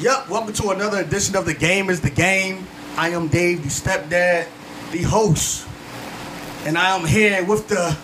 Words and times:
Yep, 0.00 0.28
welcome 0.28 0.52
to 0.52 0.70
another 0.70 1.00
edition 1.00 1.34
of 1.34 1.44
The 1.44 1.54
Game 1.54 1.90
is 1.90 2.00
the 2.00 2.10
Game. 2.10 2.68
I 2.96 3.08
am 3.08 3.26
Dave, 3.26 3.64
the 3.64 3.68
stepdad, 3.68 4.46
the 4.92 5.02
host. 5.02 5.66
And 6.64 6.78
I 6.78 6.96
am 6.96 7.04
here 7.04 7.44
with 7.44 7.66
the 7.66 7.96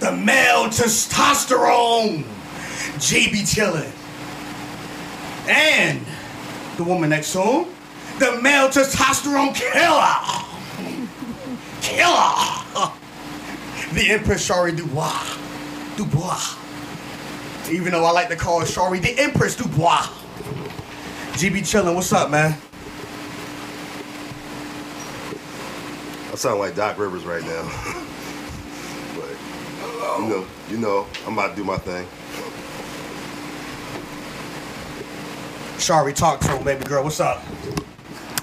the 0.00 0.12
male 0.12 0.68
testosterone, 0.68 2.24
JB 2.96 3.42
Chillin. 3.42 3.92
And 5.50 6.00
the 6.78 6.84
woman 6.84 7.10
next 7.10 7.34
to 7.34 7.42
him, 7.42 7.66
the 8.18 8.40
male 8.40 8.68
testosterone 8.68 9.54
killer. 9.54 10.44
Killer. 11.82 12.90
The 13.92 14.10
Empress 14.10 14.44
Shari 14.44 14.72
Dubois. 14.72 15.36
Dubois. 15.96 16.63
Even 17.70 17.92
though 17.92 18.04
I 18.04 18.10
like 18.10 18.28
to 18.28 18.36
call 18.36 18.60
her 18.60 18.66
Shari 18.66 18.98
the 18.98 19.18
Empress 19.18 19.56
Dubois. 19.56 20.06
GB 21.34 21.60
chillin', 21.60 21.94
what's 21.94 22.12
up, 22.12 22.30
man? 22.30 22.56
I 26.30 26.36
sound 26.36 26.60
like 26.60 26.74
Doc 26.74 26.98
Rivers 26.98 27.24
right 27.24 27.42
now. 27.42 27.62
but 29.16 30.20
you 30.20 30.28
know, 30.28 30.46
you 30.68 30.76
know, 30.78 31.06
I'm 31.26 31.32
about 31.32 31.50
to 31.50 31.56
do 31.56 31.64
my 31.64 31.78
thing. 31.78 32.06
Shari, 35.78 36.12
talk 36.12 36.40
to 36.40 36.48
him, 36.48 36.64
baby 36.64 36.84
girl. 36.84 37.04
What's 37.04 37.20
up? 37.20 37.42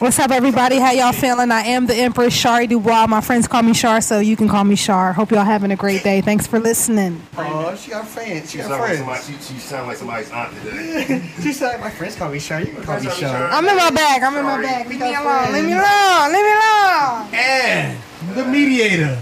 What's 0.01 0.17
up, 0.17 0.31
everybody? 0.31 0.77
How 0.79 0.93
y'all 0.93 1.11
feeling? 1.11 1.51
I 1.51 1.61
am 1.61 1.85
the 1.85 1.93
Empress 1.93 2.33
Shari 2.33 2.65
Dubois. 2.65 3.05
My 3.05 3.21
friends 3.21 3.47
call 3.47 3.61
me 3.61 3.75
Shar, 3.75 4.01
so 4.01 4.17
you 4.17 4.35
can 4.35 4.49
call 4.49 4.63
me 4.63 4.75
Shar. 4.75 5.13
Hope 5.13 5.29
y'all 5.29 5.45
having 5.45 5.69
a 5.69 5.75
great 5.75 6.01
day. 6.03 6.21
Thanks 6.21 6.47
for 6.47 6.59
listening. 6.59 7.21
Oh, 7.37 7.75
she 7.75 7.91
got 7.91 8.07
fans. 8.07 8.49
She 8.49 8.57
She 8.57 8.63
got 8.63 8.69
sound, 8.69 8.81
like 8.81 8.87
friends. 8.97 8.97
somebody, 8.97 9.43
she, 9.43 9.53
she 9.53 9.59
sound 9.59 9.87
like 9.87 9.97
somebody's 9.97 10.31
aunt 10.31 10.55
today. 10.63 11.21
she 11.43 11.53
said, 11.53 11.79
my 11.79 11.91
friends 11.91 12.15
call 12.15 12.31
me 12.31 12.39
Shari. 12.39 12.65
You 12.65 12.73
can 12.73 12.83
call 12.83 12.95
me 12.95 13.01
Friends 13.03 13.19
call 13.19 13.29
me 13.29 13.35
Shari. 13.37 13.49
Shari. 13.51 13.53
I'm 13.53 13.67
in 13.67 13.75
my 13.77 13.91
bag. 13.91 14.23
I'm 14.23 14.35
in 14.37 14.43
my 14.43 14.59
bag. 14.59 14.87
Leave 14.89 14.99
me 15.01 15.13
alone. 15.13 15.53
Leave 15.53 15.65
me 15.65 15.73
alone. 15.73 16.33
Leave 16.33 16.45
me 16.45 16.51
alone. 16.51 17.27
And 17.35 17.99
the 18.35 18.45
mediator 18.45 19.21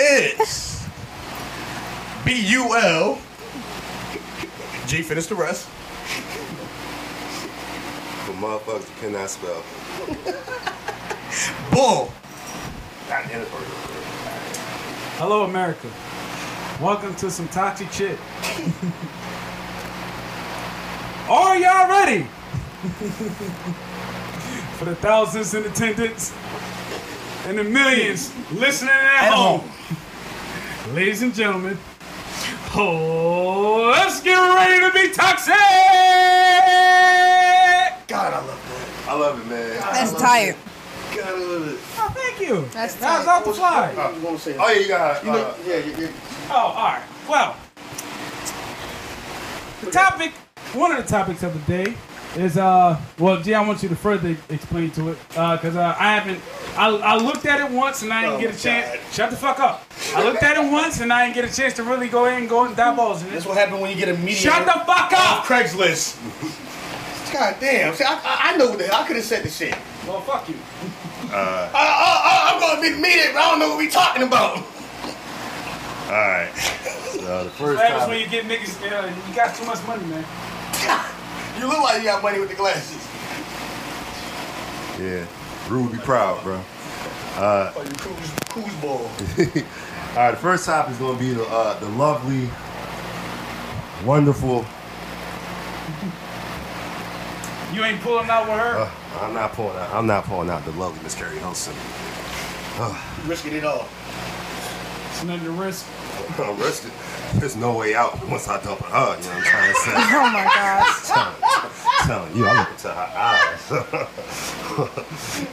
is 0.00 0.86
B 2.24 2.32
U 2.46 2.74
L. 2.74 3.18
G, 4.86 5.02
finish 5.02 5.26
the 5.26 5.34
rest. 5.34 5.68
For 8.36 8.42
motherfuckers 8.42 8.86
that 8.86 8.96
cannot 9.00 9.30
spell. 9.30 9.62
Bull. 11.70 12.12
God 13.08 13.24
damn. 13.28 13.46
Hello, 15.16 15.44
America. 15.44 15.88
Welcome 16.82 17.14
to 17.16 17.30
some 17.30 17.48
toxic 17.48 17.90
shit. 17.92 18.18
Are 21.30 21.56
y'all 21.56 21.88
ready? 21.88 22.22
For 24.76 24.84
the 24.84 24.94
thousands 24.96 25.54
in 25.54 25.64
attendance 25.64 26.34
and 27.46 27.56
the 27.58 27.64
millions 27.64 28.30
listening 28.52 28.90
at, 28.90 29.28
At 29.28 29.32
home. 29.32 29.60
home. 29.60 30.94
Ladies 30.94 31.22
and 31.22 31.34
gentlemen, 31.34 31.78
oh, 32.74 33.92
let's 33.94 34.20
get 34.22 34.36
ready 34.36 34.80
to 34.80 34.92
be 34.92 35.12
toxic! 35.12 35.54
God, 38.08 38.32
I 38.32 38.46
love 38.46 39.04
I 39.08 39.14
love 39.14 39.40
it, 39.40 39.46
man. 39.48 39.80
That's 39.80 40.12
tired. 40.20 40.56
God, 41.14 41.26
I 41.26 41.32
love 41.38 41.68
it. 41.68 41.78
Oh, 41.96 42.12
thank 42.14 42.40
you. 42.40 42.66
That's 42.72 42.94
that 42.96 43.18
was 43.18 43.26
tight. 43.26 43.32
off 43.32 43.44
the 43.44 43.52
fly. 43.54 43.94
that. 43.94 43.98
I 43.98 44.18
want 44.18 44.38
to 44.38 44.42
say 44.42 44.56
Oh, 44.58 44.70
yeah, 44.70 44.78
you 44.80 44.88
got, 44.88 45.24
You 45.24 45.32
know, 45.32 45.38
uh, 45.38 45.54
yeah, 45.66 45.76
yeah, 45.78 45.98
yeah. 46.00 46.10
Oh, 46.50 46.54
all 46.56 46.74
right. 46.74 47.02
Well, 47.28 47.56
the 49.82 49.90
topic, 49.90 50.32
one 50.72 50.92
of 50.92 51.02
the 51.02 51.08
topics 51.08 51.42
of 51.42 51.52
the 51.54 51.72
day 51.72 51.94
is, 52.36 52.56
uh, 52.58 53.00
well, 53.18 53.40
G, 53.42 53.54
I 53.54 53.66
want 53.66 53.82
you 53.82 53.88
to 53.88 53.96
further 53.96 54.36
explain 54.48 54.90
to 54.92 55.10
it, 55.10 55.18
uh, 55.36 55.56
cause 55.58 55.74
uh, 55.76 55.96
I 55.98 56.14
haven't, 56.18 56.40
I, 56.76 56.88
I 56.88 57.16
looked 57.16 57.46
at 57.46 57.60
it 57.60 57.74
once 57.74 58.02
and 58.02 58.12
I 58.12 58.22
didn't 58.22 58.36
Oh, 58.36 58.40
get 58.40 58.54
a 58.54 58.58
chance. 58.62 58.96
God. 58.96 59.12
Shut 59.12 59.30
the 59.30 59.36
fuck 59.36 59.58
up. 59.60 59.84
I 60.14 60.22
looked 60.22 60.42
at 60.42 60.56
it 60.56 60.70
once 60.70 61.00
and 61.00 61.12
I 61.12 61.24
didn't 61.24 61.34
get 61.36 61.50
a 61.50 61.54
chance 61.54 61.74
to 61.74 61.82
really 61.82 62.08
go 62.08 62.26
in 62.26 62.34
and 62.34 62.48
go 62.48 62.64
and 62.64 62.76
divulge 62.76 63.22
in 63.22 63.30
That's 63.30 63.46
what 63.46 63.56
happened 63.56 63.80
when 63.80 63.90
you 63.90 63.96
get 63.96 64.08
a 64.08 64.14
mediator. 64.18 64.50
Shut 64.50 64.64
the 64.66 64.72
fuck 64.72 65.12
off 65.12 65.40
up. 65.40 65.44
Craigslist. 65.44 66.18
God 67.32 67.56
damn. 67.60 67.94
See, 67.94 68.04
I, 68.04 68.14
I, 68.14 68.52
I 68.52 68.56
know 68.56 68.68
what 68.70 68.78
the 68.78 68.84
hell. 68.86 69.02
I 69.02 69.06
could 69.06 69.16
have 69.16 69.24
said 69.24 69.42
the 69.42 69.48
shit. 69.50 69.74
Well, 70.06 70.20
fuck 70.20 70.48
you. 70.48 70.54
I, 71.32 71.70
I, 71.74 71.74
I, 71.74 72.52
I'm 72.54 72.60
going 72.60 72.76
to 72.76 72.82
be 72.82 72.90
the 72.94 73.00
mediator, 73.00 73.32
but 73.32 73.42
I 73.42 73.50
don't 73.50 73.58
know 73.58 73.68
what 73.70 73.78
we 73.78 73.88
talking 73.88 74.22
about. 74.22 74.58
all 74.58 76.12
right. 76.12 76.50
So 76.54 77.44
the 77.44 77.50
first 77.50 77.60
What 77.78 77.78
happens 77.88 78.08
when 78.08 78.20
you 78.20 78.28
get 78.28 78.44
niggas? 78.44 78.80
Uh, 78.82 79.12
you 79.28 79.34
got 79.34 79.54
too 79.56 79.64
much 79.66 79.84
money, 79.86 80.04
man. 80.06 80.24
You 81.58 81.68
look 81.68 81.82
like 81.82 81.98
you 81.98 82.04
got 82.04 82.22
money 82.22 82.38
with 82.38 82.50
the 82.50 82.54
glasses. 82.54 83.02
Yeah. 85.00 85.26
Rue 85.68 85.84
would 85.84 85.92
be 85.92 85.98
proud, 85.98 86.42
bro. 86.42 86.60
Oh, 87.38 87.72
you 87.82 87.90
cruise, 87.96 88.32
cruise 88.48 88.74
ball. 88.76 88.98
All 90.16 90.22
right, 90.22 90.30
the 90.30 90.36
first 90.36 90.64
topic 90.64 90.92
is 90.92 90.98
going 90.98 91.18
to 91.18 91.22
be 91.22 91.32
the, 91.32 91.44
uh, 91.44 91.78
the 91.80 91.88
lovely, 91.90 92.48
wonderful. 94.06 94.64
You 97.74 97.84
ain't 97.84 98.00
pulling 98.00 98.30
out 98.30 98.48
with 98.48 98.58
her. 98.58 98.78
Uh, 98.78 98.90
I'm 99.20 99.34
not 99.34 99.52
pulling 99.52 99.76
out. 99.76 99.92
I'm 99.92 100.06
not 100.06 100.24
pulling 100.24 100.48
out 100.48 100.64
the 100.64 100.72
lovely 100.72 101.02
Miss 101.02 101.14
Keri 101.14 101.38
Hilson. 101.38 101.74
You 102.78 103.28
risking 103.28 103.54
it 103.54 103.64
all. 103.64 103.88
It's 105.16 105.24
nothing 105.24 105.46
to 105.46 105.50
risk. 105.52 105.86
I'm 106.38 106.58
risking. 106.58 106.90
There's 107.40 107.56
no 107.56 107.74
way 107.78 107.94
out 107.94 108.22
once 108.28 108.48
I 108.48 108.62
dump 108.62 108.82
on 108.82 108.90
her. 108.90 109.16
You 109.16 109.22
know 109.22 109.30
what 109.30 109.38
I'm 109.38 109.44
trying 109.44 109.72
to 109.72 109.80
say? 109.80 109.92
Oh 109.96 110.28
my 110.30 110.44
gosh. 110.44 111.08
telling, 112.06 112.28
telling 112.28 112.36
you, 112.36 112.46
I 112.46 112.58
look 112.58 112.70
into 112.70 112.88
her 112.90 113.10
eyes. 113.16 113.62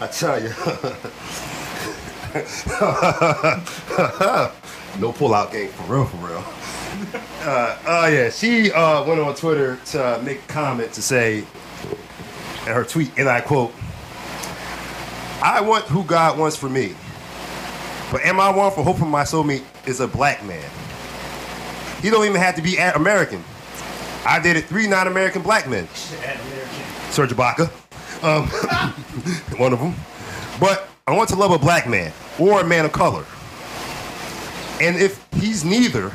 I 0.01 0.07
tell 0.07 0.43
you. 0.43 0.51
no 4.99 5.13
pull-out 5.13 5.53
game 5.53 5.69
for 5.69 5.93
real, 5.93 6.05
for 6.07 6.17
real. 6.17 6.43
Uh, 7.49 7.77
oh 7.87 8.07
yeah, 8.07 8.29
she 8.29 8.69
uh, 8.73 9.05
went 9.05 9.21
on 9.21 9.33
Twitter 9.33 9.79
to 9.85 10.21
make 10.25 10.39
a 10.39 10.47
comment 10.47 10.91
to 10.91 11.01
say, 11.01 11.37
in 11.37 12.73
her 12.73 12.83
tweet, 12.83 13.17
and 13.17 13.29
I 13.29 13.39
quote, 13.39 13.73
"I 15.41 15.61
want 15.61 15.85
who 15.85 16.03
God 16.03 16.37
wants 16.37 16.57
for 16.57 16.67
me, 16.69 16.95
but 18.13 18.23
am 18.23 18.39
I 18.39 18.55
one 18.55 18.71
for 18.71 18.83
hoping 18.83 19.09
my 19.09 19.23
soulmate 19.23 19.63
is 19.87 19.99
a 19.99 20.07
black 20.07 20.45
man? 20.45 20.63
He 21.99 22.11
don't 22.11 22.23
even 22.25 22.39
have 22.39 22.55
to 22.57 22.61
be 22.61 22.77
American. 22.77 23.43
I 24.23 24.39
dated 24.39 24.65
three 24.65 24.87
non-American 24.87 25.41
black 25.41 25.67
men. 25.67 25.87
Serge 27.09 27.31
Ibaka, 27.31 27.71
um, 28.23 28.47
one 29.57 29.73
of 29.73 29.79
them. 29.79 29.95
But 30.59 30.87
I 31.07 31.17
want 31.17 31.27
to 31.29 31.35
love 31.35 31.51
a 31.51 31.57
black 31.57 31.89
man 31.89 32.13
or 32.39 32.61
a 32.61 32.63
man 32.63 32.85
of 32.85 32.91
color. 32.91 33.25
And 34.79 34.95
if 34.95 35.25
he's 35.33 35.65
neither, 35.65 36.11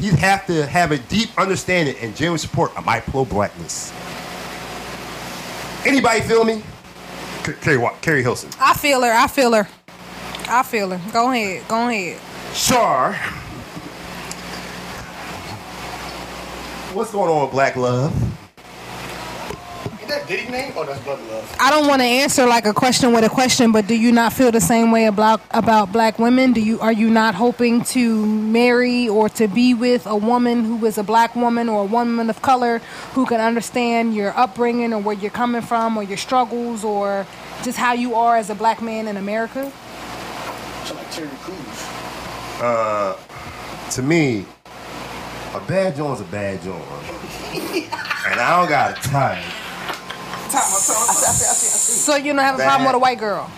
he'd 0.00 0.14
have 0.14 0.46
to 0.46 0.64
have 0.64 0.92
a 0.92 0.98
deep 0.98 1.28
understanding 1.38 1.94
and 2.00 2.16
genuine 2.16 2.38
support 2.38 2.74
of 2.74 2.86
my 2.86 3.00
pro-blackness. 3.00 3.92
Anybody 5.84 6.22
feel 6.22 6.44
me? 6.44 6.62
Keri, 7.60 7.86
Keri 8.00 8.22
Hilson. 8.22 8.48
I 8.58 8.72
feel 8.72 9.02
her. 9.02 9.12
I 9.12 9.26
feel 9.26 9.52
her. 9.52 9.68
I 10.48 10.62
feel 10.62 10.92
it. 10.92 11.00
Go 11.12 11.30
ahead. 11.30 11.66
Go 11.68 11.88
ahead. 11.88 12.20
Shar. 12.54 13.14
What's 16.94 17.10
going 17.10 17.30
on 17.30 17.42
with 17.42 17.50
Black 17.50 17.76
Love? 17.76 18.12
Is 20.00 20.08
that 20.08 20.28
Diddy 20.28 20.48
name? 20.50 20.72
Oh, 20.76 20.86
that's 20.86 21.02
Brother 21.02 21.22
Love. 21.24 21.56
I 21.58 21.70
don't 21.70 21.88
want 21.88 22.00
to 22.00 22.06
answer 22.06 22.46
like 22.46 22.64
a 22.64 22.72
question 22.72 23.12
with 23.12 23.24
a 23.24 23.28
question, 23.28 23.72
but 23.72 23.88
do 23.88 23.94
you 23.94 24.12
not 24.12 24.32
feel 24.32 24.52
the 24.52 24.60
same 24.60 24.92
way 24.92 25.06
about 25.06 25.40
about 25.50 25.92
black 25.92 26.20
women? 26.20 26.52
Do 26.52 26.60
you 26.60 26.78
are 26.78 26.92
you 26.92 27.10
not 27.10 27.34
hoping 27.34 27.82
to 27.86 28.24
marry 28.24 29.08
or 29.08 29.28
to 29.30 29.48
be 29.48 29.74
with 29.74 30.06
a 30.06 30.16
woman 30.16 30.64
who 30.64 30.86
is 30.86 30.96
a 30.96 31.02
black 31.02 31.34
woman 31.34 31.68
or 31.68 31.82
a 31.82 31.86
woman 31.86 32.30
of 32.30 32.40
color 32.40 32.78
who 33.14 33.26
can 33.26 33.40
understand 33.40 34.14
your 34.14 34.30
upbringing 34.38 34.92
or 34.92 35.00
where 35.00 35.16
you're 35.16 35.30
coming 35.32 35.60
from 35.60 35.96
or 35.96 36.04
your 36.04 36.16
struggles 36.16 36.84
or 36.84 37.26
just 37.64 37.76
how 37.78 37.92
you 37.92 38.14
are 38.14 38.36
as 38.36 38.48
a 38.48 38.54
black 38.54 38.80
man 38.80 39.08
in 39.08 39.16
America? 39.16 39.72
Sound 41.16 41.30
Terry 41.30 41.38
Crews. 41.40 42.60
Uh, 42.60 43.16
to 43.90 44.02
me, 44.02 44.44
a 45.54 45.60
bad 45.60 45.96
joint's 45.96 46.20
a 46.20 46.24
bad 46.24 46.62
joint. 46.62 46.82
and 47.54 48.40
I 48.40 48.58
don't 48.58 48.68
got 48.68 48.98
a 48.98 49.08
time. 49.08 49.42
So 50.50 52.16
you 52.16 52.32
don't 52.32 52.38
have 52.38 52.58
a 52.58 52.62
problem 52.62 52.86
with 52.86 52.94
a 52.94 52.98
white 52.98 53.18
girl. 53.18 53.50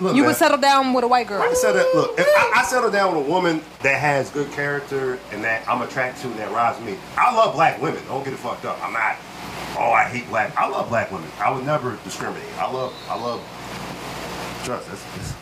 Look, 0.00 0.16
You 0.16 0.22
man, 0.22 0.28
would 0.30 0.36
settle 0.36 0.58
down 0.58 0.92
with 0.92 1.04
a 1.04 1.08
white 1.08 1.28
girl. 1.28 1.42
I 1.42 1.52
settle, 1.54 1.84
look, 1.94 2.18
if 2.18 2.26
I, 2.26 2.60
I 2.60 2.64
settle 2.64 2.90
down 2.90 3.16
with 3.16 3.26
a 3.26 3.30
woman 3.30 3.62
that 3.82 4.00
has 4.00 4.30
good 4.30 4.50
character 4.52 5.18
and 5.30 5.42
that 5.44 5.66
I'm 5.68 5.80
attracted 5.82 6.22
to 6.22 6.28
and 6.28 6.38
that 6.38 6.50
rides 6.50 6.80
me. 6.84 6.96
I 7.16 7.34
love 7.34 7.54
black 7.54 7.80
women. 7.80 8.02
Don't 8.06 8.24
get 8.24 8.32
it 8.32 8.38
fucked 8.38 8.64
up. 8.64 8.82
I'm 8.84 8.92
not. 8.92 9.16
Oh, 9.78 9.92
I 9.92 10.04
hate 10.04 10.28
black. 10.28 10.56
I 10.56 10.68
love 10.68 10.88
black 10.88 11.10
women. 11.10 11.30
I 11.38 11.52
would 11.52 11.64
never 11.64 11.96
discriminate. 12.04 12.44
I 12.58 12.70
love. 12.70 12.92
I 13.08 13.18
love. 13.18 13.40
Trust. 14.64 14.88
That's, 14.88 15.02
that's, 15.16 15.41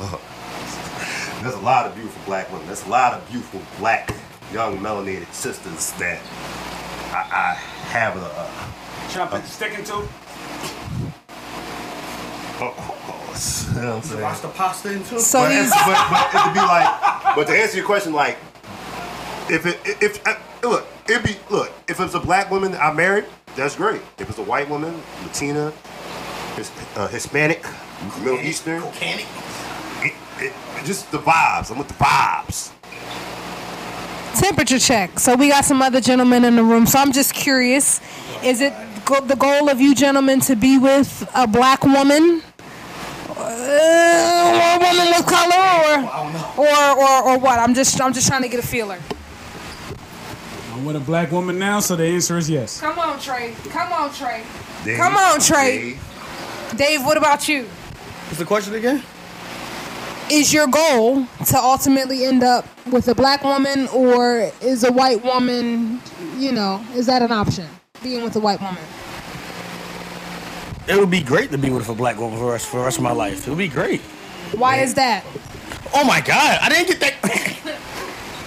there's 1.42 1.54
a 1.54 1.60
lot 1.60 1.86
of 1.86 1.94
beautiful 1.94 2.22
black 2.24 2.50
women. 2.50 2.66
There's 2.66 2.84
a 2.86 2.88
lot 2.88 3.12
of 3.12 3.28
beautiful 3.30 3.60
black 3.78 4.14
young 4.52 4.78
melanated 4.78 5.30
sisters 5.32 5.92
that 5.92 6.20
I, 7.12 7.28
I 7.30 7.54
have 7.90 8.16
a. 8.16 8.20
Uh, 8.20 8.50
Chop 9.10 9.34
it, 9.34 9.44
sticking 9.44 9.84
to. 9.84 9.92
oh, 12.62 13.00
you 13.74 13.80
know 13.80 13.88
what 13.88 13.96
I'm 13.96 14.02
saying? 14.02 14.22
Watch 14.22 14.40
the 14.40 14.48
pasta 14.48 14.92
into. 14.92 15.20
So 15.20 15.40
but, 15.40 15.52
he's 15.52 15.66
it's, 15.66 15.76
but, 15.84 16.08
but 16.10 16.34
it 16.34 16.44
could 16.44 16.54
be 16.54 16.60
like, 16.60 17.34
but 17.36 17.46
to 17.48 17.52
answer 17.52 17.76
your 17.76 17.86
question, 17.86 18.12
like, 18.12 18.38
if 19.50 19.66
it, 19.66 19.78
if, 19.84 20.26
uh, 20.26 20.36
look, 20.62 20.86
it'd 21.08 21.24
be, 21.24 21.36
look, 21.50 21.72
if 21.88 22.00
it's 22.00 22.14
a 22.14 22.20
black 22.20 22.50
woman 22.50 22.74
I 22.74 22.92
married, 22.92 23.26
that's 23.56 23.76
great. 23.76 24.00
If 24.18 24.28
it's 24.28 24.38
a 24.38 24.42
white 24.42 24.68
woman, 24.68 25.02
Latina, 25.24 25.72
his, 26.56 26.70
uh, 26.96 27.08
Hispanic, 27.08 27.64
Middle 28.20 28.40
Eastern, 28.40 28.80
Volcanic. 28.80 29.26
It, 30.40 30.52
it, 30.76 30.84
just 30.84 31.10
the 31.12 31.18
vibes. 31.18 31.70
I'm 31.70 31.78
with 31.78 31.88
the 31.88 31.94
vibes. 31.94 32.72
temperature 34.40 34.78
check. 34.78 35.18
So 35.18 35.36
we 35.36 35.48
got 35.48 35.64
some 35.64 35.82
other 35.82 36.00
gentlemen 36.00 36.44
in 36.44 36.56
the 36.56 36.62
room. 36.64 36.86
So 36.86 36.98
I'm 36.98 37.12
just 37.12 37.34
curious: 37.34 38.00
is 38.42 38.60
it 38.60 38.72
go- 39.04 39.20
the 39.20 39.36
goal 39.36 39.68
of 39.68 39.80
you 39.80 39.94
gentlemen 39.94 40.40
to 40.40 40.56
be 40.56 40.78
with 40.78 41.28
a 41.34 41.46
black 41.46 41.84
woman, 41.84 42.42
uh, 43.28 43.32
or 43.36 44.76
a 44.76 44.78
woman 44.78 45.06
with 45.16 45.26
color, 45.26 46.08
or, 46.56 46.66
or 46.66 46.98
or 46.98 47.28
or 47.30 47.38
what? 47.38 47.58
I'm 47.58 47.74
just 47.74 48.00
I'm 48.00 48.12
just 48.12 48.26
trying 48.28 48.42
to 48.42 48.48
get 48.48 48.60
a 48.62 48.66
feeler. 48.66 48.98
I'm 50.72 50.84
with 50.84 50.96
a 50.96 51.00
black 51.00 51.30
woman 51.30 51.58
now, 51.58 51.80
so 51.80 51.94
the 51.96 52.04
answer 52.06 52.38
is 52.38 52.48
yes. 52.48 52.80
Come 52.80 52.98
on, 52.98 53.18
Trey. 53.20 53.54
Come 53.68 53.92
on, 53.92 54.12
Trey. 54.14 54.42
Dave, 54.84 54.96
Come 54.96 55.14
on, 55.16 55.38
Trey. 55.40 55.78
Dave. 55.78 56.76
Dave, 56.76 57.04
what 57.04 57.16
about 57.18 57.46
you? 57.48 57.64
What's 57.64 58.38
the 58.38 58.46
question 58.46 58.74
again? 58.74 59.02
Is 60.30 60.52
your 60.52 60.68
goal 60.68 61.26
to 61.46 61.56
ultimately 61.56 62.24
end 62.24 62.42
up 62.44 62.64
with 62.86 63.08
a 63.08 63.14
black 63.14 63.42
woman, 63.42 63.88
or 63.88 64.50
is 64.60 64.84
a 64.84 64.92
white 64.92 65.24
woman, 65.24 66.00
you 66.38 66.52
know, 66.52 66.84
is 66.94 67.06
that 67.06 67.20
an 67.22 67.32
option? 67.32 67.66
Being 68.02 68.22
with 68.22 68.36
a 68.36 68.40
white 68.40 68.60
woman. 68.60 68.82
It 70.88 70.96
would 70.98 71.10
be 71.10 71.22
great 71.22 71.50
to 71.50 71.58
be 71.58 71.70
with 71.70 71.88
a 71.88 71.94
black 71.94 72.16
woman 72.18 72.38
for 72.38 72.44
the 72.46 72.50
rest, 72.52 72.66
for 72.66 72.78
the 72.78 72.84
rest 72.84 72.98
of 72.98 73.02
my 73.02 73.12
life. 73.12 73.46
It 73.46 73.50
would 73.50 73.58
be 73.58 73.68
great. 73.68 74.00
Why 74.54 74.78
is 74.78 74.94
that? 74.94 75.24
Oh 75.94 76.04
my 76.04 76.20
God, 76.20 76.58
I 76.62 76.68
didn't 76.68 76.98
get 76.98 77.00
that. 77.00 77.56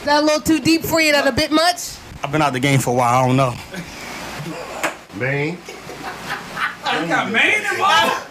That 0.05 0.21
a 0.21 0.25
little 0.25 0.41
too 0.41 0.59
deep 0.59 0.83
for 0.83 0.99
you? 0.99 1.13
That 1.13 1.25
a 1.25 1.31
bit 1.31 1.49
much? 1.49 1.95
I've 2.21 2.29
been 2.29 2.41
out 2.41 2.51
the 2.51 2.59
game 2.59 2.81
for 2.81 2.89
a 2.89 2.93
while. 2.93 3.23
I 3.23 3.27
don't 3.27 3.37
know. 3.37 3.55
Maine, 5.17 5.57
You 5.57 7.07
got 7.07 7.31
Maine 7.31 7.61
involved? 7.71 8.27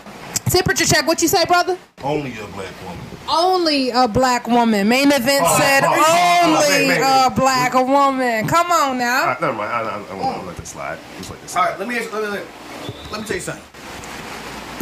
Temperature 0.50 0.84
check. 0.84 1.06
What 1.06 1.22
you 1.22 1.28
say, 1.28 1.46
brother? 1.46 1.78
only 2.04 2.32
a 2.38 2.46
black 2.48 2.74
woman. 2.84 2.98
Only 3.28 3.90
a 3.90 4.08
black 4.08 4.46
woman. 4.48 4.88
Main 4.88 5.12
event 5.12 5.44
Oh, 5.46 5.58
said 5.58 5.84
oh, 5.84 5.88
oh, 5.90 6.04
oh, 6.06 6.46
only 6.74 6.88
man, 6.88 6.96
a 6.98 7.00
man. 7.30 7.34
black 7.34 7.74
woman. 7.74 8.48
Come 8.48 8.70
on 8.72 8.98
now. 8.98 9.26
right, 9.26 9.40
never 9.40 9.52
mind. 9.56 9.70
I, 9.70 9.80
I, 9.82 9.96
I'm 9.96 10.18
gonna 10.18 10.42
let 10.46 10.56
this 10.56 10.70
slide. 10.70 10.98
Just 11.18 11.30
like 11.30 11.40
this. 11.42 11.56
All 11.56 11.64
right, 11.64 11.78
let 11.78 11.88
me, 11.88 11.98
let 12.10 12.32
me 12.32 12.40
let 13.10 13.20
me 13.20 13.26
tell 13.26 13.36
you 13.36 13.40
something. 13.42 13.64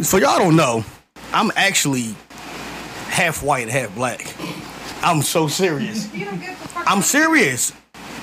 So 0.03 0.17
y'all 0.17 0.39
don't 0.39 0.55
know, 0.55 0.83
I'm 1.33 1.51
actually 1.55 2.15
half 3.09 3.43
white, 3.43 3.69
half 3.69 3.93
black. 3.95 4.25
I'm 5.03 5.21
so 5.21 5.47
serious. 5.47 6.09
I'm 6.75 7.01
serious. 7.01 7.73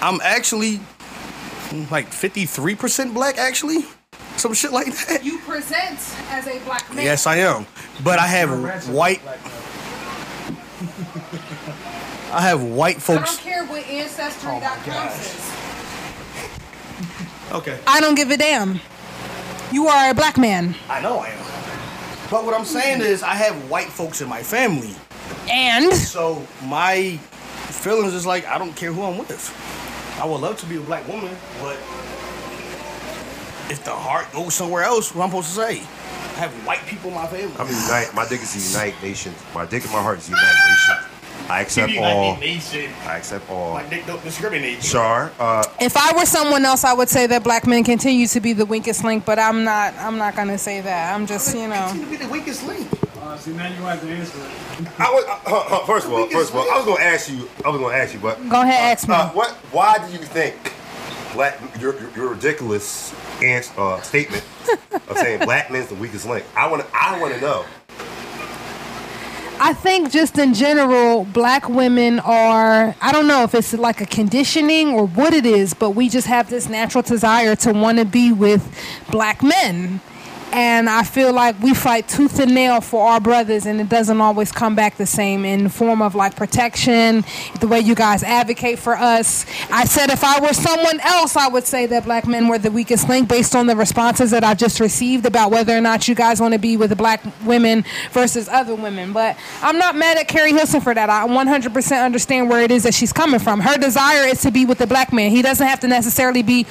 I'm 0.01 0.21
actually 0.23 0.81
like 1.91 2.11
53% 2.11 3.13
black, 3.15 3.37
actually. 3.39 3.85
Some 4.37 4.55
shit 4.55 4.73
like 4.73 4.87
that. 5.07 5.25
You 5.25 5.39
present 5.41 5.99
as 6.31 6.47
a 6.47 6.59
black 6.65 6.93
man. 6.95 7.05
Yes, 7.05 7.27
I 7.27 7.37
am. 7.39 7.67
But 8.05 8.19
I 8.21 8.27
have 8.29 8.89
white. 8.89 9.21
I 12.31 12.43
have 12.43 12.63
white 12.63 13.01
folks. 13.01 13.23
I 13.23 13.35
don't 13.35 13.41
care 13.41 13.65
what 13.67 13.87
ancestry. 13.87 14.51
Oh 14.51 14.55
ancestry.com 14.55 14.95
gosh. 14.95 15.13
says. 15.15 15.55
Okay. 17.51 17.79
I 17.87 18.03
don't 18.03 18.15
give 18.15 18.31
a 18.31 18.37
damn. 18.37 18.79
You 19.73 19.87
are 19.89 20.11
a 20.11 20.15
black 20.15 20.37
man. 20.37 20.75
I 20.91 21.01
know 21.01 21.19
I 21.21 21.29
am. 21.29 21.39
But 22.31 22.45
what 22.45 22.53
I'm 22.55 22.67
saying 22.67 23.01
is, 23.01 23.23
I 23.23 23.33
have 23.35 23.71
white 23.71 23.89
folks 23.89 24.21
in 24.21 24.29
my 24.29 24.43
family. 24.43 24.95
And 25.51 25.91
So 25.95 26.47
my 26.67 27.17
feelings 27.71 28.13
is 28.13 28.27
like, 28.27 28.47
I 28.47 28.59
don't 28.59 28.77
care 28.77 28.93
who 28.93 29.03
I'm 29.03 29.17
with. 29.17 30.19
I 30.21 30.27
would 30.27 30.43
love 30.43 30.59
to 30.61 30.67
be 30.67 30.77
a 30.77 30.81
black 30.81 31.09
woman, 31.09 31.35
but 31.63 31.77
if 33.71 33.83
the 33.85 33.93
heart 33.93 34.31
goes 34.33 34.53
somewhere 34.55 34.83
else, 34.83 35.15
what 35.15 35.25
I'm 35.25 35.31
supposed 35.31 35.49
to 35.49 35.55
say? 35.55 35.79
I 35.81 36.41
have 36.43 36.53
white 36.67 36.85
people 36.87 37.09
in 37.09 37.15
my 37.15 37.27
family. 37.27 37.55
I'm 37.59 37.67
unite. 37.67 38.13
My 38.15 38.29
dick 38.29 38.43
is 38.43 38.55
a 38.55 38.79
unite 38.79 39.03
nation. 39.03 39.35
My 39.55 39.65
dick 39.65 39.85
and 39.85 39.93
my 39.93 40.03
heart 40.03 40.19
is 40.19 40.29
a 40.29 40.33
unite 40.33 40.55
nation. 40.69 41.08
I 41.49 41.61
accept 41.63 41.93
all. 41.97 42.37
Nation. 42.37 42.91
I 43.07 43.17
accept 43.17 43.49
all. 43.51 43.75
My 43.75 43.83
dick 43.89 44.07
don't 44.07 44.23
discriminate. 44.23 44.83
Shar, 44.83 45.33
uh, 45.39 45.65
if 45.81 45.97
I 45.97 46.13
were 46.17 46.27
someone 46.27 46.65
else, 46.65 46.85
I 46.85 46.93
would 46.93 47.09
say 47.09 47.27
that 47.27 47.43
black 47.43 47.67
men 47.67 47.85
continue 47.85 48.27
to 48.27 48.41
be 48.41 48.53
the 48.53 48.67
weakest 48.67 49.03
link. 49.05 49.25
But 49.25 49.39
I'm 49.39 49.65
not. 49.65 49.95
I'm 49.95 50.19
not 50.19 50.37
gonna 50.37 50.59
say 50.59 50.81
that. 50.83 51.15
I'm 51.15 51.27
just, 51.27 51.55
you 51.57 51.69
know. 51.69 51.87
Continue 51.89 52.05
to 52.05 52.11
be 52.11 52.17
the 52.25 52.29
weakest 52.33 52.67
link. 52.67 52.87
Uh, 53.23 53.37
see, 53.39 53.53
now 53.53 53.67
you 53.69 53.75
have 53.83 54.01
to 54.01 54.09
answer 54.09 54.39
it. 54.39 54.89
I 55.01 55.11
was, 55.11 55.25
uh, 55.25 55.39
uh, 55.47 55.77
uh, 55.83 55.87
first 55.87 56.07
of 56.07 56.13
all, 56.13 56.27
first 56.29 56.51
of 56.51 56.57
all, 56.57 56.71
I 56.71 56.77
was 56.77 56.85
gonna 56.87 57.01
ask 57.03 57.31
you. 57.31 57.49
I 57.65 57.69
was 57.71 57.81
gonna 57.81 57.95
ask 57.97 58.15
you, 58.15 58.21
but 58.21 58.37
Go 58.49 58.63
ahead, 58.63 58.97
ask 58.99 59.09
me. 59.09 59.15
uh, 59.15 59.31
what? 59.31 59.51
Why 59.73 59.99
do 60.07 60.13
you 60.13 60.19
think 60.19 60.73
black? 61.33 61.59
Your 61.81 61.99
your, 62.01 62.11
your 62.17 62.29
ridiculous 62.29 63.15
ans- 63.43 63.73
uh, 63.77 64.01
statement 64.03 64.45
of 65.09 65.17
saying 65.17 65.41
black 65.45 65.71
men's 65.71 65.89
the 65.89 65.95
weakest 65.95 66.27
link. 66.27 66.45
I 66.57 66.69
want 66.71 66.83
to. 66.83 66.89
I 66.95 67.19
want 67.21 67.35
to 67.35 67.41
know. 67.41 67.65
I 69.61 69.73
think 69.73 70.13
just 70.13 70.39
in 70.39 70.55
general, 70.55 71.25
black 71.25 71.69
women 71.69 72.21
are, 72.21 72.95
I 73.01 73.11
don't 73.11 73.27
know 73.27 73.43
if 73.43 73.57
it's 73.57 73.75
like 73.75 74.01
a 74.01 74.07
conditioning 74.07 74.91
or 74.91 75.07
what 75.07 75.35
it 75.35 75.45
is, 75.45 75.75
but 75.75 75.91
we 75.91 76.09
just 76.09 76.29
have 76.29 76.49
this 76.49 76.69
natural 76.69 77.03
desire 77.03 77.57
to 77.57 77.73
want 77.73 77.99
to 77.99 78.05
be 78.05 78.31
with 78.31 78.63
black 79.11 79.43
men. 79.43 80.01
And 80.53 80.89
I 80.89 81.03
feel 81.03 81.33
like 81.33 81.61
we 81.61 81.75
fight 81.75 82.09
tooth 82.09 82.39
and 82.41 82.55
nail 82.55 82.81
for 82.81 83.07
our 83.07 83.21
brothers, 83.21 83.67
and 83.67 83.81
it 83.81 83.89
doesn't 83.89 84.21
always 84.21 84.51
come 84.51 84.75
back 84.75 84.97
the 84.97 85.07
same 85.07 85.45
in 85.45 85.65
the 85.65 85.71
form 85.71 86.01
of 86.01 86.15
like 86.15 86.37
protection, 86.37 87.25
the 87.61 87.69
way 87.69 87.81
you 87.81 87.95
guys 87.95 88.23
advocate 88.23 88.79
for 88.79 88.97
us. 88.97 89.45
I 89.71 89.85
said 89.85 90.11
if 90.11 90.25
I 90.25 90.41
were 90.41 90.55
someone 90.55 91.01
else, 91.01 91.37
I 91.37 91.49
would 91.49 91.67
say 91.67 91.87
that 91.87 92.05
black 92.05 92.27
men 92.27 92.49
were 92.49 92.59
the 92.59 92.71
weakest 92.71 93.09
link 93.09 93.29
based 93.29 93.55
on 93.55 93.67
the 93.67 93.77
responses 93.77 94.31
that 94.31 94.43
I've 94.43 94.59
just 94.59 94.81
received 94.81 95.27
about 95.27 95.51
whether 95.51 95.77
or 95.77 95.81
not 95.81 96.09
you 96.09 96.15
guys 96.15 96.41
want 96.41 96.55
to 96.55 96.59
be 96.59 96.77
with 96.77 96.91
the 96.91 96.97
black 96.97 97.23
women 97.45 97.85
versus 98.13 98.49
other 98.49 98.75
women. 98.75 99.13
But 99.13 99.37
I'm 99.63 99.79
not 99.79 99.97
mad 99.97 100.17
at 100.17 100.29
Keri 100.29 100.53
Hilson 100.53 100.81
for 100.81 100.95
that. 100.95 101.11
I 101.11 101.27
100% 101.27 102.05
understand 102.05 102.49
where 102.49 102.63
it 102.63 102.71
is 102.71 102.85
that 102.85 102.95
she's 102.95 103.13
coming 103.13 103.41
from. 103.41 103.61
Her 103.61 103.77
desire 103.77 104.27
is 104.27 104.41
to 104.43 104.51
be 104.51 104.65
with 104.65 104.79
the 104.79 104.87
black 104.87 105.13
man. 105.13 105.31
He 105.31 105.43
doesn't 105.43 105.67
have 105.67 105.81
to 105.81 105.89
necessarily 105.89 106.43
be 106.43 106.67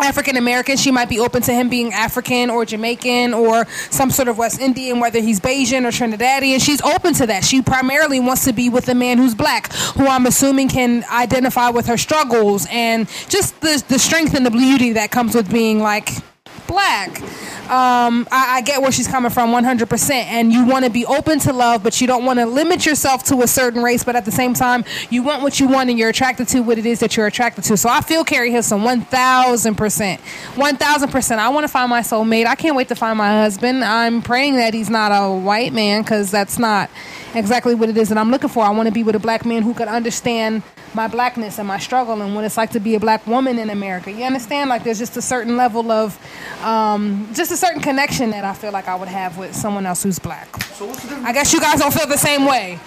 African 0.00 0.36
American. 0.36 0.76
She 0.76 0.90
might 0.90 1.08
be 1.08 1.18
open 1.18 1.42
to 1.42 1.52
him 1.52 1.68
being 1.68 1.92
African 1.92 2.50
or 2.50 2.64
Jamaican 2.64 3.34
or 3.34 3.66
some 3.90 4.10
sort 4.10 4.28
of 4.28 4.38
West 4.38 4.60
Indian, 4.60 5.00
whether 5.00 5.20
he's 5.20 5.40
Bajan 5.40 5.84
or 5.84 5.90
Trinidadian. 5.90 6.64
She's 6.64 6.82
open 6.82 7.14
to 7.14 7.26
that. 7.26 7.44
She 7.44 7.62
primarily 7.62 8.20
wants 8.20 8.44
to 8.44 8.52
be 8.52 8.68
with 8.68 8.88
a 8.88 8.94
man 8.94 9.18
who's 9.18 9.34
black, 9.34 9.72
who 9.72 10.06
I'm 10.06 10.26
assuming 10.26 10.68
can 10.68 11.04
identify 11.10 11.70
with 11.70 11.86
her 11.86 11.96
struggles 11.96 12.66
and 12.70 13.08
just 13.28 13.60
the, 13.60 13.82
the 13.88 13.98
strength 13.98 14.34
and 14.34 14.44
the 14.44 14.50
beauty 14.50 14.92
that 14.92 15.10
comes 15.10 15.34
with 15.34 15.50
being 15.50 15.80
like 15.80 16.10
black. 16.72 17.20
Um, 17.70 18.26
I, 18.32 18.56
I 18.56 18.60
get 18.62 18.82
where 18.82 18.90
she's 18.90 19.06
coming 19.06 19.30
from 19.30 19.50
100%. 19.50 20.10
And 20.10 20.52
you 20.52 20.66
want 20.66 20.84
to 20.84 20.90
be 20.90 21.06
open 21.06 21.38
to 21.40 21.52
love, 21.52 21.82
but 21.82 22.00
you 22.00 22.06
don't 22.06 22.24
want 22.24 22.38
to 22.38 22.46
limit 22.46 22.84
yourself 22.84 23.22
to 23.24 23.42
a 23.42 23.46
certain 23.46 23.82
race. 23.82 24.02
But 24.04 24.16
at 24.16 24.24
the 24.24 24.32
same 24.32 24.52
time, 24.52 24.84
you 25.10 25.22
want 25.22 25.42
what 25.42 25.60
you 25.60 25.68
want 25.68 25.88
and 25.88 25.98
you're 25.98 26.08
attracted 26.08 26.48
to 26.48 26.60
what 26.60 26.78
it 26.78 26.86
is 26.86 27.00
that 27.00 27.16
you're 27.16 27.26
attracted 27.26 27.64
to. 27.64 27.76
So 27.76 27.88
I 27.88 28.00
feel 28.00 28.24
Keri 28.24 28.50
Hilson 28.50 28.80
1000%. 28.80 30.18
1000%. 30.18 31.38
I 31.38 31.48
want 31.50 31.64
to 31.64 31.68
find 31.68 31.88
my 31.88 32.00
soulmate. 32.00 32.46
I 32.46 32.56
can't 32.56 32.74
wait 32.74 32.88
to 32.88 32.96
find 32.96 33.16
my 33.16 33.42
husband. 33.42 33.84
I'm 33.84 34.22
praying 34.22 34.56
that 34.56 34.74
he's 34.74 34.90
not 34.90 35.12
a 35.12 35.32
white 35.32 35.72
man 35.72 36.02
because 36.02 36.30
that's 36.30 36.58
not 36.58 36.90
exactly 37.34 37.74
what 37.74 37.88
it 37.88 37.96
is 37.96 38.08
that 38.08 38.18
I'm 38.18 38.30
looking 38.30 38.50
for. 38.50 38.64
I 38.64 38.70
want 38.70 38.86
to 38.88 38.92
be 38.92 39.02
with 39.02 39.14
a 39.14 39.20
black 39.20 39.44
man 39.44 39.62
who 39.62 39.74
could 39.74 39.88
understand 39.88 40.62
my 40.94 41.08
blackness 41.08 41.58
and 41.58 41.66
my 41.66 41.78
struggle 41.78 42.20
and 42.20 42.34
what 42.34 42.44
it's 42.44 42.56
like 42.56 42.70
to 42.70 42.80
be 42.80 42.94
a 42.94 43.00
black 43.00 43.26
woman 43.26 43.58
in 43.58 43.70
America. 43.70 44.10
You 44.10 44.24
understand? 44.24 44.68
Like 44.68 44.84
there's 44.84 44.98
just 44.98 45.16
a 45.16 45.22
certain 45.22 45.56
level 45.56 45.90
of, 45.90 46.18
um, 46.62 47.28
just 47.34 47.50
a 47.50 47.56
certain 47.56 47.80
connection 47.80 48.30
that 48.30 48.44
I 48.44 48.54
feel 48.54 48.72
like 48.72 48.88
I 48.88 48.94
would 48.94 49.08
have 49.08 49.38
with 49.38 49.54
someone 49.54 49.86
else 49.86 50.02
who's 50.02 50.18
black. 50.18 50.62
So 50.62 50.86
what's 50.86 51.02
the 51.02 51.08
difference? 51.08 51.26
I 51.26 51.32
guess 51.32 51.52
you 51.52 51.60
guys 51.60 51.80
don't 51.80 51.92
feel 51.92 52.06
the 52.06 52.16
same 52.16 52.44
way. 52.46 52.78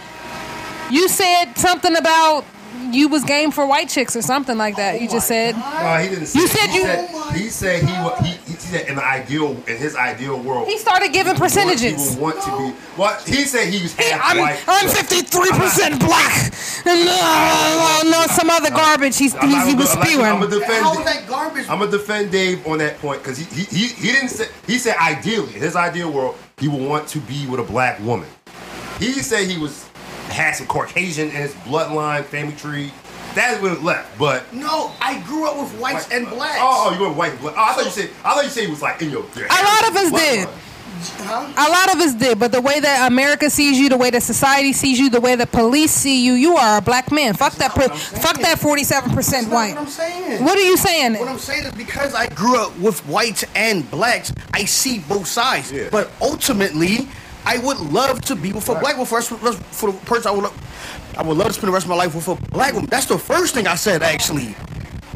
You 0.89 1.09
said 1.09 1.53
something 1.55 1.95
about 1.95 2.45
you 2.93 3.07
was 3.07 3.23
game 3.23 3.51
for 3.51 3.65
white 3.65 3.89
chicks 3.89 4.15
or 4.15 4.21
something 4.21 4.57
like 4.57 4.75
that. 4.77 5.01
you 5.01 5.07
just 5.09 5.27
said. 5.27 5.55
No, 5.55 5.97
he 5.97 6.09
didn't. 6.09 6.25
Say, 6.27 6.39
You 6.39 6.47
said 6.47 6.69
he 6.69 6.75
you- 6.77 6.83
Said, 6.85 7.09
he 7.35 7.49
said 7.49 7.83
he 7.83 7.91
wa- 8.03 8.15
he, 8.21 8.31
he 8.31 8.53
said 8.57 8.87
in 8.87 8.95
the 8.95 9.03
ideal 9.05 9.51
in 9.67 9.77
his 9.77 9.95
ideal 9.95 10.39
world. 10.39 10.67
He 10.67 10.77
started 10.77 11.11
giving 11.13 11.35
he 11.35 11.39
would- 11.41 11.45
percentages. 11.45 12.13
He 12.13 12.19
would 12.21 12.35
want 12.35 12.41
to 12.43 12.57
be. 12.57 12.79
What 12.95 13.21
he 13.27 13.43
said 13.45 13.67
he 13.73 13.81
was 13.81 13.93
half 13.93 14.05
Hey, 14.05 14.19
I'm 14.21 14.37
white. 14.37 14.63
I'm 14.67 14.87
53 14.89 15.49
percent 15.51 15.99
black. 15.99 16.53
And 16.87 17.09
uh, 17.09 18.03
no, 18.05 18.25
some 18.27 18.49
other 18.49 18.69
garbage 18.69 19.17
he's, 19.17 19.33
I'm 19.35 19.47
he's, 19.49 19.55
not 19.57 19.67
he 19.67 19.73
gonna- 19.73 19.83
was 19.85 19.95
I'm 19.95 20.03
spewing. 20.05 20.25
I'm 20.25 20.39
gonna 20.39 20.59
defend. 20.59 20.83
How 20.85 20.97
is 20.99 21.05
that 21.05 21.27
garbage? 21.27 21.65
I'm 21.69 21.79
gonna 21.79 21.91
defend 21.91 22.31
Dave 22.31 22.65
on 22.67 22.77
that 22.77 22.97
point 22.99 23.21
because 23.23 23.37
he, 23.37 23.45
he 23.45 23.63
he 23.63 23.87
he 23.87 24.11
didn't 24.11 24.29
say 24.29 24.47
he 24.67 24.77
said 24.77 24.95
ideally 24.97 25.53
in 25.55 25.61
his 25.61 25.75
ideal 25.75 26.11
world 26.11 26.37
he 26.59 26.67
would 26.67 26.81
want 26.81 27.07
to 27.09 27.19
be 27.19 27.47
with 27.47 27.59
a 27.59 27.63
black 27.63 27.99
woman. 28.01 28.27
He 28.99 29.11
said 29.13 29.47
he 29.49 29.57
was 29.57 29.84
had 30.29 30.55
some 30.55 30.67
Caucasian 30.67 31.29
in 31.29 31.35
his 31.35 31.53
bloodline, 31.53 32.23
family 32.25 32.55
tree, 32.55 32.91
That's 33.35 33.61
what 33.61 33.73
it 33.73 33.83
left. 33.83 34.17
But 34.17 34.51
No, 34.53 34.91
I 35.01 35.19
grew 35.21 35.47
up 35.47 35.57
with 35.57 35.71
whites 35.79 36.09
and 36.11 36.27
blacks. 36.29 36.59
Oh, 36.61 36.89
oh, 36.91 36.95
you 36.95 37.01
went 37.03 37.15
white 37.15 37.31
and 37.31 37.41
black. 37.41 37.55
Oh, 37.57 37.63
I 37.63 37.73
thought 37.73 37.85
you 37.85 37.91
said. 37.91 38.09
I 38.23 38.33
thought 38.33 38.43
you 38.43 38.49
said 38.49 38.63
it 38.63 38.69
was 38.69 38.81
like 38.81 39.01
in 39.01 39.09
your. 39.09 39.25
your 39.35 39.45
A 39.45 39.49
lot 39.49 39.89
of 39.89 39.95
us 39.95 40.11
bloodline. 40.11 40.45
did. 40.45 40.49
A 41.19 41.69
lot 41.69 41.93
of 41.93 41.99
us 41.99 42.13
did, 42.13 42.39
but 42.39 42.53
the 42.53 42.61
way 42.61 42.79
that 42.79 43.11
America 43.11 43.49
sees 43.49 43.77
you, 43.77 43.89
the 43.89 43.97
way 43.97 44.09
that 44.11 44.23
society 44.23 44.71
sees 44.71 44.97
you, 44.97 45.09
the 45.09 45.19
way 45.19 45.35
that 45.35 45.51
police 45.51 45.91
see 45.91 46.23
you, 46.25 46.33
you 46.33 46.55
are 46.55 46.77
a 46.77 46.81
black 46.81 47.11
man. 47.11 47.33
Fuck 47.33 47.53
that. 47.55 47.71
Per- 47.75 47.89
fuck 47.89 48.39
that. 48.39 48.59
Forty-seven 48.59 49.11
percent 49.11 49.49
white. 49.51 49.71
what 49.75 49.81
I'm 49.81 49.87
saying. 49.87 50.43
What 50.43 50.57
are 50.57 50.61
you 50.63 50.77
saying? 50.77 51.15
What 51.19 51.27
I'm 51.27 51.37
saying 51.37 51.65
is 51.65 51.73
because 51.73 52.15
I 52.15 52.27
grew 52.29 52.57
up 52.57 52.77
with 52.79 53.05
whites 53.07 53.43
and 53.55 53.89
blacks, 53.91 54.31
I 54.53 54.63
see 54.63 54.99
both 54.99 55.27
sides. 55.27 55.69
Yeah. 55.71 55.89
But 55.91 56.09
ultimately, 56.21 57.09
I 57.45 57.57
would 57.59 57.79
love 57.79 58.21
to 58.21 58.35
be 58.35 58.51
with 58.53 58.67
a 58.69 58.75
black 58.75 58.93
woman. 58.93 59.05
First, 59.05 59.29
for 59.29 59.91
the 59.91 59.97
person 60.05 60.29
I 60.29 60.31
would, 60.31 60.43
love, 60.43 61.15
I 61.17 61.23
would 61.23 61.37
love 61.37 61.47
to 61.47 61.53
spend 61.53 61.67
the 61.69 61.71
rest 61.73 61.85
of 61.85 61.89
my 61.89 61.95
life 61.95 62.15
with 62.15 62.27
a 62.27 62.35
black 62.51 62.73
woman. 62.73 62.89
That's 62.89 63.05
the 63.05 63.17
first 63.19 63.53
thing 63.53 63.67
I 63.67 63.75
said, 63.75 64.01
actually. 64.03 64.55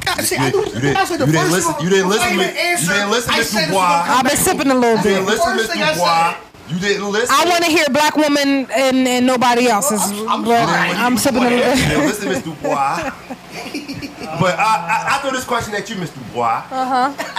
God, 0.05 0.21
see, 0.21 0.37
I 0.37 0.47
You 0.47 0.51
knew- 0.51 0.63
didn't- 0.63 0.75
you 0.75 0.81
didn't- 0.81 0.97
I 0.97 1.05
said 1.05 1.19
the 1.19 1.25
you 1.25 1.31
didn't 1.33 1.51
listen- 1.51 1.73
one- 1.73 1.83
you 1.83 1.89
didn't 1.89 2.05
I 2.05 2.09
listen 2.09 2.33
even 2.33 2.47
to- 2.47 2.53
you 2.53 2.77
didn't 2.87 3.09
listen 3.11 3.33
I 3.33 3.37
to 3.37 3.43
said 3.43 3.59
this 3.61 3.67
Dubois. 3.67 3.81
was 3.81 3.89
gonna 3.89 4.05
come 4.07 4.17
I've 4.17 4.23
been 4.31 4.37
sipping 4.37 4.71
a 4.71 4.75
little 4.75 4.97
You 4.97 5.03
bit. 5.03 5.09
didn't 5.09 5.25
listen, 5.25 5.45
First 5.45 5.55
Miss 5.57 5.67
thing 5.67 5.83
I 5.83 5.93
Dubois. 5.93 6.35
You 6.69 6.79
didn't 6.79 7.11
listen. 7.11 7.35
I 7.37 7.45
want 7.49 7.63
to 7.65 7.71
hear 7.71 7.85
black 7.89 8.15
woman 8.15 8.67
and, 8.71 9.07
and 9.07 9.25
nobody 9.25 9.67
else's. 9.67 10.01
I'm- 10.01 10.29
I'm 10.29 10.43
but 10.45 10.65
sorry. 10.67 10.89
I'm 10.91 11.17
sipping 11.17 11.43
a 11.43 11.49
You 11.49 11.55
little. 11.57 11.75
didn't 11.75 12.05
listen, 12.07 12.29
Miss 12.29 12.41
Dubois. 12.43 13.11
but 14.39 14.59
I, 14.59 14.61
I, 14.61 15.15
I 15.15 15.19
throw 15.21 15.31
this 15.31 15.43
question 15.45 15.73
at 15.75 15.89
you, 15.89 15.95
Miss 15.97 16.11
Dubois. 16.11 16.63
Uh 16.71 16.75
Uh-huh. 16.75 17.13
huh. 17.17 17.38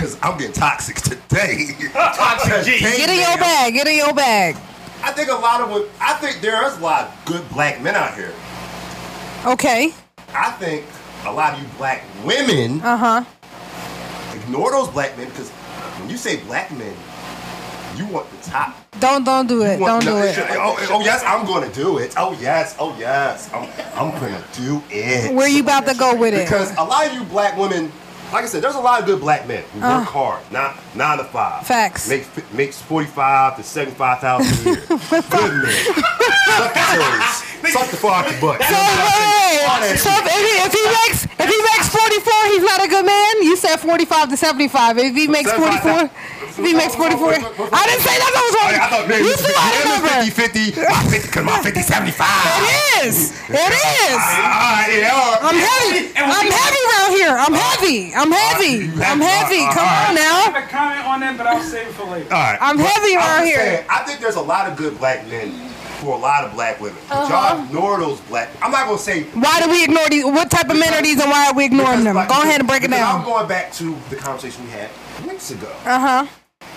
Because 0.00 0.16
I'm 0.22 0.38
getting 0.38 0.54
toxic 0.54 0.96
today. 0.96 1.76
Toxic 1.92 2.64
G. 2.64 2.80
Get 2.80 3.10
in 3.10 3.16
your 3.16 3.36
bag. 3.36 3.74
Get 3.74 3.86
in 3.86 3.98
your 3.98 4.14
bag. 4.14 4.56
I 5.02 5.12
think 5.12 5.28
a 5.28 5.34
lot 5.34 5.60
of 5.60 5.68
what 5.68 5.90
I 6.00 6.14
think 6.14 6.40
there 6.40 6.66
is 6.66 6.78
a 6.78 6.80
lot 6.80 7.08
of 7.08 7.24
good 7.26 7.46
black 7.50 7.82
men 7.82 7.94
out 7.94 8.14
here. 8.14 8.32
Okay. 9.44 9.92
I 10.34 10.52
think 10.52 10.86
a 11.26 11.30
lot 11.32 11.52
of 11.52 11.60
you 11.60 11.68
black 11.76 12.02
women 12.24 12.80
Uh 12.80 12.96
huh. 12.96 13.24
ignore 14.34 14.70
those 14.70 14.88
black 14.88 15.18
men 15.18 15.28
because 15.28 15.50
when 15.50 16.08
you 16.08 16.16
say 16.16 16.38
black 16.44 16.70
men, 16.72 16.96
you 17.96 18.06
want 18.06 18.26
the 18.30 18.50
top. 18.50 18.74
Don't 19.00 19.24
don't 19.24 19.46
do 19.48 19.62
it. 19.64 19.78
Want- 19.78 20.02
Don't 20.02 20.16
do 20.16 20.22
it. 20.26 20.34
Oh, 20.52 20.76
oh, 20.92 21.00
yes, 21.04 21.22
I'm 21.26 21.44
going 21.46 21.68
to 21.70 21.74
do 21.74 21.98
it. 21.98 22.14
Oh 22.16 22.32
yes, 22.40 22.74
oh 22.78 22.96
yes, 22.98 23.50
I'm 23.52 23.68
I'm 23.94 24.18
going 24.18 24.32
to 24.32 24.44
do 24.58 24.82
it. 24.88 25.34
Where 25.34 25.46
you 25.46 25.60
about 25.62 25.86
to 25.88 25.94
go 25.94 26.16
with 26.16 26.32
it? 26.32 26.46
Because 26.46 26.72
a 26.78 26.84
lot 26.84 27.06
of 27.06 27.12
you 27.12 27.22
black 27.24 27.58
women, 27.58 27.92
like 28.32 28.44
I 28.44 28.46
said, 28.46 28.62
there's 28.62 28.74
a 28.74 28.80
lot 28.80 29.00
of 29.00 29.06
good 29.06 29.20
black 29.20 29.46
men 29.46 29.64
who 29.72 29.80
work 29.80 30.06
hard, 30.06 30.40
not 30.52 30.78
nine 30.94 31.18
to 31.18 31.24
five. 31.24 31.62
Uh. 31.62 31.64
Facts. 31.64 32.08
Make, 32.08 32.26
makes 32.52 32.80
forty 32.80 33.06
five 33.06 33.56
to 33.56 33.62
seventy 33.62 33.96
five 33.96 34.20
thousand 34.20 34.50
a 34.66 34.70
year. 34.70 34.82
good 34.86 35.54
men. 35.62 35.72
Suck 36.46 36.72
the 36.74 36.84
toes. 36.94 37.72
Suck 37.72 37.90
the 37.90 37.96
fuck 37.96 38.30
your 38.30 38.40
butt. 38.40 38.62
So 38.62 38.74
wait, 38.74 39.98
so 39.98 40.10
if 40.10 40.26
he, 40.26 40.52
if 40.64 40.72
he 40.72 40.84
makes 41.06 41.30
if 41.40 41.48
he 41.48 41.56
makes 41.72 41.88
44, 41.88 42.52
he's 42.52 42.62
not 42.62 42.84
a 42.84 42.88
good 42.88 43.06
man. 43.06 43.42
You 43.42 43.56
said 43.56 43.76
45 43.80 44.28
to 44.28 44.36
75. 44.36 44.98
If 44.98 45.16
he 45.16 45.26
makes 45.26 45.50
44, 45.50 46.04
if 46.04 46.56
he 46.60 46.74
makes 46.76 46.94
44, 46.94 47.32
I 47.32 47.82
didn't 47.88 48.04
say 48.04 48.12
that 48.20 48.32
was 48.36 48.52
wrong. 48.60 48.72
I 48.76 48.86
thought 48.92 49.08
maybe 49.08 49.24
You 49.24 49.32
threw 49.40 49.56
out 49.56 49.72
a 49.72 49.82
number. 49.88 50.12
50 50.28 50.76
50. 50.76 50.84
My 50.84 51.00
50, 51.08 51.26
because 51.26 51.44
my 51.48 51.58
50 51.64 51.80
75. 51.80 52.28
It 52.60 53.08
is. 53.08 53.32
It 53.48 53.72
is. 53.72 54.20
Ah, 54.20 54.84
yeah. 54.92 55.40
I'm 55.40 55.56
heavy. 55.56 56.12
I'm 56.12 56.48
heavy 56.52 56.82
around 56.92 57.10
here. 57.16 57.32
I'm 57.32 57.56
heavy. 57.56 58.12
I'm 58.20 58.30
heavy. 58.30 58.84
you 58.84 58.92
I'm 59.02 59.20
heavy. 59.20 59.64
uh, 59.64 59.72
Come 59.72 59.88
uh, 59.88 60.08
on 60.08 60.14
now. 60.14 60.20
I 60.20 60.46
now. 60.46 60.52
have 60.52 60.64
a 60.64 60.66
comment 60.68 61.06
on 61.06 61.20
that, 61.20 61.38
but 61.38 61.46
I'll 61.46 61.62
save 61.62 61.88
it 61.88 61.92
for 61.92 62.04
later. 62.04 62.32
All 62.34 62.40
right. 62.40 62.58
I'm 62.60 62.78
heavy 62.78 63.16
I'm 63.16 63.22
around 63.22 63.46
here. 63.46 63.56
saying, 63.58 63.86
I 63.88 63.98
think 64.04 64.20
there's 64.20 64.36
a 64.36 64.40
lot 64.42 64.70
of 64.70 64.76
good 64.76 64.98
black 64.98 65.26
men 65.28 65.52
for 66.00 66.14
a 66.14 66.18
lot 66.18 66.44
of 66.44 66.52
black 66.52 66.80
women. 66.80 66.98
Uh-huh. 67.10 67.28
y'all 67.56 67.64
ignore 67.64 67.98
those 67.98 68.20
black. 68.22 68.48
I'm 68.62 68.70
not 68.72 68.86
gonna 68.86 68.98
say. 68.98 69.24
Why 69.34 69.60
do 69.62 69.70
we 69.70 69.84
ignore 69.84 70.08
these? 70.08 70.24
What 70.24 70.50
type 70.50 70.68
of 70.70 70.78
men 70.78 70.92
are 70.94 71.02
these, 71.02 71.20
and 71.20 71.30
why 71.30 71.48
are 71.48 71.54
we 71.54 71.64
ignoring 71.66 72.04
them? 72.04 72.14
because, 72.16 72.28
Go 72.36 72.42
ahead 72.42 72.60
and 72.60 72.68
break 72.68 72.82
it 72.84 72.90
down. 72.90 73.20
I'm 73.20 73.24
going 73.26 73.46
back 73.48 73.72
to 73.74 73.96
the 74.10 74.16
conversation 74.16 74.64
we 74.64 74.70
had 74.70 74.88
weeks 75.26 75.50
ago, 75.50 75.70
Uh 75.84 75.98
huh. 76.00 76.26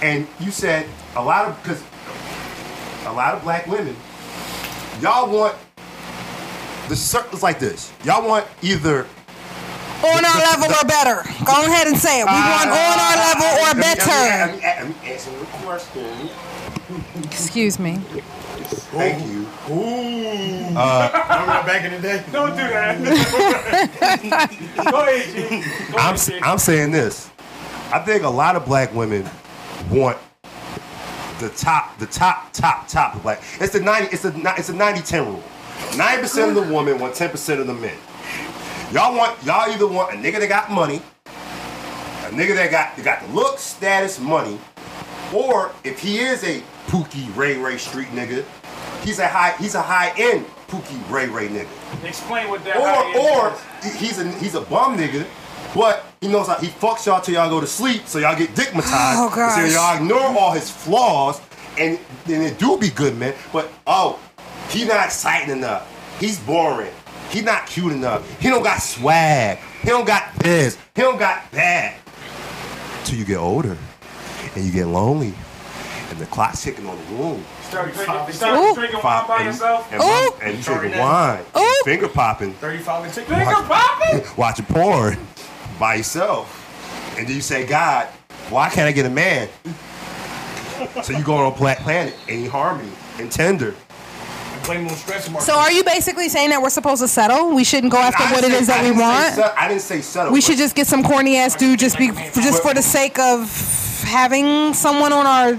and 0.01 0.27
you 0.39 0.51
said 0.51 0.88
a 1.15 1.23
lot 1.23 1.45
of 1.47 1.62
because 1.63 1.81
a 3.05 3.12
lot 3.13 3.33
of 3.35 3.43
black 3.43 3.65
women, 3.67 3.95
y'all 5.01 5.29
want 5.29 5.55
the 6.89 6.95
circles 6.95 7.41
like 7.43 7.59
this. 7.59 7.91
Y'all 8.03 8.27
want 8.27 8.45
either 8.62 9.07
On 10.03 10.25
our 10.25 10.39
level 10.39 10.67
or 10.75 10.86
better. 10.86 11.24
Go 11.45 11.65
ahead 11.65 11.88
and 11.88 11.98
say 11.98 12.19
it. 12.19 12.25
We 12.25 12.31
want 12.31 12.69
uh, 12.69 12.75
on 12.75 13.00
our 13.00 13.15
level 13.15 13.48
or 13.63 13.74
better. 13.79 14.10
Let 14.10 14.55
me, 14.55 14.62
let 14.62 14.88
me 14.89 14.95
answer 15.10 15.31
question. 15.63 16.29
Excuse 17.24 17.79
me. 17.79 17.95
Thank 18.91 19.25
you. 19.25 19.48
Ooh. 19.69 20.67
Remember 20.67 20.79
uh, 20.79 21.65
back 21.65 21.86
in 21.86 21.93
the 21.93 22.00
day? 22.00 22.24
Don't 22.31 22.51
do 22.51 22.57
that. 22.57 23.00
Go 24.91 25.01
ahead, 25.01 25.25
G. 25.33 25.91
Go 25.91 25.98
I'm, 25.98 26.15
ahead, 26.15 26.19
G. 26.19 26.39
I'm 26.41 26.57
saying 26.57 26.91
this. 26.91 27.29
I 27.91 28.00
think 28.00 28.24
a 28.24 28.29
lot 28.29 28.55
of 28.55 28.65
black 28.65 28.93
women 28.93 29.29
want 29.89 30.17
the 31.39 31.50
top, 31.50 31.98
the 31.98 32.07
top, 32.07 32.51
top, 32.53 32.88
top 32.88 33.15
of 33.15 33.24
black. 33.24 33.41
It's 33.60 33.74
the 33.74 33.79
90, 33.79 34.13
it's 34.13 34.25
a, 34.25 34.33
it's 34.57 34.69
a 34.69 34.74
90-10 34.74 35.25
rule. 35.27 35.43
90% 35.91 36.50
of 36.50 36.55
the 36.55 36.74
women 36.74 37.00
want 37.00 37.13
10% 37.13 37.60
of 37.60 37.67
the 37.67 37.74
men. 37.74 37.98
Y'all 38.93 39.17
want, 39.17 39.43
y'all 39.43 39.71
either 39.71 39.88
want 39.88 40.13
a 40.13 40.15
nigga 40.15 40.39
that 40.39 40.50
got 40.50 40.69
money, 40.69 41.01
a 41.25 42.29
nigga 42.29 42.53
that 42.53 42.69
got, 42.69 42.95
that 42.95 43.03
got 43.03 43.25
the 43.25 43.33
look, 43.33 43.57
status, 43.57 44.19
money, 44.19 44.59
or 45.33 45.71
if 45.83 46.00
he 46.00 46.19
is 46.19 46.43
a 46.43 46.62
Pookie 46.85 47.35
Ray 47.35 47.57
Ray 47.57 47.79
street 47.79 48.09
nigga, 48.09 48.45
he's 49.03 49.17
a 49.17 49.27
high, 49.27 49.55
he's 49.57 49.73
a 49.73 49.81
high-end 49.81 50.45
Pookie 50.67 51.12
Ray 51.12 51.27
Ray 51.27 51.47
nigga 51.47 52.05
Explain 52.05 52.50
what 52.50 52.63
that 52.65 52.75
high-end 52.75 53.17
or 53.17 53.50
or 53.50 53.55
is. 53.83 54.00
he's 54.00 54.19
a 54.19 54.29
he's 54.33 54.53
a 54.53 54.62
bum 54.62 54.95
nigga, 54.95 55.25
but 55.73 56.05
he 56.21 56.27
knows 56.27 56.45
how 56.45 56.59
he 56.59 56.67
fucks 56.67 57.07
y'all 57.07 57.19
till 57.19 57.33
y'all 57.33 57.50
go 57.50 57.59
to 57.59 57.65
sleep, 57.65 58.05
so 58.05 58.19
y'all 58.19 58.38
get 58.38 58.51
dickmatized. 58.51 59.15
Oh, 59.17 59.31
gosh. 59.35 59.71
So 59.71 59.75
y'all 59.75 59.97
ignore 59.97 60.39
all 60.39 60.51
his 60.51 60.69
flaws, 60.69 61.41
and 61.79 61.97
then 62.25 62.43
it 62.43 62.59
do 62.59 62.77
be 62.77 62.89
good 62.91 63.17
man. 63.17 63.33
But 63.51 63.71
oh, 63.88 64.19
he 64.69 64.85
not 64.85 65.03
exciting 65.03 65.50
enough. 65.50 65.89
He's 66.19 66.39
boring. 66.41 66.93
He 67.34 67.42
not 67.42 67.66
cute 67.66 67.92
enough. 67.92 68.40
He 68.40 68.48
don't 68.48 68.62
got 68.62 68.78
swag. 68.78 69.58
He 69.82 69.90
don't 69.90 70.06
got 70.06 70.36
this. 70.36 70.78
He 70.96 71.02
don't 71.02 71.18
got 71.18 71.50
that. 71.52 71.98
Till 73.06 73.18
you 73.18 73.25
get 73.25 73.38
older, 73.38 73.75
and 74.56 74.63
you 74.63 74.72
get 74.72 74.86
lonely, 74.86 75.34
and 76.12 76.20
the 76.20 76.28
clock's 76.28 76.63
ticking 76.63 76.86
on 76.86 76.96
the 76.96 77.16
room. 77.16 77.44
Start 77.63 77.92
drinking, 77.92 78.34
start 78.34 78.75
drinking 78.75 79.00
wine 79.04 79.28
by 79.28 79.38
and, 79.38 79.46
yourself. 79.48 79.92
and, 79.92 80.02
Ooh. 80.04 80.44
and 80.44 80.58
you 80.58 80.63
drinking 80.63 81.00
wine, 81.00 81.44
Ooh. 81.58 81.75
finger 81.84 82.08
popping, 82.08 82.54
35 82.54 83.04
and. 83.04 83.13
Finger 83.13 83.46
popping? 83.46 84.24
watching 84.38 84.66
porn 84.66 85.18
by 85.80 85.96
yourself. 85.96 86.60
And 87.18 87.28
then 87.28 87.36
you 87.36 87.42
say, 87.42 87.66
God, 87.66 88.08
why 88.52 88.70
can't 88.70 88.88
I 88.88 88.92
get 88.92 89.08
a 89.08 89.10
man? 89.10 89.50
so 91.02 91.13
you 91.13 91.24
go 91.24 91.34
on 91.34 91.52
a 91.52 91.56
black 91.56 91.80
planet 91.80 92.16
in 92.28 92.48
harmony 92.48 92.92
and 93.18 93.32
Tinder. 93.32 93.74
Blame 94.65 94.88
on 94.88 94.93
marks. 95.32 95.46
So 95.46 95.53
are 95.58 95.72
you 95.72 95.84
basically 95.84 96.29
saying 96.29 96.50
that 96.51 96.62
we're 96.62 96.70
supposed 96.70 97.01
to 97.01 97.08
settle? 97.08 97.53
We 97.53 97.63
shouldn't 97.63 97.91
go 97.91 97.98
after 98.00 98.24
I 98.24 98.32
what 98.32 98.43
it 98.43 98.48
didn't 98.48 98.62
is 98.62 98.67
that 98.67 98.79
I 98.86 98.91
we 98.91 98.98
want? 98.98 99.36
set- 99.36 99.58
I 99.58 99.67
didn't 99.67 99.82
say 99.82 100.01
settle. 100.01 100.32
We 100.32 100.41
should 100.41 100.58
just 100.58 100.75
get 100.75 100.88
some 100.88 101.03
corny 101.03 101.38
ass 101.38 101.55
dude 101.55 101.79
just 101.79 101.98
be 101.98 102.08
just 102.08 102.62
for 102.63 102.74
the 102.74 102.82
sake 102.82 103.20
of 103.20 103.50
having 104.05 104.74
someone 104.74 105.12
on 105.12 105.25
our 105.27 105.51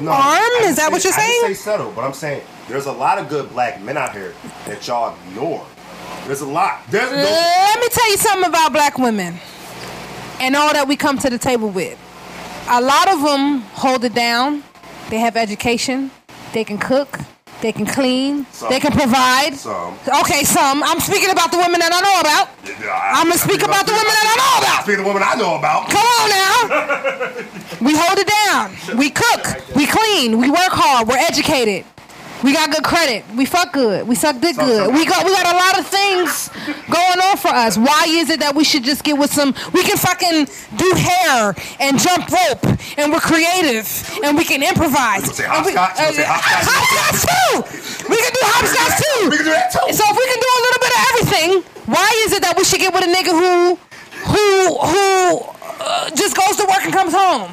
No, 0.00 0.10
arm? 0.10 0.50
Is 0.62 0.76
that 0.76 0.90
what 0.90 1.04
you're 1.04 1.12
saying? 1.12 1.28
I 1.44 1.48
didn't 1.48 1.56
say 1.56 1.62
settle, 1.62 1.92
but 1.92 2.02
I'm 2.04 2.14
saying 2.14 2.42
there's 2.68 2.86
a 2.86 2.92
lot 2.92 3.18
of 3.18 3.28
good 3.28 3.50
black 3.50 3.82
men 3.82 3.96
out 3.96 4.12
here 4.12 4.32
that 4.66 4.86
y'all 4.86 5.14
ignore. 5.28 5.66
There's 6.26 6.40
a 6.40 6.46
lot. 6.46 6.80
There's 6.90 7.10
no, 7.10 7.16
Let 7.16 7.80
me 7.80 7.88
tell 7.90 8.10
you 8.10 8.16
something 8.16 8.48
about 8.48 8.72
black 8.72 8.98
women 8.98 9.38
and 10.40 10.56
all 10.56 10.72
that 10.72 10.86
we 10.88 10.96
come 10.96 11.18
to 11.18 11.28
the 11.30 11.38
table 11.38 11.68
with. 11.68 11.98
A 12.68 12.80
lot 12.80 13.08
of 13.08 13.20
them 13.22 13.60
hold 13.74 14.04
it 14.04 14.14
down. 14.14 14.62
They 15.10 15.18
have 15.18 15.36
education. 15.36 16.10
They 16.52 16.64
can 16.64 16.78
cook. 16.78 17.18
They 17.60 17.72
can 17.72 17.84
clean. 17.84 18.46
Some. 18.52 18.70
They 18.70 18.80
can 18.80 18.92
provide. 18.92 19.54
Some. 19.54 19.98
Okay, 20.20 20.44
some. 20.44 20.82
I'm 20.82 20.98
speaking 21.00 21.30
about 21.30 21.52
the 21.52 21.58
women 21.58 21.80
that 21.80 21.92
I 21.92 22.00
know 22.00 22.20
about. 22.20 22.48
I'm 23.12 23.28
gonna 23.28 23.38
speak 23.38 23.62
about 23.62 23.84
the 23.84 23.92
women 23.92 24.08
that 24.08 24.28
I 24.32 24.36
know 24.40 24.52
about. 24.64 24.82
Speaking 24.84 25.00
of 25.00 25.04
the 25.04 25.12
women 25.12 25.22
I 25.22 25.34
know 25.36 25.58
about. 25.60 25.90
Come 25.92 26.06
on 26.06 26.26
now. 26.32 26.56
we 27.86 27.92
hold 27.96 28.18
it 28.18 28.28
down. 28.28 28.98
We 28.98 29.10
cook. 29.10 29.76
We 29.76 29.86
clean. 29.86 30.38
We 30.38 30.50
work 30.50 30.72
hard. 30.72 31.06
We're 31.06 31.18
educated. 31.20 31.84
We 32.42 32.52
got 32.54 32.70
good 32.70 32.82
credit. 32.84 33.24
We 33.36 33.44
fuck 33.44 33.72
good. 33.72 34.08
We 34.08 34.14
suck 34.14 34.40
dick 34.40 34.56
good. 34.56 34.94
We 34.94 35.04
got 35.04 35.24
we 35.26 35.30
got 35.32 35.44
a 35.44 35.56
lot 35.56 35.78
of 35.78 35.86
things 35.86 36.48
going 36.88 37.20
on 37.28 37.36
for 37.36 37.48
us. 37.52 37.76
Why 37.76 38.06
is 38.08 38.30
it 38.30 38.40
that 38.40 38.54
we 38.54 38.64
should 38.64 38.82
just 38.82 39.04
get 39.04 39.18
with 39.18 39.32
some? 39.32 39.52
We 39.74 39.82
can 39.84 39.96
fucking 39.98 40.48
do 40.76 40.88
hair 40.96 41.54
and 41.80 41.98
jump 42.00 42.32
rope, 42.32 42.64
and 42.96 43.12
we're 43.12 43.20
creative, 43.20 43.84
and 44.24 44.36
we 44.38 44.44
can 44.44 44.62
improvise. 44.64 45.28
You 45.28 45.28
gonna 45.28 45.36
say 45.36 45.44
And 45.52 45.66
we- 45.66 45.74
hopscotch? 45.76 45.98
You 45.98 46.04
gonna 46.04 46.16
say 46.16 46.24
hopscotch? 46.24 46.64
hopscotch 46.64 47.20
too. 47.28 48.08
We 48.08 48.16
can 48.16 48.32
do 48.32 48.42
hopscotch 48.42 48.94
too. 49.04 49.20
We 49.30 49.36
can 49.36 49.44
do 49.46 49.52
that 49.52 49.68
too. 49.72 49.86
So 49.92 50.02
if 50.08 50.16
we 50.16 50.26
can 50.32 50.40
do 50.40 50.50
a 50.56 50.60
little 50.64 50.80
bit 50.80 50.92
of 50.96 51.00
everything, 51.12 51.50
why 51.92 52.08
is 52.24 52.32
it 52.32 52.40
that 52.42 52.56
we 52.56 52.64
should 52.64 52.80
get 52.80 52.94
with 52.94 53.04
a 53.04 53.10
nigga 53.12 53.36
who, 53.36 53.76
who, 54.32 54.48
who 54.80 55.44
uh, 55.84 56.08
just 56.16 56.34
goes 56.36 56.56
to 56.56 56.64
work 56.64 56.84
and 56.88 56.92
comes 56.92 57.12
home? 57.12 57.52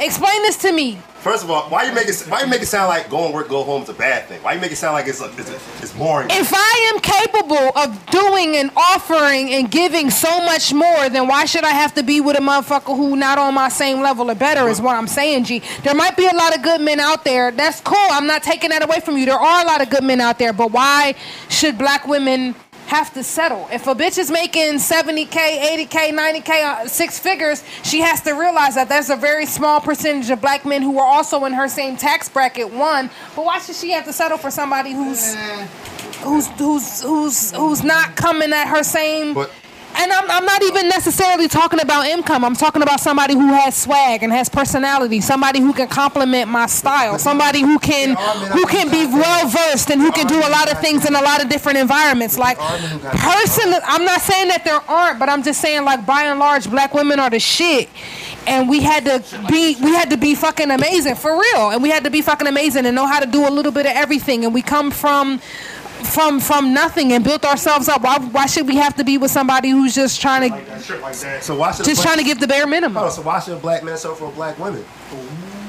Explain 0.00 0.42
this 0.42 0.56
to 0.64 0.72
me. 0.72 0.98
First 1.24 1.42
of 1.42 1.50
all, 1.50 1.62
why 1.70 1.84
you 1.84 1.94
make 1.94 2.06
it? 2.06 2.22
Why 2.28 2.42
you 2.42 2.46
make 2.46 2.60
it 2.60 2.66
sound 2.66 2.88
like 2.90 3.08
going 3.08 3.32
work, 3.32 3.48
go 3.48 3.64
home 3.64 3.82
is 3.82 3.88
a 3.88 3.94
bad 3.94 4.26
thing? 4.26 4.42
Why 4.42 4.52
you 4.52 4.60
make 4.60 4.72
it 4.72 4.76
sound 4.76 4.92
like 4.92 5.08
it's 5.08 5.22
a, 5.22 5.32
it's, 5.38 5.48
a, 5.48 5.54
it's 5.80 5.94
boring? 5.94 6.28
If 6.30 6.52
I 6.54 6.92
am 6.92 7.00
capable 7.00 7.72
of 7.74 8.06
doing 8.10 8.56
and 8.56 8.70
offering 8.76 9.50
and 9.54 9.70
giving 9.70 10.10
so 10.10 10.44
much 10.44 10.74
more, 10.74 11.08
then 11.08 11.26
why 11.26 11.46
should 11.46 11.64
I 11.64 11.70
have 11.70 11.94
to 11.94 12.02
be 12.02 12.20
with 12.20 12.36
a 12.36 12.42
motherfucker 12.42 12.94
who 12.94 13.16
not 13.16 13.38
on 13.38 13.54
my 13.54 13.70
same 13.70 14.02
level 14.02 14.30
or 14.30 14.34
better? 14.34 14.68
Is 14.68 14.82
what 14.82 14.96
I'm 14.96 15.06
saying, 15.06 15.44
G. 15.44 15.62
There 15.82 15.94
might 15.94 16.14
be 16.14 16.26
a 16.26 16.36
lot 16.36 16.54
of 16.54 16.62
good 16.62 16.82
men 16.82 17.00
out 17.00 17.24
there. 17.24 17.50
That's 17.50 17.80
cool. 17.80 17.96
I'm 18.10 18.26
not 18.26 18.42
taking 18.42 18.68
that 18.68 18.82
away 18.82 19.00
from 19.00 19.16
you. 19.16 19.24
There 19.24 19.40
are 19.40 19.64
a 19.64 19.66
lot 19.66 19.80
of 19.80 19.88
good 19.88 20.04
men 20.04 20.20
out 20.20 20.38
there, 20.38 20.52
but 20.52 20.72
why 20.72 21.14
should 21.48 21.78
black 21.78 22.06
women? 22.06 22.54
Have 22.86 23.12
to 23.14 23.22
settle. 23.24 23.66
If 23.72 23.86
a 23.86 23.94
bitch 23.94 24.18
is 24.18 24.30
making 24.30 24.74
70k, 24.74 25.28
80k, 25.28 26.10
90k, 26.12 26.50
uh, 26.64 26.86
six 26.86 27.18
figures, 27.18 27.64
she 27.82 28.00
has 28.00 28.20
to 28.22 28.32
realize 28.32 28.74
that 28.74 28.88
there's 28.88 29.10
a 29.10 29.16
very 29.16 29.46
small 29.46 29.80
percentage 29.80 30.30
of 30.30 30.40
black 30.40 30.64
men 30.64 30.82
who 30.82 30.98
are 30.98 31.06
also 31.06 31.44
in 31.46 31.52
her 31.54 31.66
same 31.68 31.96
tax 31.96 32.28
bracket. 32.28 32.72
One, 32.72 33.10
but 33.34 33.44
why 33.44 33.58
should 33.58 33.76
she 33.76 33.90
have 33.92 34.04
to 34.04 34.12
settle 34.12 34.38
for 34.38 34.50
somebody 34.50 34.92
who's 34.92 35.34
who's 36.22 36.46
who's 36.58 37.02
who's 37.02 37.50
who's 37.52 37.82
not 37.82 38.16
coming 38.16 38.52
at 38.52 38.66
her 38.68 38.82
same 38.82 39.34
But- 39.34 39.50
and 39.96 40.12
I'm, 40.12 40.30
I'm 40.30 40.44
not 40.44 40.62
even 40.62 40.88
necessarily 40.88 41.48
talking 41.48 41.80
about 41.80 42.06
income. 42.06 42.44
I'm 42.44 42.56
talking 42.56 42.82
about 42.82 43.00
somebody 43.00 43.34
who 43.34 43.52
has 43.52 43.76
swag 43.76 44.22
and 44.22 44.32
has 44.32 44.48
personality. 44.48 45.20
Somebody 45.20 45.60
who 45.60 45.72
can 45.72 45.88
complement 45.88 46.50
my 46.50 46.66
style. 46.66 47.18
Somebody 47.18 47.60
who 47.60 47.78
can 47.78 48.16
who 48.52 48.66
can 48.66 48.90
be 48.90 49.06
well 49.06 49.48
versed 49.48 49.90
and 49.90 50.00
who 50.00 50.10
can 50.12 50.26
do 50.26 50.38
a 50.38 50.50
lot 50.50 50.70
of 50.70 50.80
things 50.80 51.06
in 51.06 51.14
a 51.14 51.22
lot 51.22 51.42
of 51.42 51.48
different 51.48 51.78
environments. 51.78 52.38
Like 52.38 52.58
personally, 52.58 53.78
I'm 53.84 54.04
not 54.04 54.20
saying 54.20 54.48
that 54.48 54.64
there 54.64 54.80
aren't, 54.88 55.18
but 55.18 55.28
I'm 55.28 55.42
just 55.42 55.60
saying 55.60 55.84
like 55.84 56.04
by 56.04 56.24
and 56.24 56.38
large, 56.38 56.68
black 56.68 56.94
women 56.94 57.18
are 57.20 57.30
the 57.30 57.40
shit. 57.40 57.88
And 58.46 58.68
we 58.68 58.80
had 58.82 59.04
to 59.06 59.22
be 59.48 59.76
we 59.82 59.92
had 59.94 60.10
to 60.10 60.16
be 60.18 60.34
fucking 60.34 60.70
amazing 60.70 61.14
for 61.14 61.32
real. 61.32 61.70
And 61.70 61.82
we 61.82 61.90
had 61.90 62.04
to 62.04 62.10
be 62.10 62.20
fucking 62.20 62.46
amazing 62.46 62.84
and 62.84 62.94
know 62.94 63.06
how 63.06 63.20
to 63.20 63.26
do 63.26 63.48
a 63.48 63.50
little 63.50 63.72
bit 63.72 63.86
of 63.86 63.92
everything. 63.92 64.44
And 64.44 64.52
we 64.52 64.60
come 64.60 64.90
from 64.90 65.40
from 66.06 66.40
from 66.40 66.72
nothing 66.74 67.12
and 67.12 67.24
built 67.24 67.44
ourselves 67.44 67.88
up. 67.88 68.02
Why 68.02 68.18
why 68.18 68.46
should 68.46 68.66
we 68.66 68.76
have 68.76 68.94
to 68.96 69.04
be 69.04 69.18
with 69.18 69.30
somebody 69.30 69.70
who's 69.70 69.94
just 69.94 70.20
trying 70.20 70.50
to 70.50 70.80
So 71.40 71.56
why 71.56 71.72
should 71.72 71.84
just 71.84 72.02
trying 72.02 72.18
to 72.18 72.24
give 72.24 72.40
the 72.40 72.46
bare 72.46 72.66
minimum? 72.66 73.02
Oh, 73.02 73.08
so 73.10 73.22
why 73.22 73.40
should 73.40 73.54
a 73.54 73.60
black 73.60 73.82
men 73.82 73.96
settle 73.96 74.16
for 74.16 74.30
black 74.32 74.58
women? 74.58 74.84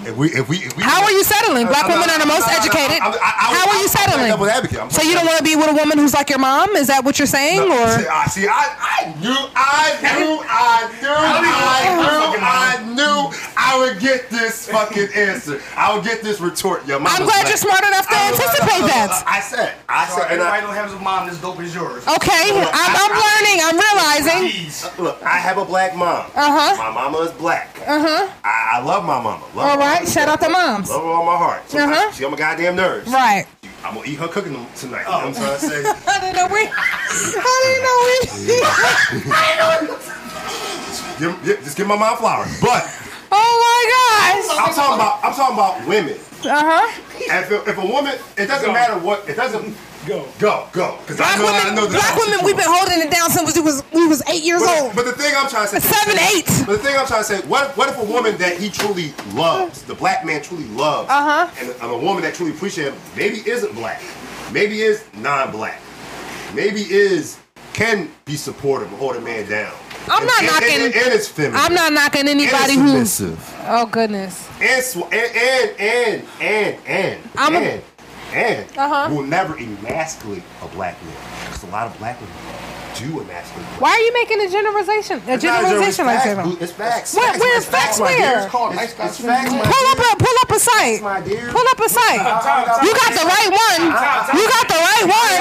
If 0.06 0.16
we, 0.16 0.30
if 0.34 0.48
we, 0.50 0.58
if 0.58 0.78
we 0.78 0.84
How 0.84 1.04
are 1.04 1.12
you 1.12 1.24
settling? 1.24 1.68
Black 1.68 1.88
No, 1.88 1.96
no, 1.96 2.02
women 2.02 2.10
are 2.16 2.20
the 2.20 2.26
most 2.26 2.48
educated. 2.48 3.02
I'm- 3.02 3.14
I- 3.14 3.18
I- 3.18 3.20
How 3.20 3.50
are 3.52 3.70
I'm- 3.70 3.78
you 3.78 3.82
I'm 3.84 3.88
settling? 3.90 4.28
devil's 4.32 4.50
advocate. 4.50 4.80
I'm 4.80 4.90
So 4.90 5.02
you 5.02 5.14
don't 5.16 5.26
want 5.26 5.38
to 5.40 5.44
be 5.44 5.56
with 5.56 5.70
a 5.70 5.74
woman 5.74 5.98
who's 5.98 6.14
like 6.14 6.30
your 6.30 6.40
mom? 6.40 6.76
Is 6.76 6.88
that 6.88 7.04
what 7.04 7.18
you're 7.20 7.28
saying? 7.28 7.68
No, 7.68 7.74
Or 7.84 8.00
see, 8.00 8.08
I, 8.08 8.26
see, 8.28 8.48
I, 8.48 8.66
I 8.80 9.14
knew, 9.20 9.36
I 9.56 9.86
knew, 10.02 10.44
I 10.46 10.78
knew, 11.02 11.10
I 11.10 11.82
knew, 11.98 12.40
I 12.46 12.94
knew 12.94 13.32
I 13.58 13.78
would 13.80 14.00
get 14.00 14.30
this 14.30 14.68
fucking 14.70 15.10
answer. 15.16 15.62
I 15.76 15.94
would 15.96 16.04
get 16.04 16.22
this 16.22 16.40
retort. 16.40 16.86
Your 16.88 17.00
mama's 17.00 17.20
I'm 17.20 17.26
glad 17.26 17.42
black. 17.42 17.48
you're 17.50 17.58
smart 17.58 17.84
enough 17.84 18.08
to 18.08 18.16
I 18.16 18.28
anticipate 18.30 18.84
I 18.84 18.88
that. 18.88 19.24
I 19.28 19.40
said, 19.40 19.74
I 19.90 20.08
Sorry, 20.08 20.22
said, 20.22 20.32
and 20.34 20.42
everybody 20.42 20.58
I, 20.58 20.62
don't 20.62 20.76
have 20.76 20.94
a 20.94 21.04
mom 21.04 21.30
as 21.30 21.40
dope 21.42 21.60
as 21.60 21.74
yours. 21.74 22.06
okay, 22.08 22.52
I'm, 22.54 22.94
I'm 22.94 23.14
learning. 23.14 23.58
I'm 23.66 23.78
realizing. 23.78 24.50
Jeez. 24.50 24.98
look, 25.00 25.22
I 25.24 25.38
have 25.38 25.58
a 25.58 25.66
black 25.66 25.96
mom. 25.96 26.26
Uh-huh. 26.36 26.76
My 26.78 26.92
mama 26.92 27.18
is 27.20 27.32
black. 27.34 27.80
Uh 27.88 28.00
huh. 28.00 28.30
I, 28.44 28.78
I 28.78 28.82
love 28.82 29.04
my 29.06 29.22
mama. 29.22 29.44
Love 29.56 29.80
All 29.80 29.82
her 29.82 29.95
right. 30.00 30.08
Shout 30.08 30.28
out 30.30 30.42
to 30.42 30.50
moms. 30.50 30.90
Love 30.90 31.02
her 31.04 31.08
all 31.10 31.26
my 31.26 31.38
heart. 31.38 31.70
Sometimes 31.70 31.98
Uh-huh. 31.98 32.12
She 32.12 32.26
on 32.26 32.32
my 32.32 32.38
goddamn 32.38 32.76
nerves. 32.76 33.08
Right. 33.12 33.46
I'm 33.84 33.94
gonna 33.96 34.08
eat 34.08 34.16
her 34.16 34.28
cooking 34.28 34.54
tonight. 34.76 35.04
You 35.06 35.12
know 35.12 35.18
what 35.18 35.26
I'm 35.26 35.34
trying 35.34 35.60
to 35.60 35.68
say? 35.68 35.84
I 36.08 36.20
didn't 36.20 36.36
know 36.38 36.48
we. 36.48 36.68
I 36.68 36.70
didn't 37.64 37.84
know 37.86 37.98
we. 38.10 40.06
Give- 41.20 41.46
give- 41.46 41.64
just 41.64 41.78
give 41.78 41.88
my 41.88 41.96
mom 41.98 42.18
flowers. 42.18 42.60
But 42.62 42.84
Oh 42.84 43.05
I'm 44.58 44.74
talking 44.74 44.96
about 44.96 45.24
I'm 45.24 45.34
talking 45.34 45.56
about 45.56 45.88
women. 45.88 46.18
Uh 46.46 46.64
huh. 46.64 47.02
If, 47.18 47.68
if 47.68 47.78
a 47.78 47.86
woman, 47.86 48.14
it 48.38 48.48
doesn't 48.48 48.72
matter 48.72 48.98
what, 49.00 49.28
it 49.28 49.36
doesn't 49.36 49.76
Go. 50.06 50.24
go 50.38 50.68
go 50.72 51.00
because 51.02 51.20
I 51.20 51.36
Black 51.36 51.40
know 51.40 51.48
I 51.48 51.58
women, 51.64 51.76
know 51.76 51.86
this. 51.88 51.96
black 52.00 52.16
women, 52.16 52.46
we've 52.46 52.56
been 52.56 52.70
holding 52.70 53.02
it 53.02 53.10
down 53.10 53.32
since 53.32 53.56
we 53.56 53.62
was 53.62 53.84
we 53.92 54.06
was 54.08 54.22
eight 54.30 54.44
years 54.44 54.62
But, 54.62 54.82
old. 54.84 54.96
but 54.96 55.06
the 55.06 55.14
thing 55.14 55.34
I'm 55.36 55.50
trying 55.50 55.68
to 55.68 55.82
say, 55.82 55.88
Seven, 55.96 56.20
eight. 56.36 56.46
But 56.68 56.74
the 56.74 56.84
thing 56.86 56.96
I'm 56.96 57.08
trying 57.08 57.22
to 57.22 57.28
say, 57.28 57.42
what 57.48 57.76
what 57.76 57.90
if 57.90 57.98
a 57.98 58.04
woman 58.04 58.38
that 58.38 58.58
he 58.60 58.70
truly 58.70 59.14
loves, 59.34 59.82
the 59.82 59.96
black 59.96 60.24
man 60.24 60.44
truly 60.44 60.66
loves, 60.66 61.10
Uh-huh. 61.10 61.50
and, 61.60 61.70
and 61.72 61.92
a 61.92 61.98
woman 61.98 62.22
that 62.22 62.36
truly 62.36 62.52
appreciates 62.52 62.94
him, 62.94 63.02
maybe 63.18 63.38
isn't 63.50 63.74
black, 63.74 64.00
maybe 64.54 64.82
is 64.82 65.04
non-black, 65.16 65.82
maybe 66.54 66.82
is 66.82 67.40
can 67.76 68.10
be 68.24 68.36
supportive 68.38 68.88
and 68.88 68.98
hold 68.98 69.18
a 69.18 69.22
man 69.22 69.50
down. 69.50 69.74
I'm 70.08 70.20
And- 70.22 70.28
not 70.28 70.38
and, 70.44 70.48
knocking- 70.48 70.86
And, 70.86 70.96
and 70.96 71.14
it's 71.14 71.28
feminine. 71.28 71.60
I'm 71.60 71.74
not 71.74 71.92
knocking 71.92 72.28
anybody 72.30 72.76
who's. 72.76 73.20
Oh 73.68 73.86
goodness. 73.92 74.48
and 74.62 74.82
and 75.12 75.36
and 75.36 75.72
and 75.82 76.26
and 76.40 76.78
and 76.88 77.30
I'm 77.36 77.56
a- 77.56 77.60
and, 77.60 77.82
and 78.34 78.78
Uh-huh. 78.78 79.14
will 79.14 79.24
never 79.24 79.58
emasculate 79.58 80.44
a 80.64 80.68
black 80.70 80.96
man 81.04 81.16
because 81.46 81.64
a 81.64 81.68
lot 81.68 81.88
of 81.88 81.98
black 82.00 82.18
women 82.22 82.36
do 82.96 83.20
emasculate. 83.20 83.68
Why 83.84 83.92
are 83.92 84.00
you 84.04 84.14
making 84.14 84.40
a 84.42 84.50
generalization? 84.50 85.20
A 85.28 85.34
It's 85.36 85.44
generalization 85.44 86.06
like 86.08 86.24
that? 86.24 86.40
It's 86.64 86.72
facts. 86.72 87.14
Where- 87.16 87.26
Facts, 87.28 87.40
where's 87.40 87.64
it's 87.64 87.72
facts 87.72 87.98
my 88.00 88.06
where? 88.08 88.18
dear. 88.18 88.40
It's 88.44 88.52
called 88.52 88.74
It's, 88.76 88.84
it's 88.84 88.94
facts, 88.96 89.20
Pull 89.20 89.30
up 89.92 90.00
dear. 90.00 90.12
a 90.12 90.16
pull 90.16 90.38
up 90.42 90.52
a 90.56 90.60
site. 90.60 91.00
Pull 91.04 91.68
up 91.68 91.80
a 91.84 91.90
site. 91.92 92.22
You 92.86 92.92
got 92.96 93.12
the 93.16 93.26
right 93.28 93.52
one. 93.52 93.82
You 94.36 94.44
got 94.48 94.66
the 94.72 94.80
right 94.80 95.06
one. 95.06 95.40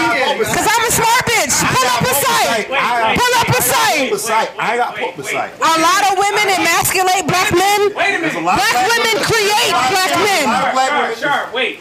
Cause 0.51 0.67
I'm 0.67 0.83
a 0.85 0.93
smart 0.93 1.23
bitch. 1.31 1.55
Pull 1.63 1.89
up 1.95 2.03
a 2.03 2.15
site. 2.15 2.67
Pull 2.69 3.33
up 3.39 3.49
a 3.49 3.63
site. 3.63 4.11
A. 4.59 4.63
I 4.63 4.77
got 4.77 4.97
pull 4.97 5.09
up 5.11 5.19
a 5.19 5.25
site. 5.25 5.53
A 5.63 5.75
lot 5.79 6.03
of 6.11 6.19
women 6.19 6.47
emasculate 6.59 7.25
black 7.31 7.51
men. 7.55 7.95
Wait 7.95 8.15
a 8.15 8.19
minute. 8.19 8.35
Black 8.43 8.75
women 8.75 9.15
women- 9.15 9.25
create 9.31 9.71
a 9.71 9.75
lot 9.75 9.85
of- 9.85 9.91
black 9.95 10.11
a 10.11 10.19
lot 10.19 10.69
of 10.69 10.75
men. 10.75 10.75
black 10.75 11.17
Sharp, 11.19 11.55
wait. 11.55 11.81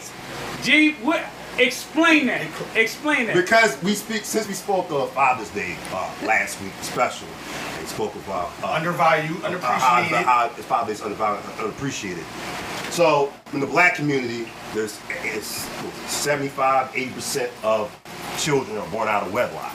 G, 0.62 0.92
what? 1.02 1.20
Explain 1.58 2.26
that. 2.26 2.46
Explain 2.74 3.26
that. 3.26 3.36
Because 3.36 3.80
we 3.82 3.94
speak 3.94 4.24
since 4.24 4.48
we 4.48 4.54
spoke 4.54 4.90
of 4.90 5.10
Father's 5.12 5.50
Day 5.50 5.76
uh, 5.92 6.12
last 6.24 6.60
week, 6.62 6.72
special. 6.82 7.28
We 7.80 7.86
spoke 7.86 8.14
about 8.16 8.50
uh, 8.62 8.72
Undervalued, 8.72 9.42
uh, 9.44 9.58
how, 9.58 10.02
underappreciated. 10.02 10.22
how 10.24 10.48
his 10.50 10.64
Father's 10.64 10.86
Day 10.88 10.92
is 10.94 11.02
undervalued, 11.02 11.58
unappreciated. 11.60 12.24
So 12.90 13.32
in 13.52 13.60
the 13.60 13.66
black 13.66 13.94
community, 13.94 14.48
there's 14.72 14.98
it's 15.24 15.46
75, 16.10 16.90
80 16.94 17.12
percent 17.12 17.52
of 17.62 17.90
children 18.38 18.76
are 18.76 18.88
born 18.90 19.08
out 19.08 19.26
of 19.26 19.32
wedlock. 19.32 19.74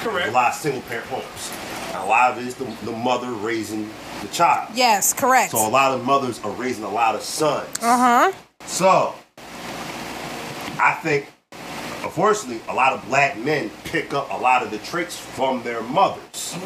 Correct. 0.00 0.28
A 0.28 0.32
lot 0.32 0.48
of 0.52 0.54
single 0.54 0.82
parent 0.82 1.06
homes. 1.06 1.52
And 1.88 2.02
a 2.02 2.06
lot 2.06 2.32
of 2.32 2.38
it 2.38 2.46
is 2.46 2.54
the, 2.56 2.64
the 2.84 2.92
mother 2.92 3.30
raising 3.32 3.88
the 4.20 4.28
child. 4.28 4.70
Yes, 4.74 5.12
correct. 5.12 5.52
So 5.52 5.66
a 5.66 5.68
lot 5.68 5.92
of 5.92 6.04
mothers 6.04 6.40
are 6.42 6.50
raising 6.52 6.84
a 6.84 6.90
lot 6.90 7.14
of 7.14 7.22
sons. 7.22 7.68
Uh 7.80 8.30
huh. 8.32 8.32
So, 8.66 9.14
I 10.80 10.94
think, 11.02 11.31
unfortunately, 12.02 12.60
a 12.68 12.74
lot 12.74 12.92
of 12.92 13.04
black 13.06 13.38
men 13.38 13.70
pick 13.84 14.12
up 14.12 14.30
a 14.30 14.36
lot 14.36 14.62
of 14.62 14.70
the 14.70 14.78
traits 14.78 15.16
from 15.16 15.62
their 15.62 15.82
mothers. 15.82 16.56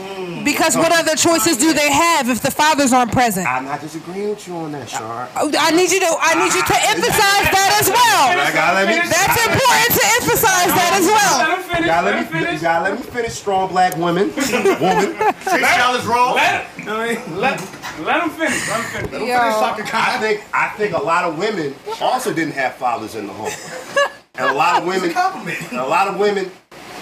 Because 0.44 0.77
what 0.77 0.92
other 0.92 1.16
choices 1.16 1.57
do 1.57 1.72
they 1.72 1.90
have 1.90 2.29
if 2.29 2.40
the 2.40 2.51
fathers 2.51 2.92
aren't 2.92 3.12
present? 3.12 3.46
I'm 3.46 3.64
not 3.64 3.81
disagreeing 3.81 4.31
with 4.31 4.46
you 4.46 4.55
on 4.57 4.72
that, 4.72 4.88
Shar. 4.88 5.29
I 5.35 5.70
need 5.70 5.90
you 5.90 6.01
to 6.01 6.12
I 6.20 6.35
need 6.35 6.53
you 6.55 6.62
to 6.62 6.77
ah. 6.77 6.92
emphasize 6.94 7.46
that 7.53 7.70
as 7.81 7.88
well. 7.88 8.53
Gotta 8.53 8.75
let 8.75 8.88
me. 8.88 8.96
That's 9.09 9.38
important 9.46 9.90
to 9.94 10.05
emphasize 10.20 10.70
that 10.72 10.92
as 10.96 11.07
well. 11.07 11.66
You 11.81 11.87
gotta 11.87 12.07
Let 12.07 12.14
let 12.16 12.33
me, 12.33 12.38
you 12.38 12.44
finish. 12.44 12.62
gotta 12.62 12.85
let 12.90 12.99
me 12.99 13.05
finish. 13.05 13.33
Strong 13.33 13.68
black 13.68 13.96
women, 13.96 14.29
woman. 14.35 15.14
Freestyle 15.44 15.99
is 15.99 16.07
wrong. 16.07 16.35
Let, 16.35 16.66
I 16.88 17.22
let, 17.35 17.61
let 18.01 18.22
him 18.22 18.31
finish. 18.31 18.68
Let 18.68 18.81
him 18.81 18.90
finish. 18.90 19.11
finish 19.11 19.29
Yo. 19.29 19.37
I 19.37 20.18
think 20.20 20.44
I 20.53 20.68
think 20.77 20.94
a 20.94 21.03
lot 21.03 21.25
of 21.25 21.38
women 21.38 21.75
also 22.01 22.33
didn't 22.33 22.55
have 22.55 22.75
fathers 22.75 23.14
in 23.14 23.27
the 23.27 23.33
home, 23.33 23.53
and 24.38 24.49
a 24.51 24.53
lot 24.53 24.83
of 24.83 24.88
It's 24.88 24.96
a 24.96 25.01
women, 25.01 25.12
compliment. 25.14 25.72
a 25.72 25.87
lot 25.87 26.09
of 26.09 26.18
women 26.18 26.51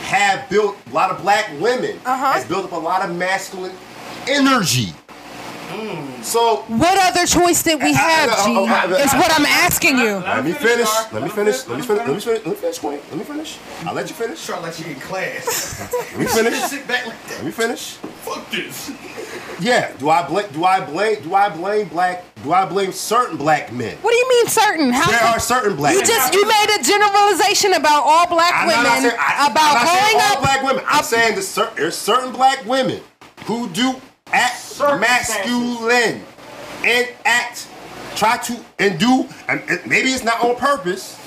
have 0.03 0.49
built 0.51 0.77
a 0.91 0.95
lot 0.95 1.11
of 1.11 1.21
black 1.23 1.51
women 1.61 1.99
Uh-huh. 2.05 2.33
has 2.33 2.45
built 2.47 2.65
up 2.65 2.73
a 2.73 2.77
lot 2.77 3.09
of 3.09 3.15
masculine 3.17 3.73
energy. 4.29 4.93
Mm. 5.69 6.23
So 6.25 6.57
What 6.69 6.99
other 6.99 7.27
choice 7.27 7.63
did 7.63 7.83
we 7.83 7.93
have, 7.95 8.31
oh, 8.33 8.67
oh, 8.69 8.87
G? 8.89 9.03
Is 9.03 9.13
what 9.13 9.31
I'm 9.39 9.47
asking 9.47 9.99
you. 9.99 10.17
Let 10.17 10.45
me 10.45 10.53
finish. 10.53 10.89
Let 11.13 11.23
me 11.23 11.29
finish. 11.29 11.67
Let 11.67 11.77
me 11.79 11.83
finish. 11.85 11.89
Let 11.89 12.07
me 12.15 12.21
finish. 12.21 12.27
Let 12.27 12.47
me 12.47 12.55
finish, 12.55 12.79
Queen. 12.79 13.01
Let 13.11 13.17
me 13.19 13.25
finish. 13.25 13.59
I'll 13.87 13.95
let 13.95 14.09
you 14.09 14.15
finish. 14.15 14.45
Try 14.47 14.57
to 14.57 14.63
let 14.63 14.79
you 14.81 14.87
in 14.87 15.01
class. 15.01 15.93
Let 15.93 16.19
me 16.19 16.27
finish. 16.27 16.61
Sit 16.63 16.87
back 16.89 17.07
like 17.07 17.23
that. 17.29 17.37
Let 17.37 17.45
me 17.45 17.51
finish. 17.51 17.93
Fuck 18.25 18.51
this. 18.51 18.91
Yeah. 19.61 19.93
Do 19.99 20.09
I 20.11 20.27
blame? 20.27 20.47
Do 20.53 20.65
I 20.65 20.81
blame? 20.85 21.23
Do 21.23 21.35
I 21.35 21.49
blame 21.51 21.89
black? 21.89 22.25
Do 22.43 22.53
I 22.53 22.65
blame 22.67 22.93
certain 22.93 23.37
black 23.37 23.73
men? 23.73 23.97
What 23.99 24.11
do 24.11 24.17
you 24.17 24.29
mean 24.29 24.47
certain? 24.49 24.91
How 24.93 25.11
There 25.11 25.21
are 25.21 25.39
certain 25.41 25.77
black 25.77 25.93
you 25.93 26.01
men. 26.01 26.07
just 26.09 26.35
you 26.35 26.47
made 26.47 26.77
a 26.79 26.83
generalization 26.83 27.75
about 27.75 28.03
all 28.05 28.27
black 28.29 28.53
I'm 28.55 28.69
not 28.69 28.85
women 28.85 29.03
saying, 29.11 29.17
I, 29.19 29.47
about 29.51 29.77
I'm 29.77 29.85
not 29.85 29.95
saying 29.95 30.21
all 30.21 30.37
up. 30.37 30.41
black 30.43 30.63
women. 30.63 30.85
I'm 30.87 31.05
saying 31.05 31.35
the 31.37 31.43
cer- 31.43 31.73
there's 31.77 31.97
certain 31.97 32.33
black 32.33 32.65
women 32.67 33.01
who 33.45 33.69
do 33.71 33.95
act 34.33 34.61
masculine 34.81 36.23
and 36.85 37.09
act, 37.25 37.69
try 38.17 38.37
to 38.39 38.65
and 38.79 38.99
do, 38.99 39.27
and 39.49 39.63
maybe 39.87 40.11
it's 40.11 40.25
not 40.25 40.43
on 40.45 40.57
purpose. 40.57 41.19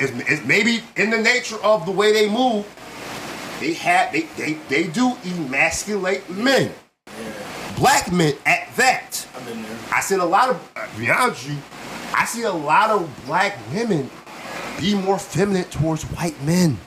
It's, 0.00 0.12
it's 0.30 0.44
maybe 0.44 0.80
in 0.96 1.10
the 1.10 1.18
nature 1.18 1.56
of 1.64 1.84
the 1.86 1.92
way 1.92 2.12
they 2.12 2.28
move. 2.28 2.66
They 3.60 3.74
have 3.74 4.12
they 4.12 4.22
they, 4.36 4.52
they 4.68 4.84
do 4.86 5.16
emasculate 5.24 6.28
men, 6.30 6.72
black 7.76 8.12
men 8.12 8.34
at 8.46 8.68
that. 8.76 9.26
I've 9.92 10.04
said 10.04 10.20
a 10.20 10.24
lot 10.24 10.50
of. 10.50 10.70
uh, 10.76 10.86
To 10.86 10.98
be 10.98 11.10
honest 11.10 11.48
you, 11.48 11.56
I 12.14 12.24
see 12.26 12.42
a 12.42 12.52
lot 12.52 12.90
of 12.90 13.08
black 13.26 13.56
women 13.72 14.10
be 14.78 14.94
more 14.94 15.18
feminine 15.18 15.64
towards 15.64 16.04
white 16.04 16.40
men 16.44 16.78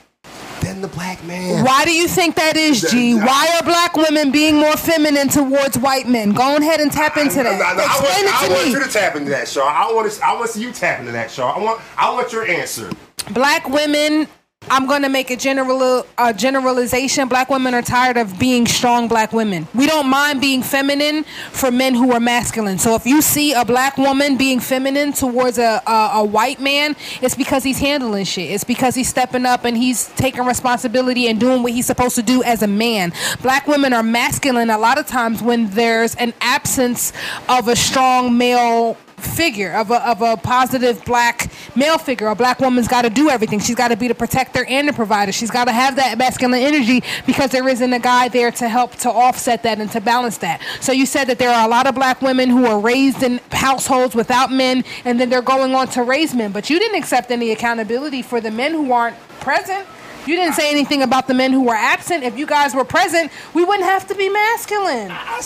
than 0.62 0.80
the 0.80 0.88
black 0.88 1.22
man. 1.24 1.64
Why 1.64 1.84
do 1.84 1.92
you 1.92 2.08
think 2.08 2.36
that 2.36 2.56
is, 2.56 2.80
G? 2.90 3.14
Why 3.14 3.54
are 3.56 3.62
black 3.64 3.96
women 3.96 4.30
being 4.30 4.56
more 4.56 4.76
feminine 4.76 5.28
towards 5.28 5.76
white 5.78 6.08
men? 6.08 6.32
Go 6.32 6.56
ahead 6.56 6.80
and 6.80 6.90
tap 6.90 7.16
into 7.16 7.42
that. 7.42 7.60
I, 7.60 7.72
I, 7.72 7.82
I, 7.82 7.84
Explain 7.84 8.24
want, 8.24 8.42
I 8.42 8.46
it 8.46 8.50
want 8.50 8.62
to 8.62 8.70
you 8.70 8.84
to 8.84 8.90
tap 8.90 9.16
into 9.16 9.30
that, 9.30 9.48
Shaw. 9.48 9.66
I 9.66 9.92
want 9.92 10.10
to. 10.10 10.24
I 10.24 10.34
want 10.34 10.46
to 10.46 10.52
see 10.52 10.62
you 10.62 10.72
tap 10.72 11.00
into 11.00 11.12
that, 11.12 11.30
Shaw. 11.30 11.52
I 11.52 11.58
want. 11.58 11.80
I 11.96 12.10
want 12.12 12.32
your 12.32 12.46
answer. 12.46 12.90
Black 13.32 13.68
women. 13.68 14.28
I'm 14.70 14.86
gonna 14.86 15.08
make 15.08 15.30
a 15.30 15.36
general 15.36 16.06
generalization. 16.36 17.28
Black 17.28 17.50
women 17.50 17.74
are 17.74 17.82
tired 17.82 18.16
of 18.16 18.38
being 18.38 18.66
strong 18.66 19.08
black 19.08 19.32
women. 19.32 19.66
We 19.74 19.86
don't 19.86 20.08
mind 20.08 20.40
being 20.40 20.62
feminine 20.62 21.24
for 21.50 21.70
men 21.70 21.94
who 21.94 22.12
are 22.12 22.20
masculine. 22.20 22.78
So 22.78 22.94
if 22.94 23.06
you 23.06 23.20
see 23.22 23.52
a 23.52 23.64
black 23.64 23.98
woman 23.98 24.36
being 24.36 24.60
feminine 24.60 25.12
towards 25.12 25.58
a, 25.58 25.82
a, 25.86 26.10
a 26.14 26.24
white 26.24 26.60
man, 26.60 26.96
it's 27.20 27.34
because 27.34 27.64
he's 27.64 27.78
handling 27.78 28.24
shit. 28.24 28.50
It's 28.50 28.64
because 28.64 28.94
he's 28.94 29.08
stepping 29.08 29.46
up 29.46 29.64
and 29.64 29.76
he's 29.76 30.08
taking 30.10 30.44
responsibility 30.44 31.28
and 31.28 31.38
doing 31.38 31.62
what 31.62 31.72
he's 31.72 31.86
supposed 31.86 32.14
to 32.16 32.22
do 32.22 32.42
as 32.42 32.62
a 32.62 32.66
man. 32.68 33.12
Black 33.42 33.66
women 33.66 33.92
are 33.92 34.02
masculine 34.02 34.70
a 34.70 34.78
lot 34.78 34.98
of 34.98 35.06
times 35.06 35.42
when 35.42 35.70
there's 35.70 36.14
an 36.16 36.32
absence 36.40 37.12
of 37.48 37.68
a 37.68 37.76
strong 37.76 38.38
male 38.38 38.96
figure 39.22 39.72
of 39.72 39.90
a, 39.90 40.08
of 40.08 40.22
a 40.22 40.36
positive 40.36 41.04
black 41.04 41.50
male 41.76 41.98
figure. 41.98 42.28
A 42.28 42.34
black 42.34 42.60
woman's 42.60 42.88
got 42.88 43.02
to 43.02 43.10
do 43.10 43.30
everything. 43.30 43.60
She's 43.60 43.76
got 43.76 43.88
to 43.88 43.96
be 43.96 44.08
the 44.08 44.14
protector 44.14 44.64
and 44.64 44.88
the 44.88 44.92
provider. 44.92 45.32
She's 45.32 45.50
got 45.50 45.66
to 45.66 45.72
have 45.72 45.96
that 45.96 46.18
masculine 46.18 46.60
energy 46.60 47.02
because 47.26 47.50
there 47.50 47.68
isn't 47.68 47.92
a 47.92 47.98
guy 47.98 48.28
there 48.28 48.50
to 48.52 48.68
help 48.68 48.96
to 48.96 49.10
offset 49.10 49.62
that 49.62 49.80
and 49.80 49.90
to 49.92 50.00
balance 50.00 50.38
that. 50.38 50.60
So 50.80 50.92
you 50.92 51.06
said 51.06 51.24
that 51.26 51.38
there 51.38 51.50
are 51.50 51.66
a 51.66 51.70
lot 51.70 51.86
of 51.86 51.94
black 51.94 52.22
women 52.22 52.48
who 52.50 52.66
are 52.66 52.80
raised 52.80 53.22
in 53.22 53.40
households 53.50 54.14
without 54.14 54.50
men 54.50 54.84
and 55.04 55.20
then 55.20 55.30
they're 55.30 55.42
going 55.42 55.74
on 55.74 55.88
to 55.88 56.02
raise 56.02 56.34
men. 56.34 56.52
But 56.52 56.70
you 56.70 56.78
didn't 56.78 56.98
accept 56.98 57.30
any 57.30 57.52
accountability 57.52 58.22
for 58.22 58.40
the 58.40 58.50
men 58.50 58.72
who 58.72 58.92
aren't 58.92 59.16
present 59.40 59.86
you 60.26 60.36
didn't 60.36 60.54
say 60.54 60.70
anything 60.70 61.02
about 61.02 61.26
the 61.26 61.34
men 61.34 61.52
who 61.52 61.62
were 61.62 61.74
absent. 61.74 62.24
If 62.24 62.38
you 62.38 62.46
guys 62.46 62.74
were 62.74 62.84
present, 62.84 63.30
we 63.54 63.64
wouldn't 63.64 63.88
have 63.88 64.06
to 64.08 64.14
be 64.14 64.28
masculine. 64.28 65.10
I 65.10 65.40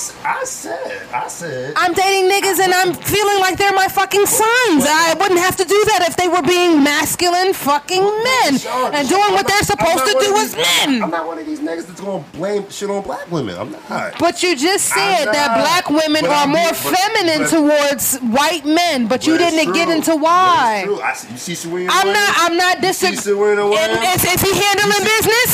said. 0.45 1.07
I 1.13 1.29
said. 1.29 1.75
I'm 1.77 1.93
dating 1.95 2.31
niggas 2.31 2.61
and 2.61 2.73
I'm 2.75 2.93
feeling 2.95 3.39
like 3.41 3.57
they're 3.57 3.73
my 3.73 3.89
fucking 3.89 4.27
sons. 4.27 4.85
I 4.87 5.15
wouldn't 5.19 5.41
have 5.41 5.57
to 5.57 5.65
do 5.65 5.85
that 5.87 6.07
if 6.09 6.17
they 6.17 6.29
were 6.29 6.43
being 6.43 6.83
masculine 6.83 7.53
fucking 7.55 8.03
men 8.03 8.61
and 8.95 9.09
doing 9.09 9.33
what 9.33 9.47
they're 9.47 9.63
supposed 9.63 10.05
to 10.05 10.17
do 10.21 10.37
as 10.37 10.55
men. 10.57 11.03
I'm 11.03 11.11
not 11.11 11.27
one 11.27 11.39
of 11.39 11.47
these 11.47 11.61
niggas 11.61 11.87
that's 11.87 12.01
gonna 12.01 12.25
blame 12.33 12.69
shit 12.71 12.91
on 12.91 13.03
black 13.03 13.31
women. 13.31 13.57
I'm 13.59 13.71
not. 13.73 14.19
But 14.19 14.43
you 14.43 14.57
just 14.57 14.87
said 14.87 15.27
that 15.27 15.57
black 15.59 15.89
women 15.91 16.23
But 16.23 16.31
are 16.31 16.47
more 16.47 16.69
but- 16.71 16.77
feminine 16.77 17.43
but- 17.43 17.51
towards 17.51 18.17
white 18.19 18.65
men, 18.65 19.07
but 19.07 19.27
you 19.27 19.39
didn't 19.39 19.73
get 19.73 19.89
into 19.89 20.15
why. 20.17 20.87
I 21.03 21.17
you 21.31 21.37
see 21.39 21.55
Serena 21.55 21.91
I'm 21.93 22.13
not. 22.13 22.33
I'm 22.37 22.57
not 22.57 22.81
disagreeing. 22.81 23.21
Serena 23.21 23.67
Williams? 23.69 24.25
Is, 24.25 24.35
is 24.35 24.41
he 24.43 24.53
handling 24.67 25.05
business? 25.07 25.51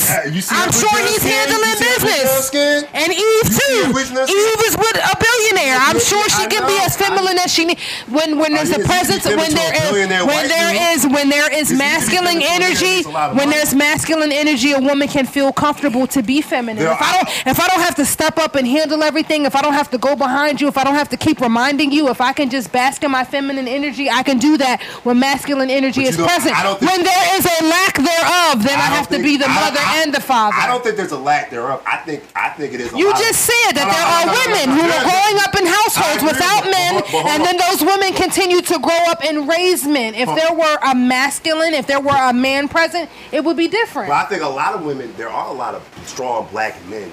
I'm 0.53 0.73
sure 0.73 0.97
he's 1.05 1.23
handling 1.23 1.77
You 1.77 1.77
see 1.77 1.93
her 1.93 2.01
bleaching 2.01 2.29
her 2.33 2.49
business. 2.49 2.91
And 2.93 3.11
Eve 3.13 3.47
You 3.47 3.53
see 3.53 3.77
her 3.77 3.87
too. 3.87 3.93
bleaching 3.93 4.17
her 4.17 4.27
skin? 4.27 4.41
Eve 4.41 4.63
is 4.69 4.77
with 4.77 4.97
a 4.97 5.15
billionaire. 5.21 5.77
I'm 5.81 6.01
sure 6.01 6.25
she 6.29 6.47
can 6.49 6.65
be 6.67 6.77
as 6.81 6.97
feminine 6.97 7.39
as 7.39 7.53
she 7.53 7.65
needs. 7.67 7.81
When 8.09 8.39
when 8.39 8.53
there's 8.55 8.71
a 8.71 8.81
presence, 8.81 9.25
when 9.27 9.53
there 9.55 9.73
is 9.75 9.91
when 9.93 10.49
there 10.49 10.93
is 10.93 11.07
when 11.07 11.29
there 11.29 11.49
is 11.53 11.71
If 11.71 11.79
she 11.79 12.17
can 12.17 12.25
be 12.25 12.33
masculine 12.33 12.41
feminine 12.41 12.41
to 12.41 12.41
a 12.41 12.41
billionaire, 12.41 12.63
energy, 12.63 12.95
it's 13.03 13.07
a 13.07 13.11
lot 13.11 13.31
of 13.31 13.37
when 13.37 13.51
there's 13.51 13.75
masculine 13.75 14.33
energy, 14.33 14.73
a 14.73 14.81
woman 14.81 15.09
can 15.09 15.27
feel 15.27 15.53
comfortable 15.53 16.07
to 16.09 16.23
be 16.23 16.41
feminine. 16.41 16.83
If 16.83 17.01
I 17.01 17.13
don't 17.17 17.29
if 17.47 17.61
I 17.61 17.67
don't 17.69 17.81
have 17.81 17.95
to 17.97 18.05
step 18.07 18.39
up 18.39 18.55
and 18.55 18.67
handle 18.67 19.03
everything, 19.03 19.45
if 19.45 19.55
I 19.57 19.63
don't 19.63 19.75
have 19.75 19.91
to 19.91 19.99
go 19.99 20.17
behind 20.17 20.61
you, 20.61 20.69
if 20.69 20.77
I 20.79 20.85
don't 20.85 20.95
have 20.95 21.09
to 21.11 21.17
keep 21.17 21.41
reminding 21.41 21.93
you, 21.93 22.09
if 22.09 22.21
I 22.21 22.33
can 22.33 22.51
just 22.51 22.73
bask 22.73 23.03
in 23.03 23.11
my 23.11 23.25
feminine 23.25 23.69
energy, 23.69 24.11
I 24.11 24.23
can 24.23 24.39
do 24.39 24.57
that 24.59 24.83
when 25.05 25.19
masculine 25.19 25.71
energy 25.71 26.05
is 26.05 26.17
present. 26.17 26.55
I 26.57 26.63
when 26.81 27.03
there 27.03 27.39
is 27.39 27.45
a 27.47 27.65
lack 27.65 27.95
thereof, 27.97 28.63
then 28.63 28.79
I, 28.79 28.91
don't 28.97 29.02
have 29.03 29.17
to 29.17 29.23
be 29.23 29.37
the 29.37 29.49
mother 29.49 29.79
I- 29.81 30.03
and 30.03 30.15
the 30.15 30.21
father. 30.21 30.57
I 30.57 30.67
don't 30.67 30.83
think 30.83 30.97
there's 30.97 31.13
a 31.13 31.19
lack 31.19 31.51
thereof. 31.51 31.83
I 31.87 31.99
think 31.99 32.23
I 32.35 32.51
think 32.51 32.73
it 32.75 32.81
is. 32.81 32.93
A 32.93 32.97
You 32.97 33.07
lot 33.11 33.15
of- 33.21 33.27
just 33.27 33.41
said 33.41 33.73
that 33.77 33.87
No, 33.87 33.93
there 33.93 34.07
no, 34.07 34.17
are 34.19 34.27
no, 34.27 34.33
women 34.41 34.67
who 34.77 34.85
are 34.91 35.05
growing 35.05 35.39
up 35.45 35.55
in 35.59 35.67
households 35.67 36.23
I 36.23 36.27
without 36.27 36.63
but- 36.65 36.71
men, 36.71 36.95
but 36.97 37.05
hold 37.07 37.27
and 37.27 37.43
on. 37.43 37.45
then 37.47 37.57
those 37.59 37.81
women 37.83 38.13
continue 38.15 38.61
to 38.63 38.79
grow 38.79 38.99
up 39.09 39.23
and 39.25 39.49
raise 39.49 39.85
men. 39.87 40.15
If 40.15 40.29
there 40.35 40.53
were 40.53 40.79
a 40.83 40.95
masculine, 40.95 41.75
if 41.75 41.87
there 41.87 42.01
were 42.01 42.17
a 42.17 42.33
man 42.33 42.69
present, 42.69 43.11
it 43.33 43.45
would 43.45 43.57
be 43.57 43.69
different. 43.69 44.09
But 44.09 44.17
I 44.17 44.25
think 44.29 44.43
a 44.43 44.49
lot 44.49 44.75
of 44.75 44.83
women. 44.83 45.13
There 45.17 45.29
are 45.31 45.49
a 45.49 45.53
lot 45.53 45.75
of 45.75 45.83
strong 46.07 46.49
black 46.51 46.75
men, 46.89 47.11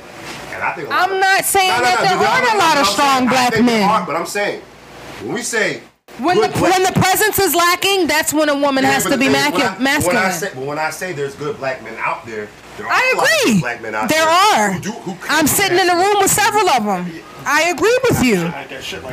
and 0.54 0.64
I 0.64 0.74
think. 0.74 0.88
A 0.88 0.92
lot 0.92 1.08
I'm 1.10 1.16
of, 1.16 1.20
not 1.20 1.46
saying 1.46 1.70
that 1.70 2.00
there 2.02 2.18
aren't 2.18 2.54
a 2.54 2.58
lot 2.58 2.78
of 2.78 2.88
strong 2.88 3.28
black 3.28 3.60
men. 3.62 4.06
but 4.06 4.16
I'm 4.16 4.26
saying 4.26 4.62
when 5.24 5.34
we 5.34 5.42
say 5.42 5.82
When 6.18 6.42
the 6.42 6.50
black- 6.50 6.62
when 6.74 6.84
the 6.84 6.92
presence 7.00 7.40
is 7.40 7.56
lacking, 7.56 8.08
that's 8.08 8.34
when 8.34 8.50
a 8.50 8.56
woman 8.56 8.84
Yeah, 8.84 8.92
has 8.92 9.04
to 9.06 9.12
be 9.18 9.28
thing 9.28 9.32
when 9.34 9.36
I- 9.36 9.50
When 9.50 9.62
I 9.78 9.80
masculine. 9.80 10.32
say, 10.34 10.50
but 10.54 10.64
when 10.66 10.80
I 10.80 10.90
say 10.90 11.14
there's 11.14 11.36
good 11.36 11.58
black 11.58 11.82
men 11.84 11.94
out 12.04 12.26
there, 12.26 12.48
there 12.78 12.88
are 12.88 12.92
I 12.92 13.14
agree. 13.46 13.60
black 13.62 13.82
men 13.82 13.96
out 13.96 14.10
There 14.10 14.18
there 14.20 14.28
are. 14.30 14.72
Who 14.72 14.80
do, 14.82 14.92
who 14.92 15.16
I'm 15.30 15.48
sitting 15.48 15.78
in 15.80 15.90
a 15.90 15.96
room 15.96 16.18
with 16.20 16.32
several 16.32 16.68
of 16.70 16.84
them. 16.84 17.22
I 17.46 17.70
agree 17.70 17.98
with 18.10 18.24
you. 18.24 18.36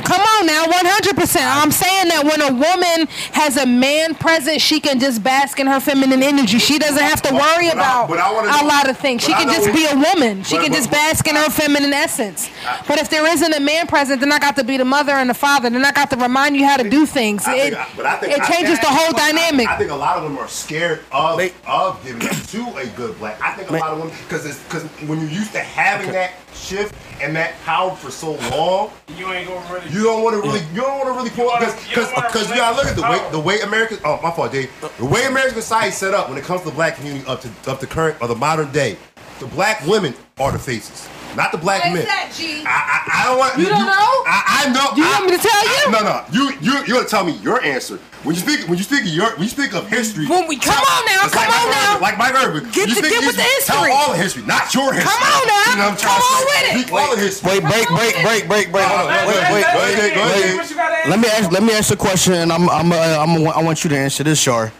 Come 0.03 0.21
on 0.21 0.45
now, 0.45 0.65
100%. 0.65 1.37
I'm 1.41 1.71
saying 1.71 2.09
that 2.09 2.23
when 2.23 2.41
a 2.41 2.53
woman 2.53 3.07
has 3.33 3.57
a 3.57 3.65
man 3.65 4.15
present, 4.15 4.61
she 4.61 4.79
can 4.79 4.99
just 4.99 5.23
bask 5.23 5.59
in 5.59 5.67
her 5.67 5.79
feminine 5.79 6.23
energy. 6.23 6.59
She 6.59 6.79
doesn't 6.79 7.03
have 7.03 7.21
to 7.23 7.33
worry 7.33 7.69
about 7.69 8.07
but 8.07 8.19
I 8.19 8.31
wanna 8.31 8.49
a 8.49 8.65
lot 8.65 8.89
of 8.89 8.97
things. 8.97 9.23
She 9.23 9.33
can 9.33 9.47
just 9.47 9.73
be 9.73 9.85
a 9.85 9.95
woman. 9.95 10.43
She 10.43 10.57
can 10.57 10.71
just 10.71 10.91
bask 10.91 11.27
in 11.27 11.35
her 11.35 11.49
feminine 11.49 11.93
essence. 11.93 12.49
But 12.87 12.99
if 12.99 13.09
there 13.09 13.25
isn't 13.25 13.53
a 13.53 13.59
man 13.59 13.87
present, 13.87 14.19
then 14.19 14.31
I 14.31 14.39
got 14.39 14.55
to 14.57 14.63
be 14.63 14.77
the 14.77 14.85
mother 14.85 15.13
and 15.13 15.29
the 15.29 15.33
father. 15.33 15.69
Then 15.69 15.83
I 15.85 15.91
got 15.91 16.09
to 16.11 16.17
remind 16.17 16.55
you 16.55 16.65
how 16.65 16.77
to 16.77 16.89
do 16.89 17.05
things. 17.05 17.43
It, 17.47 17.73
think, 17.73 17.87
but 17.95 18.05
I 18.05 18.17
think 18.17 18.37
it 18.37 18.43
changes 18.43 18.79
the 18.79 18.87
whole 18.87 19.13
dynamic. 19.13 19.67
I, 19.67 19.77
think 19.77 19.91
a 19.91 19.95
lot 19.95 20.17
of 20.17 20.23
them 20.23 20.37
are 20.37 20.47
scared 20.47 21.03
of 21.11 21.39
of 21.67 22.03
giving 22.03 22.21
it 22.21 22.33
to 22.33 22.77
a 22.77 22.87
good 22.95 23.17
black. 23.19 23.41
I 23.41 23.53
think 23.53 23.69
a 23.69 23.73
lot 23.73 23.93
of 23.93 23.99
women 23.99 24.15
because 24.23 24.57
because 24.63 24.83
when 25.07 25.19
you're 25.19 25.29
used 25.29 25.51
to 25.53 25.59
having 25.59 26.11
that 26.11 26.33
shift 26.57 26.93
and 27.21 27.35
that 27.35 27.53
power 27.65 27.95
for 27.95 28.11
so 28.11 28.33
long, 28.51 28.91
You 29.17 29.31
ain't 29.33 29.47
gonna 29.47 29.73
really. 29.73 29.89
you 29.89 30.03
don't 30.03 30.23
want 30.23 30.35
to 30.35 30.41
really 30.41 30.59
you 30.73 30.81
don't 30.81 30.97
want 30.99 31.07
to 31.09 31.13
really 31.13 31.29
pull 31.31 31.45
wanna- 31.47 31.65
because 31.65 31.87
because 31.89 32.11
uh, 32.13 32.21
because 32.21 32.49
you 32.49 32.55
gotta 32.55 32.75
look 32.75 32.85
at 32.85 32.95
the 32.95 33.01
way 33.01 33.31
the 33.31 33.39
way 33.39 33.59
American 33.61 33.97
oh 34.05 34.19
my 34.21 34.31
fault 34.31 34.51
Dave 34.51 34.69
the 34.97 35.05
way 35.05 35.25
American 35.25 35.55
society 35.55 35.91
set 35.91 36.13
up 36.13 36.29
when 36.29 36.37
it 36.37 36.43
comes 36.43 36.61
to 36.61 36.69
the 36.69 36.75
black 36.75 36.95
community 36.95 37.25
up 37.27 37.41
to 37.41 37.49
up 37.71 37.79
to 37.79 37.87
current 37.87 38.17
or 38.21 38.27
the 38.27 38.35
modern 38.35 38.71
day, 38.71 38.97
the 39.39 39.47
black 39.47 39.85
women 39.87 40.13
are 40.39 40.51
the 40.51 40.59
faces. 40.59 41.07
Not 41.35 41.51
the 41.51 41.57
black 41.57 41.83
Why 41.83 41.89
is 41.89 41.95
men. 41.95 42.05
that, 42.05 42.31
G? 42.33 42.63
I, 42.65 42.69
I, 42.71 42.97
I 43.13 43.19
don't 43.29 43.37
want 43.37 43.57
You 43.59 43.69
don't 43.69 43.85
know? 43.85 44.13
I, 44.25 44.65
I 44.65 44.73
know. 44.73 44.89
Do 44.95 45.01
you 45.01 45.07
I- 45.07 45.11
want 45.21 45.25
me 45.29 45.37
to 45.37 45.43
tell 45.43 45.61
you? 45.61 45.81
I- 45.85 45.91
no, 45.93 46.01
no. 46.01 46.15
You 46.33 46.43
you 46.61 46.73
you 46.85 46.93
gotta 46.97 47.07
tell 47.09 47.23
me 47.25 47.33
your 47.45 47.61
answer. 47.61 47.99
When 48.25 48.33
you 48.35 48.41
speak 48.41 48.67
when 48.67 48.77
you 48.77 48.83
speak 48.83 49.01
of 49.05 49.13
your 49.13 49.29
when 49.37 49.43
you 49.45 49.53
speak 49.53 49.73
of 49.73 49.87
history. 49.87 50.25
When 50.25 50.47
we- 50.47 50.57
come 50.57 50.73
tell- 50.73 50.81
on 50.97 51.05
now, 51.05 51.29
come 51.29 51.45
like 51.45 51.53
on 51.53 51.67
Mike 51.69 51.75
now. 51.77 51.89
Irvin, 51.93 52.01
like 52.01 52.17
Mike 52.17 52.35
Irvin. 52.35 52.63
Get 52.71 52.89
you 52.89 52.95
to- 52.95 53.01
speak 53.05 53.11
get 53.13 53.27
with 53.27 53.35
the 53.37 53.43
history. 53.45 53.75
Tell 53.75 53.91
all 53.93 54.11
the 54.11 54.17
history, 54.17 54.43
not 54.49 54.73
your 54.73 54.93
history. 54.93 55.13
Come 55.13 55.21
on 55.21 55.43
now. 55.47 55.65
You 55.69 55.77
know 55.77 55.89
what 55.93 56.01
I'm 56.01 56.09
Come 56.09 56.21
on 56.25 56.41
with 56.41 56.63
it. 56.65 56.73
Speak 56.81 56.91
all 56.93 57.11
the 57.15 57.21
history. 57.21 57.45
Wait, 57.51 57.61
break, 57.61 57.87
break, 57.87 58.13
break, 58.25 58.41
break, 58.49 58.65
break. 58.73 58.85
Hold 58.89 59.11
on, 59.11 59.27
wait, 59.27 59.27
wait, 59.27 59.37
wait, 59.37 59.65
wait. 59.77 59.93
ahead, 59.93 60.15
go 60.17 60.21
ahead. 60.25 60.55
What 60.57 60.69
you 60.69 60.75
gotta 60.75 61.09
Let 61.09 61.19
me 61.19 61.27
ask. 61.29 61.51
Let 61.51 61.63
me 61.63 61.73
ask 61.73 61.93
a 61.93 61.95
question, 61.95 62.33
and 62.33 62.51
I'm. 62.51 62.65
I'm. 62.69 62.91
Uh, 62.91 62.95
I'm. 62.97 63.31
I 63.47 63.61
want 63.61 63.83
you 63.83 63.89
to 63.91 63.97
answer 63.97 64.23
this, 64.23 64.39
Shar. 64.41 64.71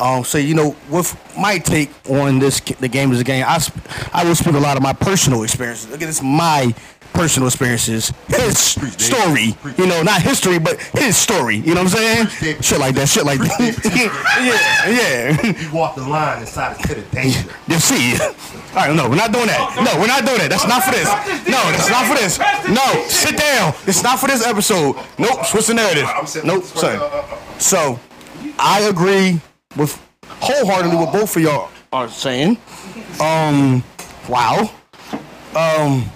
Um. 0.00 0.24
So 0.24 0.38
you 0.38 0.54
know, 0.54 0.76
with 0.90 1.16
my 1.38 1.58
take 1.58 1.90
on 2.08 2.38
this, 2.38 2.60
the 2.60 2.88
game 2.88 3.12
is 3.12 3.20
a 3.20 3.24
game. 3.24 3.44
I. 3.46 3.58
sp- 3.58 3.78
I 4.12 4.24
will 4.24 4.34
speak 4.34 4.54
a 4.54 4.58
lot 4.58 4.76
of 4.76 4.82
my 4.82 4.92
personal 4.92 5.42
experiences. 5.42 5.90
Look 5.90 6.02
at 6.02 6.06
this, 6.06 6.22
my 6.22 6.74
personal 7.12 7.48
experiences. 7.48 8.12
His 8.28 8.58
story. 8.58 9.56
You 9.78 9.86
know, 9.86 10.02
not 10.02 10.22
history, 10.22 10.58
but 10.58 10.80
his 10.94 11.16
story. 11.16 11.56
You 11.56 11.74
know 11.74 11.84
what 11.84 11.94
I'm 11.94 12.28
saying? 12.28 12.62
Shit 12.62 12.78
like 12.78 12.94
that. 12.96 13.08
Shit 13.08 13.24
like 13.24 13.38
that. 13.38 13.60
yeah. 14.88 15.42
Yeah. 15.42 15.60
You 15.60 15.72
walk 15.72 15.94
the 15.94 16.02
line 16.02 16.40
inside 16.40 16.72
of 16.78 17.10
danger. 17.10 17.40
You 17.68 17.78
see. 17.78 18.14
All 18.20 18.76
right, 18.76 18.94
no, 18.94 19.08
we're 19.08 19.16
not 19.16 19.32
doing 19.32 19.46
that. 19.46 19.82
No, 19.84 20.00
we're 20.00 20.06
not 20.06 20.24
doing 20.24 20.38
that. 20.38 20.48
That's 20.50 20.66
not 20.66 20.82
for 20.82 20.90
this. 20.92 21.06
No, 21.46 21.60
that's 21.72 21.90
not 21.90 22.06
for 22.06 22.14
this. 22.14 22.38
No, 22.68 23.06
sit 23.08 23.36
down. 23.36 23.74
It's 23.86 24.02
not 24.02 24.18
for 24.18 24.26
this 24.26 24.46
episode. 24.46 24.96
Nope, 25.18 25.44
switch 25.44 25.66
the 25.66 25.74
narrative. 25.74 26.08
Nope, 26.44 26.64
sorry. 26.64 26.98
So, 27.58 27.98
I 28.58 28.80
agree 28.82 29.40
with 29.76 30.00
wholeheartedly 30.26 30.96
what 30.96 31.12
both 31.12 31.36
of 31.36 31.42
y'all 31.42 31.70
are 31.92 32.08
saying. 32.08 32.56
Um, 33.20 33.82
wow. 34.28 34.70
Um, 35.56 36.10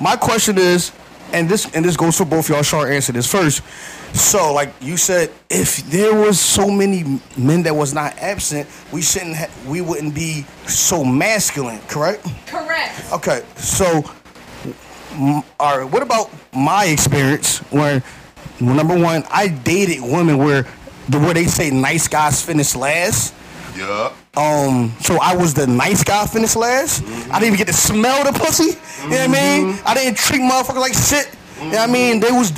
my 0.00 0.16
question 0.16 0.58
is, 0.58 0.92
and 1.32 1.48
this 1.48 1.72
and 1.74 1.84
this 1.84 1.96
goes 1.96 2.16
for 2.16 2.24
both 2.24 2.48
y'all. 2.48 2.62
Short 2.62 2.90
answer 2.90 3.12
this 3.12 3.30
first. 3.30 3.62
So, 4.16 4.52
like 4.52 4.72
you 4.80 4.96
said, 4.96 5.30
if 5.48 5.76
there 5.88 6.14
was 6.14 6.40
so 6.40 6.68
many 6.68 7.20
men 7.36 7.62
that 7.62 7.74
was 7.74 7.94
not 7.94 8.16
absent, 8.18 8.68
we 8.92 9.02
shouldn't. 9.02 9.36
Ha- 9.36 9.50
we 9.68 9.80
wouldn't 9.80 10.14
be 10.14 10.44
so 10.66 11.04
masculine, 11.04 11.78
correct? 11.82 12.26
Correct. 12.46 13.12
Okay, 13.12 13.44
so, 13.56 14.04
m- 15.12 15.42
all 15.60 15.78
right. 15.78 15.84
What 15.90 16.02
about 16.02 16.30
my 16.52 16.86
experience 16.86 17.58
where, 17.70 18.02
well, 18.60 18.74
number 18.74 18.98
one, 18.98 19.24
I 19.30 19.46
dated 19.48 20.02
women 20.02 20.38
where 20.38 20.66
the 21.10 21.18
where 21.18 21.34
they 21.34 21.44
say 21.46 21.70
nice 21.70 22.08
guys 22.08 22.42
finish 22.42 22.74
last. 22.74 23.34
Yup. 23.76 24.14
Um, 24.36 24.92
so 25.00 25.18
I 25.20 25.34
was 25.36 25.54
the 25.54 25.66
nice 25.66 26.02
guy 26.04 26.26
finish 26.26 26.56
last. 26.56 27.02
I 27.30 27.38
didn't 27.40 27.54
even 27.54 27.56
get 27.58 27.66
to 27.68 27.72
smell 27.72 28.24
the 28.24 28.38
pussy. 28.38 28.64
You 29.04 29.10
know 29.10 29.16
what 29.16 29.20
I 29.20 29.26
mean? 29.28 29.78
I 29.86 29.94
didn't 29.94 30.16
treat 30.18 30.40
motherfuckers 30.40 30.80
like 30.80 30.94
shit. 30.94 31.28
You 31.60 31.70
know 31.72 31.78
what 31.78 31.88
I 31.88 31.92
mean? 31.92 32.20
They 32.20 32.30
was 32.30 32.52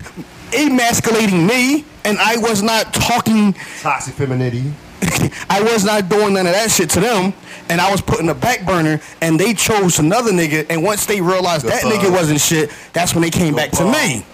emasculating 0.54 1.46
me. 1.46 1.84
and 2.04 2.18
I 2.18 2.36
was 2.38 2.62
not 2.62 2.92
talking. 2.92 3.54
Toxic 3.80 4.14
femininity. 4.14 4.72
I 5.50 5.60
was 5.62 5.84
not 5.84 6.08
doing 6.08 6.34
none 6.34 6.46
of 6.46 6.52
that 6.52 6.70
shit 6.70 6.90
to 6.90 7.00
them, 7.00 7.32
and 7.68 7.80
I 7.80 7.90
was 7.90 8.00
putting 8.00 8.28
a 8.28 8.34
back 8.34 8.64
burner, 8.66 9.00
and 9.20 9.38
they 9.38 9.52
chose 9.54 9.98
another 9.98 10.30
nigga. 10.32 10.66
And 10.70 10.82
once 10.82 11.06
they 11.06 11.20
realized 11.20 11.66
that 11.66 11.82
Good 11.82 11.92
nigga 11.92 12.12
wasn't 12.12 12.40
shit, 12.40 12.70
that's 12.92 13.14
when 13.14 13.22
they 13.22 13.30
came 13.30 13.54
back 13.54 13.70
to 13.72 13.84
me. 13.84 14.24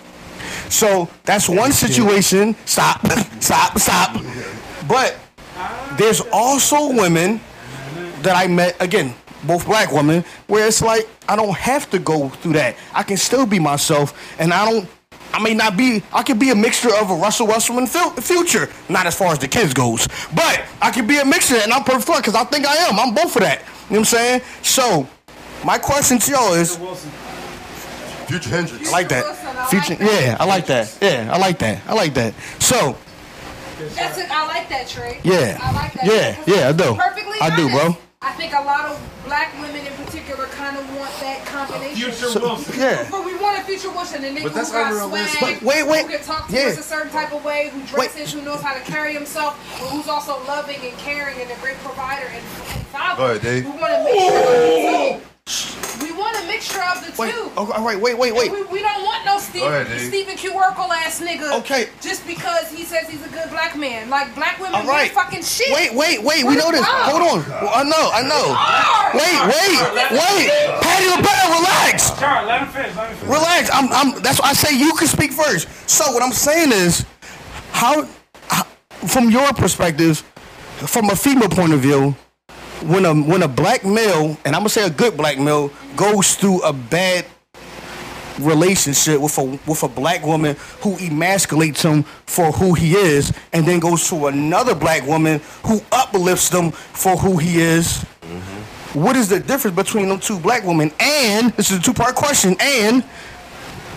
So 0.70 1.08
that's 1.24 1.48
one 1.48 1.72
situation. 1.72 2.54
Stop, 2.64 3.06
stop, 3.40 3.78
stop. 3.78 4.22
But 4.86 5.16
there's 5.96 6.20
also 6.32 6.92
women 6.94 7.40
that 8.22 8.36
I 8.36 8.46
met 8.46 8.80
again, 8.80 9.14
both 9.44 9.66
black 9.66 9.92
women, 9.92 10.24
where 10.46 10.66
it's 10.66 10.82
like 10.82 11.08
I 11.28 11.36
don't 11.36 11.56
have 11.56 11.90
to 11.90 11.98
go 11.98 12.28
through 12.28 12.54
that. 12.54 12.76
I 12.94 13.02
can 13.02 13.16
still 13.16 13.46
be 13.46 13.58
myself, 13.58 14.36
and 14.38 14.52
I 14.52 14.70
don't. 14.70 14.88
I 15.32 15.42
may 15.42 15.52
not 15.52 15.76
be. 15.76 16.02
I 16.12 16.22
could 16.22 16.38
be 16.38 16.50
a 16.50 16.54
mixture 16.54 16.94
of 16.94 17.10
a 17.10 17.14
Russell 17.14 17.46
Westbrook 17.46 17.80
and 17.80 17.88
Phil, 17.88 18.10
Future, 18.12 18.68
not 18.88 19.06
as 19.06 19.14
far 19.14 19.32
as 19.32 19.38
the 19.38 19.46
kids 19.48 19.74
goes, 19.74 20.08
but 20.34 20.64
I 20.80 20.90
could 20.90 21.06
be 21.06 21.18
a 21.18 21.24
mixture, 21.24 21.56
and 21.56 21.72
I'm 21.72 21.84
perfect 21.84 22.16
because 22.18 22.34
I 22.34 22.44
think 22.44 22.66
I 22.66 22.74
am. 22.88 22.98
I'm 22.98 23.14
both 23.14 23.36
of 23.36 23.42
that. 23.42 23.60
You 23.60 23.64
know 23.64 23.70
what 23.90 23.98
I'm 23.98 24.04
saying? 24.04 24.40
So, 24.62 25.06
my 25.64 25.76
question 25.76 26.18
to 26.18 26.30
y'all 26.30 26.54
is, 26.54 26.78
Wilson. 26.78 27.10
Future 28.28 28.50
Hendrix. 28.50 28.88
I 28.88 28.92
like 28.92 29.08
Wilson, 29.10 29.46
I 29.46 29.52
that. 29.52 29.56
like 29.56 29.70
Future, 29.70 29.94
that. 30.04 30.22
yeah, 30.22 30.36
I 30.38 30.44
like 30.44 30.66
that. 30.66 30.98
Yeah, 31.00 31.30
I 31.32 31.38
like 31.38 31.58
that. 31.60 31.82
I 31.88 31.94
like 31.94 32.14
that. 32.14 32.34
So, 32.60 32.96
That's 33.94 34.18
it. 34.18 34.30
I 34.30 34.46
like 34.46 34.68
that, 34.68 34.86
Trey. 34.88 35.20
Yeah. 35.24 35.58
I 35.62 35.72
like 35.72 35.92
that. 35.94 36.04
Yeah, 36.04 36.44
yeah, 36.46 36.68
I 36.68 36.72
do. 36.72 36.94
Perfectly 36.94 37.38
I 37.40 37.56
do, 37.56 37.68
bro. 37.70 37.96
I 38.20 38.32
think 38.32 38.52
a 38.52 38.60
lot 38.60 38.84
of 38.86 39.00
black 39.24 39.54
women 39.60 39.86
in 39.86 39.92
particular 40.04 40.46
kind 40.46 40.76
of 40.76 40.84
want 40.96 41.12
that 41.20 41.46
combination. 41.46 41.94
Future 41.96 42.26
So- 42.28 42.40
Wilson. 42.40 42.74
yeah. 42.78 43.06
But 43.10 43.24
we 43.24 43.36
want 43.36 43.60
a 43.60 43.62
future 43.62 43.90
Wilson, 43.90 44.24
a 44.24 44.28
nigga 44.28 44.42
But 44.42 44.54
that's 44.54 44.68
who 44.72 44.74
got 44.74 44.92
unrealistic. 44.92 45.38
swag, 45.38 45.54
But 45.60 45.62
wait, 45.62 45.86
wait. 45.86 46.02
who 46.06 46.08
can 46.18 46.24
talk 46.24 46.48
to 46.48 46.52
Yeah. 46.54 46.66
us 46.66 46.78
a 46.78 46.82
certain 46.82 47.12
type 47.12 47.32
of 47.32 47.44
way, 47.44 47.70
who 47.72 47.80
dresses, 47.82 48.32
who 48.32 48.42
knows 48.42 48.60
how 48.60 48.74
to 48.74 48.80
carry 48.80 49.14
himself, 49.14 49.56
but 49.80 49.88
who's 49.90 50.08
also 50.08 50.42
loving 50.48 50.80
and 50.82 50.98
caring 50.98 51.40
and 51.40 51.50
a 51.50 51.54
great 51.62 51.78
provider 51.84 52.26
and, 52.26 52.42
and 52.74 52.86
father. 52.88 53.16
Go 53.16 53.24
ahead, 53.30 53.42
Dave. 53.42 53.64
We 53.64 53.70
want 53.70 53.92
a 53.94 54.04
mixture 54.04 54.36
of 54.36 54.44
the 54.44 55.18
two. 55.20 55.24
We 56.02 56.12
want 56.12 56.36
a 56.36 56.46
mixture 56.46 56.82
of 56.82 57.00
the 57.04 57.10
wait. 57.20 57.32
two. 57.32 57.50
All 57.56 57.66
right. 57.84 57.98
Wait. 57.98 58.16
Wait. 58.18 58.34
Wait. 58.34 58.52
We, 58.52 58.62
we 58.64 58.80
don't 58.80 59.02
want 59.02 59.24
no 59.24 59.38
Steve, 59.38 59.62
Go 59.62 59.68
ahead, 59.68 59.86
Dave. 59.88 60.00
Steven 60.08 60.36
Q. 60.36 60.52
Urkel 60.52 60.90
ass 60.90 61.20
nigga. 61.20 61.58
Okay. 61.60 61.88
Just 62.00 62.26
because 62.26 62.70
he 62.70 62.84
says 62.84 63.08
he's 63.08 63.24
a 63.24 63.28
good 63.30 63.48
black 63.50 63.76
man. 63.76 64.10
Like 64.10 64.34
black 64.34 64.58
women 64.58 64.74
All 64.74 64.86
right. 64.86 65.08
we're 65.10 65.14
fucking 65.22 65.42
shit. 65.42 65.72
Wait, 65.72 65.94
wait, 65.94 66.22
wait. 66.22 66.44
We 66.44 66.54
We're 66.54 66.60
know 66.60 66.70
this. 66.70 66.80
wrong. 66.82 67.10
Hold 67.10 67.22
on. 67.22 67.48
Well, 67.48 67.72
I 67.74 67.82
know. 67.82 68.10
I 68.12 68.22
know. 68.28 68.46
Wait, 69.14 69.38
wait, 69.48 70.12
wait. 70.12 70.80
Patti 70.82 71.06
LaBelle, 71.16 71.48
relax. 71.60 72.10
Charles, 72.18 72.46
let 72.46 72.62
him 72.62 72.68
finish. 72.68 72.94
Let 72.96 73.08
him 73.10 73.16
finish. 73.16 73.34
Relax. 73.34 73.70
I'm. 73.72 73.88
I'm. 73.92 74.22
That's 74.22 74.40
why 74.40 74.50
I 74.50 74.52
say 74.52 74.76
you 74.78 74.92
can 74.94 75.08
speak 75.08 75.32
first. 75.32 75.68
So 75.88 76.12
what 76.12 76.22
I'm 76.22 76.32
saying 76.32 76.72
is, 76.72 77.06
how, 77.72 78.06
how 78.48 78.64
from 79.06 79.30
your 79.30 79.52
perspective, 79.54 80.18
from 80.76 81.10
a 81.10 81.16
female 81.16 81.48
point 81.48 81.72
of 81.72 81.80
view, 81.80 82.14
when 82.82 83.04
a 83.04 83.14
when 83.14 83.42
a 83.42 83.48
black 83.48 83.84
male, 83.84 84.36
and 84.44 84.54
I'm 84.54 84.60
gonna 84.60 84.68
say 84.68 84.86
a 84.86 84.90
good 84.90 85.16
black 85.16 85.38
male, 85.38 85.70
goes 85.96 86.34
through 86.34 86.62
a 86.62 86.72
bad 86.72 87.26
relationship 88.40 89.20
with 89.20 89.36
a 89.38 89.44
with 89.66 89.82
a 89.82 89.88
black 89.88 90.24
woman 90.24 90.56
who 90.80 90.96
emasculates 90.96 91.82
him 91.82 92.04
for 92.26 92.52
who 92.52 92.74
he 92.74 92.94
is, 92.94 93.32
and 93.52 93.66
then 93.66 93.80
goes 93.80 94.08
to 94.08 94.26
another 94.26 94.74
black 94.74 95.06
woman 95.06 95.40
who 95.64 95.80
uplifts 95.92 96.50
him 96.50 96.70
for 96.70 97.16
who 97.16 97.36
he 97.36 97.60
is. 97.60 98.04
Mm-hmm. 98.22 99.00
What 99.00 99.16
is 99.16 99.28
the 99.28 99.40
difference 99.40 99.76
between 99.76 100.08
them 100.08 100.18
two 100.18 100.38
black 100.38 100.64
women? 100.64 100.90
And 100.98 101.52
this 101.52 101.70
is 101.70 101.78
a 101.78 101.82
two 101.82 101.92
part 101.92 102.14
question. 102.14 102.56
And 102.60 103.04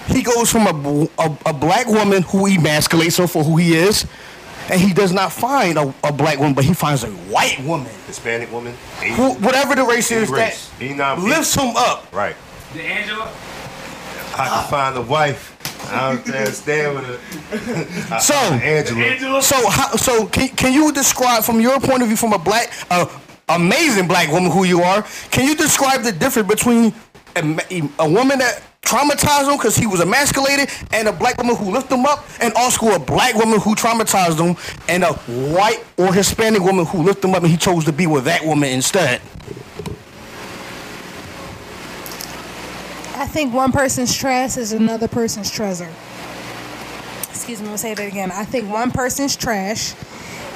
he 0.07 0.21
goes 0.21 0.51
from 0.51 0.67
a, 0.67 1.07
a, 1.19 1.37
a 1.47 1.53
black 1.53 1.87
woman 1.87 2.23
who 2.23 2.47
emasculates 2.47 3.19
him 3.19 3.27
for 3.27 3.43
who 3.43 3.57
he 3.57 3.75
is, 3.75 4.05
and 4.69 4.79
he 4.79 4.93
does 4.93 5.11
not 5.11 5.31
find 5.31 5.77
a, 5.77 5.93
a 6.03 6.11
black 6.11 6.37
woman, 6.37 6.53
but 6.53 6.63
he 6.65 6.73
finds 6.73 7.03
a 7.03 7.09
white 7.09 7.59
woman, 7.63 7.91
Hispanic 8.07 8.51
woman. 8.51 8.73
Asian. 9.01 9.15
who, 9.15 9.33
whatever 9.35 9.75
the 9.75 9.83
race 9.83 10.11
is, 10.11 10.29
race. 10.29 10.69
that 10.69 10.81
Any 10.81 10.93
non- 10.93 11.23
lifts 11.23 11.55
him 11.55 11.75
up. 11.75 12.11
Right. 12.13 12.35
The 12.73 12.81
Angela. 12.81 13.31
I 14.37 14.47
can 14.47 14.69
find 14.69 14.97
a 14.97 15.01
wife. 15.01 15.57
I 15.91 16.13
don't 16.13 16.35
understand 16.35 16.95
with 16.95 17.09
it. 17.09 18.21
So, 18.21 18.33
Angela. 18.33 19.01
Angela. 19.01 19.41
so, 19.41 19.69
how, 19.69 19.95
so 19.95 20.25
can, 20.27 20.49
can 20.49 20.73
you 20.73 20.91
describe 20.93 21.43
from 21.43 21.59
your 21.59 21.79
point 21.79 22.01
of 22.01 22.07
view, 22.07 22.15
from 22.17 22.33
a 22.33 22.39
black, 22.39 22.71
uh, 22.89 23.05
amazing 23.49 24.07
black 24.07 24.29
woman 24.31 24.51
who 24.51 24.63
you 24.63 24.81
are, 24.81 25.03
can 25.31 25.45
you 25.45 25.55
describe 25.55 26.03
the 26.03 26.11
difference 26.11 26.47
between 26.47 26.93
a, 27.35 27.89
a 27.99 28.09
woman 28.09 28.39
that 28.39 28.61
traumatized 28.81 29.49
him 29.49 29.57
because 29.57 29.75
he 29.75 29.87
was 29.87 30.01
emasculated 30.01 30.69
and 30.91 31.07
a 31.07 31.11
black 31.11 31.37
woman 31.37 31.55
who 31.55 31.71
lifted 31.71 31.95
him 31.95 32.05
up, 32.05 32.25
and 32.41 32.53
also 32.55 32.93
a 32.93 32.99
black 32.99 33.35
woman 33.35 33.59
who 33.59 33.75
traumatized 33.75 34.39
him 34.39 34.55
and 34.89 35.03
a 35.03 35.13
white 35.53 35.83
or 35.97 36.13
Hispanic 36.13 36.61
woman 36.61 36.85
who 36.85 37.03
lifted 37.03 37.27
him 37.27 37.35
up 37.35 37.43
and 37.43 37.51
he 37.51 37.57
chose 37.57 37.85
to 37.85 37.93
be 37.93 38.07
with 38.07 38.25
that 38.25 38.43
woman 38.43 38.69
instead? 38.69 39.21
I 43.15 43.27
think 43.27 43.53
one 43.53 43.71
person's 43.71 44.15
trash 44.15 44.57
is 44.57 44.73
another 44.73 45.07
person's 45.07 45.51
treasure. 45.51 45.89
Excuse 47.29 47.59
me, 47.59 47.65
I'm 47.65 47.69
gonna 47.69 47.77
say 47.77 47.93
that 47.93 48.07
again. 48.07 48.31
I 48.31 48.45
think 48.45 48.69
one 48.69 48.91
person's 48.91 49.35
trash 49.35 49.93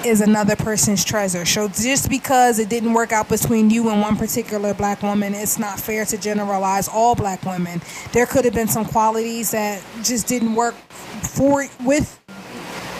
is 0.05 0.21
another 0.21 0.55
person's 0.55 1.03
treasure. 1.03 1.45
So 1.45 1.67
just 1.67 2.09
because 2.09 2.59
it 2.59 2.69
didn't 2.69 2.93
work 2.93 3.11
out 3.11 3.27
between 3.27 3.69
you 3.69 3.89
and 3.89 4.01
one 4.01 4.15
particular 4.15 4.73
black 4.73 5.01
woman, 5.01 5.33
it's 5.33 5.57
not 5.57 5.79
fair 5.79 6.05
to 6.05 6.17
generalize 6.17 6.87
all 6.87 7.15
black 7.15 7.43
women. 7.43 7.81
There 8.11 8.25
could 8.25 8.45
have 8.45 8.53
been 8.53 8.67
some 8.67 8.85
qualities 8.85 9.51
that 9.51 9.81
just 10.03 10.27
didn't 10.27 10.53
work 10.53 10.75
for 10.75 11.65
with 11.83 12.21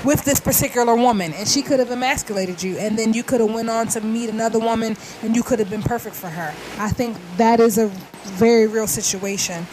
with 0.04 0.24
this 0.24 0.40
particular 0.40 0.96
woman 0.96 1.34
and 1.34 1.48
she 1.48 1.64
could 1.64 1.80
have 1.80 1.90
emasculated 1.90 2.62
you 2.62 2.78
and 2.78 2.96
then 2.96 3.12
you 3.12 3.24
could 3.24 3.42
have 3.42 3.52
went 3.52 3.68
on 3.68 3.88
to 3.88 4.00
meet 4.02 4.30
another 4.30 4.60
woman 4.60 4.96
and 5.24 5.36
you 5.36 5.42
could 5.42 5.58
have 5.58 5.70
been 5.70 5.82
perfect 5.82 6.16
for 6.16 6.28
her 6.28 6.54
i 6.78 6.88
think 6.88 7.18
that 7.38 7.60
is 7.60 7.80
a 7.80 7.92
very 8.26 8.68
real 8.68 8.88
situation 8.88 9.66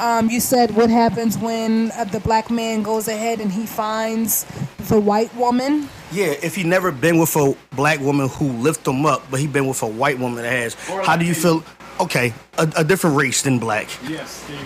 um, 0.00 0.28
you 0.30 0.40
said 0.40 0.70
what 0.76 0.90
happens 0.90 1.38
when 1.38 1.90
uh, 1.92 2.04
the 2.04 2.20
black 2.20 2.50
man 2.50 2.82
goes 2.82 3.08
ahead 3.08 3.40
and 3.40 3.50
he 3.52 3.66
finds 3.66 4.44
the 4.88 4.98
white 5.00 5.34
woman 5.36 5.88
Yeah, 6.12 6.34
if 6.42 6.54
he 6.56 6.64
never 6.64 6.90
been 6.92 7.18
with 7.18 7.36
a 7.36 7.56
black 7.76 8.00
woman 8.00 8.28
who 8.28 8.48
lift 8.52 8.86
him 8.86 9.06
up, 9.06 9.22
but 9.30 9.38
he 9.40 9.46
been 9.46 9.66
with 9.68 9.82
a 9.82 9.86
white 9.86 10.18
woman 10.18 10.42
that 10.42 10.50
has, 10.50 10.74
how 11.06 11.16
do 11.16 11.24
you 11.24 11.34
feel? 11.34 11.62
Okay, 12.00 12.32
a, 12.58 12.72
a 12.78 12.82
different 12.84 13.16
race 13.16 13.42
than 13.42 13.58
black. 13.60 13.86
Yes, 14.08 14.42
there 14.48 14.56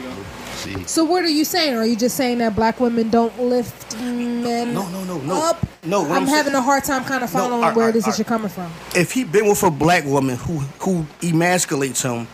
you 0.70 0.76
go. 0.78 0.86
so 0.86 1.04
what 1.04 1.22
are 1.24 1.28
you 1.28 1.44
saying 1.44 1.74
are 1.76 1.84
you 1.84 1.96
just 1.96 2.16
saying 2.16 2.38
that 2.38 2.54
black 2.56 2.80
women 2.80 3.10
don't 3.10 3.38
lift 3.40 3.98
men 4.00 4.72
No, 4.72 4.88
no, 4.88 5.04
no, 5.04 5.18
no. 5.18 5.34
up 5.50 5.58
No, 5.84 6.00
what 6.02 6.12
i'm, 6.12 6.16
I'm 6.22 6.26
having 6.28 6.52
saying- 6.52 6.54
a 6.54 6.62
hard 6.62 6.84
time 6.84 7.04
kind 7.04 7.22
of 7.24 7.28
following 7.30 7.54
alright, 7.60 7.76
where 7.76 7.88
it 7.90 7.96
is 7.96 8.04
alright, 8.04 8.16
that 8.16 8.18
you're 8.18 8.38
coming 8.38 8.48
from 8.48 8.70
if 8.94 9.12
he 9.12 9.24
been 9.24 9.46
with 9.48 9.62
a 9.64 9.70
black 9.70 10.04
woman 10.06 10.36
who 10.36 10.60
who 10.80 11.04
emasculates 11.20 12.02
him, 12.02 12.26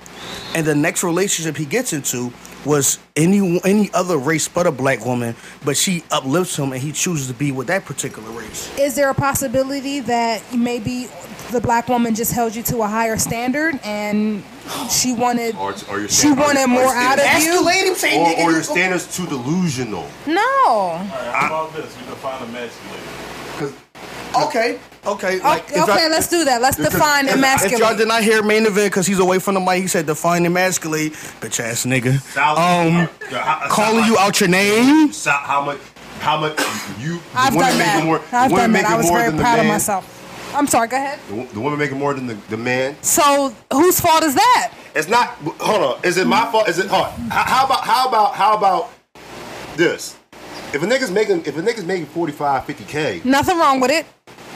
and 0.55 0.67
the 0.67 0.75
next 0.75 1.03
relationship 1.05 1.57
he 1.57 1.65
gets 1.65 1.93
into 1.93 2.33
was 2.67 2.99
any 3.17 3.59
any 3.65 3.91
other 3.95 4.19
race 4.19 4.47
but 4.49 4.67
a 4.67 4.73
black 4.73 5.05
woman, 5.07 5.35
but 5.65 5.77
she 5.77 6.05
uplifts 6.11 6.57
him 6.59 6.73
and 6.73 6.83
he 6.83 6.93
chooses 6.93 7.29
to 7.29 7.35
be 7.35 7.53
with 7.53 7.69
that 7.69 7.85
particular 7.87 8.31
race. 8.33 8.71
is 8.79 8.95
there 8.95 9.09
a 9.11 9.15
possibility 9.15 10.01
that 10.01 10.43
maybe 10.55 11.09
the 11.53 11.61
black 11.61 11.89
woman 11.89 12.15
just 12.15 12.33
held 12.33 12.55
you 12.55 12.63
to 12.63 12.83
a 12.83 12.87
higher 12.87 13.17
standard 13.17 13.81
and 13.83 14.43
she 14.91 15.13
wanted 15.15 15.55
Or, 15.57 15.75
or 15.89 16.01
your 16.01 16.09
she 16.09 16.29
or 16.29 16.35
wanted 16.35 16.59
your- 16.61 16.69
more 16.69 16.85
or 16.85 16.95
out 16.95 17.19
of 17.19 17.25
you? 17.25 17.31
Emasculate 17.59 17.87
him, 17.87 17.95
say 17.95 18.19
Or, 18.21 18.27
or 18.45 18.51
your 18.51 18.59
you- 18.59 18.63
standards 18.63 19.17
too 19.17 19.27
delusional. 19.27 20.07
No. 20.27 20.97
How 21.33 21.47
about 21.47 21.75
this? 21.75 21.97
We 21.97 22.03
define 22.05 22.43
emasculated. 22.43 23.75
Okay, 24.47 24.79
okay. 25.07 25.41
Like, 25.41 25.65
if 25.71 25.77
okay, 25.83 26.03
y'all- 26.03 26.11
let's 26.11 26.29
do 26.29 26.45
that. 26.45 26.63
Let's 26.63 26.77
define 26.77 27.27
If, 27.29 27.65
if 27.73 27.79
y'all 27.79 27.97
did 27.97 28.09
not 28.09 28.23
hear 28.23 28.43
main 28.43 28.65
event 28.67 28.93
because 28.93 29.07
he's 29.07 29.19
away 29.19 29.39
from 29.39 29.55
the 29.55 29.61
mic, 29.61 29.83
he 29.83 29.89
said 29.89 30.07
define 30.07 30.47
emasculate, 30.47 31.13
bitch 31.41 31.61
ass 31.61 31.85
nigga. 31.87 32.15
Um, 32.37 33.09
calling 33.69 34.05
you 34.05 34.17
out 34.19 34.41
your 34.41 34.49
name. 34.49 35.11
How 35.25 35.63
much? 35.65 35.79
How 36.21 36.39
much 36.39 36.59
you? 37.01 37.17
The 37.19 37.23
I've 37.35 37.55
woman 37.55 37.71
done 37.71 37.79
that. 37.79 38.05
More, 38.05 38.21
I've 38.31 38.51
done 38.51 38.73
that. 38.73 38.85
I 38.85 38.97
was 38.97 39.09
very 39.09 39.33
proud 39.39 39.59
of 39.59 39.67
myself. 39.67 40.17
I'm 40.55 40.67
sorry. 40.67 40.89
Go 40.89 40.97
ahead. 40.97 41.19
The, 41.29 41.55
the 41.55 41.61
woman 41.61 41.79
making 41.79 41.99
more 41.99 42.13
than 42.13 42.27
the, 42.27 42.35
the 42.51 42.57
man. 42.57 42.97
So 43.03 43.55
whose 43.73 44.01
fault 44.01 44.23
is 44.25 44.35
that? 44.35 44.73
It's 44.95 45.09
not. 45.09 45.29
Hold 45.61 45.97
on. 45.97 46.05
Is 46.05 46.19
it 46.19 46.27
my 46.27 46.51
fault? 46.51 46.69
Is 46.69 46.79
it 46.79 46.89
hard? 46.89 47.13
How, 47.31 47.43
how 47.45 47.65
about? 47.67 47.85
How 47.85 48.09
about? 48.09 48.35
How 48.35 48.57
about 48.57 48.91
this? 49.77 50.17
If 50.73 50.83
a 50.83 50.87
nigga's 50.87 51.11
making, 51.11 51.41
if 51.47 51.57
a 51.57 51.63
nigga's 51.63 51.85
making 51.85 52.07
45, 52.07 52.65
50 52.65 52.85
k, 52.85 53.21
Nothing 53.25 53.59
wrong 53.59 53.81
with 53.81 53.91
it. 53.91 54.07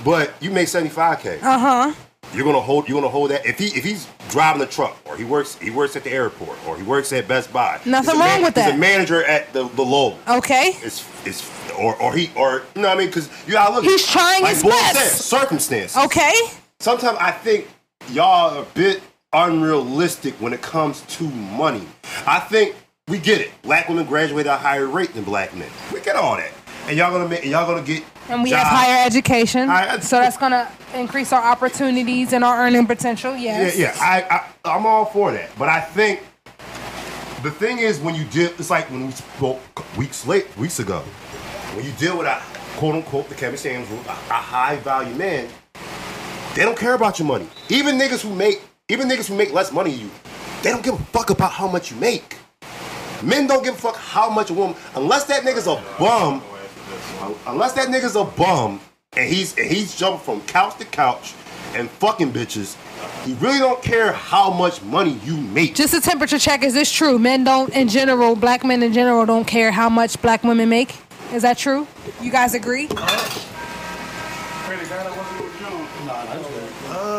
but 0.05 0.33
you 0.40 0.50
make 0.50 0.68
75 0.68 1.18
k, 1.20 1.38
Uh 1.42 1.59
huh. 1.59 1.92
you're 2.33 2.44
gonna 2.44 2.61
hold. 2.61 2.88
You're 2.88 3.00
gonna 3.00 3.11
hold 3.11 3.31
that. 3.31 3.44
If 3.44 3.59
he, 3.59 3.66
if 3.77 3.83
he's 3.83 4.07
driving 4.31 4.61
the 4.61 4.66
truck, 4.66 4.96
or 5.07 5.16
he 5.16 5.24
works, 5.24 5.57
he 5.57 5.70
works 5.70 5.96
at 5.96 6.05
the 6.05 6.12
airport, 6.12 6.57
or 6.68 6.77
he 6.77 6.85
works 6.85 7.12
at 7.12 7.27
Best 7.27 7.53
Buy. 7.53 7.81
Nothing 7.85 8.14
he's 8.14 8.20
wrong 8.20 8.42
with 8.42 8.55
He's 8.55 8.64
that. 8.64 8.74
a 8.74 8.79
manager 8.79 9.24
at 9.24 9.53
the 9.53 9.64
the 9.70 9.83
Lowe's. 9.83 10.16
Okay. 10.29 10.72
It's 10.83 11.05
it's 11.27 11.50
or 11.77 11.96
or 12.00 12.14
he 12.14 12.31
or 12.37 12.62
you 12.77 12.83
know 12.83 12.88
what 12.88 12.96
I 12.96 12.98
mean 12.98 13.09
because 13.09 13.29
you 13.46 13.55
gotta 13.55 13.74
look. 13.74 13.85
He's 13.85 14.07
trying 14.07 14.42
like 14.44 14.55
his 14.55 14.62
best. 14.62 14.96
said, 14.96 15.38
circumstances. 15.40 15.96
Okay. 15.96 16.33
Sometimes 16.79 17.18
I 17.20 17.33
think 17.33 17.66
y'all 18.11 18.55
are 18.57 18.62
a 18.62 18.66
bit 18.66 19.03
unrealistic 19.33 20.35
when 20.35 20.53
it 20.53 20.62
comes 20.62 21.00
to 21.16 21.24
money. 21.29 21.87
I 22.27 22.38
think 22.38 22.77
we 23.08 23.18
get 23.18 23.40
it. 23.40 23.50
Black 23.62 23.88
women 23.88 24.06
graduate 24.06 24.46
at 24.46 24.54
a 24.54 24.58
higher 24.58 24.86
rate 24.86 25.12
than 25.14 25.24
black 25.24 25.54
men. 25.54 25.68
We 25.92 26.00
get 26.00 26.16
all 26.16 26.36
that. 26.36 26.50
and 26.86 26.96
y'all 26.98 27.10
gonna 27.10 27.28
make, 27.28 27.42
and 27.42 27.50
y'all 27.50 27.66
gonna 27.66 27.84
get. 27.84 28.02
And 28.28 28.42
we 28.42 28.50
jobs. 28.50 28.62
have 28.62 28.72
higher 28.72 29.06
education, 29.06 29.68
Higher- 29.68 30.00
so 30.00 30.18
that's 30.18 30.36
gonna 30.36 30.70
increase 30.94 31.32
our 31.32 31.42
opportunities 31.42 32.32
and 32.32 32.44
our 32.44 32.60
earning 32.66 32.86
potential. 32.86 33.36
Yes. 33.36 33.76
Yeah, 33.76 33.94
yeah. 33.94 33.98
I, 34.00 34.36
I 34.36 34.76
I'm 34.76 34.86
all 34.86 35.04
for 35.06 35.32
that, 35.32 35.50
but 35.58 35.68
I 35.68 35.80
think 35.80 36.22
the 37.42 37.50
thing 37.50 37.78
is 37.78 38.00
when 38.00 38.14
you 38.14 38.24
deal, 38.24 38.50
it's 38.58 38.70
like 38.70 38.90
when 38.90 39.06
we 39.06 39.12
spoke 39.12 39.96
weeks 39.96 40.26
late, 40.26 40.46
weeks 40.58 40.78
ago, 40.78 41.00
when 41.74 41.84
you 41.84 41.92
deal 41.92 42.18
with 42.18 42.26
a 42.26 42.42
quote 42.76 42.94
unquote 42.96 43.28
the 43.28 43.34
Kevin 43.34 43.88
rule, 43.88 44.00
a, 44.06 44.12
a 44.12 44.34
high 44.34 44.76
value 44.76 45.14
man, 45.14 45.48
they 46.54 46.62
don't 46.62 46.78
care 46.78 46.94
about 46.94 47.18
your 47.18 47.28
money. 47.28 47.46
Even 47.68 47.98
niggas 47.98 48.22
who 48.22 48.34
make, 48.34 48.62
even 48.88 49.08
niggas 49.08 49.28
who 49.28 49.36
make 49.36 49.52
less 49.52 49.72
money 49.72 49.90
than 49.90 50.00
you, 50.00 50.10
they 50.62 50.70
don't 50.70 50.82
give 50.84 50.94
a 50.94 51.04
fuck 51.06 51.30
about 51.30 51.52
how 51.52 51.66
much 51.68 51.90
you 51.90 51.96
make. 51.98 52.36
Men 53.24 53.46
don't 53.46 53.64
give 53.64 53.74
a 53.74 53.78
fuck 53.78 53.96
how 53.96 54.28
much 54.30 54.50
a 54.50 54.54
woman, 54.54 54.76
unless 54.94 55.24
that 55.24 55.42
nigga's 55.42 55.66
a 55.66 55.82
bum, 55.98 56.42
unless 57.46 57.72
that 57.72 57.88
nigga's 57.88 58.16
a 58.16 58.24
bum 58.24 58.80
and 59.16 59.32
he's 59.32 59.56
and 59.56 59.70
he's 59.70 59.96
jumping 59.96 60.20
from 60.20 60.40
couch 60.42 60.76
to 60.78 60.84
couch 60.84 61.34
and 61.74 61.90
fucking 61.90 62.32
bitches. 62.32 62.76
He 63.24 63.34
really 63.34 63.58
don't 63.58 63.82
care 63.82 64.12
how 64.12 64.50
much 64.50 64.82
money 64.82 65.18
you 65.24 65.37
make. 65.37 65.74
Just 65.74 65.94
a 65.94 66.00
temperature 66.00 66.38
check. 66.38 66.62
Is 66.62 66.74
this 66.74 66.92
true? 66.92 67.18
Men 67.18 67.44
don't, 67.44 67.70
in 67.70 67.88
general, 67.88 68.37
black 68.37 68.64
men 68.64 68.82
in 68.82 68.92
general, 68.92 69.24
don't 69.24 69.46
care 69.46 69.70
how 69.70 69.88
much 69.88 70.20
black 70.20 70.44
women 70.44 70.68
make. 70.68 70.94
Is 71.32 71.42
that 71.42 71.56
true? 71.56 71.87
You 72.20 72.30
guys 72.30 72.54
agree? 72.54 72.88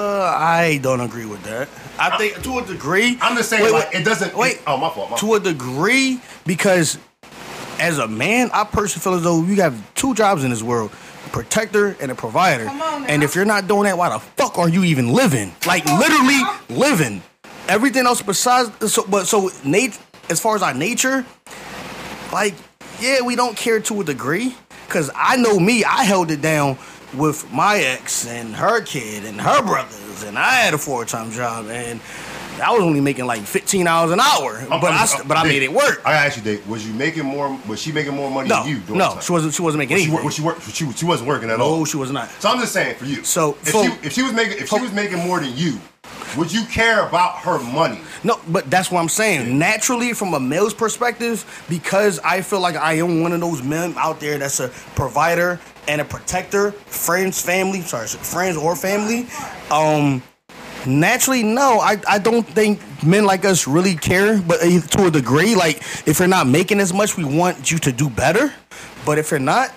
Uh, 0.05 0.35
I 0.37 0.77
don't 0.83 1.01
agree 1.01 1.25
with 1.25 1.41
that. 1.43 1.67
I 1.97 2.15
think 2.17 2.41
to 2.43 2.59
a 2.59 2.65
degree. 2.65 3.17
I'm 3.21 3.35
just 3.35 3.49
saying, 3.49 3.63
Wait, 3.63 3.71
like, 3.73 3.91
wait, 3.91 4.01
it 4.01 4.05
doesn't. 4.05 4.35
Wait. 4.35 4.61
oh, 4.67 4.77
my 4.77 4.89
fault. 4.91 5.09
My 5.11 5.17
to 5.17 5.33
a 5.33 5.39
degree 5.39 6.21
because 6.45 6.99
as 7.79 7.97
a 7.97 8.07
man, 8.07 8.49
I 8.53 8.65
personally 8.65 9.03
feel 9.03 9.13
as 9.15 9.23
though 9.23 9.43
you 9.43 9.55
have 9.61 9.95
two 9.95 10.13
jobs 10.13 10.43
in 10.43 10.51
this 10.51 10.61
world. 10.61 10.91
Protector 11.31 11.97
and 11.99 12.11
a 12.11 12.15
provider. 12.15 12.65
Come 12.65 12.81
on 12.81 13.01
now. 13.01 13.07
and 13.07 13.23
if 13.23 13.35
you're 13.35 13.45
not 13.45 13.67
doing 13.67 13.83
that, 13.85 13.97
why 13.97 14.09
the 14.09 14.19
fuck 14.19 14.57
are 14.59 14.69
you 14.69 14.83
even 14.83 15.11
living? 15.11 15.53
Like 15.65 15.85
literally 15.85 16.39
living. 16.69 17.23
Everything 17.67 18.05
else 18.05 18.21
besides 18.21 18.69
so 18.93 19.05
but 19.07 19.25
so 19.25 19.49
nat- 19.63 19.97
as 20.29 20.39
far 20.39 20.55
as 20.55 20.61
our 20.61 20.73
nature, 20.73 21.25
like, 22.31 22.53
yeah, 23.01 23.21
we 23.21 23.35
don't 23.35 23.57
care 23.57 23.79
to 23.79 24.01
a 24.01 24.03
degree. 24.03 24.55
Cause 24.87 25.09
I 25.15 25.35
know 25.37 25.59
me, 25.59 25.83
I 25.83 26.03
held 26.03 26.29
it 26.29 26.41
down 26.41 26.77
with 27.17 27.51
my 27.51 27.77
ex 27.79 28.27
and 28.27 28.55
her 28.55 28.81
kid 28.81 29.25
and 29.25 29.39
her 29.39 29.61
brothers, 29.63 30.23
and 30.23 30.37
I 30.37 30.53
had 30.55 30.73
a 30.73 30.77
four 30.77 31.05
time 31.05 31.31
job, 31.31 31.67
and 31.69 31.99
I 32.61 32.71
was 32.71 32.81
only 32.83 33.01
making 33.01 33.25
like 33.25 33.41
fifteen 33.41 33.85
hours 33.87 34.11
an 34.11 34.19
hour, 34.19 34.57
I'm- 34.57 34.79
but 34.79 34.85
I'm- 34.85 34.93
I 34.99 35.03
oh, 35.03 35.05
st- 35.05 35.27
but 35.27 35.37
I 35.37 35.43
made 35.43 35.61
it 35.63 35.73
work. 35.73 36.01
I 36.05 36.11
gotta 36.13 36.25
ask 36.27 36.37
you, 36.37 36.43
Dave. 36.43 36.67
Was 36.67 36.87
you 36.87 36.93
making 36.93 37.23
more? 37.25 37.57
Was 37.67 37.81
she 37.81 37.91
making 37.91 38.15
more 38.15 38.31
money 38.31 38.47
No, 38.47 38.61
than 38.63 38.69
you? 38.69 38.77
During 38.79 38.99
no, 38.99 39.19
she 39.21 39.31
wasn't. 39.31 39.53
She 39.53 39.61
wasn't 39.61 39.79
making 39.79 39.95
Was 39.95 40.03
she, 40.03 40.09
anything. 40.11 40.45
was 40.45 40.63
she? 40.65 40.71
She, 40.85 40.91
she 40.93 41.05
wasn't 41.05 41.27
working 41.27 41.49
at 41.49 41.59
all. 41.59 41.79
no, 41.79 41.85
she 41.85 41.97
was 41.97 42.11
not. 42.11 42.29
So 42.39 42.49
I'm 42.49 42.59
just 42.59 42.71
saying 42.73 42.95
for 42.95 43.05
you. 43.05 43.23
So, 43.23 43.57
if 43.61 43.69
for- 43.71 43.83
she 43.83 43.91
if 44.03 44.13
she 44.13 44.21
was 44.21 44.33
making 44.33 44.57
if 44.59 44.69
she 44.69 44.79
was 44.79 44.91
making 44.93 45.17
more 45.27 45.39
than 45.41 45.55
you, 45.57 45.79
would 46.37 46.51
you 46.51 46.63
care 46.65 47.05
about 47.05 47.39
her 47.39 47.59
money? 47.59 47.99
No, 48.23 48.39
but 48.47 48.69
that's 48.69 48.89
what 48.89 49.01
I'm 49.01 49.09
saying. 49.09 49.57
Naturally, 49.59 50.13
from 50.13 50.33
a 50.33 50.39
male's 50.39 50.73
perspective, 50.73 51.45
because 51.67 52.19
I 52.19 52.41
feel 52.41 52.61
like 52.61 52.75
I 52.77 52.93
am 52.93 53.21
one 53.21 53.33
of 53.33 53.41
those 53.41 53.61
men 53.63 53.93
out 53.97 54.19
there 54.21 54.37
that's 54.37 54.59
a 54.61 54.69
provider 54.95 55.59
and 55.87 56.01
a 56.01 56.05
protector, 56.05 56.71
friends, 56.71 57.41
family, 57.41 57.81
sorry, 57.81 58.07
friends 58.07 58.57
or 58.57 58.75
family. 58.75 59.27
Um, 59.71 60.23
naturally, 60.85 61.43
no, 61.43 61.79
I, 61.79 61.99
I 62.07 62.19
don't 62.19 62.47
think 62.47 62.79
men 63.03 63.25
like 63.25 63.45
us 63.45 63.67
really 63.67 63.95
care, 63.95 64.41
but 64.41 64.61
uh, 64.61 64.81
to 64.81 65.07
a 65.07 65.11
degree, 65.11 65.55
like 65.55 65.77
if 66.07 66.19
you're 66.19 66.27
not 66.27 66.47
making 66.47 66.79
as 66.79 66.93
much, 66.93 67.17
we 67.17 67.23
want 67.23 67.71
you 67.71 67.77
to 67.79 67.91
do 67.91 68.09
better. 68.09 68.53
But 69.05 69.17
if 69.17 69.31
you're 69.31 69.39
not, 69.39 69.71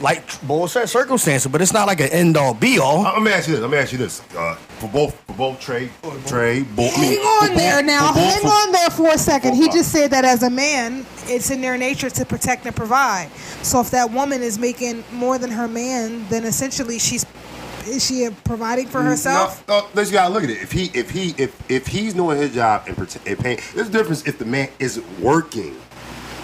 like 0.00 0.40
Bull 0.46 0.68
said, 0.68 0.88
circumstances, 0.88 1.50
but 1.50 1.60
it's 1.62 1.72
not 1.72 1.86
like 1.86 2.00
an 2.00 2.08
end 2.10 2.36
all 2.36 2.54
be 2.54 2.78
all. 2.78 3.06
Uh, 3.06 3.12
Let 3.14 3.22
me 3.22 3.30
ask 3.32 3.48
you 3.48 3.54
this. 3.54 3.62
Let 3.62 3.70
me 3.70 3.78
ask 3.78 3.92
you 3.92 3.98
this. 3.98 4.22
Uh, 4.36 4.54
for 4.78 4.88
both 4.88 5.14
for 5.26 5.32
both 5.34 5.60
Trey, 5.60 5.90
Trey, 6.26 6.62
Bull, 6.62 6.90
I 6.94 7.00
mean, 7.00 7.10
Hang 7.12 7.18
on 7.18 7.48
for 7.48 7.54
there 7.56 7.76
both- 7.76 7.84
now. 7.86 8.08
for 8.08 8.14
both- 8.14 8.32
Hang 8.32 8.42
for- 8.42 8.48
on 8.48 8.72
there 8.72 8.90
for 8.90 9.08
a 9.08 9.18
second. 9.18 9.54
He 9.54 9.68
just 9.68 9.90
said 9.92 10.10
that 10.10 10.24
as 10.24 10.42
a 10.42 10.50
man, 10.50 11.06
it's 11.26 11.50
in 11.50 11.60
their 11.60 11.76
nature 11.78 12.10
to 12.10 12.24
protect 12.24 12.66
and 12.66 12.74
provide. 12.76 13.30
So 13.62 13.80
if 13.80 13.90
that 13.90 14.10
woman 14.12 14.42
is 14.42 14.58
making 14.58 15.04
more 15.12 15.38
than 15.38 15.50
her 15.50 15.68
man, 15.68 16.26
then 16.28 16.44
essentially 16.44 16.98
she's 16.98 17.24
is 17.86 18.04
she 18.04 18.28
providing 18.42 18.88
for 18.88 19.00
herself? 19.00 19.62
No, 19.68 19.78
no, 19.78 19.86
let's 19.94 20.10
gotta 20.10 20.32
look 20.34 20.42
at 20.42 20.50
it. 20.50 20.58
If 20.60 20.72
he, 20.72 20.90
if 20.92 21.08
he, 21.10 21.34
if 21.38 21.70
if 21.70 21.86
he's 21.86 22.14
doing 22.14 22.36
his 22.36 22.52
job 22.52 22.82
and, 22.88 22.96
prote- 22.96 23.24
and 23.24 23.38
paying, 23.38 23.60
there's 23.76 23.86
a 23.86 23.92
difference. 23.92 24.26
If 24.26 24.38
the 24.38 24.44
man 24.44 24.68
isn't 24.80 25.06
working, 25.20 25.76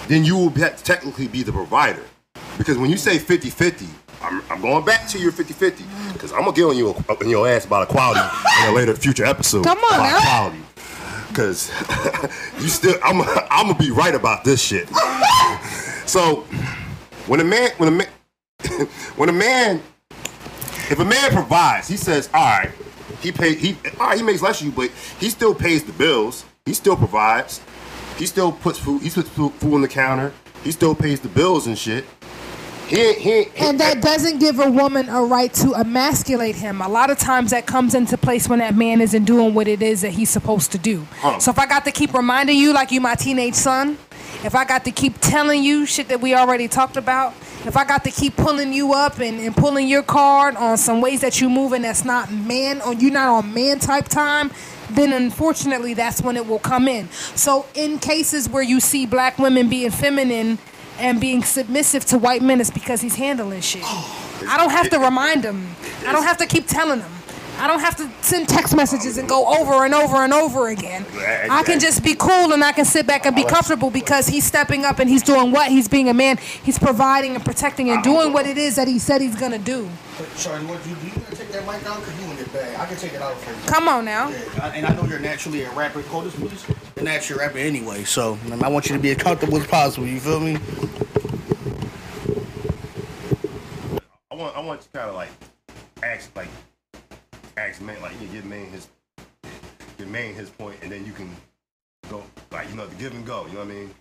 then 0.07 0.25
you 0.25 0.37
will 0.37 0.51
be, 0.51 0.61
technically 0.85 1.27
be 1.27 1.43
the 1.43 1.51
provider. 1.51 2.05
Because 2.59 2.79
when 2.79 2.91
you 2.91 2.97
say 2.97 3.19
50-50, 3.19 3.89
I'm, 4.23 4.43
I'm 4.51 4.61
going 4.61 4.85
back 4.85 5.09
to 5.09 5.19
your 5.19 5.33
50-50 5.33 6.13
because 6.13 6.33
I'm 6.33 6.41
gonna 6.41 6.53
get 6.53 6.65
on 6.65 6.77
you 6.77 6.95
in 7.21 7.29
your 7.29 7.49
ass 7.49 7.65
about 7.65 7.89
equality 7.89 8.21
in 8.63 8.69
a 8.69 8.73
later 8.73 8.95
future 8.95 9.25
episode. 9.25 9.65
Come 9.65 9.79
on 9.79 9.95
about 9.95 10.03
now. 10.03 10.19
equality. 10.19 10.59
Because 11.29 11.71
you 12.61 12.69
still, 12.69 12.99
I'm, 13.03 13.23
I'm 13.51 13.67
gonna 13.67 13.79
be 13.79 13.91
right 13.91 14.15
about 14.15 14.45
this 14.45 14.63
shit. 14.63 14.89
So 16.07 16.43
when 17.27 17.41
a 17.41 17.45
man, 17.45 17.71
when 17.79 17.89
a 17.89 17.93
man, 17.93 18.09
when 19.17 19.29
a 19.29 19.33
man 19.33 19.83
if 20.91 20.99
a 20.99 21.05
man 21.05 21.31
provides, 21.33 21.89
he 21.89 21.97
says, 21.97 22.29
"All 22.35 22.45
right, 22.45 22.71
he 23.21 23.33
pay 23.33 23.55
he 23.55 23.77
all 23.99 24.09
right, 24.09 24.19
he 24.19 24.23
makes 24.23 24.43
less 24.43 24.59
than 24.59 24.69
you, 24.69 24.75
but 24.75 24.91
he 25.19 25.31
still 25.31 25.55
pays 25.55 25.85
the 25.85 25.93
bills. 25.93 26.45
He 26.67 26.75
still 26.75 26.97
provides. 26.97 27.61
He 28.19 28.27
still 28.27 28.53
puts 28.53 28.79
food. 28.79 29.03
He 29.03 29.09
puts 29.09 29.29
food 29.31 29.53
on 29.63 29.81
the 29.81 29.89
counter. 29.89 30.33
He 30.63 30.71
still 30.71 30.95
pays 30.95 31.21
the 31.21 31.29
bills 31.29 31.67
and 31.67 31.79
shit. 31.79 32.05
He 32.93 33.15
he, 33.15 33.47
And 33.57 33.81
that 33.81 34.03
doesn't 34.03 34.39
give 34.39 34.59
a 34.59 34.71
woman 34.71 35.09
a 35.09 35.23
right 35.23 35.51
to 35.55 35.73
emasculate 35.73 36.57
him. 36.57 36.83
A 36.83 36.89
lot 36.89 37.09
of 37.09 37.19
times 37.19 37.53
that 37.53 37.65
comes 37.65 37.95
into 37.95 38.19
place 38.19 38.51
when 38.51 38.59
that 38.59 38.77
man 38.77 39.01
isn't 39.01 39.25
doing 39.25 39.55
what 39.55 39.67
it 39.67 39.81
is 39.81 40.03
that 40.03 40.11
he's 40.11 40.29
supposed 40.29 40.73
to 40.73 40.79
do. 40.79 41.07
So 41.39 41.51
if 41.51 41.59
I 41.59 41.65
got 41.65 41.87
to 41.87 41.91
keep 41.91 42.13
reminding 42.13 42.59
you, 42.59 42.75
like 42.75 42.91
you 42.91 43.01
my 43.01 43.15
teenage 43.15 43.55
son, 43.55 43.97
if 44.45 44.55
I 44.55 44.67
got 44.67 44.85
to 44.85 44.91
keep 44.91 45.15
telling 45.23 45.65
you 45.65 45.87
shit 45.87 46.09
that 46.09 46.21
we 46.21 46.35
already 46.35 46.69
talked 46.69 46.99
about, 46.99 47.33
if 47.65 47.79
I 47.79 47.85
got 47.87 48.05
to 48.05 48.11
keep 48.11 48.37
pulling 48.37 48.75
you 48.75 48.93
up 48.93 49.21
and, 49.21 49.41
and 49.41 49.57
pulling 49.57 49.89
your 49.89 50.03
card 50.03 50.57
on 50.57 50.77
some 50.77 51.01
ways 51.01 51.23
that 51.23 51.41
you 51.41 51.49
moving 51.49 51.81
that's 51.81 52.05
not 52.05 52.31
man 52.31 52.83
or 52.83 52.93
you're 52.93 53.11
not 53.11 53.29
on 53.29 53.55
man 53.55 53.79
type 53.79 54.09
time, 54.09 54.51
then 54.91 55.15
unfortunately 55.15 55.95
that's 55.95 56.21
when 56.21 56.37
it 56.37 56.47
will 56.47 56.59
come 56.59 56.89
in. 56.89 57.09
So 57.11 57.65
in 57.75 57.99
cases 57.99 58.51
where 58.51 58.63
you 58.63 58.81
see 58.81 59.07
black 59.07 59.39
women 59.39 59.71
being 59.71 59.91
feminine 59.91 60.59
and 60.99 61.21
being 61.21 61.43
submissive 61.43 62.05
to 62.07 62.19
white 62.19 62.43
men, 62.43 62.61
is 62.61 62.71
because 62.71 63.01
he's 63.01 63.17
handling 63.17 63.61
shit. 63.61 63.83
Oh, 63.85 64.47
I 64.49 64.57
don't 64.57 64.71
have 64.71 64.91
to 64.91 64.99
remind 64.99 65.45
him. 65.45 65.75
I 66.07 66.13
don't 66.13 66.25
have 66.25 66.39
to 66.39 66.47
keep 66.47 66.67
telling 66.67 67.01
him. 67.01 67.11
I 67.63 67.69
don't 67.69 67.79
have 67.79 67.95
to 67.99 68.11
send 68.23 68.49
text 68.49 68.75
messages 68.75 69.19
and 69.19 69.29
go 69.29 69.47
over 69.47 69.85
and 69.85 69.95
over 69.95 70.17
and 70.17 70.33
over 70.33 70.67
again. 70.67 71.07
I 71.49 71.63
can 71.63 71.79
just 71.79 72.03
be 72.03 72.17
cool 72.17 72.53
and 72.53 72.65
I 72.65 72.73
can 72.73 72.85
sit 72.85 73.07
back 73.07 73.25
and 73.25 73.37
be 73.37 73.45
comfortable 73.45 73.89
because 73.89 74.27
he's 74.27 74.45
stepping 74.45 74.85
up 74.85 74.99
and 74.99 75.09
he's 75.09 75.23
doing 75.23 75.53
what? 75.53 75.71
He's 75.71 75.87
being 75.87 76.09
a 76.09 76.15
man. 76.15 76.39
He's 76.39 76.77
providing 76.77 77.37
and 77.37 77.45
protecting 77.45 77.89
and 77.91 78.03
doing 78.03 78.33
what 78.33 78.47
it 78.47 78.59
is 78.59 78.75
that 78.75 78.89
he 78.89 78.99
said 78.99 79.21
he's 79.21 79.37
gonna 79.37 79.61
do. 79.61 79.89
Sorry, 80.35 80.59
what 80.65 80.85
you 80.89 80.97
do? 80.97 81.07
You 81.07 81.13
gonna 81.13 81.37
take 81.37 81.53
that 81.53 81.65
mic 81.65 81.87
out? 81.87 82.03
Cause 82.03 82.21
you 82.21 82.33
in 82.33 82.39
it 82.39 82.53
bad. 82.53 82.81
I 82.81 82.87
can 82.87 82.97
take 82.97 83.13
it 83.13 83.23
out 83.23 83.37
for 83.39 83.53
you. 83.53 83.73
Come 83.73 83.87
on 83.87 84.05
now. 84.07 84.31
Yeah, 84.31 84.73
and 84.75 84.85
I 84.85 84.97
know 84.97 85.05
you're 85.05 85.21
naturally 85.21 85.63
a 85.63 85.71
rapper. 85.71 86.03
Hold 86.03 86.25
this, 86.25 86.35
please. 86.35 86.67
You're 86.97 87.05
naturally 87.05 87.45
a 87.45 87.47
rapper 87.47 87.59
anyway, 87.59 88.03
so 88.03 88.41
I 88.61 88.69
want 88.69 88.89
you 88.89 88.97
to 88.97 89.01
be 89.01 89.13
as 89.13 89.19
comfortable 89.19 89.59
as 89.59 89.69
possible. 89.69 90.09
You 90.09 90.19
feel 90.19 90.41
me? 90.41 90.57
I 94.33 94.35
want 94.35 94.57
I 94.57 94.61
want 94.61 94.81
you 94.83 94.89
kind 94.93 95.11
of 95.11 95.15
like 95.15 95.31
ask 96.03 96.35
like 96.35 96.49
ask 97.57 97.81
man 97.83 98.01
like 98.01 98.19
you 98.21 98.29
give 98.29 98.45
man 98.45 98.67
his 98.67 98.89
give 99.99 100.09
man 100.09 100.35
his 100.35 100.51
point 100.51 100.77
and 100.83 100.91
then 100.91 101.05
you 101.05 101.13
can 101.13 101.29
go 102.09 102.23
like 102.51 102.69
you 102.71 102.77
know 102.77 102.87
the 102.87 102.95
give 102.97 103.13
and 103.13 103.27
go. 103.27 103.47
You 103.47 103.55
know 103.55 103.59
what 103.61 103.69
I 103.69 103.73
mean? 103.73 103.95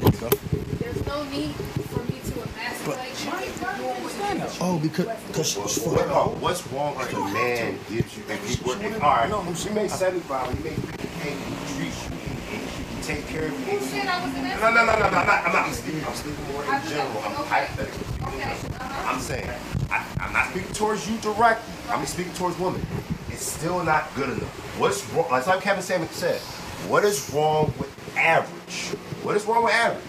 There's 0.00 1.06
no 1.06 1.24
need 1.24 1.54
for 1.54 2.02
me 2.04 2.20
to 2.24 2.42
emasculate 2.42 3.24
you 3.24 3.32
if 3.38 3.60
you're 3.60 3.74
doing 3.74 4.02
what 4.02 4.60
Oh, 4.60 4.78
because 4.82 5.06
because 5.28 5.56
What, 5.86 6.06
oh, 6.08 6.36
what's 6.40 6.66
wrong 6.68 6.96
if 7.00 7.12
a 7.12 7.18
man 7.18 7.78
gives 7.88 8.16
you 8.16 8.24
if 8.28 8.58
he 8.58 8.64
work 8.64 8.82
if, 8.82 9.02
all 9.02 9.10
right 9.10 9.64
you 9.64 9.70
make 9.72 9.90
seventy 9.90 10.20
five 10.20 10.48
you 10.58 10.64
make 10.64 10.74
fifty 10.74 11.08
k 11.20 11.30
you 11.30 11.56
treat 11.76 11.94
you 12.04 12.16
and 12.50 12.62
you 12.96 12.99
take 13.14 13.26
care 13.26 13.46
of 13.46 13.68
you. 13.68 13.80
said 13.80 14.06
I 14.06 14.24
was 14.24 14.34
No, 14.34 14.70
no, 14.70 14.84
no, 14.86 14.92
no, 14.92 15.10
no, 15.10 15.18
I'm 15.18 15.26
not, 15.26 15.46
I'm 15.46 15.52
not 15.52 15.66
I'm 15.66 15.72
speaking, 15.72 16.04
I'm 16.04 16.14
speaking 16.14 16.52
more 16.52 16.62
in 16.62 16.88
general. 16.88 17.22
I'm 17.24 17.32
hypothetically 17.46 18.04
speaking. 18.04 18.74
I'm 18.80 19.20
saying, 19.20 19.50
I, 19.90 20.06
I'm 20.20 20.32
not 20.32 20.50
speaking 20.50 20.72
towards 20.72 21.10
you 21.10 21.16
directly. 21.18 21.74
I'm 21.88 22.06
speaking 22.06 22.32
towards 22.34 22.58
women. 22.58 22.84
It's 23.28 23.44
still 23.44 23.82
not 23.82 24.14
good 24.14 24.28
enough. 24.30 24.78
What's 24.78 25.08
wrong? 25.12 25.30
Like 25.30 25.46
like 25.46 25.60
Kevin 25.62 25.82
Samuels 25.82 26.12
said, 26.12 26.40
what 26.88 27.04
is 27.04 27.30
wrong 27.32 27.72
with 27.78 27.90
average? 28.16 28.96
What 29.22 29.36
is 29.36 29.44
wrong 29.44 29.64
with 29.64 29.74
average? 29.74 30.02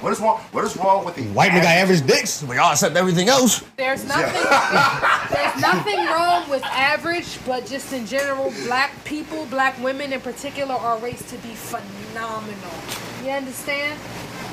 What 0.00 0.12
is 0.12 0.20
wrong? 0.20 0.38
What 0.52 0.64
is 0.64 0.76
wrong 0.76 1.04
with 1.04 1.14
the 1.14 1.24
white 1.28 1.52
man 1.52 1.62
got 1.62 1.76
average 1.76 2.06
dicks. 2.06 2.42
We 2.42 2.56
all 2.56 2.72
accept 2.72 2.96
everything 2.96 3.28
else. 3.28 3.62
There's 3.76 4.04
nothing. 4.06 4.42
there's 5.30 5.60
nothing 5.60 6.06
wrong 6.06 6.48
with 6.48 6.64
average, 6.64 7.38
but 7.44 7.66
just 7.66 7.92
in 7.92 8.06
general, 8.06 8.52
black 8.64 8.92
people, 9.04 9.44
black 9.46 9.78
women 9.82 10.12
in 10.12 10.20
particular, 10.20 10.74
are 10.74 10.98
raised 10.98 11.28
to 11.28 11.36
be 11.38 11.54
phenomenal. 11.54 12.54
You 13.22 13.30
understand? 13.30 14.00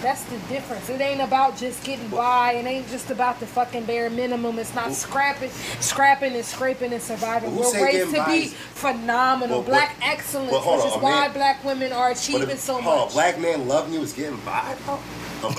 That's 0.04 0.24
the 0.26 0.38
difference. 0.49 0.89
It 0.89 0.99
ain't 0.99 1.22
about 1.22 1.56
just 1.58 1.82
getting 1.86 2.10
by. 2.10 2.54
It 2.54 2.66
ain't 2.66 2.88
just 2.89 3.10
about 3.10 3.39
the 3.39 3.47
fucking 3.47 3.86
bare 3.86 4.10
minimum. 4.10 4.60
It's 4.60 4.76
not 4.76 4.91
scrapping, 4.91 5.49
scrapping 5.80 6.34
and 6.36 6.43
scraping 6.43 6.91
and 6.91 7.01
surviving. 7.01 7.56
We're 7.56 7.72
raised 7.82 8.14
to 8.14 8.26
be 8.26 8.47
phenomenal. 8.76 9.60
But- 9.62 9.66
but- 9.66 9.72
black 9.72 9.95
excellence, 10.01 10.51
but 10.51 10.60
which 10.60 10.82
on, 10.82 10.88
is 10.88 10.93
why 11.01 11.12
man- 11.22 11.32
black 11.32 11.64
women 11.64 11.93
are 11.93 12.12
achieving 12.12 12.49
if- 12.49 12.60
so 12.60 12.82
hold 12.82 12.86
on, 12.99 13.06
much. 13.06 13.14
black 13.14 13.39
man 13.39 13.66
loving 13.68 13.93
you 13.93 14.01
is 14.01 14.12
getting 14.12 14.36
by. 14.45 14.76
I'm- 14.88 14.99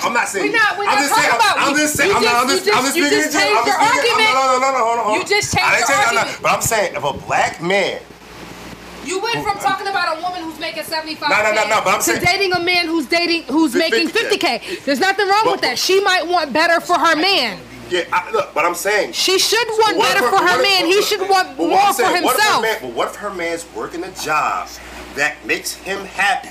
I'm 0.03 0.13
not 0.13 0.29
saying. 0.29 0.53
We're 0.53 0.59
not- 0.59 0.79
we're 0.79 0.85
I'm 0.89 0.95
not 0.95 0.99
just 1.09 1.15
saying. 1.15 1.35
about- 1.37 1.59
I'm 1.59 1.77
just 1.77 1.97
saying. 1.97 2.11
you 2.11 2.17
I'm 2.17 2.23
not. 2.25 2.35
I'm 2.37 2.49
just- 2.49 2.65
just. 2.65 2.67
you 2.67 2.73
I'm 2.73 2.85
just- 2.85 2.97
just 2.97 3.13
you 3.13 3.17
just 3.23 3.27
in 3.35 3.41
general. 3.41 3.59
I'm 3.59 3.65
changed 3.65 3.79
your 3.81 3.89
argument. 3.89 4.35
No, 4.35 4.45
no, 4.45 4.59
no, 4.59 4.73
no, 4.73 4.85
hold 4.85 4.99
on. 4.99 5.05
hold 5.05 5.09
on. 5.09 5.21
You 5.21 5.25
just 5.27 5.57
changed 5.57 5.89
your 5.89 5.99
argument. 5.99 6.39
But 6.43 6.51
I'm 6.53 6.61
saying, 6.63 6.95
if 6.97 7.05
a 7.05 7.13
black 7.13 7.63
man 7.63 8.01
You 9.05 9.21
went 9.21 9.43
from 9.45 9.59
talking 9.59 9.87
about 9.87 10.19
a 10.19 10.23
woman 10.23 10.43
who's 10.43 10.59
making 10.59 10.85
75 10.85 11.29
No, 11.31 11.43
no, 11.43 11.55
no, 11.55 11.69
no, 11.69 11.81
but 11.85 11.89
I'm 11.95 11.99
to 11.99 12.05
saying- 12.05 12.23
dating 12.25 12.53
a 12.53 12.61
man 12.61 12.87
who's 12.87 13.07
dating 13.07 13.43
who's 13.45 13.73
Fif- 13.73 13.91
making 13.91 14.09
50K. 14.09 14.61
50k. 14.61 14.85
There's 14.85 15.01
nothing 15.01 15.29
wrong 15.29 15.43
But- 15.45 15.53
with 15.53 15.61
that. 15.63 15.79
She 15.79 16.01
might 16.01 16.27
want 16.27 16.53
better 16.53 16.81
for 16.81 16.99
her 16.99 17.17
man. 17.17 17.59
Yeah, 17.91 18.05
I, 18.13 18.31
look, 18.31 18.55
but 18.55 18.65
I'm 18.65 18.75
saying. 18.75 19.13
She 19.13 19.39
should 19.39 19.69
want 19.69 19.97
if 19.97 20.03
better 20.03 20.21
for 20.27 20.33
what 20.33 20.51
her 20.51 20.61
if- 20.63 20.63
man. 20.63 20.87
He 20.87 21.03
should 21.03 21.29
want 21.29 21.57
more 21.59 21.79
for 21.89 21.93
saying, 21.95 22.25
what 22.25 22.37
if 22.37 22.43
himself. 22.43 22.63
man- 22.63 22.79
But 22.81 22.91
what 22.93 23.09
if 23.09 23.17
her 23.17 23.31
man's 23.31 23.67
working 23.75 24.03
a 24.05 24.11
job 24.13 24.69
that 25.17 25.45
makes 25.45 25.75
him 25.75 26.05
happy? 26.05 26.49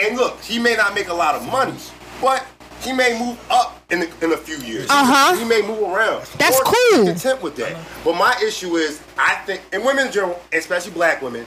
And 0.00 0.16
look, 0.16 0.40
he 0.42 0.58
may 0.58 0.74
not 0.76 0.94
make 0.94 1.08
a 1.08 1.14
lot 1.14 1.34
of 1.36 1.46
money, 1.50 1.72
but 2.20 2.44
he 2.82 2.92
may 2.92 3.18
move 3.18 3.38
up 3.50 3.80
in 3.90 4.02
a, 4.02 4.24
in 4.24 4.32
a 4.32 4.36
few 4.36 4.56
years. 4.58 4.86
Uh-huh. 4.90 5.34
He 5.36 5.44
may 5.44 5.62
move 5.62 5.80
around. 5.82 6.26
That's 6.36 6.58
Or 6.58 6.64
cool. 6.64 7.06
Content 7.06 7.40
with 7.40 7.56
that. 7.56 7.76
But 8.04 8.14
my 8.16 8.36
issue 8.44 8.76
is, 8.76 9.00
I 9.16 9.36
think, 9.46 9.62
and 9.72 9.82
women 9.84 10.06
in 10.08 10.12
general, 10.12 10.38
especially 10.52 10.90
black 10.92 11.22
women, 11.22 11.46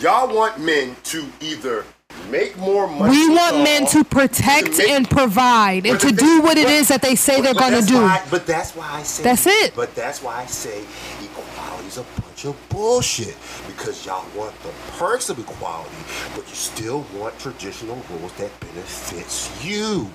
y'all 0.00 0.34
want 0.34 0.58
men 0.60 0.96
to 1.04 1.26
either 1.40 1.84
make 2.30 2.56
more 2.58 2.86
money. 2.88 3.10
We 3.10 3.28
want 3.34 3.58
men 3.62 3.86
to 3.86 4.02
protect 4.04 4.72
to 4.72 4.78
make- 4.78 4.88
and 4.90 5.08
provide 5.08 5.86
and 5.86 5.98
to 6.00 6.12
do 6.12 6.40
what 6.40 6.58
it 6.58 6.64
but- 6.64 6.72
is 6.72 6.88
that 6.88 7.02
they 7.02 7.14
say 7.14 7.40
they're 7.40 7.54
going 7.54 7.80
to 7.80 7.86
do. 7.86 8.00
but 8.30 8.46
that's 8.46 8.72
why 8.74 8.88
I 8.92 9.02
say 9.02 9.22
That's 9.22 9.46
it. 9.46 9.74
But 9.76 9.94
that's 9.94 10.22
why 10.22 10.42
I 10.42 10.46
say 10.46 10.82
equality's 11.22 11.98
a 11.98 12.04
of 12.46 12.56
bullshit 12.68 13.36
because 13.66 14.04
y'all 14.06 14.24
want 14.36 14.54
the 14.62 14.70
perks 14.98 15.28
of 15.28 15.38
equality, 15.38 15.94
but 16.34 16.48
you 16.48 16.54
still 16.54 17.04
want 17.14 17.38
traditional 17.38 17.96
rules 18.10 18.32
that 18.34 18.50
benefits 18.60 19.64
you. 19.64 20.10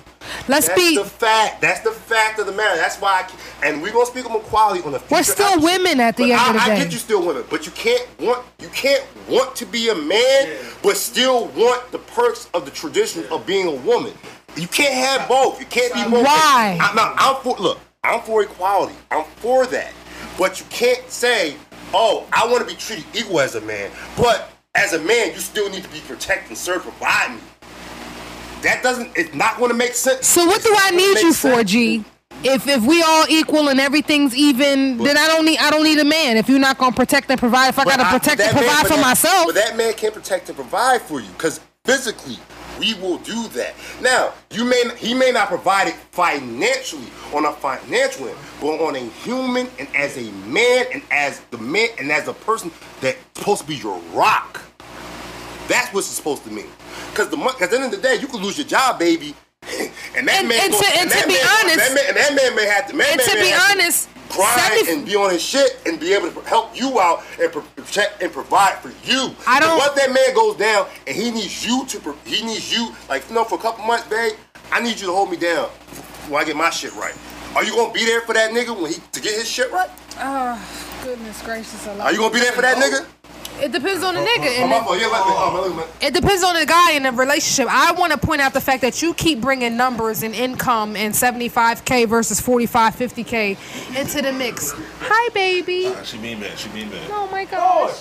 Let's 0.48 0.68
That's 0.68 0.80
be 0.80 0.96
the 0.96 1.04
fact. 1.04 1.60
That's 1.60 1.80
the 1.80 1.90
fact 1.90 2.38
of 2.38 2.46
the 2.46 2.52
matter. 2.52 2.76
That's 2.76 2.96
why. 3.00 3.26
I, 3.28 3.66
and 3.66 3.82
we're 3.82 3.92
gonna 3.92 4.06
speak 4.06 4.28
on 4.30 4.36
equality 4.40 4.82
on 4.82 4.92
the. 4.92 5.02
We're 5.10 5.22
still 5.22 5.60
women 5.60 6.00
at 6.00 6.16
the 6.16 6.32
end 6.32 6.34
I, 6.34 6.48
of 6.48 6.54
the 6.54 6.60
I 6.60 6.68
day. 6.68 6.82
get 6.84 6.92
you 6.92 6.98
still 6.98 7.24
women, 7.26 7.44
but 7.50 7.66
you 7.66 7.72
can't 7.72 8.06
want 8.20 8.44
you 8.60 8.68
can't 8.68 9.04
want 9.28 9.54
to 9.56 9.66
be 9.66 9.88
a 9.90 9.94
man, 9.94 10.56
but 10.82 10.96
still 10.96 11.46
want 11.48 11.90
the 11.92 11.98
perks 11.98 12.48
of 12.54 12.64
the 12.64 12.70
tradition 12.70 13.24
of 13.30 13.46
being 13.46 13.66
a 13.66 13.74
woman. 13.82 14.12
You 14.56 14.68
can't 14.68 14.94
have 14.94 15.28
both. 15.28 15.58
You 15.60 15.66
can't 15.66 15.92
be 15.94 16.02
both. 16.04 16.24
Why? 16.24 16.78
I'm, 16.80 16.94
not- 16.94 17.14
I'm 17.18 17.42
for 17.42 17.56
look. 17.56 17.78
I'm 18.04 18.20
for 18.20 18.42
equality. 18.42 18.94
I'm 19.10 19.24
for 19.36 19.66
that. 19.66 19.92
But 20.38 20.60
you 20.60 20.66
can't 20.70 21.08
say, 21.10 21.56
"Oh, 21.94 22.26
I 22.32 22.46
want 22.46 22.66
to 22.66 22.74
be 22.74 22.78
treated 22.78 23.04
equal 23.14 23.40
as 23.40 23.54
a 23.54 23.60
man," 23.60 23.90
but 24.16 24.50
as 24.74 24.92
a 24.94 24.98
man, 24.98 25.32
you 25.32 25.38
still 25.40 25.68
need 25.70 25.82
to 25.84 25.90
be 25.90 26.00
protected 26.00 26.48
and 26.48 26.56
served, 26.58 26.82
provide 26.84 27.32
me. 27.34 27.40
That 28.62 28.82
doesn't. 28.82 29.10
It's 29.16 29.34
not 29.34 29.58
going 29.58 29.70
to 29.70 29.76
make 29.76 29.94
sense. 29.94 30.26
So 30.26 30.46
what 30.46 30.62
do 30.62 30.72
I 30.76 30.90
need 30.92 31.18
you 31.18 31.32
for, 31.32 31.54
sense. 31.56 31.70
G? 31.70 32.04
If 32.44 32.66
if 32.66 32.82
we 32.84 33.02
all 33.02 33.26
equal 33.28 33.68
and 33.68 33.78
everything's 33.80 34.34
even, 34.34 34.98
then 34.98 35.16
I 35.16 35.26
don't 35.28 35.44
need 35.44 35.58
I 35.58 35.70
don't 35.70 35.84
need 35.84 35.98
a 35.98 36.04
man. 36.04 36.36
If 36.36 36.48
you're 36.48 36.58
not 36.58 36.78
gonna 36.78 36.94
protect 36.94 37.30
and 37.30 37.38
provide, 37.38 37.68
if 37.68 37.78
I 37.78 37.84
But 37.84 37.96
gotta 37.98 38.08
I- 38.08 38.18
protect 38.18 38.40
and 38.40 38.50
provide 38.56 38.82
but 38.82 38.88
for 38.88 38.96
that- 38.96 39.00
myself, 39.00 39.46
But 39.46 39.54
that 39.56 39.76
man 39.76 39.92
can't 39.94 40.14
protect 40.14 40.48
and 40.48 40.56
provide 40.56 41.02
for 41.02 41.20
you 41.20 41.28
because 41.36 41.60
physically 41.84 42.38
we 42.78 42.94
will 42.94 43.18
do 43.18 43.48
that. 43.48 43.74
Now 44.00 44.32
you 44.50 44.64
may 44.64 44.82
he 44.96 45.14
may 45.14 45.30
not 45.30 45.48
provide 45.48 45.88
it 45.88 45.94
financially 46.12 47.06
on 47.34 47.44
a 47.46 47.52
financial 47.52 48.28
end, 48.28 48.38
but 48.60 48.80
on 48.80 48.96
a 48.96 49.00
human 49.24 49.68
and 49.78 49.88
as 49.94 50.16
a 50.16 50.30
man 50.48 50.86
and 50.92 51.02
as 51.10 51.40
the 51.50 51.58
man 51.58 51.88
and 51.98 52.10
as 52.10 52.28
a 52.28 52.32
person 52.34 52.70
that's 53.00 53.18
supposed 53.34 53.62
to 53.62 53.66
be 53.66 53.76
your 53.76 53.98
rock. 54.12 54.60
That's 55.68 55.92
what 55.94 56.00
it's 56.00 56.08
supposed 56.08 56.44
to 56.44 56.50
mean. 56.50 56.66
Because 57.10 57.28
the 57.28 57.36
'cause 57.36 57.62
at 57.62 57.70
the 57.70 57.76
end 57.76 57.84
of 57.86 57.90
the 57.92 57.96
day, 57.98 58.16
you 58.16 58.26
could 58.26 58.40
lose 58.40 58.58
your 58.58 58.66
job, 58.66 58.98
baby. 58.98 59.34
and 60.16 60.26
that 60.28 60.40
And- 60.40 60.48
man, 60.48 60.60
and 60.60 60.72
to- 60.72 60.78
go- 60.80 60.86
and 60.98 61.10
to 61.10 61.26
be 61.26 61.34
man- 61.34 61.46
honest- 61.62 61.76
that 61.78 61.94
man, 61.94 62.04
and 62.08 62.16
that 62.16 62.34
man 62.34 62.54
may 62.56 62.66
have 62.66 62.88
to. 62.88 62.96
Man, 62.96 63.06
and 63.10 63.16
man 63.18 63.26
to 63.28 63.34
be 63.34 63.52
honest, 63.54 64.08
grind 64.32 64.60
70 64.86 64.92
and 64.92 65.06
be 65.06 65.14
on 65.16 65.30
his 65.30 65.42
shit 65.42 65.80
and 65.86 65.98
be 66.00 66.12
able 66.14 66.30
to 66.30 66.40
help 66.48 66.74
you 66.78 67.00
out 67.00 67.22
and 67.40 67.50
pro- 67.52 67.62
protect 67.76 68.22
and 68.22 68.32
provide 68.32 68.78
for 68.78 68.90
you. 69.04 69.34
I 69.46 69.60
don't- 69.60 69.76
What 69.78 69.94
that 69.96 70.12
man 70.12 70.34
goes 70.34 70.56
down 70.56 70.86
and 71.06 71.14
he 71.16 71.30
needs 71.30 71.64
you 71.66 71.84
to. 71.86 72.16
He 72.24 72.42
needs 72.44 72.72
you 72.72 72.94
like 73.08 73.28
you 73.28 73.34
know 73.34 73.44
for 73.44 73.56
a 73.56 73.62
couple 73.62 73.84
months, 73.84 74.06
babe. 74.08 74.32
I 74.70 74.80
need 74.80 74.98
you 75.00 75.06
to 75.06 75.12
hold 75.12 75.30
me 75.30 75.36
down 75.36 75.68
while 76.28 76.40
I 76.42 76.44
get 76.44 76.56
my 76.56 76.70
shit 76.70 76.94
right. 76.94 77.14
Are 77.54 77.62
you 77.62 77.74
gonna 77.74 77.92
be 77.92 78.04
there 78.04 78.22
for 78.22 78.32
that 78.32 78.50
nigga 78.52 78.74
when 78.74 78.92
he 78.92 78.98
to 79.12 79.20
get 79.20 79.34
his 79.34 79.48
shit 79.48 79.70
right? 79.70 79.90
Oh, 80.18 80.58
goodness 81.04 81.40
gracious, 81.42 81.86
a 81.86 81.94
lot. 81.94 82.06
Are 82.06 82.12
you 82.12 82.18
gonna 82.18 82.32
be 82.32 82.40
there 82.40 82.52
for 82.52 82.62
that 82.62 82.76
nigga? 82.78 83.04
It 83.60 83.70
depends 83.72 84.02
on 84.02 84.14
the 84.14 84.20
nigga. 84.20 84.46
Oh, 84.58 84.60
and 84.62 84.70
my 84.70 84.76
it- 84.94 85.00
Yeah, 85.00 85.06
let. 85.08 85.22
Oh, 85.24 85.50
my- 85.52 85.60
let 85.60 85.76
me- 86.00 86.06
It 86.06 86.14
depends 86.14 86.42
on 86.42 86.54
the 86.54 86.66
guy 86.66 86.92
in 86.92 87.02
the 87.04 87.12
relationship. 87.12 87.68
I 87.72 87.92
want 87.92 88.12
to 88.12 88.18
point 88.18 88.40
out 88.40 88.52
the 88.52 88.60
fact 88.60 88.80
that 88.82 89.02
you 89.02 89.14
keep 89.14 89.40
bringing 89.40 89.76
numbers 89.76 90.22
and 90.22 90.34
income 90.34 90.96
and 90.96 91.14
75k 91.14 92.04
versus 92.06 92.40
45, 92.40 92.96
50k 92.96 93.56
into 93.96 94.22
the 94.22 94.32
mix. 94.32 94.72
Hi, 95.00 95.28
baby. 95.30 95.92
She 96.04 96.18
mean 96.18 96.40
bad. 96.40 96.58
She 96.58 96.68
mean 96.70 96.88
bad. 96.88 97.00
Oh 97.10 97.28
my 97.30 97.44
gosh. 97.44 97.92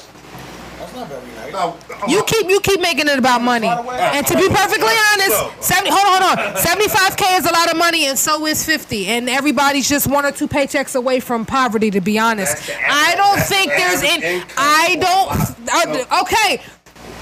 That's 0.82 0.95
not 0.95 1.07
very 1.09 1.25
nice. 1.36 1.53
No, 1.53 1.77
You 2.07 2.23
keep 2.23 2.49
you 2.49 2.59
keep 2.59 2.82
making 2.82 3.07
it 3.07 3.19
about 3.19 3.41
money. 3.41 3.67
And 3.67 4.25
to 4.25 4.36
be 4.36 4.47
perfectly 4.49 4.95
honest, 5.13 5.63
70 5.63 5.89
hold 5.91 6.23
on, 6.23 6.38
hold 6.38 6.55
on. 6.55 6.61
75k 6.61 7.38
is 7.39 7.45
a 7.45 7.53
lot 7.53 7.71
of 7.71 7.77
money 7.77 8.05
and 8.05 8.17
so 8.17 8.45
is 8.47 8.65
50. 8.65 9.07
And 9.07 9.29
everybody's 9.29 9.88
just 9.88 10.07
one 10.07 10.25
or 10.25 10.32
two 10.32 10.47
paychecks 10.47 10.95
away 10.95 11.19
from 11.19 11.45
poverty 11.45 11.91
to 11.91 12.01
be 12.01 12.17
honest. 12.17 12.69
I 12.89 13.15
don't 13.15 13.39
think 13.41 13.71
there's 13.71 14.01
any. 14.01 14.43
I 14.57 14.95
don't 14.95 16.09
uh, 16.11 16.21
okay. 16.23 16.61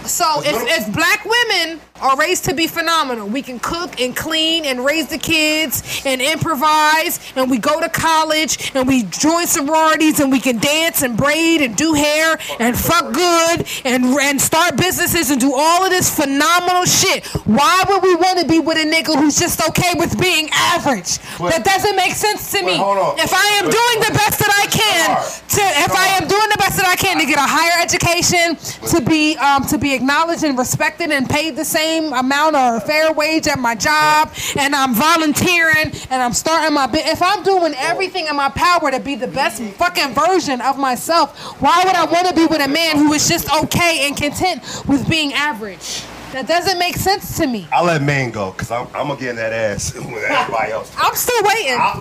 So 0.05 0.41
if, 0.43 0.87
if 0.87 0.93
black 0.95 1.25
women 1.25 1.81
are 2.01 2.17
raised 2.17 2.45
to 2.45 2.53
be 2.53 2.67
phenomenal, 2.67 3.27
we 3.27 3.41
can 3.41 3.59
cook 3.59 3.99
and 3.99 4.15
clean 4.15 4.65
and 4.65 4.83
raise 4.83 5.07
the 5.07 5.17
kids 5.17 6.01
and 6.05 6.21
improvise 6.21 7.19
and 7.35 7.49
we 7.49 7.57
go 7.57 7.79
to 7.81 7.89
college 7.89 8.71
and 8.75 8.87
we 8.87 9.03
join 9.03 9.47
sororities 9.47 10.19
and 10.19 10.31
we 10.31 10.39
can 10.39 10.57
dance 10.57 11.01
and 11.01 11.17
braid 11.17 11.61
and 11.61 11.75
do 11.75 11.93
hair 11.93 12.37
and 12.59 12.77
fuck 12.77 13.13
good 13.13 13.65
and 13.85 14.05
and 14.19 14.41
start 14.41 14.75
businesses 14.77 15.31
and 15.31 15.39
do 15.39 15.53
all 15.55 15.83
of 15.83 15.89
this 15.89 16.13
phenomenal 16.13 16.85
shit. 16.85 17.25
Why 17.45 17.83
would 17.87 18.03
we 18.03 18.15
want 18.15 18.39
to 18.39 18.47
be 18.47 18.59
with 18.59 18.77
a 18.77 18.85
nigga 18.89 19.15
who's 19.15 19.37
just 19.39 19.61
okay 19.69 19.93
with 19.95 20.19
being 20.19 20.49
average? 20.53 21.19
But- 21.37 21.51
that 21.51 21.63
doesn't 21.63 21.95
make 21.95 22.13
sense 22.13 22.51
to 22.51 22.63
me. 22.63 22.73
If 23.17 23.33
I 23.33 23.47
am 23.59 23.69
doing 23.69 23.97
the 24.07 24.13
best 24.13 24.39
that 24.39 24.51
I 24.53 24.65
can 24.67 25.09
to 25.49 25.61
if 25.83 25.91
I 25.91 26.07
am 26.21 26.27
doing 26.27 26.49
the 26.51 26.57
best 26.57 26.77
that 26.77 26.87
I 26.87 26.95
can 26.95 27.17
to 27.19 27.25
get 27.25 27.37
a 27.37 27.47
higher 27.47 27.81
education, 27.81 28.55
to 28.89 29.01
be 29.01 29.35
um, 29.37 29.65
to 29.67 29.77
be 29.77 29.93
acknowledged 29.93 30.43
and 30.43 30.57
respected 30.57 31.11
and 31.11 31.27
paid 31.29 31.55
the 31.55 31.65
same 31.65 31.88
amount 31.97 32.55
or 32.55 32.79
fair 32.79 33.11
wage 33.11 33.47
at 33.47 33.59
my 33.59 33.75
job, 33.75 34.31
and 34.57 34.75
I'm 34.75 34.93
volunteering 34.93 35.91
and 36.09 36.21
I'm 36.21 36.33
starting 36.33 36.73
my 36.73 36.87
bit. 36.87 37.05
If 37.07 37.21
I'm 37.21 37.43
doing 37.43 37.73
everything 37.77 38.27
in 38.27 38.35
my 38.35 38.49
power 38.49 38.91
to 38.91 38.99
be 38.99 39.15
the 39.15 39.27
best 39.27 39.61
fucking 39.61 40.13
version 40.13 40.61
of 40.61 40.77
myself, 40.77 41.37
why 41.61 41.83
would 41.85 41.95
I 41.95 42.05
want 42.05 42.27
to 42.27 42.33
be 42.33 42.45
with 42.45 42.61
a 42.61 42.67
man 42.67 42.97
who 42.97 43.13
is 43.13 43.27
just 43.27 43.51
okay 43.63 44.07
and 44.07 44.15
content 44.15 44.61
with 44.87 45.09
being 45.09 45.33
average? 45.33 46.03
That 46.29 46.45
doesn't 46.45 46.77
make 46.77 46.93
sense 46.95 47.37
to 47.41 47.47
me. 47.47 47.65
I'll 47.73 47.85
let 47.89 48.03
man 48.05 48.29
go 48.29 48.51
because 48.53 48.69
I'm, 48.69 48.85
I'm 48.93 49.07
gonna 49.09 49.17
get 49.19 49.29
in 49.33 49.37
that 49.41 49.49
ass 49.51 49.89
with 49.97 50.05
everybody 50.05 50.71
else. 50.77 50.93
I'm 50.93 51.17
still 51.17 51.41
waiting. 51.41 51.73
Don't, 51.73 51.97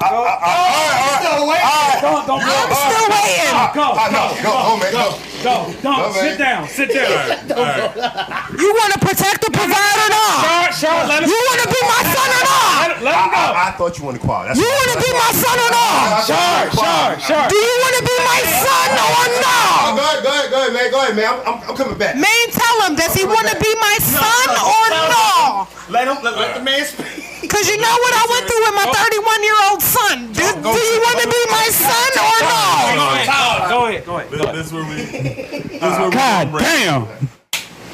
don't 2.28 2.44
go. 2.44 2.46
I'm 2.52 2.68
still 2.76 3.08
waiting. 3.08 3.56
Go, 3.72 3.88
Ah, 3.96 4.12
no, 4.12 4.28
go, 4.44 4.52
go, 4.52 4.76
man, 4.76 4.92
go. 4.92 5.16
go, 5.40 5.72
go. 5.72 5.80
No, 5.80 6.12
man. 6.12 6.20
Sit 6.20 6.36
down, 6.36 6.68
sit 6.68 6.92
down. 6.92 7.08
You 8.58 8.68
want 8.74 8.90
to 8.92 8.98
protect 9.00 9.46
or 9.48 9.52
provide 9.54 9.96
or 10.04 10.10
not? 10.12 10.74
Charlotte, 10.74 10.76
Charlotte, 10.76 11.08
let 11.08 11.22
him, 11.24 11.30
You 11.30 11.38
want 11.48 11.60
to 11.64 11.68
be 11.72 11.80
my 11.88 12.02
son 12.10 12.28
or 12.28 12.42
not? 12.44 12.68
let 12.68 12.92
him, 12.92 13.00
let 13.08 13.14
him 13.16 13.30
go. 13.32 13.38
I, 13.38 13.64
I 13.64 13.70
thought 13.80 13.96
you 13.96 14.04
wanted 14.04 14.20
quiet. 14.20 14.52
That's 14.52 14.60
You 14.60 14.68
want 14.68 14.90
to 14.92 14.98
be 15.00 15.08
my 15.14 15.30
son 15.32 15.56
or 15.56 15.70
not? 15.72 16.20
Sure, 16.28 16.68
sure, 16.76 17.16
sure. 17.32 17.46
Do 17.48 17.56
you 17.56 17.74
want 17.80 17.94
to 17.96 18.04
be 18.04 18.12
my 18.28 18.40
son 18.44 18.88
or 18.92 19.08
Oh, 19.08 19.24
not? 19.40 19.96
go 19.96 20.04
ahead, 20.04 20.20
go 20.20 20.28
ahead, 20.36 20.50
go 20.50 20.58
ahead, 20.58 20.72
man. 20.74 20.90
Go 20.90 20.98
ahead, 21.00 21.14
man. 21.16 21.30
I'm, 21.32 21.38
I'm, 21.46 21.56
I'm 21.70 21.76
coming 21.78 21.94
back. 21.96 22.12
Man, 22.18 22.44
tell 22.52 22.76
him, 22.84 22.92
does 22.98 23.14
he 23.14 23.22
want 23.24 23.46
to 23.48 23.54
be 23.62 23.70
my 23.78 23.96
son 24.02 24.17
or 24.18 24.86
not? 24.90 25.68
Let 25.90 26.08
him 26.08 26.22
let, 26.22 26.36
let 26.36 26.56
the 26.56 26.62
man 26.62 26.84
speak. 26.84 27.28
Because 27.40 27.68
you 27.68 27.78
know 27.78 27.96
what 28.04 28.12
I 28.12 28.24
went 28.28 28.44
through 28.44 28.62
with 28.66 28.76
my 28.76 28.86
31 28.92 29.42
year 29.42 29.58
old 29.70 29.82
son. 29.82 30.18
Do, 30.32 30.42
do 30.42 30.80
you 30.80 31.00
want 31.00 31.18
to 31.22 31.28
be 31.28 31.42
my 31.50 31.68
son 31.72 32.10
or 32.18 32.38
not? 32.44 33.68
Go 33.68 33.86
ahead, 33.86 34.04
go 34.04 34.18
ahead. 34.18 34.54
This, 34.54 34.66
is 34.66 34.72
where 34.72 34.84
we. 34.84 34.96
This 34.96 35.80
where 35.80 36.08
we 36.08 36.10
God 36.14 36.46
gonna 36.46 36.50
break. 36.50 36.64
damn. 36.64 37.28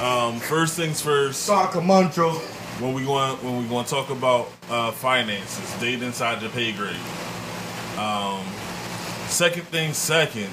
Um, 0.00 0.40
first 0.40 0.76
things 0.76 1.00
first. 1.00 1.42
Soccer 1.42 1.80
Sacramento. 1.80 2.32
When 2.80 2.92
we 2.92 3.04
going 3.04 3.36
when 3.44 3.62
we 3.62 3.68
going 3.68 3.84
to 3.84 3.90
talk 3.90 4.10
about 4.10 4.50
uh, 4.68 4.90
finances, 4.90 5.80
date 5.80 6.02
inside 6.02 6.42
your 6.42 6.50
pay 6.50 6.72
grade. 6.72 6.96
Um, 7.96 8.44
second 9.28 9.62
thing, 9.68 9.92
second, 9.92 10.50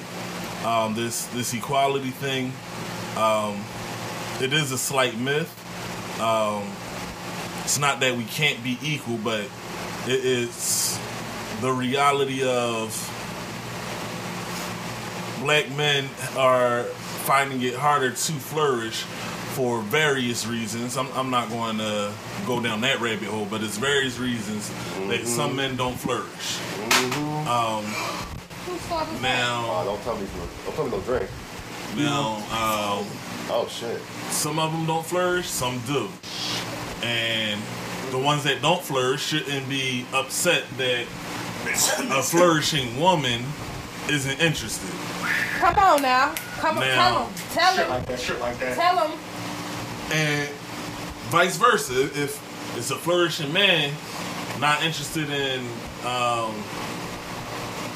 um, 0.64 0.94
this 0.94 1.26
this 1.26 1.52
equality 1.52 2.10
thing, 2.10 2.52
um, 3.16 3.64
it 4.40 4.52
is 4.52 4.70
a 4.70 4.78
slight 4.78 5.18
myth. 5.18 5.50
Um, 6.22 6.70
it's 7.64 7.78
not 7.78 8.00
that 8.00 8.16
we 8.16 8.24
can't 8.24 8.62
be 8.62 8.78
equal, 8.80 9.18
but 9.18 9.40
it, 10.06 10.24
it's 10.24 10.98
the 11.60 11.72
reality 11.72 12.44
of 12.44 12.90
black 15.40 15.68
men 15.76 16.04
are 16.36 16.84
finding 17.24 17.60
it 17.62 17.74
harder 17.74 18.10
to 18.10 18.32
flourish 18.32 19.02
for 19.54 19.82
various 19.82 20.46
reasons. 20.46 20.96
I'm, 20.96 21.08
I'm 21.12 21.30
not 21.30 21.48
going 21.50 21.78
to 21.78 22.12
go 22.46 22.62
down 22.62 22.80
that 22.82 23.00
rabbit 23.00 23.28
hole, 23.28 23.46
but 23.50 23.62
it's 23.62 23.76
various 23.76 24.18
reasons 24.18 24.70
that 25.08 25.26
some 25.26 25.56
men 25.56 25.76
don't 25.76 25.96
flourish. 25.96 26.58
Um, 27.48 27.84
Whose 28.64 28.80
fault 28.82 29.08
is 29.08 29.20
that? 29.20 29.48
Oh, 29.48 29.66
now, 29.66 29.84
don't 29.84 30.02
tell 30.02 30.16
me, 30.16 30.26
don't 30.64 30.74
tell 30.74 30.84
me 30.84 30.90
no 30.92 31.00
drink. 31.00 31.28
Now, 31.96 32.36
um, 32.50 33.06
Oh 33.50 33.68
shit. 33.70 34.00
some 34.30 34.58
of 34.58 34.72
them 34.72 34.86
don't 34.86 35.04
flourish, 35.04 35.46
some 35.48 35.78
do, 35.86 36.08
and 37.02 37.60
the 38.10 38.18
ones 38.18 38.44
that 38.44 38.62
don't 38.62 38.82
flourish 38.82 39.22
shouldn't 39.22 39.68
be 39.68 40.06
upset 40.12 40.64
that 40.78 41.02
a 42.10 42.22
flourishing 42.22 42.98
woman 43.00 43.42
isn't 44.10 44.40
interested. 44.40 44.90
Come 45.58 45.76
on 45.76 46.02
now. 46.02 46.34
Come 46.58 46.78
on. 46.78 46.84
Now- 46.84 46.94
Tell 46.94 47.24
him. 47.26 47.34
Tell 47.52 47.72
Shit 47.74 47.84
him. 47.84 47.90
like 47.90 48.06
that. 48.06 48.20
Shit 48.20 48.40
like 48.40 48.58
that. 48.58 48.76
Tell 48.76 49.06
him. 49.08 49.18
and 50.12 50.48
vice 51.30 51.56
versa. 51.56 52.04
If 52.04 52.76
it's 52.76 52.90
a 52.90 52.96
flourishing 52.96 53.52
man 53.52 53.92
not 54.60 54.82
interested 54.82 55.30
in 55.30 55.60
um, 56.04 56.52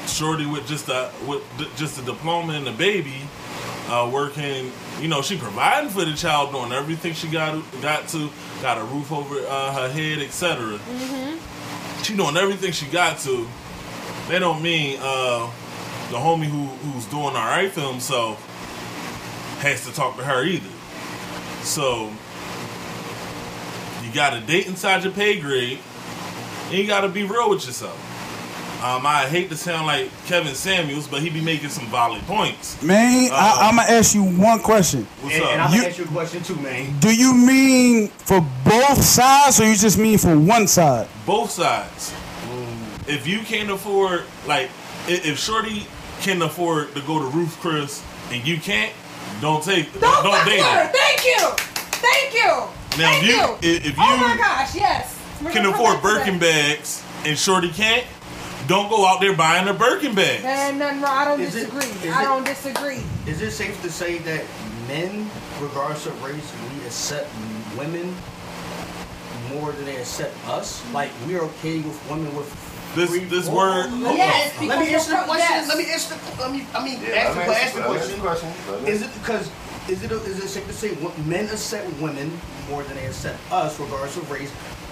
shorty 0.07 0.45
with 0.45 0.65
just 0.67 0.87
a 0.89 1.11
with 1.27 1.43
d- 1.57 1.67
just 1.75 1.99
a 1.99 2.01
diploma 2.03 2.53
and 2.53 2.67
a 2.67 2.71
baby, 2.71 3.26
uh, 3.87 4.09
working, 4.11 4.71
you 4.99 5.07
know, 5.07 5.21
she 5.21 5.37
providing 5.37 5.89
for 5.89 6.03
the 6.05 6.13
child, 6.13 6.51
doing 6.51 6.71
everything 6.71 7.13
she 7.13 7.27
got 7.27 7.61
got 7.81 8.07
to, 8.09 8.29
got 8.61 8.77
a 8.77 8.83
roof 8.83 9.11
over 9.11 9.35
uh, 9.47 9.73
her 9.73 9.89
head, 9.89 10.19
etc. 10.19 10.79
She 12.03 12.15
doing 12.15 12.37
everything 12.37 12.71
she 12.71 12.85
got 12.87 13.19
to. 13.19 13.47
They 14.27 14.39
don't 14.39 14.61
mean 14.61 14.97
uh, 15.01 15.49
the 16.09 16.17
homie 16.17 16.45
who 16.45 16.65
who's 16.65 17.05
doing 17.05 17.23
all 17.27 17.33
right 17.33 17.71
for 17.71 17.81
himself 17.81 18.43
has 19.61 19.85
to 19.85 19.93
talk 19.93 20.17
to 20.17 20.23
her 20.23 20.43
either. 20.43 20.69
So 21.63 22.11
you 24.03 24.13
got 24.13 24.31
to 24.31 24.41
date 24.41 24.67
inside 24.67 25.03
your 25.03 25.13
pay 25.13 25.39
grade, 25.39 25.79
and 26.65 26.77
you 26.77 26.87
got 26.87 27.01
to 27.01 27.09
be 27.09 27.23
real 27.23 27.49
with 27.49 27.65
yourself. 27.65 27.97
Um, 28.83 29.07
I 29.07 29.25
hate 29.25 29.49
to 29.49 29.57
sound 29.57 29.87
like 29.87 30.09
Kevin 30.27 30.53
Samuels, 30.53 31.07
but 31.07 31.21
he 31.23 31.31
be 31.31 31.41
making 31.41 31.69
some 31.69 31.87
valid 31.87 32.21
points. 32.27 32.79
Man, 32.83 33.31
Uh, 33.31 33.35
I, 33.35 33.67
I'm 33.69 33.75
gonna 33.77 33.89
ask 33.89 34.13
you 34.13 34.21
one 34.23 34.59
question. 34.59 35.07
What's 35.21 35.33
And, 35.35 35.43
up? 35.43 35.49
and 35.51 35.61
I'm 35.63 35.71
You- 35.73 35.77
gonna 35.77 35.89
ask 35.89 35.97
you 35.97 36.03
a 36.03 36.07
question 36.07 36.43
too, 36.43 36.55
man. 36.57 36.95
Do 36.99 37.11
you 37.15 37.33
mean 37.33 38.09
for 38.25 38.45
both 38.63 39.03
sides, 39.03 39.59
or 39.59 39.65
you 39.67 39.75
just 39.75 39.97
mean 39.97 40.19
for 40.19 40.37
one 40.37 40.67
side? 40.67 41.07
Both 41.25 41.51
sides. 41.51 42.13
If 43.07 43.25
you 43.25 43.39
can't 43.39 43.71
afford, 43.71 44.23
like, 44.45 44.69
i- 45.07 45.11
if 45.23 45.39
Shorty 45.39 45.87
can 46.21 46.41
afford 46.43 46.93
to 46.93 47.01
go 47.01 47.17
to 47.19 47.25
Ruth 47.25 47.57
Chris 47.61 48.01
and 48.31 48.45
you 48.45 48.57
can't, 48.57 48.91
don't 49.41 49.63
take, 49.63 49.91
don't, 49.99 50.23
Don't, 50.23 50.45
date 50.45 50.59
her. 50.61 50.83
her. 50.83 50.91
Thank 50.93 51.25
you. 51.25 51.47
Thank 51.99 52.33
you. 52.35 52.47
Now, 53.01 53.09
Thank 53.09 53.23
if 53.23 53.29
you, 53.29 53.35
you. 53.35 53.57
if 53.77 53.85
if 53.87 53.95
oh 53.97 54.17
my 54.17 54.37
gosh, 54.37 54.75
yes. 54.75 55.15
We're 55.41 55.51
can 55.51 55.65
afford 55.65 55.93
back 55.93 56.01
to. 56.01 56.07
Birkin 56.07 56.37
bags 56.39 57.01
and 57.25 57.37
Shorty 57.37 57.69
can't, 57.69 58.03
don't 58.67 58.89
go 58.89 59.05
out 59.05 59.19
there 59.21 59.33
buying 59.35 59.67
a 59.67 59.73
Birkin 59.73 60.13
bag. 60.15 60.41
There 60.43 60.73
nothing 60.73 61.01
wrong. 61.01 61.17
I 61.17 61.25
don't 61.25 61.41
Is 61.41 61.53
disagree. 61.53 61.85
is 62.07 62.13
I 62.15 62.21
it- 62.21 62.25
don't 62.25 62.45
disagree. 62.45 63.03
Is 63.25 63.41
it 63.41 63.51
safe 63.51 63.81
to 63.81 63.91
say 63.91 64.17
that 64.19 64.43
men, 64.87 65.29
regardless 65.59 66.05
of 66.05 66.21
race, 66.23 66.51
we 66.73 66.85
accept 66.85 67.29
women 67.77 68.15
more 69.53 69.71
than 69.71 69.85
they 69.85 69.97
accept 69.97 70.35
us? 70.47 70.83
Like 70.93 71.11
we're 71.25 71.41
okay 71.41 71.79
with 71.79 72.09
women 72.09 72.35
with 72.35 72.49
This- 72.95 73.09
three- 73.09 73.25
this 73.25 73.45
Hold 73.47 73.57
word- 73.57 73.85
on, 73.85 73.89
hold 73.91 74.05
hold 74.07 74.17
Yes. 74.17 74.51
Let 74.61 74.79
me 74.79 74.93
answer 74.93 75.11
the 75.11 75.17
question. 75.17 75.47
yes. 75.49 75.67
Let 75.67 75.77
me 75.77 75.91
answer. 75.91 76.15
The, 76.15 76.41
let 76.41 76.51
me. 76.51 76.65
I 76.73 76.83
mean, 76.83 76.99
Yeah, 77.01 77.09
ask, 77.15 77.35
let 77.35 77.45
the, 77.47 77.51
me 77.51 77.55
ask 77.57 77.73
the 77.75 77.79
let 77.81 77.89
me 77.91 78.19
question. 78.19 78.53
question. 78.65 78.87
Is 78.87 79.01
it 79.03 79.13
because? 79.13 79.49
Is 79.89 80.03
it 80.03 80.11
is 80.11 80.43
it 80.43 80.47
safe 80.49 80.67
to 80.67 80.73
say 80.73 80.97
men 81.25 81.45
accept 81.45 81.89
women 82.01 82.29
more 82.69 82.83
than 82.83 82.97
they 82.97 83.05
accept 83.05 83.39
us, 83.53 83.79
regardless 83.79 84.17
of 84.17 84.29
race, 84.29 84.51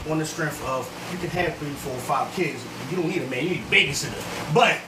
on 0.09 0.19
the 0.19 0.25
strength 0.25 0.63
of 0.65 0.89
you 1.11 1.17
can 1.17 1.29
have 1.31 1.53
three, 1.57 1.69
four, 1.71 1.93
five 1.95 2.33
kids. 2.33 2.65
You 2.89 2.95
don't 2.95 3.09
need 3.09 3.21
a 3.21 3.27
man. 3.27 3.43
You 3.43 3.49
need 3.49 3.63
a 3.63 3.75
babysitter. 3.75 4.53
But 4.53 4.79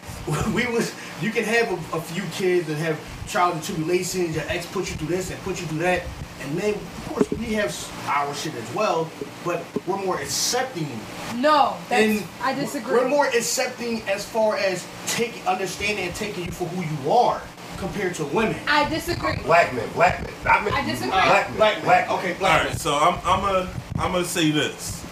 we 0.53 0.65
was 0.67 0.95
you 1.21 1.31
can 1.31 1.43
have 1.43 1.93
a, 1.93 1.97
a 1.97 2.01
few 2.01 2.23
kids 2.31 2.69
and 2.69 2.77
have 2.77 2.97
child 3.27 3.55
and 3.55 3.63
tribulations. 3.63 4.37
Your 4.37 4.45
ex 4.47 4.65
put 4.67 4.89
you 4.89 4.95
through 4.95 5.09
this 5.09 5.29
and 5.29 5.41
put 5.41 5.59
you 5.59 5.67
through 5.67 5.79
that. 5.79 6.03
And 6.39 6.57
then, 6.57 6.75
of 6.75 7.05
course, 7.09 7.31
we 7.31 7.55
have 7.55 7.75
our 8.07 8.33
shit 8.33 8.55
as 8.55 8.73
well, 8.73 9.09
but 9.43 9.65
we're 9.85 9.97
more 9.97 10.21
accepting 10.21 10.87
No, 11.35 11.75
and 11.91 12.23
I 12.41 12.53
disagree. 12.53 12.93
We're 12.93 13.09
more 13.09 13.27
accepting 13.27 14.03
as 14.03 14.23
far 14.23 14.55
as 14.55 14.87
taking, 15.07 15.45
understanding, 15.47 16.05
and 16.05 16.15
taking 16.15 16.45
you 16.45 16.51
for 16.51 16.65
who 16.65 16.83
you 16.83 17.11
are 17.11 17.41
compared 17.77 18.15
to 18.15 18.25
women. 18.25 18.55
I 18.67 18.87
disagree. 18.89 19.37
Black 19.43 19.73
men, 19.73 19.87
black 19.93 20.21
men, 20.23 20.33
not 20.43 20.63
men. 20.63 20.73
I 20.73 20.85
disagree. 20.85 21.09
Black 21.11 21.47
men, 21.49 21.57
Black, 21.57 21.83
black 21.83 22.07
black, 22.07 22.19
okay, 22.19 22.33
All 22.33 22.39
black. 22.39 22.65
right, 22.65 22.77
so 22.79 22.95
I'm 22.95 23.19
I'm 23.25 23.43
a 23.55 23.69
I'm 23.99 24.11
gonna 24.11 24.25
say 24.25 24.51
this. 24.51 25.03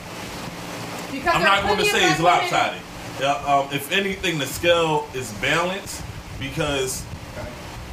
Because 1.12 1.34
I'm 1.36 1.44
not 1.44 1.64
going 1.64 1.78
to 1.78 1.86
say 1.86 2.12
it's 2.12 2.20
lopsided. 2.20 2.82
Yeah, 3.22 3.32
um, 3.46 3.70
if 3.72 3.90
anything, 3.92 4.38
the 4.38 4.46
scale 4.46 5.08
is 5.14 5.32
balanced 5.36 6.04
because 6.40 7.06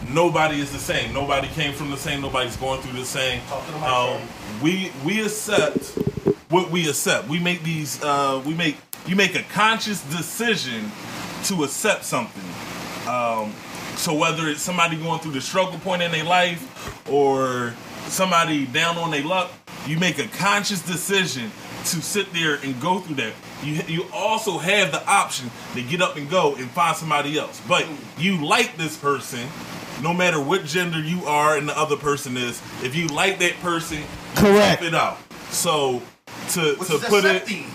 nobody 0.09 0.61
is 0.61 0.73
the 0.73 0.79
same. 0.79 1.13
Nobody 1.13 1.47
came 1.49 1.73
from 1.73 1.91
the 1.91 1.97
same. 1.97 2.21
Nobody's 2.21 2.57
going 2.57 2.81
through 2.81 2.99
the 2.99 3.05
same. 3.07 3.41
Talk 3.49 3.65
to 3.67 3.73
the 3.73 3.79
mic, 3.79 3.87
Um, 3.89 4.21
we 4.61 4.91
we 5.05 5.23
accept 5.23 5.85
what 6.49 6.71
we 6.71 6.89
accept. 6.89 7.29
We 7.29 7.39
make 7.39 7.63
these. 7.63 8.03
Uh, 8.03 8.43
we 8.45 8.55
make 8.55 8.77
you 9.07 9.15
make 9.15 9.37
a 9.37 9.43
conscious 9.45 10.03
decision 10.05 10.91
to 11.45 11.63
accept 11.65 12.05
something. 12.05 12.43
Um, 13.09 13.53
so 14.03 14.13
whether 14.13 14.49
it's 14.49 14.61
somebody 14.61 14.97
going 14.97 15.21
through 15.21 15.31
the 15.31 15.41
struggle 15.41 15.79
point 15.79 16.03
in 16.03 16.11
their 16.11 16.25
life 16.25 17.09
or 17.09 17.73
somebody 18.09 18.67
down 18.67 18.99
on 18.99 19.13
their 19.13 19.23
luck, 19.23 19.53
you 19.87 19.97
make 19.97 20.19
a 20.19 20.27
conscious 20.27 20.83
decision 20.83 21.53
to 21.85 22.03
sit 22.03 22.33
there 22.33 22.57
and 22.65 22.81
go 22.81 22.99
through 22.99 23.15
that. 23.15 23.33
You 23.63 23.81
you 23.87 24.07
also 24.13 24.59
have 24.59 24.91
the 24.91 25.07
option 25.09 25.51
to 25.75 25.83
get 25.83 26.03
up 26.03 26.17
and 26.17 26.29
go 26.29 26.57
and 26.57 26.69
find 26.73 26.97
somebody 26.97 27.39
else. 27.39 27.61
But 27.69 27.87
you 28.19 28.45
like 28.45 28.77
this 28.77 28.97
person, 28.97 29.47
no 30.03 30.13
matter 30.13 30.41
what 30.41 30.65
gender 30.65 30.99
you 31.01 31.25
are 31.27 31.57
and 31.57 31.69
the 31.69 31.79
other 31.79 31.97
person 31.97 32.37
is. 32.37 32.61
If 32.83 32.97
you 32.97 33.07
like 33.07 33.39
that 33.39 33.55
person, 33.61 33.99
you 33.99 34.05
Correct. 34.35 34.83
it 34.83 34.95
out. 34.95 35.19
So 35.51 36.03
to 36.51 36.75
Which 36.75 36.89
to 36.89 36.95
is 36.97 37.05
put 37.05 37.25
it 37.25 37.43
accepting. 37.43 37.67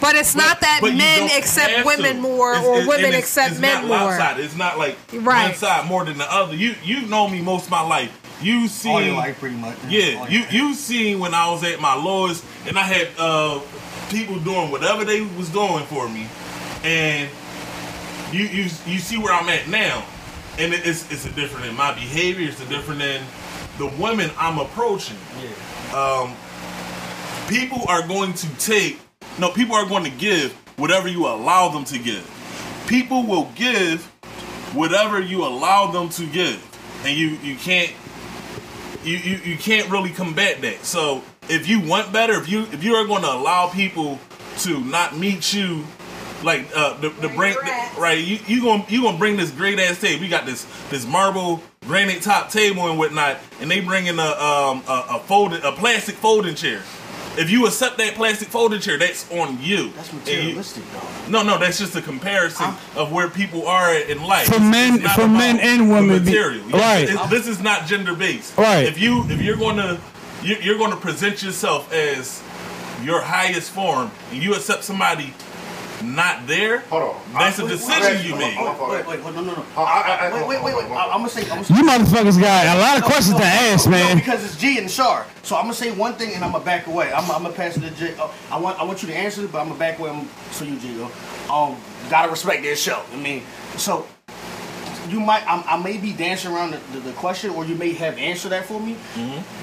But 0.00 0.16
it's 0.16 0.34
not 0.34 0.60
that 0.62 0.80
men 0.82 1.30
accept 1.36 1.84
women 1.84 2.16
to. 2.16 2.22
more 2.22 2.52
It's- 2.52 2.66
or 2.66 2.74
it's- 2.78 2.88
women 2.88 3.04
it's- 3.06 3.22
accept 3.24 3.50
it's 3.52 3.60
men 3.60 3.74
not 3.74 3.84
more. 3.86 3.98
lopsided. 4.10 4.44
It's 4.44 4.56
not 4.56 4.78
like 4.78 4.96
one 5.12 5.54
side 5.54 5.86
more 5.86 6.04
than 6.04 6.16
the 6.18 6.32
other. 6.32 6.54
You 6.56 6.74
you 6.82 7.02
know 7.02 7.28
me 7.28 7.40
most 7.40 7.66
of 7.66 7.70
my 7.70 7.82
life. 7.82 8.10
You 8.42 8.68
see, 8.68 8.88
All 8.90 9.02
your 9.02 9.16
life, 9.16 9.38
pretty 9.38 9.56
much. 9.56 9.76
yeah, 9.86 10.18
All 10.18 10.26
you 10.28 10.38
your 10.38 10.42
life. 10.44 10.52
you 10.54 10.74
seen 10.74 11.18
when 11.20 11.34
I 11.34 11.50
was 11.50 11.62
at 11.62 11.78
my 11.80 11.94
lowest, 11.94 12.42
and 12.66 12.78
I 12.78 12.82
had 12.84 13.08
uh, 13.18 13.58
people 14.10 14.36
doing 14.38 14.70
whatever 14.70 15.04
they 15.04 15.20
was 15.20 15.50
doing 15.50 15.84
for 15.86 16.08
me, 16.08 16.26
and 16.82 17.28
you 18.32 18.44
you 18.44 18.70
you 18.86 18.98
see 18.98 19.18
where 19.18 19.34
I'm 19.34 19.48
at 19.50 19.68
now, 19.68 20.02
and 20.58 20.72
it- 20.72 20.86
it's 20.86 21.04
it's 21.10 21.26
a 21.26 21.30
different 21.30 21.66
in 21.66 21.76
my 21.76 21.92
behavior. 21.92 22.48
It's 22.48 22.60
a 22.62 22.64
different 22.64 23.02
in 23.02 23.20
the 23.76 23.86
women 23.98 24.30
I'm 24.38 24.58
approaching. 24.58 25.18
Yeah. 25.42 25.98
Um, 26.00 26.34
people 27.48 27.84
are 27.88 28.06
going 28.06 28.32
to 28.34 28.46
take 28.56 28.98
no 29.40 29.50
people 29.50 29.74
are 29.74 29.88
going 29.88 30.04
to 30.04 30.10
give 30.10 30.52
whatever 30.76 31.08
you 31.08 31.26
allow 31.26 31.68
them 31.68 31.84
to 31.84 31.98
give. 31.98 32.28
People 32.86 33.24
will 33.26 33.50
give 33.54 34.04
whatever 34.74 35.20
you 35.20 35.44
allow 35.44 35.90
them 35.90 36.08
to 36.10 36.26
give. 36.26 36.66
And 37.04 37.16
you 37.16 37.28
you 37.42 37.56
can't 37.56 37.92
you, 39.02 39.16
you, 39.16 39.36
you 39.38 39.56
can't 39.56 39.90
really 39.90 40.10
combat 40.10 40.60
that. 40.60 40.84
So 40.84 41.22
if 41.48 41.66
you 41.68 41.80
want 41.80 42.12
better 42.12 42.34
if 42.34 42.48
you 42.48 42.62
if 42.72 42.84
you 42.84 42.94
are 42.94 43.06
going 43.06 43.22
to 43.22 43.32
allow 43.32 43.68
people 43.70 44.18
to 44.58 44.80
not 44.80 45.16
meet 45.16 45.54
you 45.54 45.84
like 46.42 46.66
uh 46.74 46.98
the, 47.00 47.10
the 47.10 47.28
bring 47.28 47.54
you're 47.54 48.00
right 48.00 48.18
you 48.18 48.38
you 48.46 48.62
gonna 48.62 48.84
you 48.88 49.02
gonna 49.02 49.18
bring 49.18 49.36
this 49.36 49.50
great 49.50 49.78
ass 49.78 50.00
table. 50.00 50.20
We 50.20 50.28
got 50.28 50.46
this 50.46 50.66
this 50.90 51.06
marble 51.06 51.62
granite 51.86 52.22
top 52.22 52.50
table 52.50 52.88
and 52.88 52.98
whatnot 52.98 53.38
and 53.60 53.70
they 53.70 53.80
bring 53.80 54.06
in 54.06 54.18
a 54.18 54.22
um 54.22 54.82
a, 54.88 55.06
a 55.10 55.20
folded 55.20 55.64
a 55.64 55.72
plastic 55.72 56.14
folding 56.16 56.54
chair 56.54 56.82
if 57.36 57.50
you 57.50 57.66
accept 57.66 57.96
that 57.98 58.14
plastic 58.14 58.48
folding 58.48 58.80
chair 58.80 58.98
that's 58.98 59.30
on 59.32 59.58
you 59.62 59.90
That's 59.90 60.10
And 60.12 60.26
you- 60.26 60.34
materialistic, 60.36 60.82
though. 60.92 61.30
no, 61.30 61.42
no, 61.42 61.58
that's 61.58 61.78
just 61.78 61.94
a 61.96 62.02
comparison 62.02 62.74
of 62.96 63.12
where 63.12 63.28
people 63.28 63.66
are 63.68 63.94
in 63.94 64.22
life. 64.22 64.46
For 64.48 64.54
It's- 64.56 64.70
men- 64.70 65.00
it's 65.04 65.12
for 65.14 65.28
men 65.28 65.58
and 65.60 65.90
women 65.90 66.24
Material. 66.24 66.64
Yeah, 66.68 66.78
right. 66.78 67.08
it's- 67.08 67.30
this 67.30 67.46
is 67.46 67.60
not 67.60 67.86
gender 67.86 68.14
based. 68.14 68.52
Right. 68.56 68.86
If 68.86 68.98
you 69.00 69.26
if 69.30 69.40
you're 69.40 69.56
gonna 69.56 69.98
you- 70.42 70.56
you're 70.62 70.78
gonna 70.78 70.96
present 70.96 71.42
yourself 71.42 71.92
as 71.92 72.40
your 73.04 73.20
highest 73.20 73.70
form, 73.70 74.10
and 74.32 74.42
you 74.42 74.54
accept 74.54 74.84
somebody 74.84 75.32
not 76.02 76.46
there, 76.46 76.80
Hold 76.90 77.02
on. 77.14 77.20
that's 77.34 77.58
a 77.58 77.62
Wait, 77.64 77.70
wait, 77.72 77.78
decision 77.78 78.02
wait, 78.16 78.24
you 78.24 78.30
hold 78.30 78.40
made. 78.40 78.54
hold 78.54 78.68
on, 78.68 78.74
hold 78.76 78.90
on. 78.90 79.06
Wait, 79.06 79.24
wait, 79.24 79.34
no, 79.34 79.40
no, 79.42 79.52
no. 79.54 79.64
I- 79.76 79.82
I- 79.82 80.28
I- 80.28 80.32
wait, 80.34 80.48
wait, 80.48 80.62
wait, 80.64 80.74
wait. 80.76 80.84
hold 80.84 80.84
on, 80.84 80.88
hold 80.88 80.98
on. 81.00 81.10
I'm 81.10 81.18
gonna 81.18 81.28
say, 81.28 81.42
I'm 81.50 81.62
gonna 81.62 81.76
You 81.80 81.88
motherfuckers 81.88 82.40
got 82.40 82.76
a 82.76 82.80
lot 82.80 82.98
of 82.98 83.04
questions 83.04 83.36
to 83.36 83.44
ask, 83.44 83.84
No, 83.86 83.92
man. 83.92 84.16
because 84.16 84.44
it's 84.44 84.56
G 84.56 84.78
and 84.78 84.90
Shar. 84.90 85.26
So 85.42 85.56
I'm 85.56 85.62
gonna 85.62 85.74
say 85.74 85.90
one 85.90 86.14
thing 86.14 86.34
and 86.34 86.44
I'm 86.44 86.52
gonna 86.52 86.64
back 86.64 86.86
away. 86.86 87.12
I'm, 87.12 87.24
I'm 87.30 87.42
gonna 87.42 87.50
pass 87.54 87.76
it 87.76 87.80
to 87.80 87.90
J. 87.90 88.14
Uh, 88.18 88.28
I 88.50 88.58
want 88.58 88.78
I 88.80 88.84
want 88.84 89.02
you 89.02 89.08
to 89.08 89.14
answer 89.16 89.44
it, 89.44 89.52
but 89.52 89.60
I'm 89.60 89.68
gonna 89.68 89.78
back 89.78 89.98
away. 89.98 90.10
I'm, 90.10 90.28
so 90.52 90.64
you, 90.64 90.76
Jigo. 90.76 91.10
Um, 91.50 91.76
gotta 92.08 92.30
respect 92.30 92.62
this 92.62 92.80
show. 92.82 93.02
I 93.12 93.16
mean, 93.16 93.42
so 93.76 94.06
you 95.08 95.18
might 95.18 95.42
I'm, 95.50 95.64
I 95.66 95.82
may 95.82 95.96
be 95.96 96.12
dancing 96.12 96.52
around 96.52 96.70
the, 96.72 96.78
the, 96.92 97.00
the 97.00 97.12
question, 97.14 97.50
or 97.50 97.64
you 97.64 97.74
may 97.74 97.92
have 97.94 98.16
answered 98.18 98.50
that 98.50 98.66
for 98.66 98.78
me. 98.80 98.96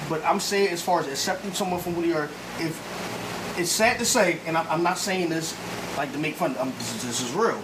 But 0.08 0.22
I'm 0.24 0.40
saying 0.40 0.68
as 0.68 0.82
far 0.82 1.00
as 1.00 1.06
accepting 1.08 1.52
someone 1.54 1.80
from 1.80 1.94
who 1.94 2.02
they 2.02 2.12
are, 2.12 2.24
if 2.58 3.56
it's 3.58 3.70
sad 3.70 3.98
to 3.98 4.04
say, 4.04 4.38
and 4.46 4.56
I'm, 4.58 4.66
I'm 4.68 4.82
not 4.82 4.98
saying 4.98 5.30
this 5.30 5.54
like 5.98 6.12
to 6.12 6.18
make 6.18 6.36
fun. 6.36 6.56
Um, 6.58 6.72
this, 6.78 6.94
is- 6.94 7.02
this 7.04 7.20
is 7.20 7.32
real, 7.34 7.60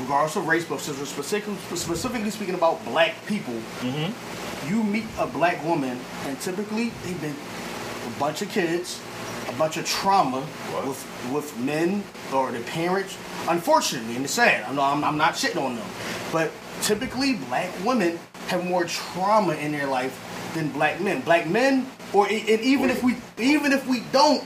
regardless 0.00 0.36
of 0.36 0.48
race, 0.48 0.64
but 0.64 0.80
since 0.80 0.98
we're 0.98 1.04
specifically, 1.04 1.56
specifically 1.76 2.30
speaking 2.30 2.54
about 2.54 2.82
black 2.86 3.14
people, 3.26 3.54
you 4.66 4.82
meet 4.82 5.04
a 5.18 5.26
black 5.26 5.62
woman, 5.64 6.00
and 6.24 6.40
typically 6.40 6.90
they've 7.04 7.20
been 7.20 7.36
a 8.06 8.18
bunch 8.18 8.40
of 8.42 8.48
kids, 8.48 9.00
a 9.48 9.52
bunch 9.52 9.76
of 9.76 9.84
trauma 9.84 10.40
with 10.86 11.30
with 11.32 11.56
men 11.58 12.02
or 12.32 12.50
their 12.50 12.62
parents. 12.62 13.16
Unfortunately, 13.48 14.16
and 14.16 14.24
it's 14.24 14.32
sad. 14.34 14.64
I 14.64 14.72
know 14.72 14.82
I'm, 14.82 15.04
I'm 15.04 15.18
not 15.18 15.34
shitting 15.34 15.60
on 15.62 15.76
them, 15.76 15.86
but 16.32 16.50
typically 16.80 17.34
black 17.48 17.70
women 17.84 18.18
have 18.48 18.64
more 18.64 18.84
trauma 18.84 19.54
in 19.54 19.72
their 19.72 19.86
life 19.86 20.14
than 20.54 20.70
black 20.70 21.00
men. 21.02 21.20
Black 21.20 21.46
men, 21.46 21.86
or 22.14 22.26
and 22.26 22.48
even 22.48 22.88
if 22.88 23.02
we 23.02 23.16
even 23.38 23.72
if 23.72 23.86
we 23.86 24.00
don't, 24.12 24.42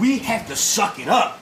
we 0.00 0.18
have 0.18 0.48
to 0.48 0.56
suck 0.56 0.98
it 0.98 1.06
up 1.08 1.38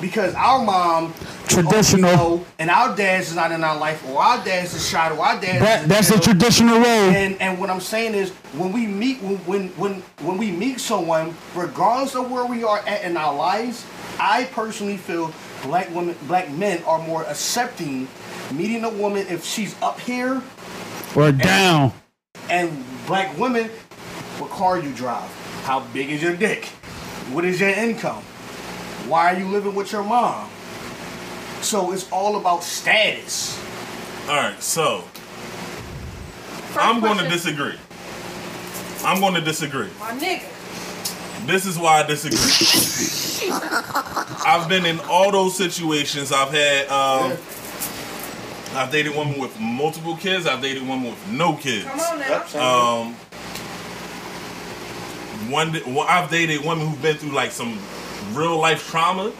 because 0.00 0.34
our 0.34 0.64
mom 0.64 1.12
Traditional. 1.48 2.44
and 2.58 2.70
our 2.70 2.94
dads 2.96 3.28
is 3.30 3.34
not 3.36 3.52
in 3.52 3.62
our 3.64 3.76
life, 3.78 4.06
or 4.08 4.20
our 4.22 4.42
dads 4.44 4.74
is 4.74 4.88
shot, 4.88 5.12
or 5.12 5.20
our 5.24 5.40
dads. 5.40 5.60
That 5.60 5.88
that's 5.88 6.08
the 6.08 6.18
traditional 6.20 6.76
role. 6.76 6.84
And 6.86 7.40
and 7.40 7.58
what 7.58 7.70
I'm 7.70 7.80
saying 7.80 8.14
is 8.14 8.30
when 8.54 8.72
we 8.72 8.86
meet 8.86 9.20
when 9.20 9.36
when 9.38 9.68
when 9.70 10.02
when 10.22 10.38
we 10.38 10.50
meet 10.50 10.80
someone, 10.80 11.34
regardless 11.54 12.14
of 12.14 12.30
where 12.30 12.46
we 12.46 12.62
are 12.64 12.78
at 12.86 13.02
in 13.04 13.16
our 13.16 13.34
lives, 13.34 13.84
I 14.18 14.44
personally 14.52 14.96
feel 14.96 15.32
black 15.62 15.92
women 15.94 16.16
black 16.28 16.50
men 16.50 16.82
are 16.84 16.98
more 17.06 17.24
accepting 17.24 18.08
meeting 18.52 18.84
a 18.84 18.90
woman 18.90 19.26
if 19.28 19.44
she's 19.44 19.74
up 19.82 20.00
here 20.00 20.42
Or 21.14 21.30
down. 21.32 21.92
and 22.48 22.84
black 23.06 23.36
women 23.38 23.68
what 24.38 24.50
car 24.50 24.78
you 24.78 24.92
drive, 24.94 25.28
how 25.64 25.80
big 25.92 26.10
is 26.10 26.22
your 26.22 26.34
dick, 26.34 26.64
what 27.30 27.44
is 27.44 27.60
your 27.60 27.68
income, 27.70 28.22
why 29.08 29.34
are 29.34 29.38
you 29.38 29.46
living 29.48 29.74
with 29.74 29.92
your 29.92 30.04
mom. 30.04 30.48
So 31.62 31.92
it's 31.92 32.10
all 32.10 32.36
about 32.36 32.62
status. 32.62 33.58
All 34.28 34.36
right, 34.36 34.62
so 34.62 35.04
I'm 36.76 37.00
going 37.00 37.18
to 37.18 37.28
disagree. 37.28 37.78
I'm 39.04 39.20
going 39.20 39.34
to 39.34 39.40
disagree. 39.40 39.88
My 39.98 40.12
nigga. 40.12 40.46
This 41.46 41.66
is 41.66 41.78
why 41.78 42.02
I 42.02 42.06
disagree. 42.06 43.50
I've 44.46 44.68
been 44.68 44.84
in 44.86 45.00
all 45.00 45.32
those 45.32 45.56
situations. 45.56 46.32
I've 46.32 46.52
had, 46.52 46.88
um, 46.88 47.32
I've 48.74 48.92
dated 48.92 49.16
women 49.16 49.40
with 49.40 49.58
multiple 49.58 50.16
kids. 50.16 50.46
I've 50.46 50.60
dated 50.60 50.82
women 50.82 51.04
with 51.04 51.28
no 51.28 51.56
kids. 51.56 51.86
Come 51.86 52.00
on 52.00 52.18
now. 52.20 53.00
Um, 53.00 53.14
one, 55.50 55.72
well, 55.94 56.06
I've 56.08 56.30
dated 56.30 56.64
women 56.64 56.86
who've 56.86 57.02
been 57.02 57.16
through 57.16 57.32
like 57.32 57.50
some 57.50 57.78
real 58.34 58.58
life 58.58 58.88
trauma, 58.88 59.32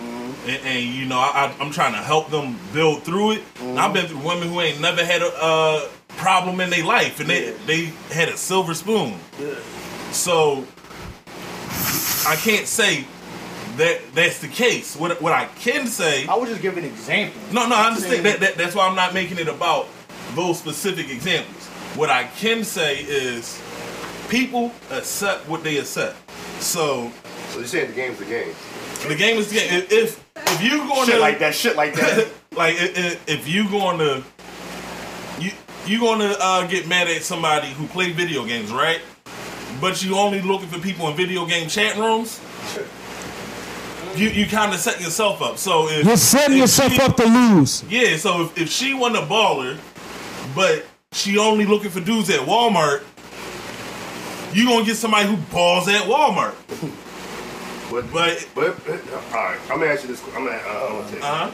and, 0.47 0.63
and 0.65 0.85
you 0.95 1.07
know, 1.07 1.19
I, 1.19 1.55
I'm 1.61 1.71
trying 1.71 1.93
to 1.93 1.99
help 1.99 2.31
them 2.31 2.59
build 2.73 3.03
through 3.03 3.33
it. 3.33 3.43
And 3.61 3.79
I've 3.79 3.93
been 3.93 4.07
through 4.07 4.27
women 4.27 4.49
who 4.49 4.61
ain't 4.61 4.81
never 4.81 5.05
had 5.05 5.23
a 5.23 5.31
uh, 5.41 5.89
problem 6.17 6.61
in 6.61 6.71
their 6.71 6.85
life, 6.85 7.21
and 7.21 7.29
they 7.29 7.53
they 7.67 7.85
had 8.13 8.29
a 8.29 8.37
silver 8.37 8.75
spoon. 8.75 9.15
So 10.13 10.67
I 12.27 12.37
can't 12.37 12.67
say 12.67 13.05
that 13.77 14.01
that's 14.15 14.41
the 14.41 14.49
case. 14.49 14.97
What 14.97 15.21
what 15.23 15.33
I 15.33 15.47
can 15.57 15.87
say. 15.87 16.27
I 16.27 16.37
would 16.37 16.49
just 16.49 16.63
give 16.63 16.77
an 16.77 16.85
example. 16.85 17.41
No, 17.53 17.67
no, 17.69 17.77
I 17.77 17.89
understand 17.89 18.27
that, 18.27 18.41
that. 18.41 18.57
That's 18.57 18.75
why 18.75 18.87
I'm 18.87 18.97
not 18.97 19.15
making 19.15 19.39
it 19.39 19.49
about 19.49 19.87
those 20.35 20.59
specific 20.59 21.11
examples. 21.11 21.67
What 21.97 22.11
I 22.11 22.25
can 22.25 22.63
say 22.65 22.99
is 23.01 23.61
people 24.29 24.71
accept 24.91 25.49
what 25.49 25.65
they 25.65 25.79
accept. 25.79 26.17
So 26.61 27.11
So 27.51 27.59
you're 27.59 27.67
saying 27.67 27.89
the 27.89 27.95
game's 27.95 28.19
the 28.19 28.27
game? 28.27 28.55
The 29.09 29.15
game 29.17 29.37
is 29.39 29.49
the 29.49 29.57
game. 29.57 29.73
If 29.73 29.93
if, 29.93 30.25
if 30.37 30.63
you 30.63 30.79
going 30.79 31.07
Shit 31.07 31.15
to 31.15 31.21
like 31.21 31.39
that, 31.41 31.55
shit 31.55 31.77
like 31.77 31.95
that. 31.95 32.29
like 32.53 32.77
i- 32.77 32.93
i- 32.97 33.19
if 33.27 33.49
you 33.49 33.69
going 33.69 33.99
to 33.99 34.23
you 35.41 35.51
you 35.87 35.99
going 35.99 36.19
to 36.21 36.37
uh, 36.41 36.67
get 36.67 36.87
mad 36.89 37.09
at 37.09 37.23
somebody 37.23 37.69
who 37.69 37.87
play 37.87 38.13
video 38.13 38.45
games, 38.45 38.71
right? 38.71 39.01
But 39.81 40.03
you 40.05 40.17
only 40.17 40.43
looking 40.43 40.69
for 40.69 40.79
people 40.79 41.09
in 41.09 41.17
video 41.17 41.47
game 41.47 41.69
chat 41.69 41.97
rooms. 41.97 42.41
You 44.17 44.29
you 44.29 44.47
kind 44.47 44.73
of 44.75 44.81
setting 44.81 45.03
yourself 45.05 45.41
up. 45.41 45.57
So 45.57 45.89
if 45.89 46.05
You're 46.05 46.17
setting 46.17 46.57
if 46.57 46.61
yourself 46.63 46.93
she- 46.93 47.01
up 47.01 47.17
to 47.17 47.25
lose. 47.25 47.85
Yeah, 47.89 48.17
so 48.17 48.43
if, 48.43 48.59
if 48.59 48.69
she 48.71 48.93
wasn't 48.95 49.25
a 49.25 49.27
baller, 49.27 49.79
but 50.55 50.85
she 51.13 51.39
only 51.39 51.65
looking 51.65 51.91
for 51.91 52.01
dudes 52.01 52.29
at 52.31 52.41
Walmart, 52.41 53.03
you 54.53 54.67
gonna 54.67 54.85
get 54.85 54.97
somebody 54.97 55.29
who 55.29 55.37
balls 55.53 55.89
at 55.89 56.03
Walmart. 56.03 56.55
But 57.91 58.11
But 58.13 58.47
but 58.55 58.69
uh, 58.89 59.17
all 59.17 59.33
right, 59.33 59.59
I'm 59.63 59.81
gonna 59.81 59.87
ask 59.87 60.03
you 60.05 60.09
this. 60.11 60.23
I'm 60.29 60.45
gonna. 60.45 60.57
Uh, 60.59 60.87
I'm 60.89 60.97
gonna 60.99 61.11
take. 61.11 61.25
Uh-huh. 61.25 61.51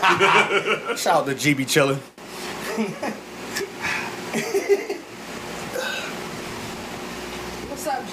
Shout 0.96 1.22
out 1.22 1.26
to 1.26 1.34
GB 1.34 1.64
chillin'. 1.64 1.98
What's 7.70 7.86
up, 7.86 8.06
G? 8.06 8.12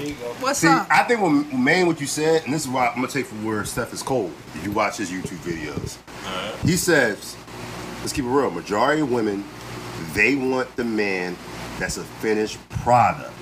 Here 0.00 0.08
you 0.08 0.14
go. 0.14 0.26
What's 0.40 0.58
See, 0.58 0.66
up? 0.66 0.88
I 0.90 1.04
think 1.04 1.20
what 1.20 1.30
main 1.52 1.86
what 1.86 2.00
you 2.00 2.08
said, 2.08 2.42
and 2.44 2.52
this 2.52 2.62
is 2.62 2.68
why 2.68 2.88
I'm 2.88 2.96
gonna 2.96 3.06
take 3.06 3.26
from 3.26 3.44
where 3.44 3.64
Steph 3.64 3.92
is 3.92 4.02
cold. 4.02 4.32
If 4.56 4.64
you 4.64 4.72
watch 4.72 4.96
his 4.96 5.12
YouTube 5.12 5.38
videos, 5.38 5.98
he 6.66 6.76
says, 6.76 7.36
"Let's 8.00 8.12
keep 8.12 8.24
it 8.24 8.28
real. 8.28 8.50
Majority 8.50 9.02
of 9.02 9.12
women, 9.12 9.44
they 10.14 10.34
want 10.34 10.74
the 10.74 10.82
man 10.84 11.36
that's 11.78 11.96
a 11.96 12.04
finished 12.04 12.58
product. 12.68 13.32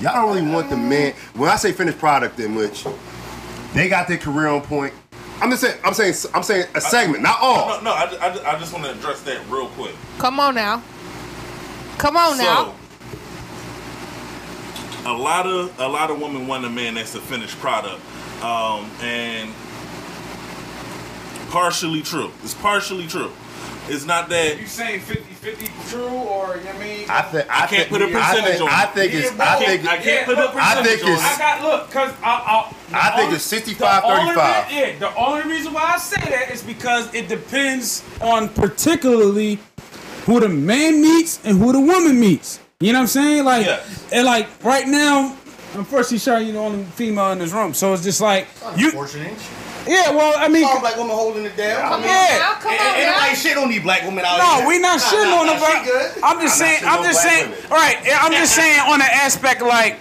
Y'all 0.00 0.14
don't 0.14 0.34
really 0.34 0.50
want 0.52 0.70
the 0.70 0.76
man. 0.76 1.12
When 1.34 1.50
I 1.50 1.56
say 1.56 1.72
finished 1.72 1.98
product, 1.98 2.38
in 2.40 2.54
which 2.54 2.84
they 3.74 3.88
got 3.88 4.08
their 4.08 4.18
career 4.18 4.48
on 4.48 4.62
point. 4.62 4.94
I'm 5.40 5.50
just 5.50 5.62
saying. 5.62 5.78
I'm 5.84 5.94
saying. 5.94 6.14
I'm 6.34 6.42
saying 6.42 6.66
a 6.74 6.80
segment, 6.80 7.22
not 7.22 7.38
all. 7.40 7.68
no, 7.68 7.80
no, 7.82 7.90
I, 7.92 8.04
I, 8.20 8.56
I 8.56 8.58
just 8.58 8.72
want 8.72 8.84
to 8.84 8.92
address 8.92 9.22
that 9.22 9.40
real 9.48 9.68
quick. 9.68 9.94
Come 10.18 10.38
on 10.38 10.54
now. 10.54 10.82
Come 11.98 12.16
on 12.16 12.36
now. 12.36 12.74
So, 15.04 15.10
a 15.10 15.16
lot 15.16 15.46
of 15.46 15.78
a 15.80 15.88
lot 15.88 16.10
of 16.10 16.20
women 16.20 16.46
want 16.46 16.64
a 16.64 16.70
man 16.70 16.94
that's 16.94 17.14
a 17.14 17.20
finished 17.20 17.58
product, 17.58 18.00
um, 18.42 18.90
and 19.00 19.54
partially 21.50 22.02
true. 22.02 22.30
It's 22.42 22.54
partially 22.54 23.06
true. 23.06 23.32
It's 23.88 24.04
not 24.04 24.28
that 24.28 24.60
You 24.60 24.66
saying 24.66 25.00
50-50 25.00 25.90
true 25.90 26.02
or 26.06 26.56
you 26.56 26.62
know 26.64 26.70
what 26.70 26.74
I 26.76 26.78
mean? 26.78 27.06
I 27.10 27.22
think. 27.22 27.46
I, 27.50 27.66
can't 27.66 27.70
think, 27.70 27.88
put 27.88 28.02
a 28.02 28.06
percentage 28.08 28.44
think, 28.58 28.62
on 28.62 28.68
I 28.68 28.84
think 28.86 29.14
it's. 29.14 29.34
Yeah, 29.36 29.44
I 29.52 29.64
think. 29.64 29.86
I 29.88 29.96
can't 29.98 30.26
put 30.26 30.38
a 30.38 30.50
but 30.52 30.56
I 30.56 30.74
think 30.82 31.00
percentage 31.00 31.02
on 31.02 31.10
it's- 31.12 31.30
I 31.30 31.34
it. 31.34 31.38
got 31.38 31.62
look, 31.62 31.90
cause 31.90 32.12
I, 32.22 32.30
I, 32.30 32.74
I 32.96 33.10
think 33.16 33.22
only- 33.24 33.34
it's 33.36 33.44
65, 33.44 34.02
the 34.02 34.08
only 34.08 34.34
35. 34.34 34.68
re- 34.68 34.76
yeah, 34.78 34.98
the 34.98 35.14
only 35.16 35.48
reason 35.50 35.72
why 35.72 35.92
I 35.94 35.98
say 35.98 36.20
that 36.30 36.50
is 36.52 36.62
because 36.62 37.12
it 37.14 37.28
depends 37.28 38.04
on 38.20 38.48
particularly 38.50 39.58
who 40.26 40.38
the 40.40 40.48
man 40.48 41.00
meets 41.00 41.40
and 41.44 41.58
who 41.58 41.72
the 41.72 41.80
woman 41.80 42.20
meets. 42.20 42.60
You 42.78 42.92
know 42.92 42.98
what 42.98 43.02
I'm 43.02 43.08
saying? 43.08 43.44
Like, 43.44 43.66
Yes. 43.66 44.08
and 44.12 44.24
like 44.24 44.46
right 44.64 44.86
now, 44.86 45.36
unfortunately, 45.74 46.18
Shar, 46.18 46.40
you 46.40 46.52
the 46.52 46.58
only 46.58 46.84
female 46.84 47.32
in 47.32 47.38
this 47.40 47.52
room, 47.52 47.74
so 47.74 47.92
it's 47.94 48.04
just 48.04 48.20
like 48.20 48.46
you. 48.76 48.92
Unfortunate. 49.86 50.06
Yeah, 50.06 50.10
well, 50.16 50.34
I 50.36 50.48
mean, 50.48 50.64
All 50.64 50.80
black 50.80 50.96
women 50.96 51.14
holding 51.16 51.44
it 51.44 51.56
down. 51.56 51.92
I 51.92 51.96
mean, 51.96 52.06
yeah. 52.06 52.38
Now, 52.38 52.54
come 52.60 52.72
ain't- 52.72 52.80
on 52.80 52.86
ain't 52.96 53.06
now. 53.06 53.14
nobody 53.16 53.34
shit 53.36 53.56
on 53.58 53.68
these 53.70 53.82
black 53.82 54.02
women 54.02 54.24
out 54.24 54.40
here. 54.40 54.62
No, 54.62 54.68
we 54.68 54.78
not 54.78 54.98
Nah, 54.98 55.04
shitting 55.04 55.30
nah, 55.30 55.40
on 55.40 55.46
nah, 55.46 55.52
them. 55.58 55.84
she 55.84 55.90
good. 55.90 56.12
I'm 56.22 56.40
just 56.40 56.60
I'm 56.60 56.66
saying. 56.66 56.80
I'm 56.84 57.04
just 57.04 57.22
saying. 57.22 57.50
women. 57.50 57.70
Right. 57.70 57.96
I'm 58.20 58.32
just 58.32 58.54
saying 58.54 58.80
on 58.80 58.98
the 58.98 59.04
aspect 59.04 59.62
like, 59.62 59.98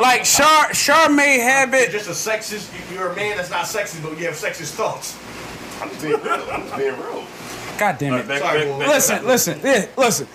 like 0.00 0.24
Shar, 0.24 0.72
Shar 0.74 1.08
may 1.08 1.38
have 1.38 1.70
You're 1.72 1.82
it. 1.82 1.90
just 1.92 2.08
a 2.08 2.30
sexist. 2.30 2.68
You're 2.92 3.10
a 3.12 3.16
man 3.16 3.36
that's 3.36 3.50
not 3.50 3.64
sexist, 3.66 4.02
but 4.02 4.18
you 4.18 4.26
have 4.26 4.34
sexist 4.34 4.72
thoughts. 4.72 5.16
I'm 5.80 5.88
just 5.90 6.02
being 6.02 6.20
real. 6.20 6.32
I'm 6.50 6.62
just 6.62 6.76
being 6.76 6.96
real. 6.96 7.24
God 7.78 7.98
damn 7.98 8.14
it. 8.14 8.26
Back- 8.26 8.40
Sorry, 8.40 8.58
back- 8.64 8.68
boy. 8.68 8.78
back- 8.80 8.88
listen, 8.88 9.26
listen, 9.26 9.60
yeah, 9.62 9.86
listen. 9.96 10.26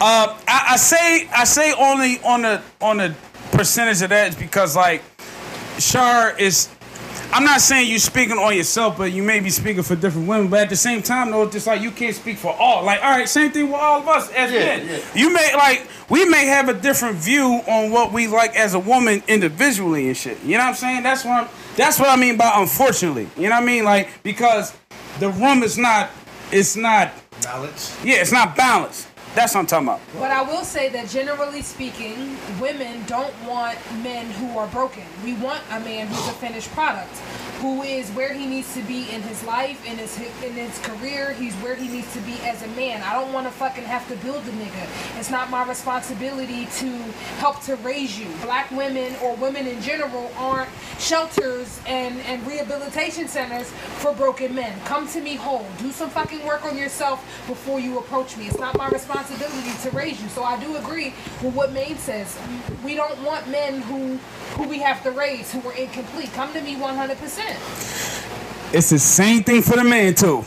Uh, 0.00 0.36
I, 0.48 0.66
I 0.70 0.76
say 0.76 1.28
I 1.34 1.44
say 1.44 1.72
only 1.72 2.20
on 2.22 2.42
the 2.42 2.62
on 2.80 2.98
the 2.98 3.14
percentage 3.52 4.02
of 4.02 4.10
that 4.10 4.28
is 4.30 4.34
because 4.34 4.74
like 4.76 5.02
Shar 5.78 6.36
is 6.38 6.68
I'm 7.32 7.44
not 7.44 7.60
saying 7.60 7.90
you 7.90 7.98
speaking 7.98 8.38
on 8.38 8.56
yourself, 8.56 8.96
but 8.96 9.12
you 9.12 9.22
may 9.22 9.40
be 9.40 9.50
speaking 9.50 9.82
for 9.82 9.96
different 9.96 10.28
women. 10.28 10.48
But 10.48 10.60
at 10.60 10.68
the 10.70 10.76
same 10.76 11.02
time, 11.02 11.30
though, 11.30 11.42
it's 11.42 11.52
just 11.52 11.66
like 11.66 11.82
you 11.82 11.90
can't 11.90 12.14
speak 12.14 12.38
for 12.38 12.52
all. 12.52 12.84
Like, 12.84 13.02
all 13.02 13.10
right, 13.10 13.28
same 13.28 13.50
thing 13.50 13.66
with 13.66 13.80
all 13.80 14.00
of 14.00 14.08
us 14.08 14.30
as 14.32 14.50
men. 14.50 15.02
You 15.14 15.32
may 15.32 15.54
like 15.54 15.86
we 16.08 16.24
may 16.28 16.46
have 16.46 16.68
a 16.68 16.74
different 16.74 17.16
view 17.16 17.60
on 17.66 17.90
what 17.90 18.12
we 18.12 18.28
like 18.28 18.54
as 18.56 18.74
a 18.74 18.78
woman 18.78 19.22
individually 19.28 20.06
and 20.06 20.16
shit. 20.16 20.42
You 20.42 20.52
know 20.52 20.64
what 20.64 20.68
I'm 20.70 20.74
saying? 20.74 21.02
That's 21.02 21.24
what 21.24 21.44
I'm, 21.44 21.48
that's 21.76 21.98
what 21.98 22.08
I 22.08 22.16
mean 22.16 22.36
by 22.36 22.52
unfortunately. 22.54 23.28
You 23.36 23.48
know 23.48 23.56
what 23.56 23.62
I 23.62 23.66
mean? 23.66 23.84
Like 23.84 24.08
because 24.22 24.76
the 25.18 25.30
room 25.30 25.62
is 25.62 25.76
not 25.76 26.10
it's 26.52 26.76
not 26.76 27.12
balanced. 27.42 28.04
yeah 28.04 28.16
it's 28.16 28.32
not 28.32 28.56
balanced. 28.56 29.08
That's 29.36 29.54
what 29.54 29.60
I'm 29.60 29.66
talking 29.66 29.88
about. 29.88 30.00
But 30.14 30.30
I 30.30 30.40
will 30.40 30.64
say 30.64 30.88
that 30.88 31.10
generally 31.10 31.60
speaking, 31.60 32.38
women 32.58 33.04
don't 33.04 33.34
want 33.44 33.76
men 34.02 34.24
who 34.30 34.56
are 34.58 34.66
broken. 34.68 35.02
We 35.22 35.34
want 35.34 35.60
a 35.70 35.78
man 35.80 36.06
who's 36.06 36.26
a 36.26 36.32
finished 36.32 36.70
product, 36.70 37.14
who 37.60 37.82
is 37.82 38.08
where 38.12 38.32
he 38.32 38.46
needs 38.46 38.72
to 38.72 38.80
be 38.84 39.10
in 39.10 39.20
his 39.20 39.44
life, 39.44 39.84
in 39.84 39.98
his 39.98 40.18
in 40.42 40.54
his 40.54 40.78
career. 40.78 41.34
He's 41.34 41.52
where 41.56 41.74
he 41.74 41.86
needs 41.86 42.10
to 42.14 42.20
be 42.20 42.38
as 42.44 42.62
a 42.62 42.68
man. 42.68 43.02
I 43.02 43.12
don't 43.12 43.30
want 43.34 43.46
to 43.46 43.52
fucking 43.52 43.84
have 43.84 44.08
to 44.08 44.16
build 44.24 44.42
a 44.42 44.52
nigga. 44.52 45.18
It's 45.18 45.30
not 45.30 45.50
my 45.50 45.68
responsibility 45.68 46.64
to 46.78 46.88
help 47.36 47.60
to 47.64 47.76
raise 47.76 48.18
you. 48.18 48.28
Black 48.40 48.70
women 48.70 49.16
or 49.22 49.36
women 49.36 49.66
in 49.66 49.82
general 49.82 50.32
aren't 50.38 50.70
shelters 50.98 51.78
and 51.86 52.18
and 52.22 52.46
rehabilitation 52.46 53.28
centers 53.28 53.68
for 54.00 54.14
broken 54.14 54.54
men. 54.54 54.80
Come 54.86 55.06
to 55.08 55.20
me 55.20 55.34
whole. 55.34 55.66
Do 55.76 55.92
some 55.92 56.08
fucking 56.08 56.42
work 56.46 56.64
on 56.64 56.78
yourself 56.78 57.22
before 57.46 57.80
you 57.80 57.98
approach 57.98 58.34
me. 58.38 58.46
It's 58.46 58.58
not 58.58 58.78
my 58.78 58.88
responsibility 58.88 59.25
to 59.26 59.90
raise 59.92 60.22
you. 60.22 60.28
So 60.28 60.42
I 60.44 60.58
do 60.62 60.76
agree 60.76 61.14
with 61.42 61.54
what 61.54 61.72
Maine 61.72 61.96
says. 61.96 62.38
We 62.84 62.94
don't 62.94 63.22
want 63.22 63.48
men 63.48 63.82
who 63.82 64.16
who 64.56 64.68
we 64.68 64.78
have 64.80 65.02
to 65.02 65.10
raise 65.10 65.52
who 65.52 65.66
are 65.68 65.74
incomplete. 65.74 66.32
Come 66.32 66.52
to 66.54 66.60
me 66.60 66.76
100%. 66.76 68.74
It's 68.74 68.90
the 68.90 68.98
same 68.98 69.42
thing 69.42 69.62
for 69.62 69.76
the 69.76 69.84
man 69.84 70.14
too. 70.14 70.44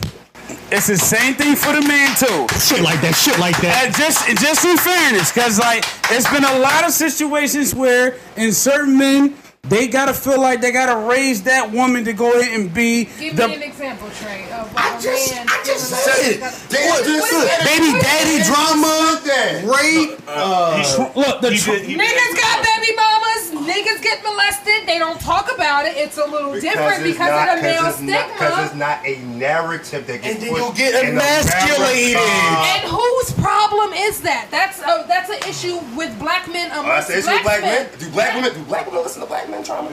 It's 0.72 0.86
the 0.86 0.96
same 0.98 1.34
thing 1.34 1.56
for 1.56 1.72
the 1.72 1.80
man 1.82 2.14
too. 2.16 2.46
Shit 2.58 2.82
like 2.82 3.00
that. 3.02 3.14
Shit 3.16 3.38
like 3.38 3.60
that. 3.60 3.86
And 3.86 3.94
just 3.94 4.26
just 4.40 4.64
in 4.64 4.76
fairness, 4.76 5.32
cause 5.32 5.58
like 5.58 5.84
it's 6.10 6.30
been 6.30 6.44
a 6.44 6.58
lot 6.58 6.84
of 6.84 6.92
situations 6.92 7.74
where 7.74 8.16
in 8.36 8.52
certain 8.52 8.96
men 8.96 9.34
they 9.64 9.86
gotta 9.88 10.14
feel 10.14 10.40
like 10.40 10.60
they 10.60 10.72
gotta 10.72 11.06
raise 11.06 11.42
that 11.44 11.70
woman 11.70 12.04
to 12.04 12.12
go 12.12 12.32
ahead 12.40 12.58
and 12.58 12.72
be 12.74 13.04
Give 13.20 13.36
the 13.36 13.46
me 13.48 13.54
an 13.56 13.62
example, 13.62 14.08
Trey, 14.20 14.44
of 14.50 14.72
I 14.76 14.96
a 14.98 15.02
just- 15.02 15.34
man 15.34 15.46
I 15.48 15.62
just 15.64 15.88
said 15.90 16.32
it. 16.32 16.40
What- 16.40 16.54
Damn, 16.70 16.88
what- 16.90 17.04
just 17.04 17.32
what- 17.32 17.46
said 17.46 17.60
it. 17.60 17.66
Baby 17.66 17.92
daddy 18.00 18.42
drama, 18.42 19.20
that. 19.26 19.64
rape. 19.64 20.18
Uh, 20.26 21.10
look 21.14 21.40
the 21.42 21.50
tr- 21.56 21.70
did- 21.72 21.82
he- 21.84 21.96
Niggas 21.96 22.34
got 22.40 22.64
baby 22.64 22.96
mamas. 22.96 22.99
Niggas 23.70 24.02
get 24.02 24.22
molested. 24.22 24.86
They 24.86 24.98
don't 24.98 25.20
talk 25.20 25.52
about 25.54 25.86
it. 25.86 25.96
It's 25.96 26.18
a 26.18 26.24
little 26.26 26.58
different 26.60 27.02
because 27.04 27.30
not- 27.30 27.48
of 27.48 27.56
the 27.56 27.62
male 27.62 27.86
it's 27.86 28.00
not- 28.00 28.28
Because 28.32 28.66
it's 28.66 28.74
not 28.74 29.06
a 29.06 29.16
narrative 29.18 30.06
that 30.06 30.22
gets 30.22 30.34
And 30.34 30.42
then 30.42 30.50
pushed 30.50 30.60
you'll 30.62 30.72
get 30.72 31.04
in 31.04 31.14
the 31.14 31.22
emasculated. 31.22 32.16
And 32.16 32.90
whose 32.90 33.32
problem 33.32 33.92
is 33.92 34.20
that? 34.22 34.48
That's 34.50 34.80
a, 34.80 35.04
that's 35.06 35.30
an 35.30 35.48
issue 35.48 35.78
with 35.96 36.18
black 36.18 36.50
men 36.52 36.70
Oh, 36.74 36.80
amongst 36.80 37.08
that's 37.08 37.26
the 37.26 37.32
issue 37.32 37.42
black, 37.42 37.44
with 37.44 37.44
black 37.44 37.62
men. 37.62 37.86
men. 37.90 37.98
Do 37.98 38.10
black 38.10 38.34
women? 38.34 38.54
Do 38.54 38.62
black 38.64 38.86
women 38.86 39.02
listen 39.02 39.20
to 39.22 39.26
black 39.28 39.48
men 39.48 39.62
trauma? 39.62 39.92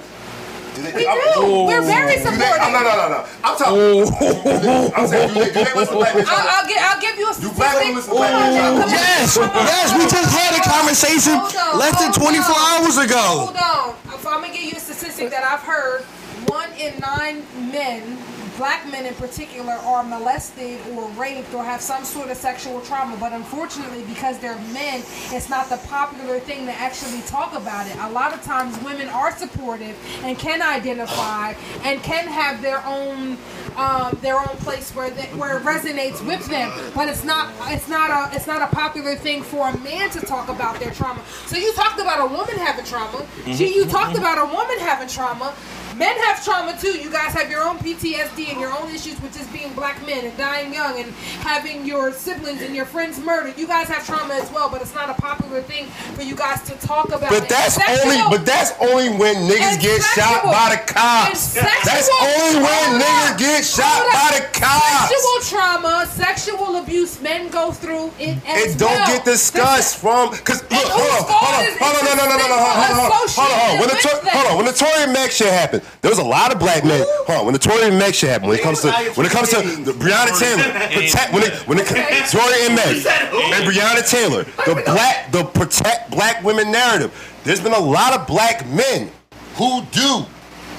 Do 0.78 0.84
they, 0.86 0.94
We 0.94 1.08
I'm- 1.10 1.18
do. 1.34 1.66
We're 1.66 1.82
very 1.82 2.16
Do 2.18 2.30
they, 2.30 2.38
supportive. 2.38 2.62
oh, 2.62 2.70
no, 2.70 2.80
no, 2.86 2.94
no, 2.94 3.06
no. 3.10 3.20
I'm 3.44 3.56
talking. 3.58 3.82
Oh. 3.82 4.94
I'm 4.96 5.08
saying, 5.10 5.34
do 5.34 5.42
they, 5.42 5.50
do 5.50 5.66
they 5.66 5.74
listen 5.74 5.98
to 5.98 6.00
black 6.06 6.14
men 6.16 6.26
trauma? 6.26 6.38
I'll, 6.46 6.62
I'll, 6.62 6.68
get, 6.70 6.80
I'll 6.86 7.02
give 7.02 7.16
you 7.18 7.26
a 7.26 7.34
Do 7.34 7.50
statistic. 7.50 7.58
black 7.58 7.76
women 7.82 7.96
listen 7.98 8.12
to 8.14 8.18
black 8.18 8.32
Come 8.32 8.42
men 8.42 8.54
on, 8.54 8.58
trauma? 8.62 8.78
come 8.78 8.90
on, 8.90 8.94
yes, 8.94 9.38
come 9.38 9.50
on, 9.50 9.66
yes. 9.66 9.88
We 9.98 10.04
just 10.06 10.30
had 10.38 10.52
a 10.54 10.62
conversation 10.62 11.34
on, 11.34 11.80
less 11.82 11.96
than 11.98 12.12
24 12.14 12.46
on. 12.46 12.56
hours 12.78 12.98
ago. 13.02 13.26
Hold 13.50 13.58
on. 13.58 13.96
If 14.14 14.22
I'm 14.28 14.42
gonna 14.42 14.54
give 14.54 14.64
you 14.70 14.78
a 14.78 14.80
statistic 14.80 15.30
that 15.34 15.44
I've 15.44 15.66
heard, 15.66 16.02
one 16.48 16.70
in 16.78 16.94
nine 17.02 17.42
men, 17.74 18.18
black 18.58 18.90
men 18.92 19.06
in 19.06 19.14
particular, 19.16 19.74
are 19.74 20.04
molested 20.04 20.80
or 20.92 21.08
raped 21.12 21.54
or 21.54 21.64
have 21.64 21.82
some 21.82 22.04
sort 22.04 22.30
of 22.30 22.38
sexual 22.38 22.82
trauma. 22.82 23.16
But 23.18 23.32
unfortunately, 23.34 24.04
because 24.04 24.40
they're 24.40 24.60
men, 24.74 25.04
it's 25.32 25.50
not 25.50 25.70
the 25.70 25.78
popular 25.88 26.40
thing 26.40 26.66
to 26.66 26.74
actually 26.74 27.22
talk 27.22 27.54
about 27.54 27.88
it. 27.88 27.96
A 28.00 28.10
lot 28.10 28.34
of 28.34 28.42
times, 28.44 28.78
women 28.84 29.08
are 29.10 29.36
supportive 29.38 29.96
and 30.24 30.38
can 30.38 30.62
identify 30.62 31.54
and 31.84 32.02
can 32.04 32.28
have 32.28 32.62
their 32.62 32.86
own. 32.86 33.38
Um, 33.78 34.18
their 34.24 34.40
own 34.40 34.58
place 34.66 34.90
where 34.96 35.12
they, 35.12 35.28
where 35.38 35.60
it 35.60 35.64
resonates 35.64 36.26
with 36.26 36.44
them, 36.48 36.72
but 36.96 37.08
it's 37.08 37.24
not 37.24 37.54
it's 37.68 37.88
not 37.88 38.10
a 38.10 38.36
it's 38.36 38.48
not 38.48 38.64
a 38.64 38.76
popular 38.76 39.16
thing 39.16 39.44
for 39.44 39.70
a 39.70 39.78
man 39.82 40.10
to 40.12 40.20
talk 40.22 40.50
about 40.50 40.80
their 40.80 40.90
trauma. 40.90 41.22
So 41.46 41.58
you 41.58 41.72
talked 41.74 42.00
about 42.02 42.20
a 42.28 42.34
woman 42.34 42.56
having 42.56 42.86
trauma. 42.86 43.24
G, 43.46 43.76
you 43.76 43.86
talked 43.86 44.18
about 44.18 44.40
a 44.40 44.46
woman 44.52 44.80
having 44.80 45.08
trauma. 45.08 45.54
Men 45.98 46.16
have 46.26 46.44
trauma 46.44 46.78
too. 46.80 46.98
You 46.98 47.12
guys 47.12 47.34
have 47.34 47.50
your 47.50 47.64
own 47.64 47.78
PTSD 47.80 48.50
and 48.52 48.60
your 48.62 48.72
own 48.72 48.90
issues 48.94 49.20
with 49.22 49.34
just 49.34 49.52
being 49.52 49.74
black 49.74 50.06
men 50.06 50.26
and 50.26 50.38
dying 50.38 50.74
young 50.74 51.00
and 51.00 51.12
having 51.42 51.86
your 51.86 52.12
siblings 52.14 52.62
and 52.62 52.76
your 52.76 52.86
friends 52.86 53.20
murdered. 53.20 53.58
You 53.58 53.66
guys 53.68 53.88
have 53.88 54.06
trauma 54.06 54.36
as 54.36 54.52
well, 54.52 54.70
but 54.70 54.82
it's 54.82 54.94
not 54.94 55.10
a 55.10 55.16
popular 55.16 55.62
thing 55.62 55.88
for 56.16 56.22
you 56.22 56.36
guys 56.36 56.62
to 56.70 56.74
talk 56.86 57.08
about. 57.10 57.30
But 57.30 57.44
it. 57.44 57.50
that's 57.50 57.76
Sexual- 57.76 58.12
only, 58.12 58.38
but 58.38 58.46
that's 58.46 58.74
only 58.80 59.10
when 59.10 59.36
niggas 59.50 59.82
get 59.82 60.02
shot 60.04 60.44
by 60.44 60.76
the 60.78 60.94
cops. 60.94 61.54
That's 61.56 62.10
only 62.22 62.62
when 62.64 63.02
niggas 63.02 63.38
get 63.40 63.66
shot 63.66 64.06
by 64.14 64.38
the 64.40 64.60
cops. 64.60 65.10
Sexual 65.10 65.58
trauma, 65.58 66.08
sexual 66.14 66.76
abuse, 66.78 67.20
men 67.22 67.50
go 67.50 67.72
through 67.72 68.12
it 68.20 68.38
as 68.46 68.76
It 68.76 68.78
don't 68.78 68.92
well. 68.92 69.08
get 69.08 69.26
discussed 69.26 69.98
from 69.98 70.30
because 70.32 70.62
look, 70.64 70.72
hold 70.86 71.10
on, 71.10 71.24
hold 71.28 71.56
on, 71.56 71.78
hold 71.80 71.96
on, 71.98 72.06
no, 72.06 72.14
no, 72.14 72.30
no, 72.30 72.38
no, 72.38 72.48
no, 72.48 72.58
hold 72.58 72.78
on, 72.78 72.96
hold 72.96 73.12
on, 73.12 73.30
hold 73.30 73.52
on, 73.52 73.60
hold 73.60 73.72
on. 73.74 73.80
When 73.80 73.90
the 73.90 73.96
Tor- 74.02 74.32
hold 74.32 74.46
on, 74.52 74.58
when 74.58 74.66
the 74.66 74.74
Tory 74.74 75.08
Meg 75.14 75.32
shit 75.32 75.48
happened, 75.48 75.82
there 76.02 76.12
was 76.12 76.20
a 76.20 76.24
lot 76.24 76.54
of 76.54 76.60
black 76.60 76.84
men. 76.84 77.06
Hold 77.28 77.40
on, 77.40 77.46
when 77.46 77.54
the 77.54 77.60
Tory 77.60 77.90
Meg 77.92 78.14
shit 78.14 78.30
happened, 78.30 78.50
when 78.50 78.60
it 78.60 78.64
comes 78.64 78.82
to 78.82 78.92
when 79.16 79.26
it 79.26 79.32
comes 79.32 79.50
to 79.50 79.58
the 79.58 79.94
Breonna 79.94 80.38
Taylor, 80.38 80.64
protect 80.94 81.34
when 81.34 81.44
it 81.44 81.54
when 81.68 81.80
it 81.80 81.88
Okay. 81.88 82.24
Tory 82.30 82.66
and 82.66 82.76
Meg 82.76 82.98
and 82.98 83.66
Breonna 83.66 84.08
Taylor, 84.08 84.44
the 84.66 84.82
black 84.86 85.32
the 85.32 85.44
protect 85.44 86.12
black 86.12 86.44
women 86.44 86.72
narrative. 86.72 87.12
There's 87.44 87.62
been 87.62 87.74
a 87.74 87.80
lot 87.80 88.14
of 88.14 88.28
black 88.28 88.68
men 88.68 89.10
who 89.56 89.82
do 89.92 90.26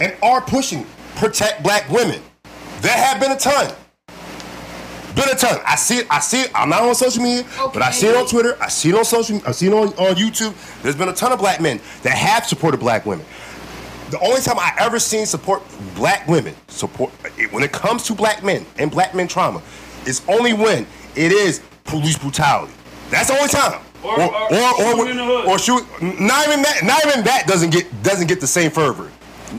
and 0.01 0.15
are 0.23 0.41
pushing 0.41 0.87
protect 1.17 1.63
black 1.63 1.89
women. 1.91 2.21
There 2.81 2.97
have 2.97 3.21
been 3.21 3.33
a 3.33 3.37
ton. 3.37 3.75
Been 5.17 5.29
a 5.31 5.35
ton. 5.35 5.61
I 5.67 5.75
see 5.75 5.97
it. 5.99 6.07
I 6.11 6.21
see 6.21 6.43
it. 6.43 6.51
I'm 6.55 6.69
not 6.69 6.83
on 6.83 6.95
social 6.95 7.23
media, 7.23 7.45
but 7.75 7.83
I 7.83 7.91
see 7.91 8.07
it 8.07 8.15
on 8.15 8.27
Twitter. 8.29 8.57
I 8.61 8.69
see 8.69 8.91
it 8.91 8.95
on 8.95 9.05
social. 9.05 9.41
I 9.45 9.51
see 9.51 9.67
it 9.67 9.73
on, 9.73 9.89
on 9.89 10.15
YouTube. 10.15 10.55
There's 10.83 10.95
been 10.95 11.09
a 11.09 11.13
ton 11.13 11.33
of 11.33 11.41
black 11.41 11.61
men 11.61 11.81
that 12.03 12.13
have 12.17 12.47
supported 12.47 12.79
black 12.79 13.05
women. 13.05 13.27
The 14.11 14.19
only 14.21 14.41
time 14.41 14.59
I 14.59 14.73
ever 14.79 14.99
seen 14.99 15.27
support 15.27 15.63
black 15.95 16.27
women 16.29 16.55
support 16.69 17.13
when 17.51 17.63
it 17.63 17.73
comes 17.73 18.05
to 18.05 18.15
black 18.15 18.43
men 18.43 18.65
and 18.79 18.91
black 18.91 19.15
men 19.15 19.29
trauma 19.29 19.61
is 20.07 20.23
only 20.29 20.53
when 20.55 20.87
it 21.15 21.33
is 21.33 21.61
police 21.85 22.17
brutality. 22.19 22.73
That's 23.11 23.29
the 23.29 23.37
only 23.37 23.49
time. 23.49 23.81
Or- 24.03 24.21
or 24.21 24.77
shooting 24.77 25.11
in 25.11 25.17
the 25.17 25.25
hood. 25.25 25.47
or 25.47 25.59
shoot. 25.59 25.85
Not 26.03 26.47
even 26.49 26.63
that. 26.63 26.83
Not 26.85 27.05
even 27.07 27.25
that 27.25 27.47
doesn't 27.47 27.71
get 27.71 28.03
doesn't 28.03 28.29
get 28.29 28.41
the 28.41 28.47
same 28.47 28.71
fervor. 28.71 29.11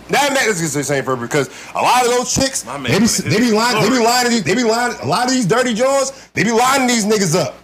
Not 0.10 0.22
even 0.24 0.34
that 0.36 0.46
doesn't 0.46 0.66
get 0.66 0.74
the 0.74 0.84
same 0.84 1.04
fervor 1.04 1.26
because 1.28 1.50
a 1.76 1.82
lot 1.82 2.06
of 2.06 2.12
those 2.12 2.34
chicks 2.34 2.66
My 2.66 2.78
man 2.78 2.92
they 2.92 3.00
be, 3.00 3.06
wanna 3.06 3.30
they 3.30 3.38
be 3.38 3.44
his 3.46 3.54
lying. 3.54 3.76
They 3.76 3.90
be 3.90 3.96
story. 3.96 4.06
lying. 4.06 4.24
To 4.26 4.30
these, 4.30 4.44
they 4.44 4.56
be 4.56 4.64
lying. 4.64 4.96
A 5.02 5.06
lot 5.08 5.26
of 5.28 5.32
these 5.32 5.46
dirty 5.46 5.74
jaws. 5.74 6.30
They 6.34 6.44
be 6.44 6.52
lying 6.52 6.88
these 6.88 7.06
niggas 7.06 7.36
up 7.36 7.56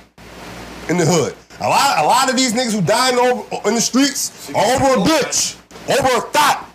in 0.89 0.97
the 0.97 1.05
hood. 1.05 1.35
A 1.61 1.67
lot. 1.69 2.03
A 2.03 2.05
lot 2.05 2.29
of 2.29 2.35
these 2.35 2.53
niggas 2.53 2.73
who 2.73 2.81
dying 2.81 3.17
over 3.17 3.69
in 3.69 3.75
the 3.75 3.81
streets 3.81 4.49
are 4.53 4.65
over 4.75 4.99
a 5.01 5.03
bitch, 5.05 5.55
over 5.89 6.17
a 6.17 6.21
thought. 6.31 6.67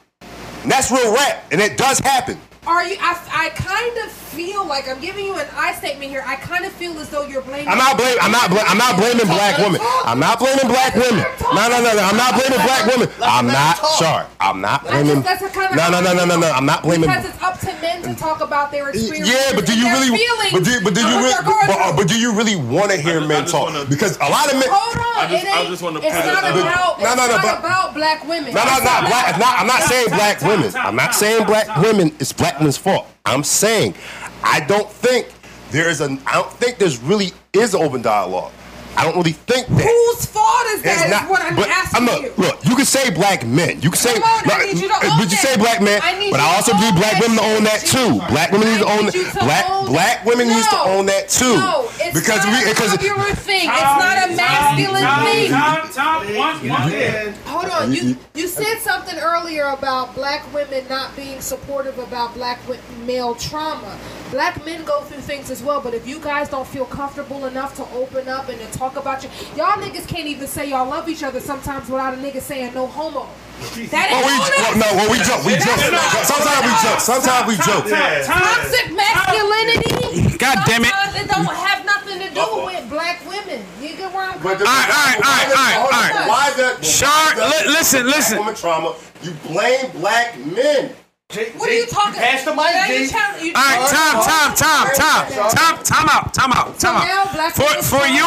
And 0.62 0.70
that's 0.70 0.90
real 0.90 1.12
rap, 1.14 1.44
and 1.50 1.60
it 1.60 1.78
does 1.78 1.98
happen. 1.98 2.38
Are 2.66 2.84
you? 2.84 2.96
I, 3.00 3.18
I 3.32 3.48
kind 3.50 3.96
of 4.06 4.19
feel 4.30 4.64
like 4.66 4.88
I'm 4.88 5.00
giving 5.00 5.24
you 5.26 5.34
an 5.34 5.46
I 5.54 5.74
statement 5.74 6.10
here. 6.10 6.22
I 6.26 6.36
kind 6.36 6.64
of 6.64 6.72
feel 6.72 6.96
as 6.98 7.08
though 7.10 7.26
you're 7.26 7.42
blaming. 7.42 7.68
I'm 7.68 7.78
not 7.78 7.96
blaming. 7.98 8.18
I'm 8.22 8.30
not. 8.30 8.50
Bl- 8.50 8.62
I'm 8.66 8.78
not 8.78 8.96
blaming 8.96 9.26
black 9.26 9.58
women. 9.58 9.80
I'm 10.06 10.20
not 10.20 10.38
blaming 10.38 10.68
black 10.68 10.94
women. 10.94 11.24
No, 11.54 11.66
no, 11.68 11.82
no, 11.82 11.90
no. 11.94 12.02
I'm 12.02 12.16
not 12.16 12.34
blaming 12.38 12.62
black 12.62 12.86
women. 12.86 13.08
I'm 13.22 13.46
not. 13.46 13.76
Sorry. 13.98 14.26
I'm 14.38 14.60
not 14.60 14.82
blaming. 14.86 15.22
just, 15.22 15.26
that's 15.26 15.42
a 15.42 15.50
kind 15.50 15.70
of 15.70 15.76
No, 15.76 15.90
no, 15.90 16.00
no, 16.00 16.14
no, 16.14 16.24
no, 16.24 16.38
no. 16.38 16.50
I'm 16.50 16.64
not 16.66 16.82
blaming. 16.82 17.08
because 17.10 17.26
it's 17.26 17.42
up 17.42 17.58
to 17.60 17.72
men 17.82 18.02
to 18.02 18.14
talk 18.14 18.40
about 18.40 18.70
their 18.70 18.88
experience. 18.90 19.28
Yeah, 19.28 19.52
but 19.54 19.66
do 19.66 19.76
you 19.76 19.86
really? 19.90 20.10
But 20.52 20.64
do, 20.64 20.80
but 20.82 20.94
do 20.94 21.02
you 21.02 21.16
really? 21.18 21.34
But, 21.66 21.78
uh, 21.78 21.96
but 21.96 22.08
do 22.08 22.18
you 22.18 22.32
really 22.32 22.56
want 22.56 22.90
to 22.92 22.96
hear 22.96 23.18
I 23.18 23.26
just- 23.26 23.30
I 23.30 23.34
men 23.40 23.44
talk? 23.46 23.62
wanna- 23.74 23.84
Because 23.84 24.16
a 24.18 24.28
lot 24.30 24.46
of 24.46 24.54
men. 24.58 24.68
Hold 24.70 24.96
on, 24.96 25.24
I 25.24 25.28
just- 25.28 25.44
it. 25.44 25.52
I 25.52 25.64
just 25.66 25.82
wanna 25.82 25.98
it's 26.00 26.14
put 26.14 26.24
it 26.24 26.32
not 26.32 26.44
about. 26.44 26.54
No, 26.54 27.04
it's 27.04 27.16
no, 27.16 27.26
no, 27.26 27.32
not 27.34 27.42
but- 27.42 27.58
about 27.58 27.94
black 27.94 28.26
women. 28.28 28.54
No, 28.54 28.64
no, 28.64 28.70
It's 28.76 28.84
not 28.84 29.06
black. 29.06 29.34
I'm 29.60 29.66
not 29.66 29.82
saying 29.82 30.08
black 30.08 30.40
women. 30.42 30.72
I'm 30.76 30.96
not 30.96 31.14
saying 31.14 31.44
black 31.46 31.66
women. 31.82 32.14
It's 32.20 32.32
black 32.32 32.58
women's 32.58 32.76
fault. 32.78 33.06
I'm 33.24 33.44
saying, 33.44 33.94
I 34.42 34.60
don't 34.60 34.90
think 34.90 35.28
there 35.70 35.88
is 35.88 36.00
a. 36.00 36.18
I 36.26 36.34
don't 36.34 36.52
think 36.52 36.78
there's 36.78 36.98
really 36.98 37.32
is 37.52 37.74
open 37.74 38.02
dialogue. 38.02 38.52
I 38.96 39.04
don't 39.04 39.16
really 39.16 39.32
think 39.32 39.66
that. 39.68 39.86
Whose 39.86 40.26
fault 40.26 40.66
is 40.74 40.82
that? 40.82 41.06
It's 41.08 41.22
Is 41.24 41.30
what 41.30 41.40
I'm 41.42 41.56
but 41.56 41.68
asking 41.68 42.04
look, 42.04 42.20
you. 42.22 42.32
look, 42.36 42.56
you 42.66 42.74
can 42.76 42.84
say 42.84 43.10
black 43.10 43.46
men. 43.46 43.80
You 43.80 43.90
can 43.90 43.98
say, 43.98 44.14
Come 44.14 44.22
on, 44.24 44.50
I 44.50 44.66
need 44.66 44.76
you 44.82 44.88
to 44.88 44.94
own 44.94 45.18
but 45.18 45.30
you 45.30 45.36
say 45.38 45.56
black 45.56 45.80
men. 45.80 46.00
I 46.02 46.18
need 46.18 46.30
But 46.32 46.40
I 46.40 46.54
also 46.56 46.74
own 46.74 46.80
need 46.80 46.94
black 46.98 47.16
women 47.20 47.38
to 47.38 47.44
own 47.56 47.64
that 47.64 47.80
too. 47.86 48.18
Black 48.28 48.50
women 48.52 48.68
need 48.68 48.82
to 48.82 48.90
own 48.90 49.06
that. 49.06 49.14
Black 49.40 49.64
black 49.86 50.16
that. 50.20 50.26
women 50.26 50.48
needs 50.48 50.68
to 50.68 50.78
own 50.84 51.06
that 51.06 51.28
too. 51.30 51.56
No, 51.56 51.86
it's 51.96 52.12
It's 52.12 52.18
Because 52.20 52.44
not 52.44 52.52
we- 52.52 52.64
a 52.66 52.74
because- 52.74 52.90
popular 52.96 53.34
thing. 53.34 53.68
It's 53.70 53.96
not 54.02 54.16
a 54.28 54.36
masculine 54.36 55.02
Tom, 55.02 55.24
thing. 55.24 55.50
Tom, 55.50 55.80
Tom, 55.94 56.18
one, 56.36 56.68
one, 56.68 56.92
yeah. 56.92 57.32
Hold 57.46 57.70
on, 57.70 57.92
you 57.92 58.16
you 58.34 58.46
said 58.48 58.78
something 58.80 59.16
earlier 59.18 59.66
about 59.66 60.14
black 60.14 60.42
women 60.52 60.84
not 60.88 61.14
being 61.16 61.40
supportive 61.40 61.98
about 61.98 62.34
black 62.34 62.58
male 63.06 63.34
trauma. 63.34 63.96
Black 64.30 64.64
men 64.64 64.84
go 64.84 65.00
through 65.02 65.20
things 65.22 65.50
as 65.50 65.60
well, 65.62 65.80
but 65.80 65.92
if 65.92 66.06
you 66.06 66.20
guys 66.20 66.48
don't 66.48 66.66
feel 66.66 66.84
comfortable 66.86 67.46
enough 67.46 67.74
to 67.76 67.84
open 67.94 68.28
up 68.28 68.48
and 68.48 68.60
to 68.60 68.78
talk 68.80 68.96
about 68.96 69.22
your, 69.22 69.30
y'all 69.56 69.76
niggas 69.76 70.08
can't 70.08 70.26
even 70.26 70.48
say 70.48 70.70
y'all 70.70 70.88
love 70.88 71.06
each 71.08 71.22
other 71.22 71.38
sometimes 71.38 71.88
without 71.90 72.14
a 72.14 72.16
nigga 72.16 72.40
saying 72.40 72.72
no 72.72 72.86
homo. 72.86 73.28
That 73.92 74.08
Well, 74.08 74.24
we, 74.24 74.32
well, 74.40 74.72
no, 74.80 74.88
well, 74.96 75.10
we 75.12 75.18
joke. 75.20 75.44
We 75.44 75.52
joke. 75.60 75.76
Sometimes 76.24 76.64
we 76.64 76.72
joke. 76.80 77.00
Sometimes 77.04 77.44
we 77.44 77.54
joke. 77.60 77.84
toxic 78.24 78.88
masculinity. 78.96 80.32
God 80.40 80.64
damn 80.64 80.88
it. 80.88 80.94
It 81.20 81.28
don't 81.28 81.44
have 81.44 81.84
nothing 81.84 82.24
to 82.24 82.28
do 82.32 82.64
with 82.64 82.88
black 82.88 83.20
women. 83.28 83.60
You 83.82 83.88
get 84.00 84.08
where 84.14 84.24
I'm 84.32 84.40
coming 84.40 84.58
the- 84.58 84.64
All 84.64 84.72
right, 84.72 84.88
all 84.88 84.96
right, 84.96 85.20
all 85.20 85.28
right, 85.28 85.76
all 85.76 85.90
right, 85.90 86.12
all 86.16 86.20
right. 86.24 86.28
Why 86.28 86.48
is 86.48 86.56
that? 86.56 86.84
Shar, 86.84 87.08
why 87.12 87.28
is 87.32 87.36
that 87.36 87.66
li- 87.66 87.72
listen, 87.72 88.06
listen. 88.06 88.38
Woman 88.38 88.54
trauma. 88.54 88.94
You 89.22 89.32
blame 89.46 89.90
black 90.00 90.38
men. 90.38 90.94
What 91.30 91.68
are 91.70 91.72
you 91.72 91.86
talking? 91.86 92.14
Pass 92.20 92.44
the 92.44 92.50
mic, 92.50 92.74
Now 92.74 92.86
G. 92.88 93.02
you 93.02 93.08
tell- 93.08 93.44
you- 93.44 93.52
All 93.54 93.62
right, 93.62 93.88
time, 93.88 94.14
time, 94.24 94.54
time, 94.56 94.94
time, 94.96 95.50
time, 95.54 95.84
time 95.84 96.08
out, 96.10 96.34
time 96.34 96.52
out, 96.52 96.78
time 96.78 96.96
out. 96.96 97.52
For 97.54 97.70
for 97.82 98.06
your 98.08 98.26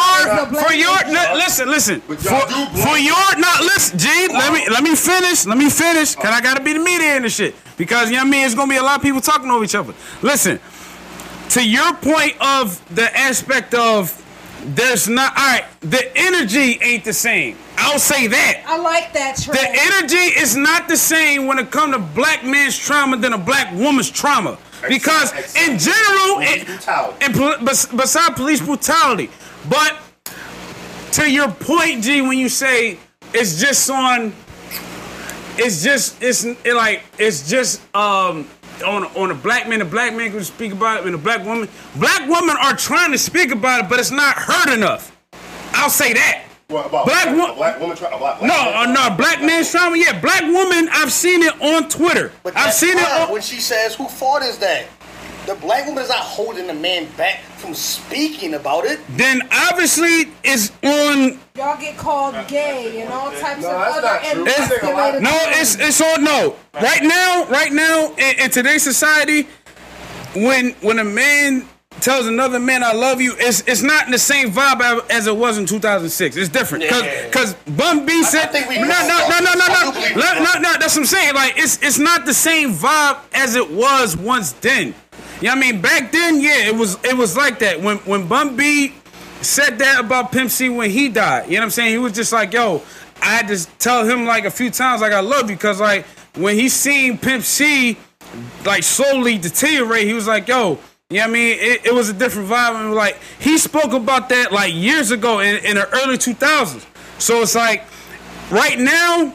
for 0.64 0.72
your 0.72 0.96
woman's 1.04 1.36
listen 1.36 1.68
listen 1.70 2.00
for 2.00 2.14
y'all 2.14 2.46
do 2.48 2.72
blame- 2.72 2.86
for 2.86 2.96
your 2.98 3.36
not 3.38 3.60
listen, 3.60 3.98
G. 3.98 4.08
Let 4.28 4.52
me 4.54 4.66
let 4.70 4.82
me 4.82 4.94
finish. 4.96 5.44
Let 5.44 5.58
me 5.58 5.68
finish. 5.68 6.14
Cause 6.14 6.30
I 6.32 6.40
gotta 6.40 6.62
be 6.62 6.72
the 6.72 6.78
media 6.78 7.16
in 7.16 7.22
this 7.24 7.34
shit. 7.34 7.54
Because 7.76 8.08
you 8.10 8.16
know 8.16 8.22
what 8.22 8.28
I 8.28 8.30
mean, 8.30 8.46
it's 8.46 8.54
gonna 8.54 8.70
be 8.70 8.76
a 8.78 8.82
lot 8.82 8.96
of 8.96 9.02
people 9.02 9.20
talking 9.20 9.50
over 9.50 9.64
each 9.64 9.74
other. 9.74 9.92
Listen, 10.22 10.58
to 11.50 11.62
your 11.62 11.92
point 11.94 12.36
of 12.40 12.80
the 12.94 13.14
aspect 13.18 13.74
of 13.74 14.12
there's 14.64 15.08
not 15.08 15.36
all 15.36 15.44
right. 15.44 15.64
The 15.80 16.10
energy 16.16 16.78
ain't 16.82 17.04
the 17.04 17.12
same. 17.12 17.56
I'll 17.76 17.98
say 17.98 18.26
that. 18.28 18.64
I 18.66 18.78
like 18.78 19.12
that 19.12 19.36
trend. 19.36 19.58
The 19.58 19.68
energy 19.68 20.16
is 20.16 20.56
not 20.56 20.88
the 20.88 20.96
same 20.96 21.46
when 21.46 21.58
it 21.58 21.70
comes 21.70 21.94
to 21.94 22.00
black 22.00 22.44
man's 22.44 22.78
trauma 22.78 23.16
than 23.16 23.34
a 23.34 23.38
black 23.38 23.72
woman's 23.74 24.10
trauma. 24.10 24.56
Because 24.88 25.32
in 25.56 25.78
general, 25.78 26.36
Police 26.36 26.86
it, 26.86 27.22
and 27.22 27.96
beside 27.96 28.36
police 28.36 28.60
brutality, 28.60 29.30
but 29.68 29.98
to 31.12 31.30
your 31.30 31.50
point, 31.50 32.02
G, 32.02 32.20
when 32.20 32.38
you 32.38 32.48
say 32.48 32.98
it's 33.32 33.60
just 33.60 33.88
on, 33.88 34.32
it's 35.56 35.82
just 35.82 36.22
it's 36.22 36.44
it 36.44 36.74
like 36.74 37.02
it's 37.18 37.48
just 37.48 37.80
um 37.94 38.48
on 38.82 39.04
on 39.16 39.30
a 39.30 39.34
black 39.34 39.68
man, 39.68 39.80
a 39.80 39.84
black 39.84 40.14
man 40.14 40.30
can 40.30 40.42
speak 40.44 40.72
about 40.72 41.00
it, 41.00 41.06
and 41.06 41.14
a 41.14 41.18
black 41.18 41.44
woman, 41.44 41.68
black 41.96 42.28
women 42.28 42.56
are 42.60 42.76
trying 42.76 43.12
to 43.12 43.18
speak 43.18 43.50
about 43.52 43.84
it, 43.84 43.88
but 43.88 43.98
it's 44.00 44.10
not 44.10 44.34
heard 44.36 44.72
enough. 44.74 45.16
I'll 45.72 45.90
say 45.90 46.12
that. 46.14 46.44
What 46.68 46.86
about 46.86 47.04
Black 47.04 47.24
black, 47.26 47.36
wo- 47.50 47.54
black 47.56 47.78
woman 47.80 47.94
trauma? 47.96 48.16
Black, 48.18 48.40
No, 48.42 48.54
uh, 48.54 48.86
no, 48.86 49.14
black 49.16 49.42
man's 49.42 49.70
trauma. 49.70 49.98
Yeah, 49.98 50.18
black 50.20 50.42
woman. 50.42 50.88
I've 50.92 51.12
seen 51.12 51.42
it 51.42 51.52
on 51.60 51.88
Twitter. 51.90 52.32
But 52.42 52.56
I've 52.56 52.64
that's 52.64 52.78
seen 52.78 52.96
it. 52.96 53.04
On, 53.06 53.30
when 53.32 53.42
she 53.42 53.60
says, 53.60 53.94
"Who 53.94 54.08
fought 54.08 54.42
is 54.42 54.56
that?" 54.58 54.86
The 55.46 55.54
black 55.56 55.86
woman 55.86 56.02
is 56.02 56.08
not 56.08 56.18
holding 56.20 56.66
the 56.66 56.74
man 56.74 57.06
back 57.18 57.40
from 57.58 57.74
speaking 57.74 58.54
about 58.54 58.84
it. 58.86 58.98
then 59.10 59.42
obviously 59.52 60.32
it's 60.42 60.70
on. 60.82 61.38
Y'all 61.56 61.78
get 61.78 61.96
called 61.98 62.34
gay 62.48 63.02
and 63.02 63.12
all 63.12 63.30
types 63.32 63.60
No, 63.62 63.70
of 63.70 63.80
that's 63.80 63.96
other 63.98 64.06
not 64.06 64.22
true. 64.32 64.46
It's- 64.46 65.22
No, 65.22 65.38
it's 65.60 65.74
it's 65.76 66.00
on. 66.00 66.24
No, 66.24 66.56
right 66.74 67.02
now, 67.02 67.44
right 67.50 67.72
now 67.72 68.12
in, 68.16 68.38
in 68.40 68.50
today's 68.50 68.82
society, 68.82 69.46
when 70.34 70.70
when 70.80 70.98
a 70.98 71.04
man 71.04 71.68
tells 72.00 72.26
another 72.26 72.58
man 72.58 72.82
"I 72.82 72.92
love 72.92 73.20
you," 73.20 73.34
it's 73.38 73.60
it's 73.66 73.82
not 73.82 74.06
in 74.06 74.10
the 74.12 74.18
same 74.18 74.50
vibe 74.50 75.08
as 75.10 75.26
it 75.26 75.36
was 75.36 75.58
in 75.58 75.66
2006. 75.66 76.36
It's 76.36 76.48
different 76.48 76.82
because 76.84 77.02
Yeah. 77.04 77.26
because 77.26 77.54
Bun 77.76 78.04
B 78.04 78.22
said 78.24 78.52
no 78.52 78.60
no 78.60 79.28
no 79.28 79.38
no 79.40 79.52
no 79.54 79.66
no 79.68 79.92
do 79.92 79.92
believe 80.00 80.16
no 80.16 80.22
that. 80.22 80.60
no 80.60 80.60
no. 80.60 80.72
That's 80.78 80.94
what 80.96 81.02
I'm 81.02 81.06
saying. 81.06 81.34
Like 81.34 81.54
it's 81.56 81.78
it's 81.82 81.98
not 81.98 82.26
the 82.26 82.34
same 82.34 82.72
vibe 82.74 83.18
as 83.34 83.54
it 83.54 83.70
was 83.70 84.16
once 84.16 84.52
then. 84.52 84.94
Know 85.42 85.52
I 85.52 85.54
mean? 85.56 85.80
Back 85.80 86.12
then, 86.12 86.40
yeah, 86.40 86.66
it 86.66 86.74
was 86.74 87.02
it 87.04 87.16
was 87.16 87.36
like 87.36 87.58
that. 87.60 87.80
When 87.80 87.98
when 87.98 88.26
Bun 88.26 88.56
B 88.56 88.94
said 89.42 89.78
that 89.78 90.00
about 90.00 90.32
Pimp 90.32 90.50
C 90.50 90.68
when 90.68 90.90
he 90.90 91.08
died. 91.08 91.46
You 91.46 91.54
know 91.54 91.60
what 91.60 91.64
I'm 91.64 91.70
saying? 91.70 91.90
He 91.90 91.98
was 91.98 92.12
just 92.12 92.32
like, 92.32 92.52
yo, 92.52 92.82
I 93.20 93.26
had 93.26 93.48
to 93.48 93.66
tell 93.78 94.04
him 94.04 94.26
like 94.26 94.44
a 94.44 94.50
few 94.50 94.70
times 94.70 95.00
like 95.00 95.12
I 95.12 95.20
love 95.20 95.50
you 95.50 95.56
because 95.56 95.80
like 95.80 96.06
when 96.36 96.56
he 96.56 96.68
seen 96.68 97.18
Pimp 97.18 97.44
C 97.44 97.98
like 98.64 98.82
slowly 98.82 99.38
deteriorate, 99.38 100.06
he 100.06 100.14
was 100.14 100.26
like, 100.26 100.48
yo, 100.48 100.78
you 101.10 101.18
know 101.18 101.22
what 101.22 101.30
I 101.30 101.32
mean? 101.32 101.58
It, 101.60 101.86
it 101.86 101.94
was 101.94 102.08
a 102.08 102.14
different 102.14 102.48
vibe. 102.48 102.74
And 102.74 102.94
like 102.94 103.18
he 103.38 103.58
spoke 103.58 103.92
about 103.92 104.28
that 104.30 104.52
like 104.52 104.72
years 104.74 105.10
ago 105.10 105.40
in, 105.40 105.56
in 105.64 105.76
the 105.76 105.88
early 106.02 106.16
2000s. 106.16 106.86
So 107.20 107.42
it's 107.42 107.54
like 107.54 107.84
right 108.50 108.78
now, 108.78 109.34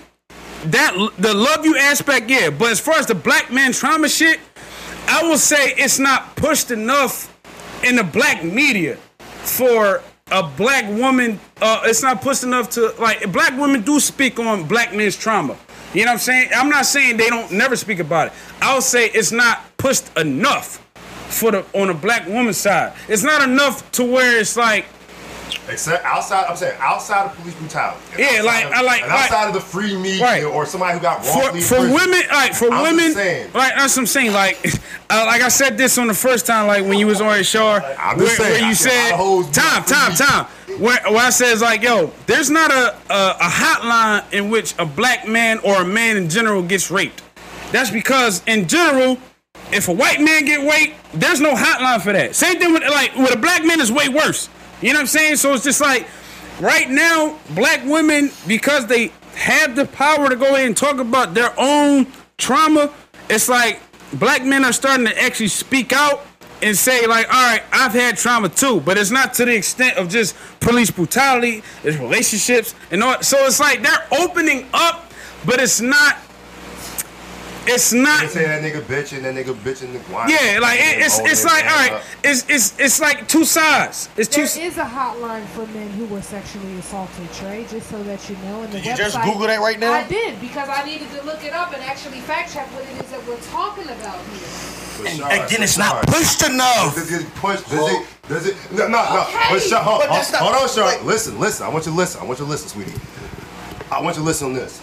that 0.66 0.93
the 1.18 1.34
love 1.34 1.66
you 1.66 1.78
aspect, 1.78 2.30
yeah. 2.30 2.50
But 2.50 2.72
as 2.72 2.80
far 2.80 2.95
as 2.95 3.06
the 3.06 3.16
black 3.16 3.52
man 3.52 3.72
trauma 3.72 4.10
shit, 4.10 4.39
I 5.12 5.24
will 5.24 5.39
say 5.39 5.74
it's 5.76 5.97
not 5.97 6.36
pushed 6.36 6.70
enough 6.70 7.36
in 7.84 7.95
the 7.95 8.03
black 8.03 8.43
media 8.43 8.95
for 9.18 10.03
a 10.32 10.43
black 10.43 10.88
woman. 10.88 11.39
Uh, 11.60 11.82
it's 11.86 12.03
not 12.03 12.22
pushed 12.22 12.43
enough 12.43 12.70
to 12.72 12.93
like 12.99 13.32
black 13.32 13.57
women 13.57 13.82
do 13.82 13.99
speak 13.99 14.38
on 14.38 14.68
black 14.68 14.93
men's 14.93 15.18
trauma. 15.18 15.57
You 15.95 16.05
know 16.05 16.12
what 16.12 16.14
I'm 16.14 16.20
saying? 16.20 16.49
I'm 16.55 16.70
not 16.70 16.86
saying 16.86 17.18
they 17.18 17.28
don't 17.28 17.51
never 17.51 17.76
speak 17.76 17.97
about 17.97 18.28
it. 18.28 18.34
I'll 18.62 18.84
say 18.84 19.07
it's 19.07 19.32
not 19.32 19.76
pushed 19.78 20.16
enough 20.16 20.76
for 20.93 21.51
the 21.51 21.66
on 21.74 21.88
the 21.88 21.95
black 21.95 22.28
woman 22.28 22.53
side. 22.53 22.93
It's 23.07 23.24
not 23.24 23.41
enough 23.41 23.91
to 23.93 24.03
where 24.03 24.39
it's 24.39 24.55
like 24.55 24.86
Except 25.68 26.04
outside, 26.06 26.45
I'm 26.50 26.56
saying 26.56 26.78
outside 26.80 27.26
of 27.26 27.36
police 27.38 27.54
brutality. 27.56 28.00
Yeah, 28.18 28.41
like- 28.43 28.66
of, 28.66 28.72
I 28.74 28.82
like- 28.82 29.04
outside 29.04 29.39
like- 29.45 29.47
of 29.50 29.54
the 29.54 29.62
free 29.62 29.95
media 29.97 30.24
Right. 30.24 30.43
or 30.43 30.66
somebody 30.66 30.93
who 30.93 31.00
got 31.02 31.26
for 31.26 31.39
wrongfully 31.39 31.62
for 31.62 31.80
women, 31.82 32.22
like 32.32 32.54
for 32.54 32.72
I'm 32.72 32.84
women, 32.84 33.14
saying. 33.14 33.52
like 33.54 33.74
that's 33.76 33.95
what 33.95 34.02
I'm 34.04 34.08
saying. 34.08 34.34
Like, 34.34 34.58
uh, 35.10 35.24
like 35.26 35.41
I 35.41 35.50
said 35.50 35.78
this 35.78 35.97
on 35.97 36.08
the 36.08 36.14
first 36.14 36.45
time, 36.45 36.68
like 36.68 36.84
when 36.84 36.97
you 37.00 37.08
was 37.08 37.22
on 37.22 37.34
your 37.36 37.43
show, 37.43 37.68
I'm 37.68 38.18
where, 38.18 38.26
just 38.28 38.38
saying, 38.38 38.52
where 38.62 38.70
you 38.70 38.76
said 38.76 39.12
of 39.12 39.18
hoes 39.18 39.45
being 39.45 39.54
time, 39.54 39.84
time, 39.86 40.14
time. 40.16 40.45
Where, 40.80 41.00
where 41.10 41.26
I 41.26 41.30
says 41.32 41.62
like, 41.62 41.82
yo, 41.82 42.12
there's 42.26 42.50
not 42.50 42.72
a, 42.72 42.95
a 43.10 43.30
a 43.41 43.50
hotline 43.50 44.24
in 44.34 44.50
which 44.50 44.74
a 44.80 44.86
black 44.86 45.28
man 45.28 45.60
or 45.60 45.82
a 45.82 45.86
man 45.86 46.16
in 46.18 46.30
general 46.30 46.62
gets 46.62 46.89
raped. 46.91 47.22
That's 47.72 47.91
because 47.91 48.41
in 48.47 48.68
general, 48.68 49.18
if 49.72 49.88
a 49.89 49.93
white 49.93 50.22
man 50.22 50.45
get 50.45 50.68
raped, 50.68 50.95
there's 51.14 51.41
no 51.41 51.54
hotline 51.54 52.02
for 52.02 52.14
that. 52.14 52.34
Same 52.36 52.60
thing 52.60 52.72
with 52.74 52.84
like 52.84 53.16
with 53.16 53.34
a 53.34 53.38
black 53.38 53.64
man 53.66 53.82
is 53.82 53.91
way 53.91 54.10
worse. 54.10 54.47
You 54.82 54.93
know 54.93 54.99
what 54.99 55.01
I'm 55.01 55.07
saying? 55.07 55.36
So 55.38 55.53
it's 55.53 55.63
just 55.63 55.82
like 55.82 56.07
right 56.59 56.89
now, 56.89 57.38
black 57.51 57.84
women 57.86 58.32
because 58.47 58.88
they 58.88 59.11
have 59.36 59.75
the 59.75 59.86
power 59.86 60.30
to 60.30 60.36
go 60.36 60.55
ahead 60.55 60.67
and 60.67 60.77
talk 60.77 60.99
about 60.99 61.34
their 61.34 61.53
own 61.57 62.07
trauma. 62.38 62.93
It's 63.30 63.49
like 63.49 63.82
black 64.13 64.43
men 64.43 64.65
are 64.65 64.73
starting 64.73 65.05
to 65.05 65.21
actually 65.21 65.49
speak 65.49 65.93
out 65.93 66.25
and 66.61 66.75
say 66.75 67.07
like, 67.07 67.25
all 67.27 67.51
right, 67.51 67.63
I've 67.71 67.93
had 67.93 68.17
trauma 68.17 68.49
too, 68.49 68.82
but 68.82 68.97
it's 68.97 69.11
not 69.11 69.34
to 69.36 69.45
the 69.45 69.55
extent 69.55 69.97
of 69.97 70.09
just 70.09 70.36
police 70.59 70.91
brutality. 70.91 71.63
It's 71.84 71.97
relationships 71.97 72.75
and 72.91 73.03
all. 73.03 73.21
So 73.21 73.38
it's 73.45 73.59
like 73.59 73.82
they're 73.82 74.07
opening 74.19 74.67
up, 74.73 75.11
but 75.45 75.59
it's 75.59 75.82
not. 75.82 76.17
It's 77.70 77.93
not. 77.93 78.22
They 78.22 78.28
say 78.28 78.45
that 78.45 78.61
nigga 78.63 78.82
bitch 78.82 79.13
and 79.15 79.24
that 79.26 79.36
nigga 79.36 79.53
bitch 79.53 79.84
and 79.84 79.93
the 79.95 79.99
whine. 80.11 80.30
Yeah, 80.30 80.59
like 80.61 80.80
it, 80.80 80.99
it's 81.05 81.20
it's 81.20 81.45
like 81.45 81.63
all 81.65 81.78
right, 81.78 82.01
it's 82.24 82.49
it's 82.49 82.78
it's 82.80 82.99
like 82.99 83.28
two 83.28 83.45
sides. 83.45 84.09
It's 84.17 84.28
two. 84.30 84.45
There 84.47 84.65
is 84.67 84.78
a 84.78 84.84
hotline 84.86 85.45
for 85.47 85.65
men 85.67 85.89
who 85.91 86.05
were 86.05 86.22
sexually 86.22 86.78
assaulted, 86.78 87.32
Trey, 87.34 87.65
just 87.70 87.89
so 87.89 88.01
that 88.03 88.30
you 88.30 88.36
know. 88.38 88.63
And 88.63 88.72
the 88.74 88.78
Did 88.80 88.86
you 88.88 88.95
just 88.97 89.22
Google 89.22 89.47
that 89.47 89.59
right 89.59 89.80
now? 89.80 89.93
I 89.93 90.07
did 90.07 90.39
because 90.41 90.70
I 90.70 90.84
needed 90.86 91.09
to 91.11 91.24
look 91.24 91.43
it 91.43 91.53
up 91.53 91.74
and 91.74 91.82
actually 91.84 92.20
fact 92.22 92.53
check 92.53 92.67
what 92.74 92.84
it 92.84 93.03
is 93.05 93.11
that 93.11 93.26
we're 93.28 93.38
talking 93.51 93.86
about 93.86 94.20
here. 94.34 94.80
And 95.07 95.20
again, 95.22 95.63
it's 95.63 95.78
not 95.78 96.05
pushed 96.07 96.43
enough. 96.43 96.93
Does 96.95 97.11
it 97.13 97.26
push? 97.36 97.61
Does 97.70 97.89
it? 97.91 98.07
Does 98.28 98.45
it? 98.47 98.55
No, 98.72 98.88
no, 98.88 99.01
no. 99.01 99.22
Okay. 99.30 99.47
But 99.51 99.61
Sha- 99.61 99.82
hold, 99.82 100.01
But 100.01 100.09
hold, 100.09 100.32
not- 100.32 100.41
hold 100.41 100.55
on, 100.55 100.67
Sean. 100.70 100.86
like- 100.86 101.03
listen, 101.05 101.39
listen. 101.39 101.65
I 101.65 101.70
want 101.70 101.86
you 101.86 101.91
to 101.93 101.97
listen. 101.97 102.22
I 102.22 102.26
want 102.26 102.39
you 102.39 102.45
to 102.45 102.51
listen, 102.51 102.67
sweetie. 102.67 102.93
I 103.91 104.01
want 104.01 104.17
you 104.17 104.22
to 104.24 104.26
listen 104.26 104.47
on 104.47 104.53
this. 104.53 104.80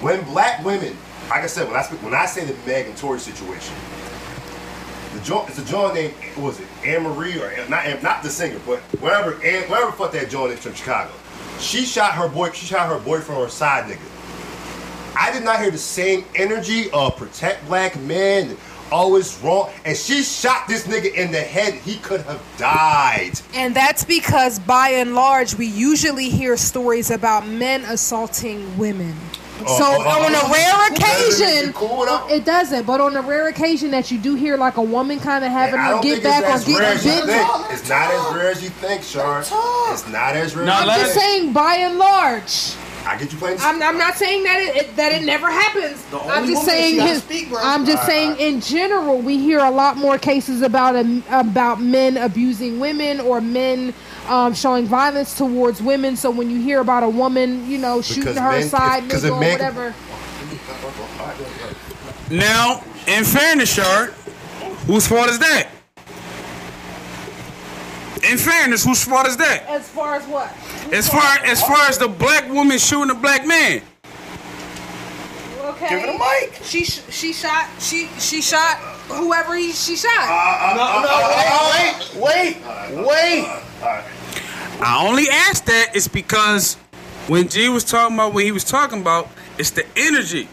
When 0.00 0.22
black 0.24 0.64
women, 0.64 0.96
like 1.32 1.44
I 1.44 1.46
said, 1.46 1.66
when 1.66 1.76
I 1.76 1.82
speak, 1.82 2.02
when 2.02 2.12
I 2.12 2.26
say 2.26 2.44
the 2.44 2.54
Meg 2.66 2.86
and 2.86 2.96
Tory 2.96 3.18
situation, 3.18 3.74
the 5.14 5.20
joint, 5.20 5.48
it's 5.48 5.58
a 5.58 5.64
joint 5.64 5.94
named 5.94 6.14
was 6.36 6.60
it 6.60 6.66
Anne 6.84 7.04
Marie 7.04 7.40
or 7.40 7.50
not 7.70 8.02
not 8.02 8.22
the 8.22 8.28
singer, 8.28 8.60
but 8.66 8.80
whatever 9.00 9.42
Anne, 9.42 9.62
whatever 9.70 9.92
fuck 9.92 10.12
that 10.12 10.28
joint 10.28 10.52
is 10.52 10.60
from 10.60 10.74
Chicago. 10.74 11.10
She 11.58 11.86
shot 11.86 12.12
her 12.12 12.28
boy. 12.28 12.50
She 12.50 12.66
shot 12.66 12.86
her 12.88 12.98
boyfriend 12.98 13.40
or 13.40 13.48
side 13.48 13.90
nigga. 13.90 15.16
I 15.16 15.32
did 15.32 15.42
not 15.42 15.58
hear 15.58 15.70
the 15.70 15.78
same 15.78 16.26
energy 16.34 16.90
of 16.90 17.16
protect 17.16 17.66
black 17.66 17.98
men, 18.00 18.54
always 18.90 19.38
wrong. 19.38 19.70
And 19.86 19.96
she 19.96 20.22
shot 20.22 20.68
this 20.68 20.86
nigga 20.86 21.14
in 21.14 21.32
the 21.32 21.40
head. 21.40 21.74
He 21.74 21.96
could 21.96 22.20
have 22.22 22.42
died. 22.58 23.40
And 23.54 23.74
that's 23.74 24.04
because, 24.04 24.58
by 24.58 24.90
and 24.90 25.14
large, 25.14 25.54
we 25.54 25.66
usually 25.66 26.28
hear 26.28 26.58
stories 26.58 27.10
about 27.10 27.46
men 27.46 27.84
assaulting 27.84 28.76
women. 28.76 29.14
So 29.66 29.84
on 29.84 30.34
a 30.34 30.52
rare 30.52 30.92
occasion, 30.92 31.72
cool 31.72 32.04
it 32.28 32.44
doesn't. 32.44 32.86
But 32.86 33.00
on 33.00 33.16
a 33.16 33.22
rare 33.22 33.48
occasion 33.48 33.90
that 33.92 34.10
you 34.10 34.18
do 34.18 34.34
hear 34.34 34.56
like 34.56 34.76
a 34.76 34.82
woman 34.82 35.20
kind 35.20 35.44
of 35.44 35.50
having 35.50 35.80
I 35.80 35.96
her 35.96 36.02
get 36.02 36.22
back 36.22 36.44
or 36.44 36.56
it's 36.56 36.64
get 36.64 36.80
as 36.82 37.04
bit. 37.04 37.46
It's 37.70 37.88
not 37.88 38.10
as 38.10 38.34
rare 38.34 38.50
as 38.50 38.62
you 38.62 38.70
think, 38.70 39.02
Sean. 39.02 39.40
It's 39.40 40.08
not 40.08 40.36
as 40.36 40.56
rare. 40.56 40.66
No, 40.66 40.72
as 40.72 40.88
I'm 40.88 41.00
just 41.00 41.14
saying, 41.14 41.52
by 41.52 41.74
and 41.76 41.98
large, 41.98 42.74
I 43.04 43.16
get 43.18 43.32
you 43.32 43.38
playing. 43.38 43.58
I'm, 43.60 43.82
I'm 43.82 43.98
not 43.98 44.16
saying 44.16 44.44
that 44.44 44.60
it, 44.60 44.76
it 44.76 44.96
that 44.96 45.12
it 45.12 45.24
never 45.24 45.50
happens. 45.50 46.02
The 46.06 46.18
I'm 46.18 46.46
just 46.46 46.64
saying 46.64 47.00
his, 47.00 47.22
speak. 47.22 47.48
I'm 47.56 47.84
just 47.84 48.06
saying 48.06 48.36
in 48.38 48.60
general 48.60 49.18
we 49.18 49.38
hear 49.38 49.60
a 49.60 49.70
lot 49.70 49.96
more 49.96 50.18
cases 50.18 50.62
about 50.62 50.96
um, 50.96 51.24
about 51.30 51.80
men 51.80 52.16
abusing 52.16 52.78
women 52.78 53.20
or 53.20 53.40
men 53.40 53.94
um, 54.28 54.54
showing 54.54 54.86
violence 54.86 55.36
towards 55.36 55.82
women. 55.82 56.16
So 56.16 56.30
when 56.30 56.50
you 56.50 56.60
hear 56.60 56.80
about 56.80 57.02
a 57.02 57.08
woman, 57.08 57.68
you 57.68 57.78
know, 57.78 58.00
shooting 58.02 58.22
Because 58.24 58.38
her 58.38 58.50
men- 58.52 58.62
aside, 58.62 59.02
nigga 59.04 59.30
or 59.36 59.40
men- 59.40 59.52
whatever. 59.52 59.94
Now, 62.30 62.82
in 63.06 63.24
fairness, 63.24 63.72
Shar, 63.74 64.06
whose 64.86 65.06
fault 65.06 65.28
is 65.28 65.38
that? 65.40 65.68
In 68.30 68.38
fairness, 68.38 68.84
whose 68.84 69.02
fault 69.04 69.26
is 69.26 69.36
that? 69.38 69.64
As 69.68 69.88
far 69.88 70.14
as 70.14 70.24
what? 70.26 70.48
As 70.92 71.08
far 71.08 71.38
as 71.44 71.60
far 71.62 71.88
as 71.88 71.98
the 71.98 72.08
black 72.08 72.48
woman 72.50 72.78
shooting 72.78 73.10
a 73.10 73.14
black 73.18 73.46
man. 73.46 73.82
Okay. 75.60 75.88
Give 75.88 75.98
it 76.04 76.08
a 76.14 76.18
mic. 76.18 76.60
She 76.62 76.84
sh- 76.84 77.00
she 77.10 77.32
shot 77.32 77.68
she 77.80 78.08
she 78.18 78.40
shot 78.40 78.78
whoever 79.08 79.54
he 79.54 79.72
she 79.72 79.96
shot. 79.96 80.74
No, 80.76 81.02
no, 81.02 82.22
wait, 82.22 82.56
wait, 82.56 83.06
wait. 83.06 83.62
I 84.80 85.06
only 85.06 85.28
asked 85.28 85.66
that 85.66 85.94
is 85.94 86.08
because 86.08 86.74
when 87.28 87.48
G 87.48 87.68
was 87.68 87.84
talking 87.84 88.16
about 88.16 88.34
what 88.34 88.44
he 88.44 88.52
was 88.52 88.64
talking 88.64 89.00
about, 89.00 89.28
it's 89.58 89.70
the 89.70 89.86
energy. 89.96 90.48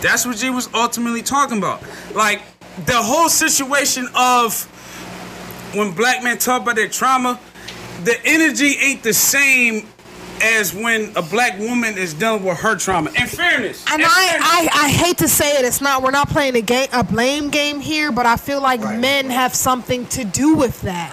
That's 0.00 0.26
what 0.26 0.36
G 0.36 0.50
was 0.50 0.68
ultimately 0.74 1.22
talking 1.22 1.58
about. 1.58 1.82
Like 2.14 2.42
the 2.86 3.02
whole 3.02 3.28
situation 3.28 4.08
of 4.16 4.64
when 5.74 5.92
black 5.92 6.22
men 6.22 6.38
talk 6.38 6.62
about 6.62 6.76
their 6.76 6.88
trauma, 6.88 7.40
the 8.04 8.16
energy 8.24 8.76
ain't 8.78 9.02
the 9.02 9.14
same 9.14 9.88
as 10.40 10.74
when 10.74 11.12
a 11.16 11.22
black 11.22 11.58
woman 11.58 11.96
is 11.98 12.14
dealing 12.14 12.44
with 12.44 12.58
her 12.58 12.76
trauma. 12.76 13.10
In 13.10 13.26
fairness, 13.26 13.84
And 13.90 14.00
in 14.02 14.08
I, 14.08 14.28
fairness- 14.28 14.48
I, 14.50 14.84
I 14.84 14.88
hate 14.88 15.18
to 15.18 15.28
say 15.28 15.58
it, 15.58 15.64
it's 15.64 15.80
not 15.80 16.02
we're 16.02 16.10
not 16.10 16.28
playing 16.28 16.56
a 16.56 16.60
game 16.62 16.88
a 16.92 17.04
blame 17.04 17.50
game 17.50 17.80
here, 17.80 18.10
but 18.12 18.26
I 18.26 18.36
feel 18.36 18.60
like 18.60 18.80
men 18.80 19.30
have 19.30 19.54
something 19.54 20.06
to 20.06 20.24
do 20.24 20.54
with 20.54 20.80
that. 20.82 21.10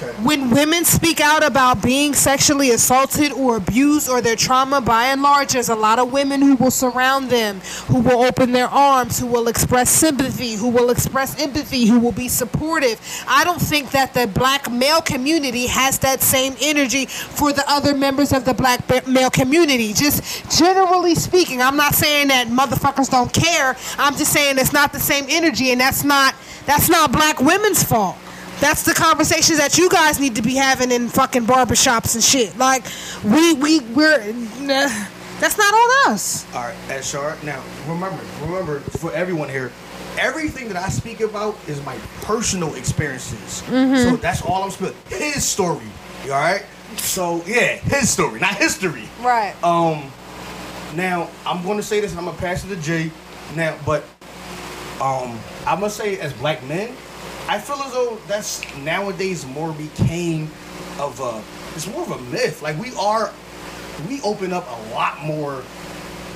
Okay. 0.00 0.12
When 0.22 0.50
women 0.50 0.84
speak 0.84 1.20
out 1.20 1.44
about 1.44 1.82
being 1.82 2.14
sexually 2.14 2.70
assaulted 2.70 3.32
or 3.32 3.56
abused 3.56 4.08
or 4.08 4.20
their 4.20 4.36
trauma, 4.36 4.80
by 4.80 5.06
and 5.06 5.22
large, 5.22 5.54
there's 5.54 5.70
a 5.70 5.74
lot 5.74 5.98
of 5.98 6.12
women 6.12 6.40
who 6.40 6.54
will 6.54 6.70
surround 6.70 7.30
them, 7.30 7.60
who 7.88 8.00
will 8.00 8.22
open 8.22 8.52
their 8.52 8.68
arms, 8.68 9.18
who 9.18 9.26
will 9.26 9.48
express 9.48 9.90
sympathy, 9.90 10.54
who 10.54 10.68
will 10.68 10.90
express 10.90 11.40
empathy, 11.40 11.86
who 11.86 11.98
will 11.98 12.12
be 12.12 12.28
supportive. 12.28 13.00
I 13.26 13.42
don't 13.42 13.60
think 13.60 13.90
that 13.90 14.14
the 14.14 14.28
black 14.28 14.70
male 14.70 15.00
community 15.00 15.66
has 15.66 15.98
that 16.00 16.20
same 16.20 16.54
energy 16.60 17.06
for 17.06 17.52
the 17.52 17.64
other 17.68 17.92
members 17.92 18.32
of 18.32 18.44
the 18.44 18.54
black 18.54 18.86
male 19.08 19.30
community. 19.30 19.92
Just 19.94 20.56
generally 20.56 21.16
speaking, 21.16 21.60
I'm 21.60 21.76
not 21.76 21.94
saying 21.96 22.28
that 22.28 22.46
motherfuckers 22.46 23.10
don't 23.10 23.32
care. 23.32 23.76
I'm 23.98 24.14
just 24.14 24.32
saying 24.32 24.58
it's 24.58 24.72
not 24.72 24.92
the 24.92 25.00
same 25.00 25.26
energy, 25.28 25.72
and 25.72 25.80
that's 25.80 26.04
not 26.04 26.36
that's 26.66 26.88
not 26.88 27.10
black 27.10 27.40
women's 27.40 27.82
fault. 27.82 28.16
That's 28.60 28.82
the 28.82 28.94
conversations 28.94 29.58
that 29.58 29.78
you 29.78 29.88
guys 29.88 30.18
need 30.18 30.34
to 30.34 30.42
be 30.42 30.54
having 30.56 30.90
in 30.90 31.08
fucking 31.08 31.44
barbershops 31.44 32.14
and 32.14 32.24
shit. 32.24 32.56
Like, 32.58 32.84
we 33.24 33.54
we 33.54 33.80
we're 33.80 34.18
that's 35.40 35.56
not 35.56 35.72
on 35.72 36.12
us. 36.12 36.46
All 36.54 36.68
right, 36.88 37.04
Shard. 37.04 37.42
Now, 37.44 37.62
remember, 37.86 38.20
remember, 38.42 38.80
for 38.80 39.12
everyone 39.12 39.48
here, 39.48 39.70
everything 40.18 40.66
that 40.68 40.76
I 40.76 40.88
speak 40.88 41.20
about 41.20 41.56
is 41.68 41.84
my 41.84 41.96
personal 42.22 42.74
experiences. 42.74 43.62
So 44.02 44.16
that's 44.16 44.42
all 44.42 44.64
I'm 44.64 44.70
speaking. 44.70 44.96
His 45.08 45.44
story. 45.44 45.86
You 46.24 46.32
all 46.32 46.40
right? 46.40 46.64
So 46.96 47.42
yeah, 47.46 47.76
his 47.76 48.10
story, 48.10 48.40
not 48.40 48.54
history. 48.56 49.08
Right. 49.20 49.54
Um, 49.62 50.10
now 50.96 51.28
I'm 51.46 51.62
going 51.62 51.76
to 51.76 51.82
say 51.82 52.00
this, 52.00 52.10
and 52.10 52.18
I'm 52.18 52.26
gonna 52.26 52.38
pass 52.38 52.64
it 52.64 52.68
to 52.68 52.76
Jay. 52.76 53.12
Now, 53.54 53.78
but 53.86 54.02
um, 55.00 55.38
I 55.66 55.76
must 55.78 55.96
say, 55.96 56.18
as 56.18 56.32
black 56.32 56.62
men, 56.64 56.94
I 57.48 57.58
feel 57.58 57.76
as 57.76 57.92
though 57.94 58.18
that's 58.26 58.62
nowadays 58.76 59.46
more 59.46 59.72
became 59.72 60.50
of 60.98 61.18
a. 61.20 61.42
It's 61.74 61.86
more 61.86 62.02
of 62.02 62.10
a 62.10 62.18
myth. 62.30 62.60
Like 62.60 62.78
we 62.78 62.92
are, 62.94 63.32
we 64.06 64.20
open 64.20 64.52
up 64.52 64.68
a 64.68 64.94
lot 64.94 65.22
more 65.24 65.62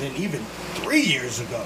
than 0.01 0.17
even 0.17 0.41
three 0.75 1.03
years 1.03 1.39
ago. 1.39 1.63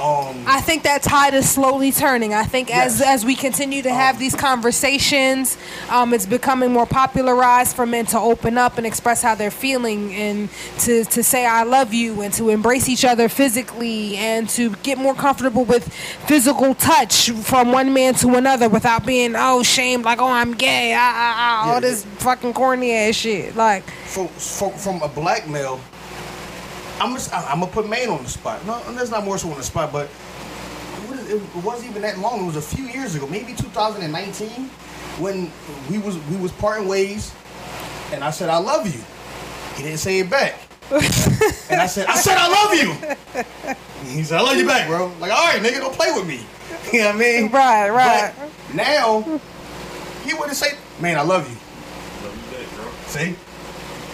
Um, 0.00 0.44
I 0.46 0.60
think 0.60 0.82
that 0.82 1.02
tide 1.02 1.34
is 1.34 1.48
slowly 1.48 1.90
turning. 1.92 2.34
I 2.34 2.44
think 2.44 2.74
as 2.74 3.00
Yes. 3.00 3.08
as 3.08 3.24
we 3.24 3.34
continue 3.34 3.82
to 3.82 3.92
have 3.92 4.18
these 4.18 4.34
conversations, 4.34 5.56
um, 5.90 6.12
it's 6.12 6.26
becoming 6.26 6.72
more 6.72 6.86
popularized 6.86 7.74
for 7.74 7.86
men 7.86 8.06
to 8.06 8.18
open 8.18 8.58
up 8.58 8.76
and 8.78 8.86
express 8.86 9.22
how 9.22 9.34
they're 9.34 9.50
feeling 9.50 10.14
and 10.14 10.48
to, 10.80 11.04
to 11.06 11.22
say 11.22 11.46
I 11.46 11.62
love 11.62 11.94
you 11.94 12.20
and 12.22 12.32
to 12.34 12.50
embrace 12.50 12.88
each 12.88 13.04
other 13.04 13.28
physically 13.28 14.16
and 14.16 14.48
to 14.50 14.70
get 14.82 14.98
more 14.98 15.14
comfortable 15.14 15.64
with 15.64 15.92
physical 16.26 16.74
touch 16.74 17.30
from 17.30 17.72
one 17.72 17.92
man 17.92 18.14
to 18.16 18.34
another 18.36 18.68
without 18.68 19.06
being 19.06 19.34
oh 19.36 19.62
shamed 19.62 20.04
like 20.04 20.20
oh 20.20 20.28
I'm 20.30 20.52
gay 20.54 20.94
ah, 20.94 21.12
ah, 21.14 21.68
all 21.68 21.74
Yeah, 21.74 21.80
this 21.80 22.04
fucking 22.18 22.52
corny 22.52 22.92
ass 22.92 23.14
shit 23.14 23.56
like 23.56 23.82
from, 24.06 24.28
from, 24.28 24.72
from 24.72 25.02
a 25.02 25.08
black 25.08 25.48
male, 25.48 25.80
I'm 27.00 27.14
just, 27.14 27.32
I- 27.32 27.50
I'm 27.52 27.60
gonna 27.60 27.72
put 27.72 27.88
Maine 27.88 28.08
on 28.08 28.22
the 28.22 28.28
spot. 28.28 28.64
No, 28.66 28.80
that's 28.94 29.10
not 29.10 29.24
more 29.24 29.38
so 29.38 29.50
on 29.50 29.56
the 29.58 29.62
spot, 29.62 29.92
but 29.92 30.08
what 30.08 31.18
is, 31.18 31.30
it, 31.30 31.36
it 31.42 31.64
wasn't 31.64 31.90
even 31.90 32.02
that 32.02 32.18
long. 32.18 32.42
It 32.42 32.46
was 32.46 32.56
a 32.56 32.62
few 32.62 32.84
years 32.86 33.14
ago, 33.14 33.26
maybe 33.26 33.52
2019, 33.54 34.68
when 35.18 35.50
we 35.90 35.98
was 35.98 36.18
we 36.28 36.36
was 36.36 36.52
parting 36.52 36.88
ways, 36.88 37.32
and 38.12 38.22
I 38.24 38.30
said 38.30 38.48
I 38.48 38.58
love 38.58 38.86
you. 38.86 39.00
He 39.76 39.82
didn't 39.82 39.98
say 39.98 40.20
it 40.20 40.30
back, 40.30 40.54
and 40.90 41.80
I 41.80 41.86
said 41.86 42.06
I 42.06 42.16
said 42.16 42.36
I 42.38 42.48
love 42.48 42.74
you. 42.74 43.44
He 44.10 44.22
said 44.22 44.38
I 44.38 44.42
love 44.42 44.56
you 44.56 44.66
back, 44.66 44.86
bro. 44.88 45.12
Like 45.20 45.32
all 45.32 45.46
right, 45.46 45.60
nigga, 45.62 45.78
don't 45.80 45.94
play 45.94 46.12
with 46.12 46.26
me. 46.26 46.40
You 46.92 47.00
know 47.00 47.06
what 47.06 47.14
I 47.16 47.18
mean? 47.18 47.50
Right, 47.50 47.88
right. 47.90 48.32
But 48.36 48.74
now 48.76 49.22
he 50.24 50.34
wouldn't 50.34 50.56
say, 50.56 50.76
man, 51.00 51.18
I 51.18 51.22
love 51.22 51.48
you. 51.50 51.56
Love 52.24 52.36
you 52.36 52.56
back, 52.58 52.74
bro. 52.76 52.92
See? 53.08 53.34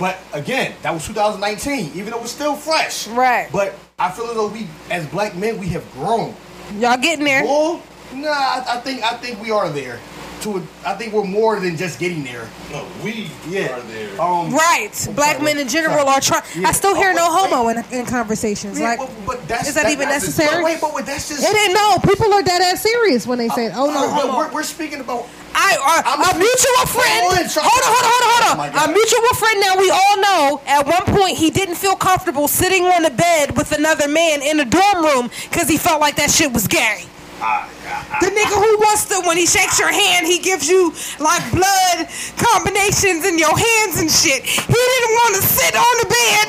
But 0.02 0.18
again, 0.32 0.74
that 0.82 0.92
was 0.92 1.06
2019, 1.06 1.92
even 1.94 2.10
though 2.10 2.18
it 2.18 2.22
was 2.22 2.32
still 2.32 2.56
fresh. 2.56 3.06
Right. 3.06 3.48
But 3.52 3.72
I 4.00 4.10
feel 4.10 4.24
as 4.24 4.34
though 4.34 4.48
we, 4.48 4.66
as 4.90 5.06
black 5.06 5.36
men, 5.36 5.60
we 5.60 5.68
have 5.68 5.88
grown. 5.92 6.34
y'all 6.74 6.96
getting 6.96 7.24
there 7.24 7.44
Well, 7.44 7.80
nah, 8.12 8.30
I, 8.30 8.64
I 8.66 8.80
think 8.80 9.04
I 9.04 9.16
think 9.18 9.40
we 9.40 9.52
are 9.52 9.70
there. 9.70 10.00
To 10.42 10.56
a, 10.58 10.62
I 10.84 10.94
think 10.94 11.12
we're 11.12 11.22
more 11.22 11.60
than 11.60 11.76
just 11.76 12.00
getting 12.00 12.24
there. 12.24 12.48
No, 12.72 12.84
we 13.04 13.30
Yeah. 13.48 13.78
are 13.78 13.80
there. 13.82 14.20
Um, 14.20 14.50
Right. 14.52 14.90
Black 15.14 15.36
sorry. 15.38 15.44
men 15.44 15.58
in 15.58 15.68
general 15.68 15.98
Sorry. 16.04 16.08
are 16.08 16.20
trying. 16.20 16.42
Yeah. 16.58 16.68
I 16.68 16.72
still 16.72 16.96
hear 16.96 17.10
Oh, 17.10 17.14
no 17.14 17.30
homo 17.30 17.68
in, 17.68 17.84
in 17.92 18.06
conversations. 18.06 18.78
Yeah, 18.78 18.90
like, 18.90 18.98
but, 18.98 19.10
but 19.26 19.48
that's 19.48 19.68
is 19.68 19.74
that 19.74 19.86
even 19.86 20.08
that's- 20.08 20.22
necessary? 20.24 20.56
But 20.56 20.64
wait, 20.64 20.80
but 20.80 20.94
wait, 20.94 21.06
that's 21.06 21.28
just. 21.28 21.44
it 21.44 21.56
ain't 21.56 21.74
no. 21.74 21.98
People 22.02 22.32
are 22.34 22.42
dead 22.42 22.60
ass 22.60 22.82
serious 22.82 23.24
when 23.26 23.38
they 23.38 23.48
say, 23.50 23.70
"Oh 23.72 23.86
no, 23.86 24.00
We're- 24.00 24.10
homo." 24.10 24.36
we're, 24.38 24.50
we're 24.52 24.62
speaking 24.64 24.98
about. 25.00 25.26
I 25.54 25.76
uh, 25.78 26.02
I'm 26.10 26.20
a 26.22 26.24
speak- 26.24 26.38
mutual 26.38 26.86
friend. 26.86 27.22
Hold 27.22 27.38
on, 27.38 27.46
Hold 27.46 27.82
on, 27.84 27.92
hold 27.94 28.02
on, 28.02 28.10
hold 28.10 28.24
on, 28.24 28.42
Oh 28.42 28.62
hold 28.62 28.74
my 28.74 28.82
on. 28.82 28.90
A 28.90 28.92
mutual 28.92 29.34
friend. 29.38 29.60
Now 29.60 29.76
we 29.76 29.90
all 29.90 30.16
know. 30.20 30.60
At 30.66 30.86
one 30.86 31.04
point, 31.16 31.36
he 31.38 31.50
didn't 31.50 31.76
feel 31.76 31.94
comfortable 31.94 32.48
sitting 32.48 32.84
on 32.86 33.02
the 33.04 33.10
bed 33.10 33.56
with 33.56 33.70
another 33.70 34.08
man 34.08 34.42
in 34.42 34.58
a 34.58 34.64
dorm 34.64 35.04
room 35.04 35.30
because 35.50 35.68
he 35.68 35.76
felt 35.76 36.00
like 36.00 36.16
that 36.16 36.30
shit 36.32 36.52
was 36.52 36.66
gay. 36.66 37.04
The 37.42 38.30
nigga 38.30 38.54
who 38.54 38.72
wants 38.78 39.10
to, 39.10 39.18
when 39.26 39.34
he 39.36 39.50
shakes 39.50 39.74
your 39.78 39.90
hand, 39.90 40.30
he 40.30 40.38
gives 40.38 40.70
you 40.70 40.94
like 41.18 41.42
blood 41.50 42.06
combinations 42.38 43.26
in 43.26 43.34
your 43.34 43.50
hands 43.50 43.98
and 43.98 44.06
shit. 44.06 44.46
He 44.46 44.78
didn't 44.78 45.14
want 45.26 45.32
to 45.36 45.42
sit 45.42 45.74
on 45.74 45.94
the 46.06 46.08
bed 46.08 46.46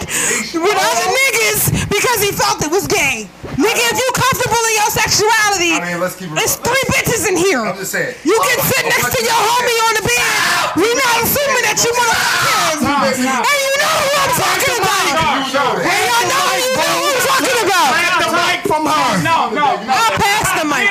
with 0.62 0.78
other 0.78 1.08
niggas 1.10 1.90
because 1.90 2.22
he 2.22 2.30
felt 2.30 2.62
it 2.62 2.70
was 2.70 2.86
gay. 2.86 3.26
Nigga, 3.58 3.84
if 3.90 3.98
you 3.98 4.10
comfortable 4.14 4.62
in 4.70 4.76
your 4.86 4.92
sexuality, 4.94 5.74
I 5.78 5.94
mean, 5.94 6.02
let's 6.02 6.14
keep 6.14 6.30
it 6.30 6.38
it's 6.38 6.62
real. 6.62 6.70
three 6.70 6.86
bitches 6.94 7.26
in 7.26 7.38
here. 7.38 7.62
I'm 7.66 7.78
just 7.78 7.94
saying. 7.94 8.14
You 8.22 8.38
can 8.38 8.58
sit 8.62 8.86
next 8.86 9.14
to 9.14 9.22
your 9.22 9.34
homie 9.34 9.80
on 9.90 9.94
the 9.98 10.06
bed. 10.06 10.30
We 10.78 10.90
not 10.94 11.26
assuming 11.26 11.64
that 11.70 11.78
you 11.82 11.92
want 11.94 12.10
to 12.14 12.18
fuck 12.22 13.18
him. 13.18 13.42
And 13.42 13.58
you 13.66 13.74
know 13.82 13.94
who 13.98 14.12
I'm 14.14 14.34
talking 14.38 14.78
about. 14.78 15.06
You. 15.10 15.90
And 15.90 16.02
y'all 16.06 16.26
know 16.30 16.46
you 16.54 16.70
know 16.78 16.94
who 16.98 17.10
I'm 17.14 17.22
talking 17.30 17.60
about. 17.66 17.90
Grab 17.94 18.18
the 18.26 18.30
mic 18.34 18.60
from 18.66 18.84
her. 18.90 19.10
no, 19.22 19.38
no, 19.54 19.68
no. 19.86 19.90
I'll 19.90 20.18
pass 20.18 20.50
the 20.58 20.66
mic. 20.66 20.84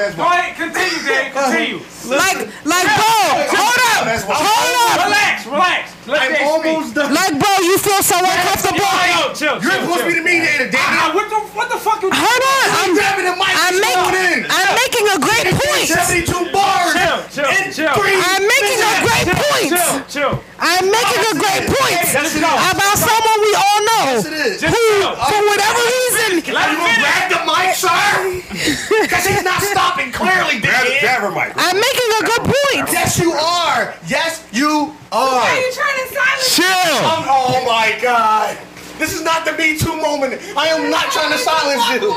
G, 0.00 0.10
G, 0.10 0.16
chill. 0.16 0.24
Go 0.24 0.24
ahead, 0.32 0.56
continue, 0.56 1.00
Dave. 1.04 1.32
Continue. 1.36 1.78
Like, 2.10 2.38
like, 2.64 2.88
bro, 2.96 3.12
hold 3.52 3.80
up, 3.92 4.02
That's 4.08 4.24
why. 4.24 4.40
hold 4.40 4.72
up. 4.88 5.04
Relax, 5.04 5.44
relax. 5.46 5.82
Let 6.08 6.22
I'm 6.24 6.32
Dave 6.32 6.48
almost 6.48 6.86
speak. 6.90 6.96
done. 6.96 7.12
Like, 7.12 7.34
bro, 7.36 7.52
you 7.60 7.76
feel 7.76 8.00
so 8.02 8.16
uncomfortable. 8.16 8.80
Yo, 8.80 9.04
yo, 9.12 9.22
chill, 9.36 9.56
You're 9.60 9.68
chill, 9.68 9.80
supposed 9.84 10.00
to 10.00 10.08
be 10.08 10.16
the 10.16 10.24
mediator, 10.24 10.66
Ah, 10.72 11.12
David. 11.12 11.14
what 11.14 11.26
the 11.28 11.38
what 11.52 11.66
the 11.68 11.76
fuck 11.78 12.00
you? 12.00 12.08
Hold 12.08 12.42
on, 12.56 12.66
I'm, 12.80 12.90
grabbing 12.96 13.28
the 13.28 13.36
mic. 13.36 13.52
I'm 13.52 13.76
and 13.76 13.84
going 13.84 14.16
making. 14.16 14.48
I'm 14.48 14.70
making 14.80 15.06
a 15.12 15.18
great 15.20 15.46
point. 15.52 15.86
72 15.92 16.32
bars. 16.56 16.96
Chill, 16.96 17.18
chill, 17.30 17.50
in 17.52 17.68
chill. 17.70 17.92
three 18.00 18.16
I'm 18.16 18.42
making 18.48 18.80
a 18.80 18.92
great 19.04 19.26
Chill, 19.28 19.36
point. 19.44 19.68
chill, 19.70 19.94
chill. 20.08 20.32
I'm 20.56 20.86
making 20.88 21.22
a 21.30 21.34
great 21.36 21.64
point 21.68 21.96
Let's 22.16 22.34
about 22.40 22.96
someone 22.96 23.38
we 23.44 23.52
all 23.54 23.69
know 23.84 24.02
Yes, 24.10 24.24
it 24.26 24.32
is. 24.32 24.62
Who 24.62 24.70
chill. 24.70 25.14
For 25.16 25.40
whatever 25.48 25.80
reason, 25.80 26.54
Let 26.54 26.72
you 26.72 26.78
gonna 26.78 27.00
grab 27.00 27.26
the 27.30 27.40
mic, 27.48 27.74
sir? 27.74 27.90
Because 29.00 29.26
he's 29.26 29.42
not 29.42 29.62
stopping 29.62 30.12
clearly, 30.12 30.60
Grab, 30.60 30.86
grab 31.00 31.20
her 31.22 31.30
mic. 31.30 31.52
I'm 31.56 31.76
making 31.76 32.10
a 32.20 32.22
good 32.24 32.44
point. 32.44 32.86
Yes, 32.92 33.18
you 33.18 33.32
are. 33.32 33.94
Yes, 34.06 34.44
you 34.52 34.94
are. 35.12 35.40
Why 35.40 35.50
are 35.50 35.60
you 35.60 35.72
trying 35.72 35.96
to 35.96 36.14
silence 36.14 36.56
Chill. 36.56 36.96
I'm, 37.08 37.24
oh 37.28 37.64
my 37.66 37.98
God. 38.00 38.58
This 38.98 39.14
is 39.14 39.22
not 39.22 39.44
the 39.44 39.52
Me 39.52 39.78
Too 39.78 39.96
moment. 39.96 40.40
I 40.56 40.68
am 40.68 40.90
not 40.90 41.10
trying 41.10 41.32
to 41.32 41.38
silence 41.38 41.84
you. 41.90 42.12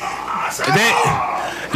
They, 0.00 0.90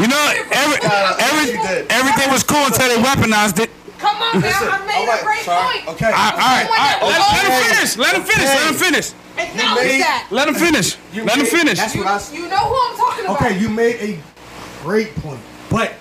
you 0.00 0.09
know, 0.09 0.24
every, 0.50 0.78
every, 1.20 1.86
everything 1.90 2.30
was 2.32 2.42
cool 2.42 2.64
until 2.64 2.88
they 2.88 3.02
weaponized 3.02 3.61
it. 3.61 3.70
Come 4.05 4.20
on 4.20 4.40
now, 4.40 4.61
I 4.61 4.78
made 4.84 5.09
a 5.09 5.24
great 5.24 5.44
point. 5.48 5.88
Okay. 5.96 6.07
All 6.07 6.12
right, 6.12 6.68
all 6.68 6.76
right. 6.76 6.98
Let, 7.00 7.18
let 7.32 7.44
him 7.48 7.57
finish. 7.72 7.96
Let 7.96 8.12
him 8.16 8.22
finish. 8.22 8.44
Let 8.46 8.68
him 8.68 8.74
finish. 8.76 9.12
Acknowledge 9.38 9.84
made- 9.86 10.00
that. 10.02 10.28
Let 10.30 10.48
him 10.48 10.55
finish. 10.55 10.96
You 11.12 11.24
Let 11.24 11.38
him 11.38 11.46
finish. 11.46 11.78
That's 11.78 11.96
what 11.96 12.07
I 12.07 12.16
s- 12.16 12.32
You 12.32 12.48
know 12.48 12.57
who 12.59 12.76
I'm 12.92 12.96
talking 12.96 13.24
about. 13.24 13.42
Okay, 13.42 13.59
you 13.59 13.68
made 13.68 13.96
a 13.96 14.18
great 14.82 15.14
point. 15.16 15.40
But 15.70 15.94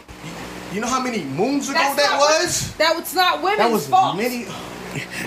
you 0.74 0.82
know 0.82 0.88
how 0.88 1.00
many 1.02 1.24
moons 1.24 1.70
ago 1.70 1.80
That's 1.80 1.96
that 1.96 2.12
not 2.12 2.20
was? 2.20 2.68
what- 2.70 2.78
That 2.78 2.96
was 2.96 3.16
not 3.16 3.42
women's 3.42 3.60
That 3.60 3.72
was 3.72 3.88
fault. 3.88 4.18
many. 4.18 4.48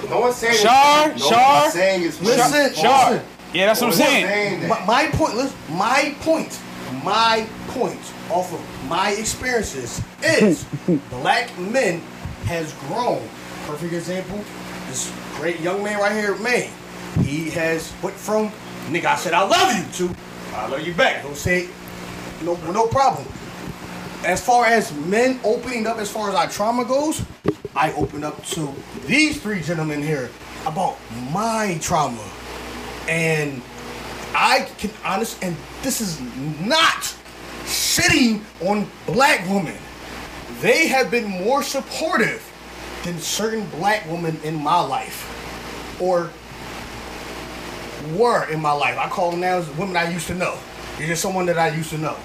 No 0.09 0.21
one's 0.21 0.37
saying 0.37 0.59
Shar, 0.59 1.11
it's, 1.11 1.21
no 1.23 1.29
Shar. 1.31 1.61
one's 1.63 1.73
saying 1.73 2.03
it's 2.05 2.21
Listen, 2.21 2.75
Shar. 2.75 3.11
listen. 3.13 3.27
Yeah, 3.53 3.67
that's 3.67 3.81
what 3.81 3.89
I'm 3.89 3.93
saying. 3.97 4.27
saying 4.27 4.69
My, 4.69 4.85
my 4.85 5.07
point, 5.09 5.35
listen, 5.37 5.57
my 5.71 6.15
point, 6.21 6.59
my 7.03 7.47
point 7.69 7.99
off 8.31 8.53
of 8.53 8.61
my 8.89 9.11
experiences 9.11 10.01
is 10.23 10.65
black 11.11 11.57
men 11.59 12.01
has 12.47 12.73
grown. 12.89 13.29
Perfect 13.67 13.93
example, 13.93 14.43
this 14.89 15.13
great 15.37 15.61
young 15.61 15.83
man 15.83 15.99
right 15.99 16.13
here, 16.13 16.37
man. 16.37 16.71
He 17.23 17.51
has 17.51 17.93
went 18.03 18.17
from 18.17 18.51
nigga, 18.89 19.07
I 19.07 19.17
said 19.17 19.33
I 19.33 19.43
love 19.43 19.77
you 19.77 20.07
to 20.09 20.15
I 20.55 20.69
love 20.69 20.87
you 20.87 20.95
back. 20.95 21.23
Don't 21.23 21.37
say 21.37 21.69
no 22.43 22.57
no 22.73 22.87
problem. 22.87 23.27
As 24.25 24.45
far 24.45 24.67
as 24.67 24.93
men 25.07 25.39
opening 25.45 25.87
up 25.87 25.99
as 25.99 26.11
far 26.11 26.29
as 26.29 26.35
our 26.35 26.49
trauma 26.49 26.85
goes, 26.85 27.23
I 27.75 27.93
open 27.93 28.25
up 28.25 28.45
to 28.47 28.73
these 29.07 29.41
three 29.41 29.61
gentlemen 29.61 30.03
here 30.03 30.31
about 30.67 30.97
my 31.31 31.79
trauma. 31.81 32.25
And 33.09 33.63
I 34.35 34.69
can 34.79 34.91
honest, 35.05 35.43
and 35.43 35.57
this 35.83 36.01
is 36.01 36.21
not 36.61 37.15
shitting 37.65 38.43
on 38.67 38.89
black 39.07 39.47
women. 39.49 39.77
They 40.61 40.89
have 40.89 41.11
been 41.11 41.27
more 41.27 41.63
supportive 41.63 42.43
than 43.05 43.19
certain 43.19 43.67
black 43.71 44.09
women 44.11 44.39
in 44.43 44.55
my 44.55 44.81
life, 44.81 46.01
or 46.01 46.31
were 48.15 48.49
in 48.49 48.61
my 48.61 48.73
life. 48.73 48.97
I 48.99 49.09
call 49.09 49.31
them 49.31 49.41
now 49.41 49.59
as 49.59 49.71
women 49.77 49.97
I 49.97 50.11
used 50.11 50.27
to 50.29 50.35
know. 50.35 50.59
You're 50.99 51.09
just 51.09 51.23
someone 51.23 51.47
that 51.47 51.59
I 51.59 51.69
used 51.69 51.91
to 51.91 51.99
know. 51.99 52.17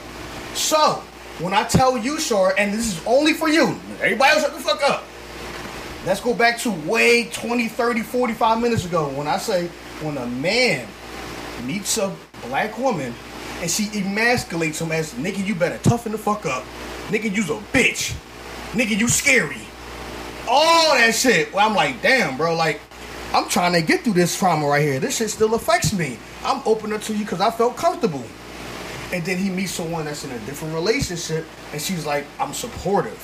So 0.53 1.03
when 1.39 1.53
I 1.53 1.63
tell 1.63 1.97
you, 1.97 2.19
Short, 2.19 2.55
and 2.57 2.73
this 2.73 2.87
is 2.87 3.05
only 3.05 3.33
for 3.33 3.49
you, 3.49 3.77
everybody 4.01 4.31
else 4.31 4.43
shut 4.43 4.53
the 4.53 4.59
fuck 4.59 4.81
up. 4.83 5.03
Let's 6.05 6.21
go 6.21 6.33
back 6.33 6.57
to 6.59 6.71
way 6.71 7.25
20, 7.25 7.67
30, 7.67 8.01
45 8.01 8.61
minutes 8.61 8.85
ago 8.85 9.09
when 9.09 9.27
I 9.27 9.37
say 9.37 9.67
when 10.01 10.17
a 10.17 10.25
man 10.25 10.87
meets 11.65 11.97
a 11.97 12.15
black 12.47 12.77
woman 12.77 13.13
and 13.61 13.69
she 13.69 13.83
emasculates 13.85 14.81
him 14.81 14.91
as 14.91 15.13
nigga, 15.13 15.45
you 15.45 15.53
better 15.53 15.77
toughen 15.79 16.11
the 16.11 16.17
fuck 16.17 16.45
up. 16.45 16.63
Nigga, 17.11 17.35
you's 17.35 17.49
a 17.49 17.55
bitch. 17.73 18.15
Nigga, 18.71 18.97
you 18.97 19.09
scary. 19.09 19.57
All 20.47 20.93
that 20.95 21.13
shit. 21.13 21.53
Well, 21.53 21.67
I'm 21.67 21.75
like, 21.75 22.01
damn, 22.01 22.37
bro, 22.37 22.55
like, 22.55 22.79
I'm 23.33 23.49
trying 23.49 23.73
to 23.73 23.81
get 23.81 24.01
through 24.01 24.13
this 24.13 24.37
trauma 24.37 24.65
right 24.67 24.81
here. 24.81 24.99
This 24.99 25.17
shit 25.17 25.29
still 25.29 25.53
affects 25.53 25.91
me. 25.91 26.17
I'm 26.43 26.61
open 26.65 26.93
up 26.93 27.01
to 27.03 27.13
you 27.13 27.25
because 27.25 27.41
I 27.41 27.51
felt 27.51 27.75
comfortable. 27.75 28.23
And 29.13 29.25
then 29.25 29.37
he 29.37 29.49
meets 29.49 29.71
someone 29.73 30.05
that's 30.05 30.23
in 30.23 30.31
a 30.31 30.39
different 30.39 30.73
relationship 30.73 31.45
and 31.73 31.81
she's 31.81 32.05
like, 32.05 32.25
I'm 32.39 32.53
supportive. 32.53 33.19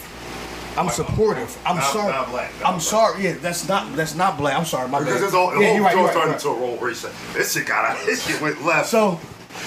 I'm 0.77 0.87
uh, 0.87 0.91
supportive. 0.91 1.57
I'm 1.65 1.77
Not- 1.77 1.93
sorry. 1.93 2.11
not 2.11 2.29
black, 2.29 2.51
I'm 2.63 2.79
sorry. 2.81 3.23
Yeah, 3.23 3.33
that's 3.39 3.67
not 3.67 3.95
that's 3.95 4.13
not 4.15 4.37
black. 4.37 4.55
I'm 4.59 4.65
sorry. 4.65 4.89
My 4.89 4.99
Because 4.99 5.21
bad. 5.21 5.23
it's 5.23 5.33
all, 5.33 5.51
the 5.51 5.61
yeah, 5.61 5.71
whole 5.71 5.79
right, 5.79 5.95
you're 5.95 6.05
right, 6.05 6.45
a 6.45 6.49
role 6.49 6.77
race. 6.77 7.05
This 7.33 7.53
shit 7.53 7.65
got 7.65 7.85
out. 7.85 8.05
This 8.05 8.27
shit 8.27 8.39
went 8.41 8.63
left. 8.63 8.89
So, 8.89 9.19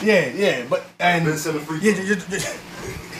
yeah, 0.04 0.28
yeah, 0.28 0.66
but 0.68 0.84
and 1.00 1.26
sending 1.38 1.64
free 1.64 1.80
yeah, 1.80 2.14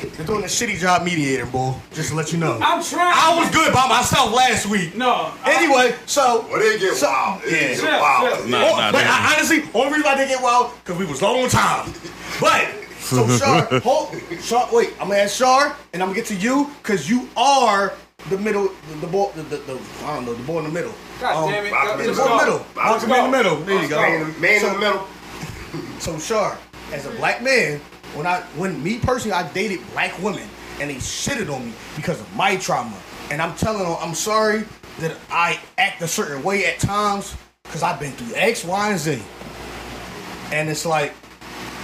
you're, 0.02 0.08
you're, 0.10 0.16
you're 0.18 0.26
doing 0.26 0.42
a 0.42 0.46
shitty 0.46 0.78
job 0.78 1.04
mediating, 1.04 1.50
boy. 1.50 1.74
Just 1.92 2.10
to 2.10 2.14
let 2.16 2.32
you 2.32 2.38
know. 2.38 2.58
I'm 2.62 2.82
trying. 2.82 3.12
I 3.16 3.38
was 3.38 3.50
good 3.50 3.72
by 3.72 3.86
myself 3.88 4.32
last 4.34 4.66
week. 4.66 4.94
No. 4.96 5.32
I- 5.44 5.54
Anyway, 5.60 5.94
so 6.06 6.46
well, 6.50 6.58
they 6.58 6.78
get 6.78 6.94
so- 6.96 7.06
wild. 7.08 7.42
It 7.44 7.52
Yeah. 7.52 7.58
get 7.68 7.78
Chill, 7.80 8.00
wild. 8.00 8.38
chill. 8.38 8.48
Nah, 8.48 8.58
Oh, 8.58 8.76
nah, 8.76 8.92
but. 8.92 9.04
I, 9.04 9.34
honestly, 9.36 9.62
only 9.74 9.92
reason 9.94 10.06
I 10.06 10.14
didn't 10.16 10.28
get 10.30 10.42
wild 10.42 10.72
because 10.84 10.98
we 10.98 11.04
was 11.06 11.20
low 11.22 11.42
on 11.42 11.48
time. 11.50 11.92
But 12.40 12.68
so 13.00 13.26
Shar, 13.38 13.80
hold, 13.80 14.14
Shar, 14.40 14.68
wait, 14.72 14.92
I'm 15.00 15.08
gonna 15.08 15.20
ask 15.20 15.36
Shar, 15.36 15.76
and 15.92 16.02
I'm 16.02 16.08
gonna 16.10 16.16
get 16.16 16.26
to 16.26 16.34
you 16.36 16.70
because 16.82 17.08
you 17.10 17.28
are 17.36 17.92
the 18.28 18.38
middle, 18.38 18.68
the, 18.88 18.94
the 19.00 19.06
boy, 19.06 19.30
the, 19.34 19.42
the, 19.42 19.56
the 19.58 19.80
I 20.04 20.14
don't 20.14 20.26
know, 20.26 20.34
the 20.34 20.42
boy 20.44 20.58
in 20.58 20.64
the 20.64 20.70
middle. 20.70 20.92
God 21.20 21.44
Um, 21.44 21.50
damn 21.50 21.66
it. 21.66 21.70
Malcolm 21.72 22.00
in 22.00 22.06
the 22.06 22.12
the 22.12 22.18
boy 22.22 22.24
in 22.24 22.30
the 22.30 22.36
middle. 22.44 22.58
middle. 22.58 22.66
Malcolm 22.76 23.08
Malcolm 23.08 23.24
in 23.26 23.30
the 23.32 23.36
middle. 23.36 23.56
There 23.64 23.82
you 23.82 23.88
go. 23.88 23.96
Man, 24.00 24.12
in 24.22 24.40
the- 24.40 24.66
in 24.68 24.72
the 24.74 24.78
middle. 24.78 25.06
So 25.98 26.18
Shar, 26.18 26.58
as 26.92 27.06
a 27.06 27.10
black 27.10 27.42
man, 27.42 27.80
when 28.14 28.26
I 28.26 28.40
when 28.56 28.82
me 28.82 28.98
personally 28.98 29.34
I 29.34 29.50
dated 29.52 29.80
black 29.92 30.20
women 30.22 30.48
and 30.80 30.90
they 30.90 30.96
shitted 30.96 31.54
on 31.54 31.66
me 31.66 31.72
because 31.96 32.20
of 32.20 32.36
my 32.36 32.56
trauma. 32.56 32.96
And 33.30 33.40
I'm 33.40 33.54
telling 33.56 33.82
them 33.82 33.96
I'm 34.00 34.14
sorry 34.14 34.64
that 34.98 35.16
I 35.30 35.60
act 35.78 36.02
a 36.02 36.08
certain 36.08 36.42
way 36.42 36.66
at 36.66 36.78
times 36.78 37.36
because 37.64 37.82
I've 37.82 38.00
been 38.00 38.12
through 38.12 38.34
X, 38.34 38.64
Y, 38.64 38.90
and 38.90 38.98
Z. 38.98 39.22
And 40.52 40.68
it's 40.68 40.84
like, 40.84 41.12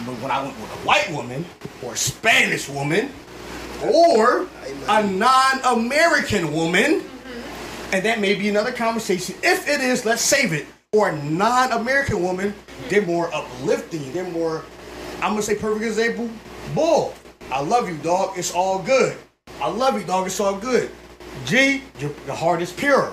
but 0.04 0.14
when 0.20 0.30
I 0.30 0.42
went 0.42 0.58
with 0.60 0.70
a 0.70 0.86
white 0.86 1.10
woman 1.12 1.44
or 1.82 1.92
a 1.94 1.96
Spanish 1.96 2.68
woman 2.68 3.10
or 3.82 4.48
a 4.88 5.06
non-American 5.06 6.52
woman, 6.52 7.00
mm-hmm. 7.00 7.94
and 7.94 8.04
that 8.04 8.20
may 8.20 8.34
be 8.34 8.48
another 8.48 8.72
conversation. 8.72 9.36
If 9.42 9.68
it 9.68 9.80
is, 9.80 10.04
let's 10.04 10.22
save 10.22 10.52
it. 10.52 10.66
Or 10.92 11.10
a 11.10 11.22
non-American 11.24 12.22
woman, 12.22 12.54
they're 12.88 13.02
more 13.02 13.32
uplifting. 13.34 14.12
They're 14.12 14.24
more. 14.30 14.64
I'm 15.16 15.32
gonna 15.32 15.42
say 15.42 15.56
perfect 15.56 15.84
example. 15.84 16.30
Bull, 16.74 17.14
I 17.50 17.60
love 17.60 17.88
you, 17.88 17.96
dog. 17.98 18.36
It's 18.36 18.52
all 18.52 18.80
good. 18.80 19.16
I 19.60 19.68
love 19.68 19.98
you, 19.98 20.06
dog. 20.06 20.26
It's 20.26 20.38
all 20.40 20.56
good. 20.56 20.90
G, 21.44 21.82
your, 21.98 22.10
your 22.26 22.36
heart 22.36 22.60
is 22.60 22.72
pure. 22.72 23.12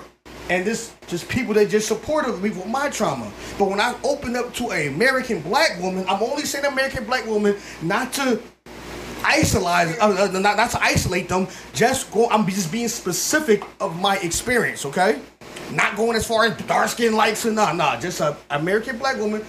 And 0.49 0.65
this 0.65 0.93
just 1.07 1.29
people 1.29 1.53
that 1.53 1.69
just 1.69 1.87
supportive 1.87 2.35
of 2.35 2.43
me 2.43 2.49
with 2.49 2.67
my 2.67 2.89
trauma. 2.89 3.31
But 3.57 3.69
when 3.69 3.79
I 3.79 3.95
open 4.03 4.35
up 4.35 4.53
to 4.55 4.71
an 4.71 4.89
American 4.93 5.41
black 5.41 5.81
woman, 5.81 6.05
I'm 6.09 6.21
only 6.21 6.43
saying 6.43 6.65
American 6.65 7.05
black 7.05 7.25
woman 7.25 7.55
not 7.81 8.11
to 8.13 8.41
isolate, 9.23 9.97
uh, 9.99 10.09
uh, 10.09 10.39
not, 10.39 10.57
not 10.57 10.71
to 10.71 10.83
isolate 10.83 11.29
them. 11.29 11.47
Just 11.73 12.11
go. 12.11 12.29
I'm 12.29 12.45
just 12.45 12.71
being 12.71 12.89
specific 12.89 13.63
of 13.79 13.99
my 13.99 14.17
experience. 14.17 14.85
Okay, 14.85 15.21
not 15.72 15.95
going 15.95 16.16
as 16.16 16.28
far 16.28 16.45
as 16.45 16.57
dark 16.64 16.89
skin 16.89 17.14
likes 17.14 17.45
and 17.45 17.55
nah, 17.55 17.72
nah. 17.74 17.99
Just 17.99 18.20
a 18.20 18.36
American 18.49 18.97
black 18.97 19.18
woman. 19.18 19.41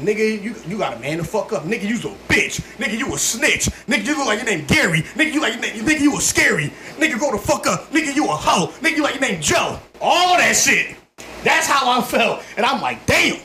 Nigga, 0.00 0.42
you 0.42 0.54
you 0.66 0.78
got 0.78 0.96
a 0.96 1.00
man 1.00 1.18
to 1.18 1.24
fuck 1.24 1.52
up. 1.52 1.64
Nigga, 1.64 1.88
you's 1.88 2.04
a 2.04 2.14
bitch. 2.28 2.60
Nigga, 2.78 2.98
you 2.98 3.14
a 3.14 3.18
snitch. 3.18 3.66
Nigga, 3.86 4.06
you 4.06 4.16
look 4.16 4.26
like 4.26 4.38
your 4.38 4.46
name 4.46 4.64
Gary. 4.66 5.02
Nigga, 5.02 5.32
you 5.32 5.40
like 5.40 5.54
your 5.54 5.62
nigga, 5.62 6.00
you 6.00 6.16
a 6.16 6.20
scary. 6.20 6.72
Nigga, 6.96 7.18
go 7.18 7.32
the 7.32 7.38
fuck 7.38 7.66
up. 7.66 7.90
Nigga, 7.90 8.14
you 8.14 8.24
a 8.24 8.28
hoe. 8.28 8.68
Nigga, 8.80 8.96
you 8.96 9.02
like 9.02 9.14
your 9.14 9.22
name 9.22 9.40
Joe. 9.40 9.78
All 10.00 10.36
that 10.38 10.54
shit. 10.56 10.96
That's 11.44 11.66
how 11.66 11.90
I 11.90 12.02
felt. 12.02 12.42
And 12.56 12.66
I'm 12.66 12.80
like, 12.80 13.04
damn. 13.06 13.40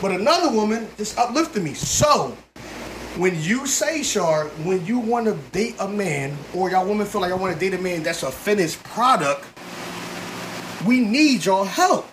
But 0.00 0.12
another 0.12 0.54
woman 0.54 0.88
just 0.96 1.18
uplifted 1.18 1.62
me. 1.62 1.72
So 1.74 2.36
when 3.16 3.40
you 3.40 3.66
say, 3.66 4.02
Shar, 4.02 4.48
when 4.64 4.84
you 4.84 4.98
want 4.98 5.26
to 5.26 5.34
date 5.52 5.76
a 5.80 5.88
man, 5.88 6.36
or 6.54 6.70
y'all 6.70 6.86
women 6.86 7.06
feel 7.06 7.22
like 7.22 7.32
I 7.32 7.34
want 7.34 7.54
to 7.54 7.58
date 7.58 7.78
a 7.78 7.82
man 7.82 8.02
that's 8.02 8.22
a 8.22 8.30
finished 8.30 8.82
product, 8.84 9.44
we 10.86 11.00
need 11.00 11.44
your 11.44 11.66
help. 11.66 12.08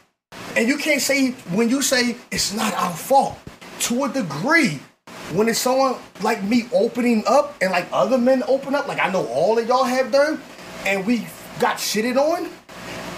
And 0.56 0.68
you 0.68 0.78
can't 0.78 1.02
say 1.02 1.32
when 1.52 1.70
you 1.70 1.82
say 1.82 2.16
it's 2.32 2.54
not 2.54 2.74
our 2.74 2.94
fault. 2.94 3.38
To 3.82 4.06
a 4.06 4.10
degree, 4.10 4.80
when 5.34 5.50
it's 5.50 5.60
someone 5.60 5.96
like 6.22 6.44
me 6.44 6.66
opening 6.74 7.24
up 7.28 7.56
and 7.62 7.72
like 7.72 7.88
other 7.92 8.18
men 8.18 8.44
open 8.48 8.76
up, 8.76 8.88
like 8.88 9.00
I 9.00 9.12
know 9.12 9.26
all 9.28 9.58
of 9.58 9.68
y'all 9.68 9.84
have 9.84 10.12
done, 10.12 10.42
and 10.86 11.06
we 11.06 11.28
got 11.60 11.78
shitted 11.78 12.18
on, 12.18 12.50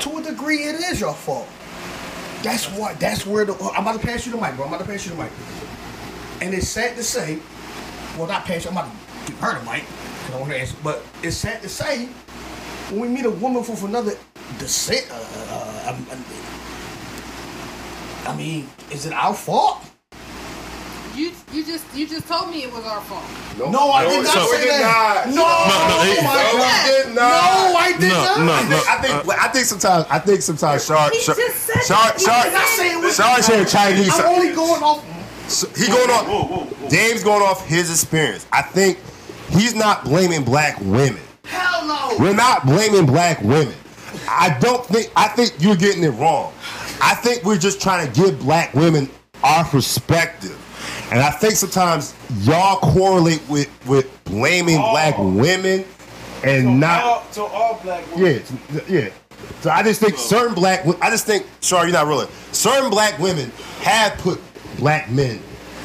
to 0.02 0.18
a 0.18 0.24
degree 0.24 0.64
it 0.64 0.76
is 0.76 1.00
your 1.00 1.14
fault. 1.14 1.48
That's 2.42 2.68
what 2.72 3.00
that's 3.00 3.26
where 3.26 3.46
the 3.46 3.54
I'm 3.76 3.84
about 3.84 4.00
to 4.00 4.06
pass 4.06 4.26
you 4.26 4.32
the 4.32 4.40
mic, 4.40 4.56
bro. 4.56 4.66
I'm 4.66 4.74
about 4.74 4.86
to 4.86 4.92
pass 4.92 5.06
you 5.06 5.12
the 5.12 5.24
mic. 5.24 5.32
And 6.42 6.54
it's 6.54 6.68
sad 6.68 6.96
to 6.96 7.04
say, 7.04 7.40
well, 8.18 8.28
not 8.28 8.46
pass 8.46 8.66
you. 8.66 8.72
I'm 8.72 8.78
about 8.78 8.92
to 8.92 9.32
give 9.32 9.40
her 9.40 9.60
the 9.60 9.66
mic. 9.66 9.84
I 10.34 10.40
want 10.40 10.52
to 10.52 10.60
answer, 10.60 10.76
but 10.84 11.06
it's 11.22 11.38
sad 11.38 11.62
to 11.62 11.70
say 11.70 12.10
when 12.92 13.02
we 13.02 13.08
meet 13.08 13.26
a 13.26 13.30
woman 13.32 13.64
from 13.64 13.90
another 13.90 14.18
descent. 14.60 15.08
Uh, 15.12 15.16
uh, 15.16 15.90
um, 15.90 16.08
um, 16.12 16.26
I 18.28 18.36
mean, 18.36 18.68
is 18.92 19.06
it 19.06 19.14
our 19.14 19.34
fault? 19.34 19.82
You 21.16 21.32
you 21.54 21.64
just 21.66 21.86
you 21.96 22.06
just 22.08 22.28
told 22.28 22.50
me 22.50 22.64
it 22.64 22.72
was 22.74 22.84
our 22.84 23.00
fault. 23.02 23.24
No, 23.72 23.92
I 23.92 24.04
did 24.10 24.24
not 24.24 24.36
no, 24.36 24.48
say 24.52 24.62
did 24.64 24.70
that. 24.72 25.26
not. 25.28 25.36
No, 25.36 25.36
no, 25.36 25.46
oh 25.46 26.04
he- 26.04 26.22
my 26.26 26.44
No, 26.44 26.58
God. 26.60 26.86
did 26.86 27.16
not. 27.16 27.72
No, 27.72 27.78
I 27.78 27.92
did 27.98 28.10
No, 28.10 28.24
not. 28.26 28.38
no, 28.40 28.54
I 28.54 28.64
no. 28.64 28.70
think, 28.76 28.90
I 28.90 29.02
think, 29.24 29.40
I 29.40 29.48
think 29.48 29.66
sometimes, 29.66 30.06
I 30.10 30.20
think 30.20 30.42
sometimes 30.42 30.86
Shark 30.86 31.14
Shark 31.14 31.38
Shark 31.38 31.38
just 31.38 31.56
said 31.64 31.84
Shar, 31.86 32.12
that. 32.18 32.54
I'm 32.54 32.78
saying 32.78 32.98
what- 33.02 33.14
Shar 33.16 33.42
said 33.42 33.68
Chinese. 33.70 34.12
I'm 34.20 34.26
only 34.26 34.54
going 34.54 34.84
off 34.84 35.06
So 35.48 35.68
he 35.70 35.88
going 35.88 36.10
off. 36.10 36.90
Dave's 36.90 37.24
going 37.24 37.42
off 37.42 37.66
his 37.66 37.90
experience. 37.90 38.46
I 38.52 38.62
think 38.64 39.00
he's 39.52 39.74
not 39.74 40.04
blaming 40.04 40.44
black 40.44 40.78
women. 40.82 41.22
Hell 41.48 41.88
no. 41.88 42.16
We're 42.20 42.36
not 42.36 42.66
blaming 42.66 43.06
black 43.06 43.42
women. 43.42 43.76
I 44.30 44.58
don't 44.60 44.86
think. 44.86 45.12
I 45.16 45.28
think 45.28 45.54
you're 45.60 45.76
getting 45.76 46.04
it 46.04 46.12
wrong. 46.12 46.54
I 47.02 47.14
think 47.16 47.44
we're 47.44 47.58
just 47.58 47.82
trying 47.82 48.12
to 48.12 48.22
give 48.22 48.40
black 48.40 48.74
women 48.74 49.10
our 49.44 49.64
perspective, 49.66 50.58
and 51.12 51.20
I 51.20 51.32
think 51.32 51.56
sometimes 51.56 52.16
y'all 52.42 52.80
correlate 52.80 53.48
with 53.50 53.70
with 53.86 54.24
blaming 54.24 54.78
black 54.78 55.16
women 55.18 55.86
and 56.44 56.80
not. 56.80 57.04
all, 57.04 57.26
to 57.34 57.42
all 57.44 57.80
black 57.84 58.04
women. 58.16 58.44
Yeah, 58.74 58.82
yeah. 58.88 59.10
So 59.62 59.70
I 59.70 59.84
just 59.84 60.00
think 60.00 60.18
certain 60.18 60.54
black, 60.54 60.86
I 61.02 61.10
just 61.10 61.26
think, 61.26 61.46
sorry, 61.60 61.88
you're 61.88 61.94
not 61.94 62.08
real. 62.08 62.28
Certain 62.52 62.90
black 62.90 63.20
women 63.20 63.52
have 63.82 64.18
put 64.20 64.40
black 64.78 65.10
men 65.10 65.40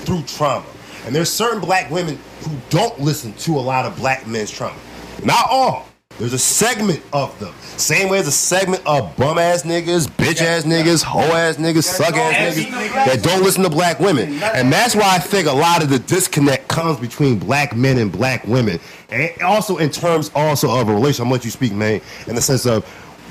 through 0.04 0.22
trauma, 0.22 0.66
and 1.04 1.14
there's 1.14 1.32
certain 1.32 1.60
black 1.60 1.90
women 1.90 2.18
who 2.42 2.56
don't 2.70 2.98
listen 3.00 3.32
to 3.34 3.58
a 3.58 3.60
lot 3.60 3.86
of 3.86 3.96
black 3.96 4.26
men's 4.26 4.50
trauma. 4.50 4.78
Not 5.24 5.47
all. 5.51 5.86
There's 6.18 6.34
a 6.34 6.38
segment 6.38 7.02
of 7.14 7.38
them. 7.40 7.55
Same 7.78 8.10
way 8.10 8.18
as 8.18 8.26
a 8.26 8.32
segment 8.32 8.82
of 8.84 9.16
bum 9.16 9.38
ass 9.38 9.62
niggas, 9.62 10.06
bitch 10.06 10.42
ass 10.42 10.64
niggas, 10.64 11.02
hoe 11.02 11.20
ass 11.20 11.56
niggas, 11.56 11.84
suck 11.84 12.14
ass 12.14 12.56
niggas 12.56 13.06
that 13.06 13.22
don't 13.22 13.42
listen 13.42 13.62
to 13.62 13.70
black 13.70 13.98
women. 14.01 14.42
And 14.42 14.70
that's 14.70 14.94
why 14.94 15.14
I 15.14 15.18
think 15.18 15.48
a 15.48 15.52
lot 15.52 15.82
of 15.82 15.88
the 15.88 15.98
disconnect 15.98 16.68
comes 16.68 17.01
between 17.01 17.38
black 17.38 17.74
men 17.74 17.97
and 17.97 18.12
black 18.12 18.47
women. 18.47 18.78
And 19.09 19.30
also 19.40 19.78
in 19.78 19.88
terms 19.88 20.30
also 20.34 20.70
of 20.78 20.90
a 20.90 20.94
relationship, 20.94 21.24
I'm 21.24 21.32
let 21.32 21.44
you 21.47 21.51
speak, 21.51 21.72
man, 21.72 22.02
in 22.26 22.34
the 22.34 22.42
sense 22.42 22.66
of 22.66 22.84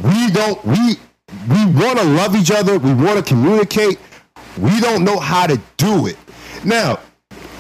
we 0.04 0.32
don't 0.32 0.64
we 0.66 0.96
we 1.48 1.66
wanna 1.68 2.04
love 2.04 2.36
each 2.36 2.50
other, 2.50 2.80
we 2.80 2.92
wanna 2.92 3.22
communicate, 3.22 4.00
we 4.58 4.80
don't 4.80 5.04
know 5.04 5.20
how 5.20 5.46
to 5.46 5.62
do 5.78 6.08
it. 6.08 6.18
Now, 6.66 7.00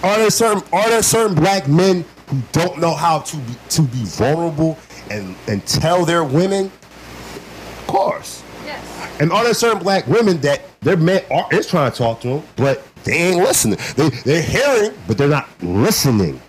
are 0.01 0.18
there 0.18 0.31
certain 0.31 0.64
are 0.73 0.89
there 0.89 1.03
certain 1.03 1.35
black 1.35 1.68
men 1.68 2.03
who 2.30 2.41
don't 2.51 2.80
know 2.80 2.93
how 2.93 3.19
to 3.19 3.38
be, 3.38 3.56
to 3.69 3.81
be 3.81 4.03
vulnerable 4.06 4.77
and 5.10 5.35
and 5.47 5.65
tell 5.65 6.06
their 6.06 6.23
women? 6.23 6.65
Of 6.65 7.84
course. 7.88 8.43
Yes. 8.65 9.19
And 9.19 9.31
are 9.31 9.43
there 9.43 9.53
certain 9.53 9.80
black 9.80 10.07
women 10.07 10.39
that 10.41 10.61
their 10.81 10.97
man 10.97 11.23
are, 11.31 11.47
is 11.51 11.68
trying 11.68 11.91
to 11.91 11.97
talk 11.97 12.22
to 12.22 12.27
them, 12.27 12.43
but 12.56 12.85
they 13.03 13.14
ain't 13.14 13.38
listening. 13.38 13.80
They 13.95 14.10
they're 14.10 14.41
hearing, 14.41 14.97
but 15.07 15.18
they're 15.18 15.27
not 15.27 15.49
listening. 15.64 16.39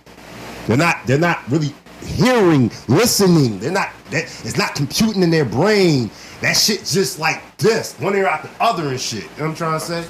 They're 0.67 0.77
not 0.77 0.97
they're 1.07 1.17
not 1.17 1.49
really 1.49 1.73
hearing, 2.05 2.71
listening. 2.87 3.59
They're 3.59 3.71
not 3.71 3.89
that 4.11 4.23
it's 4.23 4.57
not 4.57 4.75
computing 4.75 5.23
in 5.23 5.31
their 5.31 5.45
brain. 5.45 6.11
That 6.41 6.53
shit 6.53 6.85
just 6.85 7.19
like 7.19 7.57
this, 7.57 7.93
one 7.99 8.15
ear 8.15 8.27
out 8.27 8.43
the 8.43 8.49
other 8.59 8.89
and 8.89 8.99
shit. 8.99 9.23
You 9.23 9.29
know 9.29 9.43
what 9.45 9.49
I'm 9.49 9.55
trying 9.55 9.79
to 9.79 9.85
say? 9.85 10.07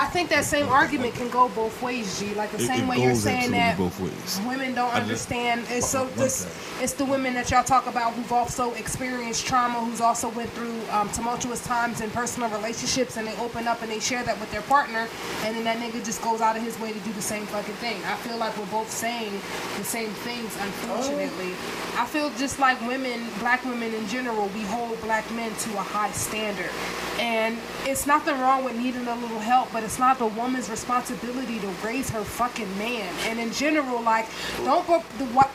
I 0.00 0.06
think 0.06 0.28
that 0.30 0.44
same 0.44 0.68
argument 0.68 1.14
can 1.14 1.28
go 1.28 1.48
both 1.48 1.82
ways, 1.82 2.20
G. 2.20 2.32
Like 2.34 2.52
the 2.52 2.62
It- 2.62 2.66
same 2.68 2.84
it 2.84 2.88
way 2.88 3.02
you're 3.02 3.14
saying 3.16 3.50
that 3.50 3.76
both 3.76 3.98
ways. 4.00 4.40
women 4.46 4.72
don't 4.74 4.90
I 4.94 5.00
just- 5.00 5.02
understand. 5.30 5.66
It's 5.70 5.88
so 5.88 6.06
this, 6.14 6.36
second. 6.36 6.84
it's 6.84 6.92
the 6.92 7.04
women 7.04 7.34
that 7.34 7.50
y'all 7.50 7.64
talk 7.64 7.86
about 7.88 8.12
who've 8.14 8.32
also 8.32 8.72
experienced 8.74 9.44
trauma, 9.46 9.80
who's 9.80 10.00
also 10.00 10.28
went 10.28 10.52
through 10.52 10.76
um, 10.92 11.08
tumultuous 11.10 11.60
times 11.64 12.00
in 12.00 12.10
personal 12.10 12.48
relationships, 12.50 13.16
and 13.16 13.26
they 13.26 13.36
open 13.38 13.66
up 13.66 13.82
and 13.82 13.90
they 13.90 13.98
share 13.98 14.22
that 14.22 14.38
with 14.38 14.50
their 14.52 14.62
partner, 14.62 15.08
and 15.44 15.56
then 15.56 15.64
that 15.64 15.78
nigga 15.78 16.04
just 16.04 16.22
goes 16.22 16.40
out 16.40 16.56
of 16.56 16.62
his 16.62 16.78
way 16.78 16.92
to 16.92 16.98
do 17.00 17.12
the 17.12 17.22
same 17.22 17.44
fucking 17.46 17.74
thing. 17.76 18.00
I 18.06 18.14
feel 18.16 18.36
like 18.36 18.56
we're 18.56 18.66
both 18.66 18.90
saying 18.92 19.32
the 19.78 19.84
same 19.84 20.10
things, 20.10 20.56
unfortunately. 20.62 21.52
I 21.98 22.06
feel 22.06 22.30
just 22.38 22.60
like 22.60 22.80
women, 22.86 23.26
black 23.40 23.64
women 23.64 23.92
in 23.92 24.06
general, 24.08 24.48
we 24.54 24.62
hold 24.62 25.00
black 25.02 25.28
men 25.32 25.52
to 25.56 25.70
a 25.74 25.82
high 25.82 26.12
standard. 26.12 26.70
And 27.18 27.58
it's 27.84 28.06
nothing 28.06 28.38
wrong 28.38 28.62
with 28.62 28.76
needing 28.76 29.08
a 29.08 29.14
little 29.16 29.40
help, 29.40 29.72
but 29.72 29.82
it's 29.88 29.98
not 29.98 30.18
the 30.18 30.26
woman's 30.26 30.68
responsibility 30.68 31.58
to 31.60 31.66
raise 31.82 32.10
her 32.10 32.22
fucking 32.22 32.68
man. 32.76 33.10
And 33.22 33.38
in 33.38 33.50
general, 33.50 34.02
like, 34.02 34.26
don't 34.58 34.86
go 34.86 35.02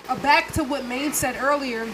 uh, 0.09 0.15
back 0.23 0.51
to 0.53 0.63
what 0.63 0.85
Maine 0.85 1.13
said 1.13 1.35
earlier. 1.39 1.87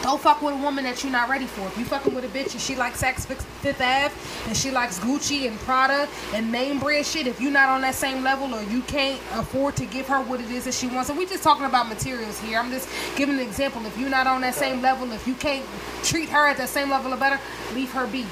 Don't 0.00 0.18
fuck 0.18 0.40
with 0.40 0.54
a 0.54 0.56
woman 0.56 0.84
that 0.84 1.02
you're 1.02 1.12
not 1.12 1.28
ready 1.28 1.44
for. 1.44 1.66
If 1.66 1.76
you 1.76 1.84
fucking 1.84 2.14
with 2.14 2.24
a 2.24 2.28
bitch 2.28 2.52
and 2.52 2.60
she 2.62 2.76
likes 2.76 3.02
Fifth 3.02 3.44
Fifth 3.60 3.80
Ave 3.82 4.14
and 4.46 4.56
she 4.56 4.70
likes 4.70 4.98
Gucci 5.00 5.46
and 5.48 5.58
Prada 5.60 6.08
and 6.32 6.50
name 6.50 6.78
brand 6.78 7.04
shit, 7.04 7.26
if 7.26 7.42
you're 7.42 7.52
not 7.52 7.68
on 7.68 7.82
that 7.82 7.94
same 7.94 8.22
level 8.22 8.54
or 8.54 8.62
you 8.62 8.80
can't 8.82 9.20
afford 9.34 9.76
to 9.76 9.84
give 9.84 10.08
her 10.08 10.22
what 10.22 10.40
it 10.40 10.50
is 10.50 10.64
that 10.64 10.72
she 10.72 10.86
wants, 10.86 11.10
and 11.10 11.18
we're 11.18 11.28
just 11.28 11.42
talking 11.42 11.66
about 11.66 11.90
materials 11.90 12.40
here. 12.40 12.58
I'm 12.58 12.70
just 12.70 12.88
giving 13.16 13.34
an 13.34 13.42
example. 13.42 13.84
If 13.84 13.98
you're 13.98 14.08
not 14.08 14.26
on 14.26 14.40
that 14.40 14.54
same 14.54 14.80
level, 14.80 15.12
if 15.12 15.26
you 15.26 15.34
can't 15.34 15.66
treat 16.02 16.30
her 16.30 16.46
at 16.46 16.56
that 16.56 16.70
same 16.70 16.88
level 16.88 17.12
or 17.12 17.18
better, 17.18 17.38
leave 17.74 17.92
her 17.92 18.06
be. 18.06 18.24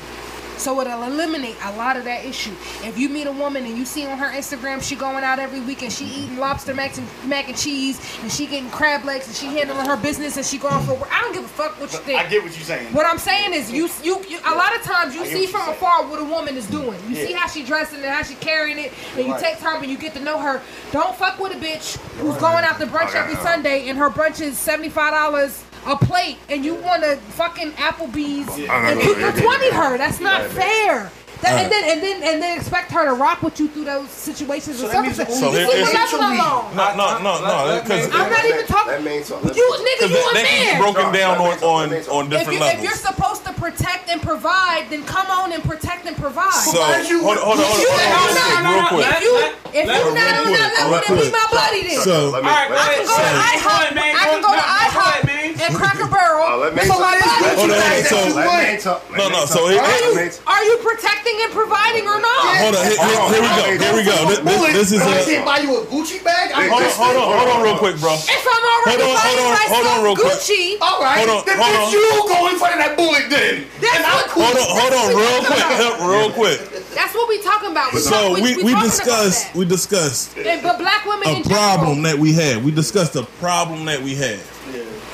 So 0.65 0.81
it'll 0.81 1.03
eliminate 1.03 1.57
a 1.63 1.77
lot 1.77 1.99
of 1.99 2.05
that 2.05 2.25
issue. 2.25 2.53
If 2.83 2.97
you 2.97 3.11
meet 3.11 3.27
a 3.27 3.33
woman 3.33 3.67
and 3.67 3.77
you 3.77 3.85
see 3.85 4.07
on 4.07 4.17
her 4.17 4.31
Instagram 4.31 4.83
she 4.83 4.97
going 4.97 5.23
out 5.23 5.39
every 5.39 5.61
week 5.61 5.83
and 5.83 5.93
she 5.93 6.07
mm-hmm. 6.07 6.23
eating 6.23 6.39
lobster 6.39 6.73
mac 6.73 6.97
and, 6.97 7.07
mac 7.27 7.51
and 7.51 7.59
cheese 7.59 8.01
and 8.23 8.33
she 8.33 8.47
getting 8.47 8.71
crab 8.71 9.05
legs 9.05 9.27
and 9.27 9.37
she 9.37 9.45
handling 9.45 9.85
her 9.87 9.99
business 9.99 10.39
and 10.39 10.47
she 10.47 10.57
going 10.57 10.83
for 10.87 10.95
work, 10.95 11.15
I 11.15 11.21
don't 11.21 11.35
give 11.35 11.45
a 11.45 11.49
fuck 11.49 11.79
what 11.79 11.93
you 11.93 11.99
think. 11.99 12.19
I 12.19 12.27
get 12.29 12.43
what 12.43 12.57
you're 12.57 12.65
saying. 12.65 12.95
What 12.95 13.05
I'm 13.05 13.19
saying 13.19 13.53
is, 13.53 13.71
you, 13.71 13.91
you, 14.03 14.25
you 14.27 14.39
a 14.47 14.55
lot 14.55 14.75
of 14.75 14.81
times 14.81 15.15
you 15.15 15.27
see 15.27 15.45
from 15.45 15.69
afar 15.69 16.07
what 16.07 16.19
a 16.19 16.25
woman 16.25 16.57
is 16.57 16.67
doing. 16.69 16.99
You 17.11 17.15
see 17.15 17.33
how 17.35 17.47
she 17.47 17.63
dressing 17.63 17.99
and 17.99 18.09
how 18.09 18.23
she 18.23 18.35
carrying 18.37 18.79
it, 18.79 18.95
and 19.19 19.27
you 19.27 19.39
take 19.39 19.59
time 19.59 19.83
and 19.83 19.91
you 19.91 19.99
get 19.99 20.15
to 20.15 20.21
know 20.21 20.39
her. 20.39 20.63
Don't 20.93 21.15
fuck 21.15 21.39
with 21.39 21.53
a 21.53 21.57
bitch 21.57 21.99
who's 22.21 22.39
going 22.39 22.65
out 22.65 22.79
to 22.81 22.87
brunch 22.87 23.15
every 23.15 23.37
Sunday 23.37 23.91
and 23.91 23.99
her 23.99 24.09
brunch 24.09 24.41
is 24.41 24.57
seventy 24.57 24.89
five 24.89 25.13
dollars 25.13 25.63
a 25.87 25.97
plate, 25.97 26.39
and 26.49 26.65
you 26.65 26.75
want 26.77 27.03
to 27.03 27.17
fucking 27.17 27.73
Applebee's 27.73 28.49
and 28.49 28.59
Yeah. 28.59 28.95
keep 29.01 29.17
her 29.19 29.33
twenty 29.33 29.71
her. 29.71 29.99
That's 29.99 30.21
not 30.21 30.43
fair. 30.47 31.11
That, 31.43 31.61
and 31.61 31.69
then 31.71 31.85
and 31.85 32.01
then 32.03 32.17
and 32.23 32.41
then 32.43 32.57
expect 32.57 32.91
her 32.93 33.05
to 33.05 33.13
rock 33.13 33.43
with 33.43 33.61
you 33.61 33.69
through 33.69 33.85
those 33.85 34.09
situations 34.09 34.81
and 34.81 34.89
So 34.89 34.97
that 34.97 35.03
means 35.03 35.17
circumstances. 35.17 35.45
So 35.45 35.61
you 35.61 35.85
there- 35.85 35.85
see 35.85 35.93
the 35.93 35.99
level 35.99 36.21
I'm. 36.25 36.37
No, 36.73 36.95
no, 36.97 37.07
no, 37.21 37.33
no. 37.45 37.81
Because 37.85 38.09
I'm 38.17 38.31
not 38.33 38.45
even 38.47 38.65
talking. 38.65 38.93
That 38.93 39.05
means. 39.05 39.29
You 39.29 39.37
nigga, 39.77 40.09
you 40.09 40.17
a 40.17 40.33
that 40.33 40.47
can 40.49 40.65
man. 40.73 40.81
broken 40.81 41.13
down 41.13 41.37
on 41.37 41.53
on, 41.61 41.93
on 41.93 42.31
different 42.33 42.49
you, 42.49 42.65
if 42.65 42.81
levels. 42.81 42.85
you're 42.85 42.97
supposed 42.97 43.45
to 43.45 43.53
protect 43.61 44.09
and 44.09 44.23
provide, 44.23 44.89
then 44.89 45.05
come 45.05 45.27
on 45.29 45.53
and 45.53 45.63
protect 45.63 46.07
and 46.07 46.17
provide. 46.17 46.49
So 46.65 46.81
hold 46.81 46.97
on, 46.97 47.05
hold 47.05 47.37
on, 47.37 47.45
hold 47.45 47.61
on, 47.61 47.81
you 47.81 47.89
hold 47.93 48.01
on, 48.01 48.65
not- 48.65 48.65
real 48.65 48.65
quick, 48.65 48.65
no, 48.65 48.73
real 48.73 48.81
no, 48.81 48.89
quick. 48.89 49.05
If 49.05 49.21
you 49.21 49.35
if 49.75 49.85
you 49.85 50.15
not 50.17 50.33
on 50.33 50.49
that 50.49 50.71
level, 50.81 51.01
then 51.05 51.29
be 51.29 51.31
my 51.31 51.47
buddy 51.53 51.83
then. 51.93 52.01
So 52.01 52.05
So- 52.05 52.31
let 52.31 52.41
me, 52.41 52.49
All 52.49 52.57
right, 52.57 52.71
let 52.73 52.81
I 52.81 52.95
can 52.97 53.05
go 53.05 53.21
to 53.21 53.29
IHOP. 53.53 54.01
I 54.01 54.25
can 54.33 54.41
Go- 54.41 54.49
go 54.49 54.55
to 54.57 54.65
IHOP 54.65 55.34
ahead, 55.55 55.71
and 55.71 55.77
Cracker 55.79 56.07
Barrel 56.11 56.45
oh, 56.45 56.59
let 56.59 56.75
me- 56.75 56.83
for 56.83 56.99
my 56.99 57.15
let 57.15 57.23
me- 57.23 57.31
buddy. 57.31 57.55
Hold 57.55 57.71
on, 57.71 57.79
hold 57.79 57.95
on. 57.95 58.05
So 58.05 58.17
let 58.35 58.75
me 58.75 58.81
talk. 58.83 59.01
No, 59.17 59.29
no, 59.29 59.41
so 59.47 59.69
it- 59.69 59.77
Let 59.79 60.27
it- 60.27 60.41
Are 60.47 60.63
you 60.65 60.77
protecting 60.83 61.37
and 61.45 61.53
providing 61.53 62.07
or 62.07 62.19
not? 62.21 62.57
hold 62.59 62.75
on, 62.77 62.83
here, 62.85 62.99
here, 62.99 63.23
here 63.31 63.43
we 63.43 63.51
go, 63.55 63.65
here 63.79 63.95
we 63.95 64.03
go. 64.05 64.17
This, 64.29 64.39
this, 64.45 64.73
this 64.75 64.93
is 64.93 65.03
I 65.03 65.19
a 65.19 65.25
can't 65.25 65.45
buy 65.47 65.59
you 65.61 65.77
a 65.79 65.85
Gucci 65.87 66.23
bag. 66.23 66.51
I'm 66.55 66.69
hold 66.71 66.83
on, 66.83 66.91
hold 66.91 67.17
on, 67.17 67.27
hold 67.39 67.51
on, 67.51 67.63
real 67.63 67.79
quick, 67.79 67.97
bro. 68.01 68.15
If 68.15 68.29
I'm 68.29 68.65
already 68.65 69.03
Hold 69.05 69.17
on, 69.17 69.23
buying 69.23 69.39
hold 69.39 69.47
on, 69.47 69.53
myself 69.55 69.71
hold 69.75 69.87
on 69.87 69.99
real 70.05 70.17
quick. 70.17 70.39
Gucci, 70.39 70.65
All 70.81 71.01
right, 71.03 71.19
Hold 71.27 71.31
on, 71.31 71.47
then 71.47 71.57
hold 71.59 71.77
on. 71.77 71.93
you 71.93 72.05
go 72.29 72.49
in 72.49 72.57
front 72.59 72.75
of 72.75 72.81
that 72.85 72.97
bullet 72.97 73.25
then. 73.31 73.65
That's 73.81 73.97
and 73.97 74.05
I'm 74.05 74.13
what- 74.15 74.29
cool. 74.31 74.45
Hold 74.45 74.57
on, 74.59 74.69
hold 74.69 74.93
on, 74.95 75.07
real 75.15 75.41
quick, 75.45 75.65
real 76.01 76.31
quick. 76.33 76.59
that's 76.95 77.15
what 77.15 77.29
we 77.29 77.41
talking 77.43 77.71
about. 77.71 77.93
We 77.93 78.01
So 78.01 78.11
talk- 78.11 78.43
we 78.43 78.57
we 78.63 78.73
talking 78.73 78.89
discussed 78.91 79.55
we 79.55 79.65
discussed 79.65 80.37
And- 80.37 80.63
but 80.63 80.79
black 80.79 81.05
women 81.07 81.29
in 81.29 81.37
a 81.41 81.43
general- 81.45 81.61
problem 81.63 82.03
that 82.03 82.19
we 82.19 82.33
had. 82.33 82.65
We 82.65 82.71
discussed 82.71 83.17
a 83.17 83.23
problem 83.41 83.85
that 83.87 84.03
we 84.03 84.15
had. 84.15 84.39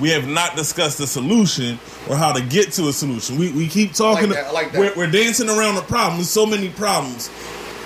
We 0.01 0.11
have 0.11 0.27
not 0.27 0.57
discussed 0.57 0.99
the 0.99 1.07
solution 1.07 1.79
or 2.09 2.17
how 2.17 2.33
to 2.33 2.43
get 2.43 2.73
to 2.73 2.89
a 2.89 2.93
solution. 2.93 3.39
We, 3.39 3.53
we 3.53 3.69
keep 3.69 3.93
talking. 3.93 4.33
I 4.33 4.35
like 4.35 4.37
that, 4.37 4.47
I 4.47 4.51
like 4.53 4.73
that. 4.73 4.79
We're, 4.97 5.07
we're 5.07 5.11
dancing 5.11 5.49
around 5.49 5.75
the 5.77 5.83
problem. 5.83 6.17
There's 6.17 6.31
so 6.31 6.47
many 6.47 6.69
problems. 6.71 7.31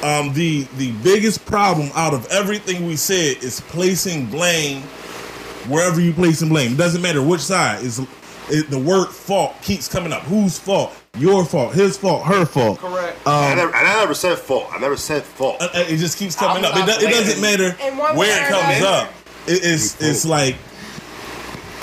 Um, 0.02 0.32
the 0.34 0.62
the 0.76 0.92
biggest 1.02 1.44
problem 1.46 1.90
out 1.94 2.12
of 2.14 2.26
everything 2.30 2.86
we 2.86 2.96
said 2.96 3.42
is 3.42 3.60
placing 3.60 4.26
blame 4.26 4.82
wherever 5.68 6.00
you 6.00 6.12
place 6.12 6.38
placing 6.38 6.48
blame. 6.50 6.72
It 6.72 6.78
doesn't 6.78 7.00
matter 7.02 7.22
which 7.22 7.40
side. 7.40 7.82
Is 7.82 8.00
it, 8.50 8.70
the 8.70 8.78
word 8.78 9.06
fault 9.08 9.54
keeps 9.62 9.88
coming 9.88 10.12
up. 10.12 10.22
Whose 10.22 10.58
fault? 10.58 10.92
Your 11.16 11.44
fault. 11.44 11.74
His 11.74 11.96
fault. 11.96 12.24
Her 12.26 12.44
fault. 12.44 12.80
Correct. 12.80 13.16
I, 13.26 13.54
never, 13.54 13.74
I 13.74 13.82
never 14.00 14.14
said 14.14 14.36
fault. 14.38 14.66
I 14.72 14.78
never 14.78 14.96
said 14.96 15.22
fault. 15.22 15.56
Uh, 15.62 15.68
uh, 15.72 15.84
It 15.88 15.96
just 15.98 16.18
keeps 16.18 16.34
coming 16.36 16.64
I'm 16.64 16.72
up. 16.72 16.88
It, 16.88 17.00
do- 17.00 17.06
it 17.06 17.10
doesn't 17.10 17.40
matter 17.40 17.70
where 18.16 18.44
it 18.44 18.48
comes 18.48 18.84
up. 18.84 19.08
It, 19.46 19.60
it's 19.62 20.00
it's 20.02 20.24
like 20.24 20.56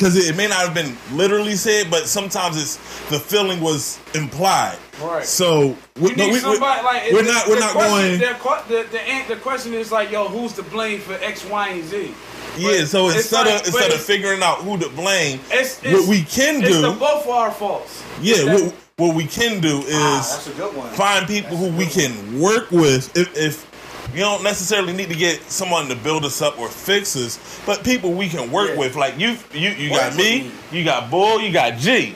because 0.01 0.15
it, 0.17 0.33
it 0.33 0.35
may 0.35 0.47
not 0.47 0.65
have 0.65 0.73
been 0.73 0.97
literally 1.15 1.53
said, 1.53 1.91
but 1.91 2.07
sometimes 2.07 2.59
it's 2.59 2.77
the 3.11 3.19
feeling 3.19 3.61
was 3.61 3.99
implied. 4.15 4.75
Right. 4.99 5.23
So 5.23 5.77
we, 5.99 6.09
You 6.09 6.15
no, 6.15 6.25
need 6.25 6.33
we, 6.33 6.39
somebody 6.39 6.83
like 6.83 7.11
we're 7.11 7.21
the- 7.21 7.31
not 7.31 7.47
we're 7.47 7.53
the 7.55 7.59
not 7.61 7.71
question, 7.73 7.91
going. 7.91 8.19
The, 8.19 8.83
the, 8.89 8.97
the, 9.27 9.35
the 9.35 9.41
question 9.41 9.73
is 9.75 9.91
like, 9.91 10.09
yo, 10.09 10.27
who's 10.27 10.53
to 10.53 10.63
blame 10.63 11.01
for 11.01 11.13
X, 11.13 11.45
Y, 11.47 11.69
and 11.69 11.83
Z? 11.83 12.13
Yeah. 12.57 12.83
So 12.85 13.09
instead 13.09 13.45
like- 13.45 13.61
of 13.61 13.67
instead 13.67 13.91
of 13.91 14.01
figuring 14.01 14.41
out 14.41 14.57
who 14.63 14.75
to 14.79 14.89
blame, 14.89 15.39
It's, 15.51 15.79
it's, 15.83 15.93
what 15.99 16.09
we 16.09 16.23
can 16.23 16.63
it's 16.63 16.69
do, 16.73 16.81
the 16.81 16.91
both 16.93 17.25
of 17.25 17.29
our 17.29 17.51
faults. 17.51 18.03
yeah, 18.21 18.55
what, 18.55 18.73
what 18.97 19.15
we 19.15 19.25
can 19.27 19.61
do 19.61 19.83
ah, 19.87 20.19
is 20.19 20.31
That's 20.31 20.47
a 20.47 20.53
good 20.53 20.75
one. 20.75 20.89
find 20.93 21.27
people 21.27 21.57
who 21.57 21.69
we 21.77 21.85
can 21.85 22.39
work 22.39 22.71
with 22.71 23.15
if, 23.15 23.37
if 23.37 23.70
you 24.13 24.19
don't 24.21 24.43
necessarily 24.43 24.93
need 24.93 25.09
to 25.09 25.15
get 25.15 25.41
someone 25.49 25.87
to 25.87 25.95
build 25.95 26.25
us 26.25 26.41
up 26.41 26.57
or 26.59 26.67
fix 26.69 27.15
us 27.15 27.39
but 27.65 27.83
people 27.83 28.13
we 28.13 28.27
can 28.29 28.51
work 28.51 28.69
Yeah. 28.71 28.77
with 28.77 28.95
like 28.95 29.17
you 29.19 29.37
you 29.53 29.69
you 29.69 29.89
got 29.89 30.15
me 30.15 30.51
you 30.71 30.83
got 30.83 31.09
bull 31.09 31.39
you 31.41 31.51
got 31.51 31.77
g 31.77 32.15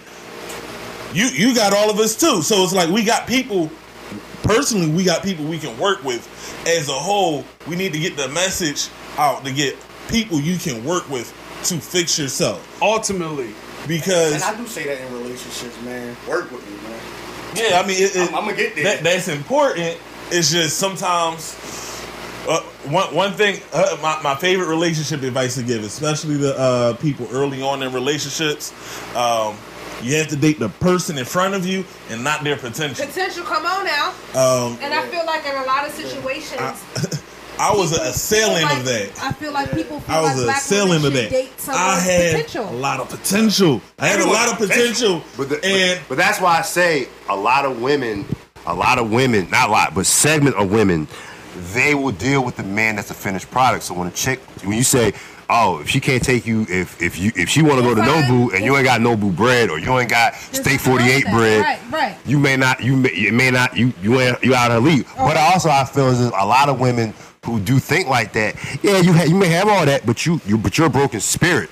you 1.14 1.26
you 1.28 1.56
got 1.56 1.74
all 1.74 1.90
of 1.90 2.00
us 2.00 2.16
too 2.16 2.42
so 2.42 2.64
it's 2.64 2.74
like 2.74 2.90
we 2.90 3.04
got 3.04 3.28
people 3.28 3.70
personally, 4.44 4.92
we 4.92 5.04
got 5.04 5.24
people 5.24 5.44
we 5.46 5.58
can 5.58 5.76
work 5.80 6.04
with. 6.04 6.22
As 6.68 6.88
a 6.88 6.92
whole, 6.94 7.44
we 7.68 7.76
need 7.76 7.94
to 7.94 8.00
get 8.00 8.16
the 8.16 8.28
message 8.30 8.90
out 9.18 9.44
to 9.44 9.52
get 9.52 9.76
people 10.08 10.40
you 10.40 10.58
can 10.60 10.84
work 10.86 11.10
with 11.10 11.34
to 11.64 11.80
fix 11.80 12.20
yourself. 12.20 12.62
Ultimately, 12.80 13.56
because 13.88 14.34
And 14.36 14.44
I 14.44 14.56
do 14.56 14.68
say 14.68 14.86
that 14.86 15.02
in 15.02 15.14
relationships, 15.14 15.76
man. 15.82 16.16
Work 16.30 16.52
with 16.52 16.62
me, 16.70 16.78
man. 16.88 17.00
Yeah, 17.56 17.82
I 17.82 17.88
mean, 17.88 17.98
it, 18.04 18.16
it, 18.16 18.20
I'm- 18.20 18.36
I'ma 18.36 18.52
get 18.52 18.76
there. 18.76 18.84
That, 18.84 19.04
that's 19.04 19.28
important. 19.30 19.98
It's 20.30 20.52
just 20.52 20.78
sometimes 20.78 21.54
uh, 22.48 22.62
one 22.90 23.14
one 23.14 23.34
thing. 23.34 23.62
Uh, 23.74 23.98
my 24.02 24.22
my 24.22 24.36
favorite 24.36 24.68
relationship 24.68 25.24
advice 25.24 25.56
to 25.56 25.64
give, 25.64 25.84
especially 25.84 26.38
the 26.38 26.58
uh, 26.58 26.94
people 26.98 27.28
early 27.32 27.62
on 27.62 27.82
in 27.84 27.92
relationships, 27.94 28.72
um, 29.16 29.56
you 30.02 30.16
have 30.18 30.28
to 30.28 30.36
date 30.36 30.60
the 30.60 30.70
person 30.70 31.18
in 31.18 31.26
front 31.26 31.54
of 31.56 31.66
you 31.66 31.86
and 32.10 32.24
not 32.24 32.44
their 32.44 32.58
potential. 32.58 33.06
Potential, 33.06 33.44
come 33.44 33.66
on 33.66 33.86
now. 33.86 34.10
Um, 34.36 34.78
And 34.82 34.94
I 34.94 35.08
feel 35.08 35.26
like 35.26 35.46
in 35.46 35.56
a 35.56 35.66
lot 35.66 35.88
of 35.88 35.94
situations, 35.94 36.60
I 37.60 37.74
was 37.76 37.92
a 37.92 37.96
people 37.96 38.10
assailant 38.10 38.68
feel 38.70 38.80
of 38.80 38.86
that. 38.86 39.24
I 39.24 39.32
feel 39.32 39.52
like 39.54 39.72
people 39.74 40.00
feel 40.02 40.16
I 40.16 40.22
was 40.22 40.32
like 40.32 40.42
a 40.42 40.44
black 40.46 40.58
assailant 40.58 41.04
women 41.04 41.06
of 41.06 41.14
that. 41.14 41.30
date 41.32 41.52
I 41.70 42.00
had 42.00 42.32
potential. 42.36 42.70
a 42.70 42.78
lot 42.78 43.00
of 43.00 43.10
potential. 43.10 43.82
I 44.00 44.08
had 44.08 44.20
a 44.20 44.28
lot 44.30 44.52
of 44.52 44.58
potential. 44.58 45.24
But, 45.38 45.50
the, 45.50 45.66
and 45.66 46.02
but 46.08 46.18
that's 46.18 46.40
why 46.42 46.60
I 46.60 46.62
say 46.62 47.08
a 47.30 47.36
lot 47.36 47.66
of 47.66 47.82
women, 47.82 48.26
a 48.68 48.74
lot 48.76 49.00
of 49.00 49.12
women, 49.12 49.50
not 49.50 49.70
a 49.70 49.72
lot, 49.72 49.96
but 49.96 50.06
segment 50.06 50.56
of 50.58 50.70
women, 50.72 51.08
they 51.74 51.96
will 51.96 52.12
deal 52.12 52.44
with 52.44 52.56
the 52.58 52.64
man 52.64 52.96
that's 52.96 53.12
a 53.12 53.14
finished 53.14 53.50
product. 53.52 53.84
So 53.84 53.94
when 53.94 54.08
a 54.08 54.12
chick, 54.12 54.40
when 54.64 54.78
you 54.78 54.84
say, 54.84 55.14
oh, 55.50 55.80
if 55.80 55.90
she 55.90 56.00
can't 56.00 56.24
take 56.24 56.46
you, 56.46 56.66
if 56.70 57.02
if 57.02 57.18
you 57.18 57.32
if 57.36 57.50
she 57.50 57.62
want 57.62 57.78
to 57.80 57.82
go 57.84 57.96
to 57.96 58.02
Nobu 58.02 58.54
and 58.56 58.64
you 58.66 58.76
ain't 58.76 58.86
got 58.86 59.02
Nobu 59.02 59.36
bread 59.36 59.70
or 59.70 59.80
you 59.80 59.98
ain't 59.98 60.10
got 60.10 60.36
Steak 60.36 60.80
48 60.80 61.26
bread, 61.32 61.62
Right, 61.62 61.80
right. 61.92 62.18
you 62.26 62.40
may 62.40 62.58
not, 62.58 62.84
you 62.84 62.96
may, 62.98 63.14
you 63.14 63.32
may 63.32 63.52
not, 63.52 63.76
you 63.78 63.94
you 64.02 64.20
ain't 64.20 64.44
you 64.44 64.54
out 64.56 64.72
of 64.72 64.84
her 64.84 64.90
league. 64.90 65.06
But 65.18 65.38
also 65.38 65.70
I 65.70 65.86
feel 65.86 66.08
is 66.10 66.20
a 66.20 66.30
lot 66.32 66.70
of 66.70 66.80
women 66.80 67.14
who 67.46 67.60
do 67.60 67.78
think 67.80 68.08
like 68.10 68.34
that. 68.34 68.56
Yeah, 68.84 68.98
you 69.00 69.14
ha- 69.14 69.24
you 69.24 69.36
may 69.36 69.48
have 69.50 69.68
all 69.68 69.86
that, 69.86 70.06
but 70.06 70.26
you 70.26 70.42
you 70.46 70.58
but 70.58 70.78
you're 70.78 70.88
a 70.88 70.90
broken 70.90 71.20
spirit. 71.20 71.70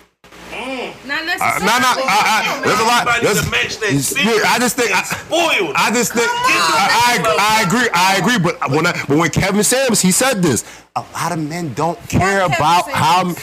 Not 1.39 1.55
Uh, 1.55 1.59
no, 1.59 1.65
no, 1.65 1.91
I, 2.05 2.19
I, 2.25 2.61
there's 2.63 2.79
a 2.79 2.83
lot. 2.83 3.21
There's, 3.21 3.43
to 3.43 3.51
match 3.51 3.77
that 3.79 3.91
yeah, 4.23 4.51
I 4.51 4.59
just 4.59 4.75
think. 4.75 4.91
I, 4.91 5.03
spoiled. 5.03 5.73
I 5.75 5.91
just 5.91 6.13
think 6.13 6.27
I, 6.29 7.19
I, 7.23 7.61
I 7.61 7.67
agree. 7.67 7.89
I 7.93 8.17
agree. 8.17 8.39
But 8.39 8.69
when 8.71 8.85
I, 8.85 8.91
but 9.07 9.17
when 9.17 9.29
Kevin 9.29 9.63
Samuels 9.63 10.01
he 10.01 10.11
said 10.11 10.41
this, 10.41 10.63
a 10.95 11.01
lot 11.13 11.31
of 11.31 11.39
men 11.39 11.73
don't 11.73 11.99
care 12.09 12.41
Kevin 12.41 12.57
about 12.57 12.89
how. 12.89 13.33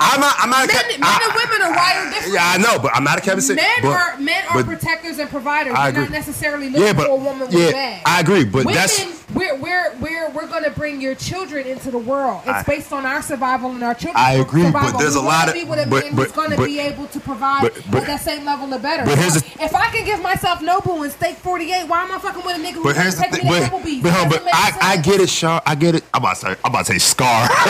Samuels. 0.00 0.14
I'm 0.14 0.20
not. 0.20 0.34
I'm 0.38 0.50
not. 0.50 0.66
Men, 0.68 0.76
Ke- 0.76 1.00
men 1.00 1.02
I- 1.02 1.20
and 1.24 1.34
women 1.34 1.62
are 1.66 1.72
wired 1.76 2.12
different. 2.14 2.34
Yeah, 2.34 2.52
I 2.54 2.58
know, 2.58 2.78
but 2.78 2.92
I'm 2.94 3.04
not 3.04 3.18
a 3.18 3.20
Kevin 3.20 3.40
Samuels. 3.40 3.66
Men 3.66 3.82
but, 3.82 4.00
are 4.00 4.16
men 4.18 4.44
are 4.48 4.54
but- 4.54 4.66
protectors 4.66 5.18
and 5.18 5.28
providers. 5.30 5.74
I 5.76 5.88
We're 5.90 5.92
not 5.92 6.02
agree. 6.04 6.16
necessarily 6.16 6.66
looking 6.70 6.86
Yeah, 6.86 6.92
but 6.92 7.06
for 7.06 7.12
a 7.12 7.16
woman 7.16 7.40
with 7.48 7.52
yeah, 7.52 7.70
bags. 7.72 8.02
I 8.06 8.20
agree. 8.20 8.44
But 8.44 8.64
Women, 8.64 8.74
that's 8.74 9.04
we're 9.34 9.54
we're 9.56 9.92
we're 10.00 10.30
we're 10.30 10.46
gonna 10.48 10.70
bring 10.70 11.00
your 11.00 11.14
children 11.14 11.66
into 11.66 11.90
the 11.90 11.98
world. 11.98 12.40
It's 12.46 12.50
I- 12.50 12.62
based 12.62 12.92
on 12.92 13.04
our 13.06 13.22
survival 13.22 13.70
and 13.72 13.82
our 13.84 13.94
children's 13.94 14.24
I 14.26 14.32
agree, 14.34 14.62
but 14.62 14.72
survival. 14.72 14.98
there's 15.00 15.14
we 15.14 15.20
a 15.20 15.24
lot 15.24 15.48
of- 15.48 15.54
be 15.54 15.64
with 15.64 15.78
a 15.78 15.86
but- 15.88 16.04
man 16.04 16.14
who's 16.14 16.32
but- 16.32 16.50
gonna 16.50 16.56
be 16.64 16.78
able 16.80 17.06
to 17.08 17.20
provide 17.20 17.62
but- 17.62 17.74
but- 17.90 18.00
at 18.02 18.06
that 18.06 18.20
same 18.22 18.44
level 18.44 18.72
or 18.74 18.78
better. 18.78 19.04
but 19.04 19.18
here's 19.18 19.34
So 19.34 19.40
the- 19.40 19.64
if 19.64 19.74
I 19.74 19.88
can 19.90 20.04
give 20.04 20.20
myself 20.22 20.60
Nobu 20.60 21.02
and 21.04 21.12
steak 21.12 21.36
48, 21.38 21.86
why 21.86 22.02
am 22.04 22.12
I 22.12 22.18
fucking 22.18 22.44
with 22.44 22.56
a 22.56 22.60
nigga 22.60 22.82
But 22.82 22.96
who's 22.96 23.02
here's 23.02 23.14
the 23.16 23.22
gonna 23.22 23.32
take 23.36 23.42
thing. 23.42 23.52
me 23.52 23.60
to 23.60 23.70
But, 23.70 23.80
Applebee's? 23.82 24.02
but, 24.02 24.12
hold 24.12 24.28
but 24.30 24.42
I, 24.52 24.72
I 24.80 24.96
get 24.96 25.20
it, 25.20 25.28
Shar. 25.28 25.62
I 25.66 25.74
get 25.74 25.94
it. 25.94 26.04
I'm 26.14 26.22
about 26.22 26.34
to 26.36 26.40
say. 26.40 26.48
I'm 26.64 26.70
about 26.72 26.86
to 26.86 26.92
say 26.92 26.98
Scar. 26.98 27.48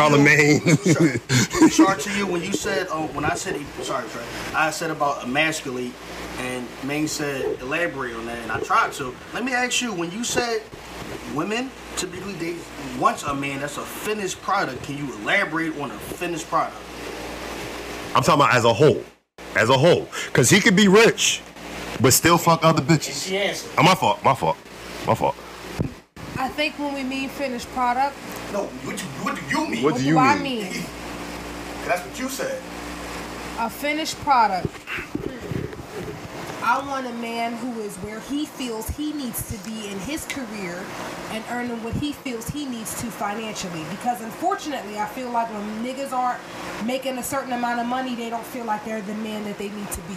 let 0.09 0.09
me 0.18 0.56
ask 0.56 0.86
you, 0.86 0.94
to 0.94 0.94
Charlemagne. 0.94 1.70
Shar, 1.70 1.96
to 1.96 2.18
you 2.18 2.26
when 2.26 2.42
you 2.42 2.52
said, 2.52 2.88
oh, 2.90 3.06
when 3.08 3.24
I 3.24 3.34
said, 3.34 3.60
sorry, 3.82 4.08
Trey, 4.08 4.24
I 4.54 4.70
said 4.70 4.90
about 4.90 5.24
emasculate, 5.24 5.92
and 6.38 6.66
Maine 6.84 7.08
said 7.08 7.60
elaborate 7.60 8.14
on 8.14 8.26
that, 8.26 8.38
and 8.38 8.50
I 8.50 8.60
tried 8.60 8.92
to. 8.94 9.14
Let 9.34 9.44
me 9.44 9.52
ask 9.52 9.80
you, 9.82 9.92
when 9.92 10.10
you 10.10 10.24
said 10.24 10.62
women 11.34 11.70
typically 11.96 12.32
they 12.34 12.56
want 12.98 13.22
a 13.26 13.34
man 13.34 13.60
that's 13.60 13.76
a 13.76 13.82
finished 13.82 14.40
product, 14.42 14.82
can 14.84 14.96
you 14.96 15.12
elaborate 15.22 15.78
on 15.78 15.90
a 15.90 15.98
finished 15.98 16.46
product? 16.48 16.76
I'm 18.14 18.22
talking 18.22 18.40
about 18.40 18.54
as 18.54 18.64
a 18.64 18.72
whole, 18.72 19.04
as 19.54 19.68
a 19.68 19.78
whole, 19.78 20.08
because 20.26 20.50
he 20.50 20.60
could 20.60 20.76
be 20.76 20.88
rich, 20.88 21.42
but 22.00 22.12
still 22.12 22.38
fuck 22.38 22.64
other 22.64 22.82
bitches. 22.82 23.26
She 23.28 23.36
answered. 23.36 23.70
Oh, 23.76 23.80
uh, 23.80 23.82
my 23.84 23.94
fault. 23.94 24.24
My 24.24 24.34
fault. 24.34 24.56
My 25.06 25.14
fault. 25.14 25.36
I 26.40 26.48
think 26.48 26.78
when 26.78 26.94
we 26.94 27.02
mean 27.02 27.28
finished 27.28 27.68
product, 27.72 28.16
No, 28.50 28.64
what, 28.84 28.96
you, 28.98 29.08
what 29.22 29.34
do 29.36 29.42
you 29.50 29.68
mean? 29.68 29.82
What 29.84 29.92
what 29.92 29.98
do 29.98 30.04
do 30.04 30.08
you 30.08 30.18
I 30.18 30.38
mean? 30.38 30.62
mean? 30.72 30.72
That's 31.86 32.00
what 32.06 32.18
you 32.18 32.28
said. 32.30 32.62
a 33.58 33.68
finished 33.68 34.16
product. 34.20 34.66
I 36.62 36.78
want 36.86 37.06
a 37.06 37.12
man 37.14 37.56
who 37.56 37.80
is 37.80 37.96
where 37.96 38.20
he 38.20 38.46
feels 38.46 38.88
he 38.90 39.12
needs 39.12 39.50
to 39.50 39.58
be 39.68 39.88
in 39.88 39.98
his 40.00 40.24
career 40.26 40.82
and 41.32 41.42
earning 41.50 41.82
what 41.82 41.94
he 41.94 42.12
feels 42.12 42.48
he 42.48 42.64
needs 42.64 42.98
to 43.00 43.06
financially. 43.10 43.84
Because 43.90 44.22
unfortunately, 44.22 44.98
I 44.98 45.06
feel 45.06 45.30
like 45.30 45.48
when 45.52 45.84
niggas 45.84 46.12
aren't 46.12 46.40
making 46.86 47.18
a 47.18 47.22
certain 47.22 47.52
amount 47.52 47.80
of 47.80 47.86
money, 47.86 48.14
they 48.14 48.30
don't 48.30 48.46
feel 48.46 48.64
like 48.64 48.84
they're 48.84 49.02
the 49.02 49.14
man 49.14 49.44
that 49.44 49.58
they 49.58 49.68
need 49.68 49.90
to 49.90 50.00
be. 50.02 50.16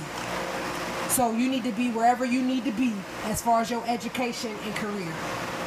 So 1.09 1.31
you 1.31 1.49
need 1.49 1.63
to 1.65 1.71
be 1.71 1.91
wherever 1.91 2.23
you 2.25 2.41
need 2.41 2.63
to 2.65 2.71
be 2.71 2.93
as 3.25 3.41
far 3.41 3.61
as 3.61 3.69
your 3.71 3.83
education 3.87 4.55
and 4.65 4.75
career. 4.75 5.11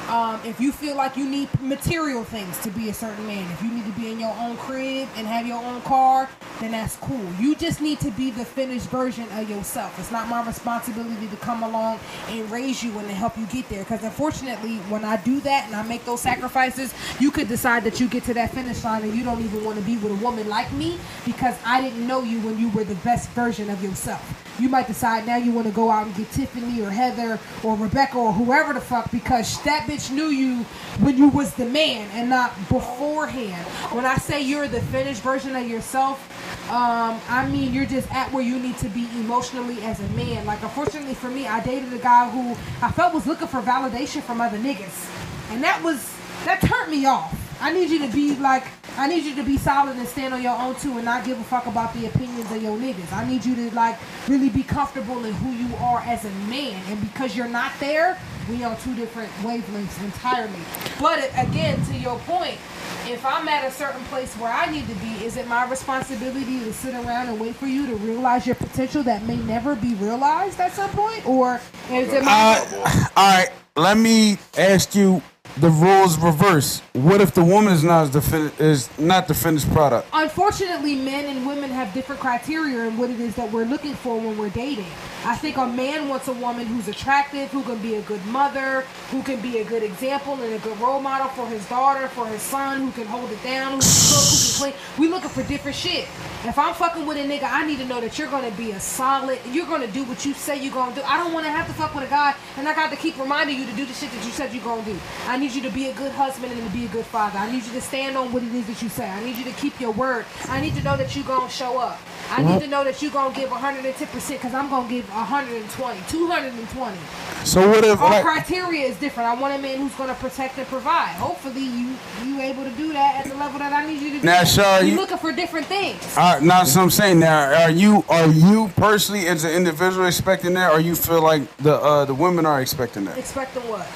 Um, 0.09 0.41
if 0.45 0.61
you 0.61 0.71
feel 0.71 0.95
like 0.95 1.17
you 1.17 1.29
need 1.29 1.49
material 1.61 2.23
things 2.23 2.57
to 2.61 2.71
be 2.71 2.91
a 2.91 2.95
certain 2.95 3.27
man, 3.27 3.51
if 3.51 3.61
you 3.61 3.73
need 3.73 3.85
to 3.87 4.01
be 4.01 4.13
in 4.13 4.21
your 4.21 4.35
own 4.39 4.57
crib 4.57 5.09
and 5.17 5.27
have 5.27 5.45
your 5.49 5.61
own 5.61 5.81
car, 5.83 6.29
then 6.61 6.71
that's 6.71 6.95
cool. 6.97 7.27
You 7.41 7.57
just 7.57 7.81
need 7.81 7.99
to 8.01 8.13
be 8.13 8.31
the 8.31 8.45
finished 8.45 8.89
version 8.89 9.27
of 9.33 9.51
yourself. 9.51 9.99
It's 9.99 10.13
not 10.13 10.29
my 10.29 10.47
responsibility 10.47 11.27
to 11.27 11.37
come 11.39 11.65
along 11.65 11.99
and 12.29 12.49
raise 12.53 12.85
you 12.85 12.97
and 12.99 13.09
to 13.09 13.15
help 13.15 13.37
you 13.37 13.47
get 13.47 13.69
there. 13.69 13.83
Because 13.83 14.05
unfortunately, 14.05 14.77
when 14.89 15.05
I 15.05 15.17
do 15.17 15.41
that 15.41 15.67
and 15.67 15.75
I 15.75 15.83
make 15.83 16.05
those 16.05 16.21
sacrifices, 16.21 16.95
you 17.19 17.33
could 17.33 17.49
decide 17.49 17.83
that 17.83 17.99
you 17.99 18.07
get 18.07 18.23
to 18.25 18.35
that 18.35 18.53
finish 18.53 18.85
line 18.85 19.03
and 19.03 19.13
you 19.13 19.25
don't 19.25 19.43
even 19.43 19.65
want 19.65 19.77
to 19.77 19.85
be 19.85 19.97
with 19.97 20.13
a 20.13 20.25
woman 20.25 20.49
like 20.49 20.71
me 20.73 21.01
because 21.25 21.57
I 21.65 21.81
didn't 21.81 22.07
know 22.07 22.23
you 22.23 22.39
when 22.43 22.61
you 22.61 22.69
were 22.69 22.85
the 22.85 22.95
best 22.97 23.29
version 23.31 23.69
of 23.71 23.83
yourself. 23.83 24.46
You 24.59 24.69
might 24.69 24.87
decide 24.87 25.27
now 25.27 25.37
you 25.37 25.53
want 25.53 25.67
to 25.67 25.73
go 25.73 25.91
out 25.91 26.07
and 26.07 26.17
get 26.17 26.31
Tiffany 26.33 26.81
or 26.81 26.91
Heather 26.91 27.39
or 27.63 27.77
Rebecca 27.77 28.17
or 28.17 28.33
whoever 28.33 28.73
the 28.73 28.81
fuck 28.81 29.11
because 29.11 29.63
that 29.65 29.87
bitch 29.87 30.11
knew 30.11 30.29
you 30.29 30.65
when 31.01 31.19
you 31.19 31.29
was 31.29 31.53
the 31.55 31.67
man 31.67 32.09
and 32.13 32.31
not 32.31 32.57
beforehand. 32.69 33.67
When 33.95 34.07
I 34.07 34.17
say 34.17 34.41
you're 34.41 34.69
the 34.69 34.81
finished 34.81 35.23
version 35.23 35.55
of 35.55 35.69
yourself, 35.69 36.23
um, 36.71 37.21
I 37.29 37.47
mean 37.51 37.75
you're 37.75 37.87
just 37.87 38.11
at 38.13 38.33
where 38.33 38.43
you 38.43 38.59
need 38.59 38.79
to 38.79 38.89
be 38.89 39.07
emotionally 39.15 39.83
as 39.83 40.01
a 40.01 40.09
man. 40.11 40.47
Like 40.47 40.63
unfortunately 40.63 41.15
for 41.15 41.29
me, 41.29 41.47
I 41.47 41.61
dated 41.61 41.93
a 41.93 41.99
guy 41.99 42.31
who 42.31 42.53
I 42.85 42.91
felt 42.91 43.13
was 43.13 43.27
looking 43.27 43.49
for 43.49 43.61
validation 43.61 44.23
from 44.23 44.41
other 44.41 44.59
niggas, 44.59 45.11
and 45.51 45.63
that 45.63 45.83
was 45.83 46.13
that 46.45 46.61
turned 46.63 46.91
me 46.91 47.05
off. 47.05 47.46
I 47.61 47.73
need 47.73 47.91
you 47.91 47.99
to 48.07 48.13
be 48.13 48.37
like, 48.37 48.65
I 48.99 49.09
need 49.09 49.25
you 49.25 49.35
to 49.37 49.43
be 49.43 49.57
solid 49.57 49.97
and 49.97 50.07
stand 50.07 50.35
on 50.35 50.43
your 50.43 50.57
own 50.59 50.75
too, 50.77 50.93
and 50.97 51.05
not 51.05 51.25
give 51.25 51.39
a 51.41 51.45
fuck 51.45 51.67
about 51.67 51.93
the 51.95 52.07
opinions 52.07 52.51
of 52.51 52.63
your 52.63 52.77
niggas. 52.79 53.13
I 53.13 53.29
need 53.29 53.45
you 53.45 53.55
to 53.57 53.75
like 53.75 53.97
really 54.29 54.49
be 54.49 54.63
comfortable 54.63 55.25
in 55.25 55.33
who 55.35 55.53
you 55.53 55.75
are 55.77 56.01
as 56.01 56.25
a 56.25 56.31
man, 56.49 56.81
and 56.89 57.01
because 57.01 57.37
you're 57.37 57.49
not 57.49 57.73
there, 57.81 58.19
we 58.49 58.63
on 58.63 58.77
two 58.79 58.95
different 58.95 59.31
wavelengths 59.43 60.03
entirely. 60.05 60.61
But 61.01 61.31
again, 61.37 61.85
to 61.87 61.95
your 61.95 62.19
point, 62.21 62.59
if 63.07 63.25
I'm 63.25 63.49
at 63.49 63.65
a 63.65 63.71
certain 63.71 64.03
place 64.05 64.35
where 64.35 64.53
I 64.53 64.71
need 64.71 64.87
to 64.89 64.95
be, 64.97 65.25
is 65.25 65.37
it 65.37 65.49
my 65.49 65.69
responsibility 65.69 66.61
to 66.61 66.73
sit 66.73 66.95
around 66.95 67.29
and 67.29 67.41
wait 67.41 67.57
for 67.57 67.67
you 67.67 67.87
to 67.87 67.97
realize 67.97 68.47
your 68.47 68.57
potential 68.57 69.03
that 69.05 69.23
may 69.25 69.37
never 69.37 69.75
be 69.75 69.95
realized 69.95 70.61
at 70.61 70.73
some 70.73 70.91
point, 70.91 71.27
or 71.27 71.61
is 71.91 72.13
it 72.13 72.25
my 72.25 72.33
Uh, 72.33 73.09
all 73.17 73.39
right, 73.39 73.51
let 73.77 73.97
me 73.97 74.39
ask 74.57 74.95
you 74.95 75.23
the 75.59 75.71
rules 75.71 76.19
reverse. 76.19 76.81
What 76.93 77.21
if 77.21 77.33
the 77.33 77.45
woman 77.45 77.73
is 77.73 77.83
not 77.83 78.13
the 78.13 78.21
fin- 78.21 78.53
is 78.59 78.89
not 78.99 79.29
the 79.29 79.35
finished 79.35 79.71
product? 79.73 80.09
Unfortunately, 80.13 80.95
men 80.97 81.25
and 81.27 81.47
women 81.47 81.71
have 81.71 81.93
different 81.95 82.21
criteria 82.21 82.85
in 82.85 82.99
what 82.99 83.11
it 83.11 83.21
is 83.21 83.35
that 83.37 83.51
we're 83.51 83.65
looking 83.65 83.95
for 83.95 84.19
when 84.19 84.37
we're 84.37 84.51
dating. 84.51 84.87
I 85.25 85.35
think 85.35 85.57
a 85.57 85.67
man 85.67 86.09
wants 86.09 86.29
a 86.29 86.33
woman 86.35 86.67
who's 86.67 86.89
attractive, 86.89 87.51
who 87.51 87.63
can 87.63 87.79
be 87.79 87.97
a 87.97 88.03
good 88.03 88.25
mother, 88.27 88.83
who 89.11 89.23
can 89.23 89.41
be 89.41 89.59
a 89.59 89.65
good 89.65 89.83
example 89.83 90.35
and 90.35 90.53
a 90.53 90.59
good 90.59 90.79
role 90.79 91.01
model 91.01 91.29
for 91.29 91.47
his 91.49 91.67
daughter, 91.69 92.07
for 92.09 92.27
his 92.27 92.43
son, 92.43 92.81
who 92.81 92.93
can 92.93 93.07
hold 93.07 93.31
it 93.33 93.43
down, 93.43 93.73
who 93.73 93.81
can 93.81 93.91
cook, 93.91 94.25
who 94.25 94.37
can 94.37 94.55
clean. 94.61 94.75
We 94.99 95.09
looking 95.09 95.31
for 95.31 95.43
different 95.45 95.77
shit. 95.77 96.05
If 96.45 96.59
I'm 96.59 96.75
fucking 96.75 97.07
with 97.07 97.17
a 97.17 97.21
nigga, 97.21 97.49
I 97.51 97.67
need 97.67 97.79
to 97.79 97.87
know 97.87 98.01
that 98.01 98.19
you're 98.19 98.31
gonna 98.31 98.53
be 98.53 98.71
a 98.73 98.79
solid. 98.81 99.41
You're 99.51 99.67
gonna 99.67 99.87
do 99.89 100.05
what 100.05 100.25
you 100.25 100.35
say 100.35 100.63
you're 100.63 100.73
gonna 100.73 100.95
do. 100.95 101.03
I 101.03 101.17
don't 101.17 101.33
want 101.33 101.45
to 101.47 101.51
have 101.51 101.67
to 101.67 101.73
fuck 101.73 101.95
with 101.95 102.05
a 102.05 102.11
guy 102.11 102.35
and 102.57 102.69
I 102.69 102.75
got 102.75 102.91
to 102.91 102.97
keep 102.97 103.19
reminding 103.19 103.59
you 103.59 103.67
to 103.67 103.73
do 103.73 103.85
the 103.85 103.93
shit 103.95 104.11
that 104.13 104.25
you 104.25 104.31
said 104.31 104.53
you're 104.53 104.63
gonna 104.63 104.85
do. 104.85 104.97
I 105.27 105.36
need 105.37 105.53
you 105.53 105.63
to 105.63 105.71
be 105.71 105.89
a 105.89 105.95
good 105.95 106.13
husband 106.13 106.53
and 106.53 106.63
to 106.67 106.71
be 106.77 106.85
a 106.85 106.89
good 106.89 107.05
father. 107.07 107.39
I 107.39 107.51
need 107.51 107.65
you 107.65 107.73
to 107.73 107.81
stand 107.81 108.17
on 108.17 108.33
what 108.33 108.43
it 108.43 108.55
is 108.55 108.67
that 108.67 108.83
you 108.83 108.89
say. 108.89 109.09
I 109.09 109.23
need 109.25 109.37
you 109.37 109.45
to 109.45 109.53
keep 109.53 109.81
your 109.81 109.93
word. 109.93 110.25
I 110.49 110.61
need 110.61 110.75
to 110.77 110.83
know 110.83 110.97
that 110.97 111.15
you're 111.15 111.25
gonna 111.25 111.51
show 111.51 111.79
up. 111.79 111.99
I 112.31 112.43
need 112.43 112.61
to 112.61 112.67
know 112.67 112.83
that 112.85 113.01
you're 113.03 113.11
gonna 113.13 113.35
give 113.35 113.51
110 113.51 114.09
percent 114.09 114.41
because 114.41 114.55
I'm 114.55 114.69
gonna 114.69 114.89
give 114.89 115.09
120, 115.11 116.01
220. 116.09 116.97
So 117.45 117.69
what 117.69 117.85
if 117.85 118.01
Our 118.01 118.11
like 118.11 118.23
criteria 118.25 118.87
is 118.87 118.97
different. 118.97 119.29
I 119.29 119.41
want 119.41 119.55
a 119.55 119.59
man 119.59 119.79
who's 119.79 119.95
gonna 119.95 120.15
protect 120.15 120.59
and 120.59 120.67
provide. 120.67 121.15
Hopefully, 121.17 121.61
you 121.63 121.95
you 122.25 122.41
able 122.41 122.65
to 122.65 122.71
do 122.71 122.93
that 122.93 123.25
at 123.25 123.31
the 123.31 123.37
level 123.39 123.59
that 123.61 123.73
I 123.73 123.87
need 123.87 124.01
you 124.01 124.11
to 124.15 124.19
do. 124.21 124.25
Now, 124.25 124.43
Shar, 124.45 124.83
we 124.83 124.91
you- 124.91 124.97
looking 124.97 125.19
for 125.19 125.33
different 125.33 125.67
things. 125.67 126.03
Uh, 126.17 126.41
now, 126.43 126.59
that's 126.59 126.75
what 126.75 126.83
I'm 126.83 126.91
saying. 126.91 127.21
Now, 127.21 127.63
are 127.65 127.71
you 127.71 128.05
are 128.09 128.27
you 128.27 128.71
personally 128.77 129.27
as 129.29 129.45
an 129.45 129.53
individual 129.53 130.07
expecting 130.07 130.55
that, 130.55 130.73
or 130.73 130.81
you 130.81 130.97
feel 130.97 131.23
like 131.23 131.57
the 131.59 131.75
uh, 131.75 132.05
the 132.05 132.15
women 132.15 132.47
are 132.47 132.61
expecting 132.61 133.05
that? 133.05 133.17
Expecting 133.17 133.63
what? 133.69 133.87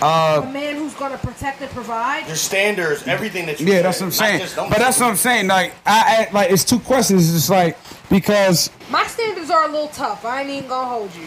Uh, 0.00 0.42
a 0.44 0.52
man 0.52 0.87
who's 0.88 0.98
going 0.98 1.12
to 1.12 1.18
protect 1.18 1.60
and 1.60 1.70
provide. 1.70 2.26
Your 2.26 2.36
standards, 2.36 3.06
everything 3.06 3.46
that 3.46 3.60
you. 3.60 3.66
Yeah, 3.66 3.74
said, 3.74 3.84
that's 3.84 4.00
what 4.00 4.06
I'm 4.06 4.12
saying. 4.12 4.48
don't 4.54 4.70
But 4.70 4.78
that's 4.78 4.98
what 5.00 5.10
I'm 5.10 5.16
saying. 5.16 5.46
Like 5.48 5.74
I, 5.84 6.28
I 6.28 6.32
like 6.32 6.50
it's 6.50 6.64
two 6.64 6.78
questions. 6.80 7.34
It's 7.34 7.50
like 7.50 7.76
because 8.08 8.70
My 8.90 9.04
standards 9.04 9.50
are 9.50 9.68
a 9.68 9.72
little 9.72 9.88
tough. 9.88 10.24
I 10.24 10.42
ain't 10.42 10.50
even 10.50 10.68
gonna 10.68 10.88
hold 10.88 11.10
you. 11.14 11.26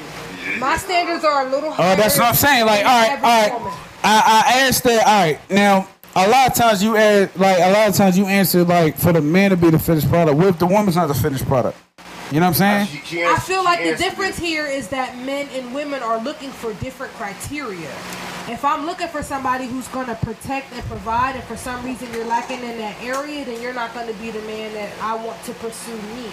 My 0.60 0.78
standards 0.78 1.24
are 1.24 1.48
a 1.48 1.50
little. 1.50 1.70
Oh, 1.70 1.74
higher 1.74 1.96
that's 1.96 2.18
what 2.18 2.28
I'm 2.28 2.36
saying. 2.36 2.66
Like, 2.66 2.86
all 2.86 2.92
right, 2.92 3.12
all 3.12 3.22
right. 3.22 3.54
woman. 3.54 3.74
I, 4.04 4.44
I 4.46 4.60
asked 4.62 4.84
that. 4.84 5.06
All 5.06 5.26
right, 5.26 5.50
now 5.50 5.88
a 6.16 6.28
lot 6.28 6.50
of 6.50 6.56
times 6.56 6.84
you 6.84 6.98
ask, 6.98 7.38
like 7.38 7.60
a 7.60 7.72
lot 7.72 7.90
of 7.90 7.96
times 7.96 8.18
you 8.18 8.26
answer 8.26 8.64
like 8.64 8.98
for 8.98 9.14
the 9.14 9.22
man 9.22 9.52
to 9.52 9.58
be 9.58 9.70
the 9.70 9.80
finished 9.80 10.10
product. 10.10 10.38
What 10.38 10.48
if 10.48 10.60
the 10.60 10.68
woman's 10.68 10.96
not 10.96 11.08
the 11.08 11.14
finished 11.14 11.46
product? 11.46 11.78
You 12.32 12.40
know 12.40 12.48
what 12.48 12.62
I'm 12.62 12.88
saying? 12.88 13.28
I 13.28 13.40
feel 13.40 13.64
like 13.64 13.84
the 13.84 13.98
difference 13.98 14.38
here 14.38 14.66
is 14.66 14.88
that 14.90 15.18
men 15.18 15.50
and 15.52 15.76
women 15.76 16.02
are 16.02 16.18
looking 16.18 16.50
for 16.50 16.74
different 16.76 17.12
criteria. 17.14 17.90
If 18.48 18.64
I'm 18.64 18.86
looking 18.86 19.10
for 19.10 19.22
somebody 19.22 19.66
who's 19.66 19.88
going 19.90 20.08
to 20.08 20.16
protect 20.16 20.72
and 20.72 20.82
provide, 20.86 21.36
and 21.36 21.44
for 21.44 21.58
some 21.58 21.84
reason 21.86 22.12
you're 22.14 22.26
lacking 22.26 22.62
in 22.62 22.78
that 22.78 22.96
area, 23.04 23.44
then 23.44 23.62
you're 23.62 23.74
not 23.74 23.94
going 23.94 24.08
to 24.08 24.14
be 24.14 24.32
the 24.32 24.42
man 24.44 24.74
that 24.74 24.92
I 25.02 25.14
want 25.14 25.44
to 25.44 25.54
pursue 25.56 25.96
me. 26.16 26.26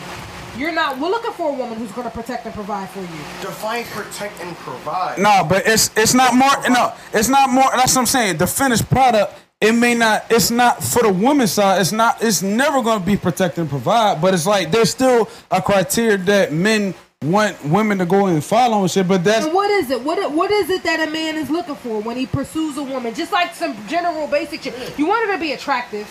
You're 0.57 0.73
not. 0.73 0.99
We're 0.99 1.11
looking 1.11 1.33
for 1.33 1.51
a 1.51 1.53
woman 1.53 1.79
who's 1.79 1.93
going 1.93 2.09
to 2.09 2.15
protect 2.15 2.47
and 2.47 2.55
provide 2.55 2.89
for 2.91 3.01
you. 3.01 3.07
Define 3.41 3.85
protect 3.87 4.41
and 4.41 4.57
provide. 4.59 5.19
No, 5.19 5.45
but 5.49 5.67
it's 5.67 5.91
it's 5.97 6.15
not 6.15 6.35
more. 6.35 6.51
No, 6.69 6.95
it's 7.13 7.29
not 7.29 7.51
more. 7.51 7.71
That's 7.73 7.95
what 7.95 8.03
I'm 8.03 8.07
saying. 8.07 8.39
The 8.39 8.47
finished 8.47 8.89
product. 8.89 9.35
It 9.61 9.73
may 9.73 9.95
not. 9.95 10.25
It's 10.31 10.53
not 10.53 10.85
for 10.85 11.03
the 11.03 11.13
woman's 11.13 11.51
side. 11.53 11.81
It's 11.81 11.91
not. 11.91 12.23
It's 12.23 12.43
never 12.43 12.81
going 12.81 13.01
to 13.01 13.05
be 13.07 13.17
protect 13.17 13.59
and 13.59 13.69
provide. 13.69 14.23
But 14.23 14.33
it's 14.33 14.47
like 14.47 14.71
there's 14.71 14.91
still 14.91 15.29
a 15.51 15.61
criteria 15.61 16.17
that 16.19 16.53
men 16.53 16.95
want 17.25 17.65
women 17.65 17.99
to 17.99 18.07
go 18.07 18.27
and 18.27 18.45
follow 18.45 18.83
and 18.83 18.91
shit. 18.91 19.09
But 19.09 19.25
that's 19.25 19.47
And 19.47 19.55
what 19.55 19.69
is 19.73 19.91
it? 19.91 20.01
What 20.01 20.33
what 20.33 20.53
is 20.53 20.71
it 20.71 20.85
that 20.85 21.09
a 21.09 21.11
man 21.11 21.37
is 21.37 21.51
looking 21.51 21.75
for 21.75 22.01
when 22.01 22.17
he 22.17 22.27
pursues 22.27 22.77
a 22.77 22.85
woman? 22.85 23.15
Just 23.15 23.33
like 23.33 23.53
some 23.53 23.77
general 23.89 24.29
basic 24.29 24.63
shit. 24.63 24.97
You 24.97 25.09
want 25.09 25.27
her 25.27 25.35
to 25.35 25.41
be 25.41 25.51
attractive. 25.51 26.07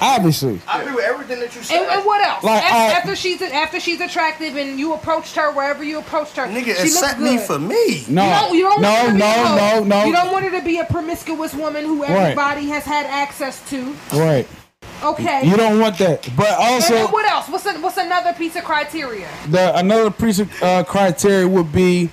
Obviously. 0.00 0.60
I 0.68 0.82
agree 0.82 0.94
with 0.94 1.04
everything 1.04 1.40
that 1.40 1.54
you 1.54 1.62
said. 1.62 1.82
And, 1.82 1.90
and 1.90 2.04
what 2.06 2.20
else? 2.26 2.42
Like, 2.44 2.62
after, 2.62 2.76
I- 2.76 2.98
after 2.98 3.16
she's 3.16 3.42
after 3.42 3.80
she's 3.80 4.00
attractive 4.00 4.56
and 4.56 4.78
you 4.78 4.94
approached 4.94 5.34
her 5.36 5.52
wherever 5.52 5.82
you 5.84 5.98
approached 5.98 6.36
her, 6.36 6.46
Nigga, 6.46 6.64
she 6.64 6.68
looks 6.90 7.02
accept 7.02 7.20
me 7.20 7.36
good. 7.36 7.46
for 7.46 7.58
me. 7.58 8.04
No, 8.08 8.24
You 8.24 8.30
don't, 8.30 8.54
you 8.56 8.62
don't 8.62 8.82
no, 8.82 8.90
want 8.90 9.08
her 9.08 9.12
no, 9.18 9.78
no, 9.80 9.84
no. 9.84 10.04
You 10.04 10.12
don't 10.12 10.32
want 10.32 10.44
her 10.44 10.58
to 10.58 10.64
be 10.64 10.78
a 10.78 10.84
promiscuous 10.84 11.54
woman 11.54 11.84
who 11.84 12.02
Right. 12.02 12.10
everybody 12.10 12.66
has 12.68 12.84
had 12.84 13.06
access 13.06 13.68
to. 13.70 13.94
Right. 14.12 14.46
Okay. 15.02 15.46
You 15.46 15.56
don't 15.56 15.78
want 15.78 15.98
that. 15.98 16.26
But 16.36 16.48
and 16.48 16.74
also, 16.74 16.94
then 16.94 17.06
what 17.12 17.26
else? 17.26 17.48
What's 17.48 17.66
a, 17.66 17.74
what's 17.80 17.96
another 17.98 18.32
piece 18.32 18.56
of 18.56 18.64
criteria? 18.64 19.28
the 19.48 19.76
another 19.76 20.10
piece 20.10 20.38
of 20.38 20.62
uh, 20.62 20.84
criteria 20.84 21.46
would 21.46 21.70
be, 21.72 22.10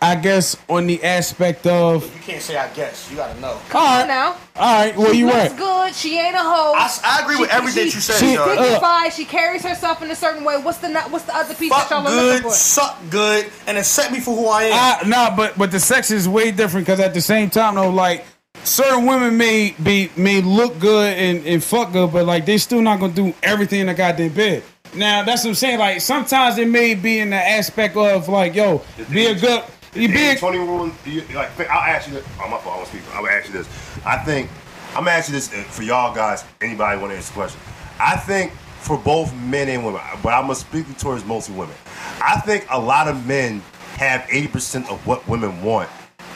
I 0.00 0.14
guess, 0.14 0.56
on 0.68 0.86
the 0.86 1.02
aspect 1.02 1.66
of. 1.66 2.04
You 2.14 2.20
can't 2.22 2.40
say 2.42 2.56
I 2.56 2.68
guess. 2.72 3.10
You 3.10 3.16
gotta 3.16 3.38
know. 3.40 3.58
Come 3.68 3.82
on 3.84 4.06
now. 4.08 4.36
All 4.56 4.84
right, 4.84 4.96
well, 4.96 5.10
she 5.12 5.18
you 5.18 5.26
looks 5.26 5.36
right. 5.50 5.56
good. 5.58 5.94
She 5.94 6.18
ain't 6.18 6.34
a 6.34 6.38
hoe. 6.38 6.72
I, 6.76 6.90
I 7.04 7.22
agree 7.22 7.36
with 7.36 7.50
She- 7.50 7.56
everything 7.56 7.88
she- 7.88 7.94
you 7.96 8.00
said, 8.00 8.18
she- 8.18 8.34
Sean. 8.36 8.48
uh, 8.48 8.62
dignified. 8.62 9.12
She 9.12 9.24
carries 9.24 9.62
herself 9.64 10.00
in 10.02 10.10
a 10.10 10.14
certain 10.14 10.44
way. 10.44 10.56
What's 10.58 10.78
the 10.78 10.88
what's 11.10 11.24
the 11.24 11.34
other 11.34 11.54
piece 11.54 11.70
that 11.70 11.90
y'all 11.90 12.06
are 12.06 12.10
looking 12.14 12.18
good, 12.18 12.42
for? 12.42 12.50
suck 12.52 12.96
good, 13.10 13.46
and 13.66 13.76
accept 13.78 14.12
me 14.12 14.20
for 14.20 14.36
who 14.36 14.46
I 14.48 14.64
am. 14.64 15.06
I, 15.06 15.08
nah, 15.08 15.34
but 15.36 15.58
but 15.58 15.70
the 15.72 15.80
sex 15.80 16.10
is 16.10 16.28
way 16.28 16.50
different 16.52 16.86
because 16.86 17.00
at 17.00 17.12
the 17.14 17.20
same 17.20 17.50
time 17.50 17.74
though, 17.74 17.90
like 17.90 18.24
certain 18.62 19.04
women 19.06 19.36
may 19.36 19.74
be 19.82 20.10
may 20.16 20.40
look 20.42 20.78
good 20.78 21.16
and, 21.16 21.44
and 21.46 21.62
fuck 21.64 21.92
good, 21.92 22.12
but 22.12 22.24
like 22.24 22.46
they 22.46 22.58
still 22.58 22.82
not 22.82 23.00
gonna 23.00 23.12
do 23.12 23.34
everything 23.42 23.80
in 23.80 23.86
the 23.88 23.94
goddamn 23.94 24.32
bed. 24.32 24.62
Now 24.94 25.22
that's 25.22 25.42
what 25.44 25.50
I'm 25.50 25.54
saying. 25.56 25.78
Like 25.80 26.00
sometimes 26.00 26.56
it 26.58 26.68
may 26.68 26.94
be 26.94 27.18
in 27.18 27.30
the 27.30 27.36
aspect 27.36 27.96
of 27.96 28.28
like, 28.28 28.54
yo, 28.54 28.82
be 29.10 29.26
a 29.26 29.34
good, 29.34 29.62
you 29.94 30.08
be 30.08 30.28
a, 30.30 30.36
Tony 30.36 30.58
rule. 30.58 30.90
you- 31.04 31.22
Like, 31.34 31.58
I'll 31.70 31.80
ask 31.94 32.08
you 32.08 32.14
this. 32.14 32.26
Oh, 32.40 32.48
my 32.48 32.58
fault. 32.58 32.74
I 32.74 32.76
won't 32.76 32.88
speak. 32.88 33.02
I 33.14 33.20
will 33.20 33.28
ask 33.28 33.46
you 33.46 33.52
this. 33.52 33.68
I 34.04 34.16
think 34.18 34.50
I'm 34.90 35.04
gonna 35.04 35.10
ask 35.12 35.28
you 35.28 35.34
this 35.34 35.52
uh, 35.52 35.62
for 35.64 35.82
y'all 35.82 36.14
guys. 36.14 36.44
Anybody 36.60 37.00
want 37.00 37.12
to 37.12 37.18
ask 37.18 37.30
a 37.30 37.34
question? 37.34 37.60
I 38.00 38.16
think 38.16 38.52
for 38.80 38.96
both 38.96 39.34
men 39.34 39.68
and 39.68 39.84
women, 39.84 40.00
but 40.22 40.30
I'm 40.32 40.42
gonna 40.44 40.54
speak 40.54 40.86
towards 40.98 41.24
mostly 41.24 41.54
women. 41.56 41.74
I 42.22 42.40
think 42.40 42.66
a 42.70 42.78
lot 42.80 43.08
of 43.08 43.26
men 43.26 43.60
have 43.96 44.22
80% 44.22 44.88
of 44.90 45.04
what 45.06 45.26
women 45.28 45.62
want, 45.62 45.90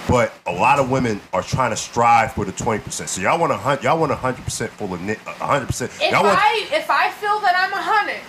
but 0.09 0.35
a 0.47 0.53
lot 0.53 0.79
of 0.81 0.91
women 0.91 1.21
are 1.33 1.43
trying 1.43 1.71
to 1.71 1.77
strive 1.77 2.33
for 2.33 2.45
the 2.45 2.53
20%. 2.53 3.09
So 3.09 3.21
y'all 3.21 3.39
want 3.39 3.53
a 3.53 3.57
hundred, 3.57 3.85
y'all 3.85 3.99
want 3.99 4.11
a 4.13 4.17
hundred 4.17 4.45
percent 4.45 4.71
full 4.73 4.93
of 4.93 5.01
a 5.01 5.15
hundred 5.45 5.67
percent. 5.67 5.93
If 6.01 6.11
Y'all 6.11 6.25
want. 6.25 6.39
I 6.41 6.67
if 6.73 6.91
I 6.91 7.11
feel 7.11 7.39
that 7.41 7.55
I'm 7.57 7.73
a 7.73 7.83
hundred, 7.83 8.21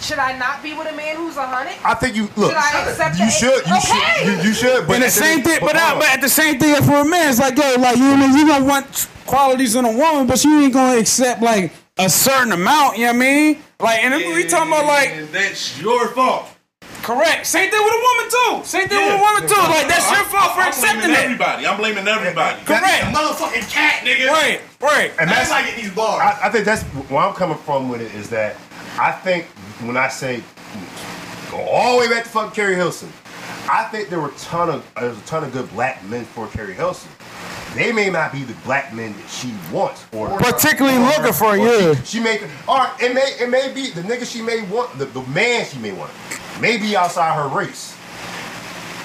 should 0.00 0.18
I 0.18 0.36
not 0.38 0.62
be 0.62 0.72
with 0.74 0.90
a 0.90 0.96
man 0.96 1.16
who's 1.16 1.36
a 1.36 1.46
hundred? 1.46 1.74
I 1.84 1.94
think 1.94 2.16
you 2.16 2.28
look. 2.36 2.50
Should 2.50 2.56
I 2.56 2.88
accept 2.88 3.18
you 3.18 3.26
the- 3.26 3.30
should. 3.30 3.66
You 3.66 3.76
Okay. 3.76 4.24
should. 4.24 4.26
You, 4.26 4.48
you 4.48 4.54
should. 4.54 4.86
But 4.86 4.94
and 4.96 5.04
the 5.04 5.10
same 5.10 5.42
thing, 5.42 5.58
but, 5.60 5.76
hold 5.76 5.92
on. 5.94 5.98
but 6.00 6.08
at 6.08 6.20
the 6.20 6.28
same 6.28 6.58
thing 6.58 6.74
for 6.82 6.96
a 7.00 7.04
man, 7.04 7.30
it's 7.30 7.38
like 7.38 7.56
yo, 7.56 7.74
like 7.78 7.96
you 7.96 8.16
know, 8.16 8.26
you 8.26 8.46
gonna 8.46 8.64
want 8.64 9.08
qualities 9.26 9.76
in 9.76 9.84
a 9.84 9.92
woman, 9.92 10.26
but 10.26 10.42
you 10.44 10.60
ain't 10.62 10.72
gonna 10.72 10.98
accept 10.98 11.42
like 11.42 11.72
a 11.98 12.08
certain 12.08 12.52
amount. 12.52 12.96
You 12.98 13.04
know 13.06 13.12
what 13.12 13.16
I 13.16 13.18
mean? 13.18 13.58
Like, 13.78 14.04
and 14.04 14.14
if 14.14 14.34
we 14.34 14.44
talking 14.46 14.72
about 14.72 14.86
like 14.86 15.30
that's 15.32 15.78
your 15.80 16.08
fault. 16.08 16.46
correct. 17.02 17.46
Same 17.46 17.70
thing 17.70 17.80
with 17.82 17.92
a 17.94 18.02
woman 18.08 18.30
too. 18.60 18.64
Same 18.66 18.88
thing 18.88 18.98
with 19.04 19.14
a 19.14 19.22
woman 19.22 19.42
too. 19.48 19.54
Like 19.56 19.88
that's 19.88 20.10
your 20.10 20.24
fault 20.24 20.52
for 20.54 20.60
I'm 20.62 20.68
accepting 20.68 21.00
blaming 21.00 21.16
it. 21.16 21.24
everybody. 21.24 21.66
I'm 21.66 21.76
blaming 21.76 22.08
everybody. 22.08 22.62
Correct. 22.64 23.04
motherfucking 23.14 23.70
cat, 23.70 24.04
nigga. 24.04 24.28
Right. 24.28 24.60
Right. 24.80 25.12
And 25.20 25.28
That's 25.30 25.48
that's 25.48 25.50
like 25.50 25.66
get 25.66 25.76
these 25.76 25.92
bars. 25.94 26.20
I, 26.22 26.46
I 26.46 26.50
think 26.50 26.64
that's 26.64 26.82
where 26.82 27.20
I'm 27.22 27.34
coming 27.34 27.56
from 27.58 27.88
with 27.90 28.00
it 28.00 28.14
is 28.14 28.28
that 28.30 28.56
I 28.98 29.12
think 29.12 29.46
when 29.86 29.96
I 29.96 30.08
say 30.08 30.42
go 31.50 31.58
all 31.58 31.94
the 31.94 32.00
way 32.00 32.08
back 32.08 32.24
to 32.24 32.30
fucking 32.30 32.52
Keri 32.52 32.74
Hilson, 32.74 33.10
I 33.70 33.84
think 33.90 34.08
there 34.08 34.20
were 34.20 34.28
a 34.30 34.34
ton 34.34 34.68
of 34.70 34.90
there's 34.98 35.16
a 35.18 35.22
ton 35.22 35.44
of 35.44 35.52
good 35.52 35.70
black 35.70 36.04
men 36.04 36.24
for 36.24 36.46
Keri 36.48 36.74
Hilson. 36.74 37.10
They 37.74 37.92
may 37.92 38.10
not 38.10 38.32
be 38.32 38.42
the 38.42 38.54
black 38.64 38.92
men 38.92 39.12
that 39.16 39.28
she 39.30 39.54
wants, 39.72 40.04
or 40.12 40.36
Particularly 40.38 40.96
or- 40.98 41.06
looking 41.06 41.32
for, 41.32 41.52
or 41.52 41.56
yeah. 41.56 41.94
She, 42.02 42.18
she 42.18 42.20
may, 42.20 42.40
or 42.68 42.90
it 43.00 43.14
may 43.14 43.34
it 43.40 43.48
may 43.48 43.72
be 43.72 43.90
the 43.90 44.02
nigga 44.02 44.26
she 44.30 44.42
may 44.42 44.62
want, 44.62 44.98
the, 44.98 45.04
the 45.06 45.22
man 45.28 45.64
she 45.66 45.78
may 45.78 45.92
want, 45.92 46.10
may 46.60 46.76
be 46.78 46.96
outside 46.96 47.34
her 47.36 47.48
race. 47.56 47.96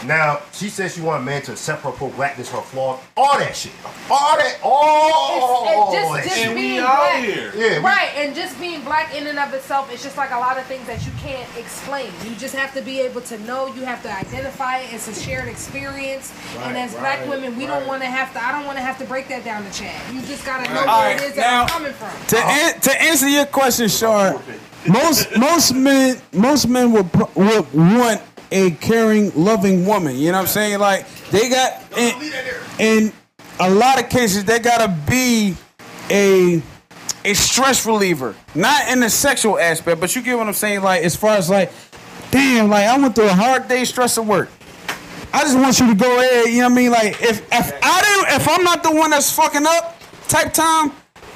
Now 0.08 0.42
she 0.54 0.70
says 0.70 0.96
she 0.96 1.02
want 1.02 1.22
a 1.22 1.26
man 1.26 1.42
to 1.44 1.52
accept 1.54 1.84
her 1.84 1.92
pro 1.92 2.10
blackness, 2.10 2.50
her 2.52 2.62
flaws, 2.62 3.00
all 3.18 3.38
that 3.40 3.56
shit, 3.56 3.72
all 4.10 4.38
that, 4.38 4.58
all 4.64 5.94
It's- 5.94 5.94
it's 5.94 6.12
that 6.16 6.24
just- 6.24 6.36
shit. 6.38 6.46
And 6.48 6.56
we 6.56 6.62
being 6.62 6.80
out 6.80 6.96
black. 6.98 7.24
here. 7.24 7.52
Yeah, 7.56 7.70
we- 7.80 7.86
Right, 7.86 8.10
and 8.18 8.36
just 8.36 8.60
being 8.60 8.82
black 8.82 9.14
in 9.16 9.28
and 9.28 9.40
of 9.40 9.54
itself, 9.54 9.92
it's 9.92 10.04
just 10.04 10.18
like 10.18 10.32
a 10.32 10.38
lot 10.38 10.58
of 10.58 10.66
things 10.66 10.86
that 10.88 11.06
you 11.06 11.12
can't 11.24 11.48
explain. 11.58 12.12
You 12.24 12.36
just 12.36 12.56
have 12.56 12.74
to 12.76 12.82
be 12.82 13.00
able 13.02 13.22
to 13.22 13.38
know. 13.40 13.68
You 13.68 13.84
have 13.86 14.02
to 14.04 14.12
identify 14.12 14.78
it. 14.80 14.94
It's 14.94 15.08
a 15.08 15.14
shared 15.16 15.48
experience. 15.48 16.32
and 16.64 16.78
as 16.78 16.94
black 16.96 17.28
women, 17.28 17.58
we 17.58 17.66
don't 17.66 17.86
want 17.88 18.02
to 18.02 18.08
have 18.08 18.34
to. 18.34 18.44
I 18.44 18.52
don't 18.52 18.66
want 18.66 18.78
to 18.78 18.84
have 18.84 18.98
to 19.00 19.06
break 19.06 19.28
that 19.30 19.44
down 19.44 19.64
to 19.66 19.72
Chad. 19.72 19.94
You 20.14 20.22
just 20.22 20.46
gotta 20.46 20.64
know 20.70 20.76
where 20.82 20.86
right, 20.86 21.16
it 21.22 21.22
is 21.24 21.36
that 21.36 21.42
now- 21.52 21.62
I'm 21.64 21.68
coming 21.68 21.94
from. 21.94 22.10
To 22.28 22.38
uh-huh. 22.38 22.72
an- 22.76 22.80
to 22.82 23.02
answer 23.02 23.28
your 23.28 23.46
question, 23.46 23.88
Sean, 23.90 24.40
most 24.88 25.36
most 25.38 25.74
men 25.74 26.20
most 26.32 26.68
men 26.68 26.92
would 26.92 27.12
pro- 27.12 27.30
would 27.36 27.74
want 27.74 28.22
a 28.56 28.72
caring, 28.72 29.32
loving 29.36 29.86
woman. 29.86 30.16
You 30.16 30.32
know 30.32 30.38
what 30.38 30.44
I'm 30.44 30.48
saying? 30.48 30.80
Like 30.80 31.06
they 31.30 31.50
got 31.50 31.84
in, 32.80 33.12
a 33.60 33.70
lot 33.70 34.02
of 34.02 34.10
cases 34.10 34.46
they 34.46 34.60
gotta 34.60 34.96
be 35.08 35.56
a 36.10 36.64
a 37.26 37.34
stress 37.34 37.86
reliever, 37.86 38.34
not 38.54 38.88
in 38.90 39.02
the 39.02 39.10
sexual 39.10 39.60
aspect, 39.60 40.00
but 40.00 40.16
you 40.16 40.22
get 40.22 40.38
what 40.38 40.48
I'm 40.48 40.54
saying. 40.54 40.82
Like 40.82 41.04
as 41.04 41.16
far 41.18 41.36
as 41.36 41.50
like, 41.50 41.72
damn, 42.32 42.70
like 42.70 42.86
I 42.86 42.98
went 42.98 43.16
through 43.16 43.28
a 43.28 43.34
hard 43.34 43.68
day, 43.68 43.84
stress 43.84 44.18
at 44.18 44.26
work. 44.26 44.50
I 45.34 45.42
just 45.42 45.58
want 45.58 45.78
you 45.80 45.88
to 45.88 45.96
go 45.96 46.20
ahead. 46.20 46.48
You 46.48 46.60
know 46.60 46.70
what 46.70 46.72
I 46.72 46.76
mean? 46.76 46.92
Like 46.92 47.22
if 47.22 47.42
if 47.52 47.74
I 47.84 48.02
didn't, 48.02 48.42
if 48.42 48.48
I'm 48.48 48.64
not 48.64 48.84
the 48.84 48.92
one 48.92 49.10
that's 49.10 49.36
fucking 49.36 49.66
up, 49.66 50.00
type 50.30 50.54
time. 50.54 50.94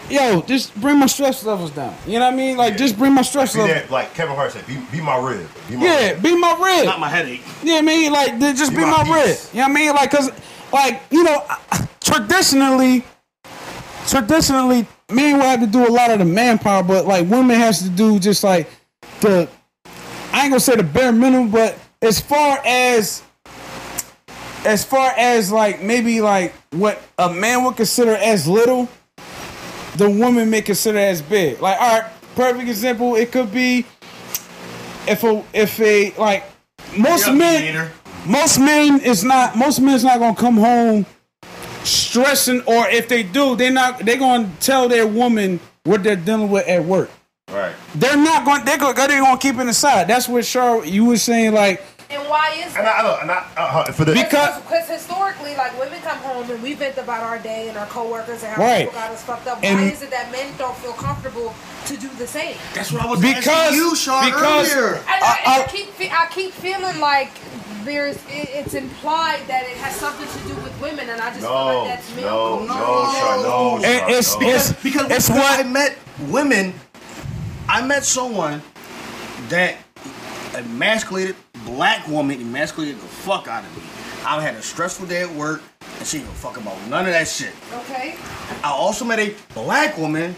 Yo, 0.10 0.42
just 0.42 0.74
bring 0.82 0.98
my 0.98 1.06
stress 1.06 1.44
levels 1.46 1.72
down. 1.72 1.96
You 2.08 2.14
know 2.20 2.26
what 2.26 2.34
I 2.34 2.38
mean? 2.38 2.58
Like, 2.58 2.78
just 2.78 2.98
bring 2.98 3.14
my 3.14 3.22
stress 3.22 3.54
Be 3.54 3.60
levels. 3.62 3.82
that, 3.84 3.92
like 3.92 4.14
Kevin 4.16 4.36
Hart 4.36 4.52
said, 4.52 4.66
be, 4.66 4.78
be 4.92 5.02
my 5.02 5.18
rib. 5.18 5.48
Be 5.70 5.76
my 5.78 5.84
Yeah, 5.86 6.10
rib. 6.12 6.22
be 6.24 6.36
my 6.38 6.54
rib. 6.54 6.86
Not 6.86 7.00
my 7.00 7.10
headache. 7.10 7.44
Yeah, 7.64 7.76
I 7.76 7.82
mean, 7.82 8.12
like, 8.12 8.40
just 8.40 8.72
Be 8.72 8.78
be 8.78 8.82
my 8.86 9.04
my 9.04 9.16
rib. 9.24 9.38
You 9.54 9.60
know 9.60 9.68
what 9.68 9.72
I 9.72 9.74
mean? 9.74 9.94
Like, 9.96 10.12
cause, 10.12 10.32
like, 10.74 11.02
you 11.12 11.24
know, 11.24 11.44
traditionally, 12.04 13.04
traditionally, 14.08 14.88
men 15.12 15.38
will 15.38 15.44
have 15.44 15.60
to 15.60 15.68
do 15.68 15.88
a 15.88 15.92
lot 15.92 16.10
of 16.10 16.20
the 16.20 16.26
manpower, 16.26 16.82
but 16.84 17.06
like, 17.06 17.30
women 17.30 17.58
has 17.60 17.82
to 17.84 17.90
do 17.90 18.18
just 18.20 18.44
like 18.44 18.68
the, 19.22 19.48
I 20.34 20.42
ain't 20.44 20.52
gonna 20.52 20.60
say 20.60 20.76
the 20.76 20.84
bare 20.84 21.12
minimum, 21.12 21.50
but 21.52 21.78
as 22.02 22.20
far 22.20 22.60
as, 22.66 23.22
as 24.66 24.84
far 24.84 25.12
as 25.18 25.52
like 25.52 25.82
maybe 25.82 26.20
like 26.22 26.54
what 26.72 27.02
a 27.18 27.32
man 27.34 27.64
would 27.64 27.76
consider 27.78 28.16
as 28.16 28.48
little, 28.48 28.88
the 30.00 30.10
woman 30.10 30.50
may 30.50 30.62
consider 30.62 30.98
as 30.98 31.22
big. 31.22 31.62
Like, 31.62 31.80
all 31.80 32.00
right, 32.02 32.12
perfect 32.36 32.68
example, 32.70 33.16
it 33.16 33.32
could 33.32 33.52
be 33.52 33.86
if 35.08 35.24
a 35.24 35.44
if 35.54 35.80
a 35.80 36.14
like 36.18 36.44
most 36.98 37.32
men 37.32 37.90
most 38.26 38.60
men 38.60 39.00
is 39.02 39.24
not 39.24 39.56
most 39.56 39.80
men 39.80 39.96
is 39.96 40.04
not 40.04 40.20
gonna 40.20 40.36
come 40.36 40.58
home 40.58 41.06
stressing 41.84 42.62
or 42.68 42.88
if 42.90 43.08
they 43.08 43.24
do 43.24 43.56
they're 43.56 43.72
not 43.72 44.00
they're 44.00 44.18
gonna 44.18 44.50
tell 44.60 44.88
their 44.90 45.08
woman 45.08 45.60
what 45.86 46.04
they're 46.04 46.16
dealing 46.16 46.50
with 46.50 46.68
at 46.68 46.84
work 46.84 47.10
Right. 47.50 47.74
they're 47.96 48.18
not 48.18 48.46
going. 48.46 48.64
They're 48.64 48.78
gonna. 48.78 48.94
They're 48.94 49.22
going 49.22 49.38
to 49.38 49.42
keep 49.42 49.56
it 49.58 49.62
inside. 49.62 50.08
That's 50.08 50.28
what 50.28 50.46
Shar. 50.46 50.86
You 50.86 51.06
were 51.06 51.18
saying 51.18 51.54
like. 51.54 51.82
And 52.12 52.28
why 52.28 52.56
is 52.58 52.76
And 52.76 52.88
that? 52.88 53.06
I, 53.06 53.08
look, 53.08 53.22
and 53.22 53.30
I, 53.32 53.46
uh, 53.56 53.92
for 53.92 54.04
the 54.04 54.14
Because- 54.14 54.60
because 54.62 54.88
historically, 54.88 55.56
like 55.56 55.78
women 55.80 56.02
come 56.02 56.18
home 56.20 56.50
and 56.50 56.62
we 56.64 56.74
vent 56.74 56.98
about 56.98 57.22
our 57.22 57.38
day 57.38 57.70
and 57.70 57.78
our 57.78 57.86
coworkers 57.86 58.42
and 58.42 58.52
how 58.54 58.62
Right. 58.64 58.88
people 58.88 59.00
got 59.00 59.12
us 59.12 59.22
fucked 59.22 59.46
up. 59.48 59.60
And- 59.62 59.78
why 59.80 59.86
is 59.92 60.02
it 60.02 60.10
that 60.10 60.32
men 60.32 60.48
don't 60.58 60.76
feel 60.78 60.94
comfortable 60.94 61.54
to 61.86 61.98
do 61.98 62.10
the 62.18 62.26
same? 62.26 62.56
That's 62.74 62.92
what 62.92 63.04
I 63.04 63.06
was 63.06 63.20
Because- 63.20 63.48
asking 63.48 63.76
you, 63.78 63.96
Sean, 63.96 64.26
because- 64.26 64.74
earlier. 64.74 65.02
I, 65.08 65.14
I- 65.14 65.52
I 65.52 65.60
I- 65.62 65.64
keep 65.68 65.94
I 66.12 66.26
keep 66.32 66.52
feeling 66.54 67.00
like 67.00 67.30
there's 67.84 68.16
it, 68.28 68.50
it's 68.54 68.74
implied 68.74 69.42
that 69.48 69.64
it 69.66 69.78
has 69.78 69.96
something 69.96 70.28
to 70.28 70.48
do 70.50 70.56
with 70.62 70.74
women, 70.82 71.10
and 71.10 71.22
I 71.22 71.28
just 71.30 71.42
feel 71.42 71.50
no, 71.54 71.80
like 71.84 71.90
that's 71.96 72.16
male. 72.16 72.26
no, 72.26 72.60
no, 72.66 72.74
culture. 72.74 73.20
Sean, 73.20 73.44
no, 73.44 73.76
And 73.76 73.84
Sean, 74.00 74.10
it's- 74.10 74.36
no. 74.36 74.42
it's- 74.48 74.74
because 74.82 75.12
it's 75.12 75.28
because 75.28 75.30
what- 75.30 75.60
I 75.60 75.64
met 75.64 75.96
women. 76.22 76.74
I 77.70 77.82
met 77.82 78.04
someone 78.04 78.64
that 79.50 79.76
emasculated 80.56 81.36
black 81.76 82.08
woman, 82.08 82.42
emasculated 82.42 82.98
the 82.98 83.08
fuck 83.08 83.48
out 83.48 83.64
of 83.64 83.76
me. 83.78 83.84
I 84.26 84.42
had 84.42 84.56
a 84.56 84.62
stressful 84.62 85.08
day 85.08 85.22
at 85.24 85.30
work, 85.32 85.62
and 85.98 86.08
she 86.08 86.20
didn't 86.20 86.34
fuck 86.34 86.58
about 86.58 86.78
none 86.88 87.06
of 87.06 87.12
that 87.12 87.28
shit. 87.28 87.54
Okay. 87.74 88.16
I 88.64 88.70
also 88.72 89.06
met 89.06 89.20
a 89.20 89.34
black 89.54 89.98
woman 89.98 90.36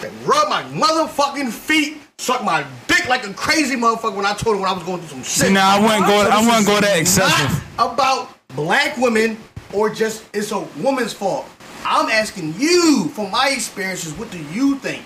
that 0.00 0.10
rubbed 0.24 0.50
my 0.50 0.62
motherfucking 0.64 1.50
feet, 1.52 1.98
sucked 2.18 2.44
my 2.44 2.64
dick 2.88 3.08
like 3.08 3.26
a 3.26 3.32
crazy 3.34 3.76
motherfucker 3.76 4.16
when 4.16 4.26
I 4.26 4.32
told 4.34 4.56
her 4.56 4.62
when 4.62 4.70
I 4.70 4.74
was 4.74 4.82
going 4.82 4.98
through 5.00 5.08
some 5.08 5.22
shit. 5.22 5.46
See, 5.46 5.52
now 5.52 5.76
I 5.76 5.80
wouldn't 5.80 6.06
go- 6.06 6.24
So 6.24 6.30
I 6.30 6.36
this 6.36 6.46
wouldn't 6.46 6.60
is 6.62 6.66
go 6.66 6.80
that 6.80 6.98
excessive. 6.98 7.64
Not 7.78 7.94
about 7.94 8.28
black 8.48 8.96
women 8.96 9.36
or 9.72 9.88
just 9.88 10.24
it's 10.34 10.50
a 10.52 10.60
woman's 10.82 11.12
fault. 11.12 11.48
I'm 11.84 12.08
asking 12.10 12.54
you, 12.58 13.08
from 13.14 13.30
my 13.32 13.48
experiences, 13.48 14.12
what 14.14 14.30
do 14.30 14.38
you 14.38 14.76
think? 14.76 15.04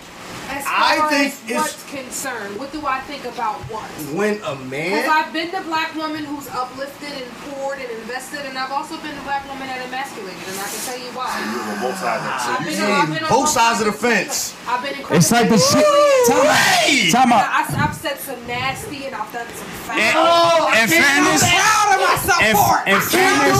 As 0.49 0.63
far 0.63 0.73
I 0.73 1.09
think 1.11 1.33
as 1.33 1.43
it's- 1.43 1.57
what's 1.59 1.83
concerned, 1.91 2.57
what 2.59 2.71
do 2.71 2.85
I 2.87 2.99
think 3.01 3.25
about 3.25 3.59
what? 3.67 3.83
When 4.15 4.35
a 4.43 4.55
Because 4.55 4.71
man, 4.71 5.09
I've 5.09 5.33
been 5.33 5.51
the 5.51 5.61
black 5.61 5.93
woman 5.95 6.23
who's 6.23 6.47
uplifted 6.47 7.11
and 7.11 7.27
poured 7.51 7.79
and 7.79 7.89
invested, 7.99 8.45
and 8.47 8.57
I've 8.57 8.71
also 8.71 8.95
been 8.97 9.15
the 9.15 9.21
black 9.27 9.43
woman 9.47 9.67
that 9.67 9.81
emasculated, 9.85 10.39
and 10.47 10.59
I 10.59 10.67
can 10.71 10.81
tell 10.87 10.97
you 10.99 11.11
why. 11.11 11.27
on 11.27 11.79
both 11.83 11.99
sides 11.99 12.23
of 12.23 12.31
it. 12.31 12.39
So 12.39 12.51
I've 12.51 12.59
you 12.61 12.65
been, 12.67 12.75
saying 12.79 12.95
I've 12.95 13.13
been 13.13 13.23
on 13.23 13.29
both 13.29 13.49
sides 13.49 13.79
of 13.81 13.85
the 13.87 13.97
fence. 13.97 14.55
I've 14.67 14.81
been 14.83 14.95
It's 15.15 15.31
like 15.31 15.49
the 15.49 15.57
shit. 15.59 15.83
Time 16.31 16.47
out. 16.47 17.11
Time 17.11 17.31
out. 17.33 17.43
I, 17.47 17.61
have 17.83 17.95
said 17.95 18.17
some 18.19 18.39
nasty 18.47 19.05
and 19.07 19.15
I've 19.15 19.31
done 19.31 19.47
some 19.51 19.71
foul. 19.83 19.97
In, 19.99 20.13
Oh, 20.15 20.71
in 20.79 20.87
fairness, 20.87 21.43
proud 21.43 21.87
of 21.91 21.99
myself 22.07 22.41
in, 22.43 22.55
for 22.55 22.73
it. 22.83 22.87
in 22.95 22.99
fairness, 23.03 23.59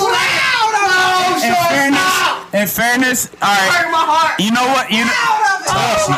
in 1.44 1.54
fairness, 1.70 2.14
in 2.54 2.68
fairness, 2.68 3.20
all 3.42 3.50
right. 3.50 3.90
my 3.92 4.04
heart. 4.06 4.40
You 4.40 4.52
know 4.52 4.66
what? 4.74 4.90
You 4.92 5.06
know, 5.06 5.14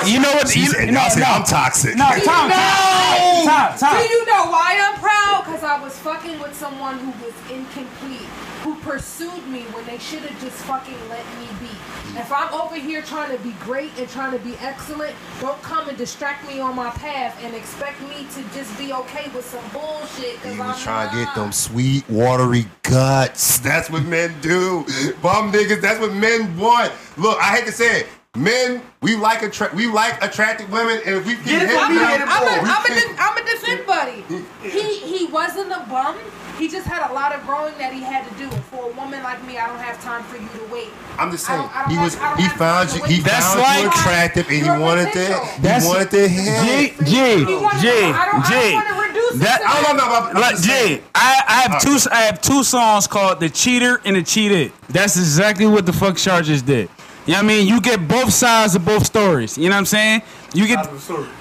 you 0.06 0.19
know 0.22 0.31
what? 0.38 0.47
She 0.49 0.61
You, 0.61 0.72
said, 0.72 0.93
no, 0.93 0.99
I 1.01 1.10
said, 1.10 1.19
no, 1.22 1.30
I'm 1.30 1.43
toxic. 1.43 1.95
no, 1.95 2.06
Tom, 2.23 2.49
Tom, 2.51 3.77
Tom, 3.77 3.97
Do 3.97 4.03
you 4.07 4.26
know 4.26 4.49
why 4.51 4.77
I'm 4.80 4.99
proud? 4.99 5.43
Because 5.45 5.64
I 5.64 5.81
was 5.81 5.97
fucking 5.99 6.39
with 6.39 6.56
someone 6.56 6.99
who 6.99 7.11
was 7.23 7.34
incomplete, 7.51 8.27
who 8.64 8.76
pursued 8.81 9.45
me 9.47 9.61
when 9.73 9.85
they 9.85 9.97
should 9.97 10.22
have 10.23 10.39
just 10.41 10.57
fucking 10.65 10.97
let 11.10 11.26
me 11.39 11.47
be. 11.60 11.72
If 12.15 12.31
I'm 12.31 12.53
over 12.53 12.76
here 12.76 13.02
trying 13.02 13.36
to 13.36 13.44
be 13.44 13.52
great 13.60 13.91
and 13.98 14.10
trying 14.10 14.31
to 14.31 14.40
be 14.40 14.56
excellent, 14.61 15.15
don't 15.40 15.61
come 15.61 15.90
and 15.90 15.98
distract 15.98 16.48
me 16.48 16.60
on 16.60 16.76
my 16.76 16.90
path 16.91 17.38
and 17.44 17.56
expect 17.56 18.02
me 18.02 18.26
to 18.34 18.44
just 18.53 18.77
be 18.77 18.94
okay 18.94 19.30
with 19.30 19.45
some 19.45 19.64
bullshit. 19.72 20.38
Cause 20.41 20.53
He 20.53 20.60
I'm 20.60 20.68
was 20.68 20.81
trying 20.81 21.10
to 21.10 21.26
get 21.26 21.36
them 21.36 21.52
sweet, 21.52 22.10
watery 22.10 22.65
guts. 22.84 23.60
That's 23.60 23.90
what 23.90 24.03
men 24.03 24.34
do. 24.41 24.86
Bum 25.22 25.52
niggas, 25.52 25.81
that's 25.81 25.99
what 25.99 26.14
men 26.14 26.57
want. 26.57 26.91
Look, 27.18 27.38
I 27.40 27.57
hate 27.57 27.65
to 27.65 27.72
say 27.72 28.02
it. 28.02 28.07
Men, 28.39 28.84
we 29.01 29.15
like 29.15 29.41
attra- 29.41 29.72
we 29.73 29.88
like 29.88 30.23
attractive 30.23 30.72
women, 30.72 31.01
and 31.03 31.15
if 31.15 31.26
we 31.26 31.34
can 31.34 31.43
Get 31.45 31.64
it 31.64 31.69
hit 31.69 31.80
from 31.80 31.89
me, 31.93 31.97
them, 31.99 32.07
get 32.10 32.22
it 32.22 32.27
oh, 32.30 32.31
I'm 32.31 32.60
a, 32.60 32.64
we 32.64 32.69
I'm, 32.69 32.84
a 32.84 32.88
can- 32.88 33.15
de- 33.15 33.22
I'm 33.22 33.38
a 33.38 33.43
defend 33.49 33.85
buddy. 33.88 34.23
He 34.69 34.99
he 34.99 35.26
wasn't 35.26 35.72
a 35.72 35.84
bum. 35.89 36.15
He 36.60 36.68
just 36.68 36.85
had 36.85 37.10
a 37.10 37.14
lot 37.14 37.34
of 37.34 37.43
growing 37.47 37.76
that 37.80 37.91
he 37.91 38.01
had 38.01 38.27
to 38.30 38.34
do. 38.38 38.47
For 38.69 38.91
a 38.91 38.93
woman 38.93 39.23
like 39.23 39.43
me, 39.47 39.57
I 39.57 39.65
don't 39.65 39.80
have 39.80 39.99
time 40.03 40.22
for 40.26 40.38
you 40.38 40.47
to 40.47 40.72
wait. 40.72 40.89
I'm 41.18 41.31
just 41.31 41.49
I 41.49 41.53
saying, 41.57 41.61
don't- 41.64 41.76
I 41.76 41.81
don't 41.81 41.91
he 41.91 41.97
was 41.97 42.15
I 42.18 42.30
don't 42.30 42.39
he 42.39 42.49
found 42.49 42.93
you 42.93 43.03
he. 43.03 43.19
That's 43.22 43.56
found 43.56 43.81
you 43.84 43.89
attractive, 43.89 44.45
and 44.47 44.61
he 44.64 44.69
wanted 44.69 45.06
to 45.06 45.11
potential. 45.11 45.81
he 45.81 45.88
wanted 45.88 46.10
to 46.11 46.27
help. 46.30 46.65
G, 46.65 47.06
G, 47.10 47.15
He 47.15 47.56
wanted- 47.56 47.81
don't, 47.81 48.14
I 48.14 48.45
G. 48.45 48.53
don't 48.53 48.73
want 48.76 48.88
to 48.88 49.10
reduce 49.10 49.41
That- 49.41 49.61
I 49.65 49.81
don't 49.81 49.97
know 49.97 50.06
about 50.06 50.35
Like 50.35 50.61
G, 50.61 51.01
I, 51.15 51.41
I 51.47 51.61
have 51.68 51.81
two 51.81 51.97
I 52.11 52.22
have 52.30 52.39
two 52.41 52.64
songs 52.64 53.07
called 53.07 53.39
The 53.39 53.49
Cheater 53.49 53.99
and 54.06 54.15
The 54.15 54.22
Cheated. 54.23 54.72
That's 54.88 55.18
exactly 55.18 55.65
what 55.65 55.88
the 55.88 55.93
fuck 55.93 56.15
Chargers 56.15 56.61
did. 56.61 56.89
You 57.30 57.35
know 57.35 57.41
what 57.41 57.45
I 57.45 57.57
mean? 57.60 57.68
You 57.68 57.80
get 57.80 58.07
both 58.07 58.34
sides 58.34 58.73
of 58.73 58.84
both 58.84 59.06
stories. 59.06 59.56
You 59.56 59.69
know 59.69 59.76
what 59.76 59.81
I'm 59.81 59.85
saying? 59.85 60.23
You 60.56 60.65
get 60.65 60.89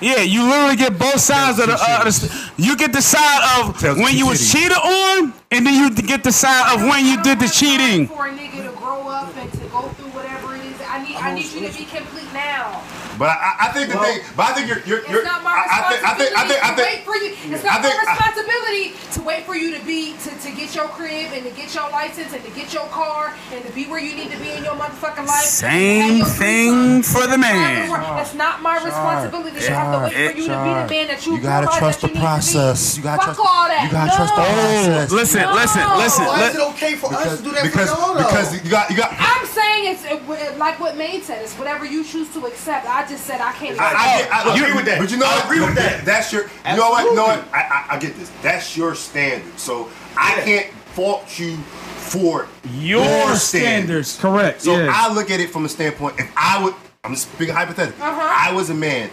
Yeah, 0.03 0.21
you 0.21 0.43
literally 0.43 0.77
get 0.77 0.99
both 0.99 1.19
sides 1.19 1.59
of 1.61 1.69
the, 1.69 1.79
uh, 1.81 2.05
the 2.05 2.51
you 2.59 2.77
get 2.77 2.93
the 2.93 3.01
side 3.01 3.41
of 3.57 3.79
Tells 3.79 3.97
when 3.97 4.15
you 4.15 4.27
was 4.27 4.39
cities. 4.39 4.69
cheated 4.69 4.77
on 4.77 5.33
and 5.51 5.67
then 5.67 5.73
you 5.73 5.89
get 6.03 6.25
the 6.25 6.31
side 6.31 6.75
of 6.75 6.83
when 6.83 7.07
you 7.07 7.23
did 7.23 7.41
the 7.41 7.49
cheating. 7.49 8.07
For 8.07 8.27
a 8.27 8.31
nigga 8.33 8.71
to 8.71 8.77
grow 8.77 9.09
up 9.09 9.35
and 9.35 9.51
to 9.51 9.65
go 9.73 9.89
through 9.97 10.11
whatever 10.11 10.57
it 10.57 10.65
is, 10.67 10.77
I 10.87 11.03
need 11.03 11.17
I 11.17 11.33
need 11.33 11.47
you 11.47 11.67
to 11.67 11.75
be 11.75 11.87
complete 11.87 12.31
now. 12.35 12.83
But 13.19 13.31
I, 13.31 13.67
I 13.67 13.69
think 13.73 13.91
the 13.91 13.99
thing, 13.99 14.21
but 14.37 14.51
I 14.51 14.53
think 14.55 14.69
you're 14.69 14.79
you're, 14.87 14.99
It's 15.01 15.11
you're 15.11 15.25
not 15.25 15.43
my 15.43 15.51
I, 15.51 15.65
I 15.67 15.91
think 15.91 16.01
I 16.07 16.15
think 16.15 16.31
I 16.39 16.47
think 16.47 16.61
I 16.63 16.71
responsibility 16.71 16.79
to 16.79 16.83
wait 16.87 17.05
for 17.05 17.17
you. 17.17 17.31
It's 17.55 17.65
I 17.65 17.67
not 17.67 17.83
think- 17.83 17.95
my 17.99 18.13
responsibility 18.15 18.85
to 19.13 19.21
wait 19.23 19.43
for 19.45 19.57
you 19.57 19.75
to 19.77 19.85
be 19.85 20.15
to, 20.25 20.31
to 20.31 20.51
get 20.55 20.75
your 20.75 20.87
crib 20.89 21.33
and 21.35 21.43
to 21.45 21.51
get 21.51 21.75
your 21.75 21.91
license 21.91 22.33
and 22.33 22.45
to 22.45 22.51
get 22.53 22.73
your 22.73 22.87
car 22.95 23.35
and 23.53 23.65
to 23.65 23.73
be 23.73 23.87
where 23.87 23.99
you 24.01 24.15
need 24.15 24.31
to 24.31 24.39
be 24.39 24.51
in 24.53 24.63
your 24.63 24.75
motherfucking 24.75 25.27
life. 25.27 25.43
Same 25.45 26.25
thing 26.25 27.03
threesome, 27.03 27.03
for 27.03 27.27
the 27.27 27.39
man. 27.39 27.89
travel. 27.89 28.23
It's 28.23 28.35
not 28.35 28.63
my 28.63 28.77
responsibility 28.85 29.59
to 29.61 29.73
have 29.73 29.91
to 29.93 30.15
wait 30.15 30.31
for 30.33 30.37
you 30.39 30.47
to 30.47 30.59
be 30.63 30.73
the 30.79 30.87
man 30.87 31.07
that 31.09 31.27
you 31.27 31.35
You 31.37 31.41
gotta 31.43 31.67
realize 31.67 31.79
trust 31.79 32.01
that 32.03 32.07
the 32.07 32.15
you 32.15 32.15
need 32.15 32.21
to 32.21 32.21
be. 32.21 32.27
process. 32.27 32.97
You 32.97 33.03
gotta 33.03 33.23
trust. 33.25 33.41
all 33.41 33.67
that. 33.69 33.83
You 33.85 33.91
gotta 33.91 34.15
trust 34.17 34.35
the 34.35 34.43
No. 34.43 34.47
process. 34.47 35.11
Listen, 35.11 35.45
listen, 35.55 35.83
listen. 35.99 36.25
Why 36.27 36.49
is 36.49 36.55
it 36.55 36.61
okay 36.61 36.95
for 36.95 37.13
us 37.13 37.39
to 37.39 37.43
do 37.43 37.51
that 37.53 37.63
because 37.65 37.91
for 37.91 37.99
y'all 37.99 38.17
because 38.17 38.65
you 38.65 38.71
got 38.71 38.91
you 38.91 38.97
got. 38.97 39.11
I'm 39.19 39.47
saying 39.47 39.97
it's 39.97 40.59
like 40.59 40.79
what 40.79 40.97
Maid 40.97 41.25
said. 41.25 41.43
It's 41.43 41.55
whatever 41.59 41.85
you 41.85 42.05
choose 42.05 42.29
to 42.35 42.47
accept. 42.47 42.87
I 42.87 43.08
just 43.09 43.25
said 43.25 43.41
I 43.41 43.53
can't. 43.53 43.79
I, 43.79 43.85
I, 43.85 44.29
I, 44.31 44.51
I 44.51 44.57
agree 44.57 44.75
with 44.75 44.87
that. 44.87 44.99
But 44.99 45.11
you 45.11 45.19
know 45.19 45.27
I 45.27 45.43
agree 45.45 45.61
with 45.61 45.75
that. 45.77 46.05
That's 46.05 46.33
your. 46.33 46.43
You 46.43 46.77
know 46.77 46.91
what? 46.91 47.05
You 47.05 47.15
know 47.15 47.25
what? 47.25 47.45
I, 47.53 47.87
I, 47.91 47.97
I 47.97 47.99
get 47.99 48.17
this. 48.17 48.31
That's 48.43 48.77
your 48.77 48.95
standard. 48.95 49.59
So 49.59 49.89
I 50.17 50.41
can't 50.45 50.71
fault 50.95 51.39
you 51.39 51.57
for 52.09 52.49
Your 52.73 53.35
standards, 53.37 54.19
correct. 54.19 54.63
So 54.63 54.73
yes. 54.73 54.91
I 54.93 55.13
look 55.13 55.31
at 55.31 55.41
it 55.41 55.51
from 55.51 55.65
a 55.65 55.69
standpoint. 55.69 56.19
If 56.19 56.33
I 56.37 56.63
would, 56.65 56.75
I'm 57.05 57.13
just 57.13 57.31
speaking 57.33 57.55
hypothetically. 57.55 58.01
Uh-huh. 58.03 58.21
I 58.21 58.53
was 58.53 58.71
a 58.71 58.75
man, 58.75 59.11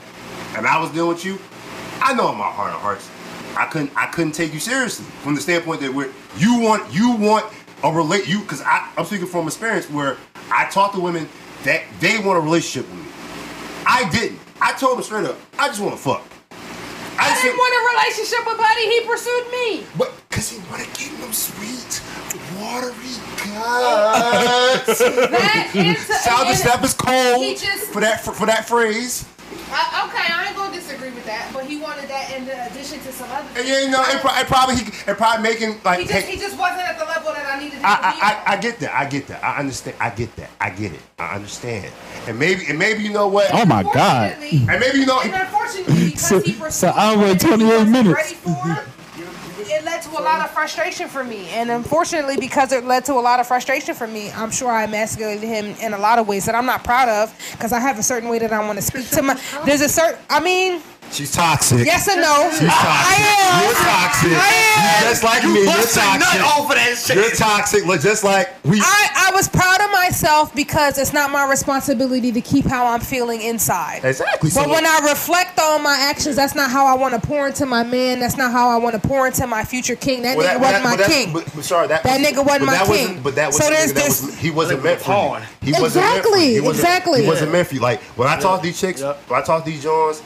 and 0.55 0.65
I 0.65 0.79
was 0.79 0.91
dealing 0.91 1.09
with 1.09 1.25
you. 1.25 1.37
I 1.99 2.13
know 2.13 2.31
in 2.31 2.37
my 2.37 2.45
heart 2.49 2.73
of 2.73 2.79
hearts, 2.79 3.09
I 3.57 3.65
couldn't. 3.65 3.91
I 3.95 4.07
couldn't 4.07 4.33
take 4.33 4.53
you 4.53 4.59
seriously 4.59 5.05
from 5.21 5.35
the 5.35 5.41
standpoint 5.41 5.81
that 5.81 5.93
we're 5.93 6.11
you 6.37 6.59
want 6.59 6.93
you 6.93 7.15
want 7.15 7.45
a 7.83 7.91
relate 7.91 8.27
you 8.27 8.39
because 8.39 8.61
I'm 8.65 9.05
speaking 9.05 9.27
from 9.27 9.45
experience 9.47 9.89
where 9.89 10.17
I 10.51 10.69
talk 10.69 10.93
to 10.93 10.99
women 10.99 11.27
that 11.63 11.83
they 11.99 12.19
want 12.19 12.37
a 12.37 12.41
relationship 12.41 12.89
with 12.89 12.99
me. 12.99 13.11
I 13.85 14.09
didn't. 14.09 14.39
I 14.61 14.73
told 14.73 14.97
him 14.97 15.03
straight 15.03 15.25
up. 15.25 15.37
I 15.59 15.67
just 15.67 15.81
want 15.81 15.95
to 15.95 16.01
fuck. 16.01 16.23
I 17.17 17.29
just 17.29 17.43
didn't 17.43 17.57
want 17.57 17.73
a 17.73 17.81
relationship 17.95 18.45
with 18.45 18.57
Buddy. 18.57 18.87
He 18.87 19.01
pursued 19.07 19.51
me. 19.51 19.85
But 19.97 20.13
because 20.29 20.49
he 20.49 20.59
wanted 20.69 20.93
to 20.93 20.99
give 20.99 21.19
them 21.21 21.31
sweet, 21.31 22.01
watery 22.59 23.15
guts. 23.37 24.99
That 24.99 25.71
into, 25.75 26.01
Shout 26.01 26.47
out 26.47 26.79
to 26.79 26.85
is 26.85 26.93
cold 26.93 27.43
He 27.43 27.55
just 27.55 27.91
for 27.91 28.01
that 28.01 28.23
for, 28.23 28.33
for 28.33 28.45
that 28.47 28.67
phrase. 28.67 29.25
I, 29.75 30.07
okay. 30.07 30.33
I 30.33 30.47
ain't 30.47 30.55
gonna 30.55 30.73
disagree 30.73 31.11
with 31.11 31.25
that, 31.25 31.49
but 31.53 31.65
he 31.65 31.77
wanted 31.77 32.07
that 32.09 32.31
in 32.31 32.43
addition 32.47 32.99
to 33.01 33.11
some 33.11 33.29
other. 33.29 33.43
And 33.49 33.55
things. 33.57 33.69
yeah, 33.69 33.79
you 33.83 33.89
know, 33.91 34.01
it, 34.07 34.21
pro- 34.21 34.35
it 34.39 34.47
probably 34.47 34.75
he, 34.75 34.87
it 34.87 35.17
probably 35.17 35.43
making 35.43 35.81
like. 35.83 35.99
He 35.99 36.05
just 36.07 36.25
hey, 36.25 36.31
he 36.31 36.37
just 36.39 36.57
wasn't 36.57 36.81
at 36.81 36.97
the 36.97 37.05
level 37.05 37.33
that 37.33 37.45
I 37.45 37.59
needed 37.59 37.75
him 37.75 37.81
to 37.81 37.87
I, 37.87 37.95
be. 37.99 38.21
I. 38.21 38.29
I, 38.47 38.53
I 38.53 38.57
get 38.57 38.79
that. 38.79 38.93
I 38.95 39.05
get 39.05 39.27
that. 39.27 39.43
I 39.43 39.59
understand. 39.59 39.97
I 39.99 40.09
get 40.11 40.35
that. 40.37 40.49
I 40.61 40.69
get 40.69 40.93
it. 40.93 41.01
I 41.19 41.35
understand. 41.35 41.91
And 42.27 42.39
maybe 42.39 42.65
and 42.69 42.79
maybe 42.79 43.03
you 43.03 43.11
know 43.11 43.27
what. 43.27 43.49
Oh 43.53 43.65
my 43.65 43.83
God. 43.83 44.37
And 44.41 44.79
maybe 44.79 44.99
you 44.99 45.05
know. 45.05 45.19
And 45.21 45.33
unfortunately, 45.33 46.05
because 46.05 46.21
So- 46.21 46.39
he 46.39 46.53
pursued 46.53 46.71
so 46.71 46.87
I 46.95 47.15
wait 47.17 47.41
something 47.41 47.67
28 47.67 47.87
minutes. 47.89 48.15
Ready 48.15 48.35
for, 48.35 48.83
it 49.65 49.83
led 49.83 50.01
to 50.03 50.09
a 50.11 50.21
lot 50.21 50.41
of 50.41 50.51
frustration 50.51 51.07
for 51.07 51.23
me, 51.23 51.47
and 51.49 51.71
unfortunately, 51.71 52.37
because 52.37 52.71
it 52.71 52.83
led 52.83 53.05
to 53.05 53.13
a 53.13 53.21
lot 53.21 53.39
of 53.39 53.47
frustration 53.47 53.95
for 53.95 54.07
me, 54.07 54.31
I'm 54.31 54.51
sure 54.51 54.69
I 54.69 54.83
emasculated 54.83 55.43
him 55.43 55.75
in 55.81 55.93
a 55.93 55.97
lot 55.97 56.19
of 56.19 56.27
ways 56.27 56.45
that 56.45 56.55
I'm 56.55 56.65
not 56.65 56.83
proud 56.83 57.09
of, 57.09 57.33
because 57.51 57.73
I 57.73 57.79
have 57.79 57.99
a 57.99 58.03
certain 58.03 58.29
way 58.29 58.39
that 58.39 58.53
I 58.53 58.65
want 58.65 58.77
to 58.77 58.83
speak 58.83 59.09
to 59.11 59.21
my. 59.21 59.41
There's 59.65 59.81
a 59.81 59.89
certain. 59.89 60.19
I 60.29 60.39
mean, 60.39 60.81
She's 61.11 61.31
toxic. 61.31 61.85
yes 61.85 62.07
and 62.09 62.21
no. 62.21 62.49
She's 62.51 62.67
toxic. 62.67 62.75
I 62.75 63.15
am. 63.23 63.63
You're 63.63 63.73
toxic. 63.73 64.31
I 64.31 64.51
am. 64.51 65.03
You 65.03 65.09
just 65.09 65.23
like 65.23 65.43
me. 65.45 65.63
You're 65.63 65.65
Bust 65.73 65.95
nut 65.95 66.21
toxic. 66.21 66.41
off 66.41 66.69
that 66.75 66.97
shit. 66.97 67.15
You're 67.15 67.31
toxic. 67.31 67.85
Look, 67.85 68.01
just 68.01 68.23
like 68.23 68.49
we. 68.65 68.79
I, 68.81 69.29
I 69.31 69.31
was 69.35 69.47
proud 69.47 69.79
of 69.81 69.91
myself 69.91 70.53
because 70.53 70.97
it's 70.97 71.13
not 71.13 71.31
my 71.31 71.47
responsibility 71.49 72.31
to 72.33 72.41
keep 72.41 72.65
how 72.65 72.85
I'm 72.87 72.99
feeling 72.99 73.41
inside. 73.41 74.03
Exactly. 74.03 74.49
So 74.49 74.61
But 74.63 74.69
when 74.71 74.85
I 74.85 74.99
reflect 75.07 75.57
on 75.59 75.81
my 75.83 75.97
actions, 76.01 76.35
that's 76.35 76.55
not 76.55 76.69
how 76.69 76.85
I 76.85 76.95
want 76.95 77.13
to 77.19 77.25
pour 77.25 77.47
into 77.47 77.65
my 77.65 77.83
man. 77.83 78.19
That's 78.19 78.35
not 78.37 78.51
how 78.51 78.67
I 78.69 78.77
want 78.77 79.01
to 79.01 79.07
pour 79.07 79.25
into 79.27 79.47
my 79.47 79.63
future 79.63 79.95
king. 79.95 80.23
That 80.23 80.35
Well, 80.37 80.45
nigga 80.47 80.59
that- 80.59 80.61
wasn't 80.61 80.83
but 80.83 80.89
my 80.89 80.95
that's- 80.97 81.15
king. 81.15 81.33
But, 81.33 81.45
but 81.55 81.63
sorry, 81.63 81.87
that, 81.87 82.03
That 82.03 82.19
nigga 82.19 82.45
wasn't 82.45 82.59
but 82.61 82.65
my 82.65 82.71
that 82.73 82.85
king. 82.87 83.07
Wasn't, 83.07 83.23
but 83.23 83.35
that 83.35 83.47
was 83.47 83.57
So 83.57 83.69
there's 83.69 83.93
that 83.93 84.03
this- 84.03 84.21
was, 84.25 84.35
he 84.37 84.51
wasn't 84.51 84.83
meant 84.83 84.99
for 84.99 85.11
you. 85.11 85.17
Pawn. 85.17 85.41
He 85.61 85.71
wasn't 85.71 86.05
meant 86.05 86.23
for 86.25 86.37
you. 86.37 86.43
Exactly, 86.45 86.53
He 86.53 86.59
wasn't, 86.61 86.75
exactly. 86.85 87.21
He 87.21 87.27
wasn't 87.27 87.51
meant 87.53 87.67
for 87.69 87.75
you. 87.75 87.81
Like 87.81 88.01
when 88.17 88.27
I 88.27 88.37
talk 88.39 88.61
to 88.61 88.67
these 88.67 88.79
chicks, 88.79 89.01
Yep. 89.01 89.29
when 89.29 89.41
I 89.41 89.43
talk 89.43 89.63
to 89.63 89.71
these 89.71 89.81
Johns, 89.83 90.21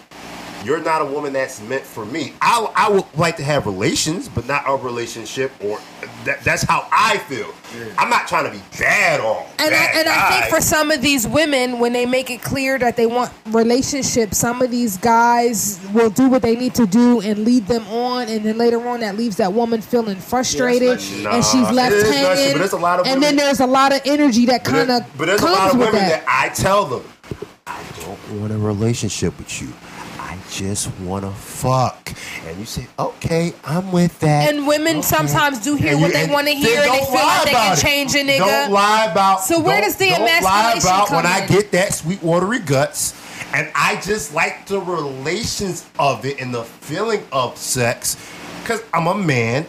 you're 0.66 0.82
not 0.84 1.02
a 1.02 1.06
woman 1.06 1.34
that's 1.34 1.62
meant 1.62 1.84
for 1.84 2.06
me. 2.06 2.34
I, 2.42 2.72
I 2.76 2.90
would 2.90 3.06
like 3.16 3.38
to 3.38 3.44
have 3.44 3.66
relations, 3.66 4.28
but 4.28 4.46
not 4.48 4.64
a 4.68 4.76
relationship, 4.76 5.52
or 5.64 5.80
that, 6.26 6.42
that's 6.44 6.64
how 6.64 6.88
I 6.92 7.18
feel. 7.20 7.54
I'm 7.98 8.10
not 8.10 8.28
trying 8.28 8.46
to 8.46 8.52
be 8.52 8.62
bad 8.80 9.20
on. 9.22 9.46
And 9.60 9.68
I, 9.74 9.78
bad 9.78 9.96
and 9.96 10.10
I 10.10 10.30
think 10.42 10.54
for 10.54 10.60
some 10.60 10.90
of 10.92 11.02
these 11.02 11.28
women, 11.28 11.80
when 11.80 11.94
they 11.94 12.06
make 12.06 12.30
it 12.30 12.42
clear 12.42 12.78
that 12.80 12.96
they 12.98 13.06
want 13.06 13.32
relationships, 13.48 14.38
some 14.38 14.62
of 14.62 14.72
these 14.72 14.98
guys 14.98 15.80
will 15.94 16.10
do 16.10 16.28
what 16.30 16.42
they 16.42 16.56
need 16.56 16.74
to 16.76 16.86
do 16.88 17.22
and 17.22 17.46
lead 17.46 17.68
them 17.68 17.86
on, 17.88 18.28
and 18.28 18.44
then 18.44 18.58
later 18.58 18.86
on, 18.88 19.00
that 19.02 19.16
leaves 19.18 19.38
that 19.38 19.54
woman 19.54 19.82
feeling 19.82 20.18
frustrated, 20.18 20.90
not 20.90 21.00
shit. 21.02 21.26
and 21.28 21.46
she's 21.46 21.72
left 21.72 21.94
it 21.96 22.06
is 22.06 22.22
not 22.22 22.38
shit, 22.38 22.58
but 22.58 22.74
a 22.74 22.76
lot 22.78 23.00
of 23.00 23.06
and 23.08 23.22
then 23.22 23.36
there's 23.36 23.60
a 23.60 23.68
lot 23.68 23.94
of 23.94 24.02
energy 24.06 24.46
that 24.48 24.64
But 24.64 24.72
kind 24.72 24.90
there- 24.90 25.02
of 25.02 25.18
but 25.18 25.26
there's 25.28 25.42
a 25.42 25.46
lot 25.46 25.72
of 25.74 25.78
women 25.80 25.94
that. 25.96 26.26
that. 26.26 26.28
I 26.28 26.50
tell 26.54 26.86
them, 26.86 27.04
I 27.68 27.82
don't 28.02 28.40
want 28.42 28.52
a 28.52 28.58
relationship 28.58 29.38
with 29.38 29.62
you. 29.62 29.72
Just 30.50 30.90
want 31.02 31.24
to 31.26 31.32
fuck. 31.32 32.12
And 32.46 32.58
you 32.60 32.66
say, 32.66 32.88
okay, 32.98 33.54
I'm 33.64 33.92
with 33.92 34.18
that. 34.20 34.54
And 34.54 34.66
women 34.68 35.04
sometimes 35.04 35.60
do 35.60 35.76
hear 35.76 35.94
And 35.94 36.02
what 36.02 36.12
they 36.12 36.28
want 36.28 36.48
to 36.48 36.54
hear, 36.54 36.82
and 36.82 36.92
they 36.92 37.06
feel 37.06 37.14
like 37.14 37.46
they 37.46 37.52
can 37.52 37.74
it. 37.78 37.80
change 37.82 38.16
a 38.16 38.20
nigga. 38.26 38.40
Don't 38.40 38.72
lie 38.72 39.06
about. 39.12 39.42
So 39.42 39.60
where 39.60 39.80
does 39.82 39.96
the 39.98 40.10
don't 40.10 40.44
lie 40.44 40.74
about 40.80 41.12
when 41.12 41.26
I 41.26 41.46
get 41.46 41.72
that 41.72 41.94
sweet 41.94 42.22
watery 42.24 42.60
guts, 42.60 43.14
and 43.54 43.72
I 43.76 44.02
just 44.02 44.34
like 44.34 44.66
the 44.66 44.80
relations 44.82 45.88
of 46.00 46.26
it 46.26 46.42
and 46.42 46.54
the 46.54 46.64
feeling 46.64 47.24
of 47.32 47.56
sex, 47.58 48.18
because 48.62 48.84
I'm 48.94 49.08
a 49.08 49.16
man. 49.16 49.68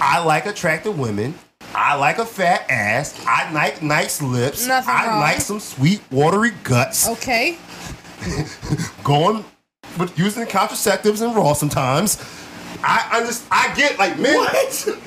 I 0.00 0.22
like 0.24 0.46
attractive 0.46 0.98
women. 0.98 1.34
I 1.74 1.94
like 1.96 2.18
a 2.18 2.26
fat 2.26 2.64
ass. 2.70 3.18
I 3.26 3.50
like 3.52 3.82
nice 3.82 4.22
lips. 4.22 4.66
Nothing 4.66 4.94
I 4.94 5.06
wrong. 5.08 5.20
like 5.20 5.40
some 5.40 5.58
sweet 5.60 6.00
watery 6.12 6.52
guts. 6.62 7.08
Okay. 7.08 7.58
Going 9.04 9.44
with 9.98 10.18
using 10.18 10.44
contraceptives 10.46 11.22
and 11.26 11.34
raw 11.36 11.52
sometimes. 11.52 12.18
I 12.82 13.08
understand. 13.18 13.48
I 13.50 13.74
get 13.74 13.98
like 13.98 14.18
men. 14.18 14.46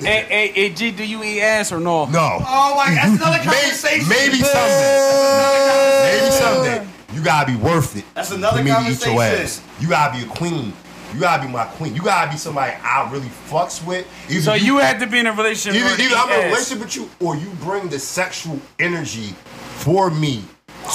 Hey, 0.00 0.24
hey, 0.28 0.48
hey, 0.54 0.70
G, 0.70 0.90
do 0.90 1.04
you 1.04 1.22
eat 1.22 1.40
ass 1.40 1.72
or 1.72 1.78
no? 1.80 2.06
No. 2.06 2.38
Oh 2.40 2.74
my, 2.76 2.92
that's 2.94 3.16
another 3.16 3.38
Maybe, 3.38 3.50
conversation. 3.50 4.08
maybe 4.08 4.38
someday. 4.38 6.18
Maybe 6.20 6.30
someday. 6.32 6.86
You 7.14 7.22
gotta 7.22 7.52
be 7.52 7.56
worth 7.58 7.96
it. 7.96 8.04
That's 8.14 8.30
another 8.30 8.58
for 8.58 8.64
me 8.64 8.70
to 8.70 8.90
eat 8.90 9.04
your 9.06 9.22
ass. 9.22 9.62
You 9.80 9.88
gotta 9.88 10.16
be 10.18 10.24
a 10.24 10.28
queen. 10.28 10.72
You 11.12 11.20
gotta 11.20 11.44
be 11.46 11.52
my 11.52 11.64
queen. 11.64 11.94
You 11.94 12.02
gotta 12.02 12.30
be 12.30 12.36
somebody 12.36 12.72
I 12.82 13.10
really 13.12 13.28
fucks 13.48 13.84
with. 13.84 14.06
Either 14.28 14.40
So 14.42 14.54
you 14.54 14.78
had 14.78 15.00
to 15.00 15.06
be 15.06 15.18
in 15.18 15.26
a 15.26 15.32
relationship. 15.32 15.80
either, 15.82 15.90
or 15.90 15.94
either 15.94 16.02
eat 16.04 16.12
I'm 16.16 16.30
in 16.32 16.40
a 16.40 16.46
relationship 16.48 16.78
with 16.84 16.96
you 16.96 17.10
or 17.20 17.36
you 17.36 17.48
bring 17.60 17.88
the 17.88 17.98
sexual 17.98 18.58
energy 18.78 19.34
for 19.78 20.10
me. 20.10 20.44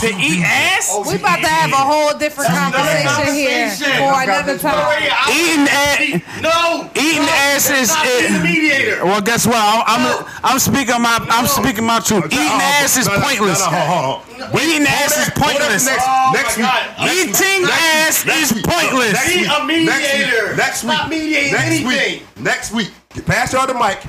To 0.02 0.08
eat 0.20 0.44
ass. 0.44 0.90
Oh, 0.92 1.08
We 1.08 1.16
about 1.16 1.40
to 1.40 1.48
have 1.48 1.72
a 1.72 1.76
whole 1.76 2.18
different 2.18 2.50
conversation 2.52 3.34
here 3.34 3.70
conversation. 3.72 3.98
for 4.04 4.14
another 4.24 4.58
time. 4.58 5.04
Eating 5.32 5.68
ass. 5.72 6.00
No, 6.44 6.90
Eating 6.96 7.24
no, 7.24 7.32
ass 7.32 7.70
is- 7.70 7.88
not 7.90 8.06
is- 8.06 8.34
the 8.34 8.40
mediator. 8.44 9.06
Well, 9.06 9.22
guess 9.22 9.48
what? 9.48 9.56
I'm 9.56 9.84
I'm, 9.88 10.26
I'm 10.44 10.60
speaking 10.60 11.00
my 11.02 11.16
I'm 11.32 11.48
speaking 11.48 11.86
my 11.86 12.00
truth. 12.00 12.26
Okay, 12.26 12.36
Eating 12.36 12.60
uh, 12.60 12.82
ass 12.84 12.98
is 12.98 13.08
no, 13.08 13.16
no, 13.16 13.22
pointless. 13.24 13.60
No, 13.64 13.72
no, 13.72 13.78
hold 13.78 13.88
on, 13.88 14.04
hold 14.04 14.42
on. 14.54 14.62
Eating 14.62 14.86
ass 14.88 15.16
is 15.18 15.30
pointless. 15.34 15.86
Next, 15.86 16.04
Oh 16.06 16.32
next 16.36 16.58
week. 16.58 16.66
Next 16.68 17.00
week. 17.00 17.30
Eating 17.40 17.62
Next 17.64 17.80
ass 17.80 18.26
week. 18.26 18.36
is 18.36 18.52
Next 18.52 18.54
week. 18.56 18.66
pointless. 18.66 19.14
Next 19.14 19.28
Be 19.34 19.40
week. 19.40 19.50
a 19.50 19.66
mediator. 19.66 20.56
Next 20.56 20.56
week. 20.56 20.58
Next 20.58 20.84
week. 20.84 20.94
Stop 20.94 21.10
mediating 21.10 21.52
next 21.54 21.66
anything. 21.66 21.88
Week. 21.88 22.24
Next 22.38 22.72
week. 22.74 22.92
Pass 23.26 23.54
y'all 23.54 23.66
the 23.68 23.74
mic. 23.74 24.00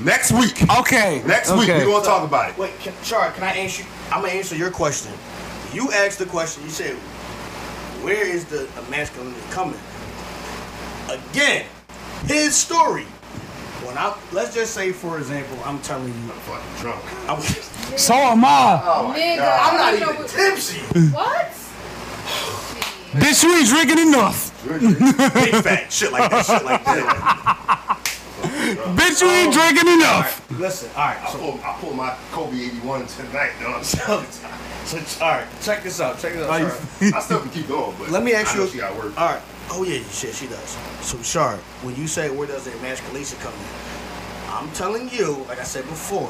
Next 0.00 0.32
week. 0.32 0.56
Okay. 0.80 1.22
Next 1.26 1.50
week 1.52 1.68
okay. 1.68 1.84
we're 1.84 1.92
gonna 1.92 2.04
talk 2.04 2.24
about 2.26 2.50
it. 2.50 2.58
Wait, 2.58 2.72
can, 2.80 2.92
Shar, 3.04 3.30
can 3.32 3.44
I 3.44 3.52
answer? 3.52 3.84
I'm 4.10 4.22
gonna 4.22 4.32
answer 4.32 4.56
your 4.56 4.70
question. 4.70 5.12
You 5.74 5.90
asked 5.92 6.18
the 6.20 6.26
question. 6.26 6.62
You 6.64 6.70
said, 6.70 6.94
"Where 8.04 8.24
is 8.26 8.44
the 8.44 8.68
masculinity 8.90 9.40
coming?" 9.50 9.78
Again, 11.08 11.66
his 12.26 12.54
story. 12.54 13.04
When 13.84 13.98
I 13.98 14.16
let's 14.32 14.54
just 14.54 14.72
say, 14.72 14.92
for 14.92 15.18
example, 15.18 15.58
I'm 15.64 15.78
telling 15.80 16.08
you, 16.08 16.14
I'm 16.14 16.40
Fucking 16.40 16.80
drunk. 16.80 17.02
I'm, 17.28 17.40
So 17.98 18.14
am 18.14 18.44
I. 18.44 18.80
Oh 18.84 19.14
Nigga, 19.16 19.58
I'm 19.60 19.76
not 19.76 19.94
even 19.94 20.16
what- 20.16 20.28
tipsy. 20.28 20.80
What? 21.10 21.50
Bitch, 23.20 23.42
you 23.44 23.54
ain't 23.56 23.68
drinking 23.68 24.08
enough. 24.08 24.50
Big 25.34 25.54
fat 25.62 25.92
shit 25.92 26.10
like 26.10 26.30
that. 26.30 26.46
Shit 26.46 26.64
like 26.64 26.84
that. 26.84 28.00
Bitch, 28.96 29.20
you 29.22 29.28
ain't 29.28 29.52
drinking 29.52 29.92
enough. 29.92 30.44
right, 30.50 30.60
listen. 30.60 30.88
All 30.96 31.04
right, 31.08 31.22
I 31.22 31.30
so 31.30 31.38
pulled, 31.38 31.60
I 31.60 31.72
pulled 31.80 31.96
my 31.96 32.16
Kobe 32.32 32.56
81 32.56 33.06
tonight, 33.06 33.52
dog. 33.60 33.84
so, 34.84 34.98
so 34.98 35.24
all 35.24 35.30
right, 35.32 35.46
check 35.62 35.82
this 35.82 36.00
out. 36.00 36.18
Check 36.18 36.34
this 36.34 36.48
out. 36.48 37.00
you- 37.00 37.12
I 37.14 37.20
still 37.20 37.40
can 37.40 37.50
keep 37.50 37.68
going, 37.68 37.94
but 37.98 38.10
Let 38.10 38.22
me 38.22 38.34
ask 38.34 38.54
I 38.54 38.58
know 38.58 38.64
you. 38.64 38.70
She 38.70 38.78
got 38.78 38.96
work. 38.96 39.18
All 39.18 39.28
right. 39.32 39.42
Oh 39.70 39.82
yeah, 39.82 40.02
shit, 40.10 40.34
she 40.34 40.46
does. 40.46 40.76
So, 41.00 41.20
Shar, 41.22 41.56
when 41.82 41.96
you 41.96 42.06
say 42.06 42.30
where 42.30 42.46
does 42.46 42.64
the 42.64 42.72
emasculation 42.74 43.38
come 43.40 43.52
in? 43.54 44.50
I'm 44.50 44.70
telling 44.72 45.08
you, 45.10 45.44
like 45.48 45.58
I 45.58 45.64
said 45.64 45.84
before, 45.84 46.28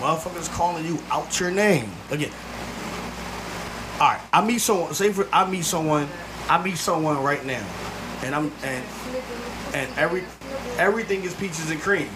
motherfuckers 0.00 0.50
calling 0.52 0.84
you 0.86 0.98
out 1.10 1.40
your 1.40 1.50
name 1.50 1.90
again. 2.10 2.30
All 4.00 4.08
right, 4.08 4.20
I 4.32 4.44
meet 4.44 4.60
someone. 4.60 4.92
Say 4.94 5.12
for 5.12 5.26
I 5.32 5.48
meet 5.50 5.64
someone, 5.64 6.06
I 6.48 6.62
meet 6.62 6.76
someone 6.76 7.22
right 7.22 7.44
now, 7.44 7.66
and 8.22 8.34
I'm 8.34 8.52
and 8.62 8.84
and 9.74 9.98
every 9.98 10.22
everything 10.78 11.22
is 11.24 11.34
peaches 11.34 11.70
and 11.70 11.80
cream. 11.80 12.08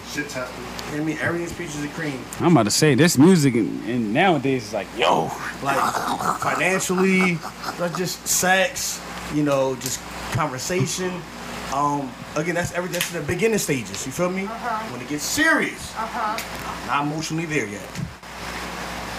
Shit 0.85 0.93
tested. 0.93 1.01
I 1.01 1.03
mean, 1.03 1.17
everything's 1.19 1.53
peaches 1.53 1.81
and 1.83 1.91
cream. 1.93 2.19
I'm 2.39 2.51
about 2.51 2.63
to 2.63 2.71
say 2.71 2.95
this 2.95 3.17
music 3.17 3.55
and, 3.55 3.83
and 3.89 4.13
nowadays 4.13 4.67
is 4.67 4.73
like, 4.73 4.87
yo, 4.97 5.31
like 5.63 5.79
financially, 6.39 7.35
that's 7.77 7.97
just 7.97 8.25
sex, 8.27 9.01
you 9.33 9.43
know, 9.43 9.75
just 9.77 9.99
conversation. 10.33 11.21
Um, 11.73 12.11
again, 12.35 12.55
that's 12.55 12.73
everything. 12.73 12.93
That's 12.93 13.13
in 13.13 13.21
the 13.21 13.27
beginning 13.27 13.57
stages. 13.57 14.05
You 14.05 14.11
feel 14.11 14.29
me? 14.29 14.45
Uh-huh. 14.45 14.93
When 14.93 15.01
it 15.01 15.09
gets 15.09 15.23
serious, 15.23 15.93
uh-huh. 15.95 16.37
I'm 16.91 17.05
not 17.07 17.13
emotionally 17.13 17.45
there 17.45 17.65
yet. 17.65 17.87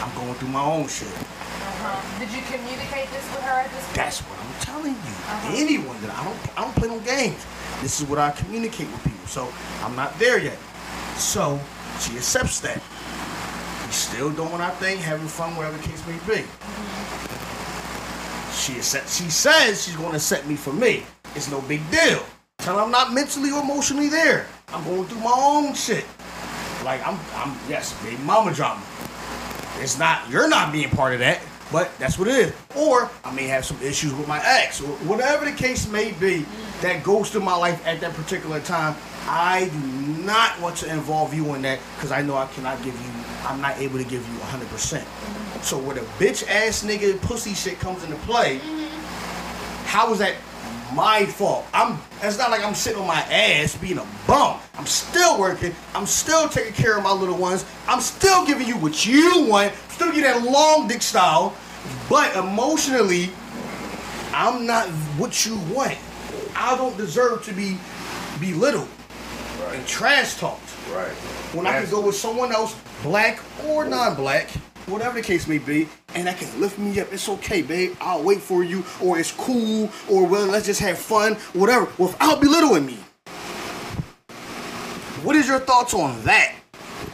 I'm 0.01 0.15
going 0.15 0.35
through 0.35 0.49
my 0.49 0.63
own 0.63 0.87
shit. 0.89 1.09
Uh-huh. 1.09 2.19
Did 2.19 2.31
you 2.31 2.43
communicate 2.43 3.11
this 3.11 3.25
with 3.35 3.43
her 3.43 3.61
at 3.61 3.71
this 3.71 3.85
point? 3.85 3.97
That's 3.97 4.21
what 4.21 4.39
I'm 4.39 4.55
telling 4.61 4.95
you. 4.95 5.15
Anyone 5.59 6.01
that 6.03 6.11
I 6.11 6.25
don't, 6.25 6.59
I 6.59 6.63
don't 6.63 6.77
play 6.77 6.89
no 6.89 7.01
games. 7.01 7.45
This 7.83 8.01
is 8.01 8.09
what 8.09 8.19
I 8.19 8.31
communicate 8.31 8.87
with 8.91 9.03
people. 9.05 9.27
So 9.27 9.53
I'm 9.83 9.97
not 9.97 10.17
there 10.19 10.39
yet. 10.39 10.57
So 11.19 11.59
she 12.01 12.17
accepts 12.17 12.61
that. 12.61 12.83
We 13.87 13.93
still 13.93 14.31
doing 14.31 14.61
our 14.61 14.71
thing, 14.73 14.99
having 14.99 15.29
fun, 15.29 15.57
whatever 15.57 15.77
the 15.77 15.83
case 15.83 16.07
may 16.07 16.19
be. 16.27 16.45
She 18.53 18.79
accept, 18.79 19.09
She 19.11 19.31
says 19.31 19.85
she's 19.85 19.97
going 19.97 20.13
to 20.13 20.21
set 20.21 20.47
me 20.47 20.57
for 20.57 20.73
me. 20.73 21.05
It's 21.35 21.51
no 21.51 21.61
big 21.63 21.89
deal. 21.91 22.23
Tell 22.59 22.77
her 22.77 22.83
I'm 22.83 22.91
not 22.91 23.13
mentally 23.13 23.51
or 23.51 23.63
emotionally 23.63 24.09
there. 24.09 24.47
I'm 24.69 24.83
going 24.85 25.05
through 25.05 25.21
my 25.21 25.35
own 25.35 25.75
shit. 25.75 26.05
Like 26.85 27.07
I'm, 27.07 27.19
I'm 27.35 27.57
yes, 27.69 27.93
baby 28.03 28.21
mama 28.23 28.53
drama. 28.53 28.83
It's 29.79 29.99
not 29.99 30.29
you're 30.31 30.49
not 30.49 30.73
being 30.73 30.91
part 30.91 31.13
of 31.13 31.21
that, 31.21 31.41
but 31.71 31.97
that's 31.99 32.19
what 32.19 32.29
it 32.29 32.35
is. 32.35 32.53
Or 32.77 33.11
I 33.25 33.33
may 33.33 33.47
have 33.47 33.65
some 33.65 33.81
issues 33.83 34.13
with 34.15 34.27
my 34.27 34.41
ex, 34.45 34.81
or 34.81 34.89
whatever 35.07 35.45
the 35.45 35.53
case 35.53 35.89
may 35.91 36.13
be 36.13 36.45
that 36.83 37.03
goes 37.03 37.31
through 37.31 37.43
my 37.43 37.57
life 37.57 37.85
at 37.87 38.01
that 38.01 38.15
particular 38.15 38.61
time. 38.61 38.97
I 39.29 39.69
do 39.69 39.79
not 40.25 40.61
want 40.61 40.77
to 40.79 40.93
involve 40.93 41.35
you 41.35 41.55
in 41.55 41.63
that 41.63 41.81
because 41.97 42.13
I 42.13 42.23
know 42.23 42.37
I 42.37 42.47
cannot 42.47 42.83
give 42.83 42.95
you. 42.95 43.11
I'm 43.47 43.61
not 43.61 43.79
able 43.79 43.99
to 43.99 44.05
give 44.05 44.27
you 44.27 44.39
100. 44.41 44.69
percent 44.69 45.07
So 45.63 45.79
where 45.79 45.95
the 45.95 46.03
bitch 46.19 46.47
ass 46.49 46.85
nigga 46.85 47.21
pussy 47.23 47.55
shit 47.55 47.79
comes 47.79 48.03
into 48.05 48.17
play, 48.19 48.61
how 49.87 50.13
is 50.13 50.19
that 50.19 50.37
my 50.95 51.27
fault? 51.27 51.67
I'm. 51.73 51.99
It's 52.23 52.39
not 52.39 52.51
like 52.51 52.65
I'm 52.65 52.75
sitting 52.75 53.01
on 53.01 53.07
my 53.07 53.21
ass 53.21 53.77
being 53.77 53.99
a 53.99 54.07
bum. 54.27 54.59
I'm 54.75 54.87
still 54.87 55.39
working. 55.39 55.75
I'm 55.95 56.07
still 56.07 56.49
taking 56.49 56.73
care 56.73 56.97
of 56.97 57.05
my 57.05 57.13
little 57.13 57.37
ones. 57.37 57.65
I'm 57.89 58.01
still 58.01 58.47
giving 58.47 58.67
you 58.67 58.77
what 58.77 59.07
you 59.07 59.47
want. 59.49 59.73
Still 59.89 60.13
get 60.13 60.23
that 60.23 60.43
long 60.45 60.89
dick 60.89 61.03
style, 61.03 61.57
but 62.09 62.35
emotionally, 62.37 63.31
I'm 64.33 64.67
not 64.67 64.89
what 65.19 65.47
you 65.47 65.57
want. 65.75 65.99
I 66.59 66.77
don't 66.77 66.97
deserve 66.97 67.45
to 67.45 67.53
be 67.53 67.79
belittled 68.41 68.89
and 69.69 69.87
trash 69.87 70.37
talked. 70.37 70.63
Right. 70.91 71.13
When 71.53 71.67
I 71.67 71.81
can 71.83 71.91
go 71.91 72.01
with 72.01 72.17
someone 72.17 72.51
else, 72.53 72.75
black 73.03 73.41
or 73.67 73.85
non-black, 73.85 74.49
whatever 74.87 75.17
the 75.17 75.23
case 75.23 75.47
may 75.47 75.59
be, 75.59 75.89
and 76.15 76.27
that 76.27 76.39
can 76.39 76.61
lift 76.61 76.79
me 76.79 76.99
up. 77.01 77.13
It's 77.13 77.29
okay, 77.29 77.63
babe. 77.63 77.95
I'll 78.01 78.23
wait 78.23 78.41
for 78.41 78.65
you, 78.65 78.85
or 79.03 79.19
it's 79.19 79.33
cool, 79.33 79.91
or 80.09 80.27
well, 80.27 80.47
let's 80.47 80.67
just 80.67 80.81
have 80.81 80.99
fun, 80.99 81.35
whatever, 81.53 81.89
without 81.99 82.41
belittling 82.41 82.87
me. 82.87 82.99
What 85.23 85.37
is 85.37 85.47
your 85.47 85.59
thoughts 85.59 85.93
on 85.93 86.23
that? 86.25 86.55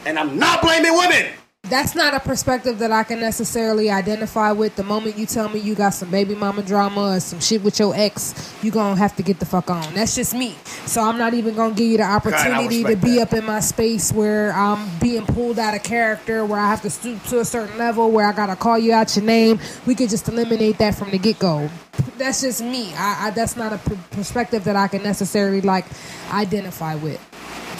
And 0.05 0.17
I'm 0.17 0.37
not 0.37 0.61
blaming 0.61 0.93
women. 0.93 1.33
That's 1.73 1.95
not 1.95 2.13
a 2.13 2.19
perspective 2.19 2.77
that 2.77 2.91
I 2.91 3.03
can 3.03 3.19
necessarily 3.19 3.89
identify 3.89 4.51
with. 4.51 4.75
The 4.75 4.83
moment 4.83 5.17
you 5.17 5.25
tell 5.25 5.49
me 5.49 5.59
you 5.59 5.73
got 5.73 5.89
some 5.95 6.11
baby 6.11 6.35
mama 6.35 6.61
drama 6.61 7.15
or 7.15 7.19
some 7.19 7.39
shit 7.39 7.63
with 7.63 7.79
your 7.79 7.95
ex, 7.95 8.53
you 8.61 8.69
gonna 8.69 8.95
have 8.95 9.15
to 9.15 9.23
get 9.23 9.39
the 9.39 9.47
fuck 9.47 9.71
on. 9.71 9.91
That's 9.95 10.13
just 10.13 10.35
me. 10.35 10.55
So 10.85 11.01
I'm 11.01 11.17
not 11.17 11.33
even 11.33 11.55
gonna 11.55 11.73
give 11.73 11.87
you 11.87 11.97
the 11.97 12.03
opportunity 12.03 12.83
to 12.83 12.95
be 12.95 13.15
that. 13.15 13.29
up 13.29 13.33
in 13.33 13.45
my 13.45 13.59
space 13.59 14.11
where 14.11 14.53
I'm 14.53 14.87
being 14.99 15.25
pulled 15.25 15.57
out 15.57 15.73
of 15.73 15.81
character, 15.81 16.45
where 16.45 16.59
I 16.59 16.69
have 16.69 16.83
to 16.83 16.91
stoop 16.91 17.23
to 17.29 17.39
a 17.39 17.45
certain 17.45 17.75
level, 17.79 18.11
where 18.11 18.27
I 18.27 18.33
gotta 18.33 18.55
call 18.55 18.77
you 18.77 18.93
out 18.93 19.15
your 19.15 19.25
name. 19.25 19.59
We 19.87 19.95
could 19.95 20.11
just 20.11 20.27
eliminate 20.27 20.77
that 20.77 20.93
from 20.93 21.09
the 21.09 21.17
get 21.17 21.39
go. 21.39 21.71
That's 22.19 22.41
just 22.41 22.61
me. 22.61 22.93
I, 22.93 23.27
I 23.27 23.29
that's 23.31 23.55
not 23.57 23.73
a 23.73 23.79
p- 23.79 23.97
perspective 24.11 24.65
that 24.65 24.75
I 24.75 24.87
can 24.89 25.01
necessarily 25.01 25.61
like 25.61 25.85
identify 26.31 26.95
with 26.95 27.19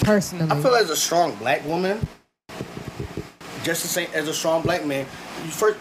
personally. 0.00 0.50
I 0.50 0.60
feel 0.60 0.74
as 0.74 0.90
a 0.90 0.96
strong 0.96 1.34
black 1.36 1.64
woman, 1.64 2.08
just 3.64 3.82
the 3.82 3.88
same 3.88 4.08
as 4.14 4.28
a 4.28 4.34
strong 4.34 4.62
black 4.62 4.84
man. 4.84 5.06
You 5.44 5.50
first, 5.50 5.78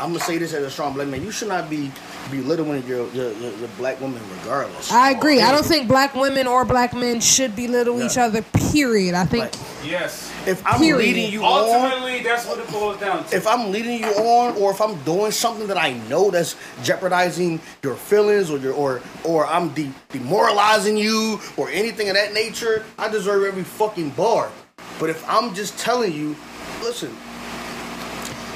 I'm 0.00 0.12
gonna 0.12 0.20
say 0.20 0.38
this 0.38 0.52
as 0.52 0.64
a 0.64 0.70
strong 0.70 0.92
black 0.92 1.08
man. 1.08 1.22
You 1.22 1.30
should 1.30 1.48
not 1.48 1.70
be 1.70 1.90
belittling 2.30 2.84
your 2.86 3.08
your, 3.12 3.32
your, 3.32 3.52
your 3.52 3.68
black 3.78 4.00
woman 4.00 4.20
regardless. 4.40 4.90
I 4.92 5.10
agree. 5.10 5.40
I 5.40 5.50
don't 5.52 5.64
think 5.64 5.88
black 5.88 6.14
women 6.14 6.46
or 6.46 6.64
black 6.64 6.92
men 6.94 7.20
should 7.20 7.54
belittle 7.56 8.02
each 8.02 8.18
other. 8.18 8.42
Period. 8.72 9.14
I 9.14 9.24
think. 9.24 9.44
Like, 9.44 9.54
Yes. 9.84 10.30
if 10.46 10.64
I'm 10.64 10.78
Period. 10.78 10.98
leading 10.98 11.32
you 11.32 11.44
on, 11.44 11.68
Ultimately, 11.82 12.22
that's 12.22 12.46
what 12.46 12.58
it 12.60 12.70
boils 12.70 13.00
down 13.00 13.24
to. 13.26 13.36
if 13.36 13.48
I'm 13.48 13.72
leading 13.72 13.98
you 13.98 14.06
on, 14.14 14.56
or 14.56 14.70
if 14.70 14.80
I'm 14.80 14.96
doing 15.02 15.32
something 15.32 15.66
that 15.66 15.76
I 15.76 15.94
know 16.08 16.30
that's 16.30 16.54
jeopardizing 16.84 17.60
your 17.82 17.96
feelings, 17.96 18.48
or 18.50 18.58
your 18.58 18.74
or 18.74 19.00
or 19.24 19.46
I'm 19.46 19.70
de- 19.70 19.92
demoralizing 20.10 20.96
you, 20.96 21.40
or 21.56 21.68
anything 21.70 22.08
of 22.08 22.14
that 22.14 22.32
nature, 22.32 22.84
I 22.98 23.08
deserve 23.08 23.44
every 23.44 23.64
fucking 23.64 24.10
bar. 24.10 24.50
But 25.00 25.10
if 25.10 25.28
I'm 25.28 25.52
just 25.54 25.76
telling 25.78 26.12
you, 26.12 26.36
listen, 26.82 27.16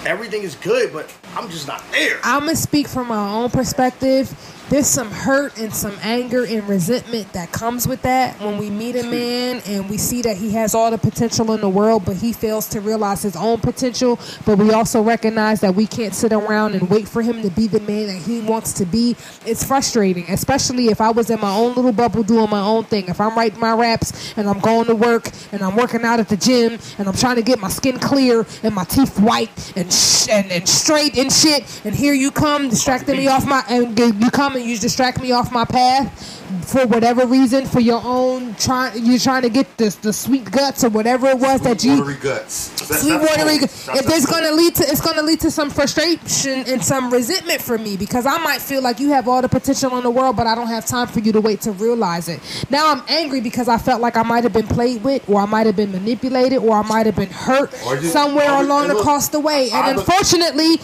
everything 0.04 0.42
is 0.42 0.54
good, 0.56 0.92
but 0.92 1.12
I'm 1.34 1.48
just 1.48 1.66
not 1.66 1.82
there. 1.92 2.18
I'm 2.22 2.40
gonna 2.40 2.56
speak 2.56 2.88
from 2.88 3.08
my 3.08 3.30
own 3.32 3.50
perspective. 3.50 4.28
There's 4.68 4.88
some 4.88 5.12
hurt 5.12 5.56
and 5.60 5.72
some 5.72 5.96
anger 6.02 6.44
and 6.44 6.68
resentment 6.68 7.32
that 7.34 7.52
comes 7.52 7.86
with 7.86 8.02
that 8.02 8.40
when 8.40 8.58
we 8.58 8.68
meet 8.68 8.96
a 8.96 9.04
man 9.04 9.62
and 9.64 9.88
we 9.88 9.96
see 9.96 10.22
that 10.22 10.36
he 10.36 10.50
has 10.54 10.74
all 10.74 10.90
the 10.90 10.98
potential 10.98 11.52
in 11.52 11.60
the 11.60 11.68
world, 11.68 12.04
but 12.04 12.16
he 12.16 12.32
fails 12.32 12.66
to 12.70 12.80
realize 12.80 13.22
his 13.22 13.36
own 13.36 13.60
potential. 13.60 14.18
But 14.44 14.58
we 14.58 14.72
also 14.72 15.02
recognize 15.02 15.60
that 15.60 15.76
we 15.76 15.86
can't 15.86 16.12
sit 16.12 16.32
around 16.32 16.74
and 16.74 16.90
wait 16.90 17.06
for 17.06 17.22
him 17.22 17.42
to 17.42 17.50
be 17.50 17.68
the 17.68 17.78
man 17.78 18.08
that 18.08 18.20
he 18.22 18.40
wants 18.40 18.72
to 18.74 18.84
be. 18.84 19.14
It's 19.46 19.62
frustrating, 19.64 20.28
especially 20.30 20.88
if 20.88 21.00
I 21.00 21.10
was 21.10 21.30
in 21.30 21.40
my 21.40 21.54
own 21.54 21.74
little 21.74 21.92
bubble 21.92 22.24
doing 22.24 22.50
my 22.50 22.60
own 22.60 22.82
thing. 22.82 23.06
If 23.06 23.20
I'm 23.20 23.36
writing 23.36 23.60
my 23.60 23.72
raps 23.72 24.34
and 24.36 24.48
I'm 24.48 24.58
going 24.58 24.86
to 24.86 24.96
work 24.96 25.30
and 25.52 25.62
I'm 25.62 25.76
working 25.76 26.02
out 26.04 26.18
at 26.18 26.28
the 26.28 26.36
gym 26.36 26.76
and 26.98 27.06
I'm 27.06 27.14
trying 27.14 27.36
to 27.36 27.42
get 27.42 27.60
my 27.60 27.68
skin 27.68 28.00
clear 28.00 28.44
and 28.64 28.74
my 28.74 28.84
teeth 28.84 29.16
white 29.20 29.72
and 29.76 29.92
sh- 29.92 30.28
and, 30.28 30.50
and 30.50 30.68
straight 30.68 31.16
and 31.16 31.32
shit, 31.32 31.82
and 31.84 31.94
here 31.94 32.14
you 32.14 32.32
come 32.32 32.68
distracting 32.68 33.16
me 33.16 33.28
off 33.28 33.46
my 33.46 33.62
and 33.68 33.96
you 33.96 34.30
come 34.32 34.55
and 34.56 34.66
you 34.66 34.76
distract 34.78 35.20
me 35.20 35.32
off 35.32 35.52
my 35.52 35.64
path 35.64 36.32
for 36.68 36.86
whatever 36.86 37.26
reason 37.26 37.66
for 37.66 37.80
your 37.80 38.00
own 38.04 38.54
trying 38.56 39.04
you're 39.04 39.18
trying 39.18 39.42
to 39.42 39.48
get 39.48 39.76
the 39.76 39.96
the 40.02 40.12
sweet 40.12 40.48
guts 40.50 40.84
or 40.84 40.88
whatever 40.90 41.26
it 41.28 41.38
was 41.38 41.60
that 41.62 41.82
you 41.84 41.98
Watery 41.98 42.14
guts. 42.16 42.68
That's- 42.70 43.02
Sweet 43.02 43.20
watery. 43.20 43.58
cool. 43.58 43.96
If 43.96 44.06
there's 44.06 44.26
gonna 44.26 44.52
lead 44.52 44.74
to, 44.76 44.84
it's 44.84 45.00
gonna 45.00 45.22
lead 45.22 45.40
to 45.40 45.50
some 45.50 45.70
frustration 45.70 46.64
and 46.66 46.84
some 46.84 47.10
resentment 47.12 47.60
for 47.60 47.76
me 47.78 47.96
because 47.96 48.26
I 48.26 48.38
might 48.38 48.60
feel 48.62 48.80
like 48.82 49.00
you 49.00 49.10
have 49.10 49.26
all 49.28 49.42
the 49.42 49.48
potential 49.48 49.96
in 49.98 50.04
the 50.04 50.10
world, 50.10 50.36
but 50.36 50.46
I 50.46 50.54
don't 50.54 50.68
have 50.68 50.86
time 50.86 51.08
for 51.08 51.18
you 51.20 51.32
to 51.32 51.40
wait 51.40 51.60
to 51.62 51.72
realize 51.72 52.28
it. 52.28 52.40
Now 52.70 52.92
I'm 52.92 53.02
angry 53.08 53.40
because 53.40 53.68
I 53.68 53.78
felt 53.78 54.00
like 54.00 54.16
I 54.16 54.22
might 54.22 54.44
have 54.44 54.52
been 54.52 54.68
played 54.68 55.02
with, 55.02 55.28
or 55.28 55.40
I 55.40 55.46
might 55.46 55.66
have 55.66 55.76
been 55.76 55.90
manipulated, 55.92 56.58
or 56.60 56.76
I 56.76 56.82
might 56.82 57.06
have 57.06 57.16
been 57.16 57.30
hurt 57.30 57.72
just- 57.72 58.12
somewhere 58.12 58.48
along 58.50 58.82
and 58.82 58.90
the 58.90 58.94
look, 58.94 59.04
cost 59.04 59.32
the 59.32 59.40
way. 59.40 59.68
And 59.72 59.98
unfortunately, 59.98 60.78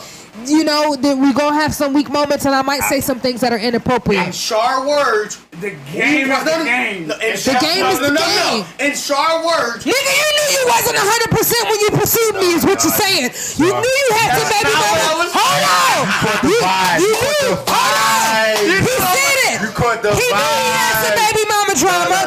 you 0.46 0.64
know 0.64 0.96
that 0.96 1.16
we're 1.18 1.32
gonna 1.36 1.54
have 1.60 1.74
some 1.74 1.92
weak 1.92 2.08
moments, 2.10 2.44
and 2.46 2.54
I 2.54 2.62
might 2.62 2.82
say 2.84 3.00
some 3.00 3.20
things 3.20 3.40
that 3.42 3.52
are 3.52 3.58
inappropriate. 3.58 4.20
In 4.20 4.32
inappropriate. 4.32 4.34
Shar 4.34 4.86
words, 4.88 5.38
The 5.60 5.70
game 5.92 6.30
is 6.32 6.44
the 6.44 6.64
game. 6.64 7.06
No, 7.08 7.14
The 7.18 7.36
Shar- 7.36 7.60
game 7.60 7.84
no, 7.84 7.90
is 7.92 8.00
the 8.00 8.10
no, 8.16 8.24
game. 8.24 8.64
In 8.80 8.92
Shar 8.96 9.44
words, 9.44 9.84
Nigga, 9.84 9.92
you 9.92 10.28
knew 10.32 10.48
you 10.56 10.64
wasn't 10.72 10.96
100% 10.96 11.70
when 11.70 11.80
you 11.80 11.90
pursued 11.92 12.34
me, 12.40 12.48
is 12.56 12.64
what 12.64 12.82
you're 12.82 12.96
saying. 12.96 13.28
You 13.60 13.68
knew 13.76 13.94
you 14.02 14.10
had 14.16 14.40
some 14.40 14.48
That's 14.48 14.64
baby 14.64 14.72
not 14.72 14.82
what 14.88 15.00
I 15.00 15.12
mama. 15.12 15.30
Hold 15.36 15.64
on. 15.68 16.00
You, 16.48 17.12
knew. 17.12 17.52
Hold 17.68 17.96
on. 18.00 18.56
He 18.80 18.94
said 19.04 19.38
it. 19.52 19.60
You 19.62 19.68
caught 19.76 20.00
the 20.02 20.10
He 20.16 20.26
knew 20.32 20.48
he 20.56 20.70
had 20.72 20.94
some 21.04 21.16
baby 21.20 21.44
mama 21.44 21.72
drama. 21.76 22.20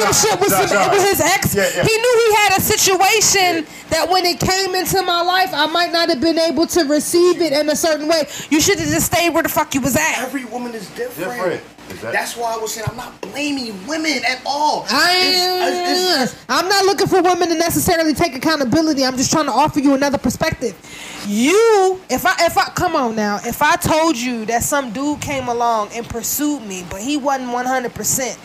Nah, 0.00 0.06
nah. 0.06 0.06
He 0.06 0.06
knew 0.06 0.06
he 0.06 0.06
had 0.06 0.06
Nah, 0.06 0.12
some 0.12 0.30
shit 0.30 0.40
with, 0.40 0.50
some, 0.50 0.90
with 0.92 1.02
his 1.10 1.20
ex. 1.20 1.54
Yeah, 1.54 1.62
yeah. 1.76 1.82
He 1.84 1.96
knew 1.96 2.14
he 2.28 2.34
had 2.36 2.58
a 2.58 2.60
situation 2.60 3.66
that 3.90 4.08
when 4.08 4.24
it 4.26 4.40
came 4.40 4.74
into 4.74 5.02
my 5.02 5.22
life, 5.22 5.50
I 5.52 5.66
might 5.66 5.92
not 5.92 6.08
have 6.08 6.20
been 6.20 6.38
able 6.38 6.66
to 6.68 6.84
receive 6.84 7.40
it 7.40 7.52
in 7.52 7.68
a 7.68 7.76
certain 7.76 8.08
way. 8.08 8.24
You 8.50 8.60
should 8.60 8.78
have 8.78 8.88
just 8.88 9.06
stayed 9.06 9.30
where 9.30 9.42
the 9.42 9.48
fuck 9.48 9.74
you 9.74 9.80
was 9.80 9.96
at. 9.96 10.18
every 10.20 10.44
woman 10.46 10.74
is 10.74 10.88
different. 10.90 11.30
Different. 11.32 11.62
Is 11.90 12.00
That's 12.02 12.36
why 12.36 12.54
I 12.54 12.56
was 12.56 12.72
saying 12.72 12.86
I'm 12.88 12.96
not 12.96 13.20
blaming 13.20 13.74
women 13.88 14.22
at 14.24 14.40
all. 14.46 14.86
I 14.90 15.12
It's- 15.12 15.68
it's- 15.68 16.22
it's- 16.22 16.34
I'm 16.48 16.68
not 16.68 16.84
looking 16.84 17.08
for 17.08 17.20
women 17.20 17.48
to 17.48 17.56
necessarily 17.56 18.14
take 18.14 18.36
accountability. 18.36 19.04
I'm 19.04 19.16
just 19.16 19.32
trying 19.32 19.46
to 19.46 19.52
offer 19.52 19.80
you 19.80 19.94
another 19.94 20.16
perspective. 20.18 20.76
You, 21.26 22.00
if 22.08 22.24
I, 22.24 22.34
if 22.46 22.56
I, 22.56 22.66
come 22.76 22.94
on 22.94 23.16
now, 23.16 23.40
if 23.44 23.60
I 23.60 23.74
told 23.74 24.16
you 24.16 24.46
that 24.46 24.62
some 24.62 24.92
dude 24.92 25.20
came 25.20 25.48
along 25.48 25.88
and 25.92 26.08
pursued 26.08 26.62
me, 26.62 26.86
but 26.88 27.00
he 27.00 27.16
wasn't 27.16 27.50
100 27.50 27.92
percent, 27.92 28.38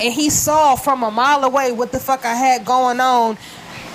and 0.00 0.12
he 0.12 0.30
saw 0.30 0.76
from 0.76 1.02
a 1.02 1.10
mile 1.10 1.44
away 1.44 1.72
what 1.72 1.92
the 1.92 2.00
fuck 2.00 2.24
I 2.24 2.34
had 2.34 2.64
going 2.64 3.00
on, 3.00 3.38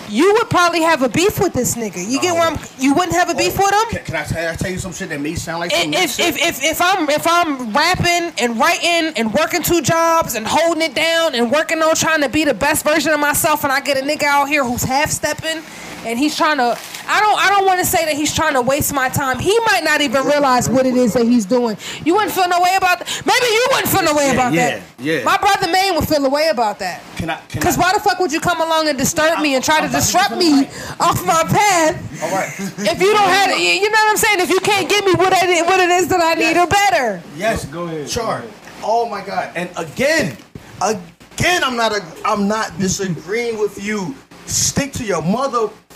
you 0.10 0.34
would 0.34 0.50
probably 0.50 0.82
have 0.82 1.02
a 1.02 1.10
beef 1.10 1.40
with 1.40 1.54
this 1.54 1.76
nigga. 1.76 2.08
You 2.08 2.22
get 2.22 2.34
where 2.34 2.44
I'm? 2.44 2.58
Oh. 2.58 2.66
You 2.78 2.94
wouldn't 2.94 3.14
have 3.14 3.30
a 3.30 3.36
beef 3.36 3.58
with 3.58 3.72
him. 3.74 3.90
Can, 3.90 4.06
can 4.06 4.16
I, 4.16 4.24
tell, 4.24 4.52
I 4.52 4.56
tell 4.56 4.72
you 4.72 4.78
some 4.78 4.92
shit 4.94 5.10
that 5.10 5.20
may 5.22 5.34
sound 5.36 5.62
like 5.62 5.72
some 5.72 5.94
If, 5.94 6.12
shit? 6.12 6.28
if, 6.28 6.38
if, 6.42 6.64
if 6.64 6.82
I'm 6.82 7.10
if 7.10 7.26
I'm 7.26 7.74
rapping 7.74 8.34
and 8.40 8.60
writing 8.60 9.14
and 9.18 9.34
working 9.34 9.64
two 9.64 9.82
jobs 9.82 10.36
and 10.36 10.46
holding 10.48 10.84
it 10.84 10.94
down 10.94 11.36
and 11.36 11.52
working 11.52 11.82
on 11.82 11.96
trying 11.96 12.22
to 12.22 12.30
be 12.30 12.44
the 12.44 12.54
best 12.54 12.84
version 12.84 13.12
of 13.14 13.20
myself 13.20 13.64
and 13.64 13.72
I 13.74 13.80
get 13.80 13.98
a 13.98 14.02
nigga 14.02 14.24
out 14.24 14.50
here 14.50 14.64
who's 14.64 14.84
half 14.84 15.10
stepping 15.10 15.64
and 16.06 16.18
he's 16.20 16.36
trying 16.36 16.58
to 16.58 16.78
I 17.08 17.20
don't 17.20 17.40
I 17.40 17.50
don't 17.50 17.66
want 17.66 17.80
to 17.80 17.86
say 17.86 18.06
that 18.06 18.16
he's 18.16 18.34
trying 18.34 18.54
to 18.54 18.62
waste 18.62 18.94
my 18.94 19.10
time. 19.10 19.40
He 19.40 19.58
might 19.66 19.84
not 19.84 20.02
even 20.02 20.26
realize 20.26 20.70
what 20.70 20.86
it 20.86 20.96
is 20.96 21.14
that 21.14 21.26
he's 21.26 21.46
doing. 21.46 21.78
You 22.06 22.16
wouldn't 22.16 22.32
feel 22.32 22.48
no 22.48 22.62
way 22.62 22.74
about 22.78 23.00
that. 23.00 23.22
Maybe 23.26 23.46
you 23.46 23.68
wouldn't 23.72 23.90
feel 23.90 24.04
no 24.04 24.16
way 24.16 24.28
Yeah, 24.28 24.34
about 24.34 24.54
yeah, 24.54 24.80
that. 24.80 24.84
yeah. 25.00 25.24
My 25.24 25.38
brother 25.38 25.72
Maine 25.72 25.96
would 25.96 26.08
feel 26.08 26.26
a 26.26 26.30
way 26.30 26.50
about 26.50 26.80
that. 26.80 27.02
Can 27.18 27.30
I? 27.30 27.36
I, 27.36 27.76
why 27.78 27.94
the 27.94 28.00
fuck 28.00 28.20
would 28.20 28.32
you 28.32 28.40
come 28.40 28.62
along 28.62 28.88
and 28.88 28.98
disturb 28.98 29.40
me 29.40 29.56
and 29.56 29.64
try 29.64 29.80
to 29.80 29.86
I'm 29.86 29.92
to 29.92 29.96
disrupt 29.98 30.38
me 30.38 30.66
off 31.00 31.26
my 31.26 31.44
path? 31.44 32.24
All 32.24 32.32
right. 32.32 32.50
If 32.60 33.02
you 33.02 33.14
don't 33.14 33.30
have 33.30 33.50
it, 33.52 33.60
you 33.60 33.90
know 33.90 33.98
what 34.04 34.12
I'm 34.12 34.18
saying. 34.18 34.40
If 34.40 34.50
you 34.50 34.60
can't 34.60 34.90
give 34.90 35.06
me 35.06 35.14
what 35.14 35.34
I 35.34 35.62
what 35.64 35.80
it 35.80 35.90
is 35.90 36.08
that 36.10 36.22
I 36.22 36.34
need 36.40 36.58
or 36.58 36.68
better. 36.68 37.22
Yes, 37.36 37.66
Go 37.66 37.86
ahead, 37.86 38.10
Shar. 38.10 38.44
Oh 38.84 39.08
my 39.08 39.24
God! 39.26 39.52
And 39.56 39.70
again, 39.78 40.36
again, 40.82 41.64
I'm 41.64 41.76
not 41.78 41.94
a, 41.94 42.04
I'm 42.26 42.48
not 42.48 42.78
disagreeing 42.78 43.58
with 43.58 43.82
you. 43.84 44.16
Stick 44.46 44.92
to 44.94 45.06
your 45.06 45.22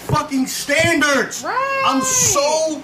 motherfucking 0.07 0.47
standards. 0.47 1.43
Right. 1.43 1.83
I'm 1.85 2.01
so 2.01 2.81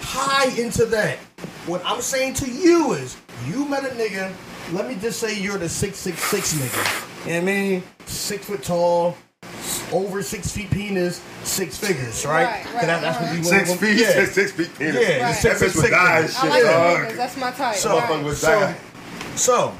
high 0.00 0.48
into 0.60 0.84
that. 0.86 1.18
What 1.66 1.82
I'm 1.84 2.00
saying 2.00 2.34
to 2.34 2.50
you 2.50 2.92
is, 2.92 3.16
you 3.48 3.64
met 3.68 3.84
a 3.84 3.88
nigga. 3.88 4.32
Let 4.72 4.88
me 4.88 4.96
just 4.96 5.18
say 5.20 5.38
you're 5.38 5.58
the 5.58 5.68
six 5.68 5.98
six 5.98 6.20
six 6.22 6.54
nigga. 6.54 7.26
You 7.26 7.32
know 7.32 7.36
what 7.38 7.42
I 7.42 7.44
mean? 7.44 7.82
Six 8.06 8.44
foot 8.46 8.62
tall, 8.62 9.16
over 9.92 10.22
six 10.22 10.50
feet 10.52 10.70
penis, 10.70 11.22
six 11.44 11.76
figures, 11.76 12.24
right? 12.24 12.44
Right, 12.44 12.52
right, 12.52 12.62
'Cause 12.64 12.86
that- 12.86 13.00
that's 13.02 13.20
what 13.20 13.36
you 13.36 13.44
Six 13.44 13.68
want- 13.68 13.80
feet, 13.80 13.96
Yeah. 13.98 14.12
six, 14.12 14.32
six 14.34 14.52
feet 14.52 14.78
penis. 14.78 14.94
Yeah, 15.08 15.22
Right. 15.24 15.28
the 15.28 15.34
six 15.34 15.42
That 15.42 15.70
foot 15.70 15.76
bitch 15.78 15.80
six 15.82 15.90
die 15.90 16.22
nigga. 16.22 16.28
shit, 16.28 16.38
I 16.44 16.48
like 16.48 16.62
dog. 16.62 16.72
them 16.72 17.06
niggas. 17.12 17.16
That's 17.16 17.36
my 17.36 17.50
type. 17.52 17.76
So- 17.76 18.00
Motherfucker 18.00 18.24
would 18.24 18.36
So, 18.36 18.74
so 19.36 19.74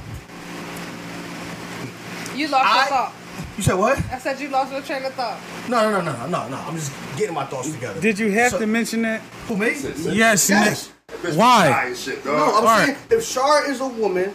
You 2.34 2.48
lost 2.48 2.64
I- 2.66 2.76
your 2.78 2.86
thought. 2.88 3.12
You 3.56 3.62
said 3.62 3.74
what? 3.74 3.98
I 4.12 4.18
said 4.18 4.38
you 4.40 4.48
lost 4.48 4.72
your 4.72 4.82
train 4.82 5.04
of 5.04 5.14
thought. 5.14 5.38
No, 5.68 5.90
no, 5.90 6.00
no, 6.00 6.12
no, 6.12 6.26
no, 6.26 6.48
no. 6.48 6.56
I'm 6.56 6.74
just 6.74 6.92
getting 7.16 7.34
my 7.34 7.44
thoughts 7.46 7.70
together. 7.72 8.00
Did 8.00 8.18
you 8.18 8.30
have 8.32 8.52
So- 8.52 8.58
to 8.58 8.66
mention 8.66 9.02
that? 9.02 9.20
Who 9.48 9.56
me? 9.56 9.68
Yes, 10.12 10.48
Yes. 10.50 10.88
Nick. 10.88 10.92
That 11.08 11.18
bitch 11.18 11.28
would 11.30 11.36
Why? 11.36 11.94
shit. 11.94 12.24
No, 12.24 12.34
I'm 12.34 12.40
Alright. 12.54 12.86
saying 12.86 12.98
if 13.10 13.24
Shar 13.24 13.70
is 13.70 13.80
a 13.80 13.86
woman 13.86 14.34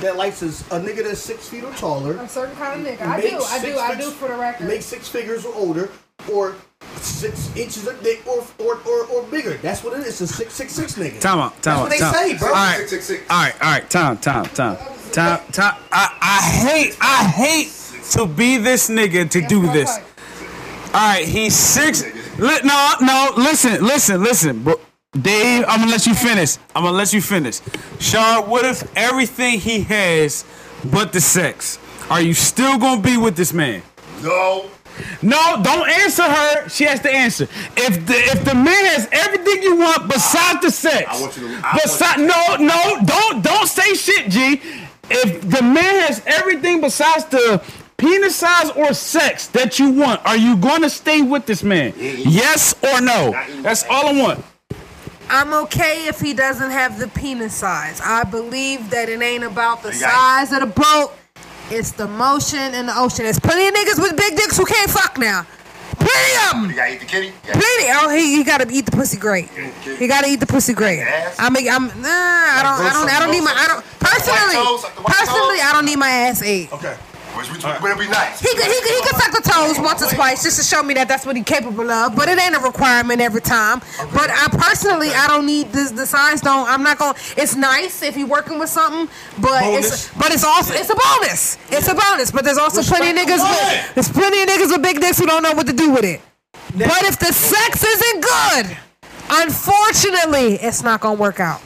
that 0.00 0.16
likes 0.16 0.42
is 0.42 0.62
a 0.72 0.80
nigga 0.80 1.04
that's 1.04 1.20
six 1.20 1.48
feet 1.48 1.62
or 1.64 1.72
taller, 1.74 2.14
a 2.16 2.28
certain 2.28 2.56
kind 2.56 2.80
of 2.80 2.86
nigga. 2.92 3.06
I 3.06 3.20
do. 3.20 3.26
I 3.28 3.58
do. 3.60 3.66
six 3.66 3.78
I 3.78 3.94
do 3.94 4.10
for 4.10 4.28
the 4.28 4.34
record. 4.34 4.66
Make 4.66 4.82
six 4.82 5.06
figures 5.08 5.44
or 5.44 5.54
older, 5.54 5.90
or 6.32 6.54
six 6.96 7.50
inches 7.56 7.86
of 7.86 8.02
dick 8.02 8.22
or 8.26 8.44
or, 8.58 8.80
or, 8.86 9.04
or 9.06 9.22
bigger. 9.24 9.54
That's 9.58 9.84
what 9.84 9.92
it 9.92 10.00
is. 10.06 10.20
It's 10.20 10.22
a 10.22 10.26
six 10.34 10.54
six 10.54 10.72
six 10.72 10.94
nigga. 10.94 11.20
Time 11.20 11.38
out. 11.38 11.62
Time 11.62 11.62
That's 11.62 11.66
out. 11.68 11.80
what 11.82 11.90
they 11.90 11.98
time. 11.98 12.14
say, 12.14 12.38
bro. 12.38 12.48
All 12.48 12.54
right. 12.54 12.76
Six, 12.78 12.90
six, 12.90 13.04
six. 13.04 13.22
All 13.30 13.36
right. 13.42 13.54
All 13.62 13.70
right. 13.70 13.90
Time. 13.90 14.16
Time. 14.18 14.44
Time. 14.46 14.76
Time. 15.12 15.40
Time. 15.52 15.74
I, 15.92 16.18
I 16.22 16.68
hate. 16.68 16.96
I 17.02 17.24
hate 17.28 17.68
to 18.12 18.26
be 18.26 18.56
this 18.58 18.88
nigga 18.88 19.28
to 19.30 19.40
do 19.46 19.62
this. 19.72 19.90
All 20.94 21.00
right. 21.00 21.24
He's 21.26 21.54
six. 21.56 22.02
Li- 22.38 22.60
no. 22.64 22.92
No. 23.00 23.32
Listen. 23.36 23.82
Listen. 23.84 24.22
Listen. 24.22 24.62
Bro. 24.62 24.74
Dave, 25.20 25.64
I'm 25.68 25.80
gonna 25.80 25.90
let 25.90 26.06
you 26.06 26.14
finish. 26.14 26.56
I'm 26.74 26.84
gonna 26.84 26.96
let 26.96 27.12
you 27.12 27.20
finish. 27.20 27.60
Shar, 28.00 28.42
what 28.44 28.64
if 28.64 28.82
everything 28.96 29.60
he 29.60 29.82
has 29.82 30.42
but 30.90 31.12
the 31.12 31.20
sex? 31.20 31.78
Are 32.08 32.22
you 32.22 32.32
still 32.32 32.78
gonna 32.78 33.02
be 33.02 33.18
with 33.18 33.36
this 33.36 33.52
man? 33.52 33.82
No. 34.22 34.70
No, 35.20 35.60
don't 35.62 35.88
answer 35.88 36.22
her. 36.22 36.68
She 36.70 36.84
has 36.84 37.00
to 37.00 37.10
answer. 37.10 37.44
If 37.76 38.06
the 38.06 38.14
if 38.14 38.44
the 38.44 38.54
man 38.54 38.84
has 38.86 39.06
everything 39.12 39.62
you 39.62 39.76
want 39.76 40.08
besides 40.08 40.60
the 40.62 40.70
sex, 40.70 41.04
I 41.10 41.20
want 41.20 41.36
you 41.36 41.48
to- 41.48 41.60
I 41.66 41.78
besi- 41.78 42.26
no, 42.26 42.56
no, 42.64 43.04
don't 43.04 43.42
don't 43.42 43.66
say 43.66 43.92
shit, 43.94 44.30
G. 44.30 44.62
If 45.10 45.42
the 45.42 45.62
man 45.62 46.06
has 46.06 46.22
everything 46.26 46.80
besides 46.80 47.24
the 47.26 47.62
penis 48.02 48.36
size 48.36 48.70
or 48.72 48.92
sex 48.92 49.46
that 49.48 49.78
you 49.78 49.90
want, 49.90 50.24
are 50.26 50.36
you 50.36 50.56
going 50.56 50.82
to 50.82 50.90
stay 50.90 51.22
with 51.22 51.46
this 51.46 51.62
man? 51.62 51.94
Yes 51.96 52.74
or 52.82 53.00
no? 53.00 53.30
That's 53.62 53.84
all 53.84 54.08
I 54.08 54.20
want. 54.20 54.44
I'm 55.30 55.54
okay 55.64 56.08
if 56.08 56.20
he 56.20 56.34
doesn't 56.34 56.72
have 56.72 56.98
the 56.98 57.08
penis 57.08 57.54
size. 57.54 58.00
I 58.02 58.24
believe 58.24 58.90
that 58.90 59.08
it 59.08 59.22
ain't 59.22 59.44
about 59.44 59.82
the 59.82 59.94
You 59.94 60.00
got 60.00 60.10
size 60.10 60.52
of 60.52 60.60
the 60.60 60.66
boat. 60.66 61.12
It's 61.70 61.92
the 61.92 62.08
motion 62.08 62.74
in 62.74 62.86
the 62.86 62.92
ocean. 62.98 63.24
There's 63.24 63.40
plenty 63.40 63.68
of 63.68 63.74
niggas 63.74 64.02
with 64.02 64.16
big 64.16 64.36
dicks 64.36 64.58
who 64.58 64.66
can't 64.66 64.90
fuck 64.90 65.16
now. 65.16 65.46
Plenty 65.96 66.34
of 66.44 66.50
them. 66.52 66.70
You 66.70 66.76
gotta 66.76 66.92
eat 66.92 67.00
the 67.00 67.06
kitty. 67.06 67.26
Yeah. 67.46 67.52
Plenty. 67.52 67.86
Oh, 67.94 68.08
he, 68.10 68.36
he 68.36 68.44
gotta 68.44 68.66
eat 68.70 68.84
the 68.84 68.90
pussy 68.90 69.16
great. 69.16 69.48
He 69.98 70.06
gotta 70.08 70.26
eat 70.26 70.40
the 70.40 70.46
pussy 70.46 70.74
great. 70.74 70.98
Ass? 70.98 71.36
I 71.38 71.48
mean, 71.48 71.68
I'm 71.70 71.86
nah. 71.86 71.92
I 72.02 72.60
don't. 72.62 72.86
I 72.86 72.92
don't. 72.92 73.08
I 73.08 73.20
don't 73.20 73.30
need 73.30 73.42
my. 73.42 73.54
I 73.54 73.68
don't. 73.68 73.84
Personally, 74.00 74.54
toes, 74.54 74.82
like 74.82 74.96
the 74.96 75.02
white 75.02 75.14
personally. 75.14 75.60
I 75.62 75.70
don't 75.72 75.86
need 75.86 75.98
my 75.98 76.10
ass 76.10 76.42
ate. 76.42 76.72
Okay. 76.72 76.96
Which 77.34 77.50
which 77.50 77.64
would 77.64 77.98
be 77.98 78.08
nice. 78.08 78.40
He 78.40 78.48
could, 78.54 78.66
he, 78.66 78.80
could, 78.80 78.92
he 78.92 79.02
could 79.02 79.16
suck 79.16 79.32
the 79.32 79.48
toes 79.48 79.78
once 79.78 80.02
or 80.02 80.14
twice 80.14 80.42
just 80.42 80.58
to 80.58 80.64
show 80.64 80.82
me 80.82 80.94
that 80.94 81.08
that's 81.08 81.24
what 81.24 81.34
he's 81.34 81.44
capable 81.44 81.90
of, 81.90 82.14
but 82.14 82.28
it 82.28 82.38
ain't 82.38 82.54
a 82.54 82.60
requirement 82.60 83.20
every 83.20 83.40
time. 83.40 83.80
But 84.12 84.28
I 84.30 84.48
personally, 84.52 85.08
I 85.08 85.28
don't 85.28 85.46
need 85.46 85.72
this. 85.72 85.92
The 85.92 86.06
size 86.06 86.40
don't. 86.42 86.68
I'm 86.68 86.82
not 86.82 86.98
going. 86.98 87.14
to 87.14 87.20
It's 87.40 87.56
nice 87.56 88.02
if 88.02 88.16
you're 88.16 88.28
working 88.28 88.58
with 88.58 88.68
something, 88.68 89.08
but 89.40 89.62
it's 89.64 90.12
but 90.14 90.30
it's 90.32 90.44
also 90.44 90.74
it's 90.74 90.90
a 90.90 90.94
bonus. 90.94 91.56
It's 91.70 91.88
a 91.88 91.94
bonus. 91.94 92.30
But 92.30 92.44
there's 92.44 92.58
also 92.58 92.82
plenty 92.82 93.10
of 93.10 93.16
niggas 93.16 93.40
with 93.40 93.94
there's 93.94 94.10
plenty 94.10 94.42
of 94.42 94.48
niggas 94.48 94.68
with 94.70 94.82
big 94.82 95.00
dicks 95.00 95.18
who 95.18 95.26
don't 95.26 95.42
know 95.42 95.52
what 95.52 95.66
to 95.66 95.72
do 95.72 95.90
with 95.90 96.04
it. 96.04 96.20
But 96.76 97.02
if 97.04 97.18
the 97.18 97.32
sex 97.32 97.82
isn't 97.82 98.20
good, 98.22 98.76
unfortunately, 99.30 100.54
it's 100.56 100.82
not 100.82 101.00
gonna 101.00 101.18
work 101.18 101.40
out. 101.40 101.62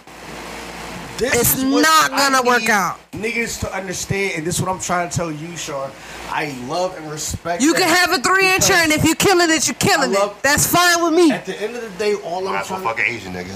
This 1.18 1.34
It's 1.34 1.54
is 1.56 1.62
not 1.64 2.10
gonna 2.10 2.42
work 2.42 2.60
need 2.60 2.70
out. 2.70 2.98
Niggas 3.12 3.60
to 3.60 3.72
understand, 3.74 4.32
and 4.36 4.46
this 4.46 4.56
is 4.56 4.60
what 4.62 4.70
I'm 4.70 4.80
trying 4.80 5.08
to 5.08 5.16
tell 5.16 5.32
you, 5.32 5.56
Sean. 5.56 5.90
I 6.28 6.54
love 6.68 6.94
and 6.98 7.10
respect. 7.10 7.62
You 7.62 7.72
that 7.72 7.80
can 7.80 7.88
have 7.88 8.12
a 8.12 8.22
three 8.22 8.44
incher, 8.44 8.72
and 8.74 8.92
if 8.92 9.02
you're 9.02 9.14
killing 9.14 9.48
it, 9.50 9.66
you're 9.66 9.74
killing 9.80 10.12
love- 10.12 10.32
it. 10.36 10.42
That's 10.42 10.66
fine 10.66 11.02
with 11.02 11.14
me. 11.14 11.32
At 11.32 11.46
the 11.46 11.56
end 11.62 11.74
of 11.74 11.82
the 11.82 11.98
day, 11.98 12.14
all 12.16 12.46
I'm 12.46 12.52
That's 12.52 12.68
what 12.68 12.82
trying 12.82 12.96
fucking 12.96 13.14
Asian 13.14 13.32
nigga. 13.32 13.48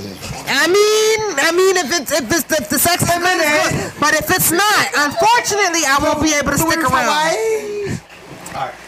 I 0.49 0.67
mean, 0.69 1.21
I 1.39 1.53
mean, 1.53 1.77
if 1.77 2.01
it's 2.01 2.13
if, 2.13 2.25
it's, 2.33 2.61
if 2.61 2.69
the 2.71 2.79
sex 2.79 3.03
is 3.03 3.09
good, 3.11 4.01
but 4.01 4.15
if 4.15 4.31
it's 4.31 4.51
not, 4.53 4.87
unfortunately, 4.97 5.85
I 5.85 5.99
won't 6.03 6.23
be 6.23 6.33
able 6.33 6.53
to 6.53 6.59
stick 6.59 6.79
around. 6.79 8.01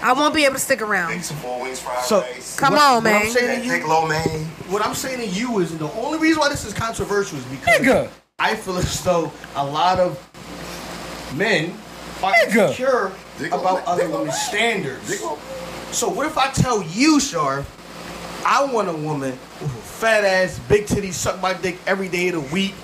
I 0.03 0.13
won't 0.15 0.35
be 0.35 0.45
able 0.45 0.55
to 0.55 0.61
stick 0.61 0.81
around. 0.81 1.13
Take 1.13 1.25
some 1.25 1.37
four 1.39 1.61
wings 1.61 1.81
So- 2.05 2.25
Come 2.57 2.73
What- 2.75 2.83
on, 2.83 3.05
what 3.05 3.13
I'm 3.13 3.23
man. 3.23 3.31
saying 3.33 3.61
to 3.69 3.79
you- 3.79 3.87
low 3.87 4.07
man. 4.07 4.51
what 4.69 4.85
I'm 4.85 4.95
saying 4.95 5.19
to 5.19 5.27
you 5.27 5.59
is 5.61 5.77
the 5.77 5.91
only 5.93 6.19
reason 6.19 6.41
why 6.41 6.49
this 6.49 6.65
is 6.65 6.73
controversial 6.73 7.39
is 7.39 7.45
because 7.45 7.79
Nigga. 7.79 8.09
I 8.43 8.57
feel 8.57 8.77
as 8.77 9.05
though 9.05 9.33
a 9.55 9.65
lot 9.65 10.01
of 10.01 10.19
men 11.37 11.73
are 12.25 12.33
Nigga. 12.33 12.67
insecure 12.71 13.13
Diggle, 13.39 13.61
about 13.61 13.85
other 13.87 14.03
diggle, 14.03 14.19
women's 14.19 14.37
standards. 14.41 15.09
Diggle. 15.09 15.37
So 15.93 16.09
what 16.09 16.27
if 16.27 16.37
I 16.37 16.51
tell 16.51 16.83
you, 16.83 17.21
Shar, 17.21 17.65
I 18.45 18.65
want 18.65 18.89
a 18.89 18.93
woman 18.93 19.31
with 19.61 19.71
a 19.71 19.83
fat 19.83 20.25
ass, 20.25 20.59
big 20.69 20.87
titties, 20.87 21.13
suck 21.13 21.41
my 21.41 21.53
dick 21.55 21.79
every 21.87 22.09
day 22.09 22.29
of 22.31 22.35
the 22.35 22.53
week. 22.53 22.75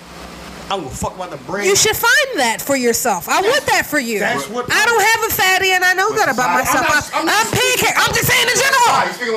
I'm 0.71 0.81
gonna 0.85 0.89
fuck 0.93 1.15
about 1.15 1.31
the 1.31 1.37
brain. 1.49 1.65
You 1.65 1.75
should 1.75 1.95
find 1.97 2.29
that 2.39 2.61
for 2.61 2.75
yourself. 2.75 3.27
I 3.27 3.41
want 3.41 3.65
that 3.73 3.85
for 3.85 3.97
you. 3.99 4.19
That's 4.19 4.47
what- 4.49 4.69
I 4.71 4.85
don't 4.85 5.01
have 5.01 5.21
a 5.25 5.33
fatty, 5.33 5.71
and 5.73 5.83
I 5.83 5.93
know 5.93 6.13
that 6.13 6.29
about 6.29 6.49
I'm 6.49 6.59
myself. 6.61 6.85
not- 6.85 7.09
I'm, 7.13 7.27
I'm 7.27 7.29
I'm 7.29 7.47
pancake. 7.49 7.97
I'm 7.97 8.13
just 8.13 8.27
saying 8.29 8.47
in 8.47 8.57
general. 8.57 8.89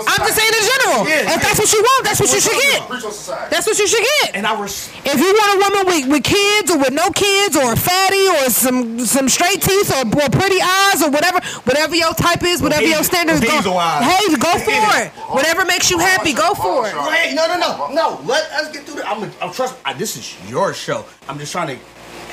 I'm 0.07 0.21
just 0.29 0.37
saying 0.37 0.53
in 0.53 0.65
general. 0.69 0.99
Yeah, 1.09 1.35
if 1.35 1.41
that's 1.43 1.59
what 1.59 1.73
you 1.73 1.81
want, 1.81 2.05
that's 2.05 2.21
what 2.21 2.33
you 2.33 2.41
should 2.41 2.53
get. 2.61 2.85
Preach 2.89 3.05
on 3.05 3.13
society. 3.13 3.49
That's 3.51 3.67
what 3.67 3.79
you 3.79 3.87
should 3.89 4.05
get. 4.23 4.37
and 4.37 4.47
I 4.47 4.53
res- 4.61 4.91
If 5.05 5.17
you 5.19 5.33
want 5.33 5.51
a 5.57 5.59
woman 5.65 5.83
with, 5.89 6.05
with 6.13 6.25
kids 6.25 6.71
or 6.71 6.79
with 6.79 6.93
no 6.93 7.11
kids 7.11 7.57
or 7.57 7.73
a 7.73 7.77
fatty 7.77 8.29
or 8.29 8.51
some 8.51 9.01
some 9.07 9.29
straight 9.29 9.63
teeth 9.63 9.89
or, 9.91 10.05
or 10.05 10.29
pretty 10.29 10.61
eyes 10.61 11.03
or 11.03 11.11
whatever 11.11 11.41
whatever 11.65 11.95
your 11.97 12.13
type 12.15 12.43
is, 12.45 12.61
whatever 12.61 12.83
your 12.83 13.01
hazel- 13.01 13.05
standard 13.09 13.41
is, 13.43 13.65
go, 13.65 13.73
hey, 14.05 14.21
go 14.37 14.53
for 14.61 14.85
it. 15.01 15.09
Whatever 15.33 15.65
makes 15.65 15.91
you 15.91 15.99
happy, 15.99 16.33
go 16.33 16.55
for 16.55 16.87
it. 16.89 16.95
Wait, 17.09 17.33
no, 17.35 17.47
no, 17.49 17.57
no, 17.57 17.89
no. 17.93 18.21
Let 18.25 18.51
us 18.53 18.71
get 18.73 18.85
through 18.85 18.97
this. 18.97 19.05
I'm, 19.07 19.31
I'm 19.41 19.53
trust. 19.53 19.77
I, 19.85 19.93
this 19.95 20.17
is 20.17 20.37
your 20.51 20.75
show. 20.75 21.05
I'm 21.29 21.39
just 21.39 21.53
trying 21.53 21.77
to 21.77 21.85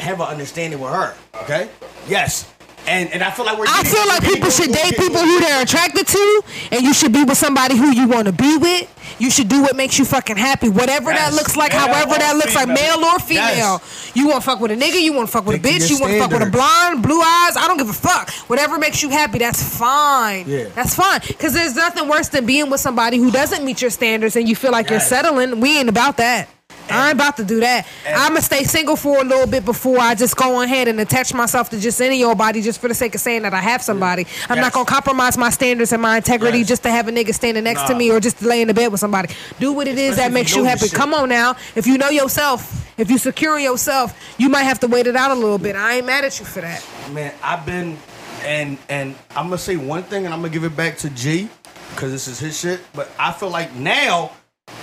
have 0.01 0.19
an 0.19 0.27
understanding 0.27 0.79
with 0.79 0.91
her. 0.91 1.15
Okay. 1.43 1.69
Yes. 2.07 2.51
And 2.87 3.11
and 3.11 3.21
I 3.21 3.29
feel 3.29 3.45
like 3.45 3.57
we're. 3.57 3.65
I 3.67 3.83
feel 3.83 4.07
like 4.07 4.23
people 4.23 4.49
should 4.49 4.71
date 4.71 4.95
people 4.95 5.19
who 5.19 5.39
they're 5.41 5.61
attracted 5.61 6.07
to, 6.07 6.41
and 6.71 6.81
you 6.81 6.93
should 6.93 7.11
be 7.11 7.23
with 7.23 7.37
somebody 7.37 7.75
who 7.75 7.91
you 7.91 8.07
want 8.07 8.27
to 8.27 8.33
be 8.33 8.57
with. 8.57 8.89
You 9.19 9.29
should 9.29 9.49
do 9.49 9.61
what 9.61 9.75
makes 9.75 9.99
you 9.99 10.05
fucking 10.05 10.37
happy, 10.37 10.69
whatever 10.69 11.11
that 11.11 11.33
looks 11.33 11.57
like, 11.57 11.73
Male 11.73 11.81
however 11.81 12.15
that 12.17 12.37
looks 12.37 12.55
like, 12.55 12.67
male 12.67 13.03
or 13.03 13.19
female. 13.19 13.81
You 14.13 14.27
want 14.29 14.43
to 14.43 14.49
fuck 14.49 14.59
with 14.61 14.71
a 14.71 14.75
nigga, 14.75 15.01
you 15.01 15.13
want 15.13 15.27
to 15.27 15.31
fuck 15.31 15.45
with 15.45 15.57
a 15.57 15.67
bitch, 15.67 15.89
you 15.89 15.99
want 15.99 16.13
to 16.13 16.19
fuck 16.19 16.31
with 16.31 16.47
a 16.47 16.49
blonde, 16.49 17.03
blue 17.03 17.19
eyes. 17.19 17.57
I 17.57 17.65
don't 17.67 17.77
give 17.77 17.89
a 17.89 17.93
fuck. 17.93 18.29
Whatever 18.49 18.77
makes 18.77 19.03
you 19.03 19.09
happy, 19.09 19.39
that's 19.39 19.61
fine. 19.77 20.47
Yeah. 20.47 20.69
That's 20.73 20.95
fine. 20.95 21.19
Because 21.27 21.53
there's 21.53 21.75
nothing 21.75 22.07
worse 22.07 22.29
than 22.29 22.45
being 22.45 22.69
with 22.69 22.79
somebody 22.79 23.17
who 23.17 23.29
doesn't 23.29 23.65
meet 23.65 23.81
your 23.81 23.91
standards 23.91 24.35
and 24.35 24.47
you 24.47 24.55
feel 24.55 24.71
like 24.71 24.89
you're 24.89 24.99
settling. 25.01 25.59
We 25.59 25.77
ain't 25.79 25.89
about 25.89 26.17
that. 26.17 26.47
I 26.91 27.09
ain't 27.09 27.15
about 27.15 27.37
to 27.37 27.43
do 27.43 27.59
that. 27.61 27.87
I'm 28.07 28.29
gonna 28.29 28.41
stay 28.41 28.63
single 28.63 28.95
for 28.95 29.19
a 29.19 29.23
little 29.23 29.47
bit 29.47 29.65
before 29.65 29.99
I 29.99 30.15
just 30.15 30.35
go 30.35 30.61
ahead 30.61 30.87
and 30.87 30.99
attach 30.99 31.33
myself 31.33 31.69
to 31.71 31.79
just 31.79 32.01
any 32.01 32.23
old 32.23 32.37
body 32.37 32.61
just 32.61 32.79
for 32.81 32.87
the 32.87 32.93
sake 32.93 33.15
of 33.15 33.21
saying 33.21 33.43
that 33.43 33.53
I 33.53 33.59
have 33.61 33.81
somebody. 33.81 34.25
I'm 34.49 34.57
Yes. 34.57 34.65
not 34.65 34.73
gonna 34.73 34.85
compromise 34.85 35.37
my 35.37 35.49
standards 35.49 35.91
and 35.93 36.01
my 36.01 36.17
integrity 36.17 36.59
Yes. 36.59 36.67
just 36.67 36.83
to 36.83 36.91
have 36.91 37.07
a 37.07 37.11
nigga 37.11 37.33
standing 37.33 37.63
next 37.63 37.83
to 37.87 37.95
me 37.95 38.11
or 38.11 38.19
just 38.19 38.39
to 38.39 38.47
lay 38.47 38.61
in 38.61 38.67
the 38.67 38.73
bed 38.73 38.91
with 38.91 38.99
somebody. 38.99 39.29
Do 39.59 39.71
what 39.73 39.87
it 39.87 39.97
is 39.97 40.11
Especially 40.11 40.23
that 40.23 40.33
makes 40.33 40.51
you 40.55 40.57
you 40.61 40.63
happy. 40.65 40.89
Come 40.89 41.13
on 41.13 41.29
now. 41.29 41.55
If 41.75 41.87
you 41.87 41.97
know 41.97 42.09
yourself, 42.09 42.87
if 42.97 43.09
you 43.09 43.17
secure 43.17 43.57
yourself, 43.59 44.13
you 44.37 44.49
might 44.49 44.63
have 44.63 44.79
to 44.81 44.87
wait 44.87 45.07
it 45.07 45.15
out 45.15 45.31
a 45.31 45.35
little 45.35 45.57
bit. 45.57 45.75
I 45.75 45.95
ain't 45.97 46.05
mad 46.05 46.25
at 46.25 46.39
you 46.39 46.45
for 46.45 46.61
that. 46.61 46.83
Man, 47.11 47.33
I've 47.43 47.65
been, 47.65 47.97
and 48.43 48.77
and 48.89 49.15
I'm 49.35 49.45
gonna 49.45 49.57
say 49.57 49.77
one 49.77 50.03
thing, 50.03 50.25
and 50.25 50.33
I'm 50.33 50.41
gonna 50.41 50.51
give 50.53 50.63
it 50.63 50.75
back 50.75 50.97
to 50.99 51.09
G, 51.11 51.49
because 51.95 52.11
this 52.11 52.27
is 52.27 52.39
his 52.39 52.59
shit. 52.59 52.79
But 52.93 53.09
I 53.17 53.31
feel 53.31 53.49
like 53.49 53.73
now 53.75 54.31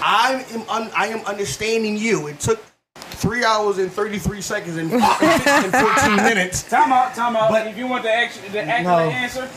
I 0.02 0.44
am 0.52 0.62
un, 0.68 0.90
I 0.96 1.08
am 1.08 1.24
understanding 1.26 1.96
you. 1.96 2.26
It 2.28 2.38
took 2.40 2.62
three 2.96 3.44
hours 3.44 3.78
and 3.78 3.90
33 3.90 4.40
seconds 4.42 4.76
and, 4.76 4.92
and 4.92 5.72
14 5.72 6.16
minutes. 6.24 6.62
Time 6.64 6.92
out, 6.92 7.14
time 7.14 7.34
out. 7.36 7.50
But- 7.50 7.66
if 7.66 7.76
you 7.78 7.86
want 7.86 8.02
the 8.02 8.12
action, 8.12 8.42
the 8.52 8.62
accurate 8.62 8.84
No. 8.84 8.98
answer. 9.10 9.48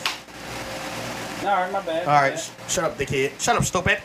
All 1.42 1.46
right, 1.56 1.72
my 1.72 1.82
bad. 1.82 2.06
All 2.08 2.14
right, 2.22 2.38
sh- 2.38 2.50
shut 2.68 2.84
up, 2.84 2.98
dickhead. 2.98 3.40
Shut 3.40 3.56
up, 3.56 3.64
stupid. 3.64 4.00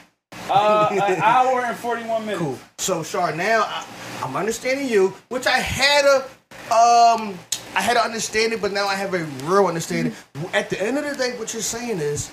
Uh, 0.49 0.89
an 0.93 1.21
hour 1.23 1.63
and 1.65 1.77
forty-one 1.77 2.23
minutes. 2.27 2.41
Cool. 2.43 2.59
So, 2.79 3.03
Shar, 3.03 3.35
now 3.35 3.63
I, 3.67 3.85
I'm 4.23 4.37
understanding 4.37 4.89
you, 4.89 5.09
which 5.31 5.47
I 5.47 5.59
had 5.59 6.05
a 6.05 6.19
um 6.73 7.37
I 7.77 7.81
had 7.81 7.95
to 7.95 8.01
understand 8.05 8.53
it, 8.53 8.61
but 8.61 8.71
now 8.73 8.87
I 8.87 8.95
have 8.95 9.15
a 9.15 9.25
real 9.45 9.67
understanding. 9.67 10.13
At 10.53 10.71
the 10.71 10.81
end 10.81 10.97
of 10.99 11.05
the 11.05 11.15
day, 11.17 11.37
what 11.39 11.53
you're 11.55 11.63
saying 11.63 11.99
is 11.99 12.31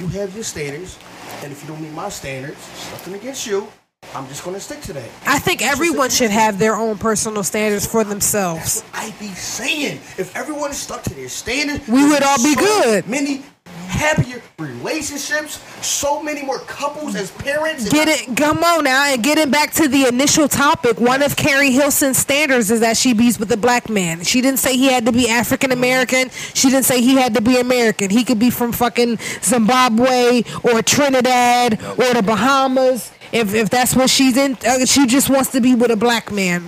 you 0.00 0.08
have 0.08 0.34
your 0.34 0.42
standards, 0.44 0.98
and 1.42 1.52
if 1.52 1.62
you 1.62 1.68
don't 1.68 1.80
meet 1.80 1.92
my 1.92 2.08
standards, 2.08 2.56
nothing 2.90 3.14
against 3.14 3.46
you. 3.46 3.68
I'm 4.14 4.26
just 4.28 4.44
gonna 4.44 4.60
stick 4.60 4.80
to 4.82 4.92
that. 4.94 5.08
I 5.26 5.38
think 5.38 5.60
everyone 5.60 6.10
should 6.10 6.30
have 6.30 6.58
their 6.58 6.76
own 6.76 6.98
personal 6.98 7.42
standards 7.42 7.86
for 7.86 8.04
themselves. 8.04 8.84
I 8.94 9.12
be 9.18 9.28
saying 9.28 9.96
if 10.16 10.34
everyone 10.36 10.72
stuck 10.72 11.02
to 11.04 11.14
their 11.14 11.28
standards, 11.28 11.86
We 11.88 12.08
would 12.08 12.22
all 12.22 12.38
be 12.38 12.54
so 12.54 12.60
good. 12.60 13.08
Many 13.08 13.42
happier 13.88 14.40
relationships, 14.58 15.60
so 15.86 16.22
many 16.22 16.42
more 16.42 16.58
couples 16.60 17.14
as 17.14 17.30
parents. 17.30 17.88
Get 17.88 18.08
it, 18.08 18.36
come 18.36 18.62
on 18.62 18.84
now, 18.84 19.12
and 19.12 19.22
getting 19.22 19.50
back 19.50 19.72
to 19.72 19.88
the 19.88 20.06
initial 20.06 20.48
topic. 20.48 21.00
One 21.00 21.22
of 21.22 21.36
Keri 21.36 21.70
Hilson's 21.70 22.18
standards 22.18 22.70
is 22.70 22.80
that 22.80 22.96
she 22.96 23.12
be 23.12 23.32
with 23.38 23.50
a 23.52 23.56
black 23.56 23.88
man. 23.88 24.22
She 24.22 24.40
didn't 24.40 24.58
say 24.58 24.76
he 24.76 24.86
had 24.86 25.06
to 25.06 25.12
be 25.12 25.28
African 25.28 25.72
American. 25.72 26.30
She 26.30 26.70
didn't 26.70 26.84
say 26.84 27.00
he 27.00 27.14
had 27.14 27.34
to 27.34 27.40
be 27.40 27.58
American. 27.58 28.10
He 28.10 28.24
could 28.24 28.38
be 28.38 28.50
from 28.50 28.72
fucking 28.72 29.18
Zimbabwe 29.42 30.42
or 30.62 30.82
Trinidad 30.82 31.82
or 31.82 32.14
the 32.14 32.22
Bahamas. 32.24 33.12
If 33.32 33.54
if 33.54 33.68
that's 33.68 33.94
what 33.94 34.08
she's 34.08 34.36
in, 34.36 34.56
uh, 34.66 34.86
she 34.86 35.06
just 35.06 35.28
wants 35.28 35.50
to 35.52 35.60
be 35.60 35.74
with 35.74 35.90
a 35.90 35.96
black 35.96 36.32
man, 36.32 36.64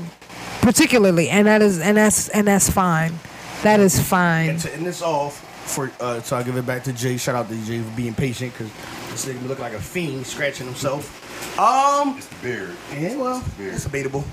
particularly, 0.60 1.28
and 1.30 1.46
that 1.46 1.62
is 1.62 1.78
and 1.80 1.96
that's 1.96 2.28
and 2.28 2.46
that's 2.46 2.68
fine. 2.68 3.14
That 3.62 3.80
is 3.80 3.98
fine. 4.00 4.50
And 4.50 4.60
to 4.60 4.74
end 4.74 4.86
this 4.86 5.02
off, 5.02 5.49
for 5.70 5.90
uh, 6.00 6.20
so 6.20 6.36
I'll 6.36 6.44
give 6.44 6.56
it 6.56 6.66
back 6.66 6.84
to 6.84 6.92
Jay. 6.92 7.16
Shout 7.16 7.34
out 7.34 7.48
to 7.48 7.56
Jay 7.64 7.80
for 7.80 7.96
being 7.96 8.14
patient 8.14 8.52
because 8.52 8.70
this 9.10 9.26
nigga 9.26 9.46
look 9.48 9.58
like 9.58 9.72
a 9.72 9.80
fiend 9.80 10.26
scratching 10.26 10.66
himself. 10.66 11.58
Um, 11.58 12.16
It's 12.18 12.26
the 12.26 12.34
beard. 12.42 12.76
yeah, 12.94 13.16
well, 13.16 13.44
Weird. 13.58 13.74
it's 13.74 13.84
debatable. 13.84 14.24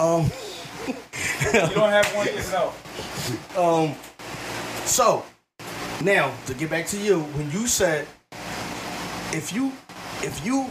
Um, 0.00 0.30
You 1.44 1.52
don't 1.74 1.90
have 1.90 2.06
one 2.14 2.26
yourself. 2.26 3.56
um, 3.58 3.94
so 4.86 5.24
now 6.02 6.32
to 6.46 6.54
get 6.54 6.70
back 6.70 6.86
to 6.88 6.98
you, 6.98 7.20
when 7.20 7.50
you 7.50 7.66
said 7.66 8.06
if 9.32 9.52
you, 9.52 9.72
if 10.22 10.44
you, 10.44 10.64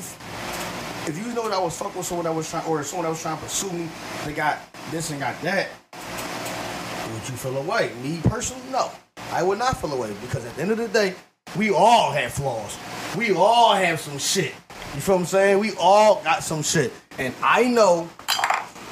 if 1.08 1.18
you 1.18 1.34
know 1.34 1.48
that 1.50 1.58
I 1.58 1.60
was 1.62 1.78
fucking 1.78 1.98
with 1.98 2.06
someone 2.06 2.26
that 2.26 2.34
was 2.34 2.50
trying, 2.50 2.66
or 2.66 2.84
someone 2.84 3.04
that 3.06 3.10
was 3.12 3.22
trying 3.22 3.38
to 3.38 3.44
pursue 3.44 3.72
me, 3.72 3.88
they 4.26 4.34
got 4.34 4.58
this 4.92 5.10
and 5.12 5.20
got 5.20 5.40
that, 5.42 5.68
would 5.94 7.30
you 7.30 7.36
feel 7.36 7.58
away? 7.58 7.92
Me 8.04 8.20
personally, 8.24 8.64
no. 8.72 8.92
I 9.32 9.44
would 9.44 9.58
not 9.60 9.80
feel 9.80 9.94
away 9.94 10.14
because 10.22 10.46
at 10.46 10.56
the 10.56 10.62
end 10.62 10.72
of 10.72 10.78
the 10.78 10.88
day, 10.88 11.16
We 11.56 11.70
all 11.72 12.12
have 12.12 12.34
flaws. 12.34 12.78
We 13.16 13.32
all 13.36 13.76
have 13.76 14.00
some 14.00 14.18
shit. 14.18 14.54
You 14.96 15.02
feel 15.02 15.16
what 15.16 15.22
I'm 15.22 15.26
saying? 15.28 15.60
We 15.60 15.74
all 15.80 16.22
got 16.24 16.42
some 16.44 16.64
shit. 16.64 16.92
And 17.20 17.34
I 17.44 17.66
know 17.66 18.10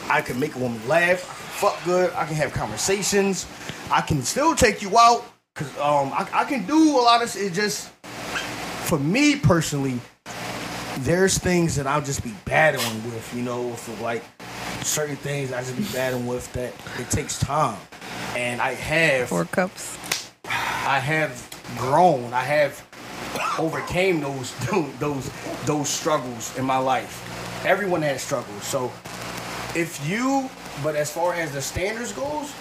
I 0.10 0.22
can 0.22 0.40
make 0.40 0.56
a 0.56 0.60
woman 0.60 0.80
laugh, 0.88 1.20
fuck 1.22 1.84
good, 1.86 2.14
I 2.14 2.26
can 2.26 2.36
have 2.36 2.54
conversations, 2.54 3.48
I 3.90 4.02
can 4.02 4.22
still 4.22 4.54
take 4.54 4.82
you 4.82 4.96
out, 4.98 5.24
cause 5.56 5.70
um 5.80 6.12
I, 6.14 6.28
I 6.34 6.44
can 6.46 6.66
do 6.68 7.00
a 7.00 7.02
lot 7.02 7.24
of 7.24 7.32
shit. 7.32 7.44
It 7.52 7.54
just 7.54 7.90
for 8.86 9.00
me 9.00 9.38
personally, 9.38 10.00
there's 11.00 11.38
things 11.40 11.76
that 11.78 11.88
I'll 11.88 12.02
just 12.02 12.24
be 12.24 12.34
battling 12.46 13.04
with, 13.06 13.34
you 13.36 13.42
know, 13.42 13.72
for 13.74 14.00
like 14.04 14.24
certain 14.84 15.16
things 15.16 15.52
I 15.52 15.62
just 15.62 15.78
be 15.78 15.86
battling 15.86 16.28
with 16.28 16.52
that 16.54 16.74
it 17.00 17.10
takes 17.10 17.40
time. 17.40 17.80
And 18.36 18.62
I 18.62 18.74
have 18.76 19.30
Four 19.30 19.46
cups. 19.46 19.98
I 20.88 21.00
have 21.00 21.48
grown. 21.78 22.34
I 22.34 22.44
have 22.44 22.86
overcame 23.60 24.22
those 24.22 24.54
those 25.00 25.32
those 25.66 25.90
struggles 25.90 26.58
in 26.58 26.66
my 26.66 26.78
life. 26.78 27.66
Everyone 27.66 28.02
has 28.02 28.22
struggles. 28.22 28.64
So 28.64 28.92
if 29.76 30.00
you 30.08 30.50
but 30.84 30.96
as 30.96 31.12
far 31.12 31.34
as 31.34 31.52
the 31.52 31.62
standards 31.62 32.14
goes, 32.14 32.54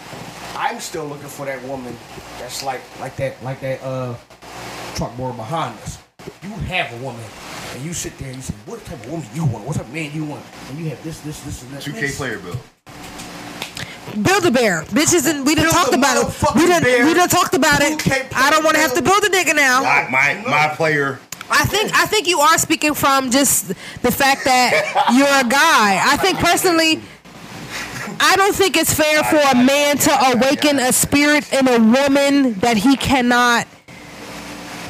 I'm 0.54 0.80
still 0.80 1.06
looking 1.06 1.28
for 1.28 1.46
that 1.46 1.62
woman 1.64 1.96
that's 2.38 2.62
like 2.62 2.82
like 3.00 3.16
that 3.16 3.42
like 3.42 3.60
that 3.60 3.82
uh 3.82 4.14
truck 4.94 5.16
board 5.16 5.36
behind 5.36 5.78
us. 5.80 5.98
You 6.42 6.50
have 6.50 6.92
a 6.92 7.04
woman 7.04 7.24
and 7.74 7.84
you 7.84 7.92
sit 7.92 8.16
there 8.18 8.28
and 8.28 8.36
you 8.36 8.42
say, 8.42 8.54
What 8.66 8.84
type 8.84 9.00
of 9.04 9.10
woman 9.10 9.26
you 9.34 9.44
want? 9.44 9.64
What 9.64 9.76
type 9.76 9.86
of 9.86 9.92
man 9.92 10.12
you 10.12 10.24
want? 10.24 10.44
And 10.68 10.78
you 10.78 10.90
have 10.90 11.02
this, 11.02 11.20
this, 11.20 11.40
this, 11.42 11.62
and 11.62 11.72
that. 11.72 11.82
2K 11.82 12.16
player 12.16 12.38
bill. 12.38 12.56
Build 14.22 14.44
a 14.44 14.51
bear, 14.51 14.82
bitches, 14.90 15.31
and 15.31 15.47
we 15.47 15.55
didn't 15.55 15.70
talk 15.70 15.93
about 15.94 16.16
it. 16.16 16.55
We 16.56 16.66
didn't. 16.66 17.06
we 17.06 17.14
done 17.14 17.28
talked 17.28 17.55
about 17.55 17.81
it. 17.81 17.98
2K 17.98 18.32
I 18.35 18.51
don't 18.51 18.64
want 18.64 18.74
to 18.74 18.81
have 18.82 18.94
to 18.94 19.02
build 19.02 19.22
a 19.22 19.28
nigga 19.28 19.55
now. 19.55 19.82
My 19.82 20.09
my, 20.10 20.44
my 20.48 20.74
player. 20.74 21.20
I 21.51 21.64
think 21.64 21.93
I 21.94 22.06
think 22.06 22.27
you 22.27 22.40
are 22.40 22.59
speaking 22.59 22.94
from 22.94 23.31
just 23.31 23.68
the 23.68 24.10
fact 24.10 24.44
that 24.44 24.72
you're 25.14 25.27
a 25.27 25.48
guy. 25.48 26.01
I 26.12 26.16
think 26.16 26.39
personally, 26.39 27.01
I 28.20 28.36
don't 28.36 28.55
think 28.55 28.77
it's 28.77 28.93
fair 28.93 29.22
for 29.24 29.36
a 29.36 29.55
man 29.55 29.97
to 29.98 30.10
awaken 30.32 30.78
a 30.78 30.93
spirit 30.93 31.52
in 31.52 31.68
a 31.68 31.78
woman 31.78 32.55
that 32.60 32.77
he 32.77 32.97
cannot 32.97 33.66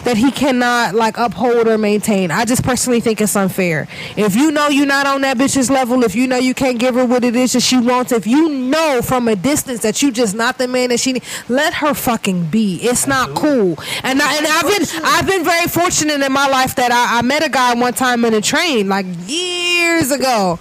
that 0.04 0.16
he 0.16 0.30
cannot 0.30 0.94
like 0.94 1.16
uphold 1.18 1.68
or 1.68 1.78
maintain. 1.78 2.30
I 2.30 2.44
just 2.44 2.62
personally 2.64 3.00
think 3.00 3.20
it's 3.20 3.36
unfair. 3.36 3.88
If 4.16 4.36
you 4.36 4.50
know 4.50 4.68
you're 4.68 4.86
not 4.86 5.06
on 5.06 5.20
that 5.22 5.36
bitch's 5.36 5.70
level, 5.70 6.04
if 6.04 6.14
you 6.14 6.26
know 6.26 6.36
you 6.36 6.54
can't 6.54 6.78
give 6.78 6.94
her 6.94 7.04
what 7.04 7.24
it 7.24 7.36
is 7.36 7.52
that 7.52 7.62
she 7.62 7.78
wants, 7.78 8.12
if 8.12 8.26
you 8.26 8.48
know 8.48 9.00
from 9.02 9.28
a 9.28 9.36
distance 9.36 9.82
that 9.82 10.02
you 10.02 10.10
just 10.10 10.34
not 10.34 10.58
the 10.58 10.68
man 10.68 10.90
that 10.90 11.00
she 11.00 11.12
need, 11.12 11.24
let 11.48 11.74
her 11.74 11.94
fucking 11.94 12.46
be. 12.46 12.76
It's 12.82 13.06
not 13.06 13.34
cool. 13.34 13.78
And 14.02 14.20
I, 14.22 14.36
and 14.36 14.46
I've 14.46 14.66
been 14.66 15.02
I've 15.04 15.26
been 15.26 15.44
very 15.44 15.66
fortunate 15.66 16.20
in 16.20 16.32
my 16.32 16.48
life 16.48 16.76
that 16.76 16.92
I, 16.92 17.18
I 17.18 17.22
met 17.22 17.44
a 17.44 17.50
guy 17.50 17.74
one 17.74 17.92
time 17.92 18.24
in 18.24 18.34
a 18.34 18.40
train 18.40 18.88
like 18.88 19.06
years 19.26 20.10
ago. 20.10 20.58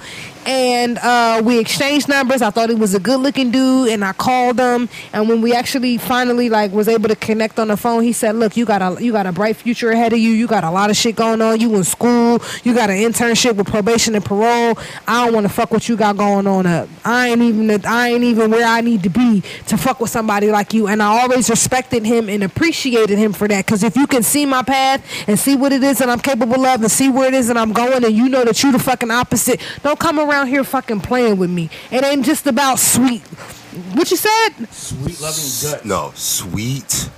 And 0.50 0.98
uh, 0.98 1.44
we 1.46 1.60
exchanged 1.60 2.10
numbers. 2.10 2.42
I 2.42 2.50
thought 2.50 2.70
he 2.70 2.76
was 2.76 2.96
a 2.96 3.00
good 3.00 3.20
looking 3.20 3.52
dude, 3.52 3.90
and 3.90 4.04
I 4.04 4.14
called 4.14 4.60
him. 4.60 4.90
And 5.14 5.30
when 5.30 5.42
we 5.42 5.54
actually 5.54 6.00
finally 6.00 6.50
like 6.50 6.72
was 6.72 6.88
able 6.88 7.08
to 7.08 7.16
connect 7.16 7.60
on 7.60 7.68
the 7.68 7.78
phone, 7.78 8.02
he 8.02 8.14
said, 8.14 8.36
"Look, 8.36 8.58
you 8.58 8.66
got 8.66 8.82
a 8.82 9.04
you 9.04 9.12
got 9.12 9.28
a 9.28 9.32
bright 9.32 9.58
future 9.58 9.92
ahead 9.92 10.12
of 10.12 10.18
you. 10.18 10.32
You 10.32 10.48
got 10.48 10.64
a 10.64 10.72
lot 10.72 10.90
of 10.90 10.98
shit 10.98 11.16
going 11.16 11.40
on. 11.40 11.60
You 11.60 11.76
in 11.76 11.84
school. 11.84 12.42
You 12.64 12.74
got 12.74 12.90
an 12.90 12.98
internship 12.98 13.58
with 13.58 13.68
probation 13.68 14.16
and 14.16 14.26
parole. 14.26 14.76
I 15.08 15.24
don't 15.24 15.36
want 15.36 15.46
to 15.46 15.54
fuck 15.54 15.70
what 15.70 15.88
you 15.88 15.96
got 15.96 16.18
going 16.18 16.48
on 16.48 16.66
up. 16.66 16.90
I 17.06 17.28
ain't 17.28 17.44
even 17.44 17.86
I 17.86 18.08
ain't 18.08 18.24
even 18.24 18.50
where 18.50 18.66
I 18.66 18.82
need 18.82 19.04
to 19.04 19.10
be 19.10 19.44
to 19.68 19.78
fuck 19.78 20.00
with 20.00 20.10
somebody 20.10 20.50
like 20.50 20.74
you. 20.74 20.88
And 20.88 21.04
I 21.04 21.22
always 21.22 21.48
respected 21.52 22.08
him 22.08 22.28
and 22.28 22.44
appreciated 22.44 23.20
him 23.20 23.34
for 23.34 23.48
that. 23.48 23.68
Because 23.68 23.84
if 23.84 23.96
you 23.96 24.08
can 24.08 24.24
see 24.24 24.48
my 24.48 24.64
path 24.64 25.06
and 25.28 25.38
see 25.38 25.56
what 25.56 25.74
it 25.74 25.84
is 25.84 26.00
that 26.00 26.10
I'm 26.10 26.20
capable 26.20 26.66
of 26.66 26.82
and 26.82 26.90
see 26.90 27.10
where 27.10 27.28
it 27.28 27.36
is 27.36 27.50
that 27.50 27.58
I'm 27.58 27.72
going, 27.72 28.04
and 28.04 28.16
you 28.16 28.30
know 28.30 28.44
that 28.46 28.64
you 28.64 28.72
the 28.72 28.80
fucking 28.80 29.12
opposite, 29.12 29.62
don't 29.84 30.00
come 30.00 30.20
around 30.20 30.39
here 30.48 30.64
fucking 30.64 31.02
playing 31.02 31.38
with 31.38 31.50
me. 31.50 31.70
It 31.92 32.04
ain't 32.04 32.26
just 32.26 32.48
about 32.48 32.80
sweet. 32.80 33.22
What 33.94 34.10
you 34.12 34.18
said? 34.18 34.50
Sweet 34.72 35.20
loving 35.22 35.72
gut. 35.72 35.86
No, 35.86 36.12
sweet, 36.16 37.10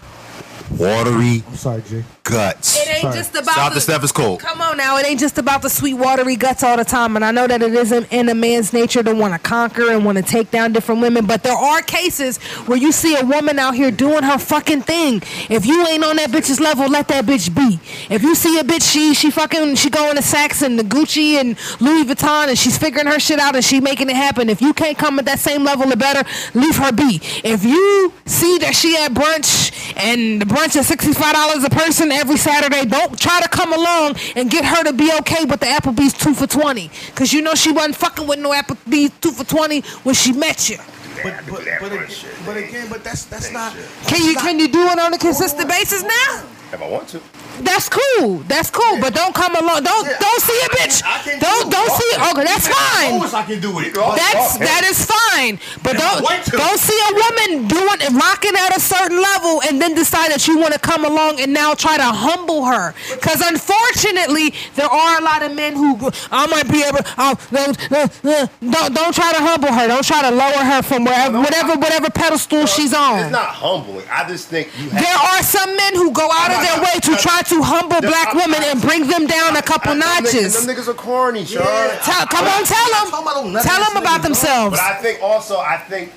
watery 0.78 1.44
I'm 1.48 1.56
sorry, 1.56 1.82
Jay. 1.84 2.04
Guts. 2.24 2.78
It 2.80 3.04
ain't 3.04 3.14
just 3.16 3.36
about 3.36 3.56
Shout 3.56 3.58
out 3.58 3.70
the, 3.70 3.76
to 3.76 3.82
Steph 3.82 4.04
is 4.04 4.12
cold. 4.12 4.40
Come 4.40 4.62
on 4.62 4.78
now, 4.78 4.98
it 4.98 5.06
ain't 5.06 5.20
just 5.20 5.38
about 5.38 5.62
the 5.62 5.70
sweet 5.70 5.96
watery 5.96 6.36
guts 6.36 6.64
all 6.64 6.78
the 6.78 6.86
time. 6.86 7.16
And 7.16 7.26
I 7.26 7.32
know 7.32 7.48
that 7.48 7.62
it 7.62 7.74
isn't 7.74 8.12
in 8.12 8.30
a 8.30 8.36
man's 8.36 8.74
nature 8.74 9.04
to 9.04 9.14
want 9.14 9.34
to 9.34 9.40
conquer 9.40 9.92
and 9.92 10.06
want 10.06 10.18
to 10.18 10.24
take 10.24 10.52
down 10.52 10.74
different 10.74 11.02
women, 11.02 11.26
but 11.26 11.44
there 11.44 11.56
are 11.56 11.82
cases 11.82 12.38
where 12.68 12.78
you 12.78 12.92
see 12.92 13.16
a 13.18 13.26
woman 13.26 13.60
out 13.60 13.76
here 13.76 13.92
doing 13.92 14.24
her 14.24 14.38
fucking 14.38 14.82
thing. 14.84 15.22
If 15.50 15.66
you 15.66 15.86
ain't 15.88 16.04
on 16.04 16.18
that 16.18 16.30
bitch's 16.30 16.60
level, 16.60 16.88
let 16.88 17.08
that 17.10 17.26
bitch 17.26 17.54
be. 17.54 17.80
If 18.14 18.22
you 18.24 18.36
see 18.36 18.60
a 18.60 18.64
bitch, 18.64 18.92
she 18.92 19.14
she 19.14 19.32
fucking 19.32 19.76
she 19.76 19.90
going 19.90 20.16
to 20.16 20.22
Saks 20.22 20.62
and 20.62 20.78
the 20.78 20.84
Gucci 20.84 21.36
and 21.36 21.58
Louis 21.82 22.06
Vuitton 22.06 22.48
and 22.50 22.58
she's 22.58 22.78
figuring 22.78 23.08
her 23.08 23.20
shit 23.20 23.40
out 23.40 23.56
and 23.56 23.64
she 23.64 23.80
making 23.82 24.10
it 24.10 24.16
happen. 24.16 24.50
If 24.50 24.62
you 24.62 24.74
can't 24.74 24.98
come 24.98 25.20
at 25.20 25.26
that 25.26 25.40
same 25.40 25.64
level 25.64 25.92
or 25.92 25.96
better, 25.96 26.28
leave 26.54 26.76
her 26.78 26.92
be. 26.92 27.20
If 27.44 27.64
you 27.64 28.14
see 28.26 28.58
that 28.60 28.76
she 28.76 28.96
at 28.98 29.12
brunch 29.12 29.72
and 29.98 30.42
the 30.42 30.46
brunch 30.46 30.76
is 30.76 30.88
sixty 30.88 31.14
five 31.14 31.34
dollars 31.34 31.64
a 31.64 31.70
person 31.70 32.11
every 32.12 32.38
Saturday, 32.38 32.86
don't 32.86 33.18
try 33.20 33.40
to 33.42 33.50
come 33.50 33.74
along 33.74 34.16
and 34.36 34.50
get 34.50 34.66
her 34.66 34.84
to 34.84 34.94
be 34.94 35.12
okay 35.20 35.46
with 35.46 35.60
the 35.60 35.68
Applebee's 35.68 36.14
two 36.14 36.34
for 36.34 36.48
twenty. 36.48 36.90
Cause 37.16 37.34
you 37.34 37.42
know 37.42 37.56
she 37.56 37.72
wasn't 37.72 37.96
fucking 37.96 38.28
with 38.28 38.40
no 38.40 38.52
Applebee's 38.52 39.12
two 39.20 39.32
for 39.32 39.44
twenty 39.44 39.82
when 40.04 40.16
she 40.16 40.34
met 40.34 40.70
you. 40.70 40.78
But 41.24 41.36
but 41.48 41.66
but, 41.80 41.92
again, 41.92 42.16
but 42.46 42.58
again, 42.58 42.88
but 42.90 43.04
that's 43.04 43.26
that's 43.26 43.52
not. 43.52 43.76
Can 44.08 44.24
you 44.26 44.36
can 44.36 44.60
you 44.60 44.68
do 44.68 44.82
it 44.88 45.00
on 45.00 45.14
a 45.14 45.18
consistent 45.18 45.70
basis 45.70 46.04
now? 46.04 46.44
If 46.74 46.82
I 46.82 46.88
want 46.88 47.08
to. 47.10 47.20
That's 47.62 47.90
cool. 47.90 48.38
That's 48.48 48.72
cool. 48.72 48.98
But 49.02 49.14
don't 49.14 49.36
come 49.36 49.56
along. 49.56 49.84
Don't 49.84 50.08
Yeah, 50.08 50.18
don't 50.20 50.42
see 50.42 50.60
a 50.66 50.70
bitch. 50.70 51.04
I 51.04 51.20
can 51.20 51.40
Don't 51.40 51.66
do 51.66 51.72
don't 51.76 51.92
see. 51.92 52.12
Okay, 52.32 52.44
that's 52.46 52.68
Of 52.68 52.74
fine. 52.74 53.20
course 53.20 53.34
I 53.34 53.44
can 53.44 53.60
do 53.60 53.78
it. 53.80 53.94
That's 53.94 54.58
that 54.58 54.84
is 54.88 55.06
fine, 55.06 55.60
but 55.84 55.98
don't 55.98 56.24
don't 56.24 56.80
see 56.80 56.96
a 56.96 57.14
woman 57.14 57.68
doing 57.68 58.00
it, 58.02 58.12
rocking 58.16 58.56
at 58.56 58.76
a 58.76 58.80
certain 58.80 59.22
level, 59.22 59.62
and 59.68 59.82
then 59.82 59.94
decide 59.96 60.32
that 60.32 60.48
you 60.48 60.58
want 60.60 60.74
to 60.74 60.80
come 60.80 61.04
along 61.04 61.42
and 61.42 61.52
now 61.54 61.74
try 61.74 61.98
to 61.98 62.04
humble 62.04 62.64
her. 62.66 62.94
Because 63.16 63.42
unfortunately, 63.42 64.54
there 64.76 64.88
are 64.90 65.20
a 65.20 65.24
lot 65.24 65.44
of 65.44 65.54
men 65.54 65.74
who 65.76 66.00
I 66.32 66.48
might 66.48 66.72
be 66.72 66.84
able. 66.84 67.00
Uh, 67.18 67.36
uh, 67.52 67.74
uh, 67.92 68.48
don't 68.64 68.94
don't 68.96 69.14
try 69.14 69.34
to 69.34 69.42
humble 69.44 69.72
her. 69.74 69.88
Don't 69.88 70.06
try 70.06 70.22
to 70.24 70.32
lower 70.34 70.64
her 70.64 70.82
from 70.82 71.04
wherever 71.04 71.38
whatever 71.40 71.76
whatever 71.76 72.10
pedestal 72.10 72.66
she's 72.66 72.94
on. 72.94 73.20
It's 73.20 73.32
not 73.32 73.50
humbling. 73.60 74.06
I 74.10 74.28
just 74.28 74.48
think 74.48 74.72
you 74.80 74.90
have. 74.90 75.04
There 75.04 75.18
are 75.36 75.44
some 75.44 75.76
men 75.76 75.96
who 75.96 76.12
go 76.12 76.30
out 76.32 76.52
of 76.52 76.61
their 76.62 76.80
way 76.82 77.00
to 77.02 77.16
try 77.22 77.42
to 77.42 77.62
humble 77.62 78.02
black 78.02 78.34
women 78.34 78.62
and 78.64 78.82
bring 78.82 79.08
them 79.08 79.28
down 79.28 79.56
a 79.56 79.62
couple 79.62 79.96
notches. 79.96 80.66
Them 80.66 80.76
niggas 80.76 80.88
are 80.88 80.94
corny, 80.94 81.46
come 81.46 82.46
on, 82.48 82.64
tell 82.64 82.90
them. 82.94 83.54
them 83.54 83.64
Tell 83.64 83.84
them 83.84 83.98
about 83.98 84.22
themselves. 84.22 84.78
But 84.78 84.86
I 84.86 85.02
think 85.02 85.22
also, 85.22 85.58
I 85.58 85.78
think, 85.78 86.12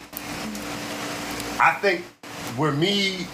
I 1.60 1.72
think 1.80 2.04
where 2.56 2.72
me, 2.72 3.26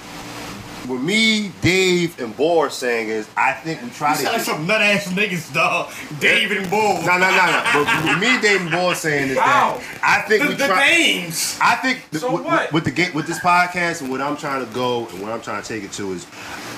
where 0.91 0.99
me, 0.99 1.53
Dave, 1.63 2.21
and 2.21 2.37
Boar 2.37 2.69
saying 2.71 3.09
is, 3.09 3.29
I 3.37 3.53
think 3.53 3.81
we 3.83 3.91
try 3.91 4.15
to. 4.17 4.23
Sound 4.23 4.37
like 4.37 4.43
some 4.45 4.67
nut 4.67 4.81
ass 4.83 5.07
niggas, 5.09 5.53
dog. 5.55 5.93
David 6.21 6.59
and 6.59 6.69
Bull. 6.71 7.01
No, 7.03 7.17
no, 7.19 7.31
no, 7.31 7.47
no. 7.47 7.63
But 7.73 8.05
with 8.05 8.19
me, 8.21 8.41
Dave, 8.41 8.61
and 8.63 8.71
Boar 8.71 8.95
saying 8.95 9.31
is 9.31 9.37
Wow. 9.37 9.79
that 9.81 10.01
I 10.03 10.29
think 10.29 10.43
The, 10.43 10.49
we 10.51 10.55
the 10.57 10.75
names. 10.75 11.59
I 11.63 11.77
think 11.77 12.11
th- 12.11 12.21
So 12.21 12.33
with, 12.33 12.45
what? 12.45 12.73
with 12.73 12.85
the 12.85 13.11
with 13.15 13.27
this 13.27 13.39
podcast 13.39 14.03
and 14.03 14.11
what 14.11 14.21
I'm 14.21 14.37
trying 14.37 14.67
to 14.67 14.73
go 14.75 15.07
and 15.09 15.23
what 15.23 15.33
I'm 15.33 15.41
trying 15.41 15.63
to 15.63 15.69
take 15.69 15.85
it 15.85 15.93
to 15.93 16.13
is, 16.13 16.27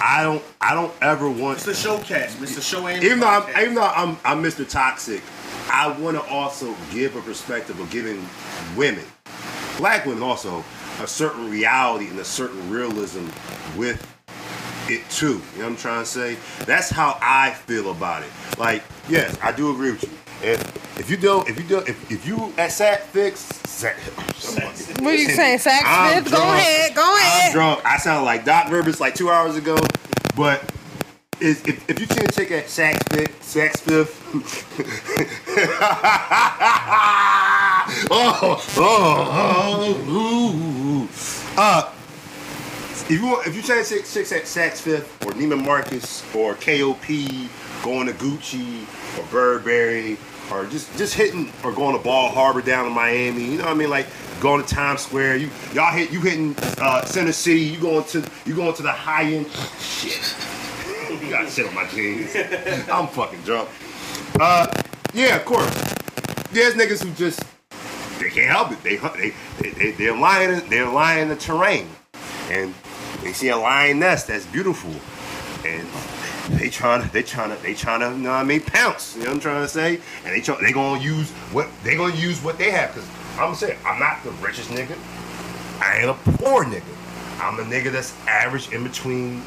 I 0.01 0.23
don't 0.23 0.43
I 0.61 0.75
don't 0.75 0.93
ever 1.03 1.29
want 1.31 1.59
It's 1.59 1.67
the 1.67 1.89
showcast. 1.89 2.39
The 2.39 2.61
show 2.61 2.87
and 2.87 3.03
even 3.03 3.21
though 3.21 3.27
I'm 3.29 3.63
even 3.63 3.75
though 3.75 3.83
I'm 3.83 4.17
I'm 4.25 4.43
Mr. 4.43 4.69
Toxic, 4.69 5.23
I 5.71 5.89
want 5.99 6.17
to 6.17 6.23
also 6.25 6.75
give 6.93 7.17
a 7.17 7.21
perspective 7.23 7.81
of 7.81 7.91
giving 7.91 8.25
women, 8.77 9.05
black 9.79 10.05
women 10.07 10.23
also, 10.23 10.65
a 11.01 11.07
certain 11.07 11.51
reality 11.51 12.09
and 12.09 12.19
a 12.19 12.25
certain 12.25 12.71
realism 12.71 13.27
with 13.77 14.01
it 14.89 15.09
too. 15.11 15.41
You 15.55 15.59
know 15.59 15.65
what 15.65 15.71
I'm 15.73 15.77
trying 15.77 16.03
to 16.03 16.07
say? 16.09 16.37
That's 16.65 16.91
how 16.91 17.19
I 17.23 17.51
feel 17.53 17.91
about 17.91 18.23
it. 18.23 18.31
Like, 18.59 18.83
yes, 19.09 19.37
I 19.43 19.53
do 19.53 19.71
agree 19.73 19.93
with 19.93 20.03
you. 20.03 20.11
If 20.43 20.99
if 20.99 21.09
you 21.09 21.17
don't, 21.17 21.49
if 21.49 21.57
you 21.59 21.65
do 21.65 21.79
if, 21.79 22.11
if 22.11 22.27
you 22.27 22.53
at 22.59 22.73
Sat 22.73 23.07
Fix, 23.07 23.41
Sat, 23.41 23.97
What 25.01 25.15
are 25.15 25.15
you 25.15 25.29
saying, 25.31 25.59
Sax 25.59 25.85
I'm 25.87 26.23
Smith? 26.23 26.33
Go 26.35 26.43
ahead, 26.43 26.95
go 26.95 27.03
I'm 27.03 27.17
ahead. 27.19 27.53
drunk. 27.53 27.85
I 27.85 27.97
sound 27.99 28.25
like 28.25 28.45
Doc 28.45 28.71
Rivers 28.71 29.01
like 29.01 29.15
two 29.15 29.31
hours 29.31 29.57
ago, 29.57 29.77
but 30.37 30.63
is 31.43 31.63
if, 31.67 31.91
if 31.91 31.99
you 31.99 32.07
see 32.07 32.25
a 32.25 32.29
chick 32.31 32.51
at 32.53 32.67
Saks 32.67 33.03
Fifth, 33.13 33.41
Saks 33.43 33.81
Fifth, 33.81 34.23
oh, 38.11 38.65
oh, 38.77 39.99
oh, 40.09 41.09
ooh. 41.09 41.61
uh, 41.61 41.93
if 43.09 43.11
you 43.11 43.41
if 43.43 43.57
you 43.57 43.63
say 43.63 43.83
six 43.83 44.09
six 44.09 44.31
at 44.33 44.43
Saks 44.43 44.81
Fifth 44.81 45.27
or 45.27 45.33
Neiman 45.33 45.65
Marcus 45.65 46.23
or 46.35 46.55
KOP, 46.55 47.07
going 47.83 48.07
to 48.07 48.13
Gucci 48.15 48.87
or 49.19 49.27
Burberry 49.31 50.17
or 50.51 50.67
just 50.67 50.97
just 50.97 51.15
hitting 51.15 51.53
or 51.65 51.73
going 51.73 51.97
to 51.97 52.03
Bal 52.03 52.29
Harbour 52.29 52.63
down 52.63 52.87
in 52.87 52.93
Miami, 52.93 53.45
you 53.45 53.59
know 53.59 53.65
what 53.65 53.73
I 53.73 53.75
mean? 53.75 53.91
Like 53.91 54.07
going 54.41 54.65
to 54.65 54.75
Times 54.75 55.01
Square, 55.01 55.39
you 55.39 55.51
y'all 55.75 55.93
hit 55.93 56.13
you 56.13 56.21
hitting 56.21 56.55
uh, 56.79 57.05
Center 57.05 57.33
City, 57.33 57.61
you 57.61 57.81
going 57.81 58.05
to 58.05 58.25
you 58.47 58.55
going 58.55 58.75
to 58.75 58.83
the 58.83 58.93
high 58.93 59.25
end 59.25 59.51
shit. 59.81 60.37
Got 61.31 61.51
shit 61.51 61.67
on 61.67 61.75
my 61.75 61.87
jeans. 61.89 62.35
I'm 62.91 63.07
fucking 63.09 63.43
drunk. 63.43 63.69
Uh, 64.41 64.67
yeah, 65.13 65.37
of 65.37 65.45
course. 65.45 65.95
There's 66.53 66.75
niggas 66.75 67.03
who 67.03 67.13
just 67.13 67.43
they 68.19 68.31
can't 68.31 68.51
help 68.51 68.73
it. 68.73 68.83
They 68.83 68.97
they 68.97 69.35
they, 69.61 69.71
they 69.71 69.91
they're 69.93 70.17
lying 70.17 70.67
they're 70.69 70.89
lying 70.89 71.29
the 71.29 71.37
terrain, 71.37 71.89
and 72.51 72.75
they 73.23 73.33
see 73.33 73.49
a 73.49 73.57
lion 73.57 73.99
nest 73.99 74.29
that's 74.29 74.47
beautiful, 74.47 74.93
and 75.67 75.87
they 76.59 76.71
trying 76.71 77.03
to 77.03 77.13
they 77.13 77.23
trying 77.23 77.55
to 77.55 77.63
they 77.63 77.75
trying 77.75 78.01
to 78.01 78.09
you 78.17 78.23
know 78.23 78.31
what 78.31 78.37
I 78.37 78.45
mean 78.45 78.63
pounce. 78.63 79.15
You 79.17 79.25
know 79.25 79.31
what 79.31 79.35
I'm 79.35 79.41
trying 79.41 79.63
to 79.63 79.69
say? 79.69 80.01
And 80.25 80.35
they 80.35 80.41
try, 80.41 80.59
they 80.61 80.73
gonna 80.73 81.03
use 81.03 81.31
what 81.53 81.69
they 81.85 81.97
gonna 81.97 82.15
use 82.15 82.43
what 82.43 82.59
they 82.59 82.71
have 82.71 82.95
because 82.95 83.09
I'm 83.33 83.47
gonna 83.47 83.57
saying 83.57 83.79
I'm 83.85 83.99
not 83.99 84.23
the 84.25 84.31
richest 84.33 84.71
nigga. 84.71 84.97
I 85.81 85.99
ain't 85.99 86.11
a 86.11 86.15
poor 86.39 86.65
nigga. 86.65 86.83
I'm 87.41 87.59
a 87.59 87.65
nigga 87.65 87.91
that's 87.93 88.15
average 88.27 88.73
in 88.73 88.83
between. 88.85 89.43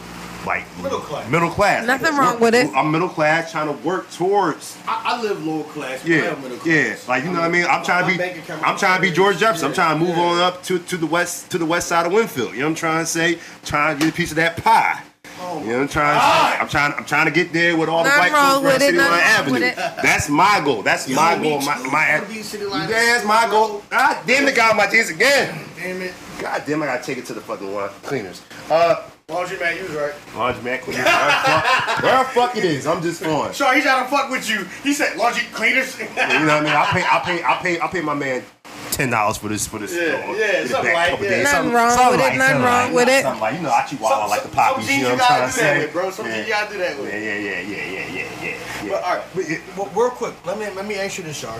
Like 0.45 0.63
Middle 0.81 0.99
class. 0.99 1.29
middle 1.29 1.49
class. 1.49 1.85
Nothing 1.87 2.15
wrong 2.17 2.39
with 2.39 2.53
it. 2.55 2.71
I'm 2.75 2.91
middle 2.91 3.09
class, 3.09 3.51
trying 3.51 3.67
to 3.75 3.87
work 3.87 4.09
towards 4.11 4.77
I, 4.87 5.01
I 5.17 5.21
live 5.21 5.43
lower 5.45 5.63
class. 5.63 6.01
but 6.03 6.11
I 6.11 6.15
yeah, 6.15 6.21
am 6.23 6.41
middle 6.41 6.57
class. 6.57 6.67
yeah. 7.05 7.09
Like 7.11 7.23
you 7.23 7.31
know 7.31 7.39
what 7.39 7.45
I 7.45 7.49
mean. 7.49 7.65
I'm 7.65 7.83
trying 7.83 8.11
to 8.11 8.17
be. 8.17 8.53
I'm 8.63 8.77
trying 8.77 8.97
to 8.97 9.01
be 9.01 9.11
George 9.11 9.37
Jefferson. 9.39 9.67
I'm 9.69 9.73
trying 9.73 9.99
to 9.99 10.05
move 10.05 10.15
yeah. 10.17 10.23
on 10.23 10.39
up 10.39 10.63
to, 10.63 10.77
to 10.79 10.97
the 10.97 11.07
west 11.07 11.49
to 11.51 11.57
the 11.57 11.65
west 11.65 11.87
side 11.87 12.05
of 12.05 12.11
Wynnefield. 12.11 12.51
You 12.53 12.59
know 12.59 12.65
what 12.65 12.69
I'm 12.69 12.75
trying 12.75 13.03
to 13.03 13.09
say? 13.09 13.39
Trying 13.63 13.97
to 13.97 14.05
get 14.05 14.13
a 14.13 14.15
piece 14.15 14.31
of 14.31 14.35
that 14.37 14.57
pie. 14.57 15.01
Oh, 15.41 15.59
You 15.61 15.65
know 15.71 15.73
what 15.73 15.81
I'm 15.81 15.87
trying. 15.89 16.17
To, 16.19 16.61
I'm 16.61 16.69
trying. 16.69 16.93
I'm 16.93 17.05
trying 17.05 17.25
to 17.25 17.31
get 17.31 17.51
there 17.51 17.75
with 17.75 17.89
all 17.89 18.03
the 18.03 18.09
white 18.11 18.31
wrong 18.31 18.61
folks 18.63 18.73
with 18.73 18.75
it, 18.83 18.85
City 18.85 18.97
Line 18.97 19.19
Avenue. 19.19 19.59
That's 20.01 20.29
my 20.29 20.61
goal. 20.63 20.81
That's 20.81 21.09
Yo, 21.09 21.15
my 21.15 21.37
goal. 21.37 21.61
My 21.61 21.75
too. 21.77 21.91
my. 21.91 21.97
I 22.05 22.19
wanna 22.19 22.33
be 22.33 22.41
City 22.41 22.65
Line 22.65 22.89
Yeah, 22.89 22.95
that's 22.95 23.25
my 23.25 23.47
goal. 23.49 23.83
Ah, 23.91 24.23
damn 24.25 24.47
it, 24.47 24.55
got 24.55 24.75
my 24.77 24.89
jeans 24.89 25.09
again. 25.09 25.59
Damn 25.75 26.01
it. 26.03 26.13
God 26.39 26.63
damn, 26.65 26.83
I 26.83 26.85
gotta 26.85 27.03
take 27.03 27.17
it 27.17 27.25
to 27.25 27.33
the 27.33 27.41
fucking 27.41 27.67
cleaners. 28.03 28.41
Uh, 28.69 29.03
Laundry 29.27 29.57
man, 29.57 29.75
you 29.75 29.81
was 29.83 29.91
right. 29.93 30.13
laundry 30.35 30.63
man 30.63 30.79
cleaners. 30.81 31.03
Where 31.03 31.25
the 31.25 31.31
fuck- 31.31 32.03
where 32.03 32.17
the 32.23 32.29
fuck 32.29 32.55
it 32.57 32.63
is? 32.63 32.85
I'm 32.85 33.01
just 33.01 33.23
going. 33.23 33.51
Sure, 33.53 33.73
he's 33.73 33.83
trying 33.83 34.03
to 34.03 34.09
fuck 34.11 34.29
with 34.29 34.47
you. 34.47 34.65
He 34.83 34.93
said 34.93 35.17
laundry 35.17 35.45
cleaners. 35.51 35.97
You 35.99 36.05
know 36.05 36.13
what 36.13 36.49
I 36.51 36.61
mean? 36.61 36.73
I 36.73 36.85
pay, 36.91 37.03
I 37.03 37.19
pay, 37.25 37.43
I 37.43 37.55
pay, 37.57 37.79
I 37.81 37.87
pay 37.87 38.01
my 38.01 38.13
man 38.13 38.43
ten 38.91 39.09
dollars 39.09 39.37
for 39.37 39.47
this, 39.49 39.65
for 39.65 39.79
this. 39.79 39.95
Yeah, 39.95 40.21
uh, 40.29 40.31
yeah, 40.33 40.67
something 40.67 40.93
like 40.93 41.09
couple 41.09 41.25
that. 41.25 41.29
days. 41.31 41.43
Nothing 41.43 41.55
Something- 41.57 41.73
wrong 41.73 41.89
something 41.89 42.11
with 42.11 42.19
it, 42.19 42.23
nothing 42.23 42.39
something 42.39 42.63
wrong 42.65 42.85
like- 42.85 42.93
with 42.93 43.07
it. 43.09 43.21
Something 43.23 43.41
like 43.41 43.55
you 43.55 43.61
know, 43.61 43.71
I 43.71 43.81
chihuahua 43.87 44.25
like 44.27 44.43
the 44.43 44.49
poppies. 44.49 44.85
jeans 44.87 44.97
You 45.01 45.03
know 45.07 45.15
what 45.15 45.21
I'm 45.21 45.27
trying 45.27 45.47
to 45.47 45.53
say? 45.53 45.79
with, 45.79 45.93
bro. 45.93 46.11
Some 46.11 46.25
jeans 46.27 46.47
you 46.47 46.53
gotta 46.53 46.71
do 46.71 46.77
that 46.77 46.99
with. 46.99 47.09
Yeah, 47.11 47.19
yeah, 47.19 47.33
yeah, 47.33 47.59
yeah, 47.61 47.65
yeah, 47.65 48.07
yeah, 48.13 48.43
yeah. 48.43 48.57
yeah. 48.83 48.89
But 48.91 49.03
all 49.03 49.15
right, 49.15 49.23
but, 49.33 49.43
it- 49.49 49.61
well, 49.75 49.89
real 49.95 50.09
quick, 50.11 50.33
let 50.45 50.59
me 50.59 50.69
let 50.75 50.85
me 50.85 50.95
ask 50.99 51.17
you 51.17 51.23
this, 51.23 51.35
Shar. 51.39 51.57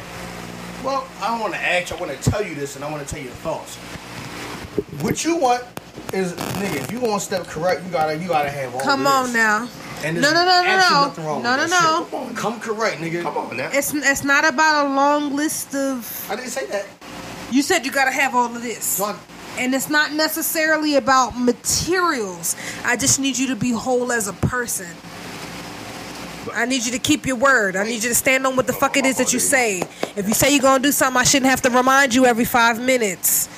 Well, 0.84 1.08
I 1.20 1.30
don't 1.30 1.40
want 1.40 1.54
to 1.56 1.60
ask. 1.60 1.92
I 1.92 1.96
want 1.96 2.12
to 2.14 2.30
tell 2.30 2.46
you 2.46 2.54
this, 2.54 2.76
and 2.76 2.86
I 2.86 2.92
want 2.92 3.02
to 3.02 3.10
tell 3.10 3.18
you 3.18 3.26
your 3.26 3.34
thoughts. 3.42 3.78
What 5.02 5.26
you 5.26 5.36
want 5.38 5.64
is, 6.14 6.34
nigga, 6.34 6.76
if 6.76 6.92
you 6.92 7.00
want 7.00 7.22
to 7.22 7.26
step 7.26 7.46
correct, 7.48 7.84
you 7.84 7.92
gotta 7.92 8.18
you 8.18 8.28
gotta 8.28 8.50
have 8.50 8.74
all. 8.76 8.82
Come 8.82 9.02
of 9.02 9.08
on 9.08 9.34
now. 9.34 9.68
And 10.04 10.22
No, 10.22 10.34
no, 10.34 10.46
no, 10.46 10.62
no, 10.62 11.14
no. 11.18 11.42
No, 11.42 11.56
no, 11.58 11.66
no. 11.66 12.08
Come 12.10 12.20
on, 12.20 12.36
come 12.36 12.60
correct, 12.60 12.98
nigga. 13.02 13.24
Come 13.24 13.38
on 13.38 13.58
now. 13.58 13.70
It's 13.74 13.94
it's 13.94 14.24
not 14.24 14.48
about 14.48 14.88
a 14.88 14.90
long 14.90 15.36
list 15.36 15.74
of. 15.74 16.28
I 16.30 16.36
didn't 16.36 16.52
say 16.52 16.66
that. 16.68 16.86
You 17.52 17.62
said 17.62 17.86
you 17.86 17.92
gotta 17.92 18.12
have 18.12 18.36
all 18.36 18.54
of 18.56 18.62
this. 18.62 18.84
Son, 18.84 19.16
And 19.58 19.74
it's 19.74 19.90
not 19.90 20.12
necessarily 20.14 20.96
about 20.96 21.38
materials. 21.40 22.56
I 22.84 22.98
just 22.98 23.20
need 23.20 23.38
you 23.38 23.48
to 23.48 23.56
be 23.56 23.72
whole 23.72 24.12
as 24.12 24.28
a 24.28 24.34
person. 24.34 24.88
I 26.54 26.66
need 26.66 26.86
you 26.86 26.92
to 26.92 27.00
keep 27.00 27.26
your 27.26 27.36
word. 27.38 27.76
I 27.76 27.84
need 27.84 28.04
you 28.04 28.10
to 28.10 28.16
stand 28.16 28.46
on 28.46 28.56
what 28.56 28.68
the 28.68 28.74
fuck 28.74 28.98
it 28.98 29.06
is 29.06 29.18
that 29.18 29.34
you 29.34 29.40
say. 29.40 29.82
If 30.16 30.28
you 30.28 30.34
say 30.34 30.52
you're 30.52 30.62
gonna 30.62 30.84
do 30.84 30.92
something, 30.92 31.20
I 31.20 31.24
shouldn't 31.24 31.50
have 31.50 31.62
to 31.64 31.70
remind 31.70 32.14
you 32.14 32.26
every 32.26 32.46
five 32.46 32.80
minutes. 32.80 33.50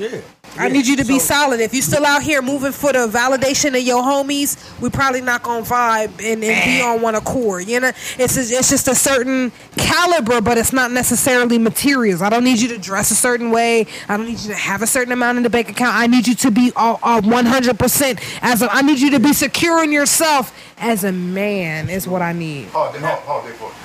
Yeah. 0.00 0.20
I 0.56 0.68
need 0.68 0.86
you 0.86 0.96
to 0.96 1.04
be 1.04 1.18
So- 1.18 1.34
solid. 1.34 1.60
If 1.60 1.74
you 1.74 1.82
still 1.82 2.04
out 2.06 2.22
here 2.22 2.40
moving 2.42 2.72
for 2.72 2.92
the 2.92 3.06
validation 3.06 3.76
of 3.76 3.82
your 3.82 4.02
homies, 4.02 4.56
we 4.80 4.88
probably 4.88 5.20
not 5.20 5.42
gonna 5.42 5.64
vibe 5.64 6.10
and, 6.22 6.42
and 6.42 6.64
be 6.64 6.80
on 6.82 7.02
one 7.02 7.14
accord. 7.14 7.68
You 7.68 7.80
know, 7.80 7.92
it's 8.18 8.34
just, 8.34 8.50
it's 8.50 8.70
just 8.70 8.88
a 8.88 8.94
certain 8.94 9.52
caliber, 9.76 10.40
but 10.40 10.56
it's 10.58 10.72
not 10.72 10.90
necessarily 10.90 11.58
materials. 11.58 12.22
I 12.22 12.30
don't 12.30 12.44
need 12.44 12.58
you 12.58 12.68
to 12.68 12.78
dress 12.78 13.10
a 13.10 13.14
certain 13.14 13.50
way. 13.50 13.86
I 14.08 14.16
don't 14.16 14.26
need 14.26 14.40
you 14.40 14.48
to 14.48 14.54
have 14.56 14.82
a 14.82 14.86
certain 14.86 15.12
amount 15.12 15.36
in 15.38 15.44
the 15.44 15.50
bank 15.50 15.68
account. 15.68 15.94
I 15.94 16.06
need 16.06 16.26
you 16.26 16.34
to 16.36 16.50
be 16.50 16.72
all, 16.76 16.98
all 17.02 17.20
100% 17.20 18.38
as 18.42 18.62
a, 18.62 18.72
I 18.72 18.82
need 18.82 18.98
you 19.00 19.10
to 19.10 19.20
be 19.20 19.32
secure 19.34 19.84
in 19.84 19.92
yourself 19.92 20.52
as 20.78 21.04
a 21.04 21.12
man. 21.12 21.88
Is 21.90 22.08
what 22.08 22.22
I 22.22 22.32
need. 22.32 22.68
Hold 22.68 22.96
on, 22.96 23.02
hold 23.02 23.44
on, 23.44 23.50
Dave, 23.50 23.58
hold 23.60 23.72
on. 23.72 23.76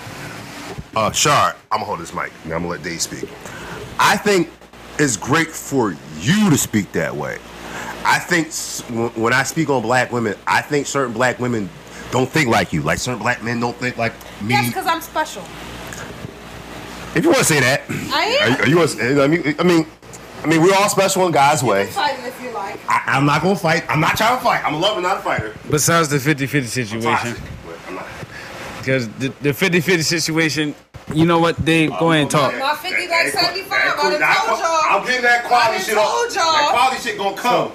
Uh, 1.07 1.11
Shar, 1.11 1.49
I'm 1.71 1.79
gonna 1.79 1.85
hold 1.85 1.99
this 1.99 2.13
mic. 2.13 2.31
Now 2.45 2.55
I'm 2.55 2.61
gonna 2.61 2.69
let 2.69 2.83
Dave 2.83 3.01
speak. 3.01 3.29
I 3.99 4.17
think 4.17 4.49
it's 4.99 5.17
great 5.17 5.47
for 5.49 5.95
you 6.19 6.49
to 6.49 6.57
speak 6.57 6.91
that 6.93 7.15
way. 7.15 7.37
I 8.05 8.19
think 8.19 8.51
when 8.95 9.09
when 9.21 9.33
I 9.33 9.43
speak 9.43 9.69
on 9.69 9.81
black 9.81 10.11
women, 10.11 10.35
I 10.47 10.61
think 10.61 10.87
certain 10.87 11.13
black 11.13 11.39
women 11.39 11.69
don't 12.11 12.29
think 12.29 12.49
like 12.49 12.71
you. 12.71 12.81
Like 12.81 12.99
certain 12.99 13.19
black 13.19 13.43
men 13.43 13.59
don't 13.59 13.75
think 13.77 13.97
like 13.97 14.13
me. 14.41 14.49
That's 14.53 14.67
because 14.67 14.85
I'm 14.85 15.01
special. 15.01 15.43
if 17.15 17.23
you 17.23 17.29
want 17.29 17.39
to 17.39 17.45
say 17.45 17.59
that, 17.61 17.83
I 17.89 18.23
am. 18.41 18.53
Are, 18.53 18.61
are 18.61 18.67
you? 18.67 18.77
wanna- 18.77 19.23
I 19.23 19.27
mean, 19.27 19.55
I 19.59 19.63
mean, 19.63 19.87
I 20.43 20.47
mean, 20.47 20.61
we're 20.61 20.75
all 20.75 20.89
special 20.89 21.25
in 21.25 21.31
God's 21.31 21.63
way. 21.63 21.87
Fight 21.87 22.19
it 22.19 22.25
if 22.25 22.39
you 22.41 22.51
like. 22.51 22.79
I, 22.87 23.03
I'm 23.07 23.25
not 23.25 23.41
gonna 23.41 23.55
fight. 23.55 23.83
I'm 23.89 23.99
not 23.99 24.15
trying 24.17 24.37
to 24.37 24.43
fight. 24.43 24.63
I'm 24.63 24.75
a 24.75 24.79
lover, 24.79 25.01
not 25.01 25.17
a 25.17 25.21
fighter. 25.21 25.55
Besides 25.69 26.09
the 26.09 26.19
50 26.19 26.45
50 26.45 26.57
I'm 26.57 26.87
situation, 26.87 27.09
toxic, 27.11 27.43
but 27.65 27.77
I'm 27.87 27.95
not. 27.95 28.05
Because 28.85 29.09
the, 29.17 29.29
the 29.41 29.51
50 29.53 29.81
50 29.81 30.03
situation, 30.03 30.75
you 31.13 31.25
know 31.25 31.39
what? 31.39 31.57
They 31.57 31.87
go 31.87 32.11
ahead 32.11 32.21
and 32.23 32.31
talk. 32.31 32.53
My 32.59 32.75
50 32.75 33.07
like 33.07 33.27
75. 33.29 33.71
I 33.71 33.95
done 33.95 34.11
That- 34.13 34.19
that- 34.19 34.45
told 34.45 34.59
y'all. 34.59 34.99
I'm 35.01 35.05
getting 35.07 35.21
that 35.23 35.43
quality 35.45 35.77
I 35.77 35.79
shit 35.81 35.97
off. 35.97 36.05
told 36.11 36.35
y'all. 36.35 36.53
That 36.53 36.69
quality 36.71 37.01
shit 37.01 37.17
gonna 37.17 37.35
come. 37.37 37.71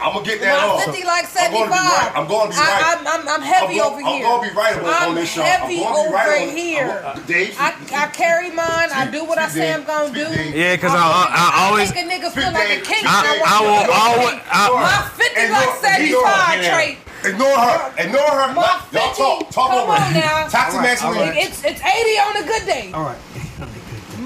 I'm 0.00 0.14
gonna 0.14 0.24
get 0.24 0.40
that 0.40 0.58
off. 0.58 0.86
My 0.86 0.92
50 0.94 1.02
like 1.04 1.26
I'm 1.26 1.50
gonna 1.50 1.66
be 1.66 1.74
75. 1.74 2.14
I'm 2.14 2.28
gonna 2.30 2.50
be 2.50 2.56
right. 2.56 2.78
I, 2.78 2.94
I'm, 2.94 3.02
I'm, 3.06 3.22
I'm 3.28 3.42
heavy 3.42 3.80
I'm 3.80 3.86
over 3.90 4.00
gonna, 4.02 4.16
here. 4.16 4.26
I'm 4.26 4.38
gonna 4.38 4.48
be 4.50 4.54
right 4.56 4.74
on, 4.78 4.84
I'm 4.86 5.08
on 5.10 5.14
this 5.16 5.30
show. 5.34 5.42
heavy 5.42 5.82
I'm 5.82 5.92
gonna 5.94 6.08
be 6.08 6.14
right 6.14 6.42
over 6.42 6.50
on, 6.50 6.56
here. 6.56 7.02
I'm, 7.04 7.18
uh, 7.18 7.26
Dave, 7.26 7.56
I, 7.58 7.68
I 7.94 8.06
carry 8.14 8.50
mine. 8.50 8.88
I 8.94 9.08
do 9.10 9.24
what 9.24 9.38
I 9.38 9.48
say 9.48 9.72
I'm 9.74 9.82
gonna 9.84 10.14
do. 10.14 10.24
Speak, 10.26 10.36
Dave. 10.38 10.54
Yeah, 10.54 10.76
'cause 10.76 10.92
I- 10.94 10.98
I- 10.98 11.50
I 11.58 11.66
always- 11.70 11.90
make 11.94 12.06
a 12.06 12.08
nigga 12.08 12.30
feel 12.30 12.50
like 12.54 12.70
a 12.70 12.80
king. 12.86 13.02
Speak, 13.02 13.06
I, 13.06 13.42
I 13.46 13.58
will 13.66 13.90
always. 13.92 14.38
My 14.46 15.10
50 15.14 15.48
like 15.50 15.74
75 15.82 16.54
ignore- 16.54 16.70
trait. 16.74 16.98
Ignore 17.24 17.58
her. 17.58 17.94
Ignore 17.98 18.20
her. 18.30 18.54
My 18.54 18.80
Y'all 18.92 19.08
50. 19.14 19.22
talk. 19.22 19.50
Talk 19.50 19.70
Come 19.70 19.78
over 19.80 19.92
on 19.92 20.10
it. 20.10 20.20
now. 20.20 20.46
Talk 20.48 20.68
to 20.70 20.76
All 20.76 20.78
right, 20.78 20.82
Max 20.82 21.02
all 21.02 21.12
right. 21.12 21.36
It's 21.36 21.64
it's 21.64 21.80
80 21.80 22.20
on 22.20 22.36
a 22.44 22.46
good 22.46 22.66
day. 22.66 22.90
All 22.92 23.02
right. 23.04 23.18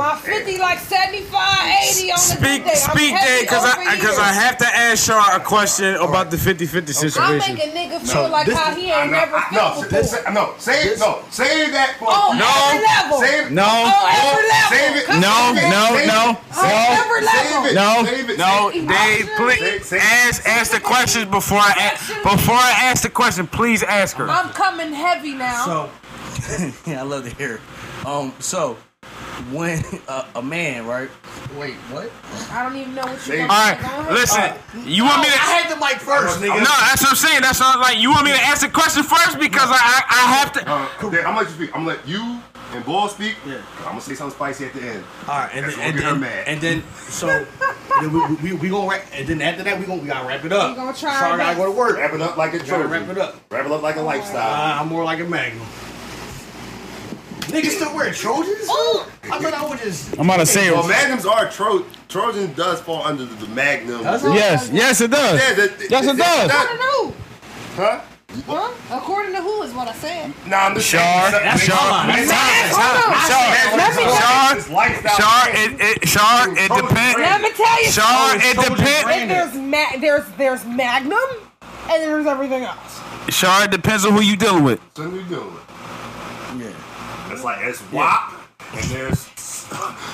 My 0.03 0.17
50 0.17 0.59
like 0.59 0.81
75, 0.81 1.31
80 1.95 2.11
on 2.11 2.17
a 2.17 2.19
Speak, 2.19 2.41
good 2.41 2.65
day. 2.65 2.75
Speak, 2.75 3.11
heavy 3.15 3.29
Dave, 3.29 3.41
because 3.43 3.65
I, 3.65 3.95
because. 3.95 4.19
I 4.19 4.33
have 4.33 4.57
to 4.59 4.67
ask 4.67 5.07
Shar 5.07 5.37
a 5.37 5.39
question 5.39 5.95
about 5.95 6.33
the 6.33 6.39
50 6.39 6.67
50 6.67 6.91
I 6.91 6.93
situation. 6.93 7.55
make 7.55 7.65
a 7.65 7.71
nigga 7.71 7.99
feel 8.01 8.07
So 8.27 8.29
like 8.29 8.47
this 8.47 8.59
how 8.59 8.73
is- 8.73 8.79
he 8.79 8.91
I 8.91 9.03
ain't 9.03 9.13
know- 9.13 9.19
never 9.19 9.37
I- 9.37 9.55
felt 9.55 9.77
no, 9.77 9.83
before. 9.89 10.03
say- 10.03 10.33
no, 10.33 10.55
say 10.59 10.95
no, 10.99 11.23
say 11.31 11.71
that 11.71 11.95
for 12.01 12.09
On 12.11 12.37
No. 12.37 12.51
every 12.51 12.83
level. 12.85 13.21
Save 13.21 13.47
it. 13.47 13.53
No. 13.53 13.63
On 13.63 14.11
every 14.11 14.49
level. 14.49 14.71
Save 14.77 14.97
it. 14.97 15.09
No, 15.09 15.53
no, 15.55 15.71
no, 15.71 16.05
no, 16.05 16.39
On 16.59 16.67
every 16.99 17.23
level. 17.23 18.05
Save 18.05 18.31
it. 18.31 18.39
no, 18.39 18.51
no, 18.51 18.71
Save. 18.73 18.89
Dave, 18.89 19.31
please 19.37 19.61
Save- 19.61 19.87
save- 19.87 20.03
ask 20.03 20.49
ask 20.49 20.71
the 20.73 20.81
questions 20.81 21.27
before 21.27 21.59
I 21.59 21.71
ask, 21.79 22.09
before 22.25 22.57
I 22.57 22.73
ask 22.91 23.05
the 23.05 23.09
question. 23.11 23.47
Please 23.47 23.85
ask 23.85 24.17
her. 24.17 24.29
I'm 24.29 24.49
coming 24.51 24.93
heavy 24.93 25.35
now. 25.35 25.65
So, 25.65 25.91
yeah, 26.87 26.99
I 26.99 27.03
love 27.03 27.23
to 27.31 27.35
hear. 27.37 27.55
it. 27.57 28.07
Um, 28.07 28.33
so 28.41 28.77
when 29.53 29.83
uh, 30.09 30.27
a 30.37 30.43
man, 30.43 30.87
right? 30.87 31.09
Wait, 31.59 31.75
what? 31.91 32.11
I 32.51 32.63
don't 32.63 32.77
even 32.77 32.95
know 32.95 33.03
what 33.03 33.11
you're 33.27 33.47
Save- 33.47 33.51
All 33.51 33.75
going 33.75 33.79
right, 33.79 34.21
to 34.21 34.27
say. 34.27 34.55
listen. 34.75 34.89
You 34.89 35.05
want 35.05 35.21
me 35.21 35.27
to? 35.29 35.33
I 35.33 35.37
to? 35.37 35.69
had 35.69 35.77
the 35.77 35.81
mic 35.81 35.99
first, 36.01 36.41
nigga. 36.41 36.59
No, 36.59 36.65
that's 36.65 37.03
what 37.03 37.11
I'm 37.11 37.17
saying. 37.17 37.43
That's 37.43 37.61
not 37.61 37.81
like 37.81 37.99
you 37.99 38.11
want 38.11 38.25
me 38.25 38.33
to 38.33 38.43
ask 38.43 38.63
the 38.63 38.69
question 38.69 39.03
first 39.03 39.39
because 39.39 39.69
I 39.71 39.81
I, 39.83 40.03
I 40.09 40.33
have 40.39 40.53
to. 40.53 40.61
Uh, 40.69 41.11
Dave, 41.11 41.21
I'm 41.27 41.35
gonna 41.35 41.39
let 41.39 41.49
you 41.49 41.55
speak. 41.55 41.71
I'm 41.77 41.85
gonna 41.85 41.97
let 41.97 42.09
you 42.09 42.41
and 42.75 42.85
Ball 42.85 43.09
speak. 43.09 43.37
Yeah. 43.47 43.61
I'm 43.81 43.85
gonna 43.85 44.01
say 44.01 44.15
something 44.15 44.35
spicy 44.35 44.65
at 44.67 44.73
the 44.73 44.83
end. 44.83 45.05
All 45.29 45.39
right, 45.39 45.51
and 45.53 45.65
That's 45.67 45.77
then, 45.77 45.87
and, 45.87 45.95
get 45.95 46.05
her 46.05 46.11
then, 46.13 46.21
mad. 46.21 46.45
and 46.47 46.61
then 46.61 46.83
so 46.95 47.27
then 48.01 48.13
we, 48.13 48.53
we, 48.53 48.53
we 48.59 48.69
gonna 48.69 48.89
wrap, 48.89 49.05
and 49.13 49.29
then 49.29 49.43
after 49.43 49.63
that 49.65 49.79
we 49.79 49.87
gonna 49.87 50.01
we 50.01 50.09
gotta 50.09 50.27
wrap 50.27 50.45
it 50.45 50.53
up. 50.53 50.71
We 50.71 50.77
gonna 50.77 50.97
try 50.97 51.19
Sorry, 51.19 51.35
I 51.35 51.37
gotta 51.37 51.57
go 51.57 51.67
to 51.67 51.73
work. 51.73 51.97
Wrap 51.97 52.13
it 52.13 52.21
up 52.21 52.37
like 52.37 52.55
a 52.55 52.59
Gotta 52.59 52.89
wrap 52.89 53.09
it 53.09 53.19
up. 53.19 53.37
Wrap 53.51 53.67
it 53.67 53.73
up 53.73 53.83
like 53.83 53.97
a 53.97 54.03
lifestyle. 54.03 54.53
Uh, 54.53 54.81
I'm 54.81 54.89
more 54.89 55.05
like 55.05 55.21
a 55.21 55.25
Magnum. 55.25 55.67
Niggas 57.53 57.71
still 57.77 57.95
wear 57.95 58.13
Trojans? 58.13 58.67
Oh! 58.69 59.09
I 59.25 59.39
thought 59.39 59.55
I 59.55 59.69
would 59.69 59.79
just. 59.79 60.19
I'm 60.19 60.27
about 60.27 60.39
to 60.39 60.47
say. 60.47 60.71
Well, 60.71 60.87
Magnums 60.89 61.27
are 61.27 61.49
Tro- 61.51 61.85
Trojan 62.09 62.53
does 62.55 62.81
fall 62.81 63.03
under 63.03 63.25
the, 63.25 63.35
the 63.47 63.49
Magnum. 63.55 64.03
Does 64.03 64.25
it? 64.25 64.33
Yes, 64.35 64.71
yes, 64.73 65.01
it 65.01 65.11
does. 65.11 65.41
Yeah, 65.41 65.55
that- 65.55 65.91
Yes, 65.91 66.07
it 66.07 66.17
does. 66.17 66.51
According 66.51 66.77
to 66.79 66.83
who? 66.83 67.13
Huh? 67.77 68.01
Huh? 68.47 68.97
According 68.99 69.33
to 69.35 69.43
who 69.43 69.63
is 69.63 69.75
what 69.75 69.89
I 69.89 69.93
said. 69.93 70.33
Nah, 70.47 70.57
I'm 70.65 70.75
just 70.75 70.89
Shar, 70.89 71.31
saying. 71.31 71.59
Shar, 71.59 72.07
That's 72.09 72.73
Hold 72.73 73.13
on. 73.13 73.29
Shar, 73.29 74.57
It's 74.57 74.71
lifestyle. 74.71 75.17
Shar, 75.17 75.49
it, 75.51 75.81
it, 76.03 76.09
Shar, 76.09 76.49
it 76.49 76.69
depends. 76.73 77.19
Let 77.19 77.43
me 77.43 77.51
tell 77.53 77.83
you 77.85 77.91
Shar, 77.91 78.05
oh, 78.09 78.29
something. 78.31 78.51
it 78.51 78.55
Trojan 78.55 78.73
depends. 78.77 79.05
brand. 79.05 79.31
There's, 79.31 79.55
ma- 79.55 80.01
there's, 80.01 80.25
there's 80.39 80.65
Magnum 80.65 81.19
and 81.91 82.03
there's 82.03 82.27
everything 82.27 82.63
else. 82.65 83.01
Shar, 83.29 83.65
it 83.65 83.71
depends 83.71 84.05
on 84.07 84.13
who 84.15 84.21
you 84.23 84.37
dealing 84.37 84.65
with. 84.65 84.81
What 84.97 85.07
are 85.07 85.11
we 85.11 85.23
doing? 85.25 85.55
Yeah. 87.43 87.69
It's 87.69 87.83
like 87.83 87.91
it's 87.91 87.93
WAP 87.93 88.33
and 88.75 88.85
there's 88.85 89.29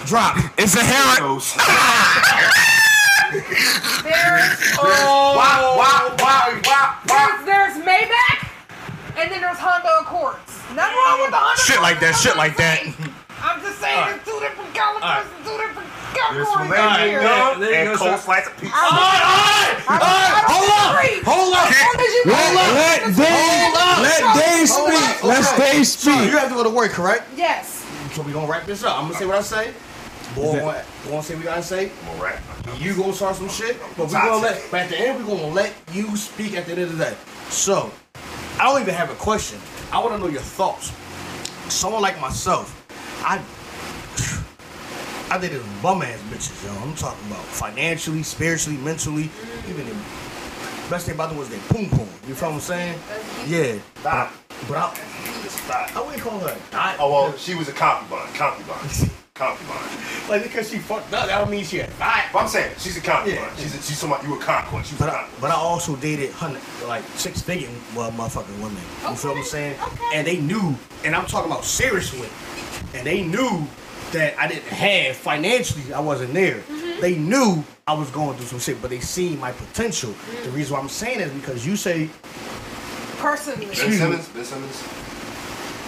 Drop. 0.06 0.36
It's 0.56 0.76
a 0.76 0.80
hair. 0.84 1.16
those. 1.20 1.52
There's, 3.28 4.56
WAP, 4.80 5.76
WAP, 5.76 5.76
WAP, 5.76 6.22
WAP, 6.22 6.64
WAP. 6.64 7.04
there's, 7.04 7.44
there's 7.44 7.76
Maybach 7.84 8.48
And 9.20 9.28
then 9.30 9.42
there's 9.42 9.58
Honda 9.60 10.00
Accords. 10.00 10.40
Nothing 10.72 10.96
wrong 10.96 11.20
with 11.20 11.30
the 11.32 11.36
Honda 11.36 11.60
Shit 11.60 11.82
like 11.84 12.00
that, 12.00 12.16
shit 12.16 12.36
like 12.40 12.56
that. 12.56 12.80
saying. 12.80 12.94
I'm 13.44 13.60
just 13.60 13.76
saying 13.84 13.92
Alright. 14.00 14.24
there's 14.24 14.24
two 14.24 14.40
different 14.40 14.72
calibers 14.72 15.04
Alright. 15.04 15.28
and 15.28 15.44
two 15.44 15.58
different 16.28 16.68
There's 16.68 16.68
categories 16.68 16.78
filet 16.78 17.08
here. 17.10 17.20
mignon 17.20 17.60
you 17.60 17.74
and 17.74 17.88
go, 17.88 17.96
cold 17.96 18.10
sir. 18.10 18.24
slice 18.24 18.46
of 18.46 18.54
pizza. 18.58 18.76
All 18.76 18.90
right, 18.90 19.22
all 19.24 19.42
right, 19.48 19.98
all 19.98 20.18
right, 20.18 20.42
hold 20.44 20.70
up, 20.70 20.92
hold 21.24 21.54
up. 21.54 21.68
Let, 22.26 22.54
let 22.54 23.00
Dave, 23.16 23.72
let 24.02 24.22
Dave 24.36 24.68
speak. 24.68 25.24
Let 25.24 25.56
Dave 25.58 25.86
speak. 25.86 26.30
you 26.30 26.36
have 26.38 26.48
to 26.48 26.54
go 26.54 26.64
to 26.64 26.70
work, 26.70 26.90
correct? 26.92 27.24
Yes. 27.36 27.84
So 28.12 28.22
we 28.22 28.32
gonna 28.32 28.46
wrap 28.50 28.66
this 28.66 28.82
up. 28.84 28.96
I'm 28.96 29.06
gonna 29.06 29.18
say 29.18 29.26
what 29.26 29.36
I 29.36 29.42
say. 29.42 29.72
Boy, 30.34 30.58
gonna, 30.58 30.84
gonna 31.08 31.22
say 31.22 31.34
what 31.34 31.40
we 31.40 31.44
gotta 31.44 31.62
say. 31.62 31.90
I'm 32.10 32.18
a 32.18 32.22
rat. 32.22 32.40
You 32.78 32.94
gonna 32.94 33.12
start 33.12 33.36
some 33.36 33.48
shit, 33.48 33.76
but 33.96 34.06
we 34.08 34.12
gonna 34.12 34.36
let. 34.38 34.62
But 34.70 34.80
at 34.80 34.88
the 34.90 34.98
end, 34.98 35.18
we 35.18 35.24
gonna 35.30 35.48
let 35.48 35.72
you 35.92 36.16
speak. 36.16 36.54
At 36.56 36.66
the 36.66 36.72
end 36.72 36.82
of 36.82 36.98
the 36.98 37.04
day, 37.04 37.16
so 37.48 37.90
I 38.58 38.64
don't 38.64 38.80
even 38.80 38.94
have 38.94 39.10
a 39.10 39.14
question. 39.14 39.58
I 39.92 39.98
want 40.00 40.12
to 40.12 40.18
know 40.18 40.28
your 40.28 40.42
thoughts. 40.42 40.92
Someone 41.72 42.02
like 42.02 42.20
myself, 42.20 42.74
I. 43.24 43.40
I 45.30 45.36
did 45.38 45.52
this 45.52 45.62
bum 45.82 46.00
ass 46.02 46.18
bitches, 46.30 46.64
yo. 46.64 46.72
I'm 46.82 46.94
talking 46.94 47.26
about 47.26 47.44
financially, 47.44 48.22
spiritually, 48.22 48.78
mentally, 48.78 49.30
even 49.68 49.86
the 49.86 49.94
best 50.88 51.04
thing 51.04 51.14
about 51.14 51.28
them 51.28 51.38
was 51.38 51.50
their 51.50 51.60
poom 51.68 51.90
poom. 51.90 52.08
You 52.26 52.34
feel 52.34 52.48
what 52.48 52.54
I'm 52.54 52.60
saying? 52.60 52.98
Yeah. 53.46 53.78
Stop. 54.00 54.32
But 54.66 54.76
I, 54.78 54.94
Stop. 55.48 55.96
I 55.96 56.00
wouldn't 56.00 56.22
call 56.22 56.38
her 56.40 56.48
a 56.48 56.72
dot. 56.72 56.96
Oh 56.98 57.12
well, 57.12 57.36
she 57.36 57.54
was 57.54 57.68
a 57.68 57.72
concubine. 57.72 58.32
Concubine. 58.32 59.10
Concubine. 59.34 60.30
Like 60.30 60.42
because 60.44 60.70
she 60.70 60.78
fucked 60.78 61.12
up, 61.12 61.26
that 61.26 61.38
don't 61.38 61.50
mean 61.50 61.62
she 61.62 61.80
a 61.80 61.86
dot. 61.98 62.24
But 62.32 62.38
I'm 62.38 62.48
saying 62.48 62.74
she's 62.78 62.96
a 62.96 63.02
concubine. 63.02 63.36
Yeah. 63.36 63.56
She's 63.56 63.74
a, 63.74 63.82
she's 63.82 63.98
somebody 63.98 64.26
you 64.26 64.34
were 64.34 64.40
conquest. 64.40 64.98
But 64.98 65.10
a 65.10 65.12
I, 65.12 65.28
but 65.42 65.50
I 65.50 65.56
also 65.56 65.94
dated 65.96 66.30
hundred, 66.32 66.62
like 66.86 67.04
six 67.16 67.42
figure 67.42 67.68
well, 67.94 68.10
motherfucking 68.12 68.62
women. 68.62 68.82
You 69.02 69.14
feel 69.14 69.32
what 69.32 69.38
I'm 69.40 69.44
saying? 69.44 69.78
okay. 69.78 70.04
And 70.14 70.26
they 70.26 70.38
knew, 70.38 70.74
and 71.04 71.14
I'm 71.14 71.26
talking 71.26 71.52
about 71.52 71.64
serious 71.64 72.14
with, 72.14 72.32
and 72.94 73.06
they 73.06 73.22
knew 73.22 73.66
that 74.12 74.38
I 74.38 74.48
didn't 74.48 74.64
have 74.64 75.16
financially. 75.16 75.92
I 75.92 76.00
wasn't 76.00 76.34
there. 76.34 76.56
Mm-hmm. 76.58 77.00
They 77.00 77.16
knew 77.16 77.64
I 77.86 77.94
was 77.94 78.10
going 78.10 78.36
through 78.36 78.46
some 78.46 78.58
shit, 78.58 78.80
but 78.80 78.90
they 78.90 79.00
seen 79.00 79.38
my 79.38 79.52
potential. 79.52 80.14
The 80.44 80.50
reason 80.50 80.74
why 80.74 80.80
I'm 80.80 80.88
saying 80.88 81.20
is 81.20 81.32
because 81.32 81.66
you 81.66 81.76
say 81.76 82.10
Personally. 83.18 83.66
Ben 83.66 83.74
Simmons. 83.74 84.28
Ben 84.28 84.44
Simmons. 84.44 84.84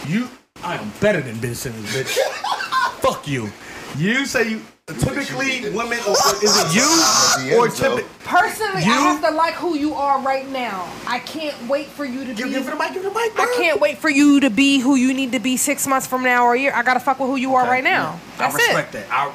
you, 0.08 0.28
I 0.64 0.74
am 0.74 0.90
better 1.00 1.20
than 1.20 1.38
Ben 1.38 1.54
Simmons, 1.54 1.86
bitch. 1.94 2.16
Fuck 3.00 3.28
you. 3.28 3.50
You 3.96 4.26
say 4.26 4.50
you. 4.50 4.62
Typically, 4.98 5.70
women, 5.70 6.00
or, 6.00 6.10
or 6.10 6.42
is 6.42 6.56
it 6.58 6.74
you 6.74 6.82
or 7.56 7.68
DMs, 7.68 7.78
though. 7.78 7.96
typically? 7.96 8.10
Personally, 8.24 8.82
You- 8.84 8.90
I 8.92 8.96
have 8.96 9.22
to 9.22 9.30
like 9.30 9.54
who 9.54 9.76
you 9.76 9.94
are 9.94 10.20
right 10.20 10.48
now. 10.48 10.88
I 11.06 11.20
can't 11.20 11.56
wait 11.68 11.86
for 11.86 12.04
you 12.04 12.24
to 12.24 12.34
Give, 12.34 12.46
be. 12.48 12.54
give 12.54 12.66
it 12.66 12.70
the 12.72 12.76
mic, 12.76 12.92
give 12.94 13.04
it 13.04 13.14
the 13.14 13.14
mic. 13.14 13.38
I 13.38 13.54
can't 13.56 13.80
wait 13.80 13.98
for 13.98 14.10
you 14.10 14.40
to 14.40 14.50
be 14.50 14.80
who 14.80 14.96
you 14.96 15.14
need 15.14 15.30
to 15.32 15.38
be 15.38 15.56
six 15.56 15.86
months 15.86 16.08
from 16.08 16.24
now 16.24 16.44
or 16.44 16.54
a 16.54 16.58
year. 16.58 16.72
I 16.74 16.82
gotta 16.82 16.98
fuck 16.98 17.20
with 17.20 17.28
who 17.30 17.36
you 17.36 17.54
are 17.54 17.64
right 17.66 17.84
now. 17.84 18.18
That's 18.36 18.54
I 18.56 18.58
it. 18.58 18.62
respect 18.66 18.92
that. 18.94 19.06
I 19.12 19.32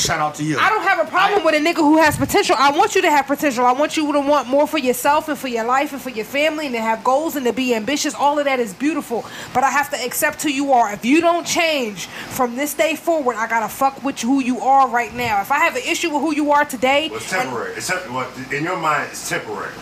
shout 0.00 0.18
out 0.20 0.34
to 0.36 0.44
you. 0.44 0.58
I 0.58 0.68
don't 0.70 0.82
have 0.82 1.06
a 1.06 1.10
problem 1.10 1.44
with 1.44 1.54
a 1.54 1.58
nigga 1.58 1.76
who 1.76 1.98
has 1.98 2.16
potential. 2.16 2.56
I 2.58 2.70
want 2.70 2.94
you 2.94 3.02
to 3.02 3.10
have 3.10 3.26
potential. 3.26 3.64
I 3.64 3.72
want 3.72 3.96
you 3.96 4.12
to 4.12 4.20
want 4.20 4.48
more 4.48 4.66
for 4.66 4.78
yourself 4.78 5.28
and 5.28 5.38
for 5.38 5.48
your 5.48 5.64
life 5.64 5.92
and 5.92 6.00
for 6.00 6.10
your 6.10 6.24
family 6.24 6.66
and 6.66 6.74
to 6.74 6.80
have 6.80 7.04
goals 7.04 7.36
and 7.36 7.44
to 7.46 7.52
be 7.52 7.74
ambitious. 7.74 8.14
All 8.14 8.38
of 8.38 8.44
that 8.46 8.58
is 8.60 8.74
beautiful. 8.74 9.24
But 9.54 9.64
I 9.64 9.70
have 9.70 9.90
to 9.90 9.96
accept 10.04 10.42
who 10.42 10.48
you 10.48 10.72
are. 10.72 10.92
If 10.92 11.04
you 11.04 11.20
don't 11.20 11.46
change 11.46 12.06
from 12.06 12.56
this 12.56 12.74
day 12.74 12.96
forward, 12.96 13.36
I 13.36 13.46
gotta 13.48 13.68
fuck 13.68 14.02
with 14.02 14.20
who 14.20 14.40
you 14.40 14.60
are 14.60 14.88
right 14.88 15.14
now. 15.14 15.40
If 15.40 15.52
I 15.52 15.58
have 15.58 15.76
an 15.76 15.82
issue 15.86 16.10
with 16.10 16.20
who 16.22 16.34
you 16.34 16.52
are 16.52 16.64
today, 16.64 17.08
Well, 17.08 17.18
it's 17.18 17.30
temporary. 17.30 17.74
It's 17.74 17.86
temp- 17.88 18.10
what 18.10 18.28
in 18.52 18.64
your 18.64 18.76
mind 18.78 19.08
it's 19.10 19.28
temporary. 19.28 19.72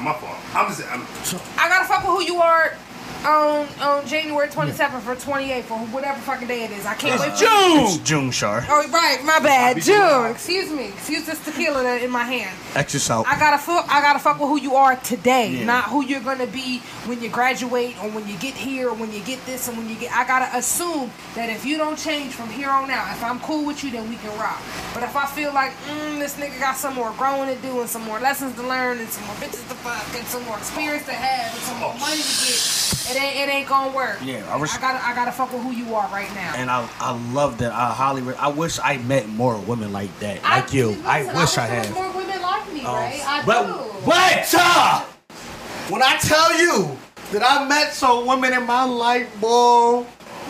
My 0.00 0.12
fault. 0.12 0.36
I'm 0.54 0.68
just. 0.68 0.82
I'm, 0.92 1.00
I 1.58 1.66
gotta 1.68 1.86
fuck 1.88 2.02
with 2.06 2.12
who 2.12 2.22
you 2.34 2.38
are 2.42 2.74
on 3.24 3.66
on 3.80 4.06
January 4.06 4.48
27th 4.48 5.06
or 5.06 5.16
28th 5.16 5.70
or 5.70 5.78
whatever 5.88 6.18
fucking 6.20 6.48
day 6.48 6.64
it 6.64 6.70
is. 6.70 6.84
I 6.86 6.94
can't 6.94 7.18
wait 7.20 7.34
June. 7.36 7.48
It's 7.86 7.98
June, 7.98 8.30
Shar. 8.30 8.64
Oh, 8.68 8.88
right, 8.90 9.22
my 9.24 9.38
bad. 9.40 9.80
June. 9.80 10.30
Excuse 10.30 10.70
me. 10.70 10.88
Excuse 10.88 11.24
this 11.26 11.42
tequila 11.44 11.82
that 11.82 12.02
in 12.02 12.10
my 12.10 12.24
hand. 12.24 12.56
X 12.74 12.94
yourself. 12.94 13.26
I 13.28 13.38
gotta 13.38 13.58
fuck. 13.58 13.86
I 13.88 14.00
gotta 14.00 14.18
fuck 14.18 14.38
with 14.38 14.48
who 14.48 14.60
you 14.60 14.74
are 14.76 14.96
today, 14.96 15.50
Yeah. 15.50 15.64
not 15.64 15.84
who 15.84 16.04
you're 16.04 16.20
gonna 16.20 16.46
be 16.46 16.78
when 17.06 17.22
you 17.22 17.28
graduate 17.28 17.96
or 18.02 18.10
when 18.10 18.26
you 18.28 18.36
get 18.36 18.54
here 18.54 18.88
or 18.90 18.94
when 18.94 19.12
you 19.12 19.20
get 19.20 19.44
this 19.46 19.68
and 19.68 19.76
when 19.78 19.88
you 19.88 19.94
get. 19.96 20.12
I 20.14 20.26
gotta 20.26 20.56
assume 20.56 21.10
that 21.34 21.48
if 21.50 21.64
you 21.64 21.78
don't 21.78 21.98
change 21.98 22.32
from 22.34 22.48
here 22.50 22.68
on 22.70 22.90
out, 22.90 23.10
if 23.12 23.22
I'm 23.22 23.40
cool 23.40 23.64
with 23.64 23.82
you, 23.84 23.90
then 23.90 24.08
we 24.08 24.16
can 24.16 24.36
rock. 24.38 24.60
But 24.92 25.02
if 25.02 25.16
I 25.16 25.26
feel 25.26 25.52
like 25.52 25.72
mm, 25.88 26.18
this 26.18 26.34
nigga 26.36 26.58
got 26.60 26.76
some 26.76 26.94
more 26.94 27.12
growing 27.16 27.54
to 27.54 27.60
do 27.62 27.80
and 27.80 27.88
some 27.88 28.02
more 28.02 28.20
lessons 28.20 28.54
to 28.56 28.62
learn 28.62 28.98
and 28.98 29.08
some 29.08 29.24
more 29.26 29.36
bitches 29.36 29.66
to 29.68 29.74
fuck 29.76 30.04
and 30.16 30.26
some 30.26 30.44
more 30.44 30.56
experience 30.58 31.06
to 31.06 31.12
have 31.12 31.52
and 31.52 31.62
some 31.62 31.78
more 31.80 31.94
money 31.94 32.16
to 32.20 32.34
get, 32.44 33.13
it 33.14 33.22
ain't 33.22 33.36
it 33.48 33.52
ain't 33.52 33.68
gonna 33.68 33.94
work. 33.94 34.18
Yeah, 34.22 34.42
I 34.54 34.60
res- 34.60 34.74
I 34.76 34.80
gotta 34.80 35.04
I 35.04 35.14
gotta 35.14 35.32
fuck 35.32 35.52
with 35.52 35.62
who 35.62 35.70
you 35.72 35.94
are 35.94 36.08
right 36.08 36.32
now. 36.34 36.54
and 36.56 36.70
I, 36.70 36.88
I 37.00 37.12
love 37.32 37.58
that. 37.58 37.72
I 37.72 37.92
highly. 37.92 38.22
Re- 38.22 38.34
I 38.38 38.48
wish 38.48 38.78
I 38.82 38.98
met 38.98 39.28
more 39.28 39.58
women 39.58 39.92
like 39.92 40.16
that, 40.20 40.40
I- 40.44 40.60
like 40.60 40.72
you. 40.72 40.88
listen, 40.88 41.06
I 41.06 41.22
wish 41.24 41.34
I 41.34 41.40
wish 41.40 41.54
there 41.54 41.66
had. 41.84 41.90
more 41.94 42.10
women 42.12 42.42
like 42.42 42.72
me, 42.72 42.82
Oh, 42.86 42.94
right? 42.94 43.20
I 43.26 43.44
but 43.44 43.66
do. 43.66 44.06
but 44.06 44.54
uh, 44.58 45.00
when 45.90 46.02
I 46.02 46.16
tell 46.18 46.58
you 46.58 46.96
that 47.32 47.42
I 47.44 47.66
met 47.68 47.92
some 47.92 48.26
women 48.26 48.52
in 48.52 48.64
my 48.66 48.84
life, 48.84 49.28
boy, 49.40 50.04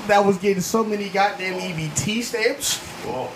that 0.06 0.24
was 0.24 0.36
getting 0.38 0.60
so 0.62 0.84
many 0.84 1.08
goddamn 1.08 1.58
EBT 1.60 2.22
stamps. 2.22 2.80
well, 3.06 3.30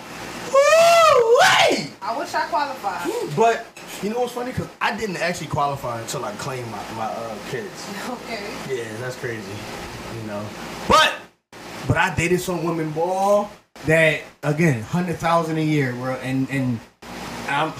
Woo, 0.51 1.37
wait. 1.41 1.91
I 2.01 2.17
wish 2.17 2.33
I 2.33 2.47
qualified. 2.47 3.07
But 3.35 3.68
you 4.03 4.09
know 4.09 4.19
what's 4.21 4.33
funny? 4.33 4.51
Cause 4.51 4.67
I 4.81 4.95
didn't 4.95 5.17
actually 5.17 5.47
qualify 5.47 6.01
until 6.01 6.23
I 6.25 6.31
claimed 6.33 6.69
my 6.71 6.81
my 6.95 7.05
uh, 7.05 7.35
kids. 7.49 7.89
Okay. 8.09 8.43
Yeah, 8.69 8.83
that's 8.99 9.15
crazy. 9.17 9.51
You 10.21 10.27
know. 10.27 10.45
But 10.87 11.13
but 11.87 11.97
I 11.97 12.13
dated 12.15 12.41
some 12.41 12.63
women, 12.63 12.91
boy, 12.91 13.47
that 13.85 14.21
again, 14.43 14.81
hundred 14.83 15.17
thousand 15.17 15.57
a 15.57 15.61
year, 15.63 15.93
bro, 15.93 16.13
and 16.15 16.49
and 16.49 16.79
I'm 17.47 17.71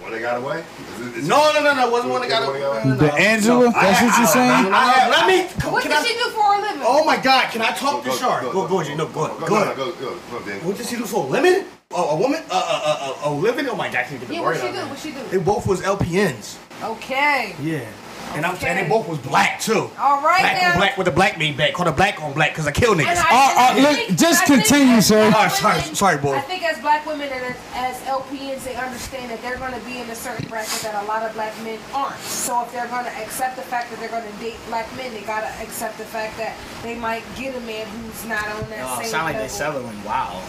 when 0.00 0.12
they 0.12 0.20
got 0.20 0.38
away. 0.38 0.60
Is 1.00 1.06
it- 1.06 1.16
is 1.18 1.28
no 1.28 1.52
no 1.52 1.62
no 1.62 1.74
no 1.74 1.90
wasn't 1.90 2.12
one 2.12 2.20
that 2.22 2.28
got 2.30 2.46
One 2.46 2.60
that 2.60 2.84
a 2.84 2.88
no, 2.88 2.94
The 2.96 3.12
Angela? 3.14 3.64
no. 3.64 3.70
That's 3.72 4.02
what 4.02 4.18
you're 4.18 4.26
saying? 4.28 4.72
I 4.72 4.92
have, 4.92 5.10
let 5.10 5.26
me. 5.26 5.42
What 5.70 5.82
Can 5.82 5.90
does 5.90 6.04
I, 6.04 6.06
she 6.06 6.14
do 6.14 6.30
for 6.30 6.54
a 6.54 6.60
living? 6.60 6.82
oh 6.84 7.04
my 7.04 7.16
God! 7.16 7.50
Can 7.50 7.62
I 7.62 7.72
talk 7.72 8.04
Go, 8.04 8.12
to 8.12 8.16
Shar? 8.18 8.40
Go 8.42 8.66
go, 8.68 8.82
Jay. 8.82 8.94
No, 8.94 9.06
go 9.06 9.12
Go, 9.12 9.24
ahead. 9.26 9.40
go, 9.40 9.46
Go 9.48 9.54
no, 9.56 9.62
ahead. 9.62 9.76
no, 9.78 9.84
go, 9.84 9.92
go, 9.92 10.18
go, 10.38 10.46
Dan. 10.46 10.64
What 10.64 10.76
did 10.76 10.86
she 10.86 10.96
do 10.96 11.04
for 11.04 11.24
a 11.24 11.28
living? 11.28 11.66
Oh, 11.94 12.16
a 12.16 12.16
woman? 12.16 12.42
Uh, 12.50 12.54
uh, 12.54 12.82
uh, 12.84 13.26
uh, 13.26 13.30
a 13.30 13.32
living? 13.32 13.68
Oh 13.68 13.76
my 13.76 13.88
God! 13.88 13.98
I 13.98 14.02
can't 14.04 14.20
get 14.20 14.28
the 14.28 14.34
Yeah, 14.34 14.40
word 14.42 14.56
what 14.56 14.60
she 14.60 14.66
out 14.68 14.74
do? 14.84 14.90
What 14.90 14.98
she 14.98 15.10
do? 15.12 15.22
They 15.30 15.38
both 15.38 15.66
was 15.66 15.80
LPNs. 15.82 16.58
Okay. 16.82 17.54
Yeah. 17.62 17.86
And 18.34 18.46
I'm 18.46 18.56
saying 18.56 18.78
Okay. 18.78 18.84
they 18.84 18.88
both 18.88 19.06
was 19.08 19.18
black 19.18 19.60
too. 19.60 19.90
All 20.00 20.22
right 20.22 20.40
Black 20.40 20.62
now. 20.62 20.70
on 20.72 20.76
black 20.78 20.96
with 20.96 21.06
a 21.06 21.10
black 21.10 21.36
main 21.38 21.54
back. 21.54 21.74
Called 21.74 21.88
a 21.88 21.92
black 21.92 22.22
on 22.22 22.32
black 22.32 22.52
because 22.52 22.66
I 22.66 22.70
kill 22.72 22.94
niggas. 22.94 23.08
And 23.08 23.18
I, 23.18 23.28
Uh, 23.28 23.34
uh, 23.34 23.74
and 23.76 23.82
look, 24.08 24.18
just 24.18 24.44
I 24.44 24.46
continue, 24.46 25.02
sir. 25.02 25.28
black 25.30 25.50
Oh, 25.52 25.54
sorry, 25.54 25.80
sorry, 25.94 26.16
boy. 26.16 26.34
I 26.36 26.40
think 26.40 26.62
as 26.64 26.78
black 26.80 27.04
women 27.04 27.28
and 27.30 27.44
as, 27.44 27.56
as 27.74 27.96
LPNs, 28.08 28.64
they 28.64 28.74
understand 28.74 29.30
that 29.32 29.42
they're 29.42 29.58
going 29.58 29.74
to 29.78 29.80
be 29.84 29.98
in 29.98 30.08
a 30.08 30.14
certain 30.14 30.48
bracket 30.48 30.80
that 30.80 31.04
a 31.04 31.06
lot 31.06 31.22
of 31.24 31.34
black 31.34 31.52
men 31.62 31.78
aren't. 31.92 32.18
So 32.20 32.62
if 32.62 32.72
they're 32.72 32.88
going 32.88 33.04
to 33.04 33.12
accept 33.20 33.56
the 33.56 33.62
fact 33.62 33.90
that 33.90 34.00
they're 34.00 34.08
going 34.08 34.24
to 34.24 34.38
date 34.38 34.56
black 34.66 34.88
men, 34.96 35.12
they 35.12 35.20
got 35.22 35.40
to 35.42 35.62
accept 35.62 35.98
the 35.98 36.04
fact 36.06 36.38
that 36.38 36.56
they 36.82 36.94
might 36.96 37.24
get 37.36 37.54
a 37.54 37.60
man 37.60 37.86
who's 37.88 38.24
not 38.24 38.48
on 38.48 38.64
that 38.70 38.80
Oh, 38.96 39.02
same 39.02 39.10
sound 39.10 39.24
like 39.24 39.34
they 39.36 39.42
level 39.42 39.56
settling. 39.58 40.04
Wow. 40.04 40.40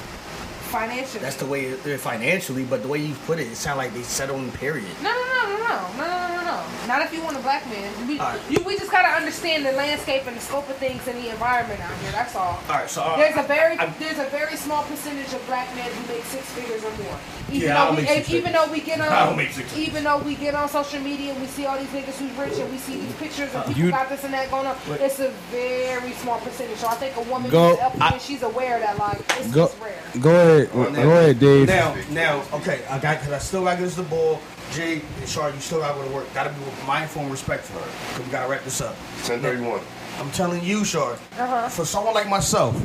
Financially. 0.78 1.20
That's 1.22 1.36
the 1.38 1.46
way 1.46 1.66
it, 1.66 2.00
financially, 2.00 2.64
but 2.66 2.82
the 2.82 2.88
way 2.88 2.98
you 3.00 3.14
put 3.28 3.38
it, 3.40 3.48
it 3.48 3.56
sounds 3.56 3.78
like 3.78 3.94
they 3.94 4.02
settling. 4.02 4.52
Period. 4.54 4.90
No, 5.04 5.12
no, 5.12 5.22
no, 5.22 5.58
no, 5.58 5.68
no, 5.98 6.04
no, 6.04 6.28
no, 6.28 6.36
no, 6.36 6.44
no. 6.44 6.64
Not 6.88 7.02
if 7.04 7.14
you 7.14 7.22
want 7.24 7.38
a 7.38 7.40
black 7.42 7.66
man. 7.68 7.90
We, 8.08 8.20
All 8.20 8.28
right. 8.34 8.42
you, 8.50 8.58
we 8.66 8.78
just 8.78 8.92
gotta 8.92 9.08
understand 9.16 9.66
the 9.66 9.72
landscape 9.74 10.26
and 10.28 10.36
the 10.36 10.42
scope 10.42 10.68
of 10.70 10.76
things 10.78 11.08
and 11.08 11.18
the 11.24 11.30
environment 11.30 11.80
out 11.80 11.96
here. 12.00 12.12
That's 12.12 12.36
all. 12.36 12.60
All 12.68 12.76
right, 12.76 12.90
so 12.90 13.02
uh, 13.04 13.16
There's 13.18 13.38
a 13.38 13.44
very 13.48 13.78
I- 13.78 13.86
there's 14.00 14.20
a 14.20 14.26
very 14.30 14.56
small 14.58 14.84
percentage 14.84 15.32
of 15.34 15.46
black 15.46 15.74
men 15.76 15.90
who 15.92 16.14
make 16.14 16.24
six 16.26 16.44
figures 16.52 16.84
or 16.84 16.92
more. 17.04 17.18
Even 17.52 17.62
Yeah, 17.70 17.78
I 17.78 17.80
though 17.82 17.86
don't 17.88 17.96
we 17.98 18.02
make 18.04 18.12
six 18.18 18.30
even 18.32 18.44
figures. 18.44 18.66
though 18.66 18.72
we 18.74 18.82
get 18.82 19.02
on 19.02 19.08
I 19.08 19.26
don't 19.26 19.38
make 19.38 19.52
six 19.52 19.78
even 19.78 20.04
though 20.04 20.18
we 20.20 20.36
get 20.36 20.56
on 20.56 20.68
social 20.70 21.00
media 21.00 21.32
and 21.34 21.42
we 21.42 21.48
see 21.48 21.66
all 21.66 21.78
these 21.78 21.88
niggas 21.90 22.18
who's 22.18 22.32
rich 22.38 22.58
and 22.60 22.72
we 22.72 22.78
see 22.78 22.98
these 23.00 23.14
pictures 23.16 23.54
and 23.54 23.66
people 23.66 23.82
You- 23.84 23.92
got 23.92 24.10
this 24.10 24.24
and 24.24 24.34
that 24.34 24.50
going 24.52 24.66
on, 24.68 24.76
it's 25.00 25.20
a 25.20 25.30
very 25.52 26.12
small 26.14 26.40
percentage. 26.40 26.78
So 26.78 26.88
I 26.88 26.96
think 26.96 27.16
a 27.16 27.22
woman 27.30 27.50
Go- 27.52 27.76
who's 27.76 27.80
up 27.80 28.12
here, 28.12 28.20
she's 28.20 28.44
aware 28.44 28.80
that 28.80 28.98
like 28.98 29.20
it's, 29.20 29.52
Go, 29.52 29.66
it's 29.66 29.76
rare. 29.80 30.02
go 30.22 30.30
ahead. 30.32 30.63
Go 30.72 30.84
ahead, 30.84 31.40
Dave. 31.40 31.68
now, 31.68 31.96
now, 32.12 32.44
okay, 32.54 32.82
I 32.90 33.00
got 33.00 33.20
because 33.20 33.34
I 33.34 33.38
still 33.40 33.64
got 33.64 33.76
to 33.78 33.84
get 33.84 33.92
the 33.92 34.04
ball. 34.04 34.40
Jay 34.72 35.02
and 35.20 35.30
Shar, 35.30 35.52
you 35.52 35.60
still 35.60 35.80
got 35.80 35.94
to 35.96 36.02
go 36.02 36.08
to 36.08 36.14
work. 36.16 36.34
Got 36.34 36.46
to 36.46 36.50
be 36.50 36.66
mindful 36.88 37.22
and 37.22 37.32
respectful. 37.32 37.80
Cause 38.16 38.26
we 38.26 38.32
got 38.32 38.46
to 38.46 38.52
wrap 38.52 38.64
this 38.64 38.82
up. 38.82 38.96
1031. 39.28 39.80
I'm 40.20 40.32
telling 40.32 40.64
you, 40.64 40.84
Shar, 40.84 41.14
Uh-huh. 41.14 41.70
for 41.70 41.86
someone 41.86 42.14
like 42.16 42.28
myself, 42.30 42.76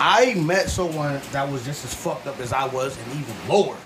I 0.00 0.34
met 0.34 0.68
someone 0.70 1.20
that 1.32 1.50
was 1.50 1.64
just 1.64 1.84
as 1.84 1.92
fucked 1.94 2.26
up 2.28 2.38
as 2.38 2.52
I 2.52 2.66
was 2.68 2.96
and 2.96 3.12
even 3.20 3.34
lower. 3.48 3.76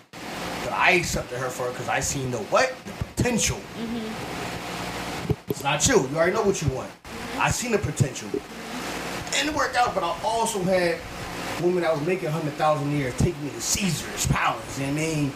But 0.65 0.73
I 0.75 0.91
accepted 0.93 1.39
her 1.39 1.49
for 1.49 1.69
it 1.69 1.73
because 1.73 1.89
I 1.89 2.01
seen 2.01 2.31
the 2.31 2.39
what? 2.39 2.75
The 2.85 2.93
potential. 3.15 3.57
Mm-hmm. 3.79 5.51
It's 5.51 5.63
not 5.63 5.87
you. 5.89 6.07
You 6.09 6.17
already 6.17 6.33
know 6.33 6.43
what 6.43 6.61
you 6.63 6.69
want. 6.69 6.91
I 7.39 7.51
seen 7.51 7.73
the 7.73 7.79
potential. 7.79 8.29
And 9.37 9.49
it 9.49 9.55
worked 9.55 9.77
out, 9.77 9.95
but 9.95 10.03
I 10.05 10.15
also 10.23 10.63
had 10.63 10.99
women 11.61 11.83
that 11.83 11.93
was 11.93 12.07
making 12.07 12.31
100000 12.31 12.89
a 12.89 12.97
year 12.97 13.13
taking 13.19 13.45
me 13.45 13.51
to 13.51 13.61
Caesar's 13.61 14.27
Palace. 14.27 14.79
You 14.79 14.87
know 14.87 14.93
what 14.93 15.03
I 15.03 15.05
mean? 15.05 15.33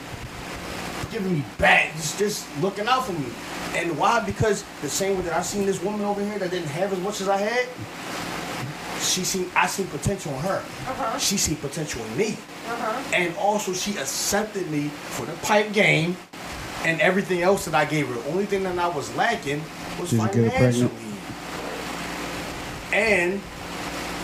giving 1.10 1.32
me 1.32 1.44
back, 1.58 1.94
just 1.94 2.18
just 2.18 2.46
looking 2.60 2.86
out 2.86 3.06
for 3.06 3.12
me. 3.12 3.26
And 3.74 3.96
why? 3.98 4.24
Because 4.24 4.64
the 4.82 4.88
same 4.88 5.16
way 5.16 5.22
that 5.22 5.34
I 5.34 5.42
seen 5.42 5.66
this 5.66 5.82
woman 5.82 6.02
over 6.02 6.20
here 6.22 6.38
that 6.38 6.50
didn't 6.50 6.68
have 6.68 6.92
as 6.92 6.98
much 7.00 7.20
as 7.20 7.28
I 7.28 7.36
had, 7.36 7.68
she 9.00 9.24
seen 9.24 9.50
I 9.54 9.66
seen 9.66 9.86
potential 9.86 10.32
in 10.32 10.40
her. 10.40 10.58
Uh-huh. 10.58 11.18
She 11.18 11.36
seen 11.36 11.56
potential 11.56 12.02
in 12.04 12.16
me. 12.16 12.32
Uh-huh. 12.68 13.14
And 13.14 13.36
also 13.36 13.72
she 13.72 13.92
accepted 13.92 14.70
me 14.70 14.88
for 14.88 15.26
the 15.26 15.32
pipe 15.38 15.72
game 15.72 16.16
and 16.84 17.00
everything 17.00 17.42
else 17.42 17.64
that 17.66 17.74
I 17.74 17.84
gave 17.84 18.08
her. 18.08 18.14
The 18.14 18.28
only 18.30 18.46
thing 18.46 18.62
that 18.64 18.78
I 18.78 18.88
was 18.88 19.14
lacking 19.16 19.62
was 20.00 20.10
Did 20.10 20.20
you 20.20 20.26
get 20.26 20.34
her 20.34 20.50
financially. 20.50 20.88
pregnant? 20.88 21.12
And 22.92 23.40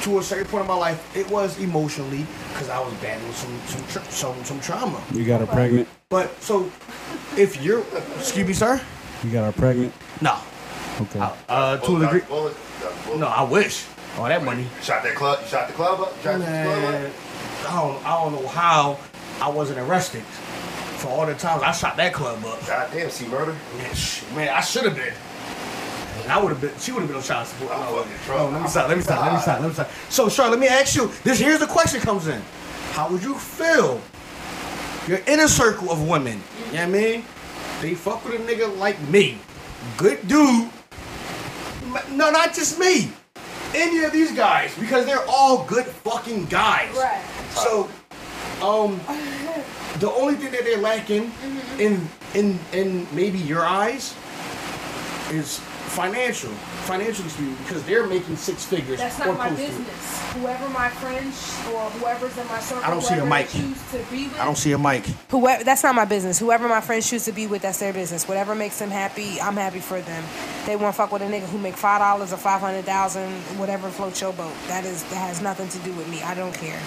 to 0.02 0.18
a 0.18 0.22
certain 0.22 0.46
point 0.46 0.62
in 0.62 0.68
my 0.68 0.74
life, 0.74 1.16
it 1.16 1.28
was 1.30 1.58
emotionally 1.60 2.26
because 2.52 2.68
I 2.68 2.78
was 2.80 2.92
battling 2.94 3.32
some 3.32 3.58
some 3.66 3.86
tra- 3.88 4.10
some 4.10 4.44
some 4.44 4.60
trauma. 4.60 5.00
You 5.12 5.24
got 5.24 5.40
her 5.40 5.46
pregnant. 5.46 5.88
But 6.08 6.40
so, 6.42 6.70
if 7.36 7.62
you're, 7.62 7.84
excuse 8.16 8.46
me, 8.46 8.52
sir, 8.52 8.80
You 9.24 9.30
got 9.30 9.44
her 9.52 9.52
pregnant. 9.58 9.92
no, 10.20 10.36
Okay. 11.00 11.20
uh, 11.48 11.76
to 11.78 11.82
a 11.84 11.86
Bullet, 11.86 12.00
degree, 12.06 12.20
bullet, 12.28 12.56
bullet. 13.06 13.18
no, 13.20 13.26
I 13.28 13.42
wish 13.44 13.86
all 14.18 14.24
that 14.26 14.44
money. 14.44 14.62
You 14.62 14.68
shot 14.82 15.02
that 15.04 15.14
club. 15.14 15.38
You 15.42 15.48
shot 15.48 15.68
the 15.68 15.74
club 15.74 16.00
up. 16.00 16.14
You 16.18 16.22
shot 16.22 16.38
the 16.40 16.44
club 16.44 16.46
Man, 16.82 17.06
up. 17.06 17.12
I 17.68 17.80
don't, 17.80 18.06
I 18.06 18.22
don't 18.22 18.32
know 18.42 18.48
how 18.48 18.98
I 19.40 19.48
wasn't 19.48 19.78
arrested 19.78 20.22
for 21.00 21.08
all 21.08 21.26
the 21.26 21.34
times 21.34 21.62
I 21.62 21.72
shot 21.72 21.96
that 21.96 22.12
club 22.12 22.44
up. 22.44 22.66
God 22.66 22.90
damn, 22.92 23.08
see 23.10 23.26
murder. 23.28 23.56
Man 24.34 24.48
I 24.48 24.60
should 24.60 24.84
have 24.84 24.96
been. 24.96 25.14
And 26.32 26.40
I 26.40 26.42
would 26.42 26.50
have 26.50 26.60
been. 26.62 26.72
She 26.78 26.92
would 26.92 27.00
have 27.00 27.08
been 27.08 27.16
on 27.18 27.22
child 27.22 27.46
support. 27.46 27.72
I'm 27.72 27.80
No, 27.80 27.96
fucking 27.96 28.12
no, 28.12 28.18
trouble. 28.24 28.50
let 28.52 28.62
me 28.62 28.68
stop. 28.68 28.88
Let 28.88 28.96
me 28.96 29.02
stop. 29.02 29.20
Let 29.24 29.32
me 29.34 29.40
stop. 29.40 29.60
Let 29.60 29.68
me 29.68 29.74
stop. 29.74 29.90
So, 30.08 30.28
Charlotte, 30.30 30.52
let 30.52 30.60
me 30.60 30.66
ask 30.68 30.96
you. 30.96 31.10
This 31.24 31.38
here's 31.38 31.60
the 31.60 31.66
question 31.66 32.00
comes 32.00 32.26
in. 32.26 32.40
How 32.92 33.10
would 33.10 33.22
you 33.22 33.34
feel? 33.34 34.00
Your 35.06 35.18
inner 35.26 35.48
circle 35.48 35.90
of 35.90 36.08
women. 36.08 36.40
You 36.58 36.64
know 36.64 36.72
what 36.72 36.80
I 36.80 36.86
mean? 36.86 37.24
They 37.82 37.94
fuck 37.94 38.24
with 38.24 38.34
a 38.40 38.44
nigga 38.44 38.78
like 38.78 38.98
me. 39.08 39.38
Good 39.98 40.26
dude. 40.26 40.70
No, 42.12 42.30
not 42.30 42.54
just 42.54 42.78
me. 42.78 43.10
Any 43.74 44.04
of 44.04 44.12
these 44.12 44.32
guys, 44.32 44.74
because 44.78 45.04
they're 45.06 45.26
all 45.28 45.64
good 45.64 45.84
fucking 45.86 46.46
guys. 46.46 46.94
Right. 46.96 47.22
So, 47.54 47.90
um, 48.62 49.00
the 49.98 50.10
only 50.10 50.36
thing 50.36 50.52
that 50.52 50.64
they're 50.64 50.78
lacking 50.78 51.30
in 51.78 52.08
in 52.34 52.58
in 52.72 53.06
maybe 53.12 53.38
your 53.38 53.64
eyes 53.64 54.14
is 55.30 55.60
financial, 55.92 56.50
financially 56.88 57.28
speaking, 57.28 57.54
because 57.56 57.82
they're 57.84 58.06
making 58.06 58.36
six 58.36 58.64
figures. 58.64 58.98
That's 58.98 59.20
or 59.20 59.26
not 59.26 59.38
my 59.38 59.48
close 59.48 59.60
to 59.60 59.66
business. 59.66 60.32
Whoever 60.32 60.68
my 60.70 60.88
friends 60.88 61.58
or 61.68 61.90
whoever's 61.90 62.36
in 62.38 62.46
my 62.48 62.60
circle, 62.60 62.84
I 62.84 62.90
don't 62.90 63.02
see 63.02 63.14
the 63.14 63.26
whoever 63.26 63.28
mic. 63.28 63.48
to 63.50 64.10
be 64.10 64.28
with, 64.28 64.40
I 64.40 64.44
don't 64.46 64.56
see 64.56 64.72
a 64.72 64.78
mic. 64.78 65.04
Whoever 65.30 65.64
that's 65.64 65.82
not 65.82 65.94
my 65.94 66.06
business. 66.06 66.38
Whoever 66.38 66.66
my 66.66 66.80
friends 66.80 67.08
choose 67.08 67.26
to 67.26 67.32
be 67.32 67.46
with, 67.46 67.62
that's 67.62 67.78
their 67.78 67.92
business. 67.92 68.26
Whatever 68.26 68.54
makes 68.54 68.78
them 68.78 68.90
happy, 68.90 69.38
I'm 69.40 69.56
happy 69.56 69.80
for 69.80 70.00
them. 70.00 70.24
They 70.64 70.76
want 70.76 70.94
to 70.94 70.96
fuck 70.96 71.12
with 71.12 71.22
a 71.22 71.26
nigga 71.26 71.46
who 71.46 71.58
make 71.58 71.76
five 71.76 72.00
dollars 72.00 72.32
or 72.32 72.38
five 72.38 72.60
hundred 72.60 72.84
thousand, 72.86 73.30
whatever 73.58 73.90
floats 73.90 74.20
your 74.20 74.32
boat. 74.32 74.54
That 74.68 74.84
is 74.86 75.02
that 75.04 75.16
has 75.16 75.42
nothing 75.42 75.68
to 75.68 75.78
do 75.80 75.92
with 75.92 76.08
me. 76.08 76.22
I 76.22 76.34
don't 76.34 76.54
care. 76.54 76.80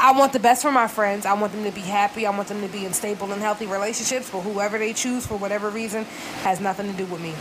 I 0.00 0.10
want 0.18 0.32
the 0.32 0.40
best 0.40 0.62
for 0.62 0.72
my 0.72 0.88
friends. 0.88 1.26
I 1.26 1.34
want 1.34 1.52
them 1.52 1.64
to 1.64 1.70
be 1.70 1.82
happy. 1.82 2.26
I 2.26 2.30
want 2.30 2.48
them 2.48 2.62
to 2.62 2.68
be 2.68 2.86
in 2.86 2.94
stable 2.94 3.30
and 3.30 3.42
healthy 3.42 3.66
relationships. 3.66 4.30
But 4.30 4.40
whoever 4.40 4.78
they 4.78 4.94
choose 4.94 5.26
for 5.26 5.36
whatever 5.36 5.68
reason 5.68 6.04
has 6.42 6.60
nothing 6.60 6.90
to 6.90 6.96
do 6.96 7.04
with 7.06 7.20
me. 7.20 7.34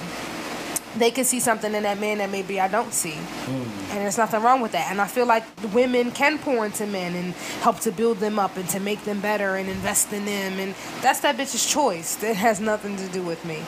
They 0.98 1.12
can 1.12 1.24
see 1.24 1.40
something 1.40 1.74
in 1.74 1.84
that 1.84 2.00
man 2.00 2.18
that 2.18 2.30
maybe 2.30 2.60
I 2.60 2.68
don't 2.68 2.94
see. 2.94 3.14
Hmm. 3.14 3.92
And 3.92 4.00
there's 4.00 4.18
nothing 4.18 4.42
wrong 4.42 4.62
with 4.62 4.74
that. 4.74 4.92
And 4.92 5.00
I 5.00 5.08
feel 5.08 5.26
like 5.26 5.44
women 5.74 6.12
can 6.12 6.38
pour 6.38 6.66
into 6.66 6.86
men 6.86 7.16
and 7.16 7.34
help 7.62 7.80
to 7.82 7.92
build 7.92 8.18
them 8.18 8.40
up 8.40 8.58
and 8.58 8.68
to 8.70 8.80
make 8.80 9.04
them 9.04 9.22
better 9.22 9.56
and 9.56 9.70
invest 9.70 10.12
in 10.12 10.26
them. 10.26 10.60
And 10.60 10.76
that's 11.02 11.22
that 11.22 11.38
bitch's 11.38 11.66
choice. 11.66 12.16
That 12.16 12.36
has 12.36 12.60
nothing 12.60 12.98
to 12.98 13.08
do 13.08 13.22
with 13.22 13.44
me. 13.46 13.64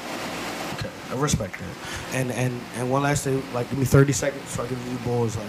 Okay, 0.79 0.89
I 1.11 1.15
respect 1.15 1.59
that. 1.59 2.15
And 2.15 2.31
and 2.31 2.59
and 2.75 2.91
one 2.91 3.03
last 3.03 3.23
thing, 3.23 3.41
like 3.53 3.69
give 3.69 3.79
me 3.79 3.85
thirty 3.85 4.13
seconds 4.13 4.49
so 4.49 4.63
I 4.63 4.67
give 4.67 4.91
you 4.91 4.97
boys 4.99 5.35
like 5.37 5.45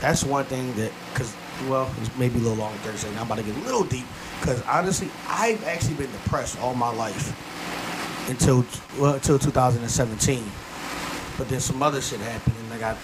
that's 0.00 0.24
one 0.24 0.44
thing 0.44 0.72
that 0.74 0.92
because 1.12 1.34
well 1.68 1.88
it's 2.00 2.16
maybe 2.18 2.36
a 2.36 2.42
little 2.42 2.58
longer 2.58 2.76
than 2.78 2.86
thirty 2.86 2.98
seconds. 2.98 3.20
I'm 3.20 3.26
about 3.26 3.38
to 3.38 3.44
get 3.44 3.56
a 3.56 3.60
little 3.60 3.84
deep 3.84 4.06
because 4.40 4.62
honestly 4.62 5.08
I've 5.28 5.64
actually 5.66 5.94
been 5.94 6.10
depressed 6.10 6.60
all 6.60 6.74
my 6.74 6.92
life 6.92 7.32
until 8.28 8.64
well 8.98 9.14
until 9.14 9.38
2017. 9.38 10.44
But 11.38 11.48
then 11.48 11.60
some 11.60 11.82
other 11.82 12.00
shit 12.00 12.20
happened 12.20 12.56
and 12.64 12.72
I 12.72 12.78
got 12.78 12.96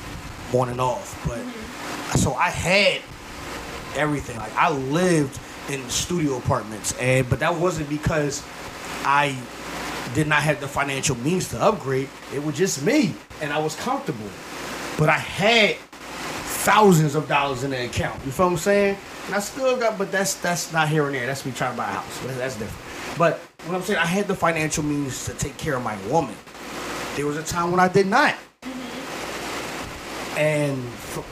on 0.53 0.69
and 0.69 0.81
off. 0.81 1.21
But 1.27 1.39
mm-hmm. 1.39 2.19
so 2.19 2.35
I 2.35 2.51
had 2.51 3.03
everything. 3.97 4.37
Like 4.37 4.55
I 4.57 4.71
lived 4.71 5.39
in 5.71 5.89
studio 5.91 6.37
apartments, 6.37 6.97
and 6.99 7.29
but 7.29 7.41
that 7.41 7.55
wasn't 7.55 7.89
because 7.89 8.45
I 9.05 9.37
did 10.15 10.27
not 10.27 10.43
have 10.43 10.61
the 10.61 10.69
financial 10.69 11.17
means 11.17 11.49
to 11.51 11.63
upgrade. 11.63 12.09
It 12.35 12.43
was 12.43 12.57
just 12.57 12.83
me, 12.83 13.15
and 13.41 13.53
I 13.53 13.59
was 13.59 13.77
comfortable. 13.77 14.31
But 14.99 15.09
I 15.09 15.19
had 15.19 15.77
thousands 15.77 17.15
of 17.15 17.29
dollars 17.29 17.65
in 17.65 17.71
the 17.71 17.85
account. 17.87 18.21
You 18.25 18.33
feel 18.33 18.47
what 18.47 18.53
I'm 18.53 18.59
saying? 18.59 18.99
And 19.27 19.35
I 19.35 19.41
still 19.41 19.77
got, 19.77 19.99
but 19.99 20.11
that's 20.11 20.35
that's 20.35 20.73
not 20.73 20.89
here 20.89 21.07
and 21.07 21.15
there. 21.15 21.27
That's 21.27 21.45
me 21.45 21.53
trying 21.53 21.73
to 21.73 21.77
buy 21.77 21.89
a 21.89 21.93
house. 21.93 22.21
That's 22.37 22.57
different. 22.57 23.19
But 23.19 23.39
what 23.67 23.75
I'm 23.75 23.83
saying, 23.83 23.99
I 23.99 24.07
had 24.07 24.27
the 24.27 24.35
financial 24.35 24.85
means 24.85 25.27
to 25.27 25.35
take 25.35 25.57
care 25.57 25.77
of 25.77 25.83
my 25.83 25.97
woman. 26.09 26.35
There 27.19 27.27
was 27.27 27.37
a 27.37 27.43
time 27.43 27.73
when 27.73 27.81
I 27.81 27.89
did 27.89 28.07
not. 28.07 28.37
And 30.37 30.85
for, 30.85 31.25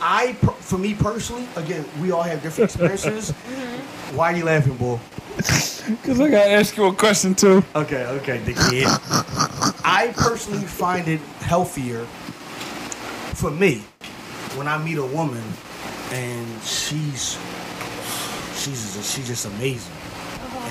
I, 0.00 0.32
for 0.32 0.78
me 0.78 0.94
personally, 0.94 1.46
again, 1.54 1.84
we 2.00 2.12
all 2.12 2.22
have 2.22 2.42
different 2.42 2.70
experiences. 2.70 3.34
Mm-hmm. 3.42 4.16
Why 4.16 4.32
are 4.32 4.36
you 4.36 4.44
laughing, 4.44 4.76
boy? 4.78 4.98
Cause 5.36 6.18
I 6.18 6.30
gotta 6.30 6.50
ask 6.50 6.76
you 6.78 6.86
a 6.86 6.94
question 6.94 7.34
too. 7.34 7.62
Okay, 7.74 8.06
okay, 8.06 8.38
the 8.38 8.54
kid. 8.54 8.86
I 9.84 10.14
personally 10.16 10.64
find 10.64 11.08
it 11.08 11.20
healthier 11.40 12.04
for 13.34 13.50
me 13.50 13.84
when 14.56 14.66
I 14.66 14.78
meet 14.82 14.96
a 14.96 15.04
woman 15.04 15.42
and 16.10 16.62
she's 16.62 17.38
she's 18.56 19.12
she's 19.12 19.26
just 19.26 19.46
amazing, 19.46 19.92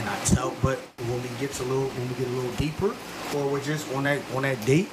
and 0.02 0.10
I 0.10 0.18
tell. 0.26 0.54
But 0.62 0.78
when 1.08 1.22
we 1.22 1.30
get 1.40 1.52
to 1.54 1.64
a 1.64 1.66
little 1.66 1.88
when 1.90 2.10
we 2.10 2.16
get 2.16 2.28
a 2.28 2.32
little 2.32 2.52
deeper, 2.54 2.94
or 3.36 3.48
we're 3.52 3.64
just 3.64 3.92
on 3.94 4.04
that 4.04 4.22
on 4.36 4.42
that 4.44 4.64
date, 4.66 4.90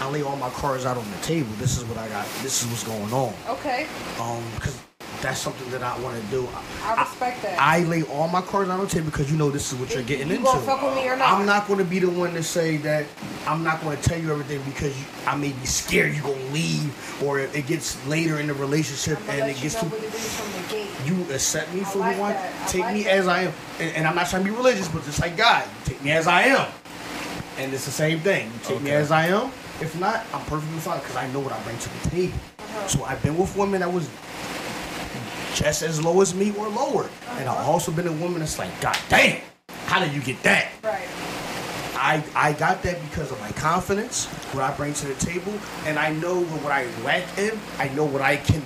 I 0.00 0.10
lay 0.10 0.22
all 0.22 0.36
my 0.36 0.50
cards 0.50 0.84
out 0.84 0.96
on 0.96 1.10
the 1.10 1.16
table. 1.18 1.48
This 1.58 1.78
is 1.78 1.84
what 1.84 1.98
I 1.98 2.08
got. 2.08 2.26
This 2.42 2.62
is 2.62 2.68
what's 2.68 2.84
going 2.84 3.12
on. 3.12 3.32
Okay, 3.48 3.86
Um, 4.20 4.42
because 4.56 4.78
that's 5.20 5.40
something 5.40 5.68
that 5.70 5.82
I 5.82 5.98
want 6.00 6.20
to 6.22 6.26
do. 6.30 6.48
I 6.82 7.02
respect 7.02 7.42
that. 7.42 7.60
I 7.60 7.80
lay 7.84 8.02
all 8.04 8.28
my 8.28 8.40
cards 8.40 8.70
on 8.70 8.80
the 8.80 8.86
table 8.86 9.06
because 9.06 9.30
you 9.30 9.36
know 9.36 9.50
this 9.50 9.72
is 9.72 9.78
what 9.78 9.92
you're 9.94 10.02
getting 10.02 10.28
you 10.28 10.34
into. 10.34 10.46
gonna 10.46 10.60
fuck 10.60 10.82
with 10.82 10.94
me 10.94 11.08
or 11.08 11.16
not? 11.16 11.32
I'm 11.32 11.46
not 11.46 11.66
going 11.66 11.78
to 11.78 11.84
be 11.84 11.98
the 11.98 12.10
one 12.10 12.34
to 12.34 12.42
say 12.42 12.76
that 12.78 13.06
I'm 13.46 13.62
not 13.62 13.82
going 13.82 13.96
to 13.96 14.02
tell 14.02 14.18
you 14.18 14.30
everything 14.30 14.62
because 14.62 14.98
you, 14.98 15.06
I 15.26 15.36
may 15.36 15.52
be 15.52 15.66
scared 15.66 16.14
you're 16.14 16.22
going 16.22 16.46
to 16.46 16.52
leave 16.52 17.22
or 17.22 17.40
it 17.40 17.66
gets 17.66 18.04
later 18.06 18.38
in 18.38 18.46
the 18.46 18.54
relationship 18.54 19.18
and 19.28 19.50
it 19.50 19.60
gets 19.60 19.74
you 19.74 19.80
too. 19.80 19.86
what 19.86 20.02
it 20.02 20.14
is 20.14 20.40
from 20.40 20.62
the 20.62 20.68
gate. 20.68 20.90
You 21.06 21.34
accept 21.34 21.72
me 21.74 21.80
for 21.80 21.98
like 21.98 22.16
who 22.16 22.22
I 22.22 22.32
that. 22.32 22.62
I 22.62 22.68
take 22.68 22.80
like 22.82 22.94
me 22.94 23.02
that. 23.04 23.12
as 23.14 23.28
I 23.28 23.42
am, 23.42 23.52
and, 23.80 23.96
and 23.96 24.06
I'm 24.06 24.14
not 24.14 24.28
trying 24.28 24.44
to 24.44 24.50
be 24.50 24.56
religious, 24.56 24.88
but 24.88 25.04
just 25.04 25.20
like 25.20 25.36
God, 25.36 25.64
take 25.84 26.02
me 26.02 26.10
as 26.12 26.26
I 26.26 26.42
am, 26.42 26.70
and 27.58 27.72
it's 27.72 27.84
the 27.84 27.90
same 27.90 28.20
thing. 28.20 28.46
You 28.46 28.60
take 28.62 28.82
me 28.82 28.90
as 28.90 29.10
I 29.10 29.26
am. 29.26 29.50
If 29.80 29.98
not, 30.00 30.26
I'm 30.34 30.44
perfectly 30.46 30.78
fine 30.80 30.98
because 30.98 31.16
I 31.16 31.30
know 31.32 31.40
what 31.40 31.52
I 31.52 31.62
bring 31.62 31.78
to 31.78 32.02
the 32.02 32.10
table. 32.10 32.34
Uh-huh. 32.58 32.88
So 32.88 33.04
I've 33.04 33.22
been 33.22 33.36
with 33.36 33.56
women 33.56 33.80
that 33.80 33.92
was 33.92 34.10
just 35.58 35.82
as 35.82 36.02
low 36.02 36.20
as 36.20 36.34
me 36.34 36.54
or 36.56 36.68
lower, 36.68 37.10
and 37.32 37.48
I've 37.48 37.66
also 37.66 37.90
been 37.90 38.06
a 38.06 38.12
woman 38.12 38.38
that's 38.38 38.60
like, 38.60 38.80
God 38.80 38.96
damn, 39.08 39.40
how 39.86 39.98
did 39.98 40.12
you 40.12 40.20
get 40.20 40.40
that? 40.44 40.68
Right. 40.84 41.08
I, 41.96 42.22
I 42.36 42.52
got 42.52 42.80
that 42.84 43.02
because 43.10 43.32
of 43.32 43.40
my 43.40 43.50
confidence, 43.52 44.26
what 44.54 44.62
I 44.62 44.74
bring 44.76 44.94
to 44.94 45.06
the 45.08 45.14
table, 45.14 45.52
and 45.84 45.98
I 45.98 46.12
know 46.12 46.42
what 46.44 46.70
I 46.70 46.86
lack 47.02 47.24
in. 47.36 47.58
I 47.78 47.88
know 47.88 48.04
what 48.04 48.22
I 48.22 48.36
can 48.36 48.62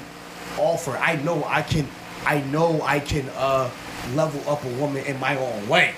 offer. 0.58 0.90
I 0.98 1.16
know 1.16 1.42
I 1.46 1.62
can 1.62 1.88
I 2.26 2.42
know 2.42 2.82
I 2.82 3.00
can 3.00 3.26
uh, 3.36 3.70
level 4.14 4.48
up 4.48 4.62
a 4.64 4.68
woman 4.74 5.04
in 5.06 5.18
my 5.18 5.36
own 5.38 5.66
way. 5.66 5.94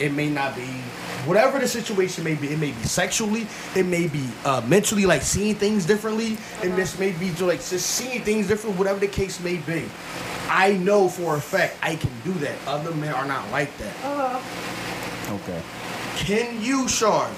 It 0.00 0.12
may 0.12 0.30
not 0.30 0.56
be 0.56 0.82
whatever 1.28 1.58
the 1.58 1.68
situation 1.68 2.24
may 2.24 2.34
be. 2.34 2.48
It 2.48 2.58
may 2.58 2.72
be 2.72 2.82
sexually. 2.82 3.46
It 3.76 3.84
may 3.84 4.08
be 4.08 4.26
uh, 4.44 4.62
mentally, 4.66 5.04
like 5.06 5.22
seeing 5.22 5.54
things 5.54 5.84
differently. 5.84 6.38
And 6.62 6.74
this 6.76 6.98
may 6.98 7.12
be 7.12 7.30
like 7.32 7.58
just 7.64 7.86
seeing 7.86 8.22
things 8.22 8.48
different. 8.48 8.76
Whatever 8.78 8.98
the 9.00 9.08
case 9.08 9.38
may 9.40 9.56
be, 9.58 9.84
I 10.48 10.72
know 10.78 11.08
for 11.08 11.36
a 11.36 11.40
fact 11.40 11.76
I 11.82 11.96
can 11.96 12.10
do 12.24 12.32
that. 12.40 12.56
Other 12.66 12.92
men 12.94 13.12
are 13.12 13.26
not 13.26 13.48
like 13.50 13.76
that. 13.78 13.94
Uh, 14.02 14.42
Okay. 15.30 15.62
Can 16.16 16.60
you, 16.62 16.88
Sean, 16.88 17.30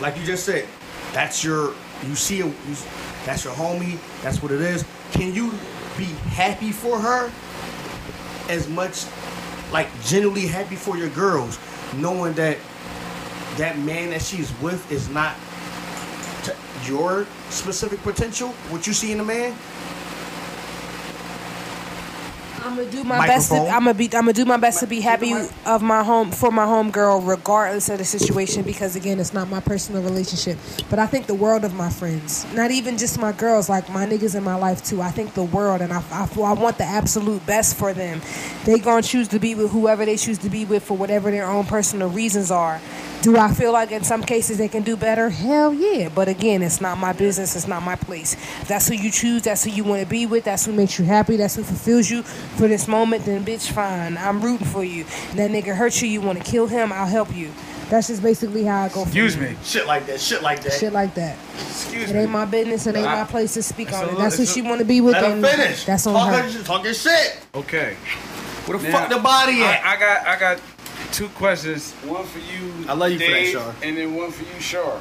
like 0.00 0.16
you 0.16 0.24
just 0.24 0.44
said, 0.46 0.66
that's 1.12 1.44
your, 1.44 1.74
you 2.06 2.14
see, 2.14 2.40
a, 2.40 2.46
you, 2.46 2.76
that's 3.26 3.44
your 3.44 3.52
homie, 3.52 3.98
that's 4.22 4.42
what 4.42 4.50
it 4.52 4.62
is. 4.62 4.84
Can 5.12 5.34
you 5.34 5.50
be 5.98 6.04
happy 6.32 6.72
for 6.72 6.98
her 6.98 7.30
as 8.48 8.68
much, 8.68 9.04
like 9.70 9.88
genuinely 10.02 10.46
happy 10.46 10.76
for 10.76 10.96
your 10.96 11.10
girls, 11.10 11.58
knowing 11.96 12.32
that 12.34 12.56
that 13.56 13.78
man 13.78 14.10
that 14.10 14.22
she's 14.22 14.52
with 14.60 14.90
is 14.90 15.08
not 15.08 15.34
t- 16.42 16.52
your 16.90 17.26
specific 17.50 18.02
potential, 18.02 18.48
what 18.70 18.86
you 18.86 18.92
see 18.92 19.12
in 19.12 19.20
a 19.20 19.24
man? 19.24 19.54
I'm 22.64 22.76
gonna 22.76 22.90
do 22.90 23.04
my 23.04 23.26
best. 23.26 23.50
To, 23.50 23.56
I'm 23.56 23.84
gonna 23.84 23.92
be. 23.94 24.06
I'm 24.06 24.22
gonna 24.22 24.32
do 24.32 24.46
my 24.46 24.56
best 24.56 24.80
to 24.80 24.86
be 24.86 25.00
happy 25.00 25.34
of 25.66 25.82
my 25.82 26.02
home 26.02 26.30
for 26.30 26.50
my 26.50 26.64
home 26.64 26.90
girl, 26.90 27.20
regardless 27.20 27.90
of 27.90 27.98
the 27.98 28.04
situation. 28.06 28.62
Because 28.62 28.96
again, 28.96 29.20
it's 29.20 29.34
not 29.34 29.50
my 29.50 29.60
personal 29.60 30.02
relationship. 30.02 30.58
But 30.88 30.98
I 30.98 31.06
think 31.06 31.26
the 31.26 31.34
world 31.34 31.64
of 31.64 31.74
my 31.74 31.90
friends, 31.90 32.46
not 32.54 32.70
even 32.70 32.96
just 32.96 33.20
my 33.20 33.32
girls, 33.32 33.68
like 33.68 33.90
my 33.90 34.06
niggas 34.06 34.34
in 34.34 34.42
my 34.42 34.54
life 34.54 34.82
too. 34.82 35.02
I 35.02 35.10
think 35.10 35.34
the 35.34 35.42
world, 35.44 35.82
and 35.82 35.92
I, 35.92 36.02
I, 36.10 36.26
I 36.40 36.52
want 36.54 36.78
the 36.78 36.84
absolute 36.84 37.44
best 37.44 37.76
for 37.76 37.92
them. 37.92 38.22
They 38.64 38.78
gonna 38.78 39.02
choose 39.02 39.28
to 39.28 39.38
be 39.38 39.54
with 39.54 39.70
whoever 39.70 40.06
they 40.06 40.16
choose 40.16 40.38
to 40.38 40.48
be 40.48 40.64
with 40.64 40.82
for 40.82 40.96
whatever 40.96 41.30
their 41.30 41.46
own 41.46 41.66
personal 41.66 42.08
reasons 42.08 42.50
are. 42.50 42.80
Do 43.24 43.38
I 43.38 43.50
feel 43.54 43.72
like 43.72 43.90
in 43.90 44.04
some 44.04 44.22
cases 44.22 44.58
they 44.58 44.68
can 44.68 44.82
do 44.82 44.98
better? 44.98 45.30
Hell 45.30 45.72
yeah. 45.72 46.10
But 46.14 46.28
again, 46.28 46.62
it's 46.62 46.82
not 46.82 46.98
my 46.98 47.14
business. 47.14 47.56
It's 47.56 47.66
not 47.66 47.82
my 47.82 47.96
place. 47.96 48.36
That's 48.68 48.86
who 48.86 48.92
you 48.94 49.10
choose. 49.10 49.40
That's 49.40 49.64
who 49.64 49.70
you 49.70 49.82
want 49.82 50.02
to 50.02 50.06
be 50.06 50.26
with. 50.26 50.44
That's 50.44 50.66
who 50.66 50.72
makes 50.74 50.98
you 50.98 51.06
happy. 51.06 51.36
That's 51.38 51.54
who 51.56 51.62
fulfills 51.62 52.10
you 52.10 52.22
for 52.22 52.68
this 52.68 52.86
moment. 52.86 53.24
Then, 53.24 53.42
bitch, 53.42 53.70
fine. 53.72 54.18
I'm 54.18 54.42
rooting 54.42 54.66
for 54.66 54.84
you. 54.84 55.06
And 55.30 55.38
that 55.38 55.50
nigga 55.50 55.74
hurt 55.74 56.02
you. 56.02 56.08
You 56.08 56.20
want 56.20 56.36
to 56.36 56.44
kill 56.44 56.66
him? 56.66 56.92
I'll 56.92 57.06
help 57.06 57.34
you. 57.34 57.50
That's 57.88 58.08
just 58.08 58.22
basically 58.22 58.64
how 58.64 58.82
I 58.82 58.88
go. 58.88 58.96
for 59.04 59.06
Excuse 59.06 59.38
me. 59.38 59.50
me. 59.52 59.56
Shit 59.64 59.86
like 59.86 60.04
that. 60.04 60.20
Shit 60.20 60.42
like 60.42 60.62
that. 60.62 60.72
Shit 60.74 60.92
like 60.92 61.14
that. 61.14 61.38
Excuse 61.66 62.10
It 62.10 62.12
me. 62.12 62.18
It 62.20 62.22
ain't 62.24 62.30
my 62.30 62.44
business. 62.44 62.86
It 62.86 62.94
ain't 62.94 63.06
I- 63.06 63.22
my 63.22 63.24
place 63.26 63.54
to 63.54 63.62
speak 63.62 63.90
on 63.94 64.06
it. 64.10 64.18
That's 64.18 64.36
who 64.36 64.42
it's 64.42 64.50
a- 64.50 64.54
she 64.54 64.60
want 64.60 64.80
to 64.80 64.84
be 64.84 65.00
with. 65.00 65.14
Let 65.14 65.24
and 65.24 65.42
finish. 65.46 65.86
That's 65.86 66.06
on 66.06 66.12
talk 66.12 66.28
her. 66.34 66.42
Her, 66.50 66.62
talk 66.62 66.84
your 66.84 66.92
shit. 66.92 67.38
Okay. 67.54 67.96
Where 68.66 68.76
the 68.78 68.88
Now, 68.88 68.98
fuck 69.00 69.08
the 69.10 69.18
body 69.18 69.62
at? 69.62 69.82
I, 69.82 69.94
I 69.96 69.98
got 69.98 70.26
I 70.26 70.38
got 70.40 70.60
two 71.12 71.28
questions. 71.30 71.92
One 72.04 72.24
for 72.24 72.38
you. 72.38 72.72
I 72.88 72.94
love 72.94 73.10
you 73.12 73.18
for 73.18 73.24
that, 73.24 73.30
Dave, 73.32 73.52
Shar. 73.52 73.74
And 73.82 73.96
then 73.96 74.14
one 74.14 74.30
for 74.30 74.44
you, 74.44 74.60
Shar. 74.60 75.00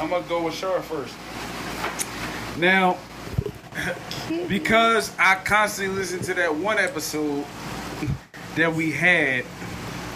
I'm 0.00 0.10
gonna 0.10 0.24
go 0.28 0.42
with 0.44 0.54
Shar 0.54 0.80
first. 0.82 1.14
Now, 2.58 2.96
because 4.48 5.12
I 5.18 5.36
constantly 5.36 5.94
listen 5.96 6.20
to 6.20 6.34
that 6.34 6.54
one 6.54 6.78
episode 6.78 7.44
that 8.56 8.72
we 8.74 8.90
had 8.92 9.44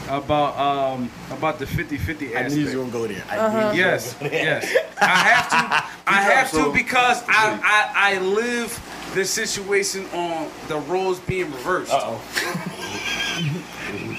about 0.09 0.59
um 0.59 1.09
about 1.31 1.59
the 1.61 1.65
50-50 1.65 2.35
I 2.37 2.41
aspect. 2.41 2.55
knew 2.55 2.61
you 2.61 2.65
was 2.65 2.75
gonna 2.75 2.91
go 2.91 3.07
there. 3.07 3.23
I 3.31 3.39
Uh-huh. 3.39 3.73
knew 3.73 3.79
Yes, 3.79 4.15
go 4.15 4.29
there. 4.29 4.43
yes. 4.45 4.77
I 5.01 5.07
have 5.07 5.49
to. 5.49 5.85
I 6.11 6.21
have 6.23 6.51
to 6.53 6.73
because 6.73 7.23
I, 7.29 7.59
I 7.63 8.17
I 8.17 8.19
live 8.21 8.79
the 9.15 9.25
situation 9.25 10.05
on 10.13 10.49
the 10.69 10.79
roles 10.79 11.21
being 11.21 11.51
reversed. 11.53 11.93
Uh-oh. 11.93 12.21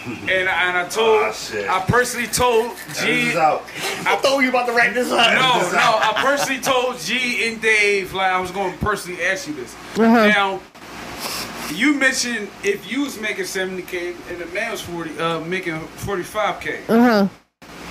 And 0.06 0.50
I, 0.50 0.70
and 0.70 0.78
I 0.78 0.88
told, 0.90 1.34
shit. 1.34 1.70
I 1.70 1.80
personally 1.82 2.28
told 2.28 2.76
This 2.90 3.02
G. 3.02 3.30
is 3.30 3.36
out. 3.36 3.64
I 4.06 4.18
thought 4.18 4.40
you 4.40 4.50
about 4.50 4.66
to 4.68 4.74
wrap 4.74 4.94
this 4.94 5.12
up. 5.12 5.32
No, 5.34 5.72
no. 5.72 6.00
I 6.02 6.14
personally 6.18 6.62
told 6.62 7.00
G 7.00 7.48
and 7.48 7.62
Dave 7.62 8.14
like 8.14 8.32
I 8.32 8.40
was 8.40 8.52
going 8.52 8.74
to 8.74 8.80
personally 8.80 9.22
ask 9.24 9.48
you 9.48 9.54
this. 9.54 9.74
Uh-huh. 9.98 10.28
Now, 10.28 10.60
you 11.74 11.94
mentioned 11.94 12.50
if 12.64 12.92
you 12.92 13.04
was 13.04 13.20
making 13.20 13.46
70k 13.46 14.16
and 14.30 14.42
the 14.42 14.46
man 14.48 14.72
was 14.72 14.82
40, 14.82 15.20
uh, 15.20 15.40
making 15.42 15.80
45k. 15.80 16.90
Uh 16.90 17.02
huh. 17.02 17.28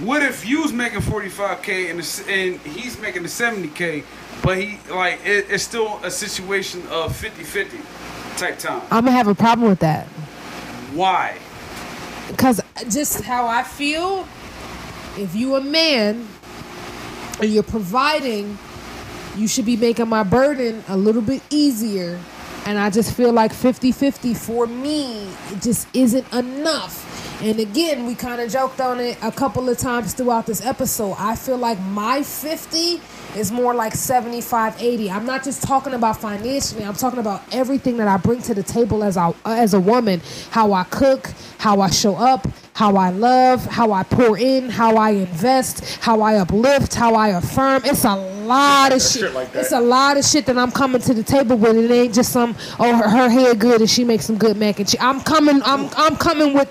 What 0.01 0.23
if 0.23 0.47
you 0.47 0.63
was 0.63 0.73
making 0.73 1.01
45k 1.01 1.91
and, 1.91 2.03
the, 2.03 2.33
and 2.33 2.61
he's 2.61 2.99
making 3.01 3.23
the 3.23 3.29
70k, 3.29 4.05
but 4.43 4.59
he 4.59 4.79
like 4.91 5.25
it, 5.25 5.47
it's 5.49 5.63
still 5.65 5.99
a 6.03 6.11
situation 6.11 6.83
of 6.89 7.13
50-50 7.13 8.39
type 8.39 8.59
time? 8.59 8.83
I'm 8.91 9.05
gonna 9.05 9.13
have 9.13 9.29
a 9.29 9.35
problem 9.35 9.69
with 9.69 9.81
that. 9.81 10.07
Why? 10.95 11.39
Because 12.29 12.61
just 12.89 13.23
how 13.23 13.47
I 13.47 13.63
feel, 13.63 14.27
if 15.17 15.35
you 15.35 15.57
a 15.57 15.61
man 15.61 16.27
and 17.41 17.53
you're 17.53 17.63
providing, 17.63 18.59
you 19.37 19.49
should 19.49 19.67
be 19.67 19.77
making 19.77 20.09
my 20.09 20.23
burden 20.23 20.85
a 20.89 20.97
little 20.97 21.23
bit 21.23 21.43
easier. 21.51 22.21
And 22.65 22.79
I 22.79 22.91
just 22.91 23.15
feel 23.17 23.33
like 23.33 23.53
50 23.53 23.91
50 23.91 24.35
for 24.35 24.67
me, 24.67 25.25
it 25.51 25.61
just 25.63 25.89
isn't 25.95 26.33
enough. 26.33 27.09
And 27.43 27.59
again, 27.59 28.07
we 28.07 28.15
kind 28.15 28.41
of 28.41 28.53
joked 28.53 28.81
on 28.81 29.01
it 29.01 29.19
a 29.21 29.33
couple 29.33 29.69
of 29.69 29.77
times 29.77 30.15
throughout 30.15 30.47
this 30.47 30.65
episode. 30.65 31.17
I 31.19 31.35
feel 31.35 31.57
like 31.59 31.81
my 31.81 32.23
50 32.23 33.01
is 33.37 33.51
more 33.53 33.75
like 33.75 33.95
75 33.95 34.81
80 34.81 35.11
i'm 35.11 35.27
not 35.27 35.43
just 35.45 35.63
talking 35.63 35.95
about 35.95 36.21
financially. 36.21 36.85
I'm 36.85 36.95
talking 36.95 37.19
about 37.19 37.43
everything 37.53 37.97
that 37.99 38.09
i 38.09 38.17
bring 38.17 38.43
to 38.43 38.55
the 38.55 38.63
table 38.63 39.03
as 39.03 39.17
a 39.17 39.35
as 39.45 39.75
a 39.75 39.81
woman. 39.81 40.21
How 40.51 40.73
i 40.73 40.85
cook 40.85 41.31
how 41.59 41.81
i 41.81 41.91
show 41.91 42.17
up 42.17 42.47
how 42.75 42.97
i 42.97 43.11
love 43.11 43.65
how 43.67 43.93
i 43.93 44.03
pour 44.03 44.39
in 44.39 44.69
how 44.69 44.97
i 44.97 45.11
invest 45.11 45.97
how 46.01 46.21
i 46.23 46.37
uplift 46.37 46.95
how 46.95 47.15
i 47.15 47.29
affirm. 47.29 47.83
It's 47.85 48.05
a 48.05 48.15
lot 48.17 48.93
of 48.93 49.03
shit, 49.03 49.33
like 49.35 49.53
that. 49.53 49.61
it's 49.61 49.73
a 49.73 49.81
lot 49.81 50.17
of 50.17 50.25
shit 50.25 50.47
that 50.47 50.59
i'm 50.59 50.73
coming 50.73 51.01
to 51.03 51.15
the 51.15 51.23
table 51.23 51.57
with. 51.57 51.77
It 51.77 51.91
ain't 51.91 52.15
just 52.15 52.33
some 52.33 52.57
oh 52.79 52.97
her, 52.97 53.09
her 53.09 53.29
hair 53.29 53.55
good 53.55 53.81
and 53.81 53.91
she 53.91 54.05
makes 54.05 54.25
some 54.27 54.39
good 54.39 54.57
mac 54.57 54.79
and 54.79 54.89
cheese. 54.89 55.01
I'm 55.01 55.21
coming 55.21 55.61
i'm 55.65 55.89
i'm 55.97 56.17
coming 56.17 56.55
with 56.55 56.69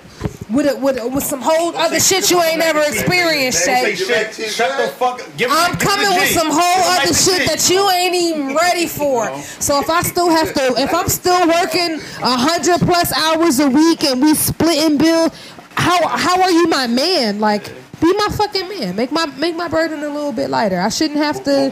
with 0.53 0.65
it 0.65 0.79
with, 0.79 0.97
with 1.13 1.23
some 1.23 1.41
whole 1.41 1.75
other 1.75 1.99
shit 1.99 2.29
you 2.29 2.41
ain't 2.41 2.59
never 2.59 2.79
experienced 2.81 3.65
Shay. 3.65 3.95
Shut 3.95 4.77
the 4.77 4.87
fuck 4.93 5.21
up. 5.21 5.37
Give 5.37 5.49
I'm 5.51 5.75
coming 5.77 6.09
with 6.15 6.29
some 6.29 6.49
whole 6.49 6.83
other 6.95 7.13
shit 7.13 7.47
that 7.47 7.69
you 7.69 7.89
ain't 7.89 8.15
even 8.15 8.55
ready 8.55 8.87
for. 8.87 9.35
So 9.59 9.79
if 9.79 9.89
I 9.89 10.01
still 10.01 10.29
have 10.29 10.53
to, 10.53 10.73
if 10.77 10.93
I'm 10.93 11.07
still 11.09 11.47
working 11.47 11.99
a 12.21 12.37
hundred 12.37 12.79
plus 12.81 13.11
hours 13.13 13.59
a 13.59 13.69
week 13.69 14.03
and 14.03 14.21
we 14.21 14.33
splitting 14.35 14.97
bill, 14.97 15.29
how 15.75 16.07
how 16.07 16.41
are 16.41 16.51
you 16.51 16.67
my 16.67 16.87
man? 16.87 17.39
Like, 17.39 17.71
be 18.01 18.11
my 18.13 18.27
fucking 18.31 18.67
man. 18.67 18.95
Make 18.95 19.11
my 19.11 19.25
make 19.37 19.55
my 19.55 19.67
burden 19.67 19.99
a 20.03 20.09
little 20.09 20.31
bit 20.33 20.49
lighter. 20.49 20.79
I 20.79 20.89
shouldn't 20.89 21.19
have 21.19 21.43
to. 21.45 21.69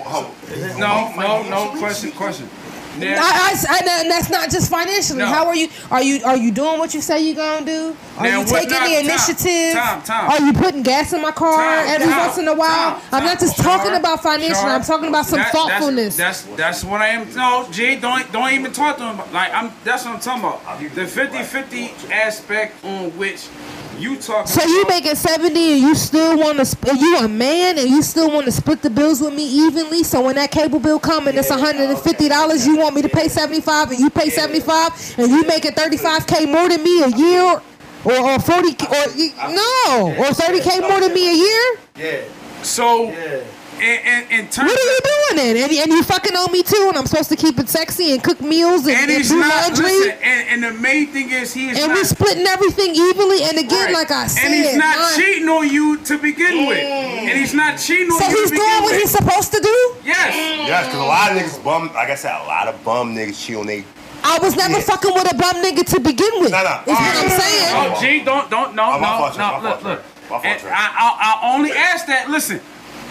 No, 0.78 1.14
no, 1.16 1.44
no. 1.50 1.76
Question, 1.80 2.12
question. 2.12 2.50
Now, 3.00 3.22
I, 3.24 3.56
I, 3.70 3.78
I- 3.80 4.08
that's 4.10 4.30
not 4.30 4.50
just 4.50 4.70
financially. 4.70 5.20
No. 5.20 5.26
How 5.28 5.48
are 5.48 5.56
you? 5.56 5.70
Are 5.92 6.02
you 6.04 6.24
are 6.24 6.38
you 6.38 6.52
doing 6.52 6.80
what 6.80 6.94
you 6.94 7.02
say 7.02 7.22
you're 7.26 7.36
gonna 7.36 7.66
do? 7.66 7.96
Are 8.18 8.24
Now, 8.24 8.40
you 8.42 8.46
what- 8.46 8.48
taking 8.64 8.70
now, 8.72 8.86
the 8.88 8.96
time, 8.96 9.06
initiative? 9.06 9.74
time, 9.74 10.02
time. 10.04 10.30
Are 10.32 10.42
you 10.46 10.54
putting 10.54 10.84
gas 10.84 11.14
in 11.14 11.22
my 11.22 11.32
car 11.32 11.58
Time, 11.58 11.88
every 11.88 12.08
time, 12.08 12.20
once 12.28 12.38
in 12.38 12.48
a 12.48 12.54
while? 12.54 12.92
time, 12.94 13.02
I'm 13.12 13.24
not 13.24 13.40
time. 13.40 13.48
just 13.48 13.58
talking 13.58 13.88
Sure, 13.92 14.00
about 14.00 14.24
financial. 14.24 14.56
sure. 14.62 14.70
I'm 14.70 14.84
talking 14.84 15.10
about 15.10 15.26
some 15.26 15.40
That- 15.40 15.52
thoughtfulness. 15.52 16.16
That's, 16.18 16.42
that's 16.44 16.58
that's 16.58 16.84
what 16.84 17.02
I 17.02 17.08
am. 17.10 17.34
No, 17.36 17.68
G, 17.72 17.96
don't 17.96 18.32
don't 18.32 18.52
even 18.54 18.72
talk 18.72 18.98
to 18.98 19.04
him. 19.04 19.16
About, 19.16 19.34
like 19.34 19.54
I'm. 19.54 19.72
That's 19.84 20.06
what 20.06 20.16
I'm 20.16 20.20
talking 20.20 20.44
about. 20.44 20.80
The 20.96 21.06
50-50 21.06 22.12
aspect 22.12 22.84
on 22.86 23.10
which 23.18 23.48
you 24.00 24.18
talking. 24.18 24.48
So 24.48 24.64
you 24.68 24.86
making 24.88 25.16
seventy 25.16 25.74
and 25.74 25.82
you 25.82 25.96
still 25.96 26.38
want 26.38 26.58
to? 26.60 26.66
Sp- 26.66 26.94
you 26.98 27.18
a 27.18 27.28
man 27.28 27.78
and 27.78 27.90
you 27.90 28.02
still 28.02 28.32
want 28.32 28.46
to 28.46 28.52
split 28.52 28.82
the 28.82 28.90
bills 28.90 29.22
with 29.22 29.34
me 29.34 29.46
evenly? 29.46 30.04
So 30.04 30.22
when 30.24 30.36
that 30.36 30.52
cable 30.52 30.80
bill 30.80 31.00
come 31.00 31.28
and 31.28 31.38
it's 31.38 31.50
hundred 31.50 31.90
and 31.90 32.00
fifty 32.00 32.30
dollars, 32.30 32.66
you 32.66 32.78
want 32.78 32.96
me 32.96 33.02
to 33.02 33.10
pay 33.10 33.28
seventy 33.28 33.62
five 33.62 33.92
and 33.92 34.00
you 34.00 34.10
pay 34.10 34.30
seventy 34.30 34.60
five, 34.62 34.92
and 35.18 35.30
you 35.32 35.44
making 35.46 35.74
thirty 35.74 35.98
five 35.98 36.26
k 36.28 36.46
more 36.46 36.68
than 36.70 36.84
me 36.84 37.04
a 37.04 37.10
year, 37.10 37.62
or, 38.06 38.20
or 38.20 38.40
forty 38.40 38.74
k- 38.74 38.88
or 38.88 39.12
y- 39.16 39.54
no, 39.54 40.16
or 40.18 40.34
thirty 40.34 40.60
k 40.62 40.80
more 40.80 41.00
than 41.00 41.14
me 41.14 41.30
a 41.30 41.36
year? 41.36 41.78
Yeah. 41.98 42.64
So, 42.64 43.10
Yeah. 43.12 43.42
In, 43.82 44.00
in, 44.06 44.40
in 44.40 44.46
What 44.46 44.60
are 44.60 44.68
you 44.68 45.00
doing 45.04 45.36
then? 45.36 45.58
And, 45.58 45.72
and 45.72 45.92
you 45.92 46.04
fucking 46.04 46.36
on 46.36 46.52
me 46.52 46.64
too, 46.64 46.86
and 46.90 46.98
I'm 46.98 47.06
supposed 47.06 47.30
to 47.30 47.36
keep 47.36 47.58
it 47.60 47.70
sexy 47.70 48.12
and 48.14 48.24
cook 48.24 48.42
meals 48.42 48.86
and, 48.88 48.96
and 48.98 49.12
and 49.12 49.24
do 49.28 49.40
not. 49.40 49.70
laundry. 49.70 49.86
Listen, 49.86 50.12
and, 50.24 50.50
and 50.50 50.64
the 50.64 50.82
main 50.82 51.08
thing 51.08 51.32
is 51.32 51.54
he 51.54 51.70
is 51.70 51.78
and 51.80 51.88
not. 51.88 51.96
we 51.98 52.04
splitting 52.04 52.46
everything 52.46 52.96
evenly. 52.96 53.44
And 53.44 53.58
again, 53.58 53.86
Right. 53.86 53.94
like 53.94 54.12
I 54.12 54.28
said, 54.28 54.46
and 54.46 54.54
he's 54.54 54.76
not 54.76 54.98
mine- 54.98 55.16
cheating 55.16 55.50
on 55.50 55.70
you 55.70 55.98
to 55.98 56.18
begin 56.18 56.68
with. 56.68 56.78
Mm. 56.78 57.30
And 57.30 57.40
he's 57.40 57.54
not 57.54 57.78
cheating 57.80 58.12
on 58.12 58.20
you. 58.20 58.20
So 58.20 58.30
he's 58.30 58.52
to 58.52 58.56
doing 58.56 58.68
begin 58.70 58.84
what 58.84 58.92
with. 58.92 59.02
he's 59.02 59.12
supposed 59.12 59.52
to 59.54 59.60
do. 59.62 59.96
yes. 60.04 60.36
Yes, 60.68 60.86
because 60.88 61.00
a 61.02 61.04
lot 61.06 61.32
of 61.32 61.38
niggas 61.38 61.64
bum. 61.64 61.88
Like 61.94 62.10
I 62.10 62.16
said, 62.16 62.36
a 62.42 62.46
lot 62.46 62.68
of 62.68 62.84
bum 62.84 63.16
niggas 63.16 63.40
cheat 63.46 63.56
on 63.58 63.66
they. 63.68 63.84
I 64.22 64.38
was 64.42 64.56
never 64.56 64.74
Yeah. 64.74 64.82
fucking 64.82 65.14
with 65.14 65.32
a 65.32 65.36
bum 65.36 65.56
nigga 65.64 65.86
to 65.96 66.00
begin 66.02 66.30
with. 66.42 66.52
No, 66.52 66.62
no. 66.64 66.82
Is 66.82 66.88
what 66.88 67.24
I'm 67.24 67.30
saying. 67.40 67.68
Oh, 67.96 68.02
G, 68.02 68.24
don't, 68.26 68.50
don't, 68.50 68.76
no, 68.76 68.84
Oh, 68.84 69.00
my 69.00 69.34
no, 69.38 69.62
no. 69.62 69.70
Look, 69.70 69.84
look. 69.84 70.00
Trey. 70.04 70.06
My 70.24 70.28
fault, 70.30 70.46
And 70.46 70.60
Trey. 70.60 70.72
I, 70.72 70.76
I, 70.76 71.40
I 71.42 71.56
only 71.56 71.72
asked 71.72 72.08
that. 72.08 72.30
Listen, 72.30 72.60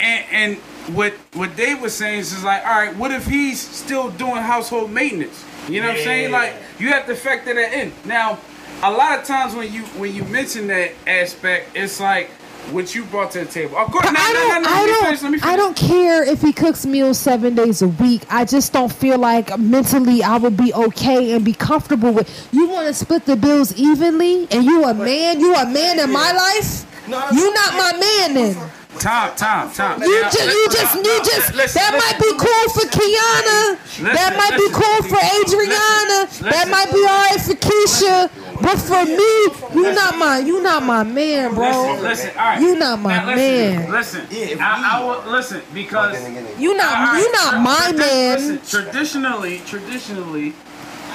and 0.00 0.24
and 0.30 0.56
what 0.94 1.12
what 1.34 1.56
Dave 1.56 1.80
was 1.80 1.94
saying 1.94 2.20
is 2.20 2.44
like, 2.44 2.64
all 2.64 2.72
right, 2.72 2.96
what 2.96 3.10
if 3.10 3.26
he's 3.26 3.60
still 3.60 4.10
doing 4.10 4.36
household 4.36 4.90
maintenance? 4.90 5.44
You 5.68 5.82
know 5.82 5.88
what 5.88 5.98
I'm 5.98 6.04
saying? 6.04 6.30
Like, 6.30 6.54
you 6.78 6.88
have 6.88 7.06
to 7.06 7.14
factor 7.14 7.52
that 7.52 7.72
in. 7.74 7.92
Now, 8.06 8.38
a 8.82 8.90
lot 8.90 9.18
of 9.18 9.24
times 9.26 9.54
when 9.54 9.72
you 9.72 9.82
when 9.98 10.14
you 10.14 10.24
mention 10.24 10.66
that 10.68 10.92
aspect, 11.06 11.70
it's 11.74 12.00
like 12.00 12.30
what 12.70 12.94
you 12.94 13.04
brought 13.06 13.30
to 13.32 13.40
the 13.40 13.46
table. 13.46 13.76
Of 13.76 13.90
course, 13.90 14.04
no, 14.04 14.12
I 14.14 14.32
no, 14.32 14.38
don't, 14.38 14.62
no, 14.62 14.68
no, 14.68 14.76
I 14.76 14.86
don't, 14.86 15.18
finish, 15.18 15.42
let 15.42 15.52
I 15.52 15.56
don't 15.56 15.76
care 15.76 16.22
if 16.22 16.42
he 16.42 16.52
cooks 16.52 16.86
meals 16.86 17.18
seven 17.18 17.54
days 17.54 17.82
a 17.82 17.88
week. 17.88 18.22
I 18.30 18.44
just 18.44 18.72
don't 18.72 18.92
feel 18.92 19.18
like 19.18 19.58
mentally 19.58 20.22
I 20.22 20.36
would 20.36 20.56
be 20.56 20.72
okay 20.72 21.32
and 21.32 21.44
be 21.44 21.54
comfortable 21.54 22.12
with. 22.12 22.48
You 22.52 22.68
want 22.68 22.86
to 22.86 22.94
split 22.94 23.24
the 23.24 23.36
bills 23.36 23.74
evenly, 23.76 24.48
and 24.50 24.64
you 24.64 24.84
a 24.84 24.94
man, 24.94 25.40
you 25.40 25.54
a 25.54 25.66
man 25.66 25.98
in 25.98 26.12
my 26.12 26.32
life. 26.32 26.84
You 27.08 27.54
not 27.54 27.72
my 27.72 27.92
man 27.98 28.34
then. 28.34 28.70
Time, 28.98 29.36
top, 29.36 29.72
top. 29.74 30.00
You 30.00 30.22
just, 30.22 30.40
you 30.44 30.68
just, 30.70 30.94
you 30.96 31.22
just. 31.24 31.74
that 31.74 31.92
might 31.94 32.18
be 32.18 32.30
cool 32.34 32.66
for 32.74 32.86
Kiana. 32.90 33.78
that 34.14 34.34
might 34.36 34.56
be 34.58 34.68
cool 34.74 35.02
for 35.06 35.20
Adriana. 35.22 36.26
that 36.50 36.66
might 36.68 36.90
be 36.90 36.98
alright 37.06 37.40
for 37.40 37.54
Keisha. 37.54 38.30
But 38.60 38.76
for 38.78 39.04
me, 39.04 39.78
you 39.80 39.94
not 39.94 40.18
my, 40.18 40.38
you 40.38 40.60
not 40.62 40.82
my 40.82 41.04
man, 41.04 41.54
bro. 41.54 41.68
Listen, 41.68 42.02
listen, 42.02 42.30
all 42.30 42.44
right. 42.44 42.60
You 42.60 42.76
not 42.78 42.98
my 42.98 43.16
Now, 43.16 43.26
listen, 43.26 43.36
man. 43.36 43.90
Listen, 43.92 44.26
Yeah, 44.30 44.38
if 44.46 44.60
I, 44.60 44.82
I 44.82 45.00
we- 45.00 45.06
will 45.08 45.32
listen 45.32 45.62
because 45.72 46.28
You 46.58 46.76
not, 46.76 46.86
All 46.86 46.92
right, 47.14 47.20
you 47.20 47.32
not 47.32 47.62
my 47.62 47.92
man. 47.92 48.38
Listen, 48.38 48.82
traditionally, 48.82 49.58
traditionally, 49.64 50.54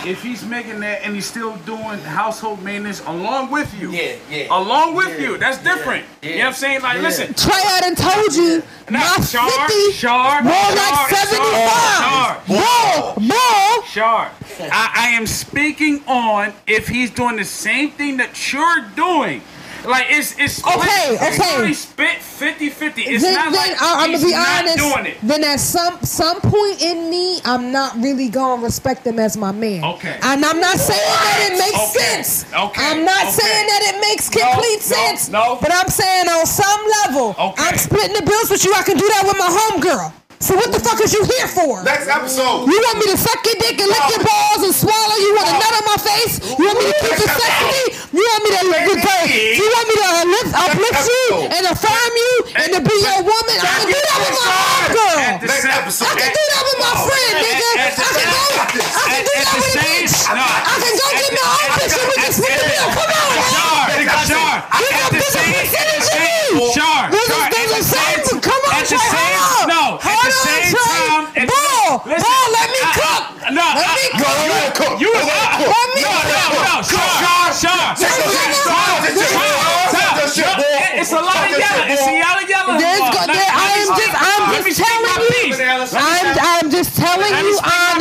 if 0.06 0.22
he's 0.22 0.46
making 0.46 0.80
that 0.82 1.02
and 1.04 1.16
he's 1.16 1.26
still 1.26 1.56
doing 1.58 2.00
household 2.00 2.62
maintenance 2.64 3.02
along 3.06 3.52
with 3.52 3.74
you. 3.80 3.92
Yeah, 3.92 4.16
yeah. 4.30 4.48
Along 4.50 4.96
with 4.96 5.20
Yeah, 5.20 5.30
you. 5.30 5.38
That's 5.38 5.58
different. 5.64 6.06
You 6.22 6.32
know 6.32 6.38
what 6.38 6.46
I'm 6.48 6.54
saying? 6.54 6.82
Like, 6.82 6.96
yeah. 6.98 7.02
listen. 7.02 7.34
Trey, 7.34 7.54
I 7.56 7.80
done 7.82 7.96
told 7.96 8.34
you, 8.34 8.64
Nah, 8.90 9.00
not 9.00 9.24
Shar, 9.24 9.50
50, 9.68 9.92
Shar, 9.94 10.42
more 10.44 10.54
Shar, 10.54 10.76
like 10.76 11.10
Shar, 11.10 11.26
75. 11.26 12.48
Ball, 12.48 13.16
ball. 13.30 13.84
Shar, 13.84 14.32
I, 14.60 14.92
I 14.96 15.08
am 15.16 15.26
speaking 15.28 16.04
on 16.08 16.54
if 16.68 16.88
he's 16.88 17.10
doing 17.12 17.36
the 17.38 17.46
same 17.46 17.92
thing 17.92 18.18
that 18.18 18.52
you're 18.54 18.86
doing. 18.96 19.42
Like 19.86 20.06
it's 20.10 20.38
it's 20.40 20.54
split, 20.56 20.78
Okay, 20.78 21.18
it's 21.20 21.80
split 21.80 22.18
50-50. 22.20 23.04
It's 23.06 23.24
then, 23.24 23.34
not 23.36 23.52
then 23.52 23.72
like 23.72 23.82
I, 23.82 24.04
I'm 24.06 24.12
gonna 24.12 24.24
be 24.26 24.32
not 24.32 24.60
honest. 24.64 24.78
doing 24.78 25.06
it. 25.08 25.18
Then 25.22 25.44
at 25.44 25.60
some 25.60 26.00
some 26.04 26.40
point 26.42 26.82
in 26.82 27.10
me, 27.10 27.40
I'm 27.44 27.72
not 27.72 27.96
really 27.98 28.30
gonna 28.30 28.62
respect 28.64 29.06
him 29.06 29.20
as 29.20 29.36
my 29.36 29.52
man. 29.52 29.84
Okay. 29.84 30.18
And 30.22 30.44
I'm 30.46 30.60
not 30.60 30.78
saying 30.78 31.00
that 31.04 31.50
it 31.52 31.58
makes 31.60 31.76
Okay. 31.96 32.00
sense. 32.00 32.46
Okay. 32.54 32.82
I'm 32.82 33.04
not 33.04 33.24
Okay. 33.28 33.32
saying 33.32 33.68
that 33.68 33.82
it 33.94 34.00
makes 34.02 34.30
complete 34.30 34.80
no, 34.90 34.96
sense. 34.96 35.30
no. 35.30 35.58
But 35.62 35.74
I'm 35.74 35.90
saying 35.90 36.30
on 36.30 36.46
some 36.46 36.82
level, 37.04 37.36
Okay. 37.38 37.64
I'm 37.64 37.78
splitting 37.78 38.16
the 38.16 38.24
bills 38.24 38.50
with 38.50 38.64
you. 38.64 38.74
I 38.74 38.84
can 38.84 38.98
do 38.98 39.08
that 39.08 39.24
with 39.26 39.38
my 39.38 39.50
homegirl. 39.52 40.14
So 40.44 40.60
what 40.60 40.76
the 40.76 40.80
fuck 40.84 41.00
is 41.00 41.16
you 41.16 41.24
here 41.24 41.48
for? 41.48 41.80
Next 41.88 42.12
episode. 42.12 42.68
You 42.68 42.76
want 42.76 43.00
me 43.00 43.08
to 43.08 43.16
suck 43.16 43.40
your 43.48 43.56
dick 43.64 43.80
and 43.80 43.88
lick 43.88 44.06
your 44.12 44.24
balls 44.28 44.60
and 44.68 44.76
swallow? 44.76 45.16
You 45.24 45.32
want 45.40 45.48
a 45.48 45.56
nut 45.56 45.72
on 45.80 45.86
my 45.88 46.00
face? 46.04 46.36
You 46.60 46.68
want 46.68 46.84
me 46.84 46.92
to 46.92 46.96
keep 47.00 47.16
it 47.16 47.32
sexy? 47.32 47.84
You 48.12 48.20
want 48.28 48.42
me 48.44 48.50
to 48.60 48.64
look 48.68 48.84
good? 48.92 49.24
You 49.32 49.64
want 49.72 49.86
me 49.88 49.96
to 50.04 50.10
lift, 50.36 50.52
uplift 50.52 51.04
you 51.08 51.28
and 51.48 51.64
affirm 51.72 52.12
you 52.12 52.34
and 52.60 52.68
to 52.76 52.80
be 52.84 52.92
your 52.92 53.24
woman? 53.24 53.56
I 53.56 53.72
can 53.72 53.88
do 53.88 53.96
that 54.04 54.18
with 54.20 54.36
my 54.36 54.52
homegirl. 54.52 55.16
At 55.16 55.40
the 55.40 55.48
Next 55.48 55.64
episode. 55.64 56.12
I 56.12 56.16
can 56.20 56.32
do 56.36 56.44
that 56.44 56.64
with 56.68 56.80
my 56.84 56.94
friend, 57.08 57.34
nigga. 57.40 57.72
I 57.80 57.88
can 57.88 58.28
go. 58.28 58.44
I 58.44 59.08
can 59.16 59.24
do 59.24 59.32
that 59.32 59.48
at 59.48 59.56
the 59.56 59.64
with 59.64 59.80
a 59.80 59.80
bitch. 59.80 60.16
I 60.28 60.76
can 60.76 60.94
go 61.00 61.08
get 61.24 61.32
my 61.40 61.48
own 61.56 61.70
bitch 61.72 61.96
and 61.96 62.08
we 62.12 62.16
can 62.20 62.32
split 62.36 62.52
the 62.60 62.68
bill. 62.68 62.88
Come 62.92 63.16
on, 63.16 63.28
man. 63.32 63.48
Shar, 63.48 63.80
Shar, 64.28 64.52
You 64.76 64.92
at 64.92 65.00
got 65.00 65.08
the 65.08 65.24
bigger 65.24 65.40
same, 65.40 65.56
percentage 65.56 66.08
than 66.12 66.20
me. 66.20 66.68
Shar, 66.76 67.00
This 67.16 67.24
is- 67.24 67.32
Shar, 67.32 67.48
this 67.48 67.64
at 67.64 67.72
the 67.72 67.80
is 67.80 67.88
same, 67.88 68.20
same. 68.28 68.40
Come 68.44 68.60
on, 68.68 68.76
at 68.76 68.84
the 68.84 69.00
Trey, 69.00 69.08
same, 69.08 69.40
hold 69.40 69.64
on. 69.64 69.68
no, 69.72 69.84
at 69.96 70.04
Hold 70.04 70.24
the 70.24 70.34
on, 70.34 70.44
same 70.44 70.64
Trey. 70.74 70.84
time, 70.84 71.24
at 71.24 71.48
the- 71.48 71.54
Ball, 71.54 72.04
listen, 72.04 72.24
ball, 72.24 72.48
let 72.54 72.68
me 72.74 72.80
I- 72.84 72.90
I- 72.90 72.94
cook. 72.94 73.24
no, 73.54 73.66
Let 73.74 73.84
I- 73.84 73.96
me 73.96 74.06
No, 74.14 74.20
cook. 74.24 74.34
no, 74.34 74.54
no, 74.54 74.60
cook. 74.74 74.94
You 75.04 75.10
was 75.14 75.24
No, 75.24 75.34
out. 75.34 75.52
cook. 75.54 75.72
Let 75.74 75.88
me 75.94 76.02
No, 76.04 76.12
cook. 76.14 76.28
no, 76.34 76.64
no, 76.64 76.76
Shar, 76.84 77.46
Shar, 77.54 77.86
Take 77.96 78.18
your 78.20 78.32
shit. 78.34 78.56
Stop 78.64 79.02
this 79.04 79.16
shit, 79.20 79.32
boy. 79.34 79.50
Stop 79.94 80.14
this 80.20 80.32
shit, 80.36 80.54
boy. 80.58 81.00
It's 81.00 81.12
a 81.12 81.20
lot 81.20 81.34
Stop 81.34 81.44
of 81.44 81.50
this 81.54 81.60
yelling. 81.64 81.84
shit, 81.84 81.92
It's 81.94 82.02
a 82.02 82.12
boy. 82.14 82.20
lot 82.24 82.36
of 82.44 82.50
yelling. 82.50 82.78
There's 82.80 83.00
Lamar. 83.00 83.14
go- 83.14 83.20
Let- 83.20 83.28
there- 83.34 83.44
let 83.44 83.54
I 83.54 83.68
me 83.68 83.82
am 83.84 83.88
speak- 83.88 84.12
just- 84.14 84.24
I'm 84.24 84.42
let 84.54 84.64
me 84.64 84.72
just 84.72 84.78
speak 84.78 84.88
telling 84.88 85.04
my 85.04 85.18
you. 85.24 85.30
piece. 85.34 85.60
I'm, 85.94 86.28
I'm 86.54 86.68
just 86.72 86.92
telling 86.96 87.32
Let 87.34 87.44
me 87.44 87.50
you 87.52 87.58
speak 87.58 87.66
my 87.66 87.96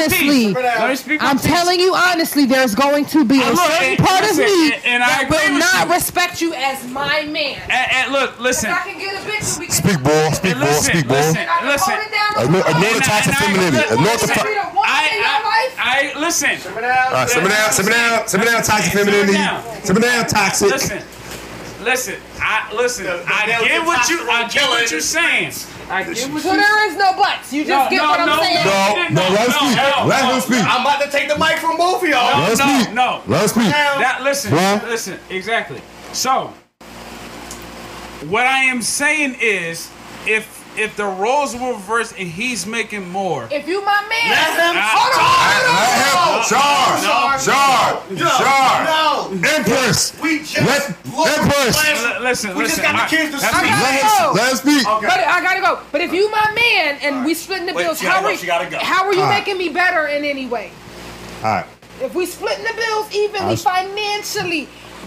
honestly. 0.47 0.55
piece. 0.55 0.79
Let 0.81 0.89
me 0.91 0.97
speak 0.97 1.21
my 1.21 1.27
I'm 1.29 1.39
telling 1.39 1.81
you 1.81 1.95
honestly, 1.95 2.47
there's 2.47 2.75
going 2.75 3.05
to 3.07 3.25
be 3.25 3.41
a 3.43 3.57
certain 3.57 3.97
part 4.05 4.31
of 4.31 4.37
me 4.39 4.73
and- 4.75 4.85
and 4.85 5.03
I 5.03 5.25
that 5.25 5.31
will 5.31 5.59
not 5.59 5.89
respect 5.95 6.41
you 6.41 6.55
as 6.55 6.87
my 6.89 7.25
man. 7.27 7.61
And, 7.69 7.93
and 7.93 8.13
look, 8.13 8.39
listen. 8.41 8.71
I 8.71 8.79
can 8.81 8.99
get 8.99 9.15
a 9.15 9.19
bitch, 9.27 9.59
we 9.59 9.67
can 9.67 9.75
Speak, 9.75 10.03
boy. 10.03 10.31
Speak, 10.33 10.53
And 10.53 10.61
boy. 10.61 10.73
Speak, 10.81 11.07
boy. 11.09 11.15
listen, 11.15 11.37
I 11.39 11.59
can 11.59 11.69
listen. 11.69 11.95
hold. 11.95 12.45
Ignore, 12.47 12.61
ignore 12.69 12.81
the 12.81 12.89
And 12.95 13.03
I- 13.03 13.07
toxic 13.07 13.33
I- 13.33 13.45
femininity. 13.45 13.77
look, 13.77 13.91
Ignore 13.93 14.05
the 14.05 14.11
listen. 14.13 14.29
to- 14.29 14.43
Be 14.43 14.55
the 14.55 14.67
woman 14.75 14.85
I, 14.85 15.09
I. 15.23 16.13
I, 16.15 16.19
listen. 16.19 16.51
All 16.51 16.81
right, 17.13 17.29
simmer 17.31 17.49
down, 17.49 17.73
simmer 17.73 17.91
down, 17.91 18.29
simmer 18.29 18.45
down, 18.45 18.63
toxic 18.63 18.93
femininity. 18.93 19.33
down. 19.35 19.63
Simmer 19.85 20.01
down, 20.01 20.27
toxic. 20.27 20.71
Listen, 20.71 21.03
listen. 21.85 22.17
I 22.41 22.73
listen. 22.75 23.07
I 23.07 23.47
get 23.47 23.85
what 23.85 24.09
you. 24.09 24.29
I 24.31 24.49
get 24.49 24.69
what 24.69 24.91
you're 24.91 25.01
saying. 25.01 25.53
I 25.91 26.03
get 26.05 26.09
what 26.31 26.43
So 26.43 26.53
you're 26.53 26.57
there 26.57 26.89
is 26.91 26.97
no 26.97 27.13
buts. 27.17 27.53
You 27.53 27.65
just 27.65 27.85
No, 27.85 27.91
get 27.91 28.03
no, 28.03 28.09
what 28.11 28.21
I'm 28.21 28.27
no, 28.27 28.43
saying. 28.43 28.65
No, 29.15 29.23
no, 29.23 29.35
let 29.35 29.47
him 29.47 29.51
speak. 29.53 29.77
no, 29.77 30.07
Let 30.07 30.23
no. 30.25 30.35
him 30.35 30.41
speak. 30.41 30.65
I'm 30.65 30.81
about 30.83 31.03
to 31.05 31.11
take 31.11 31.29
the 31.29 31.39
mic 31.39 31.59
from 31.59 31.77
both 31.77 32.03
of 32.03 32.09
y'all. 32.09 32.41
Let 32.41 32.59
him 32.59 32.67
no, 32.67 32.83
speak. 32.83 32.95
no. 32.95 33.23
Let 33.27 33.43
him 33.43 33.49
speak. 33.49 33.69
That 33.71 34.21
listen, 34.23 34.53
Well- 34.53 34.83
listen, 34.89 35.19
exactly. 35.31 35.81
So, 36.13 36.53
what 38.29 38.47
I 38.47 38.65
am 38.65 38.83
saying 38.83 39.37
is, 39.41 39.91
if 40.27 40.62
if 40.77 40.97
the 40.97 41.05
roles 41.05 41.55
were 41.57 41.73
reversed 41.73 42.15
and 42.19 42.29
he's 42.29 42.67
making 42.67 43.09
more, 43.11 43.49
If 43.51 43.69
you 43.69 43.85
my 43.85 44.01
man, 44.09 44.31
Let 44.31 44.75
him 44.75 44.77
hold 44.81 45.13
on, 45.13 45.21
hold 45.21 45.69
on. 45.69 45.77
Let 45.77 45.93
him. 46.01 46.43
Shar. 46.49 47.39
Shar. 47.39 47.39
Shar. 48.19 48.85
No. 48.85 49.49
Empress. 49.57 50.19
We 50.21 50.39
just 50.41 50.57
Let 50.59 50.89
Empress. 50.89 51.77
last- 51.77 52.05
L- 52.17 52.23
listen, 52.23 52.55
We 52.57 52.63
listen. 52.65 52.83
just 52.83 52.83
got 52.83 53.11
the 53.11 53.17
kids 53.17 53.35
to 53.35 53.41
that's 53.41 53.59
sleep. 53.59 53.73
I 53.73 53.83
Let 53.83 53.83
gotta 53.83 53.93
him, 53.93 54.27
go. 54.27 54.33
let 54.33 54.51
him 54.51 54.57
speak. 54.57 54.85
But 54.85 55.21
I 55.21 55.43
gotta 55.43 55.61
go. 55.61 55.79
But 55.93 56.01
if 56.01 56.13
you 56.13 56.31
my 56.31 56.53
man 56.55 56.99
and 57.03 57.25
we 57.25 57.35
splitting 57.35 57.67
the 57.67 57.75
Wait, 57.75 57.85
bills, 57.85 58.01
how 58.01 58.25
are 58.25 58.37
she 58.37 58.47
gotta 58.47 58.69
go. 58.71 58.79
how 58.79 59.05
are 59.07 59.13
you 59.15 59.21
All 59.21 59.27
right. 59.29 59.39
making 59.39 59.59
me 59.59 59.69
better 59.69 60.07
in 60.07 60.25
any 60.25 60.47
way? 60.47 60.71
All 61.45 61.51
right. 61.57 61.67
If 62.01 62.15
we 62.15 62.27
splitting 62.27 62.65
the 62.65 62.75
bills 62.75 63.15
evenly 63.15 63.53
I- 63.53 63.57
financially, 63.57 64.65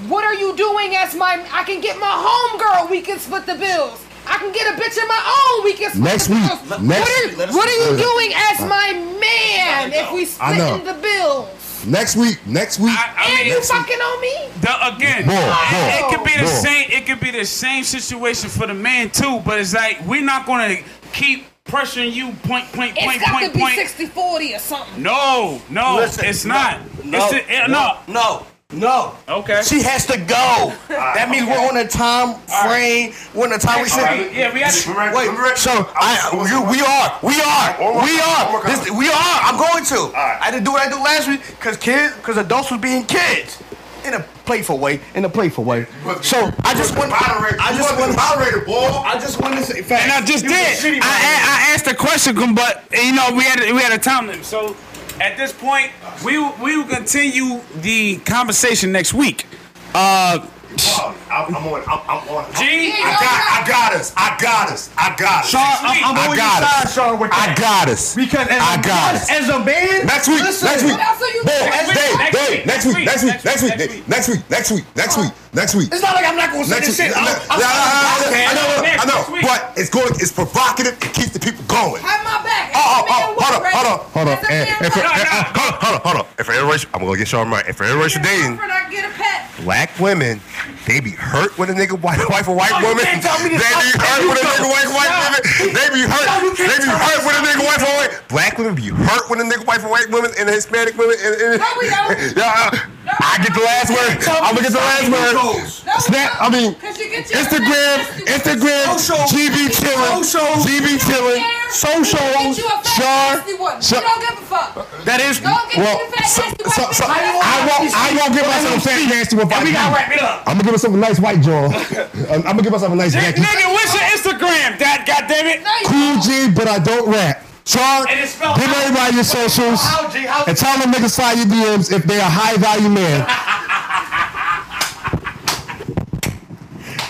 what 0.07 0.23
are 0.23 0.33
you 0.35 0.55
doing 0.55 0.95
as 0.95 1.15
my? 1.15 1.43
I 1.51 1.63
can 1.63 1.81
get 1.81 1.97
my 1.99 2.05
homegirl. 2.07 2.89
We 2.89 3.01
can 3.01 3.19
split 3.19 3.45
the 3.45 3.55
bills. 3.55 3.99
I 4.27 4.38
can 4.38 4.52
get 4.52 4.68
a 4.73 4.81
bitch 4.81 4.97
of 5.02 5.07
my 5.07 5.22
own. 5.57 5.64
We 5.64 5.73
can 5.73 5.89
split 5.91 6.03
Next 6.03 6.27
the 6.27 6.34
week. 6.35 6.49
bills. 6.49 6.81
Next- 6.81 7.02
what 7.02 7.49
are, 7.49 7.53
what 7.53 7.69
are 7.69 7.91
you 7.91 7.97
doing 7.97 8.31
as 8.52 8.60
my 8.61 8.93
man 9.19 9.93
if 9.93 10.11
we 10.11 10.27
I 10.39 10.57
know. 10.57 10.77
splitting 10.77 10.85
the 10.85 11.02
bills? 11.02 11.85
Next 11.85 12.15
week. 12.15 12.39
Next 12.47 12.80
week. 12.80 12.97
I, 12.97 13.14
I 13.15 13.30
and 13.30 13.38
mean, 13.45 13.47
you 13.53 13.61
fucking 13.61 13.97
on 13.99 14.22
me? 14.22 14.49
the, 14.61 14.95
again, 14.95 15.26
More, 15.27 15.35
it, 15.35 15.72
more, 15.72 15.89
it 16.11 16.15
could 16.18 16.26
be 16.26 16.34
the 16.35 16.43
more. 16.52 16.61
same. 16.61 16.89
It 16.89 17.06
could 17.06 17.19
be 17.19 17.30
the 17.31 17.45
same 17.45 17.84
situation 17.84 18.49
for 18.49 18.65
the 18.65 18.73
man 18.73 19.11
too. 19.11 19.39
But 19.45 19.60
it's 19.60 19.73
like 19.76 20.02
we're 20.07 20.23
not 20.26 20.47
gonna 20.47 20.77
keep 21.14 21.45
pressuring 21.65 22.11
you 22.14 22.31
point, 22.43 22.65
point, 22.73 22.95
point, 22.95 23.15
It's 23.18 23.19
got 23.26 23.34
point, 23.34 23.52
to 23.53 23.57
be 23.57 23.60
point. 23.60 23.80
60-40 23.80 24.56
or 24.56 24.60
something. 24.60 25.03
No, 25.03 25.61
no, 25.69 25.95
Listen, 25.97 26.26
it's 26.26 26.45
not. 26.45 26.80
No, 27.03 27.18
it's 27.19 27.31
the, 27.31 27.52
eh, 27.52 27.68
no. 27.68 27.97
no, 28.07 28.14
no. 28.14 28.47
Okay. 28.84 29.61
She 29.64 29.81
has 29.84 30.06
to 30.07 30.18
go. 30.18 30.73
That 30.88 31.30
means 31.30 31.47
we're 31.47 31.68
on 31.68 31.77
a 31.77 31.88
time 31.88 32.35
frame. 32.64 33.14
We're 33.34 33.47
on 33.47 33.53
a 33.53 33.57
time 33.60 33.81
we 33.81 33.89
should. 33.89 33.99
Alright, 33.99 34.34
yeah, 34.34 34.53
we 34.53 34.60
got 34.60 34.72
to. 34.73 34.89
Wait, 35.15 35.57
so 35.57 35.72
I, 35.95 36.30
you, 36.49 36.61
we 36.68 36.81
are, 36.81 37.19
we 37.23 37.39
are, 37.39 38.03
we 38.03 38.19
are, 38.19 38.64
this, 38.68 38.89
we 38.91 39.07
are. 39.07 39.38
I'm 39.47 39.57
going 39.57 39.84
to. 39.85 40.11
I 40.15 40.52
didn't 40.52 40.65
do 40.65 40.72
what 40.72 40.85
I 40.85 40.89
did 40.89 40.99
last 40.99 41.27
week 41.27 41.41
because 41.57 41.77
kids, 41.77 42.15
because 42.18 42.38
adults 42.38 42.72
was 42.72 42.81
being 42.81 43.06
kids 43.06 43.61
in 44.06 44.14
a 44.14 44.19
playful 44.45 44.77
way, 44.77 44.99
in 45.15 45.26
a 45.26 45.30
playful 45.30 45.64
way. 45.64 45.88
So 46.22 46.52
I 46.64 46.76
just 46.76 46.95
want, 46.97 47.11
I 47.11 47.73
just 47.76 47.97
want, 47.97 48.15
moderator, 48.15 48.64
boy. 48.65 48.85
I 48.85 49.14
just 49.19 49.41
want 49.41 49.56
to 49.56 49.64
say, 49.64 49.81
facts. 49.81 50.03
And 50.03 50.11
I 50.11 50.22
just 50.26 50.43
You 50.43 50.52
was 50.52 50.60
a 50.60 50.64
did. 50.64 50.77
shitty 50.77 50.99
I. 51.02 51.07
I, 51.07 51.72
I 51.72 51.73
asked 51.73 51.88
a 51.88 51.95
question, 51.95 52.35
but 52.53 52.84
you 52.93 53.14
know 53.15 53.30
we 53.35 53.43
had 53.43 53.60
we 53.73 53.81
had 53.81 53.93
a 53.93 53.97
time 53.97 54.27
limit. 54.27 54.45
So 54.45 54.76
at 55.21 55.37
this 55.37 55.53
point, 55.53 55.91
we 56.23 56.37
we 56.37 56.77
will 56.77 56.87
continue 56.87 57.61
the 57.75 58.17
conversation 58.17 58.91
next 58.91 59.13
week. 59.13 59.45
Uh, 59.93 60.45
I'm, 60.76 61.56
I'm 61.56 61.68
on. 61.68 61.81
I'm, 61.88 62.02
I'm 62.07 62.22
on. 62.30 62.43
G, 62.56 62.91
I 62.95 63.15
got, 63.15 63.39
I 63.47 63.60
got 63.68 63.93
us. 63.95 64.14
I 64.15 64.35
got 64.39 64.72
us. 64.72 64.89
I 64.97 65.15
got 65.15 65.43
us. 65.45 65.49
Sean, 65.49 65.61
I'm, 65.64 66.03
I'm 66.03 66.15
I 66.15 66.27
on 66.27 66.27
your 66.27 66.35
got 66.38 66.64
side, 66.64 66.85
us. 66.85 66.93
Sean, 66.95 67.19
with 67.19 67.31
I 67.31 67.47
that. 67.47 67.57
got 67.60 67.88
us. 67.89 68.15
Because 68.15 68.47
as 68.47 68.60
I 68.61 68.76
a 68.76 68.84
got 68.84 69.15
us. 69.15 69.30
as 69.31 69.49
a 69.49 69.60
man, 69.64 70.06
Next 70.06 70.27
week. 70.27 70.41
listen, 70.43 70.68
Next 70.68 70.84
week. 70.84 70.91
What 70.97 71.07
else 71.07 71.22
are 71.22 71.31
you 71.35 71.43
Boy, 71.45 71.64
next 71.72 71.88
week, 71.88 71.95
day, 71.95 72.11
next 72.18 72.35
day, 72.35 72.49
week, 72.52 72.65
next 72.65 72.85
next 72.85 72.95
week, 72.95 73.06
next 73.06 73.22
week, 73.23 73.35
next 73.45 73.64
week, 73.64 74.03
next 74.07 74.27
week. 74.30 74.43
next 74.49 74.69
week, 74.72 74.85
next 74.95 75.15
week, 75.15 75.15
next 75.15 75.15
week, 75.18 75.31
next 75.56 75.73
week. 75.76 75.89
It's 75.91 76.02
not 76.03 76.15
like 76.15 76.26
I'm 76.27 76.35
not 76.39 76.52
going 76.52 76.64
to 76.64 76.69
say 76.69 76.76
Next 76.84 76.88
this 76.91 76.97
shit. 76.99 77.15
I 77.15 77.19
I'm, 77.23 77.27
I'm, 77.52 77.60
know, 77.60 77.68
I 77.68 78.52
know, 78.56 78.81
Next- 78.84 78.99
I 78.99 79.06
know, 79.07 79.15
next 79.19 79.31
week. 79.31 79.43
but 79.47 79.60
it's 79.80 79.89
going. 79.89 80.11
It's 80.19 80.31
provocative. 80.35 80.95
It 80.99 81.11
keeps 81.15 81.31
the 81.31 81.39
people 81.39 81.64
going. 81.72 82.02
Have 82.03 82.23
my 82.27 82.43
back. 82.43 82.72
Oh, 82.76 83.06
oh, 83.07 83.39
As 83.39 83.56
a 83.56 83.64
man, 83.64 83.72
oh, 83.76 83.80
hold 83.80 83.88
on, 83.88 83.99
hold 84.11 84.27
on, 84.27 84.27
hold 84.27 84.27
on. 84.27 84.35
As 84.35 84.43
a 84.43 84.52
And, 84.52 84.65
man, 84.69 84.84
and 84.84 84.91
for, 84.93 84.99
what? 84.99 85.19
and, 85.19 85.27
uh, 85.31 85.43
hold 85.56 85.72
on, 85.72 85.80
hold 85.80 85.95
on, 85.95 86.02
hold 86.03 86.18
on. 86.19 86.26
If 86.39 86.43
for 86.45 86.53
interracial, 86.53 86.88
I'm 86.93 87.02
gonna 87.06 87.18
get 87.18 87.27
Sean 87.27 87.49
right. 87.49 87.65
If 87.68 87.76
for 87.77 87.85
interracial 87.85 88.22
dating, 88.23 88.56
Girlfriend, 88.60 88.72
I 88.76 88.89
get 88.91 89.03
a 89.07 89.14
pet. 89.15 89.34
Black 89.60 89.98
women, 89.99 90.40
they 90.85 90.99
be 90.99 91.11
hurt 91.11 91.57
when 91.57 91.69
a 91.69 91.73
nigga 91.73 91.97
white 91.99 92.21
wife 92.29 92.47
a 92.47 92.53
white 92.53 92.69
No, 92.81 92.89
woman. 92.89 93.03
can't 93.05 93.21
tell 93.23 93.37
me 93.41 93.49
They 93.49 93.57
be 93.57 93.91
hurt 93.97 94.21
when 94.29 94.37
a 94.37 94.43
nigga 94.45 94.65
a 94.65 94.69
white 94.69 94.89
woman. 94.93 95.41
They 95.73 95.87
be 95.93 96.01
hurt. 96.05 96.25
No, 96.29 96.35
you 96.45 96.53
can't 96.53 96.69
They 96.69 96.79
be 96.85 96.91
hurt 96.93 97.21
when 97.25 97.35
a 97.35 97.41
nigga 97.45 97.63
wife 97.65 97.81
a 97.81 97.91
white. 97.97 98.13
Black 98.29 98.57
women 98.57 98.75
be 98.75 98.89
hurt 98.93 99.29
when 99.29 99.41
a 99.41 99.45
nigga 99.45 99.65
wife 99.65 99.83
a 99.83 99.89
white 99.89 100.09
woman 100.11 100.31
and 100.37 100.47
a 100.49 100.53
Hispanic 100.53 100.97
women. 100.97 101.17
And, 101.19 101.33
and, 101.41 101.59
No, 101.59 101.69
we 101.81 101.89
don't. 101.89 102.13
Yeah, 102.37 103.21
I 103.21 103.37
get 103.37 103.53
the 103.53 103.61
last 103.61 103.89
word. 103.93 104.17
I'm 104.41 104.57
gonna 104.57 104.65
get 104.65 104.73
the 104.73 104.81
last 104.81 105.09
word. 105.13 106.01
Snap. 106.01 106.41
I 106.41 106.49
mean, 106.49 106.73
'Cause 106.75 106.97
you 106.97 107.09
get 107.09 107.29
your 107.29 107.37
Instagram, 107.37 107.97
Instagram, 108.25 108.97
Social. 108.97 109.21
GB 109.29 109.69
chilling, 109.77 110.23
Social. 110.25 110.65
GB 110.65 110.97
chilling, 111.05 111.41
socials, 111.69 112.17
Get 112.17 112.57
you 112.57 112.65
a 112.65 112.81
fat 112.81 112.97
Shar. 112.97 113.35
nasty 113.37 113.53
one. 113.61 113.77
Shar- 113.81 114.01
You 114.01 114.07
don't 114.09 114.21
give. 114.25 115.05
That 115.05 115.21
is. 115.21 115.37
Well, 115.41 115.53
you 115.69 115.83
a 115.85 116.11
fat 116.17 116.25
so, 116.25 116.43
so, 116.65 116.83
so. 116.91 117.05
I 117.05 117.61
won't, 117.69 117.93
I 117.93 118.09
won't 118.17 118.33
give 118.33 118.47
myself 118.47 118.81
fat 118.83 118.97
nasty 119.07 119.35
one. 119.37 119.47
We 119.63 119.71
gotta 119.71 119.93
wrap 119.93 120.09
it 120.11 120.21
up. 120.21 120.41
I'm 120.47 120.57
gonna 120.57 120.63
give 120.65 120.73
myself 120.76 120.93
a 120.93 120.97
nice 120.97 121.19
white 121.19 121.41
jaw. 121.41 121.72
Um, 122.26 122.41
I'm 122.41 122.56
gonna 122.57 122.64
give 122.64 122.72
myself 122.72 122.91
a 122.91 122.95
nice 122.95 123.14
Nigga, 123.14 123.68
what's 123.72 123.93
your 123.93 124.02
Instagram? 124.03 124.80
That 124.80 125.03
goddamn 125.06 125.45
it. 125.45 125.61
No, 125.61 125.69
Cool. 125.85 126.22
G, 126.23 126.49
but 126.56 126.68
I 126.68 126.80
don't 126.80 127.11
rap. 127.11 127.43
Shar, 127.65 128.07
And 128.07 128.19
it's 128.19 128.31
spelled 128.34 128.57
give 128.57 128.69
everybody 128.72 129.15
your 129.15 129.23
socials 129.23 129.81
How, 129.81 130.10
G? 130.10 130.26
How? 130.26 130.45
and 130.45 130.57
tell 130.57 130.77
them 130.80 130.91
niggas 130.91 131.11
slide 131.11 131.38
your 131.38 131.45
DMs 131.47 131.91
if 131.91 132.03
they're 132.03 132.19
a 132.19 132.23
high 132.23 132.57
value 132.57 132.89
man. 132.89 133.27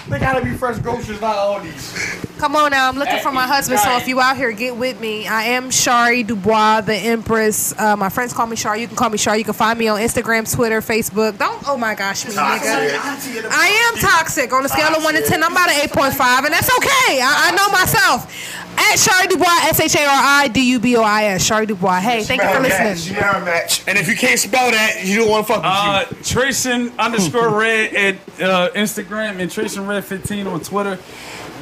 They 0.09 0.19
gotta 0.19 0.43
be 0.45 0.51
fresh 0.53 0.77
groceries, 0.79 1.19
not 1.19 1.35
all 1.35 1.59
these. 1.61 2.24
Come 2.37 2.55
on 2.55 2.71
now, 2.71 2.89
I'm 2.89 2.97
looking 2.97 3.19
for 3.19 3.31
my 3.31 3.47
husband. 3.47 3.79
So 3.79 3.95
if 3.97 4.07
you 4.07 4.19
out 4.19 4.35
here, 4.37 4.51
get 4.51 4.75
with 4.75 4.99
me. 4.99 5.27
I 5.27 5.43
am 5.55 5.71
Shari 5.71 6.23
Dubois, 6.23 6.81
the 6.81 6.93
Empress. 6.95 7.73
Uh, 7.79 7.95
my 7.95 8.09
friends 8.09 8.33
call 8.33 8.45
me 8.47 8.55
Shari. 8.55 8.81
You 8.81 8.87
can 8.87 8.95
call 8.95 9.09
me 9.09 9.17
Shari. 9.17 9.39
You 9.39 9.45
can 9.45 9.53
find 9.53 9.79
me 9.79 9.87
on 9.87 9.99
Instagram, 9.99 10.51
Twitter, 10.53 10.81
Facebook. 10.81 11.37
Don't. 11.37 11.63
Oh 11.67 11.77
my 11.77 11.95
gosh, 11.95 12.25
me 12.25 12.31
nigga. 12.33 13.47
I 13.49 13.91
am 13.93 13.99
toxic. 13.99 14.51
On 14.53 14.65
a 14.65 14.69
scale 14.69 14.95
of 14.95 15.03
one 15.03 15.13
to 15.15 15.21
ten, 15.23 15.43
I'm 15.43 15.51
about 15.51 15.69
an 15.69 15.79
eight 15.81 15.91
point 15.91 16.13
five, 16.13 16.43
and 16.43 16.53
that's 16.53 16.69
okay. 16.77 17.21
I, 17.21 17.51
I 17.51 17.55
know 17.55 17.69
myself. 17.69 18.61
At 18.77 18.97
Shari 18.99 19.27
Dubois, 19.27 19.45
S 19.69 19.79
H 19.79 19.95
A 19.95 20.01
R 20.03 20.09
I 20.11 20.47
D 20.49 20.71
U 20.71 20.79
B 20.81 20.97
O 20.97 21.01
I 21.01 21.23
S. 21.25 21.45
Shari 21.45 21.65
Dubois. 21.65 21.99
Hey, 22.01 22.23
thank 22.23 22.41
you 22.43 22.49
for 22.49 22.59
listening. 22.59 23.15
And 23.87 23.97
if 23.97 24.09
you 24.09 24.17
can't 24.17 24.37
spell 24.39 24.69
that, 24.71 25.05
you 25.05 25.19
don't 25.19 25.29
want 25.29 25.47
to 25.47 25.53
fuck 25.53 25.63
with 25.63 26.19
Uh, 26.19 26.23
Tracing 26.23 26.91
underscore 26.99 27.57
red 27.57 27.93
at 27.93 28.15
uh, 28.41 28.69
Instagram 28.75 29.39
and 29.39 29.49
Tracing 29.49 29.87
red 29.87 30.03
15 30.03 30.47
on 30.47 30.59
Twitter. 30.59 30.99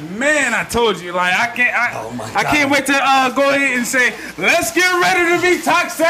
Man, 0.00 0.54
I 0.54 0.64
told 0.64 1.00
you, 1.00 1.12
like 1.12 1.34
I 1.34 1.46
can't, 1.54 1.74
I, 1.74 1.90
Oh 1.94 2.32
I 2.34 2.42
can't 2.44 2.70
wait 2.70 2.86
to 2.86 2.94
uh, 2.94 3.30
go 3.30 3.50
ahead 3.50 3.78
and 3.78 3.86
say, 3.86 4.14
let's 4.38 4.72
get 4.72 4.90
ready 5.00 5.36
to 5.36 5.40
be 5.40 5.62
toxic. 5.62 6.04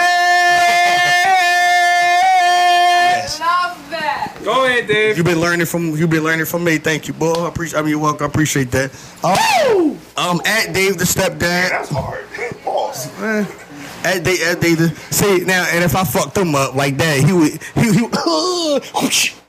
Love 3.40 3.90
that. 3.90 4.36
Go 4.42 4.64
ahead, 4.64 4.86
Dave. 4.86 5.16
You've 5.16 5.26
been 5.26 5.40
learning 5.40 5.66
from 5.66 5.96
you've 5.96 6.10
been 6.10 6.24
learning 6.24 6.46
from 6.46 6.64
me. 6.64 6.78
Thank 6.78 7.08
you, 7.08 7.14
boy. 7.14 7.32
I 7.32 7.48
appreciate. 7.48 7.78
I 7.78 7.82
mean, 7.82 7.90
you're 7.90 7.98
welcome. 7.98 8.24
I 8.24 8.28
appreciate 8.28 8.70
that. 8.70 8.90
Um, 9.22 9.98
um, 10.16 10.40
at 10.46 10.72
Dave 10.72 10.96
the 10.96 11.04
stepdad. 11.04 11.70
That's 11.70 11.90
hard. 11.90 12.24
Pause. 12.64 13.20
At 14.04 14.22
Dave, 14.24 14.42
at 14.42 14.60
Dave 14.60 14.78
the 14.78 14.88
see 15.10 15.44
now, 15.44 15.66
and 15.70 15.84
if 15.84 15.94
I 15.94 16.04
fucked 16.04 16.36
him 16.36 16.54
up 16.54 16.74
like 16.74 16.96
that, 16.98 17.22
he 17.22 17.32
would 17.32 17.62
he 17.74 17.92
he. 17.92 19.34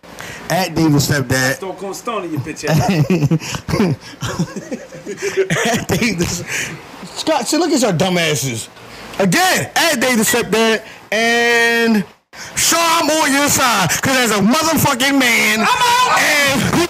at 0.50 0.74
Dave 0.76 0.92
stepdad. 0.92 1.60
Don't 1.60 1.78
come 1.78 1.94
stoning 1.94 2.32
you, 2.32 2.40
bitch 2.40 2.66
ass. 2.66 2.80
at 5.68 5.88
Dave 5.88 6.22
Scott, 7.18 7.48
see, 7.48 7.58
look 7.58 7.72
at 7.72 7.82
your 7.82 7.94
dumbasses. 7.94 8.70
Again, 9.20 9.72
at 9.76 10.00
Dave 10.00 10.20
stepdad, 10.20 10.84
and 11.12 12.06
sure 12.56 12.80
I'm 12.80 13.10
on 13.10 13.32
your 13.32 13.50
side, 13.50 13.90
cause 14.02 14.18
as 14.18 14.32
a 14.32 14.42
motherfucking 14.42 15.20
man, 15.20 15.60
I'm 15.62 16.88